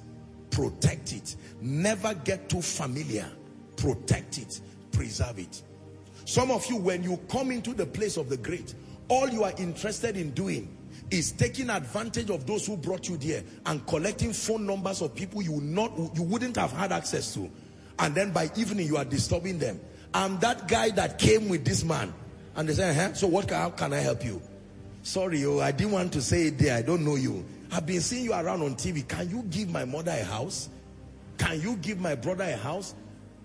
protect 0.51 1.15
it. 1.15 1.37
Never 1.63 2.13
get 2.13 2.51
too 2.51 2.61
familiar 2.61 3.31
protect 3.77 4.39
it, 4.39 4.61
preserve 4.93 5.39
it. 5.39 5.63
Some 6.25 6.51
of 6.51 6.67
you, 6.67 6.77
when 6.77 7.03
you 7.03 7.19
come 7.29 7.51
into 7.51 7.73
the 7.73 7.87
place 7.87 8.17
of 8.17 8.29
the 8.29 8.37
great, 8.37 8.75
all 9.09 9.29
you 9.29 9.45
are 9.45 9.53
interested 9.59 10.17
in 10.17 10.31
doing 10.33 10.77
is 11.11 11.31
taking 11.33 11.71
advantage 11.71 12.31
of 12.31 12.47
those 12.47 12.67
who 12.67 12.77
brought 12.77 13.09
you 13.09 13.17
there 13.17 13.43
and 13.67 13.87
collecting 13.87 14.33
phone 14.33 14.67
numbers 14.67 15.01
of 15.03 15.15
people 15.15 15.41
you 15.41 15.61
not 15.61 15.93
you 16.15 16.23
wouldn't 16.23 16.57
have 16.57 16.73
had 16.73 16.91
access 16.91 17.33
to. 17.35 17.51
And 17.99 18.15
then 18.15 18.33
by 18.33 18.51
evening 18.57 18.87
you 18.87 18.97
are 18.97 19.05
disturbing 19.05 19.59
them. 19.59 19.81
I'm 20.13 20.39
that 20.41 20.67
guy 20.67 20.91
that 20.91 21.19
came 21.19 21.49
with 21.49 21.65
this 21.65 21.85
man. 21.85 22.13
And 22.57 22.69
they 22.69 22.75
say, 22.75 22.95
huh? 22.95 23.13
so 23.15 23.29
what 23.29 23.51
how 23.51 23.71
can 23.71 23.93
I 23.93 23.99
help 23.99 24.25
you? 24.25 24.43
Sorry, 25.03 25.45
oh, 25.45 25.61
I 25.61 25.71
didn't 25.71 25.93
want 25.93 26.13
to 26.15 26.23
say 26.23 26.49
it 26.49 26.59
there. 26.59 26.77
I 26.77 26.83
don't 26.83 27.05
know 27.05 27.15
you. 27.15 27.45
I've 27.71 27.87
been 27.87 28.01
seeing 28.01 28.25
you 28.25 28.33
around 28.33 28.63
on 28.63 28.75
TV. 28.75 29.07
Can 29.07 29.31
you 29.31 29.43
give 29.45 29.71
my 29.71 29.85
mother 29.85 30.13
a 30.13 30.25
house? 30.25 30.69
Can 31.39 31.61
you 31.61 31.77
give 31.77 32.01
my 32.01 32.15
brother 32.15 32.45
a 32.45 32.57
house? 32.57 32.95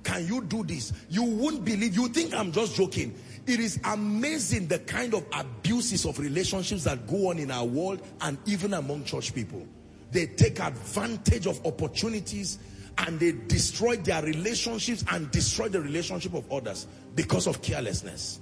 Can 0.04 0.26
you 0.26 0.44
do 0.44 0.64
this? 0.64 0.94
You 1.10 1.24
won't 1.24 1.64
believe. 1.64 1.96
You 1.96 2.08
think 2.10 2.34
I'm 2.34 2.52
just 2.52 2.76
joking. 2.76 3.16
It 3.48 3.60
is 3.60 3.80
amazing 3.86 4.68
the 4.68 4.80
kind 4.80 5.14
of 5.14 5.26
abuses 5.34 6.06
of 6.06 6.20
relationships 6.20 6.84
that 6.84 7.08
go 7.08 7.30
on 7.30 7.40
in 7.40 7.52
our 7.52 7.66
world 7.66 8.02
and 8.22 8.38
even 8.46 8.74
among 8.74 9.04
church 9.04 9.34
people. 9.34 9.66
They 10.12 10.28
take 10.28 10.60
advantage 10.60 11.48
of 11.48 11.66
opportunities 11.66 12.60
and 12.98 13.20
they 13.20 13.32
destroy 13.48 13.96
their 13.98 14.22
relationships 14.22 15.04
and 15.12 15.30
destroy 15.32 15.70
the 15.70 15.82
relationship 15.82 16.34
of 16.34 16.52
others 16.52 16.88
because 17.16 17.48
of 17.48 17.62
carelessness. 17.62 18.40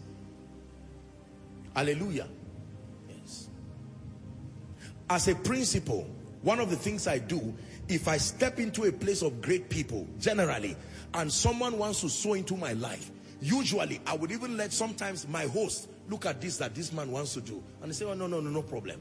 Hallelujah. 1.75 2.27
Yes. 3.07 3.49
As 5.09 5.27
a 5.27 5.35
principle, 5.35 6.09
one 6.41 6.59
of 6.59 6.69
the 6.69 6.75
things 6.75 7.07
I 7.07 7.19
do, 7.19 7.53
if 7.87 8.07
I 8.07 8.17
step 8.17 8.59
into 8.59 8.83
a 8.83 8.91
place 8.91 9.21
of 9.21 9.41
great 9.41 9.69
people, 9.69 10.07
generally, 10.19 10.75
and 11.13 11.31
someone 11.31 11.77
wants 11.77 12.01
to 12.01 12.09
sow 12.09 12.33
into 12.33 12.55
my 12.55 12.73
life, 12.73 13.11
usually 13.41 14.01
I 14.05 14.15
would 14.15 14.31
even 14.31 14.57
let 14.57 14.73
sometimes 14.73 15.27
my 15.27 15.45
host 15.45 15.89
look 16.09 16.25
at 16.25 16.41
this 16.41 16.57
that 16.57 16.75
this 16.75 16.91
man 16.91 17.11
wants 17.11 17.33
to 17.35 17.41
do. 17.41 17.63
And 17.81 17.91
they 17.91 17.95
say, 17.95 18.05
oh, 18.05 18.13
no, 18.13 18.27
no, 18.27 18.39
no, 18.39 18.49
no 18.49 18.61
problem. 18.61 18.99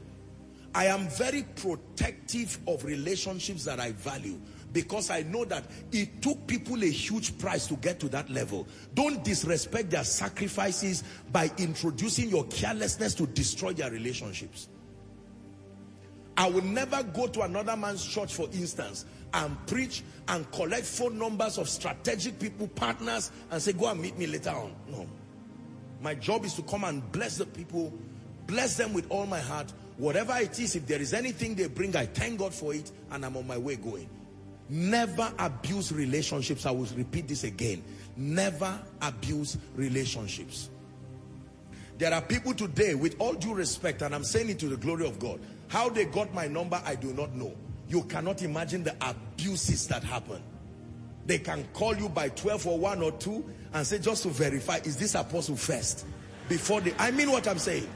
I 0.73 0.85
am 0.85 1.07
very 1.09 1.43
protective 1.55 2.59
of 2.67 2.85
relationships 2.85 3.65
that 3.65 3.79
I 3.79 3.91
value 3.93 4.39
because 4.71 5.09
I 5.09 5.23
know 5.23 5.45
that 5.45 5.63
it 5.91 6.21
took 6.21 6.45
people 6.45 6.81
a 6.83 6.89
huge 6.89 7.37
price 7.39 7.65
to 7.67 7.75
get 7.75 7.99
to 8.01 8.09
that 8.09 8.29
level. 8.29 8.67
Don't 8.93 9.23
disrespect 9.23 9.89
their 9.89 10.03
sacrifices 10.03 11.03
by 11.31 11.51
introducing 11.57 12.29
your 12.29 12.45
carelessness 12.45 13.15
to 13.15 13.25
destroy 13.25 13.73
their 13.73 13.89
relationships. 13.89 14.69
I 16.37 16.49
will 16.49 16.63
never 16.63 17.03
go 17.03 17.27
to 17.27 17.41
another 17.41 17.75
man's 17.75 18.05
church, 18.05 18.33
for 18.33 18.47
instance, 18.53 19.05
and 19.33 19.67
preach 19.67 20.03
and 20.27 20.49
collect 20.51 20.85
phone 20.85 21.17
numbers 21.17 21.57
of 21.57 21.69
strategic 21.69 22.39
people, 22.39 22.67
partners, 22.67 23.31
and 23.51 23.61
say, 23.61 23.73
go 23.73 23.87
and 23.87 24.01
meet 24.01 24.17
me 24.17 24.27
later 24.27 24.51
on. 24.51 24.73
No. 24.89 25.07
My 26.01 26.15
job 26.15 26.45
is 26.45 26.53
to 26.55 26.61
come 26.61 26.83
and 26.83 27.11
bless 27.11 27.37
the 27.37 27.45
people, 27.45 27.93
bless 28.47 28.77
them 28.77 28.93
with 28.93 29.09
all 29.09 29.25
my 29.25 29.39
heart. 29.39 29.71
Whatever 29.97 30.37
it 30.37 30.57
is, 30.59 30.75
if 30.75 30.87
there 30.87 31.01
is 31.01 31.13
anything 31.13 31.55
they 31.55 31.67
bring, 31.67 31.95
I 31.95 32.05
thank 32.05 32.39
God 32.39 32.53
for 32.53 32.73
it, 32.73 32.91
and 33.11 33.25
I'm 33.25 33.35
on 33.35 33.45
my 33.45 33.57
way 33.57 33.75
going. 33.75 34.09
Never 34.69 35.33
abuse 35.39 35.91
relationships. 35.91 36.65
I 36.65 36.71
will 36.71 36.87
repeat 36.95 37.27
this 37.27 37.43
again. 37.43 37.83
Never 38.15 38.79
abuse 39.01 39.57
relationships. 39.75 40.69
There 41.97 42.13
are 42.13 42.21
people 42.21 42.53
today, 42.53 42.95
with 42.95 43.15
all 43.19 43.33
due 43.33 43.53
respect, 43.53 44.01
and 44.03 44.15
I'm 44.15 44.23
saying 44.23 44.49
it 44.49 44.59
to 44.59 44.67
the 44.67 44.77
glory 44.77 45.05
of 45.05 45.19
God, 45.19 45.41
how 45.67 45.89
they 45.89 46.05
got 46.05 46.33
my 46.33 46.47
number, 46.47 46.81
I 46.85 46.95
do 46.95 47.13
not 47.13 47.35
know. 47.35 47.53
You 47.89 48.03
cannot 48.03 48.41
imagine 48.43 48.83
the 48.83 48.95
abuses 49.01 49.87
that 49.87 50.03
happen. 50.03 50.41
They 51.25 51.39
can 51.39 51.67
call 51.73 51.95
you 51.97 52.07
by 52.07 52.29
12 52.29 52.67
or 52.67 52.79
1 52.79 53.01
or 53.01 53.11
2 53.13 53.45
and 53.73 53.85
say, 53.85 53.99
just 53.99 54.23
to 54.23 54.29
verify, 54.29 54.77
is 54.77 54.95
this 54.95 55.15
apostle 55.15 55.55
first? 55.55 56.05
Before 56.47 56.81
the, 56.81 56.93
I 56.99 57.11
mean 57.11 57.31
what 57.31 57.47
I'm 57.47 57.59
saying. 57.59 57.87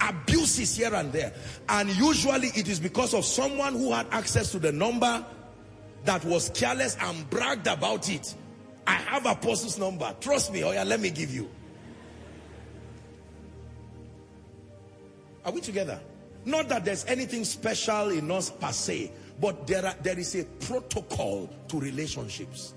Abuses 0.00 0.76
here 0.76 0.94
and 0.94 1.12
there. 1.12 1.32
And 1.68 1.88
usually 1.90 2.48
it 2.48 2.68
is 2.68 2.80
because 2.80 3.14
of 3.14 3.24
someone 3.24 3.74
who 3.74 3.92
had 3.92 4.06
access 4.10 4.50
to 4.52 4.58
the 4.58 4.72
number 4.72 5.24
that 6.04 6.24
was 6.24 6.50
careless 6.50 6.96
and 7.00 7.28
bragged 7.30 7.66
about 7.66 8.10
it. 8.10 8.34
I 8.86 8.94
have 8.94 9.26
apostle's 9.26 9.78
number. 9.78 10.14
Trust 10.20 10.52
me. 10.52 10.64
Oh 10.64 10.72
yeah, 10.72 10.82
let 10.82 11.00
me 11.00 11.10
give 11.10 11.32
you. 11.32 11.48
Are 15.44 15.52
we 15.52 15.60
together? 15.60 16.00
Not 16.44 16.68
that 16.68 16.84
there's 16.84 17.04
anything 17.06 17.44
special 17.44 18.10
in 18.10 18.30
us 18.30 18.50
per 18.50 18.72
se, 18.72 19.12
but 19.42 19.66
there, 19.66 19.84
are, 19.84 19.94
there 20.02 20.16
is 20.16 20.36
a 20.36 20.44
protocol 20.44 21.50
to 21.66 21.80
relationships. 21.80 22.74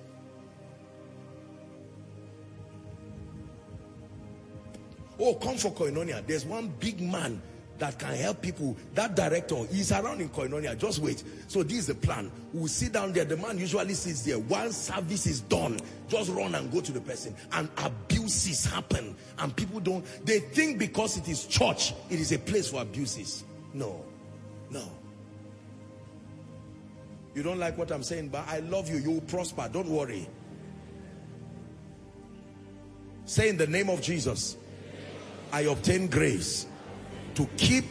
Oh, 5.19 5.35
come 5.35 5.58
for 5.58 5.72
koinonia. 5.72 6.26
There's 6.26 6.44
one 6.44 6.74
big 6.80 7.00
man 7.00 7.40
that 7.77 8.00
can 8.00 8.16
help 8.16 8.42
people. 8.42 8.76
That 8.95 9.16
director, 9.16 9.58
is 9.72 9.92
around 9.92 10.22
in 10.22 10.30
Koinonia. 10.30 10.76
Just 10.76 11.00
wait. 11.00 11.24
So 11.48 11.61
this 11.61 11.77
is 11.77 11.88
the 11.88 11.94
plan. 11.94 12.32
We'll 12.52 12.68
sit 12.68 12.94
down 12.94 13.14
there. 13.14 13.26
The 13.26 13.38
man 13.38 13.60
usually 13.60 13.94
sits 13.94 14.24
there. 14.24 14.40
Once 14.40 14.76
service 14.76 15.27
is 15.27 15.42
done, 15.42 15.80
just 16.08 16.32
run 16.32 16.56
and 16.56 16.72
go 16.72 16.82
to 16.82 16.92
the 16.92 17.02
person. 17.02 17.35
And 17.52 17.69
abuses 17.77 18.66
happen. 18.66 19.16
And 19.38 19.56
people 19.56 19.80
don't, 19.82 20.03
they 20.26 20.40
think 20.40 20.80
because 20.80 21.16
it 21.18 21.27
is 21.27 21.45
church, 21.45 21.94
it 22.10 22.19
is 22.19 22.32
a 22.32 22.40
place 22.40 22.72
for 22.72 22.82
abuses. 22.82 23.44
No. 23.74 24.03
No. 24.72 24.90
You 27.36 27.44
don't 27.44 27.60
like 27.60 27.78
what 27.78 27.92
I'm 27.92 28.02
saying, 28.02 28.30
but 28.30 28.48
I 28.48 28.60
love 28.60 28.90
you. 28.90 28.98
You 28.98 29.12
will 29.12 29.22
prosper. 29.22 29.70
Don't 29.72 29.90
worry. 29.90 30.28
Say 33.26 33.50
in 33.50 33.58
the 33.58 33.68
name 33.68 33.90
of 33.90 34.02
Jesus, 34.02 34.56
I 35.52 35.62
obtain 35.62 36.08
grace 36.08 36.66
to 37.36 37.46
keep 37.58 37.86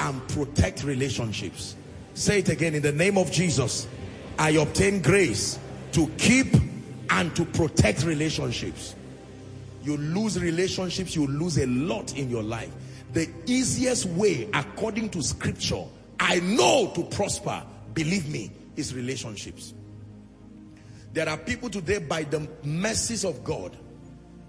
and 0.00 0.26
protect 0.28 0.84
relationships. 0.84 1.76
Say 2.14 2.38
it 2.38 2.48
again 2.48 2.74
in 2.74 2.82
the 2.82 2.92
name 2.92 3.18
of 3.18 3.30
Jesus. 3.30 3.86
I 4.38 4.50
obtain 4.50 5.02
grace 5.02 5.58
to 5.92 6.06
keep 6.16 6.54
and 7.10 7.34
to 7.36 7.44
protect 7.44 8.04
relationships. 8.04 8.94
You 9.82 9.96
lose 9.98 10.40
relationships, 10.40 11.14
you 11.14 11.26
lose 11.26 11.58
a 11.58 11.66
lot 11.66 12.16
in 12.16 12.30
your 12.30 12.42
life. 12.42 12.72
The 13.12 13.28
easiest 13.46 14.06
way, 14.06 14.48
according 14.52 15.10
to 15.10 15.22
scripture, 15.22 15.84
I 16.18 16.40
know 16.40 16.92
to 16.94 17.04
prosper, 17.04 17.62
believe 17.96 18.28
me, 18.28 18.52
is 18.76 18.94
relationships. 18.94 19.72
There 21.14 21.26
are 21.28 21.38
people 21.38 21.70
today, 21.70 21.98
by 21.98 22.24
the 22.24 22.46
mercies 22.62 23.24
of 23.24 23.42
God, 23.42 23.74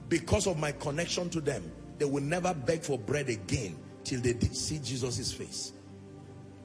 because 0.09 0.47
of 0.47 0.59
my 0.59 0.73
connection 0.73 1.29
to 1.29 1.39
them, 1.39 1.71
they 1.97 2.03
will 2.03 2.21
never 2.21 2.53
beg 2.53 2.83
for 2.83 2.99
bread 2.99 3.29
again 3.29 3.77
till 4.03 4.19
they 4.19 4.33
see 4.51 4.79
Jesus' 4.79 5.31
face. 5.31 5.71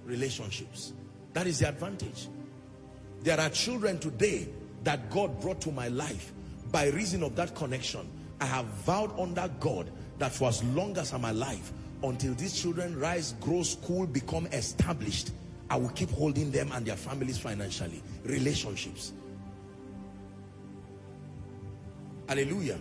Relationships. 0.05 0.93
That 1.35 1.47
is 1.47 1.61
the 1.61 1.69
advantage. 1.69 2.29
There 3.21 3.41
are 3.41 3.49
children 3.51 4.01
today 4.01 4.49
that 4.83 5.09
God 5.09 5.41
brought 5.41 5.61
to 5.61 5.71
my 5.71 5.87
life 5.87 6.33
by 6.73 6.89
reason 6.89 7.23
of 7.23 7.37
that 7.37 7.55
connection. 7.55 8.09
I 8.41 8.47
have 8.47 8.65
vowed 8.65 9.17
under 9.21 9.49
God 9.61 9.89
that 10.19 10.33
for 10.33 10.49
as 10.49 10.65
long 10.65 10.99
as 10.99 11.13
I'm 11.13 11.25
alive, 11.25 11.73
until 12.03 12.35
these 12.35 12.61
children 12.61 12.99
rise, 12.99 13.35
grow, 13.41 13.63
school, 13.63 14.09
become 14.09 14.47
established, 14.49 15.31
I 15.73 15.77
will 15.77 15.89
keep 15.89 16.11
holding 16.11 16.51
them 16.51 16.71
and 16.75 16.85
their 16.85 16.99
families 16.99 17.39
financially. 17.39 18.03
Relationships. 18.25 19.15
Hallelujah. 22.29 22.79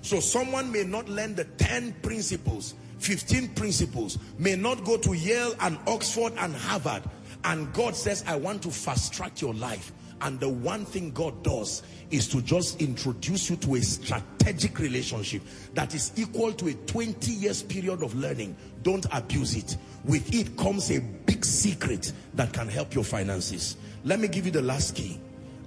So 0.00 0.18
someone 0.18 0.72
may 0.72 0.84
not 0.84 1.06
learn 1.10 1.34
the 1.34 1.44
10 1.44 1.96
principles 2.00 2.74
15 3.00 3.48
principles 3.50 4.16
may 4.38 4.56
not 4.56 4.84
go 4.84 4.96
to 4.96 5.12
Yale 5.12 5.54
and 5.60 5.76
Oxford 5.86 6.32
and 6.38 6.54
Harvard 6.54 7.02
and 7.44 7.70
God 7.74 7.94
says 7.94 8.24
I 8.26 8.36
want 8.36 8.62
to 8.62 8.70
fast 8.70 9.12
track 9.12 9.42
your 9.42 9.52
life 9.52 9.92
and 10.22 10.38
the 10.38 10.48
one 10.48 10.84
thing 10.84 11.10
God 11.10 11.42
does 11.42 11.82
is 12.10 12.28
to 12.28 12.40
just 12.42 12.80
introduce 12.80 13.50
you 13.50 13.56
to 13.56 13.74
a 13.74 13.80
strategic 13.80 14.78
relationship 14.78 15.42
that 15.74 15.94
is 15.94 16.12
equal 16.16 16.52
to 16.52 16.68
a 16.68 16.74
20 16.74 17.32
years 17.32 17.62
period 17.62 18.02
of 18.02 18.14
learning. 18.14 18.56
Don't 18.82 19.04
abuse 19.12 19.56
it. 19.56 19.76
With 20.04 20.32
it 20.34 20.56
comes 20.56 20.90
a 20.90 21.00
big 21.00 21.44
secret 21.44 22.12
that 22.34 22.52
can 22.52 22.68
help 22.68 22.94
your 22.94 23.04
finances. 23.04 23.76
Let 24.04 24.20
me 24.20 24.28
give 24.28 24.46
you 24.46 24.52
the 24.52 24.62
last 24.62 24.94
key 24.94 25.20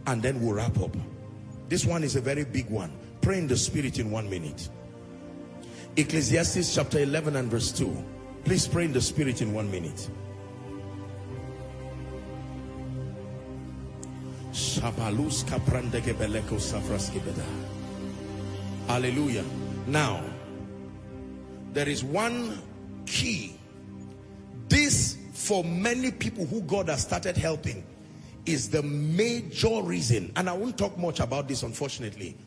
and 0.07 0.21
then 0.23 0.41
we'll 0.41 0.55
wrap 0.55 0.79
up. 0.79 0.95
This 1.67 1.85
one 1.85 2.03
is 2.03 2.15
a 2.15 2.21
very 2.21 2.45
big 2.45 2.69
one. 2.69 2.91
Pray 3.21 3.37
in 3.37 3.47
the 3.47 3.57
spirit 3.57 3.99
in 3.99 4.09
one 4.09 4.29
minute. 4.29 4.69
Ecclesiastes 5.97 6.73
chapter 6.73 6.99
11 6.99 7.35
and 7.35 7.51
verse 7.51 7.71
2. 7.71 8.03
Please 8.45 8.67
pray 8.67 8.85
in 8.85 8.93
the 8.93 9.01
spirit 9.01 9.41
in 9.41 9.53
one 9.53 9.69
minute. 9.71 10.09
Hallelujah. 18.87 19.43
Now, 19.85 20.23
there 21.73 21.89
is 21.89 22.05
one 22.05 22.61
key. 23.05 23.59
This, 24.69 25.17
for 25.33 25.63
many 25.65 26.11
people 26.11 26.45
who 26.45 26.61
God 26.61 26.87
has 26.87 27.01
started 27.01 27.35
helping, 27.35 27.83
is 28.45 28.69
the 28.69 28.81
major 28.81 29.81
reason. 29.81 30.31
And 30.37 30.49
I 30.49 30.53
won't 30.53 30.77
talk 30.77 30.97
much 30.97 31.19
about 31.19 31.49
this, 31.49 31.63
unfortunately, 31.63 32.37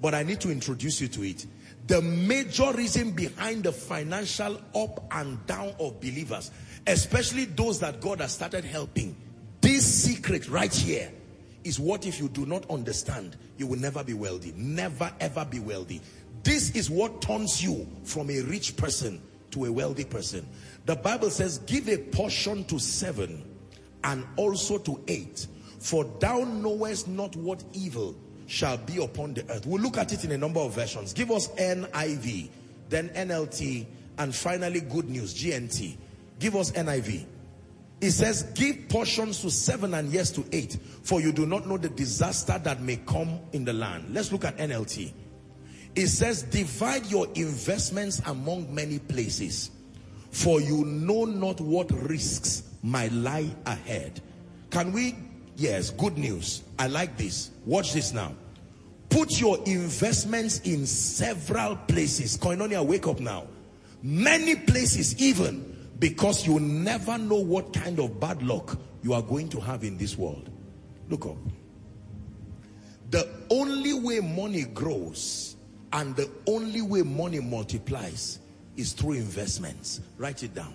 but 0.00 0.14
I 0.14 0.22
need 0.22 0.40
to 0.42 0.52
introduce 0.52 1.00
you 1.00 1.08
to 1.08 1.22
it 1.24 1.44
the 1.88 2.02
major 2.02 2.70
reason 2.74 3.10
behind 3.12 3.64
the 3.64 3.72
financial 3.72 4.60
up 4.74 5.04
and 5.10 5.44
down 5.46 5.74
of 5.80 5.98
believers, 6.00 6.50
especially 6.86 7.46
those 7.46 7.80
that 7.80 8.00
God 8.00 8.20
has 8.20 8.32
started 8.32 8.62
helping, 8.64 9.16
this 9.62 10.04
secret 10.04 10.48
right 10.48 10.72
here 10.72 11.10
is 11.68 11.78
what 11.78 12.06
if 12.06 12.18
you 12.18 12.28
do 12.28 12.46
not 12.46 12.68
understand, 12.70 13.36
you 13.58 13.66
will 13.66 13.78
never 13.78 14.02
be 14.02 14.14
wealthy. 14.14 14.52
Never 14.56 15.12
ever 15.20 15.44
be 15.44 15.60
wealthy. 15.60 16.00
This 16.42 16.70
is 16.70 16.90
what 16.90 17.20
turns 17.20 17.62
you 17.62 17.86
from 18.04 18.30
a 18.30 18.40
rich 18.40 18.76
person 18.76 19.20
to 19.50 19.66
a 19.66 19.72
wealthy 19.72 20.04
person. 20.04 20.46
The 20.86 20.96
Bible 20.96 21.30
says, 21.30 21.58
give 21.58 21.88
a 21.88 21.98
portion 21.98 22.64
to 22.64 22.78
seven 22.78 23.44
and 24.04 24.24
also 24.36 24.78
to 24.78 25.00
eight. 25.08 25.46
For 25.78 26.04
thou 26.18 26.40
knowest 26.44 27.06
not 27.06 27.36
what 27.36 27.62
evil 27.72 28.16
shall 28.46 28.78
be 28.78 29.02
upon 29.02 29.34
the 29.34 29.44
earth. 29.50 29.66
We'll 29.66 29.82
look 29.82 29.98
at 29.98 30.12
it 30.12 30.24
in 30.24 30.32
a 30.32 30.38
number 30.38 30.60
of 30.60 30.74
versions. 30.74 31.12
Give 31.12 31.30
us 31.30 31.48
NIV, 31.48 32.48
then 32.88 33.10
NLT, 33.10 33.86
and 34.18 34.34
finally 34.34 34.80
good 34.80 35.08
news, 35.08 35.34
GNT. 35.34 35.96
Give 36.38 36.56
us 36.56 36.72
NIV. 36.72 37.26
It 38.00 38.12
says, 38.12 38.44
give 38.54 38.88
portions 38.88 39.40
to 39.42 39.50
seven 39.50 39.94
and 39.94 40.10
yes 40.12 40.30
to 40.32 40.44
eight, 40.52 40.78
for 41.02 41.20
you 41.20 41.32
do 41.32 41.46
not 41.46 41.66
know 41.66 41.76
the 41.76 41.88
disaster 41.88 42.58
that 42.62 42.80
may 42.80 42.96
come 42.96 43.40
in 43.52 43.64
the 43.64 43.72
land. 43.72 44.14
Let's 44.14 44.30
look 44.30 44.44
at 44.44 44.56
NLT. 44.58 45.12
It 45.96 46.06
says, 46.06 46.42
divide 46.42 47.06
your 47.06 47.26
investments 47.34 48.20
among 48.26 48.72
many 48.72 49.00
places, 49.00 49.70
for 50.30 50.60
you 50.60 50.84
know 50.84 51.24
not 51.24 51.60
what 51.60 51.90
risks 52.08 52.62
might 52.82 53.10
lie 53.12 53.50
ahead. 53.66 54.20
Can 54.70 54.92
we 54.92 55.16
Yes, 55.58 55.90
good 55.90 56.16
news. 56.16 56.62
I 56.78 56.86
like 56.86 57.16
this. 57.16 57.50
Watch 57.66 57.92
this 57.92 58.12
now. 58.12 58.32
Put 59.08 59.40
your 59.40 59.58
investments 59.66 60.60
in 60.60 60.86
several 60.86 61.74
places. 61.74 62.38
Koinonia, 62.38 62.86
wake 62.86 63.08
up 63.08 63.18
now. 63.18 63.48
Many 64.00 64.54
places 64.54 65.20
even. 65.20 65.76
Because 65.98 66.46
you 66.46 66.60
never 66.60 67.18
know 67.18 67.38
what 67.38 67.72
kind 67.72 67.98
of 67.98 68.20
bad 68.20 68.42
luck 68.42 68.78
you 69.02 69.12
are 69.14 69.22
going 69.22 69.48
to 69.50 69.60
have 69.60 69.84
in 69.84 69.96
this 69.96 70.16
world. 70.16 70.50
Look 71.08 71.26
up. 71.26 71.36
The 73.10 73.28
only 73.50 73.94
way 73.94 74.20
money 74.20 74.64
grows 74.64 75.56
and 75.92 76.14
the 76.14 76.30
only 76.46 76.82
way 76.82 77.02
money 77.02 77.40
multiplies 77.40 78.38
is 78.76 78.92
through 78.92 79.12
investments. 79.12 80.00
Write 80.18 80.42
it 80.42 80.54
down. 80.54 80.74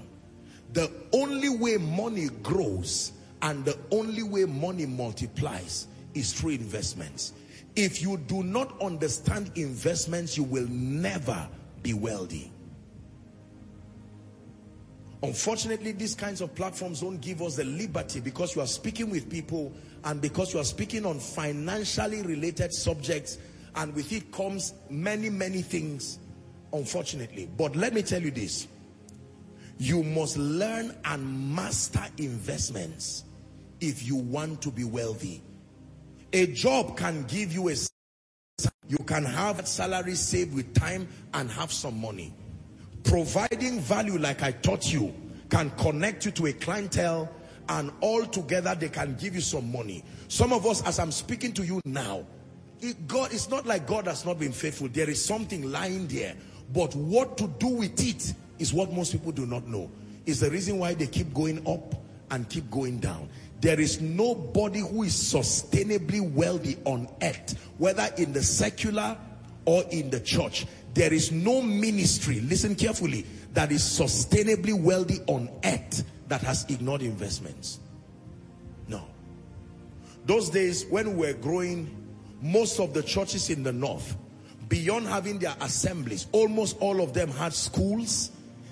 The 0.74 0.92
only 1.14 1.50
way 1.50 1.78
money 1.78 2.30
grows 2.42 3.12
and 3.44 3.64
the 3.66 3.78
only 3.92 4.24
way 4.24 4.46
money 4.46 4.86
multiplies 4.86 5.88
is 6.14 6.34
through 6.34 6.52
investments. 6.52 7.34
If 7.76 8.02
you 8.02 8.18
do 8.18 8.44
not 8.44 8.80
understand 8.82 9.52
investments, 9.56 10.38
you 10.38 10.44
will 10.44 10.68
never 10.68 11.48
be 11.82 11.94
wealthy. 11.94 12.53
Unfortunately, 15.24 15.94
these 15.94 16.16
kinds 16.16 16.42
of 16.42 16.54
platforms 16.54 17.00
don't 17.00 17.22
give 17.22 17.42
us 17.42 17.56
the 17.56 17.64
liberty 17.64 18.20
because 18.20 18.58
you 18.58 18.62
are 18.62 18.68
speaking 18.68 19.10
with 19.10 19.30
people 19.30 19.72
and 20.04 20.22
because 20.22 20.54
you 20.54 20.60
are 20.60 20.66
speaking 20.66 21.06
on 21.06 21.18
financially 21.18 22.22
related 22.24 22.74
subjects 22.74 23.38
and 23.76 23.96
with 23.96 24.12
it 24.12 24.34
comes 24.34 24.74
many, 24.90 25.30
many 25.30 25.62
things, 25.62 26.20
unfortunately. 26.74 27.50
But 27.58 27.78
let 27.78 27.94
me 27.94 28.02
tell 28.02 28.22
you 28.22 28.32
this. 28.32 28.68
You 29.78 30.04
must 30.04 30.36
learn 30.38 30.94
and 31.06 31.56
master 31.56 32.04
investments 32.18 33.24
if 33.80 34.06
you 34.06 34.18
want 34.18 34.62
to 34.64 34.72
be 34.72 34.84
wealthy. 34.84 35.42
A 36.34 36.48
job 36.48 36.98
can 36.98 37.24
give 37.24 37.54
you 37.54 37.70
a 37.70 37.76
you 38.88 38.98
can 39.06 39.24
have 39.24 39.66
salary 39.68 40.16
saved 40.16 40.54
with 40.54 40.74
time 40.74 41.08
and 41.34 41.50
have 41.50 41.72
some 41.72 42.00
money. 42.00 42.34
Providing 43.04 43.80
value 43.80 44.18
like 44.18 44.44
I 44.44 44.52
taught 44.52 44.92
you 44.92 45.14
can 45.50 45.70
connect 45.72 46.26
you 46.26 46.32
to 46.32 46.48
a 46.48 46.54
clientele 46.54 47.30
and 47.70 47.92
all 48.02 48.26
together 48.26 48.76
they 48.76 48.90
can 48.90 49.16
give 49.16 49.36
you 49.36 49.42
some 49.42 49.72
money. 49.72 50.04
Some 50.28 50.52
of 50.52 50.66
us, 50.66 50.82
as 50.84 51.00
I'm 51.00 51.12
speaking 51.12 51.54
to 51.54 51.64
you 51.64 51.82
now, 51.86 52.26
it, 52.82 53.08
God, 53.08 53.32
it's 53.34 53.50
not 53.50 53.66
like 53.66 53.88
God 53.88 54.08
has 54.08 54.26
not 54.26 54.40
been 54.40 54.52
faithful. 54.52 54.90
There 54.90 55.10
is 55.10 55.24
something 55.24 55.72
lying 55.72 56.08
there. 56.08 56.36
But 56.74 56.96
what 56.96 57.38
to 57.38 57.48
do 57.60 57.68
with 57.68 58.06
it 58.06 58.34
is 58.60 58.74
what 58.74 58.92
most 58.92 59.12
people 59.12 59.32
do 59.32 59.46
not 59.46 59.68
know. 59.68 59.92
Is 60.26 60.40
the 60.40 60.50
reason 60.50 60.80
why 60.80 60.94
they 60.94 61.08
keep 61.08 61.34
going 61.34 61.66
up 61.68 61.96
and 62.32 62.50
keep 62.50 62.70
going 62.72 63.00
down. 63.00 63.30
There 63.62 63.80
is 63.80 64.02
nobody 64.02 64.80
who 64.80 65.04
is 65.04 65.14
sustainably 65.14 66.20
wealthy 66.34 66.78
on 66.86 67.08
earth, 67.22 67.58
whether 67.78 68.10
in 68.18 68.34
the 68.34 68.42
secular 68.42 69.18
or 69.66 69.84
in 69.92 70.10
the 70.10 70.20
church. 70.20 70.66
There 70.94 71.12
is 71.14 71.32
no 71.32 71.62
ministry, 71.62 72.40
listen 72.42 72.76
carefully, 72.76 73.26
that 73.54 73.72
is 73.72 73.82
sustainably 73.82 74.80
wealthy 74.80 75.20
on 75.28 75.50
earth 75.64 76.04
that 76.28 76.42
has 76.42 76.66
ignored 76.70 77.02
investments. 77.02 77.80
No. 78.88 79.04
Those 80.26 80.50
days 80.50 80.86
when 80.86 81.18
we 81.18 81.28
were 81.28 81.34
growing, 81.34 81.96
most 82.42 82.80
of 82.80 82.94
the 82.94 83.04
churches 83.04 83.50
in 83.50 83.64
the 83.64 83.74
north, 83.74 84.16
beyond 84.70 85.08
having 85.08 85.40
their 85.40 85.56
assemblies, 85.62 86.28
almost 86.32 86.78
all 86.80 87.02
of 87.02 87.14
them 87.14 87.30
had 87.30 87.54
schools, 87.54 88.32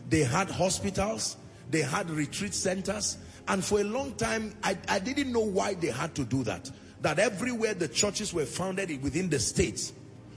they 0.09 0.23
had 0.23 0.49
hospitals, 0.49 1.37
they 1.69 1.81
had 1.81 2.09
retreat 2.09 2.53
centers, 2.53 3.17
and 3.47 3.63
for 3.63 3.79
a 3.79 3.83
long 3.83 4.13
time, 4.15 4.53
I, 4.63 4.77
I 4.87 4.99
didn't 4.99 5.31
know 5.31 5.39
why 5.41 5.73
they 5.73 5.87
had 5.87 6.13
to 6.15 6.23
do 6.23 6.43
that. 6.43 6.69
That 7.01 7.17
everywhere 7.17 7.73
the 7.73 7.87
churches 7.87 8.33
were 8.33 8.45
founded 8.45 9.01
within 9.01 9.29
the 9.29 9.39
states, 9.39 9.93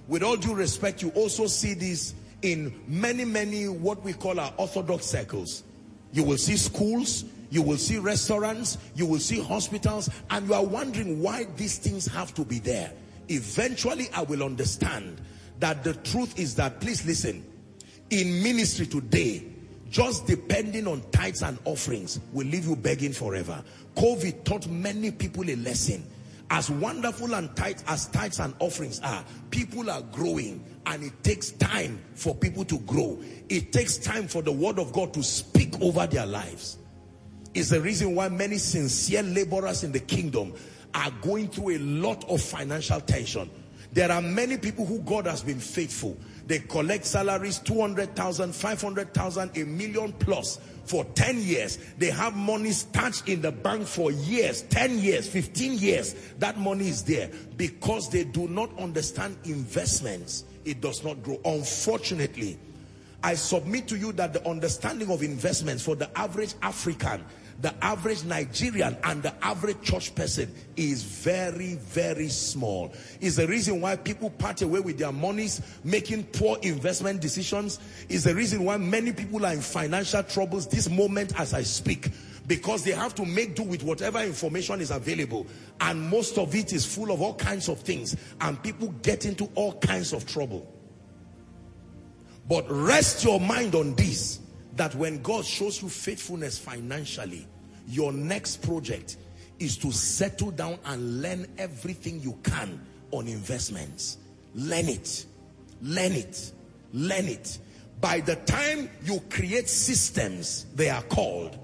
with 0.09 0.23
all 0.23 0.37
due 0.37 0.55
respect, 0.55 1.03
you 1.03 1.11
also 1.11 1.47
see 1.47 1.75
this 1.75 2.15
in 2.43 2.75
many, 2.87 3.25
many 3.25 3.69
what 3.69 4.03
we 4.03 4.13
call 4.13 4.39
our 4.39 4.53
orthodox 4.57 5.07
circles. 5.07 5.65
You 6.13 6.25
will 6.25 6.37
see 6.37 6.57
schools, 6.57 7.25
you 7.51 7.63
will 7.63 7.79
see 7.79 7.99
restaurants, 7.99 8.79
you 8.95 9.07
will 9.07 9.19
see 9.19 9.41
hospitals, 9.41 10.11
and 10.31 10.47
you 10.47 10.55
are 10.55 10.65
wondering 10.65 11.23
why 11.23 11.45
these 11.57 11.79
things 11.79 12.07
have 12.07 12.35
to 12.35 12.45
be 12.45 12.59
there. 12.59 12.93
Eventually, 13.29 14.09
I 14.15 14.23
will 14.23 14.43
understand 14.43 15.21
that 15.61 15.83
the 15.85 15.95
truth 15.95 16.39
is 16.39 16.55
that, 16.57 16.81
please 16.81 17.07
listen, 17.07 17.45
in 18.11 18.43
ministry 18.43 18.87
today, 18.87 19.45
just 19.91 20.27
depending 20.27 20.87
on 20.87 21.03
tithes 21.13 21.43
and 21.43 21.59
offerings 21.65 22.21
will 22.33 22.47
leave 22.47 22.67
you 22.67 22.77
begging 22.77 23.13
forever. 23.13 23.63
COVID 23.97 24.45
taught 24.45 24.67
many 24.69 25.11
people 25.11 25.49
a 25.49 25.57
lesson. 25.57 26.05
As 26.51 26.71
wonderful 26.71 27.35
and 27.35 27.55
tight 27.57 27.83
as 27.87 28.07
tithes 28.07 28.39
and 28.39 28.55
offerings 28.59 29.01
are, 29.01 29.25
people 29.51 29.91
are 29.91 30.03
growing 30.03 30.65
and 30.87 31.03
it 31.03 31.25
takes 31.25 31.51
time 31.53 31.99
for 32.15 32.35
people 32.35 32.65
to 32.67 32.79
grow. 32.81 33.19
It 33.49 33.73
takes 33.73 33.97
time 33.97 34.29
for 34.29 34.43
the 34.43 34.53
word 34.53 34.79
of 34.79 34.93
God 34.93 35.15
to 35.15 35.23
speak 35.23 35.81
over 35.81 36.07
their 36.07 36.27
lives. 36.27 36.79
Is 37.55 37.71
the 37.71 37.81
reason 37.81 38.15
why 38.15 38.29
many 38.29 38.59
sincere 38.59 39.23
laborers 39.23 39.85
in 39.85 39.93
the 39.93 40.01
kingdom 40.01 40.55
are 40.95 41.11
going 41.23 41.49
through 41.49 41.77
a 41.77 41.79
lot 41.79 42.25
of 42.29 42.41
financial 42.41 43.01
tension. 43.01 43.51
There 43.93 44.11
are 44.11 44.23
many 44.23 44.57
people 44.57 44.85
who 44.85 45.01
God 45.01 45.27
has 45.27 45.43
been 45.43 45.61
faithful. 45.61 46.17
They 46.47 46.59
collect 46.59 47.05
salaries, 47.05 47.59
200,000, 47.59 48.55
500,000, 48.55 49.57
a 49.57 49.65
million 49.65 50.13
plus 50.13 50.59
for 50.85 51.05
10 51.05 51.41
years. 51.41 51.79
They 51.99 52.11
have 52.11 52.35
money 52.37 52.73
stashed 52.73 53.29
in 53.29 53.41
the 53.43 53.53
bank 53.53 53.87
for 53.87 54.11
years, 54.13 54.63
10 54.63 54.99
years, 54.99 55.29
15 55.29 55.79
years. 55.79 56.15
That 56.39 56.59
money 56.59 56.89
is 56.89 57.03
there 57.03 57.31
because 57.57 58.11
they 58.11 58.25
do 58.25 58.49
not 58.49 58.77
understand 58.79 59.37
investments. 59.45 60.45
It 60.65 60.81
does 60.81 61.05
not 61.05 61.23
grow. 61.23 61.41
Unfortunately, 61.45 62.59
I 63.23 63.35
submit 63.35 63.89
to 63.89 63.97
you 63.97 64.13
that 64.13 64.33
the 64.33 64.47
understanding 64.47 65.11
of 65.11 65.23
investments 65.23 65.83
for 65.83 65.95
the 65.95 66.11
average 66.19 66.55
African 66.63 67.25
the 67.61 67.75
average 67.85 68.25
Nigerian 68.25 68.97
and 69.05 69.23
the 69.23 69.33
average 69.45 69.81
church 69.83 70.15
person 70.15 70.53
is 70.77 71.03
very, 71.03 71.75
very 71.75 72.29
small. 72.29 72.93
Is 73.21 73.37
the 73.37 73.47
reason 73.47 73.81
why 73.81 73.97
people 73.97 74.31
part 74.31 74.63
away 74.63 74.81
with 74.81 74.99
their 74.99 75.13
monies, 75.13 75.63
making 75.85 76.25
poor 76.25 76.59
investment 76.63 77.21
decisions. 77.21 77.79
Is 78.09 78.25
the 78.25 78.35
reason 78.35 78.65
why 78.65 78.77
many 78.77 79.13
people 79.13 79.47
are 79.47 79.53
in 79.53 79.61
financial 79.61 80.23
troubles 80.23 80.67
this 80.67 80.91
moment 80.91 81.39
as 81.39 81.55
I 81.55 81.63
speak. 81.63 82.11
Because 82.47 82.85
they 82.85 82.91
have 82.91 83.15
to 83.15 83.25
make 83.25 83.55
do 83.55 83.63
with 83.63 83.83
whatever 83.83 84.21
information 84.21 84.83
is 84.83 84.91
available. 84.91 85.47
And 85.81 86.03
most 86.11 86.37
of 86.37 86.55
it 86.55 86.73
is 86.75 86.85
full 86.85 87.11
of 87.11 87.23
all 87.23 87.35
kinds 87.35 87.69
of 87.71 87.81
things. 87.81 88.17
And 88.41 88.63
people 88.63 88.89
get 89.03 89.25
into 89.25 89.49
all 89.55 89.79
kinds 89.79 90.13
of 90.13 90.27
trouble. 90.27 90.71
But 92.47 92.67
rest 92.69 93.25
your 93.25 93.41
mind 93.41 93.75
on 93.75 93.95
this 93.95 94.41
that 94.77 94.95
when 94.95 95.23
God 95.23 95.45
shows 95.45 95.83
you 95.83 95.89
faithfulness 95.89 96.59
financially, 96.59 97.47
your 97.87 98.13
next 98.13 98.63
project 98.63 99.17
is 99.59 99.77
to 99.79 99.93
settle 99.93 100.51
down 100.51 100.79
and 100.87 101.23
learn 101.23 101.47
everything 101.59 102.21
you 102.21 102.37
can 102.43 102.81
on 103.11 103.29
investments. 103.29 104.19
Learn 104.55 104.89
it. 104.89 105.27
Learn 105.83 106.13
it. 106.13 106.53
Learn 106.93 107.27
it. 107.27 107.59
By 108.01 108.21
the 108.21 108.37
time 108.37 108.91
you 109.05 109.21
create 109.31 109.69
systems, 109.69 110.67
they 110.75 110.91
are 110.91 111.03
called, 111.03 111.59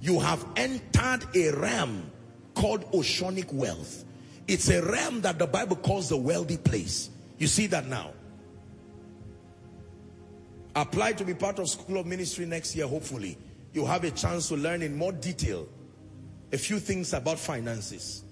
you 0.00 0.20
have 0.20 0.44
entered 0.56 1.26
a 1.34 1.50
realm 1.52 2.10
called 2.54 2.84
oceanic 2.92 3.52
wealth. 3.52 4.04
It's 4.46 4.68
a 4.68 4.82
realm 4.82 5.22
that 5.22 5.38
the 5.38 5.46
Bible 5.46 5.76
calls 5.76 6.08
the 6.08 6.16
wealthy 6.16 6.56
place. 6.56 7.10
You 7.38 7.46
see 7.46 7.66
that 7.68 7.86
now. 7.88 8.12
Apply 10.76 11.12
to 11.14 11.24
be 11.24 11.32
part 11.32 11.58
of 11.58 11.70
School 11.70 11.96
of 11.96 12.06
Ministry 12.06 12.44
next 12.44 12.76
year, 12.76 12.86
hopefully. 12.86 13.38
You 13.72 13.86
have 13.86 14.04
a 14.04 14.10
chance 14.10 14.48
to 14.48 14.56
learn 14.56 14.82
in 14.82 14.94
more 14.94 15.10
detail 15.10 15.66
a 16.52 16.58
few 16.58 16.78
things 16.78 17.14
about 17.14 17.38
finances, 17.38 18.24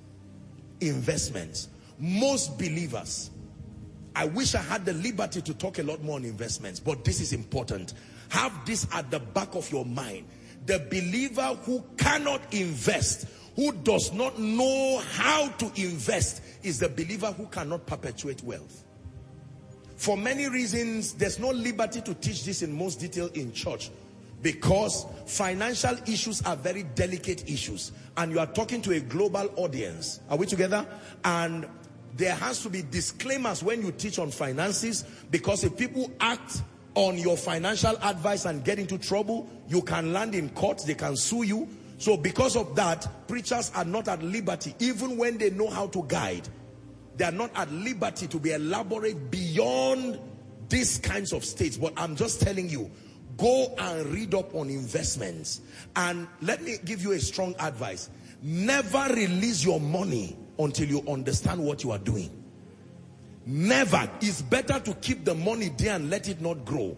investments. 0.81 1.69
Most 1.99 2.59
believers, 2.59 3.31
I 4.15 4.27
wish 4.27 4.55
I 4.55 4.61
had 4.61 4.85
the 4.85 4.93
liberty 4.93 5.41
to 5.41 5.55
talk 5.55 5.79
a 5.79 5.83
lot 5.83 6.03
more 6.03 6.17
on 6.17 6.25
investments, 6.27 6.81
but 6.81 7.03
this 7.03 7.23
is 7.23 7.33
important. 7.33 7.95
Have 8.29 8.53
this 8.67 8.87
at 8.93 9.11
the 9.11 9.21
back 9.21 9.55
of 9.55 9.71
your 9.73 9.87
mind. 9.87 10.27
The 10.67 10.81
believer 10.91 11.59
who 11.65 11.83
cannot 11.97 12.43
invest, 12.53 13.27
who 13.57 13.73
does 13.73 14.13
not 14.13 14.39
know 14.39 15.03
how 15.13 15.49
to 15.49 15.67
invest, 15.77 16.43
is 16.63 16.79
the 16.79 16.91
believer 16.91 17.33
who 17.33 17.47
cannot 17.47 17.87
perpetuate 17.87 18.43
wealth. 18.43 18.84
For 19.97 20.17
many 20.17 20.49
reasons, 20.49 21.15
there's 21.15 21.39
no 21.39 21.51
liberty 21.51 22.01
to 22.03 22.15
teach 22.15 22.45
this 22.45 22.63
in 22.63 22.73
most 22.77 23.01
detail 23.01 23.29
in 23.35 23.53
church 23.53 23.91
because 24.43 25.07
financial 25.27 25.97
issues 26.07 26.43
are 26.43 26.57
very 26.57 26.83
delicate 26.83 27.49
issues 27.49 27.93
and 28.17 28.31
you 28.31 28.39
are 28.39 28.47
talking 28.47 28.83
to 28.83 28.93
a 28.93 29.01
global 29.01 29.51
audience. 29.57 30.21
Are 30.29 30.37
we 30.37 30.47
together? 30.47 30.87
And 31.25 31.67
there 32.17 32.35
has 32.35 32.63
to 32.63 32.71
be 32.71 32.83
disclaimers 32.83 33.63
when 33.63 33.83
you 33.83 33.93
teach 33.93 34.19
on 34.19 34.31
finances 34.31 35.05
because 35.31 35.65
if 35.65 35.77
people 35.77 36.11
act 36.21 36.63
on 36.95 37.17
your 37.17 37.37
financial 37.37 37.97
advice 38.03 38.45
and 38.45 38.65
get 38.65 38.79
into 38.79 38.99
trouble, 38.99 39.49
you 39.69 39.81
can 39.83 40.13
land 40.13 40.35
in 40.35 40.51
court, 40.51 40.83
they 40.87 40.95
can 40.95 41.17
sue 41.17 41.45
you. 41.45 41.69
So 41.99 42.17
because 42.17 42.55
of 42.55 42.77
that, 42.77 43.27
preachers 43.27 43.73
are 43.75 43.85
not 43.85 44.09
at 44.09 44.23
liberty 44.23 44.75
even 44.79 45.17
when 45.17 45.39
they 45.39 45.51
know 45.51 45.71
how 45.71 45.87
to 45.89 46.05
guide 46.07 46.47
they 47.17 47.25
are 47.25 47.33
not 47.33 47.51
at 47.55 47.71
liberty 47.73 48.27
to 48.27 48.39
be 48.39 48.53
elaborate 48.53 49.31
beyond 49.31 50.19
these 50.69 50.99
kinds 50.99 51.33
of 51.33 51.45
states. 51.45 51.77
But 51.77 51.93
I'm 51.97 52.17
just 52.17 52.41
telling 52.41 52.69
you, 52.69 52.91
Go 53.37 53.75
and 53.79 54.07
read 54.07 54.35
up 54.35 54.55
on 54.55 54.71
investments. 54.71 55.61
And 55.97 56.29
let 56.41 56.63
me 56.63 56.77
give 56.85 57.03
you 57.03 57.13
a 57.13 57.19
strong 57.19 57.55
advice. 57.59 58.11
Never 58.43 59.07
release 59.15 59.65
your 59.65 59.81
money 59.81 60.37
until 60.59 60.89
you 60.89 61.03
understand 61.09 61.61
what 61.63 61.83
you 61.83 61.91
are 61.91 61.99
doing. 61.99 62.31
Never. 63.47 64.09
It's 64.21 64.43
better 64.43 64.79
to 64.81 64.95
keep 64.95 65.25
the 65.25 65.35
money 65.35 65.71
there 65.77 65.97
and 65.97 66.11
let 66.11 66.29
it 66.29 66.41
not 66.41 66.65
grow. 66.65 66.97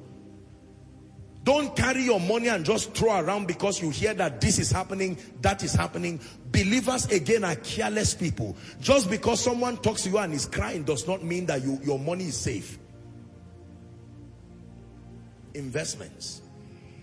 Don't 1.46 1.76
carry 1.76 2.02
your 2.02 2.18
money 2.18 2.48
and 2.48 2.64
just 2.64 2.92
throw 2.92 3.20
around 3.20 3.46
because 3.46 3.80
you 3.80 3.90
hear 3.90 4.12
that 4.14 4.40
this 4.40 4.58
is 4.58 4.68
happening, 4.68 5.16
that 5.42 5.62
is 5.62 5.72
happening. 5.74 6.18
Believers 6.50 7.06
again 7.12 7.44
are 7.44 7.54
careless 7.54 8.14
people. 8.14 8.56
Just 8.80 9.08
because 9.08 9.44
someone 9.44 9.76
talks 9.76 10.02
to 10.02 10.10
you 10.10 10.18
and 10.18 10.34
is 10.34 10.46
crying 10.46 10.82
does 10.82 11.06
not 11.06 11.22
mean 11.22 11.46
that 11.46 11.62
you, 11.62 11.78
your 11.84 12.00
money 12.00 12.24
is 12.24 12.36
safe. 12.36 12.80
Investments. 15.54 16.42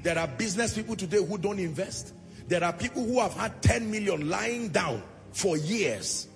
There 0.02 0.20
are 0.20 0.28
business 0.28 0.74
people 0.74 0.98
today 0.98 1.24
who 1.24 1.38
don't 1.38 1.60
invest. 1.60 2.14
There 2.50 2.66
are 2.66 2.74
people 2.74 3.06
who 3.06 3.22
have 3.22 3.36
had 3.36 3.62
10 3.62 3.90
million 3.90 4.28
lying 4.28 4.68
down 4.68 5.04
for 5.32 5.56
years. 5.56 6.28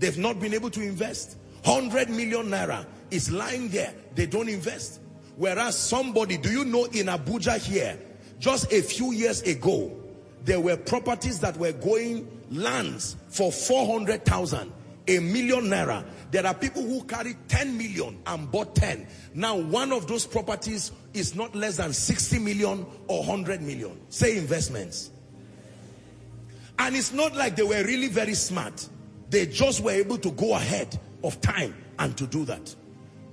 They've 0.00 0.18
not 0.18 0.38
been 0.38 0.52
able 0.52 0.68
to 0.68 0.82
invest. 0.82 1.38
100 1.64 2.10
million 2.10 2.48
naira 2.48 2.84
is 3.10 3.32
lying 3.32 3.70
there. 3.70 3.94
They 4.14 4.26
don't 4.26 4.50
invest. 4.50 5.00
Whereas 5.36 5.76
somebody, 5.76 6.36
do 6.36 6.50
you 6.50 6.64
know 6.64 6.84
in 6.84 7.06
Abuja 7.06 7.58
here, 7.58 7.98
just 8.38 8.72
a 8.72 8.82
few 8.82 9.12
years 9.12 9.42
ago, 9.42 9.92
there 10.44 10.60
were 10.60 10.76
properties 10.76 11.40
that 11.40 11.56
were 11.56 11.72
going 11.72 12.28
lands 12.50 13.16
for 13.28 13.50
400,000, 13.50 14.72
a 15.08 15.18
million 15.18 15.64
naira. 15.64 16.04
There 16.30 16.46
are 16.46 16.54
people 16.54 16.82
who 16.82 17.02
carry 17.04 17.36
10 17.48 17.76
million 17.78 18.20
and 18.26 18.50
bought 18.50 18.74
10. 18.74 19.06
Now, 19.34 19.56
one 19.56 19.92
of 19.92 20.06
those 20.06 20.26
properties 20.26 20.92
is 21.14 21.34
not 21.34 21.54
less 21.54 21.78
than 21.78 21.92
60 21.92 22.38
million 22.40 22.86
or 23.08 23.20
100 23.20 23.62
million. 23.62 23.98
Say 24.08 24.36
investments. 24.36 25.10
And 26.78 26.96
it's 26.96 27.12
not 27.12 27.34
like 27.36 27.56
they 27.56 27.62
were 27.62 27.82
really 27.84 28.08
very 28.08 28.34
smart. 28.34 28.88
They 29.30 29.46
just 29.46 29.80
were 29.82 29.92
able 29.92 30.18
to 30.18 30.30
go 30.32 30.54
ahead 30.54 30.98
of 31.22 31.40
time 31.40 31.74
and 31.98 32.16
to 32.18 32.26
do 32.26 32.44
that. 32.46 32.74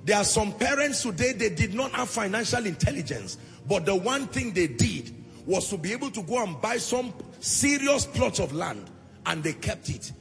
There 0.03 0.17
are 0.17 0.23
some 0.23 0.53
parents 0.53 1.03
today, 1.03 1.33
they 1.33 1.49
did 1.49 1.73
not 1.73 1.91
have 1.91 2.09
financial 2.09 2.65
intelligence. 2.65 3.37
But 3.67 3.85
the 3.85 3.95
one 3.95 4.27
thing 4.27 4.53
they 4.53 4.67
did 4.67 5.13
was 5.45 5.69
to 5.69 5.77
be 5.77 5.91
able 5.91 6.11
to 6.11 6.21
go 6.23 6.43
and 6.43 6.59
buy 6.59 6.77
some 6.77 7.13
serious 7.39 8.05
plots 8.05 8.39
of 8.39 8.53
land. 8.53 8.89
And 9.25 9.43
they 9.43 9.53
kept 9.53 9.89
it. 9.89 10.11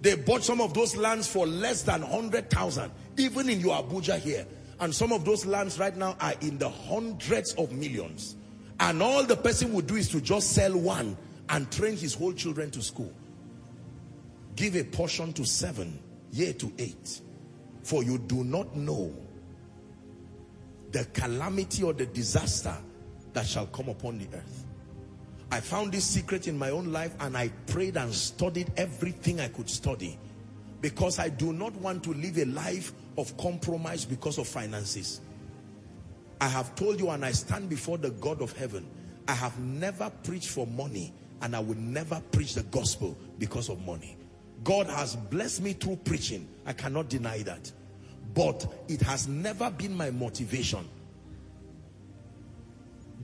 They 0.00 0.14
bought 0.14 0.44
some 0.44 0.60
of 0.60 0.74
those 0.74 0.96
lands 0.96 1.26
for 1.26 1.46
less 1.46 1.82
than 1.82 2.02
100,000. 2.02 2.90
Even 3.16 3.48
in 3.48 3.60
your 3.60 3.82
Abuja 3.82 4.18
here. 4.18 4.46
And 4.80 4.94
some 4.94 5.12
of 5.12 5.24
those 5.24 5.44
lands 5.44 5.78
right 5.78 5.96
now 5.96 6.16
are 6.20 6.34
in 6.40 6.58
the 6.58 6.68
hundreds 6.68 7.54
of 7.54 7.72
millions. 7.72 8.36
And 8.78 9.02
all 9.02 9.24
the 9.24 9.36
person 9.36 9.72
would 9.72 9.86
do 9.86 9.96
is 9.96 10.08
to 10.10 10.20
just 10.20 10.52
sell 10.52 10.76
one 10.76 11.16
and 11.48 11.70
train 11.72 11.96
his 11.96 12.14
whole 12.14 12.32
children 12.32 12.70
to 12.72 12.82
school. 12.82 13.12
Give 14.54 14.76
a 14.76 14.84
portion 14.84 15.32
to 15.34 15.44
seven, 15.44 15.98
year 16.30 16.52
to 16.52 16.72
eight. 16.78 17.20
For 17.88 18.04
you 18.04 18.18
do 18.18 18.44
not 18.44 18.76
know 18.76 19.10
the 20.92 21.06
calamity 21.14 21.82
or 21.82 21.94
the 21.94 22.04
disaster 22.04 22.76
that 23.32 23.46
shall 23.46 23.64
come 23.64 23.88
upon 23.88 24.18
the 24.18 24.26
earth. 24.36 24.66
I 25.50 25.60
found 25.60 25.92
this 25.92 26.04
secret 26.04 26.48
in 26.48 26.58
my 26.58 26.68
own 26.68 26.92
life 26.92 27.14
and 27.20 27.34
I 27.34 27.48
prayed 27.66 27.96
and 27.96 28.12
studied 28.12 28.70
everything 28.76 29.40
I 29.40 29.48
could 29.48 29.70
study 29.70 30.18
because 30.82 31.18
I 31.18 31.30
do 31.30 31.54
not 31.54 31.72
want 31.76 32.04
to 32.04 32.12
live 32.12 32.36
a 32.36 32.44
life 32.44 32.92
of 33.16 33.34
compromise 33.38 34.04
because 34.04 34.36
of 34.36 34.46
finances. 34.46 35.22
I 36.42 36.48
have 36.48 36.74
told 36.74 37.00
you 37.00 37.08
and 37.08 37.24
I 37.24 37.32
stand 37.32 37.70
before 37.70 37.96
the 37.96 38.10
God 38.10 38.42
of 38.42 38.52
heaven. 38.52 38.86
I 39.28 39.32
have 39.32 39.58
never 39.60 40.10
preached 40.24 40.50
for 40.50 40.66
money 40.66 41.14
and 41.40 41.56
I 41.56 41.60
will 41.60 41.78
never 41.78 42.20
preach 42.32 42.52
the 42.52 42.64
gospel 42.64 43.16
because 43.38 43.70
of 43.70 43.82
money. 43.86 44.18
God 44.62 44.88
has 44.88 45.16
blessed 45.16 45.62
me 45.62 45.72
through 45.72 45.96
preaching. 46.04 46.46
I 46.66 46.74
cannot 46.74 47.08
deny 47.08 47.38
that. 47.44 47.72
But 48.38 48.72
it 48.86 49.00
has 49.00 49.26
never 49.26 49.68
been 49.68 49.96
my 49.96 50.12
motivation. 50.12 50.88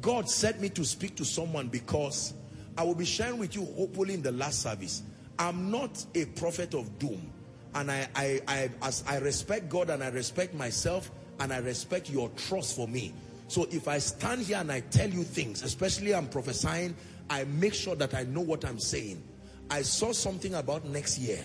God 0.00 0.28
sent 0.28 0.60
me 0.60 0.68
to 0.70 0.84
speak 0.84 1.14
to 1.14 1.24
someone 1.24 1.68
because 1.68 2.34
I 2.76 2.82
will 2.82 2.96
be 2.96 3.04
sharing 3.04 3.38
with 3.38 3.54
you 3.54 3.64
hopefully 3.76 4.14
in 4.14 4.22
the 4.22 4.32
last 4.32 4.60
service. 4.60 5.04
I'm 5.38 5.70
not 5.70 6.04
a 6.16 6.24
prophet 6.24 6.74
of 6.74 6.98
doom. 6.98 7.30
And 7.76 7.92
I, 7.92 8.08
I, 8.16 8.40
I, 8.48 8.70
as 8.82 9.04
I 9.06 9.18
respect 9.18 9.68
God 9.68 9.88
and 9.88 10.02
I 10.02 10.08
respect 10.08 10.52
myself 10.52 11.12
and 11.38 11.52
I 11.52 11.58
respect 11.58 12.10
your 12.10 12.28
trust 12.30 12.74
for 12.74 12.88
me. 12.88 13.14
So 13.46 13.68
if 13.70 13.86
I 13.86 13.98
stand 13.98 14.42
here 14.42 14.56
and 14.56 14.72
I 14.72 14.80
tell 14.80 15.08
you 15.08 15.22
things, 15.22 15.62
especially 15.62 16.12
I'm 16.12 16.26
prophesying, 16.26 16.96
I 17.30 17.44
make 17.44 17.74
sure 17.74 17.94
that 17.94 18.14
I 18.14 18.24
know 18.24 18.40
what 18.40 18.64
I'm 18.64 18.80
saying. 18.80 19.22
I 19.70 19.82
saw 19.82 20.10
something 20.10 20.54
about 20.54 20.84
next 20.86 21.20
year 21.20 21.38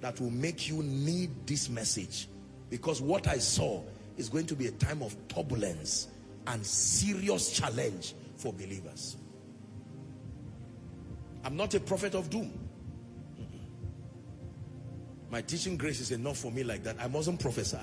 that 0.00 0.20
will 0.20 0.30
make 0.30 0.68
you 0.68 0.84
need 0.84 1.30
this 1.44 1.68
message. 1.68 2.28
Because 2.70 3.00
what 3.00 3.26
I 3.26 3.38
saw 3.38 3.82
is 4.16 4.28
going 4.28 4.46
to 4.46 4.56
be 4.56 4.66
a 4.66 4.72
time 4.72 5.02
of 5.02 5.16
turbulence 5.28 6.08
and 6.46 6.64
serious 6.64 7.52
challenge 7.52 8.14
for 8.36 8.52
believers. 8.52 9.16
I'm 11.44 11.56
not 11.56 11.74
a 11.74 11.80
prophet 11.80 12.14
of 12.14 12.28
doom. 12.30 12.52
My 15.30 15.42
teaching 15.42 15.76
grace 15.76 16.00
is 16.00 16.12
enough 16.12 16.38
for 16.38 16.50
me 16.50 16.64
like 16.64 16.82
that. 16.84 16.96
I 17.00 17.08
mustn't 17.08 17.40
prophesy. 17.40 17.78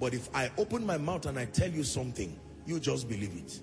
But 0.00 0.14
if 0.14 0.28
I 0.34 0.50
open 0.58 0.84
my 0.84 0.98
mouth 0.98 1.26
and 1.26 1.38
I 1.38 1.46
tell 1.46 1.70
you 1.70 1.84
something, 1.84 2.38
you 2.66 2.80
just 2.80 3.08
believe 3.08 3.36
it. 3.36 3.60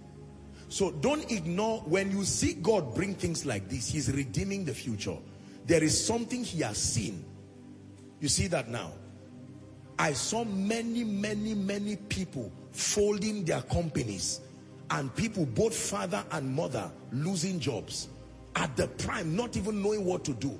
So 0.69 0.91
don't 0.91 1.29
ignore 1.29 1.79
when 1.81 2.11
you 2.11 2.23
see 2.23 2.53
God 2.53 2.95
bring 2.95 3.13
things 3.13 3.45
like 3.45 3.67
this, 3.67 3.89
he's 3.89 4.11
redeeming 4.11 4.63
the 4.63 4.73
future. 4.73 5.17
There 5.65 5.83
is 5.83 6.05
something 6.05 6.43
he 6.43 6.61
has 6.61 6.77
seen. 6.77 7.25
You 8.19 8.29
see 8.29 8.47
that 8.47 8.69
now. 8.69 8.91
I 10.01 10.13
saw 10.13 10.43
many, 10.45 11.03
many, 11.03 11.53
many 11.53 11.95
people 11.95 12.51
folding 12.71 13.45
their 13.45 13.61
companies 13.61 14.41
and 14.89 15.15
people, 15.15 15.45
both 15.45 15.75
father 15.75 16.23
and 16.31 16.51
mother, 16.55 16.91
losing 17.11 17.59
jobs 17.59 18.07
at 18.55 18.75
the 18.75 18.87
prime, 18.87 19.35
not 19.35 19.57
even 19.57 19.83
knowing 19.83 20.03
what 20.03 20.25
to 20.25 20.33
do. 20.33 20.59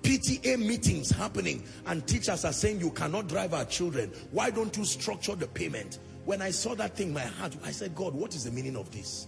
PTA 0.00 0.58
meetings 0.58 1.10
happening 1.10 1.64
and 1.84 2.06
teachers 2.06 2.46
are 2.46 2.52
saying 2.54 2.80
you 2.80 2.90
cannot 2.92 3.28
drive 3.28 3.52
our 3.52 3.66
children. 3.66 4.10
Why 4.30 4.48
don't 4.48 4.74
you 4.74 4.86
structure 4.86 5.34
the 5.34 5.48
payment? 5.48 5.98
When 6.24 6.40
I 6.40 6.50
saw 6.50 6.74
that 6.76 6.96
thing, 6.96 7.12
my 7.12 7.20
heart, 7.20 7.54
I 7.62 7.72
said, 7.72 7.94
God, 7.94 8.14
what 8.14 8.34
is 8.34 8.44
the 8.44 8.50
meaning 8.52 8.76
of 8.76 8.90
this? 8.90 9.26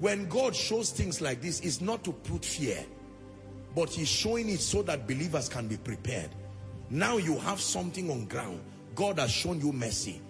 When 0.00 0.30
God 0.30 0.56
shows 0.56 0.92
things 0.92 1.20
like 1.20 1.42
this, 1.42 1.60
it's 1.60 1.82
not 1.82 2.02
to 2.04 2.12
put 2.12 2.42
fear, 2.42 2.86
but 3.76 3.90
he's 3.90 4.08
showing 4.08 4.48
it 4.48 4.60
so 4.60 4.80
that 4.84 5.06
believers 5.06 5.50
can 5.50 5.68
be 5.68 5.76
prepared. 5.76 6.30
Now 6.90 7.16
you 7.16 7.38
have 7.38 7.60
something 7.60 8.10
on 8.10 8.26
ground. 8.26 8.60
God 8.94 9.18
has 9.18 9.30
shown 9.30 9.60
you 9.60 9.72
mercy. 9.72 10.20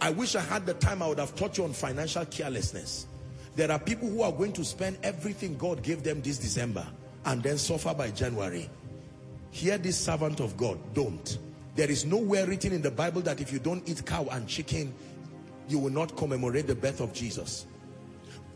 I 0.00 0.10
wish 0.10 0.36
I 0.36 0.40
had 0.40 0.66
the 0.66 0.74
time 0.74 1.02
I 1.02 1.08
would 1.08 1.18
have 1.18 1.34
taught 1.34 1.58
you 1.58 1.64
on 1.64 1.72
financial 1.72 2.24
carelessness. 2.26 3.06
There 3.56 3.70
are 3.70 3.78
people 3.78 4.08
who 4.08 4.22
are 4.22 4.32
going 4.32 4.52
to 4.52 4.64
spend 4.64 4.98
everything 5.02 5.56
God 5.56 5.82
gave 5.82 6.02
them 6.02 6.22
this 6.22 6.38
December 6.38 6.86
and 7.24 7.42
then 7.42 7.58
suffer 7.58 7.92
by 7.92 8.10
January. 8.10 8.70
Hear 9.50 9.78
this 9.78 9.98
servant 9.98 10.40
of 10.40 10.56
God, 10.56 10.78
don't. 10.94 11.38
There 11.74 11.90
is 11.90 12.04
nowhere 12.04 12.46
written 12.46 12.72
in 12.72 12.82
the 12.82 12.90
Bible 12.90 13.20
that 13.22 13.40
if 13.40 13.52
you 13.52 13.58
don't 13.58 13.88
eat 13.88 14.04
cow 14.06 14.26
and 14.30 14.46
chicken, 14.48 14.94
you 15.68 15.78
will 15.78 15.90
not 15.90 16.16
commemorate 16.16 16.66
the 16.66 16.74
birth 16.74 17.00
of 17.00 17.12
Jesus. 17.12 17.66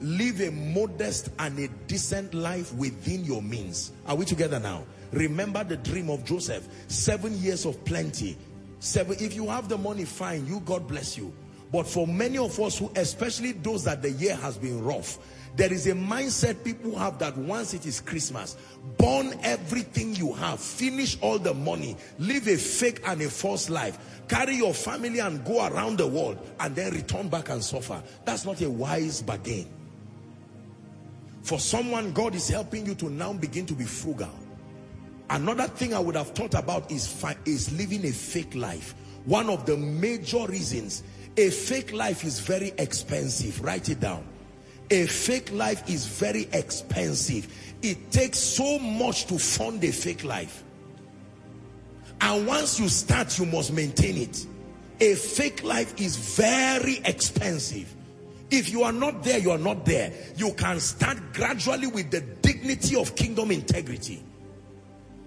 Live 0.01 0.41
a 0.41 0.51
modest 0.51 1.31
and 1.39 1.59
a 1.59 1.69
decent 1.87 2.35
life 2.35 2.73
within 2.75 3.25
your 3.25 3.43
means. 3.43 3.93
Are 4.07 4.17
we 4.17 4.25
together 4.25 4.59
now? 4.59 4.85
Remember 5.13 5.63
the 5.63 5.77
dream 5.77 6.11
of 6.11 6.25
Joseph. 6.25 6.67
Seven 6.89 7.39
years 7.39 7.65
of 7.67 7.85
plenty. 7.85 8.37
Seven. 8.81 9.17
If 9.21 9.35
you 9.35 9.49
have 9.49 9.69
the 9.69 9.79
money, 9.79 10.05
fine. 10.05 10.47
You, 10.47 10.61
God 10.61 10.89
bless 10.89 11.17
you. 11.17 11.33
But 11.71 11.87
for 11.87 12.07
many 12.07 12.39
of 12.39 12.59
us 12.61 12.79
who, 12.79 12.91
especially 12.97 13.53
those 13.53 13.85
that 13.85 14.03
the 14.03 14.11
year 14.11 14.37
has 14.37 14.59
been 14.59 14.85
rough, 14.85 15.19
there 15.57 15.73
is 15.73 15.87
a 15.87 15.93
mindset 15.93 16.65
people 16.65 16.99
have 16.99 17.19
that 17.19 17.37
once 17.37 17.75
it 17.75 17.87
is 17.87 18.01
Christmas, 18.01 18.57
burn 18.99 19.39
everything 19.43 20.15
you 20.15 20.33
have, 20.35 20.61
finish 20.61 21.19
all 21.21 21.39
the 21.39 21.53
money, 21.53 21.97
live 22.19 22.47
a 22.49 22.57
fake 22.57 23.01
and 23.07 23.21
a 23.23 23.29
false 23.29 23.69
life, 23.69 23.99
carry 24.29 24.57
your 24.57 24.73
family 24.73 25.19
and 25.19 25.45
go 25.45 25.67
around 25.67 25.99
the 25.99 26.07
world 26.07 26.39
and 26.61 26.75
then 26.75 26.93
return 26.93 27.29
back 27.29 27.51
and 27.51 27.63
suffer. 27.63 28.03
That's 28.25 28.45
not 28.45 28.61
a 28.63 28.69
wise 28.71 29.23
bargain. 29.23 29.69
For 31.43 31.59
someone, 31.59 32.13
God 32.13 32.35
is 32.35 32.49
helping 32.49 32.87
you 32.87 32.95
to 32.97 33.11
now 33.11 33.33
begin 33.33 33.67
to 33.67 33.75
be 33.75 33.85
frugal. 33.85 34.31
Another 35.31 35.67
thing 35.67 35.95
I 35.95 35.99
would 35.99 36.17
have 36.17 36.31
thought 36.31 36.55
about 36.55 36.91
is, 36.91 37.25
is 37.47 37.73
living 37.73 38.05
a 38.05 38.13
fake 38.13 38.55
life. 38.55 38.95
One 39.25 39.49
of 39.49 39.67
the 39.67 39.77
major 39.77 40.47
reasons, 40.47 41.03
a 41.37 41.51
fake 41.51 41.93
life 41.93 42.25
is 42.25 42.41
very 42.41 42.73
expensive. 42.79 43.63
Write 43.63 43.89
it 43.89 44.01
down. 44.01 44.25
A 44.91 45.07
fake 45.07 45.51
life 45.53 45.89
is 45.89 46.07
very 46.07 46.49
expensive. 46.53 47.49
It 47.81 48.11
takes 48.11 48.39
so 48.39 48.79
much 48.79 49.27
to 49.27 49.39
fund 49.39 49.83
a 49.85 49.93
fake 49.93 50.25
life. 50.25 50.63
And 52.21 52.47
once 52.47 52.79
you 52.79 52.89
start, 52.89 53.39
you 53.39 53.47
must 53.47 53.73
maintain 53.73 54.17
it. 54.17 54.47
A 55.01 55.15
fake 55.15 55.65
life 55.65 56.01
is 56.01 56.17
very 56.17 57.01
expensive. 57.05 57.93
If 58.51 58.69
you 58.71 58.83
are 58.83 58.93
not 58.93 59.25
there, 59.25 59.39
you 59.39 59.51
are 59.51 59.59
not 59.59 59.87
there. 59.87 60.13
You 60.37 60.53
can 60.53 60.79
start 60.79 61.19
gradually 61.33 61.87
with 61.87 62.11
the 62.11 62.21
dignity 62.21 62.97
of 62.97 63.17
kingdom 63.17 63.51
integrity. 63.51 64.23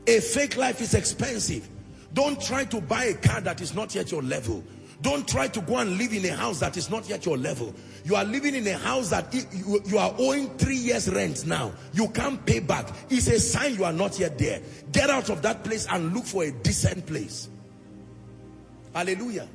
A 0.08 0.20
fake 0.20 0.58
life 0.58 0.82
is 0.82 0.94
expensive. 0.94 1.68
Don't 2.14 2.42
try 2.42 2.66
to 2.66 2.80
buy 2.80 3.06
a 3.06 3.14
car 3.16 3.42
that 3.42 3.62
is 3.62 3.74
not 3.74 3.94
yet 3.96 4.12
your 4.12 4.22
level. 4.22 4.64
Don't 5.02 5.28
try 5.28 5.48
to 5.48 5.62
go 5.62 5.78
and 5.78 5.98
live 5.98 6.14
in 6.14 6.26
a 6.26 6.36
house 6.36 6.60
that 6.60 6.78
is 6.78 6.90
not 6.90 7.08
yet 7.10 7.26
your 7.26 7.38
level. 7.38 7.74
You 8.06 8.16
are 8.16 8.24
living 8.24 8.56
in 8.56 8.66
a 8.68 8.78
house 8.78 9.10
that 9.10 9.34
you 9.34 9.98
are 9.98 10.14
owing 10.18 10.50
three 10.58 10.78
years 10.78 11.12
rent 11.12 11.46
now. 11.46 11.74
You 11.94 12.08
can't 12.10 12.44
pay 12.46 12.60
back. 12.60 12.88
It's 13.10 13.28
a 13.28 13.40
sign 13.40 13.76
you 13.76 13.84
are 13.84 13.92
not 13.92 14.18
yet 14.18 14.38
there. 14.38 14.62
Get 14.92 15.10
out 15.10 15.30
of 15.30 15.42
that 15.42 15.64
place 15.64 15.86
and 15.90 16.14
look 16.14 16.26
for 16.26 16.44
a 16.44 16.52
decent 16.52 17.06
place. 17.06 17.50
Hallelujah. 18.94 19.48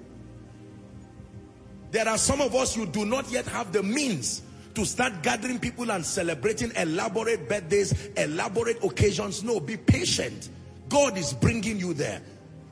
There 1.91 2.07
are 2.07 2.19
some 2.19 2.41
of 2.41 2.55
us, 2.55 2.77
you 2.77 2.87
do 2.87 3.05
not 3.05 3.31
yet 3.31 3.47
have 3.47 3.73
the 3.73 3.83
means 3.83 4.43
to 4.81 4.87
start 4.87 5.23
gathering 5.23 5.59
people 5.59 5.91
and 5.91 6.05
celebrating 6.05 6.73
elaborate 6.75 7.47
birthdays, 7.51 7.93
elaborate 8.17 8.83
occasions. 8.83 9.45
No, 9.45 9.61
be 9.61 9.77
patient. 9.77 10.49
God 10.89 11.19
is 11.19 11.35
bringing 11.35 11.79
you 11.79 11.93
there. 11.93 12.23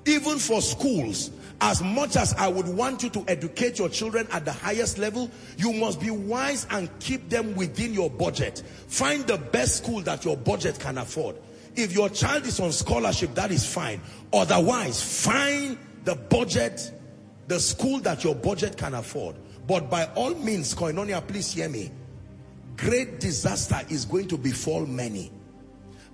Even 0.07 0.39
for 0.39 0.63
schools, 0.63 1.31
as 1.61 1.83
much 1.83 2.17
as 2.17 2.33
I 2.35 2.49
would 2.49 2.67
want 2.67 3.03
you 3.03 3.11
to 3.11 3.25
educate 3.29 3.79
your 3.79 3.91
children 3.91 4.27
at 4.33 4.47
the 4.47 4.53
highest 4.53 4.97
level, 4.97 5.31
you 5.59 5.75
must 5.75 6.01
be 6.01 6.11
wise 6.11 6.67
and 6.71 6.89
keep 6.99 7.29
them 7.29 7.55
within 7.55 7.93
your 7.93 8.09
budget. 8.09 8.63
Find 8.87 9.27
the 9.27 9.37
best 9.37 9.85
school 9.85 10.01
that 10.03 10.25
your 10.25 10.39
budget 10.39 10.81
can 10.81 10.97
afford. 10.97 11.37
If 11.77 11.93
your 11.93 12.09
child 12.09 12.47
is 12.47 12.59
on 12.59 12.73
scholarship, 12.73 13.35
that 13.35 13.51
is 13.51 13.71
fine. 13.71 14.01
Otherwise, 14.33 15.03
find 15.27 15.77
the 16.05 16.15
budget 16.15 16.91
the 17.49 17.61
school 17.61 17.99
that 18.01 18.25
your 18.25 18.35
budget 18.35 18.79
can 18.79 18.95
afford. 18.95 19.37
But 19.67 19.91
by 19.91 20.07
all 20.15 20.35
means, 20.35 20.75
Koinonia, 20.75 21.27
please 21.27 21.53
hear 21.53 21.69
me. 21.69 21.91
Great 22.79 23.19
disaster 23.19 23.81
is 23.91 24.05
going 24.05 24.29
to 24.29 24.39
befall 24.39 24.87
many. 24.87 25.33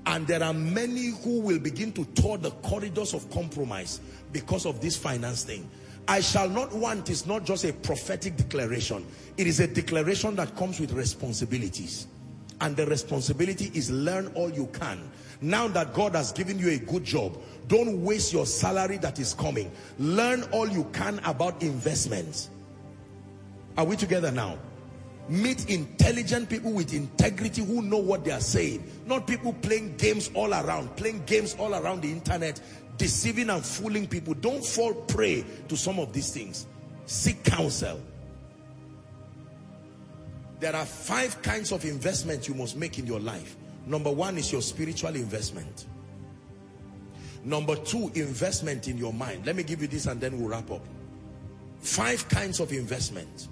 And 0.07 0.27
there 0.27 0.43
are 0.43 0.55
many 0.55 1.13
who 1.23 1.41
will 1.41 1.59
begin 1.59 1.93
to 1.93 2.05
tour 2.07 2.37
the 2.39 2.51
corridors 2.51 3.15
of 3.15 3.31
compromise 3.31 4.01
because 4.33 4.67
of 4.67 4.81
this 4.81 4.97
finance 4.97 5.45
thing. 5.45 5.69
I 6.09 6.21
shall 6.21 6.49
not 6.49 6.73
want 6.75 7.09
is 7.09 7.27
not 7.27 7.45
just 7.45 7.65
a 7.65 7.73
prophetic 7.73 8.37
declaration. 8.37 9.07
It 9.37 9.47
is 9.47 9.61
a 9.61 9.67
declaration 9.67 10.37
that 10.37 10.57
comes 10.57 10.81
with 10.81 10.93
responsibilities. 10.93 12.07
And 12.61 12.77
the 12.77 12.87
responsibility 12.87 13.71
is 13.75 13.91
learn 13.91 14.29
all 14.35 14.51
you 14.51 14.67
can. 14.67 15.11
Now 15.41 15.69
that 15.69 15.93
God 15.93 16.15
has 16.15 16.33
given 16.33 16.59
you 16.59 16.71
a 16.71 16.79
good 16.79 17.05
job, 17.05 17.37
don't 17.69 18.03
waste 18.03 18.33
your 18.33 18.47
salary 18.47 18.99
that 18.99 19.19
is 19.19 19.35
coming. 19.35 19.71
Learn 19.99 20.45
all 20.45 20.69
you 20.69 20.85
can 20.93 21.19
about 21.21 21.63
investments. 21.63 22.49
Are 23.77 23.85
we 23.85 23.97
together 23.97 24.31
now? 24.31 24.59
Meet 25.29 25.71
intelligent 25.71 26.51
people 26.51 26.73
with 26.73 26.93
integrity 26.93 27.65
who 27.65 27.81
know 27.81 27.99
what 27.99 28.25
they 28.25 28.31
are 28.31 28.41
saying. 28.41 28.85
Not 29.07 29.27
people 29.27 29.55
playing 29.55 29.97
games 29.97 30.31
all 30.35 30.53
around, 30.53 30.95
playing 30.97 31.23
games 31.25 31.57
all 31.59 31.75
around 31.75 32.03
the 32.03 32.13
internet, 32.13 32.61
deceiving 32.99 33.49
and 33.49 33.65
fooling 33.65 34.07
people. 34.07 34.35
Don't 34.35 34.65
fall 34.65 34.93
prey 34.93 35.45
to 35.69 35.77
some 35.77 35.99
of 35.99 36.13
these 36.13 36.33
things. 36.33 36.67
Seek 37.07 37.43
counsel. 37.45 38.01
There 40.61 40.77
are 40.77 40.87
five 40.87 41.41
kinds 41.43 41.73
of 41.73 41.85
investment 41.85 42.49
you 42.49 42.55
must 42.55 42.77
make 42.77 42.99
in 42.99 43.07
your 43.07 43.21
life. 43.21 43.57
Number 43.87 44.11
one 44.11 44.39
is 44.39 44.53
your 44.53 44.63
spiritual 44.63 45.15
investment. 45.15 45.87
Number 47.45 47.77
two, 47.77 48.11
investment 48.15 48.89
in 48.89 48.97
your 48.97 49.13
mind. 49.13 49.45
Let 49.45 49.57
me 49.57 49.63
give 49.63 49.83
you 49.83 49.89
this 49.89 50.07
and 50.07 50.21
then 50.21 50.39
we'll 50.39 50.49
wrap 50.49 50.71
up. 50.71 50.83
Five 51.81 52.27
kinds 52.29 52.61
of 52.61 52.73
investment. 52.73 53.49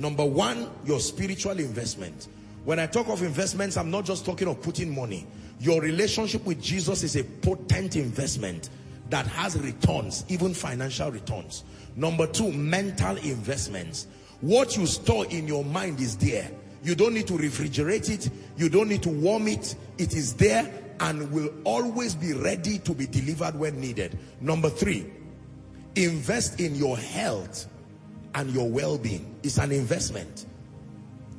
Number 0.00 0.24
one, 0.24 0.70
your 0.86 0.98
spiritual 0.98 1.60
investment. 1.60 2.28
When 2.64 2.78
I 2.78 2.86
talk 2.86 3.08
of 3.08 3.22
investments, 3.22 3.76
I'm 3.76 3.90
not 3.90 4.06
just 4.06 4.24
talking 4.24 4.48
of 4.48 4.62
putting 4.62 4.94
money. 4.94 5.26
Your 5.60 5.82
relationship 5.82 6.42
with 6.46 6.62
Jesus 6.62 7.02
is 7.02 7.16
a 7.16 7.22
potent 7.22 7.96
investment 7.96 8.70
that 9.10 9.26
has 9.26 9.60
returns, 9.60 10.24
even 10.28 10.54
financial 10.54 11.10
returns. 11.10 11.64
Number 11.96 12.26
two, 12.26 12.50
mental 12.50 13.18
investments. 13.18 14.06
What 14.40 14.74
you 14.74 14.86
store 14.86 15.26
in 15.26 15.46
your 15.46 15.66
mind 15.66 16.00
is 16.00 16.16
there. 16.16 16.50
You 16.82 16.94
don't 16.94 17.12
need 17.12 17.26
to 17.26 17.34
refrigerate 17.34 18.08
it. 18.08 18.30
You 18.56 18.70
don't 18.70 18.88
need 18.88 19.02
to 19.02 19.10
warm 19.10 19.48
it. 19.48 19.76
It 19.98 20.14
is 20.14 20.32
there 20.32 20.72
and 21.00 21.30
will 21.30 21.52
always 21.64 22.14
be 22.14 22.32
ready 22.32 22.78
to 22.78 22.94
be 22.94 23.06
delivered 23.06 23.54
when 23.54 23.78
needed. 23.78 24.18
Number 24.40 24.70
three, 24.70 25.12
invest 25.94 26.58
in 26.58 26.74
your 26.74 26.96
health 26.96 27.66
and 28.34 28.50
your 28.50 28.68
well-being. 28.68 29.34
It's 29.42 29.58
an 29.58 29.72
investment. 29.72 30.46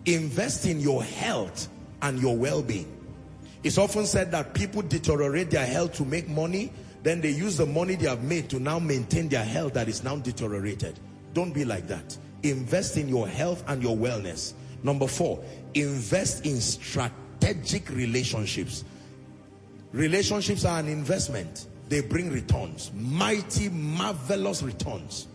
Invest 0.06 0.66
in 0.66 0.80
your 0.80 1.04
health 1.04 1.70
and 2.02 2.20
your 2.20 2.36
well-being. 2.36 2.98
It's 3.64 3.78
often 3.78 4.06
said 4.06 4.32
that 4.32 4.54
people 4.54 4.82
deteriorate 4.82 5.52
their 5.52 5.66
health 5.66 5.94
to 5.94 6.06
make 6.06 6.28
money, 6.28 6.72
then 7.04 7.22
they 7.22 7.30
use 7.30 7.58
the 7.58 7.66
money 7.66 7.96
they 7.96 8.08
have 8.08 8.24
made 8.24 8.50
to 8.50 8.60
now 8.60 8.80
maintain 8.80 9.30
their 9.30 9.44
health 9.44 9.74
that 9.74 9.88
is 9.88 10.04
now 10.04 10.18
deteriorated. 10.18 11.00
Don't 11.34 11.54
be 11.54 11.66
like 11.66 11.88
that. 11.88 12.18
Invest 12.44 12.98
in 12.98 13.08
your 13.08 13.28
health 13.28 13.64
and 13.68 13.82
your 13.84 13.96
wellness. 13.96 14.54
Number 14.84 15.08
four, 15.08 15.44
invest 15.76 16.46
in 16.46 16.60
strategic 16.60 17.90
relationships. 17.90 18.84
Relationships 19.94 20.66
are 20.66 20.80
an 20.80 20.88
investment. 20.88 21.68
They 21.90 22.02
bring 22.02 22.32
returns. 22.32 22.92
Mighty, 22.96 23.70
marvelous 23.70 24.64
returns. 24.64 25.28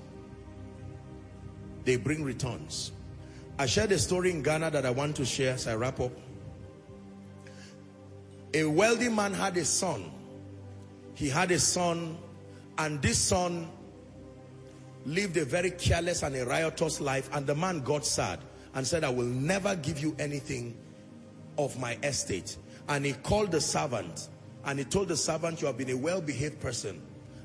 They 1.86 1.97
bring 1.97 2.24
returns. 2.24 2.90
I 3.58 3.66
shared 3.66 3.92
a 3.92 3.98
story 3.98 4.32
in 4.32 4.42
Ghana 4.42 4.73
that 4.73 4.84
I 4.84 4.90
want 4.90 5.16
to 5.16 5.24
share 5.24 5.55
as 5.55 5.68
I 5.68 5.76
wrap 5.76 6.00
up. 6.00 6.12
A 8.52 8.65
wealthy 8.65 9.08
man 9.08 9.32
had 9.32 9.56
a 9.56 9.65
son. 9.65 10.10
He 11.15 11.28
had 11.28 11.52
a 11.52 11.58
son 11.60 12.18
and 12.76 13.00
this 13.00 13.18
son 13.18 13.68
lived 15.06 15.36
a 15.36 15.44
very 15.44 15.70
careless 15.70 16.24
and 16.24 16.34
a 16.34 16.44
riotous 16.44 17.00
life 17.00 17.31
and 17.32 17.47
the 17.47 17.55
man 17.55 17.81
got 17.81 18.05
sad 18.05 18.40
and 18.74 18.84
said, 18.84 19.05
I 19.05 19.10
will 19.10 19.24
never 19.24 19.76
give 19.76 20.00
you 20.00 20.15
anything 20.18 20.76
of 21.56 21.78
my 21.78 21.97
estate. 22.02 22.56
And 22.89 23.06
he 23.06 23.12
called 23.12 23.52
the 23.52 23.60
servant 23.60 24.28
and 24.65 24.81
he 24.81 24.84
told 24.84 25.06
the 25.06 25.16
servant, 25.16 25.60
you 25.60 25.68
have 25.68 25.78
been 25.78 25.90
a 25.90 25.97
well-behaved 25.97 26.60
person. 26.60 27.00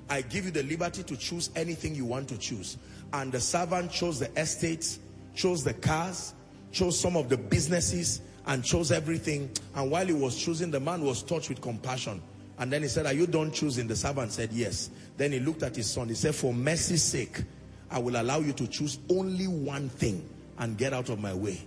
I 0.09 0.21
give 0.23 0.45
you 0.45 0.51
the 0.51 0.63
liberty 0.63 1.03
to 1.03 1.15
choose 1.15 1.51
anything 1.55 1.95
you 1.95 2.03
want 2.03 2.27
to 2.29 2.37
choose. 2.37 2.77
And 3.13 3.31
the 3.31 3.39
servant 3.39 3.91
chose 3.91 4.19
the 4.19 4.31
estates, 4.39 4.99
chose 5.35 5.63
the 5.63 5.73
cars, 5.73 6.33
chose 6.71 6.99
some 6.99 7.17
of 7.17 7.29
the 7.29 7.37
businesses, 7.37 8.21
and 8.47 8.63
chose 8.63 8.91
everything. 8.91 9.49
And 9.75 9.91
while 9.91 10.05
he 10.05 10.13
was 10.13 10.37
choosing, 10.37 10.71
the 10.71 10.79
man 10.79 11.03
was 11.03 11.21
touched 11.21 11.49
with 11.49 11.61
compassion. 11.61 12.21
And 12.57 12.71
then 12.71 12.83
he 12.83 12.87
said, 12.87 13.05
are 13.05 13.13
you 13.13 13.27
done 13.27 13.51
choosing? 13.51 13.87
The 13.87 13.95
servant 13.95 14.31
said, 14.31 14.51
yes. 14.53 14.89
Then 15.17 15.31
he 15.31 15.39
looked 15.39 15.63
at 15.63 15.75
his 15.75 15.89
son. 15.89 16.09
He 16.09 16.15
said, 16.15 16.35
for 16.35 16.53
mercy's 16.53 17.03
sake, 17.03 17.43
I 17.89 17.99
will 17.99 18.21
allow 18.21 18.39
you 18.39 18.53
to 18.53 18.67
choose 18.67 18.99
only 19.09 19.47
one 19.47 19.89
thing 19.89 20.27
and 20.57 20.77
get 20.77 20.93
out 20.93 21.09
of 21.09 21.19
my 21.19 21.33
way. 21.33 21.61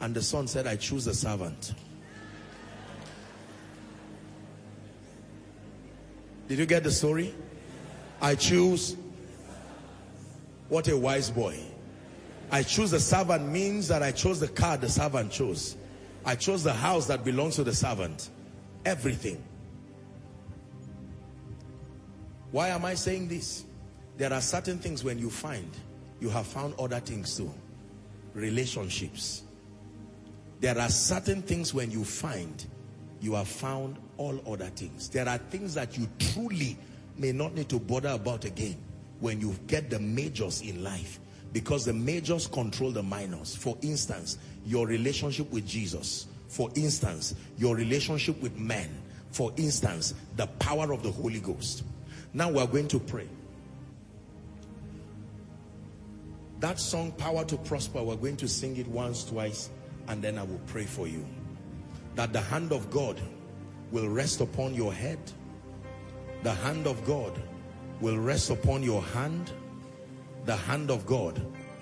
And 0.00 0.14
the 0.14 0.22
son 0.22 0.46
said, 0.46 0.66
I 0.66 0.76
choose 0.76 1.06
the 1.06 1.14
servant. 1.14 1.74
Did 6.48 6.58
you 6.58 6.66
get 6.66 6.84
the 6.84 6.92
story? 6.92 7.34
I 8.20 8.34
choose. 8.36 8.96
What 10.68 10.88
a 10.88 10.96
wise 10.96 11.30
boy. 11.30 11.58
I 12.50 12.62
choose 12.62 12.90
the 12.90 13.00
servant 13.00 13.48
means 13.48 13.88
that 13.88 14.02
I 14.02 14.12
chose 14.12 14.40
the 14.40 14.48
car 14.48 14.76
the 14.76 14.88
servant 14.88 15.30
chose. 15.32 15.76
I 16.24 16.34
chose 16.34 16.62
the 16.62 16.72
house 16.72 17.06
that 17.06 17.24
belongs 17.24 17.56
to 17.56 17.64
the 17.64 17.74
servant. 17.74 18.30
Everything. 18.84 19.42
Why 22.50 22.68
am 22.68 22.84
I 22.84 22.94
saying 22.94 23.28
this? 23.28 23.64
There 24.16 24.32
are 24.32 24.40
certain 24.40 24.78
things 24.78 25.04
when 25.04 25.18
you 25.18 25.28
find, 25.28 25.70
you 26.20 26.30
have 26.30 26.46
found 26.46 26.74
other 26.78 27.00
things 27.00 27.36
too. 27.36 27.52
Relationships. 28.34 29.42
There 30.60 30.78
are 30.78 30.88
certain 30.88 31.42
things 31.42 31.74
when 31.74 31.90
you 31.90 32.02
find, 32.02 32.64
you 33.20 33.34
have 33.34 33.48
found 33.48 33.98
all 34.16 34.40
other 34.50 34.70
things. 34.70 35.08
There 35.10 35.28
are 35.28 35.38
things 35.38 35.74
that 35.74 35.98
you 35.98 36.08
truly 36.18 36.78
may 37.18 37.32
not 37.32 37.54
need 37.54 37.68
to 37.68 37.78
bother 37.78 38.10
about 38.10 38.44
again 38.44 38.76
when 39.20 39.40
you 39.40 39.54
get 39.66 39.90
the 39.90 39.98
majors 39.98 40.60
in 40.60 40.82
life 40.82 41.20
because 41.52 41.84
the 41.84 41.92
majors 41.92 42.46
control 42.46 42.90
the 42.90 43.02
minors. 43.02 43.56
For 43.56 43.78
instance, 43.80 44.38
your 44.66 44.86
relationship 44.86 45.50
with 45.50 45.66
Jesus. 45.66 46.26
For 46.48 46.70
instance, 46.74 47.34
your 47.56 47.74
relationship 47.74 48.40
with 48.42 48.56
men. 48.58 48.90
For 49.30 49.52
instance, 49.56 50.14
the 50.36 50.46
power 50.58 50.92
of 50.92 51.02
the 51.02 51.10
Holy 51.10 51.40
Ghost. 51.40 51.84
Now 52.34 52.50
we're 52.50 52.66
going 52.66 52.88
to 52.88 52.98
pray. 52.98 53.28
That 56.60 56.78
song, 56.78 57.12
Power 57.12 57.44
to 57.44 57.56
Prosper, 57.56 58.02
we're 58.02 58.16
going 58.16 58.36
to 58.38 58.48
sing 58.48 58.76
it 58.76 58.86
once, 58.88 59.24
twice, 59.24 59.70
and 60.08 60.22
then 60.22 60.38
I 60.38 60.42
will 60.42 60.60
pray 60.66 60.84
for 60.84 61.06
you. 61.06 61.26
That 62.14 62.32
the 62.32 62.40
hand 62.40 62.72
of 62.72 62.90
God 62.90 63.20
will 63.92 64.08
rest 64.08 64.40
upon 64.40 64.74
your 64.74 64.92
head. 64.92 65.18
The 66.42 66.52
hand 66.52 66.86
of 66.86 67.04
God 67.04 67.40
will 68.00 68.18
rest 68.18 68.50
upon 68.50 68.82
your 68.82 69.02
hand. 69.02 69.50
The 70.44 70.56
hand 70.56 70.90
of 70.90 71.06
God 71.06 71.40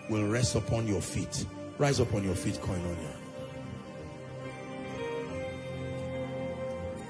will 0.08 0.26
rest 0.28 0.54
upon 0.54 0.86
your 0.86 1.00
feet. 1.00 1.46
Rise 1.78 2.00
up 2.00 2.14
on 2.14 2.24
your 2.24 2.34
feet, 2.34 2.54
Koinonia. 2.54 3.14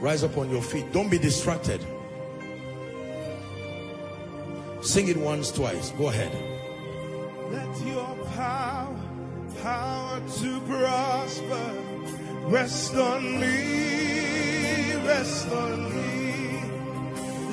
Rise 0.00 0.24
up 0.24 0.36
on 0.36 0.50
your 0.50 0.62
feet. 0.62 0.92
Don't 0.92 1.10
be 1.10 1.18
distracted. 1.18 1.80
Sing 4.80 5.08
it 5.08 5.16
once, 5.16 5.50
twice. 5.50 5.90
Go 5.92 6.08
ahead. 6.08 6.32
Let 7.50 7.86
your 7.86 8.16
power, 8.34 8.96
power 9.62 10.20
to 10.38 10.60
prosper, 10.60 11.72
rest 12.46 12.94
on 12.94 13.40
me, 13.40 14.94
rest 15.06 15.48
on 15.50 15.94
me. 15.94 16.13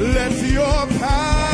Let 0.00 0.42
your 0.42 0.86
power, 0.86 1.49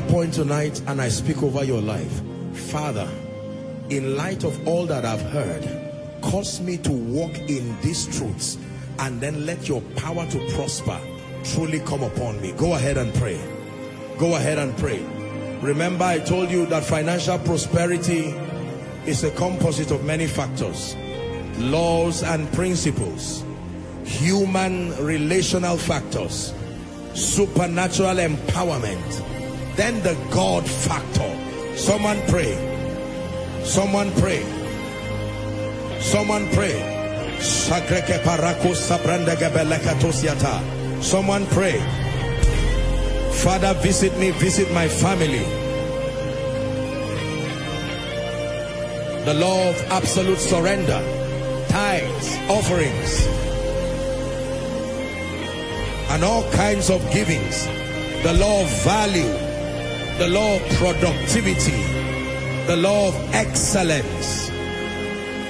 prayer 0.00 0.10
point 0.10 0.34
tonight 0.34 0.82
and 0.88 1.00
I 1.00 1.08
speak 1.08 1.40
over 1.44 1.62
your 1.62 1.80
life. 1.80 2.20
Father, 2.52 3.08
in 3.90 4.16
light 4.16 4.42
of 4.42 4.66
all 4.66 4.86
that 4.86 5.04
I've 5.04 5.20
heard, 5.20 5.62
cause 6.20 6.60
me 6.60 6.78
to 6.78 6.90
walk 6.90 7.36
in 7.48 7.80
these 7.80 8.06
truths 8.18 8.58
and 8.98 9.20
then 9.20 9.46
let 9.46 9.68
your 9.68 9.80
power 9.94 10.26
to 10.26 10.50
prosper 10.54 10.98
truly 11.44 11.78
come 11.80 12.02
upon 12.02 12.40
me. 12.40 12.52
Go 12.52 12.74
ahead 12.74 12.96
and 12.96 13.14
pray. 13.14 13.40
Go 14.18 14.34
ahead 14.34 14.58
and 14.58 14.76
pray. 14.78 15.00
Remember 15.60 16.04
I 16.04 16.18
told 16.18 16.50
you 16.50 16.66
that 16.66 16.82
financial 16.82 17.38
prosperity 17.38 18.34
is 19.06 19.22
a 19.22 19.30
composite 19.32 19.92
of 19.92 20.04
many 20.04 20.26
factors. 20.26 20.96
Laws 21.58 22.24
and 22.24 22.52
principles. 22.52 23.44
Human 24.04 24.96
relational 25.04 25.76
factors. 25.76 26.52
Supernatural 27.14 28.16
empowerment 28.16 29.33
then 29.76 30.02
the 30.02 30.14
God 30.30 30.68
factor. 30.68 31.76
Someone 31.76 32.20
pray. 32.28 32.54
Someone 33.64 34.12
pray. 34.12 34.42
Someone 36.00 36.48
pray. 36.50 36.94
Someone 41.00 41.46
pray. 41.46 41.80
Father, 43.42 43.74
visit 43.74 44.16
me, 44.18 44.30
visit 44.30 44.72
my 44.72 44.88
family. 44.88 45.44
The 49.24 49.34
law 49.34 49.70
of 49.70 49.76
absolute 49.90 50.38
surrender, 50.38 51.00
tithes, 51.68 52.38
offerings, 52.48 53.26
and 56.10 56.22
all 56.22 56.48
kinds 56.52 56.90
of 56.90 57.00
givings. 57.10 57.66
The 58.22 58.34
law 58.38 58.62
of 58.62 58.68
value, 58.84 59.43
the 60.18 60.28
law 60.28 60.54
of 60.54 60.62
productivity, 60.76 61.82
the 62.66 62.76
law 62.76 63.08
of 63.08 63.34
excellence, 63.34 64.48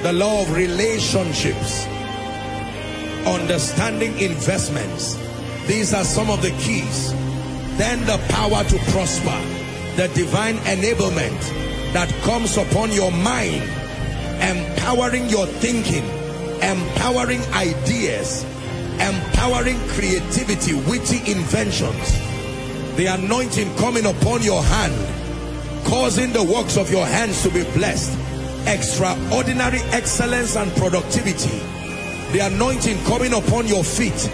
the 0.03 0.11
law 0.11 0.41
of 0.41 0.57
relationships, 0.57 1.87
understanding 3.27 4.19
investments. 4.19 5.19
These 5.67 5.93
are 5.93 6.05
some 6.05 6.31
of 6.31 6.41
the 6.41 6.51
keys. 6.63 7.13
Then 7.77 8.07
the 8.07 8.17
power 8.31 8.65
to 8.65 8.79
prosper, 8.91 9.39
the 9.97 10.09
divine 10.15 10.57
enablement 10.65 11.39
that 11.93 12.09
comes 12.23 12.57
upon 12.57 12.91
your 12.91 13.13
mind, 13.13 13.65
empowering 14.41 15.29
your 15.29 15.45
thinking, 15.45 16.05
empowering 16.63 17.43
ideas, 17.53 18.45
empowering 18.95 19.79
creativity, 19.89 20.73
witty 20.73 21.31
inventions 21.31 22.24
the 22.97 23.07
anointing 23.07 23.75
coming 23.77 24.07
upon 24.07 24.43
your 24.43 24.63
hand 24.63 24.95
causing 25.87 26.33
the 26.33 26.43
works 26.43 26.77
of 26.77 26.91
your 26.91 27.05
hands 27.05 27.43
to 27.43 27.51
be 27.51 27.63
blessed. 27.73 28.19
Extraordinary 28.67 29.81
excellence 29.93 30.57
and 30.57 30.73
productivity. 30.77 31.59
The 32.33 32.41
anointing 32.47 33.03
coming 33.05 33.35
upon 33.35 33.67
your 33.67 33.85
feet 33.85 34.31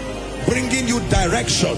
bringing 0.47 0.87
you 0.87 0.99
direction 1.09 1.75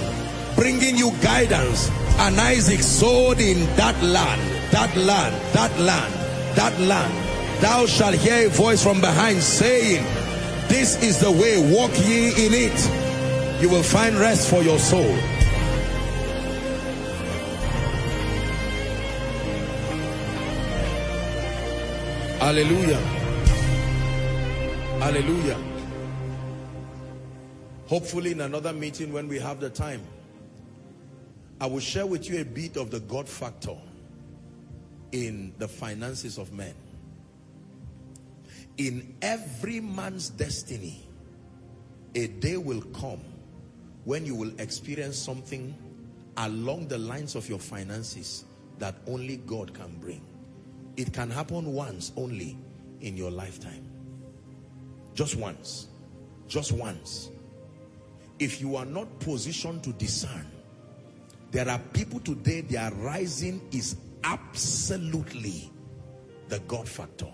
bringing 0.56 0.98
you 0.98 1.12
guidance. 1.22 1.90
And 2.20 2.40
Isaac 2.40 2.82
sowed 2.82 3.40
in 3.40 3.60
that 3.76 4.02
land 4.04 4.42
that 4.72 4.96
land 4.96 5.36
that 5.54 5.80
land 5.80 6.14
that 6.56 6.80
land. 6.82 7.62
Thou 7.62 7.86
shalt 7.86 8.16
hear 8.16 8.48
a 8.48 8.50
voice 8.50 8.84
from 8.84 9.02
behind 9.02 9.42
saying 9.42 10.04
this 10.68 11.02
is 11.02 11.20
the 11.20 11.32
way 11.32 11.58
walk 11.74 11.92
ye 12.06 12.30
in 12.46 12.54
it. 12.54 13.62
You 13.62 13.70
will 13.70 13.84
find 13.84 14.16
rest 14.18 14.50
for 14.50 14.62
your 14.62 14.80
soul 14.80 15.16
Hallelujah. 22.44 23.00
Hallelujah. 25.00 25.58
Hopefully 27.88 28.34
in 28.34 28.42
another 28.42 28.74
meeting 28.74 29.14
when 29.14 29.30
we 29.30 29.40
have 29.40 29.62
the 29.62 29.70
time, 29.70 30.02
I 31.62 31.68
will 31.68 31.80
share 31.80 32.06
with 32.06 32.30
you 32.30 32.42
a 32.42 32.44
bit 32.44 32.76
of 32.76 32.92
the 32.92 33.00
God 33.00 33.30
factor 33.30 33.78
in 35.14 35.54
the 35.58 35.70
finances 35.70 36.38
of 36.38 36.52
men. 36.52 36.74
In 38.76 39.16
every 39.22 39.80
man's 39.80 40.28
destiny, 40.28 41.02
a 42.14 42.28
day 42.28 42.58
will 42.58 42.82
come 43.00 43.22
when 44.04 44.26
you 44.26 44.36
will 44.36 44.52
experience 44.60 45.18
something 45.18 45.74
along 46.36 46.90
the 46.90 46.98
lines 46.98 47.36
of 47.36 47.48
your 47.48 47.60
finances 47.60 48.44
that 48.80 48.96
only 49.08 49.38
God 49.38 49.74
can 49.74 49.96
bring. 50.02 50.33
It 50.96 51.14
can 51.14 51.30
happen 51.30 51.74
once 51.74 52.12
only 52.16 52.58
in 53.02 53.18
your 53.18 53.32
lifetime. 53.32 53.90
Just 55.14 55.36
once. 55.36 55.88
Just 56.48 56.72
once. 56.72 57.30
If 58.40 58.62
you 58.62 58.76
are 58.76 58.86
not 58.86 59.20
positioned 59.20 59.84
to 59.84 59.94
discern, 59.94 60.48
there 61.52 61.70
are 61.70 61.80
people 61.94 62.20
today, 62.20 62.62
their 62.62 62.92
rising 62.94 63.62
is 63.72 63.96
absolutely 64.24 65.72
the 66.50 66.60
God 66.62 66.88
factor. 66.88 67.32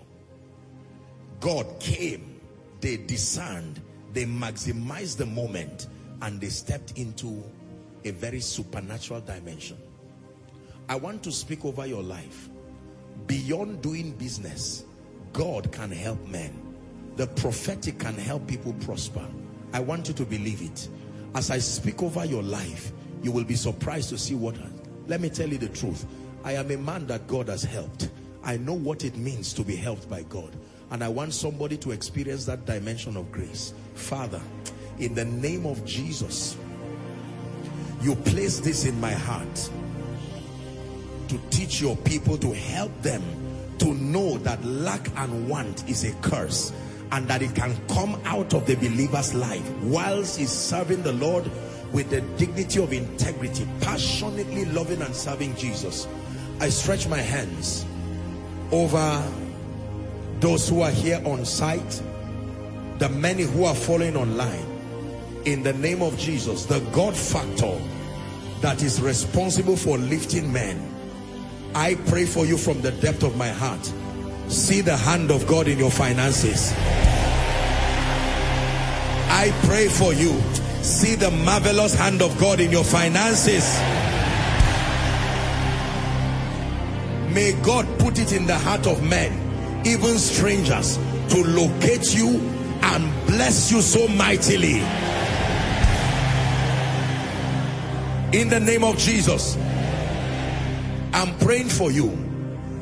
God 1.40 1.66
came, 1.80 2.38
they 2.80 2.98
discerned, 2.98 3.80
they 4.12 4.26
maximized 4.26 5.16
the 5.16 5.24
moment, 5.24 5.86
and 6.20 6.38
they 6.38 6.50
stepped 6.50 6.98
into 6.98 7.42
a 8.04 8.10
very 8.10 8.40
supernatural 8.40 9.22
dimension. 9.22 9.78
I 10.88 10.96
want 10.96 11.22
to 11.22 11.32
speak 11.32 11.64
over 11.64 11.86
your 11.86 12.02
life 12.02 12.49
beyond 13.26 13.82
doing 13.82 14.12
business, 14.12 14.84
God 15.32 15.70
can 15.72 15.90
help 15.90 16.24
men. 16.28 16.52
The 17.16 17.26
prophetic 17.26 17.98
can 17.98 18.14
help 18.14 18.46
people 18.46 18.72
prosper. 18.80 19.26
I 19.72 19.80
want 19.80 20.08
you 20.08 20.14
to 20.14 20.24
believe 20.24 20.62
it. 20.62 20.88
As 21.34 21.50
I 21.50 21.58
speak 21.58 22.02
over 22.02 22.24
your 22.24 22.42
life, 22.42 22.92
you 23.22 23.30
will 23.30 23.44
be 23.44 23.54
surprised 23.54 24.08
to 24.10 24.18
see 24.18 24.34
what, 24.34 24.56
let 25.06 25.20
me 25.20 25.28
tell 25.28 25.48
you 25.48 25.58
the 25.58 25.68
truth. 25.68 26.06
I 26.42 26.52
am 26.52 26.70
a 26.70 26.76
man 26.76 27.06
that 27.06 27.26
God 27.26 27.48
has 27.48 27.62
helped. 27.62 28.10
I 28.42 28.56
know 28.56 28.72
what 28.72 29.04
it 29.04 29.16
means 29.16 29.52
to 29.54 29.62
be 29.62 29.76
helped 29.76 30.08
by 30.08 30.22
God. 30.22 30.56
And 30.90 31.04
I 31.04 31.08
want 31.08 31.34
somebody 31.34 31.76
to 31.78 31.92
experience 31.92 32.46
that 32.46 32.64
dimension 32.64 33.16
of 33.16 33.30
grace. 33.30 33.74
Father, 33.94 34.40
in 34.98 35.14
the 35.14 35.24
name 35.24 35.66
of 35.66 35.84
Jesus, 35.84 36.56
you 38.00 38.16
place 38.16 38.60
this 38.60 38.86
in 38.86 38.98
my 39.00 39.12
heart 39.12 39.70
to 41.30 41.38
teach 41.50 41.80
your 41.80 41.96
people 41.98 42.36
to 42.36 42.52
help 42.52 42.90
them 43.02 43.22
to 43.78 43.94
know 43.94 44.36
that 44.38 44.62
lack 44.64 45.08
and 45.16 45.48
want 45.48 45.88
is 45.88 46.02
a 46.02 46.12
curse 46.22 46.72
and 47.12 47.28
that 47.28 47.40
it 47.40 47.54
can 47.54 47.72
come 47.86 48.20
out 48.24 48.52
of 48.52 48.66
the 48.66 48.74
believer's 48.74 49.32
life 49.32 49.68
whilst 49.82 50.40
he's 50.40 50.50
serving 50.50 51.04
the 51.04 51.12
Lord 51.12 51.48
with 51.92 52.10
the 52.10 52.20
dignity 52.36 52.82
of 52.82 52.92
integrity, 52.92 53.64
passionately 53.80 54.64
loving 54.64 55.02
and 55.02 55.14
serving 55.14 55.54
Jesus. 55.54 56.08
I 56.58 56.68
stretch 56.68 57.06
my 57.06 57.18
hands 57.18 57.86
over 58.72 59.24
those 60.40 60.68
who 60.68 60.80
are 60.80 60.90
here 60.90 61.22
on 61.24 61.44
site, 61.44 62.02
the 62.98 63.08
many 63.08 63.44
who 63.44 63.66
are 63.66 63.74
following 63.76 64.16
online. 64.16 64.66
In 65.44 65.62
the 65.62 65.74
name 65.74 66.02
of 66.02 66.18
Jesus, 66.18 66.64
the 66.66 66.80
God 66.92 67.16
factor 67.16 67.78
that 68.62 68.82
is 68.82 69.00
responsible 69.00 69.76
for 69.76 69.96
lifting 69.96 70.52
men. 70.52 70.89
I 71.74 71.94
pray 72.06 72.26
for 72.26 72.44
you 72.44 72.56
from 72.56 72.80
the 72.80 72.90
depth 72.90 73.22
of 73.22 73.36
my 73.36 73.48
heart. 73.48 73.84
See 74.48 74.80
the 74.80 74.96
hand 74.96 75.30
of 75.30 75.46
God 75.46 75.68
in 75.68 75.78
your 75.78 75.90
finances. 75.90 76.72
I 79.30 79.52
pray 79.64 79.88
for 79.88 80.12
you. 80.12 80.40
See 80.82 81.14
the 81.14 81.30
marvelous 81.30 81.94
hand 81.94 82.20
of 82.22 82.38
God 82.38 82.58
in 82.60 82.72
your 82.72 82.84
finances. 82.84 83.78
May 87.32 87.52
God 87.62 87.86
put 88.00 88.18
it 88.18 88.32
in 88.32 88.46
the 88.46 88.58
heart 88.58 88.88
of 88.88 89.02
men, 89.04 89.86
even 89.86 90.18
strangers, 90.18 90.96
to 91.28 91.44
locate 91.44 92.12
you 92.12 92.40
and 92.82 93.26
bless 93.26 93.70
you 93.70 93.80
so 93.80 94.08
mightily. 94.08 94.80
In 98.32 98.48
the 98.48 98.58
name 98.58 98.82
of 98.82 98.98
Jesus, 98.98 99.56
I'm 101.12 101.36
praying 101.38 101.68
for 101.68 101.90
you. 101.90 102.16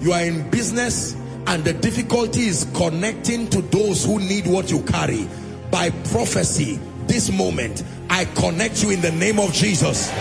You 0.00 0.12
are 0.12 0.22
in 0.22 0.48
business 0.50 1.14
and 1.46 1.64
the 1.64 1.72
difficulty 1.72 2.42
is 2.42 2.66
connecting 2.74 3.48
to 3.50 3.62
those 3.62 4.04
who 4.04 4.18
need 4.18 4.46
what 4.46 4.70
you 4.70 4.82
carry. 4.82 5.28
By 5.70 5.90
prophecy, 5.90 6.78
this 7.06 7.32
moment, 7.32 7.82
I 8.10 8.26
connect 8.26 8.82
you 8.82 8.90
in 8.90 9.00
the 9.00 9.12
name 9.12 9.38
of 9.38 9.52
Jesus. 9.52 10.12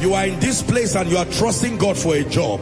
You 0.00 0.12
are 0.12 0.26
in 0.26 0.38
this 0.40 0.62
place 0.62 0.94
and 0.94 1.10
you 1.10 1.16
are 1.16 1.24
trusting 1.24 1.78
God 1.78 1.96
for 1.96 2.14
a 2.14 2.24
job. 2.24 2.60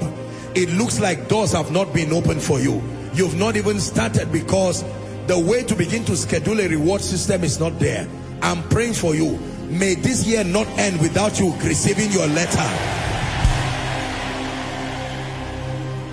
It 0.55 0.69
looks 0.71 1.01
like 1.01 1.29
doors 1.29 1.53
have 1.53 1.73
not 1.73 1.93
been 1.93 2.13
opened 2.13 2.43
for 2.43 2.61
you. 2.61 2.83
You've 3.15 3.37
not 3.37 3.57
even 3.57 3.81
started 3.81 4.31
because 4.31 4.85
the 5.27 5.39
way 5.39 5.65
to 5.65 5.75
begin 5.75 6.05
to 6.05 6.17
schedule 6.17 6.61
a 6.61 6.69
reward 6.69 7.01
system 7.01 7.43
is 7.43 7.59
not 7.59 7.79
there. 7.79 8.07
I'm 8.43 8.63
praying 8.69 8.95
for 8.95 9.15
you. 9.15 9.39
May 9.73 9.95
this 9.95 10.27
year 10.27 10.45
not 10.45 10.67
end 10.79 11.01
without 11.01 11.41
you 11.41 11.55
receiving 11.55 12.13
your 12.13 12.27
letter. 12.27 12.59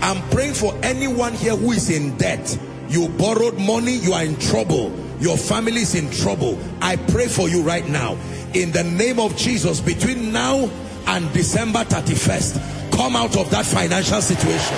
I'm 0.01 0.27
praying 0.29 0.53
for 0.53 0.73
anyone 0.81 1.33
here 1.33 1.57
who 1.57 1.73
is 1.73 1.89
in 1.89 2.17
debt. 2.17 2.57
You 2.87 3.09
borrowed 3.09 3.59
money, 3.59 3.95
you 3.95 4.13
are 4.13 4.23
in 4.23 4.37
trouble. 4.39 4.97
Your 5.19 5.37
family 5.37 5.81
is 5.81 5.93
in 5.93 6.09
trouble. 6.09 6.57
I 6.81 6.95
pray 6.95 7.27
for 7.27 7.49
you 7.49 7.61
right 7.61 7.87
now. 7.87 8.17
In 8.53 8.71
the 8.71 8.83
name 8.83 9.19
of 9.19 9.35
Jesus, 9.35 9.81
between 9.81 10.31
now 10.31 10.69
and 11.05 11.31
December 11.33 11.79
31st, 11.79 12.91
come 12.95 13.17
out 13.17 13.35
of 13.37 13.51
that 13.51 13.65
financial 13.65 14.21
situation. 14.21 14.77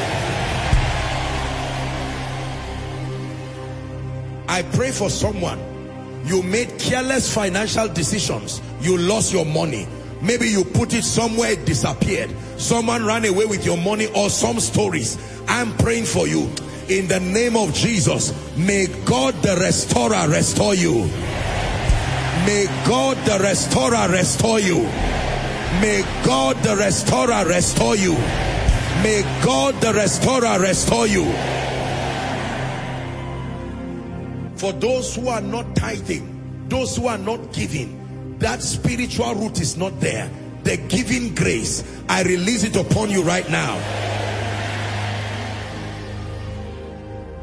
I 4.49 4.63
pray 4.73 4.91
for 4.91 5.11
someone. 5.11 5.70
You 6.25 6.43
made 6.43 6.77
careless 6.79 7.33
financial 7.33 7.87
decisions. 7.87 8.61
You 8.81 8.97
lost 8.97 9.33
your 9.33 9.45
money. 9.45 9.87
Maybe 10.21 10.47
you 10.49 10.63
put 10.63 10.93
it 10.93 11.03
somewhere, 11.03 11.51
it 11.51 11.65
disappeared. 11.65 12.29
Someone 12.57 13.05
ran 13.05 13.25
away 13.25 13.45
with 13.45 13.65
your 13.65 13.77
money 13.77 14.07
or 14.15 14.29
some 14.29 14.59
stories. 14.59 15.17
I'm 15.47 15.75
praying 15.77 16.05
for 16.05 16.27
you. 16.27 16.49
In 16.89 17.07
the 17.07 17.19
name 17.19 17.55
of 17.55 17.73
Jesus, 17.73 18.33
may 18.57 18.87
God 19.05 19.33
the 19.41 19.55
restorer 19.57 20.29
restore 20.29 20.75
you. 20.75 21.05
May 22.45 22.65
God 22.87 23.17
the 23.25 23.39
restorer 23.41 24.11
restore 24.11 24.59
you. 24.59 24.83
May 25.79 26.03
God 26.25 26.57
the 26.63 26.75
restorer 26.75 27.45
restore 27.47 27.95
you. 27.95 28.13
May 29.03 29.23
God 29.43 29.75
the 29.81 29.93
restorer 29.93 30.59
restore 30.59 31.07
you. 31.07 31.23
For 34.61 34.71
those 34.73 35.15
who 35.15 35.27
are 35.27 35.41
not 35.41 35.75
tithing, 35.75 36.67
those 36.69 36.95
who 36.95 37.07
are 37.07 37.17
not 37.17 37.51
giving, 37.51 38.37
that 38.37 38.61
spiritual 38.61 39.33
root 39.33 39.59
is 39.59 39.75
not 39.75 39.99
there. 39.99 40.29
The 40.61 40.77
giving 40.77 41.33
grace, 41.33 41.83
I 42.07 42.21
release 42.21 42.63
it 42.63 42.75
upon 42.75 43.09
you 43.09 43.23
right 43.23 43.49
now. 43.49 43.75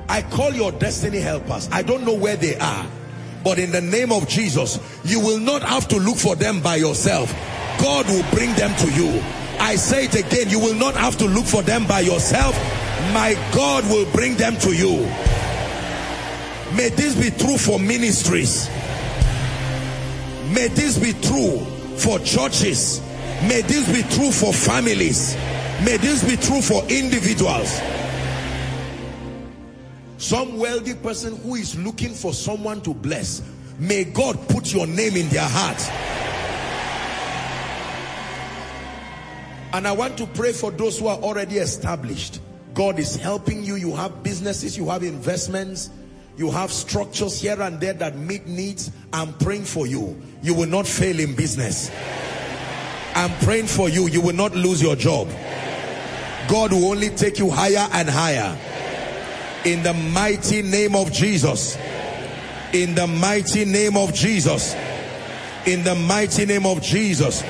I 0.08 0.22
call 0.30 0.52
your 0.52 0.70
destiny 0.70 1.18
helpers. 1.18 1.68
I 1.72 1.82
don't 1.82 2.06
know 2.06 2.14
where 2.14 2.36
they 2.36 2.56
are. 2.56 2.86
But 3.42 3.58
in 3.58 3.72
the 3.72 3.80
name 3.80 4.12
of 4.12 4.28
Jesus, 4.28 4.78
you 5.04 5.18
will 5.18 5.40
not 5.40 5.62
have 5.62 5.88
to 5.88 5.96
look 5.96 6.18
for 6.18 6.36
them 6.36 6.60
by 6.60 6.76
yourself. 6.76 7.32
God 7.80 8.06
will 8.06 8.30
bring 8.30 8.54
them 8.54 8.72
to 8.76 8.92
you. 8.92 9.20
I 9.58 9.74
say 9.74 10.04
it 10.04 10.14
again, 10.14 10.50
you 10.50 10.60
will 10.60 10.76
not 10.76 10.94
have 10.94 11.18
to 11.18 11.26
look 11.26 11.46
for 11.46 11.62
them 11.62 11.84
by 11.88 11.98
yourself. 11.98 12.54
My 13.12 13.34
God 13.52 13.82
will 13.90 14.08
bring 14.12 14.36
them 14.36 14.56
to 14.58 14.72
you. 14.72 15.37
May 16.76 16.90
this 16.90 17.14
be 17.14 17.30
true 17.36 17.56
for 17.58 17.78
ministries. 17.78 18.68
May 20.54 20.68
this 20.68 20.98
be 20.98 21.12
true 21.26 21.58
for 21.96 22.18
churches. 22.20 23.00
May 23.42 23.62
this 23.62 23.86
be 23.90 24.02
true 24.14 24.30
for 24.30 24.52
families. 24.52 25.36
May 25.84 25.96
this 25.96 26.24
be 26.24 26.36
true 26.36 26.60
for 26.60 26.82
individuals. 26.88 27.80
Some 30.18 30.58
wealthy 30.58 30.94
person 30.94 31.36
who 31.36 31.54
is 31.54 31.78
looking 31.78 32.12
for 32.12 32.32
someone 32.32 32.80
to 32.82 32.92
bless. 32.92 33.42
May 33.78 34.04
God 34.04 34.36
put 34.48 34.74
your 34.74 34.86
name 34.86 35.16
in 35.16 35.28
their 35.28 35.48
heart. 35.48 35.80
And 39.72 39.86
I 39.86 39.92
want 39.92 40.18
to 40.18 40.26
pray 40.26 40.52
for 40.52 40.70
those 40.70 40.98
who 40.98 41.06
are 41.06 41.18
already 41.18 41.58
established. 41.58 42.40
God 42.74 42.98
is 42.98 43.14
helping 43.16 43.62
you. 43.62 43.76
You 43.76 43.94
have 43.94 44.22
businesses, 44.22 44.76
you 44.76 44.88
have 44.88 45.02
investments, 45.02 45.90
you 46.38 46.52
have 46.52 46.70
structures 46.70 47.40
here 47.40 47.60
and 47.60 47.80
there 47.80 47.94
that 47.94 48.16
meet 48.16 48.46
needs. 48.46 48.92
I'm 49.12 49.32
praying 49.34 49.64
for 49.64 49.88
you. 49.88 50.22
You 50.40 50.54
will 50.54 50.68
not 50.68 50.86
fail 50.86 51.18
in 51.18 51.34
business. 51.34 51.90
I'm 53.16 53.32
praying 53.44 53.66
for 53.66 53.88
you. 53.88 54.06
You 54.06 54.20
will 54.20 54.36
not 54.36 54.54
lose 54.54 54.80
your 54.80 54.94
job. 54.94 55.28
God 56.48 56.72
will 56.72 56.86
only 56.86 57.10
take 57.10 57.40
you 57.40 57.50
higher 57.50 57.88
and 57.92 58.08
higher. 58.08 58.56
In 59.64 59.82
the 59.82 59.92
mighty 59.92 60.62
name 60.62 60.94
of 60.94 61.12
Jesus. 61.12 61.76
In 62.72 62.94
the 62.94 63.08
mighty 63.08 63.64
name 63.64 63.96
of 63.96 64.14
Jesus. 64.14 64.76
In 65.66 65.82
the 65.82 65.96
mighty 65.96 66.46
name 66.46 66.66
of 66.66 66.80
Jesus. 66.80 67.42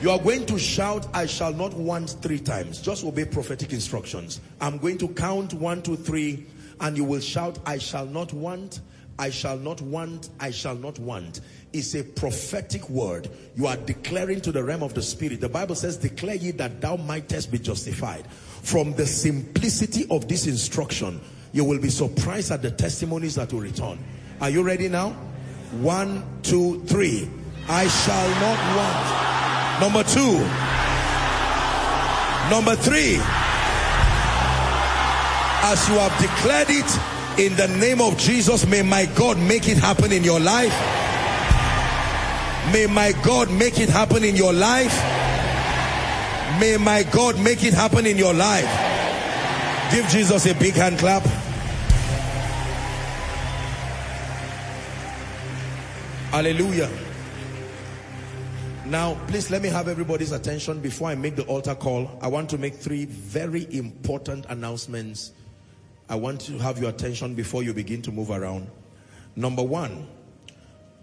You 0.00 0.10
are 0.10 0.18
going 0.18 0.46
to 0.46 0.58
shout, 0.58 1.06
I 1.14 1.26
shall 1.26 1.52
not 1.52 1.74
want 1.74 2.16
three 2.22 2.40
times. 2.40 2.80
Just 2.82 3.04
obey 3.04 3.24
prophetic 3.24 3.72
instructions. 3.72 4.40
I'm 4.60 4.78
going 4.78 4.98
to 4.98 5.06
count 5.06 5.54
one, 5.54 5.80
two, 5.80 5.94
three, 5.94 6.44
and 6.80 6.96
you 6.96 7.04
will 7.04 7.20
shout, 7.20 7.58
I 7.66 7.78
shall 7.78 8.06
not 8.06 8.32
want, 8.32 8.80
I 9.18 9.30
shall 9.30 9.56
not 9.56 9.80
want, 9.80 10.30
I 10.40 10.50
shall 10.50 10.74
not 10.74 10.98
want. 10.98 11.40
It's 11.72 11.94
a 11.94 12.02
prophetic 12.02 12.88
word. 12.88 13.28
You 13.56 13.66
are 13.66 13.76
declaring 13.76 14.40
to 14.42 14.52
the 14.52 14.62
realm 14.64 14.82
of 14.82 14.94
the 14.94 15.02
spirit. 15.02 15.40
The 15.40 15.48
Bible 15.48 15.74
says, 15.74 15.96
declare 15.96 16.34
ye 16.34 16.50
that 16.52 16.80
thou 16.80 16.96
mightest 16.96 17.50
be 17.50 17.58
justified. 17.58 18.26
From 18.30 18.92
the 18.94 19.06
simplicity 19.06 20.06
of 20.10 20.28
this 20.28 20.46
instruction, 20.46 21.20
you 21.52 21.64
will 21.64 21.78
be 21.78 21.90
surprised 21.90 22.50
at 22.50 22.62
the 22.62 22.70
testimonies 22.70 23.34
that 23.36 23.52
will 23.52 23.60
return. 23.60 23.98
Are 24.40 24.50
you 24.50 24.62
ready 24.62 24.88
now? 24.88 25.10
One, 25.80 26.24
two, 26.42 26.82
three. 26.84 27.28
I 27.68 27.86
shall 27.86 28.28
not 28.40 28.58
want. 28.76 29.22
Number 29.80 30.02
two. 30.04 30.38
Number 32.50 32.76
three. 32.76 33.20
As 35.64 35.88
you 35.88 35.94
have 35.94 36.20
declared 36.20 36.70
it 36.70 37.40
in 37.40 37.56
the 37.56 37.68
name 37.78 38.00
of 38.00 38.18
Jesus, 38.18 38.66
may 38.66 38.82
my 38.82 39.06
God 39.14 39.38
make 39.38 39.68
it 39.68 39.78
happen 39.78 40.12
in 40.12 40.24
your 40.24 40.40
life. 40.40 40.72
May 42.72 42.86
my 42.86 43.12
God 43.22 43.50
make 43.50 43.78
it 43.78 43.88
happen 43.88 44.24
in 44.24 44.34
your 44.36 44.52
life. 44.52 44.94
May 46.60 46.76
my 46.78 47.04
God 47.04 47.40
make 47.40 47.64
it 47.64 47.74
happen 47.74 48.06
in 48.06 48.16
your 48.16 48.34
life. 48.34 48.68
Give 49.92 50.06
Jesus 50.08 50.46
a 50.46 50.54
big 50.54 50.74
hand 50.74 50.98
clap. 50.98 51.22
Hallelujah. 56.30 56.90
Now, 58.86 59.14
please 59.26 59.50
let 59.50 59.62
me 59.62 59.68
have 59.68 59.86
everybody's 59.86 60.32
attention 60.32 60.80
before 60.80 61.08
I 61.08 61.14
make 61.14 61.36
the 61.36 61.44
altar 61.44 61.74
call. 61.74 62.10
I 62.20 62.28
want 62.28 62.50
to 62.50 62.58
make 62.58 62.74
three 62.74 63.04
very 63.04 63.66
important 63.70 64.46
announcements. 64.48 65.32
I 66.08 66.14
want 66.16 66.40
to 66.42 66.58
have 66.58 66.78
your 66.78 66.90
attention 66.90 67.34
before 67.34 67.62
you 67.62 67.72
begin 67.72 68.02
to 68.02 68.12
move 68.12 68.30
around. 68.30 68.68
Number 69.36 69.62
one, 69.62 70.06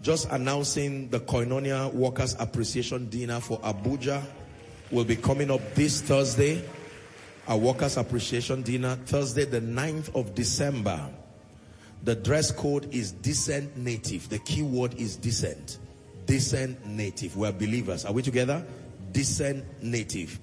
just 0.02 0.30
announcing 0.30 1.08
the 1.10 1.20
Koinonia 1.20 1.92
Workers 1.92 2.36
Appreciation 2.38 3.08
Dinner 3.10 3.40
for 3.40 3.58
Abuja 3.60 4.22
will 4.90 5.04
be 5.04 5.16
coming 5.16 5.50
up 5.50 5.60
this 5.74 6.00
Thursday. 6.00 6.64
A 7.48 7.56
Workers 7.56 7.96
Appreciation 7.96 8.62
Dinner, 8.62 8.96
Thursday 9.06 9.44
the 9.44 9.60
9th 9.60 10.14
of 10.14 10.34
December. 10.34 11.10
The 12.04 12.14
dress 12.14 12.50
code 12.50 12.94
is 12.94 13.12
decent 13.12 13.76
native. 13.76 14.28
The 14.28 14.38
key 14.38 14.62
word 14.62 14.94
is 14.94 15.16
decent. 15.16 15.78
Decent 16.26 16.86
native. 16.86 17.36
We're 17.36 17.52
believers. 17.52 18.04
Are 18.04 18.12
we 18.12 18.22
together? 18.22 18.64
Decent 19.12 19.64
native. 19.82 20.38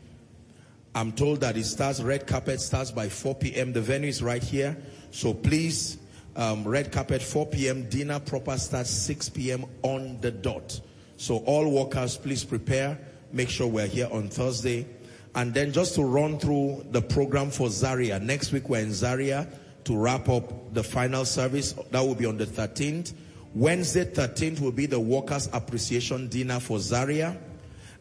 I'm 0.98 1.11
told 1.11 1.42
that 1.42 1.56
it 1.56 1.66
starts, 1.66 2.01
red 2.01 2.26
carpet 2.26 2.59
starts 2.59 2.90
by 2.90 3.08
4 3.08 3.35
p.m. 3.35 3.72
The 3.72 3.82
venue 3.82 4.09
is 4.09 4.24
right 4.24 4.42
here. 4.42 4.76
So 5.11 5.32
please, 5.32 6.00
um, 6.35 6.67
red 6.67 6.92
carpet 6.92 7.22
4 7.22 7.45
p.m. 7.45 7.88
Dinner 7.88 8.19
proper 8.19 8.58
starts 8.58 8.90
6 8.90 9.30
p.m. 9.30 9.66
on 9.84 10.19
the 10.22 10.32
dot. 10.32 10.82
So 11.17 11.38
all 11.45 11.69
workers, 11.69 12.17
please 12.17 12.43
prepare. 12.43 12.98
Make 13.32 13.50
sure 13.50 13.67
we're 13.67 13.85
here 13.85 14.09
on 14.11 14.30
Thursday. 14.30 14.88
And 15.35 15.53
then 15.53 15.72
just 15.72 15.93
to 15.95 16.03
run 16.03 16.40
through 16.40 16.88
the 16.90 17.03
program 17.03 17.51
for 17.51 17.69
Zaria. 17.69 18.19
Next 18.19 18.51
week 18.51 18.67
we're 18.67 18.82
in 18.82 18.92
Zaria 18.92 19.48
to 19.84 19.95
wrap 19.95 20.27
up 20.30 20.74
the 20.74 20.84
final 20.84 21.26
service. 21.26 21.74
That 21.92 22.01
will 22.01 22.16
be 22.16 22.26
on 22.26 22.38
the 22.38 22.48
13th. 22.48 23.14
Wednesday 23.53 24.06
13th 24.06 24.61
will 24.61 24.72
be 24.72 24.88
the 24.88 25.00
Workers 25.00 25.48
Appreciation 25.53 26.27
Dinner 26.27 26.59
for 26.59 26.80
Zaria. 26.80 27.38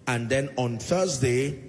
And 0.07 0.31
then 0.31 0.49
on 0.57 0.79
Thursday, 0.79 1.66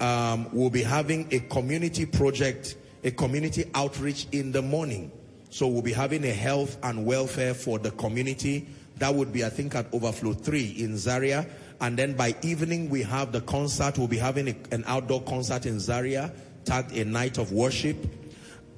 um, 0.00 0.48
we'll 0.52 0.70
be 0.70 0.82
having 0.82 1.28
a 1.32 1.40
community 1.40 2.06
project, 2.06 2.76
a 3.04 3.10
community 3.10 3.70
outreach 3.74 4.26
in 4.32 4.52
the 4.52 4.62
morning. 4.62 5.10
So 5.50 5.66
we'll 5.66 5.82
be 5.82 5.92
having 5.92 6.24
a 6.24 6.32
health 6.32 6.76
and 6.82 7.06
welfare 7.06 7.54
for 7.54 7.78
the 7.78 7.90
community. 7.92 8.68
That 8.98 9.14
would 9.14 9.32
be, 9.32 9.44
I 9.44 9.48
think, 9.48 9.74
at 9.74 9.92
Overflow 9.92 10.34
3 10.34 10.74
in 10.78 10.96
Zaria. 10.96 11.46
And 11.80 11.96
then 11.96 12.14
by 12.14 12.34
evening, 12.42 12.90
we 12.90 13.02
have 13.02 13.32
the 13.32 13.40
concert. 13.40 13.98
We'll 13.98 14.08
be 14.08 14.18
having 14.18 14.48
a, 14.48 14.56
an 14.72 14.84
outdoor 14.86 15.22
concert 15.22 15.66
in 15.66 15.80
Zaria, 15.80 16.32
tagged 16.64 16.96
a 16.96 17.04
night 17.04 17.38
of 17.38 17.52
worship. 17.52 17.96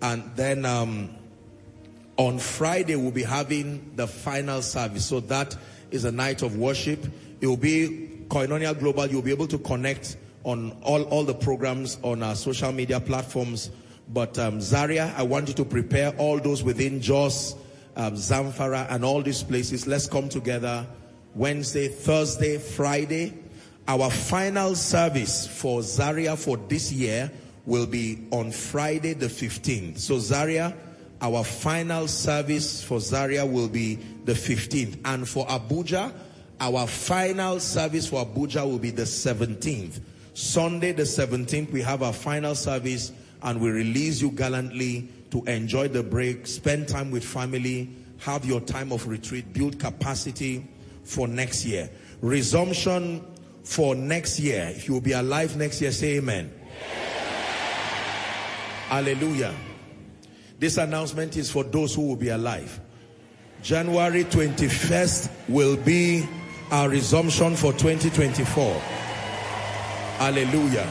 And 0.03 0.31
then 0.37 0.65
um, 0.65 1.11
on 2.17 2.39
Friday, 2.39 2.97
we'll 2.97 3.11
be 3.11 3.23
having 3.23 3.93
the 3.97 4.07
final 4.07 4.63
service. 4.63 5.07
So 5.07 5.21
that 5.21 5.57
is 5.91 6.05
a 6.05 6.13
night 6.13 6.43
of 6.43 6.57
worship. 6.57 7.05
It 7.41 7.47
will 7.47 7.57
be 7.57 8.25
Koinonia 8.29 8.79
Global. 8.79 9.07
You'll 9.07 9.23
be 9.23 9.33
able 9.33 9.49
to 9.49 9.59
connect 9.59 10.17
on 10.45 10.77
all, 10.83 11.03
all 11.05 11.25
the 11.25 11.35
programs 11.35 11.99
on 12.03 12.23
our 12.23 12.35
social 12.35 12.73
media 12.73 13.01
platforms. 13.01 13.71
But 14.09 14.39
um, 14.39 14.61
Zaria, 14.61 15.15
I 15.17 15.23
want 15.23 15.49
you 15.49 15.55
to 15.55 15.65
prepare 15.65 16.11
all 16.17 16.39
those 16.39 16.63
within 16.63 17.01
Jos, 17.01 17.55
um, 17.97 18.15
Zamfara, 18.15 18.87
and 18.91 19.05
all 19.05 19.23
these 19.23 19.43
places. 19.43 19.87
Let's 19.87 20.07
come 20.07 20.29
together 20.29 20.87
Wednesday, 21.35 21.89
Thursday, 21.89 22.59
Friday. 22.59 23.35
Our 23.87 24.11
final 24.11 24.75
service 24.75 25.47
for 25.47 25.83
Zaria 25.83 26.37
for 26.37 26.57
this 26.57 26.93
year 26.93 27.31
will 27.67 27.87
be 27.87 28.27
on 28.31 28.51
Friday 28.51 29.15
the 29.15 29.27
15th. 29.27 29.99
So 29.99 30.19
Zaria, 30.19 30.77
our 31.21 31.45
final 31.45 32.09
service 32.09 32.83
for 32.83 32.99
Zaria 33.01 33.45
will 33.45 33.69
be 33.69 33.97
the 34.25 34.33
15th. 34.33 34.99
And 35.05 35.29
for 35.29 35.47
Abuja, 35.47 36.13
our 36.61 36.87
final 36.87 37.61
service 37.61 38.07
for 38.07 38.25
Abuja 38.25 38.65
will 38.65 38.79
be 38.79 38.91
the 38.91 39.03
17th. 39.03 40.01
Sunday 40.41 40.93
the 40.93 41.03
17th, 41.03 41.71
we 41.71 41.83
have 41.83 42.03
our 42.03 42.15
final 42.15 42.55
service 42.55 43.13
and 43.43 43.61
we 43.61 43.69
release 43.71 44.23
you 44.23 44.31
gallantly 44.31 45.07
to 45.31 45.45
enjoy 45.45 45.87
the 45.87 46.03
break, 46.03 46.47
spend 46.47 46.89
time 46.89 47.11
with 47.11 47.23
family, 47.23 47.91
have 48.21 48.47
your 48.47 48.61
time 48.63 48.91
of 48.91 49.07
retreat, 49.07 49.53
build 49.53 49.79
capacity 49.79 50.67
for 51.05 51.29
next 51.29 51.67
year. 51.67 51.91
Resumption 52.23 53.23
for 53.65 53.95
next 53.95 54.41
year. 54.41 54.73
If 54.75 54.89
you 54.89 54.95
will 54.95 55.03
be 55.03 55.13
alive 55.13 55.57
next 55.59 55.83
year, 55.83 55.93
say 55.93 56.17
amen. 56.17 56.51
Hallelujah. 58.89 59.55
This 60.59 60.79
announcement 60.79 61.37
is 61.37 61.51
for 61.51 61.65
those 61.65 61.95
who 61.95 62.09
will 62.09 62.17
be 62.17 62.31
alive. 62.31 62.81
January 63.63 64.25
21st 64.25 65.31
will 65.51 65.77
be 65.77 66.27
our 66.71 66.89
resumption 66.89 67.57
for 67.57 67.73
2024. 67.75 69.00
Hallelujah. 70.21 70.87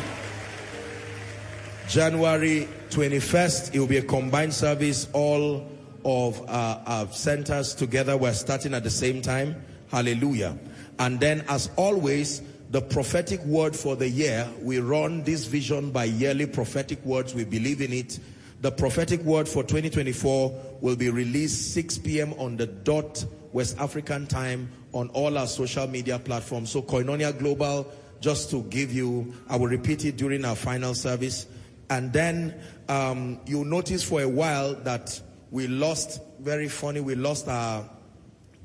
January 1.88 2.67
21st, 2.90 3.75
it 3.75 3.80
will 3.80 3.85
be 3.85 3.98
a 3.98 4.01
combined 4.01 4.51
service. 4.51 5.08
All 5.14 5.69
of 6.03 6.41
our, 6.49 6.82
our 6.88 7.08
centers 7.11 7.75
together. 7.75 8.17
We're 8.17 8.33
starting 8.33 8.74
at 8.74 8.83
the 8.83 8.90
same 8.90 9.22
time. 9.22 9.64
Hallelujah. 9.91 10.58
And 10.98 11.19
then 11.19 11.45
as 11.48 11.69
always, 11.75 12.41
the 12.72 12.82
prophetic 12.82 13.40
word 13.45 13.75
for 13.75 13.95
the 13.95 14.09
year, 14.09 14.49
we 14.64 14.80
run 14.80 15.24
this 15.25 15.45
vision 15.45 15.91
by 15.91 16.06
yearly 16.06 16.48
prophetic 16.48 17.06
words. 17.06 17.35
We 17.35 17.43
believe 17.43 17.82
in 17.82 17.93
it. 17.93 18.19
The 18.61 18.72
prophetic 18.72 19.22
word 19.22 19.48
for 19.48 19.61
2024 19.61 20.77
will 20.82 20.95
be 20.95 21.11
released 21.11 21.75
6 21.75 21.99
p.m. 21.99 22.33
on 22.40 22.58
the 22.58 22.66
dot 22.66 23.24
West 23.53 23.77
African 23.77 24.25
time 24.25 24.72
on 24.91 25.09
all 25.09 25.38
our 25.38 25.45
social 25.45 25.85
media 25.85 26.17
platforms. 26.17 26.72
So 26.72 26.82
Koinonia 26.82 27.38
Global, 27.38 27.91
just 28.22 28.50
to 28.52 28.64
give 28.64 28.92
you, 28.94 29.34
I 29.50 29.56
will 29.56 29.68
repeat 29.68 30.06
it 30.06 30.18
during 30.18 30.46
our 30.46 30.56
final 30.56 30.94
service. 30.94 31.48
And 31.90 32.14
then 32.14 32.60
um, 32.88 33.40
you'll 33.46 33.66
notice 33.66 34.04
for 34.04 34.22
a 34.22 34.30
while 34.30 34.76
that 34.76 35.20
we 35.52 35.68
lost, 35.68 36.22
very 36.40 36.68
funny, 36.68 37.00
we 37.00 37.16
lost 37.16 37.48
our 37.48 37.90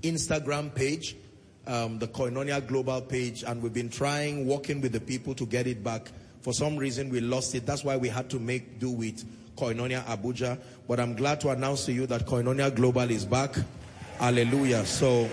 Instagram 0.03 0.75
page, 0.75 1.17
um, 1.67 1.99
the 1.99 2.07
Koinonia 2.07 2.67
Global 2.67 3.01
page, 3.01 3.43
and 3.43 3.63
we've 3.63 3.73
been 3.73 3.89
trying, 3.89 4.47
working 4.47 4.81
with 4.81 4.93
the 4.93 5.01
people 5.01 5.35
to 5.35 5.47
get 5.47 5.67
it 5.67 5.83
back. 5.83 6.11
For 6.43 6.53
some 6.53 6.77
reason, 6.77 7.09
we 7.09 7.21
lost 7.21 7.55
it. 7.55 7.65
That's 7.65 7.85
why 7.85 7.97
we 7.97 8.09
had 8.09 8.29
to 8.31 8.39
make 8.39 8.79
do 8.79 8.91
with 8.91 9.25
Koinonia 9.57 10.05
Abuja. 10.05 10.59
But 10.87 11.01
I'm 11.01 11.15
glad 11.15 11.41
to 11.41 11.51
announce 11.51 11.87
to 11.87 11.93
you 11.93 12.07
that 12.07 12.27
Koinonia 12.27 12.75
Global 12.75 13.11
is 13.11 13.25
back. 13.25 13.57
Hallelujah. 14.19 14.85
So, 14.85 15.29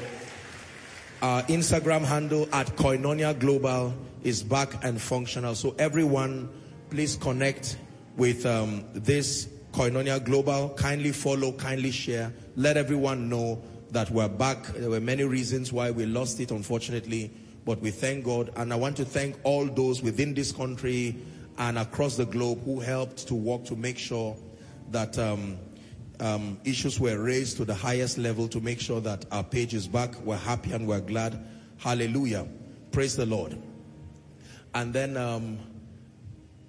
our 1.22 1.44
Instagram 1.44 2.04
handle 2.04 2.48
at 2.54 2.68
Koinonia 2.78 3.38
Global 3.38 3.94
is 4.24 4.44
back 4.44 4.84
and 4.84 5.02
functional. 5.02 5.56
So, 5.56 5.76
everyone, 5.78 6.50
please 6.90 7.16
connect 7.16 7.78
with 8.18 8.46
um, 8.46 8.86
this 8.94 9.48
Koinonia 9.72 10.24
Global. 10.24 10.70
Kindly 10.70 11.12
follow, 11.12 11.52
kindly 11.54 11.92
share. 11.92 12.34
Let 12.56 12.78
everyone 12.78 13.30
know 13.30 13.62
that 13.92 14.10
we're 14.10 14.30
back. 14.30 14.64
There 14.68 14.90
were 14.90 15.02
many 15.02 15.24
reasons 15.24 15.72
why 15.72 15.92
we 15.92 16.06
lost 16.06 16.40
it, 16.40 16.52
unfortunately, 16.52 17.32
but 17.66 17.80
we 17.82 17.92
thank 17.92 18.26
God. 18.26 18.52
And 18.56 18.72
I 18.74 18.76
want 18.76 18.98
to 18.98 19.06
thank 19.06 19.38
all 19.44 19.66
those 19.66 20.02
within 20.02 20.34
this 20.34 20.52
country 20.52 21.16
and 21.58 21.78
across 21.78 22.18
the 22.18 22.26
globe 22.26 22.64
who 22.64 22.80
helped 22.80 23.28
to 23.28 23.36
work 23.36 23.66
to 23.66 23.76
make 23.76 23.98
sure 23.98 24.36
that 24.92 25.18
um, 25.18 25.58
um, 26.20 26.60
issues 26.64 27.00
were 27.00 27.22
raised 27.22 27.58
to 27.58 27.66
the 27.66 27.74
highest 27.74 28.18
level 28.18 28.48
to 28.48 28.62
make 28.62 28.80
sure 28.80 29.02
that 29.02 29.26
our 29.32 29.44
page 29.44 29.74
is 29.74 29.88
back. 29.88 30.16
We're 30.22 30.38
happy 30.38 30.72
and 30.72 30.88
we're 30.88 31.02
glad. 31.02 31.44
Hallelujah. 31.78 32.48
Praise 32.92 33.16
the 33.16 33.26
Lord. 33.26 33.58
And 34.74 34.94
then 34.94 35.18
um, 35.18 35.60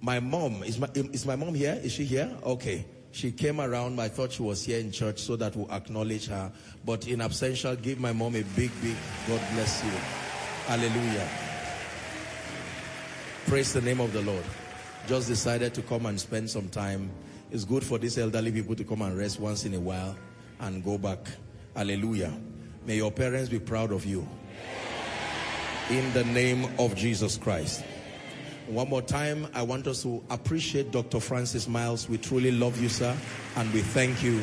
my 0.01 0.19
mom, 0.19 0.63
is 0.63 0.77
my, 0.79 0.89
is 0.93 1.25
my 1.25 1.35
mom 1.35 1.53
here? 1.53 1.79
Is 1.81 1.93
she 1.93 2.03
here? 2.03 2.29
Okay. 2.43 2.85
She 3.11 3.31
came 3.31 3.61
around. 3.61 4.01
I 4.01 4.09
thought 4.09 4.31
she 4.31 4.41
was 4.41 4.65
here 4.65 4.79
in 4.79 4.91
church 4.91 5.19
so 5.19 5.35
that 5.35 5.55
we'll 5.55 5.71
acknowledge 5.71 6.27
her. 6.27 6.51
But 6.83 7.07
in 7.07 7.19
absentia, 7.19 7.79
give 7.81 7.99
my 7.99 8.11
mom 8.11 8.35
a 8.35 8.41
big, 8.41 8.71
big 8.81 8.95
God 9.27 9.39
bless 9.53 9.83
you. 9.83 9.91
Hallelujah. 10.65 11.29
Praise 13.45 13.71
the 13.71 13.81
name 13.81 13.99
of 13.99 14.11
the 14.13 14.21
Lord. 14.21 14.43
Just 15.07 15.27
decided 15.27 15.73
to 15.75 15.83
come 15.83 16.07
and 16.07 16.19
spend 16.19 16.49
some 16.49 16.69
time. 16.69 17.11
It's 17.51 17.65
good 17.65 17.83
for 17.83 17.99
these 17.99 18.17
elderly 18.17 18.51
people 18.51 18.75
to 18.75 18.83
come 18.83 19.03
and 19.03 19.15
rest 19.15 19.39
once 19.39 19.63
in 19.63 19.75
a 19.75 19.79
while 19.79 20.15
and 20.59 20.83
go 20.83 20.97
back. 20.97 21.19
Hallelujah. 21.75 22.33
May 22.85 22.95
your 22.95 23.11
parents 23.11 23.49
be 23.49 23.59
proud 23.59 23.91
of 23.91 24.05
you. 24.05 24.27
In 25.91 26.11
the 26.13 26.23
name 26.23 26.67
of 26.79 26.95
Jesus 26.95 27.37
Christ. 27.37 27.83
One 28.73 28.89
more 28.89 29.03
time, 29.03 29.45
I 29.53 29.61
want 29.61 29.85
us 29.85 30.01
to 30.01 30.23
appreciate 30.31 30.91
Dr. 30.91 31.19
Francis 31.19 31.67
Miles. 31.67 32.09
We 32.09 32.17
truly 32.17 32.51
love 32.51 32.81
you, 32.81 32.89
sir, 32.89 33.15
and 33.55 33.71
we 33.71 33.81
thank 33.81 34.23
you 34.23 34.39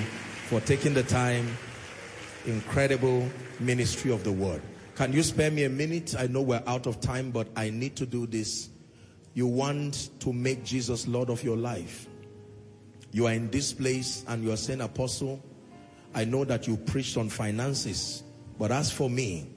for 0.47 0.61
taking 0.61 0.95
the 0.95 1.03
time. 1.03 1.59
Incredible 2.47 3.29
ministry 3.59 4.13
of 4.13 4.23
the 4.23 4.31
word. 4.31 4.63
Can 4.95 5.13
you 5.13 5.25
spare 5.25 5.51
me 5.51 5.65
a 5.65 5.69
minute? 5.69 6.15
I 6.17 6.29
know 6.29 6.43
we're 6.43 6.63
out 6.69 6.87
of 6.87 7.01
time, 7.01 7.33
but 7.33 7.49
I 7.57 7.71
need 7.71 7.97
to 7.97 8.07
do 8.07 8.25
this. 8.25 8.69
You 9.35 9.49
want 9.49 10.11
to 10.21 10.33
make 10.33 10.63
Jesus 10.65 11.09
Lord 11.09 11.29
of 11.29 11.43
your 11.43 11.57
life. 11.57 12.07
You 13.11 13.27
are 13.27 13.33
in 13.33 13.51
this 13.51 13.73
place 13.73 14.25
and 14.29 14.45
you 14.45 14.53
are 14.53 14.57
saying, 14.57 14.81
Apostle, 14.81 15.43
I 16.15 16.25
know 16.25 16.45
that 16.45 16.69
you 16.69 16.77
preached 16.77 17.17
on 17.17 17.31
finances, 17.31 18.23
but 18.61 18.71
as 18.71 18.93
for 18.93 19.11
me, 19.11 19.51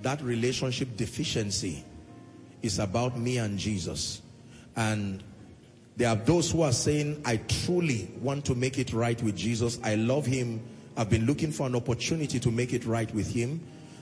that 0.00 0.22
relationship 0.22 0.96
deficiency 0.96 1.84
is 2.64 2.78
about 2.78 3.18
me 3.18 3.38
and 3.38 3.58
Jesus. 3.58 4.22
And 4.76 5.22
there 5.96 6.08
are 6.08 6.16
those 6.16 6.50
who 6.50 6.62
are 6.62 6.72
saying, 6.72 7.22
I 7.24 7.36
truly 7.36 8.10
want 8.20 8.44
to 8.46 8.54
make 8.54 8.78
it 8.78 8.92
right 8.92 9.20
with 9.22 9.36
Jesus. 9.36 9.78
I 9.84 9.94
love 9.94 10.26
him. 10.26 10.60
I've 10.96 11.10
been 11.10 11.26
looking 11.26 11.52
for 11.52 11.66
an 11.66 11.76
opportunity 11.76 12.40
to 12.40 12.50
make 12.50 12.72
it 12.72 12.84
right 12.84 13.12
with 13.14 13.32
him. 13.32 13.60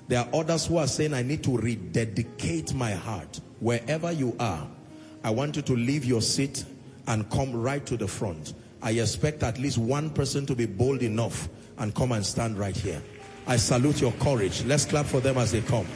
There 0.08 0.20
are 0.20 0.28
others 0.32 0.66
who 0.66 0.78
are 0.78 0.86
saying, 0.86 1.14
I 1.14 1.22
need 1.22 1.44
to 1.44 1.56
rededicate 1.56 2.74
my 2.74 2.92
heart. 2.92 3.40
Wherever 3.60 4.12
you 4.12 4.34
are, 4.40 4.66
I 5.24 5.30
want 5.30 5.56
you 5.56 5.62
to 5.62 5.76
leave 5.76 6.04
your 6.04 6.20
seat 6.20 6.64
and 7.06 7.28
come 7.30 7.52
right 7.52 7.84
to 7.86 7.96
the 7.96 8.08
front. 8.08 8.54
I 8.80 8.92
expect 8.92 9.42
at 9.42 9.58
least 9.58 9.78
one 9.78 10.10
person 10.10 10.46
to 10.46 10.54
be 10.54 10.66
bold 10.66 11.02
enough 11.02 11.48
and 11.78 11.94
come 11.94 12.12
and 12.12 12.24
stand 12.24 12.58
right 12.58 12.76
here. 12.76 13.02
I 13.46 13.56
salute 13.56 14.00
your 14.00 14.12
courage. 14.12 14.64
Let's 14.64 14.84
clap 14.84 15.06
for 15.06 15.20
them 15.20 15.36
as 15.36 15.52
they 15.52 15.60
come. 15.62 15.86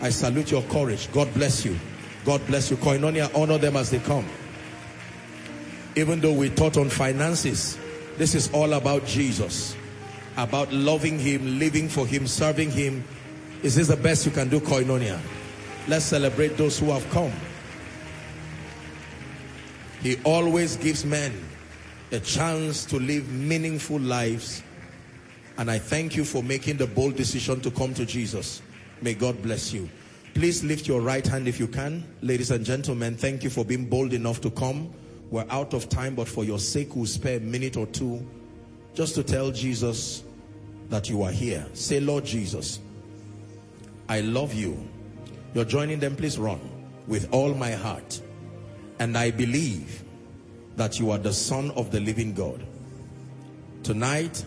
I 0.00 0.10
salute 0.10 0.50
your 0.50 0.62
courage. 0.62 1.10
God 1.12 1.32
bless 1.34 1.64
you. 1.64 1.78
God 2.24 2.46
bless 2.46 2.70
you. 2.70 2.76
Koinonia, 2.76 3.34
honor 3.34 3.58
them 3.58 3.76
as 3.76 3.90
they 3.90 3.98
come. 3.98 4.26
Even 5.96 6.20
though 6.20 6.32
we 6.32 6.50
taught 6.50 6.76
on 6.76 6.88
finances, 6.88 7.78
this 8.16 8.34
is 8.34 8.50
all 8.52 8.74
about 8.74 9.04
Jesus. 9.06 9.74
About 10.36 10.72
loving 10.72 11.18
him, 11.18 11.58
living 11.58 11.88
for 11.88 12.06
him, 12.06 12.26
serving 12.26 12.70
him. 12.70 13.04
Is 13.62 13.74
this 13.74 13.88
the 13.88 13.96
best 13.96 14.24
you 14.24 14.32
can 14.32 14.48
do, 14.48 14.60
Koinonia? 14.60 15.20
Let's 15.88 16.04
celebrate 16.04 16.56
those 16.56 16.78
who 16.78 16.86
have 16.86 17.08
come. 17.10 17.32
He 20.02 20.18
always 20.24 20.76
gives 20.76 21.04
men 21.04 21.32
a 22.12 22.20
chance 22.20 22.84
to 22.86 22.98
live 22.98 23.30
meaningful 23.30 24.00
lives. 24.00 24.62
And 25.58 25.70
I 25.70 25.78
thank 25.78 26.16
you 26.16 26.24
for 26.24 26.42
making 26.42 26.78
the 26.78 26.86
bold 26.86 27.16
decision 27.16 27.60
to 27.62 27.70
come 27.70 27.92
to 27.94 28.06
Jesus. 28.06 28.62
May 29.02 29.14
God 29.14 29.42
bless 29.42 29.72
you. 29.72 29.88
Please 30.34 30.64
lift 30.64 30.86
your 30.86 31.00
right 31.00 31.26
hand 31.26 31.48
if 31.48 31.58
you 31.58 31.66
can. 31.66 32.04
Ladies 32.22 32.50
and 32.50 32.64
gentlemen, 32.64 33.16
thank 33.16 33.42
you 33.42 33.50
for 33.50 33.64
being 33.64 33.86
bold 33.86 34.12
enough 34.12 34.40
to 34.42 34.50
come. 34.50 34.92
We're 35.30 35.46
out 35.50 35.74
of 35.74 35.88
time, 35.88 36.14
but 36.14 36.28
for 36.28 36.44
your 36.44 36.58
sake, 36.58 36.96
we'll 36.96 37.06
spare 37.06 37.36
a 37.36 37.40
minute 37.40 37.76
or 37.76 37.86
two 37.86 38.26
just 38.94 39.14
to 39.16 39.22
tell 39.22 39.50
Jesus 39.50 40.24
that 40.88 41.08
you 41.08 41.22
are 41.22 41.30
here. 41.30 41.66
Say, 41.74 42.00
Lord 42.00 42.24
Jesus, 42.24 42.80
I 44.08 44.20
love 44.20 44.54
you. 44.54 44.88
You're 45.54 45.64
joining 45.64 46.00
them, 46.00 46.16
please 46.16 46.38
run 46.38 46.60
with 47.06 47.28
all 47.32 47.54
my 47.54 47.72
heart. 47.72 48.20
And 48.98 49.16
I 49.16 49.30
believe 49.30 50.04
that 50.76 50.98
you 50.98 51.10
are 51.10 51.18
the 51.18 51.32
son 51.32 51.70
of 51.72 51.90
the 51.90 52.00
living 52.00 52.34
God. 52.34 52.64
Tonight, 53.82 54.44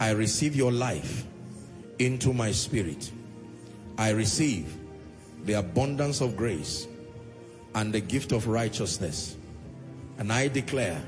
I 0.00 0.10
receive 0.10 0.54
your 0.54 0.72
life 0.72 1.24
into 1.98 2.32
my 2.32 2.52
spirit. 2.52 3.10
I 3.98 4.10
receive 4.10 4.76
the 5.46 5.54
abundance 5.54 6.20
of 6.20 6.36
grace 6.36 6.86
and 7.74 7.92
the 7.92 8.00
gift 8.00 8.32
of 8.32 8.48
righteousness. 8.48 9.36
And 10.18 10.32
I 10.32 10.48
declare 10.48 11.00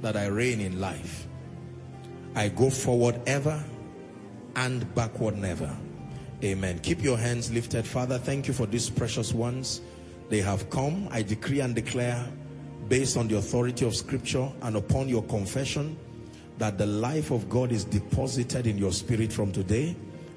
that 0.00 0.16
I 0.16 0.26
reign 0.26 0.60
in 0.60 0.80
life. 0.80 1.26
I 2.34 2.48
go 2.48 2.70
forward 2.70 3.20
ever 3.26 3.62
and 4.56 4.92
backward 4.94 5.36
never. 5.36 5.74
Amen. 6.42 6.78
Keep 6.80 7.02
your 7.02 7.16
hands 7.16 7.52
lifted. 7.52 7.86
Father, 7.86 8.18
thank 8.18 8.46
you 8.46 8.54
for 8.54 8.66
these 8.66 8.90
precious 8.90 9.32
ones. 9.32 9.80
They 10.28 10.40
have 10.40 10.68
come. 10.70 11.08
I 11.10 11.22
decree 11.22 11.60
and 11.60 11.74
declare 11.74 12.26
based 12.88 13.16
on 13.16 13.28
the 13.28 13.36
authority 13.36 13.86
of 13.86 13.96
scripture 13.96 14.50
and 14.62 14.76
upon 14.76 15.08
your 15.08 15.22
confession 15.24 15.96
that 16.58 16.76
the 16.76 16.86
life 16.86 17.30
of 17.30 17.48
God 17.48 17.72
is 17.72 17.84
deposited 17.84 18.66
in 18.66 18.78
your 18.78 18.92
spirit 18.92 19.32
from 19.32 19.52
today. 19.52 19.96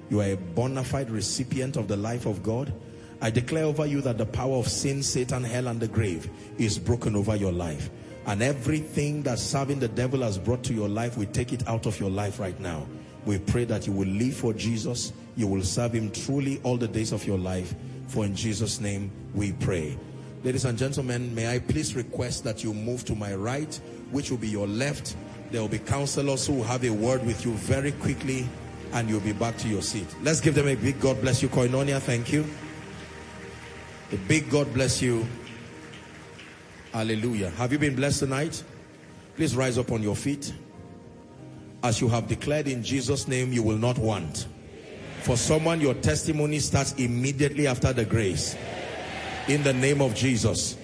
You 0.09 0.22
are 0.22 0.32
a 0.32 0.38
bona 0.38 0.83
fide 0.83 1.09
recipient 1.09 1.75
of 1.75 1.88
the 1.88 1.98
life 1.98 2.25
of 2.25 2.41
God. 2.41 2.74
I 3.22 3.30
declare 3.30 3.66
over 3.66 3.86
you 3.86 4.02
that 4.02 4.18
the 4.18 4.26
power 4.26 4.58
of 4.58 4.68
sin, 4.68 5.02
Satan, 5.02 5.44
hell, 5.44 5.68
and 5.68 5.80
the 5.80 5.88
grave 5.88 6.30
is 6.58 6.78
broken 6.78 7.16
over 7.16 7.36
your 7.36 7.52
life. 7.52 7.90
And 8.28 8.44
everything 8.44 9.24
that 9.24 9.40
serving 9.40 9.80
the 9.80 9.88
devil 9.88 10.22
has 10.22 10.38
brought 10.38 10.64
to 10.66 10.74
your 10.74 10.90
life, 10.90 11.18
we 11.18 11.26
take 11.26 11.54
it 11.54 11.68
out 11.68 11.86
of 11.86 12.00
your 12.00 12.10
life 12.10 12.40
right 12.40 12.60
now. 12.60 12.86
We 13.26 13.40
pray 13.40 13.66
that 13.66 13.88
you 13.88 13.94
will 13.94 14.08
live 14.08 14.36
for 14.36 14.54
Jesus. 14.54 15.14
You 15.36 15.48
will 15.48 15.64
serve 15.64 15.94
him 15.94 16.12
truly 16.12 16.60
all 16.64 16.78
the 16.78 16.88
days 16.88 17.12
of 17.12 17.26
your 17.26 17.38
life. 17.38 17.74
For 18.08 18.26
in 18.26 18.36
Jesus' 18.36 18.80
name 18.80 19.12
we 19.34 19.54
pray. 19.54 19.98
Ladies 20.44 20.66
and 20.66 20.78
gentlemen, 20.78 21.34
may 21.34 21.54
I 21.54 21.60
please 21.60 21.96
request 21.96 22.44
that 22.44 22.64
you 22.64 22.74
move 22.74 23.04
to 23.06 23.16
my 23.16 23.34
right, 23.34 23.74
which 24.12 24.30
will 24.30 24.38
be 24.38 24.48
your 24.48 24.68
left. 24.68 25.16
There 25.52 25.62
will 25.62 25.68
be 25.68 25.80
counselors 25.80 26.46
who 26.46 26.54
will 26.54 26.64
have 26.64 26.84
a 26.84 26.90
word 26.90 27.26
with 27.26 27.46
you 27.46 27.54
very 27.54 27.94
quickly 27.94 28.48
and 28.94 29.10
you'll 29.10 29.20
be 29.20 29.34
back 29.34 29.58
to 29.58 29.68
your 29.68 29.82
seat. 29.82 30.08
Let's 30.22 30.40
give 30.40 30.56
them 30.56 30.68
a 30.68 30.76
big 30.76 31.00
God 31.00 31.20
bless 31.22 31.42
you. 31.42 31.50
Koinonia, 31.50 32.00
thank 32.00 32.32
you. 32.32 32.46
A 34.11 34.16
big 34.16 34.50
God 34.50 34.74
bless 34.74 35.02
you. 35.02 35.27
Hallelujah. 36.94 37.50
Have 37.52 37.74
you 37.74 37.80
been 37.80 37.95
blessed 37.95 38.19
tonight? 38.19 38.64
Please 39.36 39.56
rise 39.56 39.77
up 39.77 39.92
on 39.92 40.02
your 40.02 40.16
feet. 40.16 40.53
As 41.84 42.00
you 42.00 42.08
have 42.08 42.27
declared 42.27 42.68
in 42.68 42.84
Jesus' 42.84 43.27
name, 43.27 43.52
you 43.52 43.61
will 43.61 43.77
not 43.77 43.98
want. 43.98 44.48
For 45.24 45.36
someone, 45.36 45.82
your 45.82 45.94
testimony 45.94 46.60
starts 46.60 46.94
immediately 46.94 47.68
after 47.68 47.92
the 47.92 48.06
grace. 48.06 48.56
In 49.50 49.61
the 49.64 49.74
name 49.74 50.02
of 50.02 50.16
Jesus. 50.16 50.77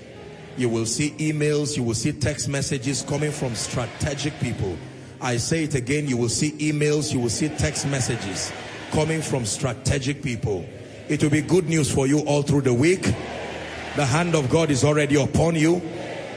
You 0.58 0.70
will 0.70 0.86
see 0.86 1.12
emails, 1.12 1.78
you 1.78 1.84
will 1.84 1.96
see 1.96 2.12
text 2.12 2.48
messages 2.48 3.02
coming 3.04 3.32
from 3.32 3.56
strategic 3.56 4.38
people. 4.40 4.78
I 5.20 5.38
say 5.38 5.64
it 5.64 5.74
again, 5.74 6.08
you 6.08 6.18
will 6.18 6.30
see 6.30 6.52
emails, 6.52 7.14
you 7.14 7.22
will 7.22 7.30
see 7.30 7.50
text 7.50 7.88
messages 7.88 8.52
coming 8.92 9.22
from 9.22 9.46
strategic 9.46 10.22
people. 10.22 10.66
It 11.14 11.22
will 11.22 11.30
be 11.30 11.42
good 11.42 11.70
news 11.70 11.94
for 11.94 12.08
you 12.08 12.22
all 12.22 12.42
through 12.42 12.62
the 12.62 12.74
week. 12.74 13.04
The 13.04 14.04
hand 14.04 14.34
of 14.34 14.50
God 14.50 14.72
is 14.72 14.84
already 14.84 15.22
upon 15.22 15.54
you 15.54 15.76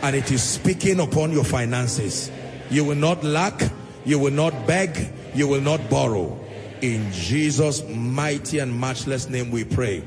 and 0.02 0.14
it 0.14 0.30
is 0.30 0.42
speaking 0.42 1.00
upon 1.00 1.32
your 1.32 1.44
finances. 1.44 2.30
You 2.68 2.84
will 2.84 2.96
not 2.96 3.24
lack, 3.24 3.58
you 4.04 4.18
will 4.18 4.34
not 4.34 4.66
beg, 4.66 5.08
you 5.34 5.48
will 5.48 5.62
not 5.62 5.88
borrow. 5.88 6.38
In 6.82 7.10
Jesus' 7.10 7.82
mighty 7.88 8.58
and 8.58 8.78
matchless 8.78 9.30
name 9.30 9.50
we 9.50 9.64
pray. 9.64 10.04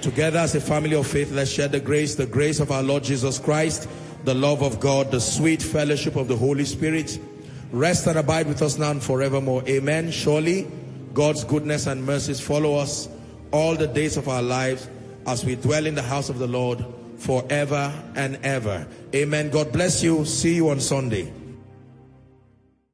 Together 0.00 0.40
as 0.40 0.56
a 0.56 0.60
family 0.60 0.96
of 0.96 1.06
faith, 1.06 1.30
let's 1.30 1.52
share 1.52 1.68
the 1.68 1.78
grace, 1.78 2.16
the 2.16 2.26
grace 2.26 2.58
of 2.58 2.72
our 2.72 2.82
Lord 2.82 3.04
Jesus 3.04 3.38
Christ, 3.38 3.88
the 4.24 4.34
love 4.34 4.64
of 4.64 4.80
God, 4.80 5.12
the 5.12 5.20
sweet 5.20 5.62
fellowship 5.62 6.16
of 6.16 6.26
the 6.26 6.36
Holy 6.36 6.64
Spirit. 6.64 7.20
Rest 7.70 8.08
and 8.08 8.18
abide 8.18 8.48
with 8.48 8.60
us 8.60 8.76
now 8.76 8.90
and 8.90 9.00
forevermore. 9.00 9.62
Amen. 9.68 10.10
Surely 10.10 10.66
God's 11.12 11.44
goodness 11.44 11.86
and 11.86 12.04
mercies 12.04 12.40
follow 12.40 12.74
us 12.74 13.08
all 13.54 13.76
the 13.76 13.86
days 13.86 14.16
of 14.16 14.28
our 14.28 14.42
lives 14.42 14.88
as 15.28 15.44
we 15.44 15.54
dwell 15.54 15.86
in 15.86 15.94
the 15.94 16.02
house 16.02 16.28
of 16.28 16.40
the 16.40 16.46
Lord 16.48 16.84
forever 17.18 17.92
and 18.16 18.36
ever. 18.42 18.84
Amen. 19.14 19.48
God 19.50 19.72
bless 19.72 20.02
you. 20.02 20.24
See 20.24 20.56
you 20.56 20.70
on 20.70 20.80
Sunday. 20.80 21.32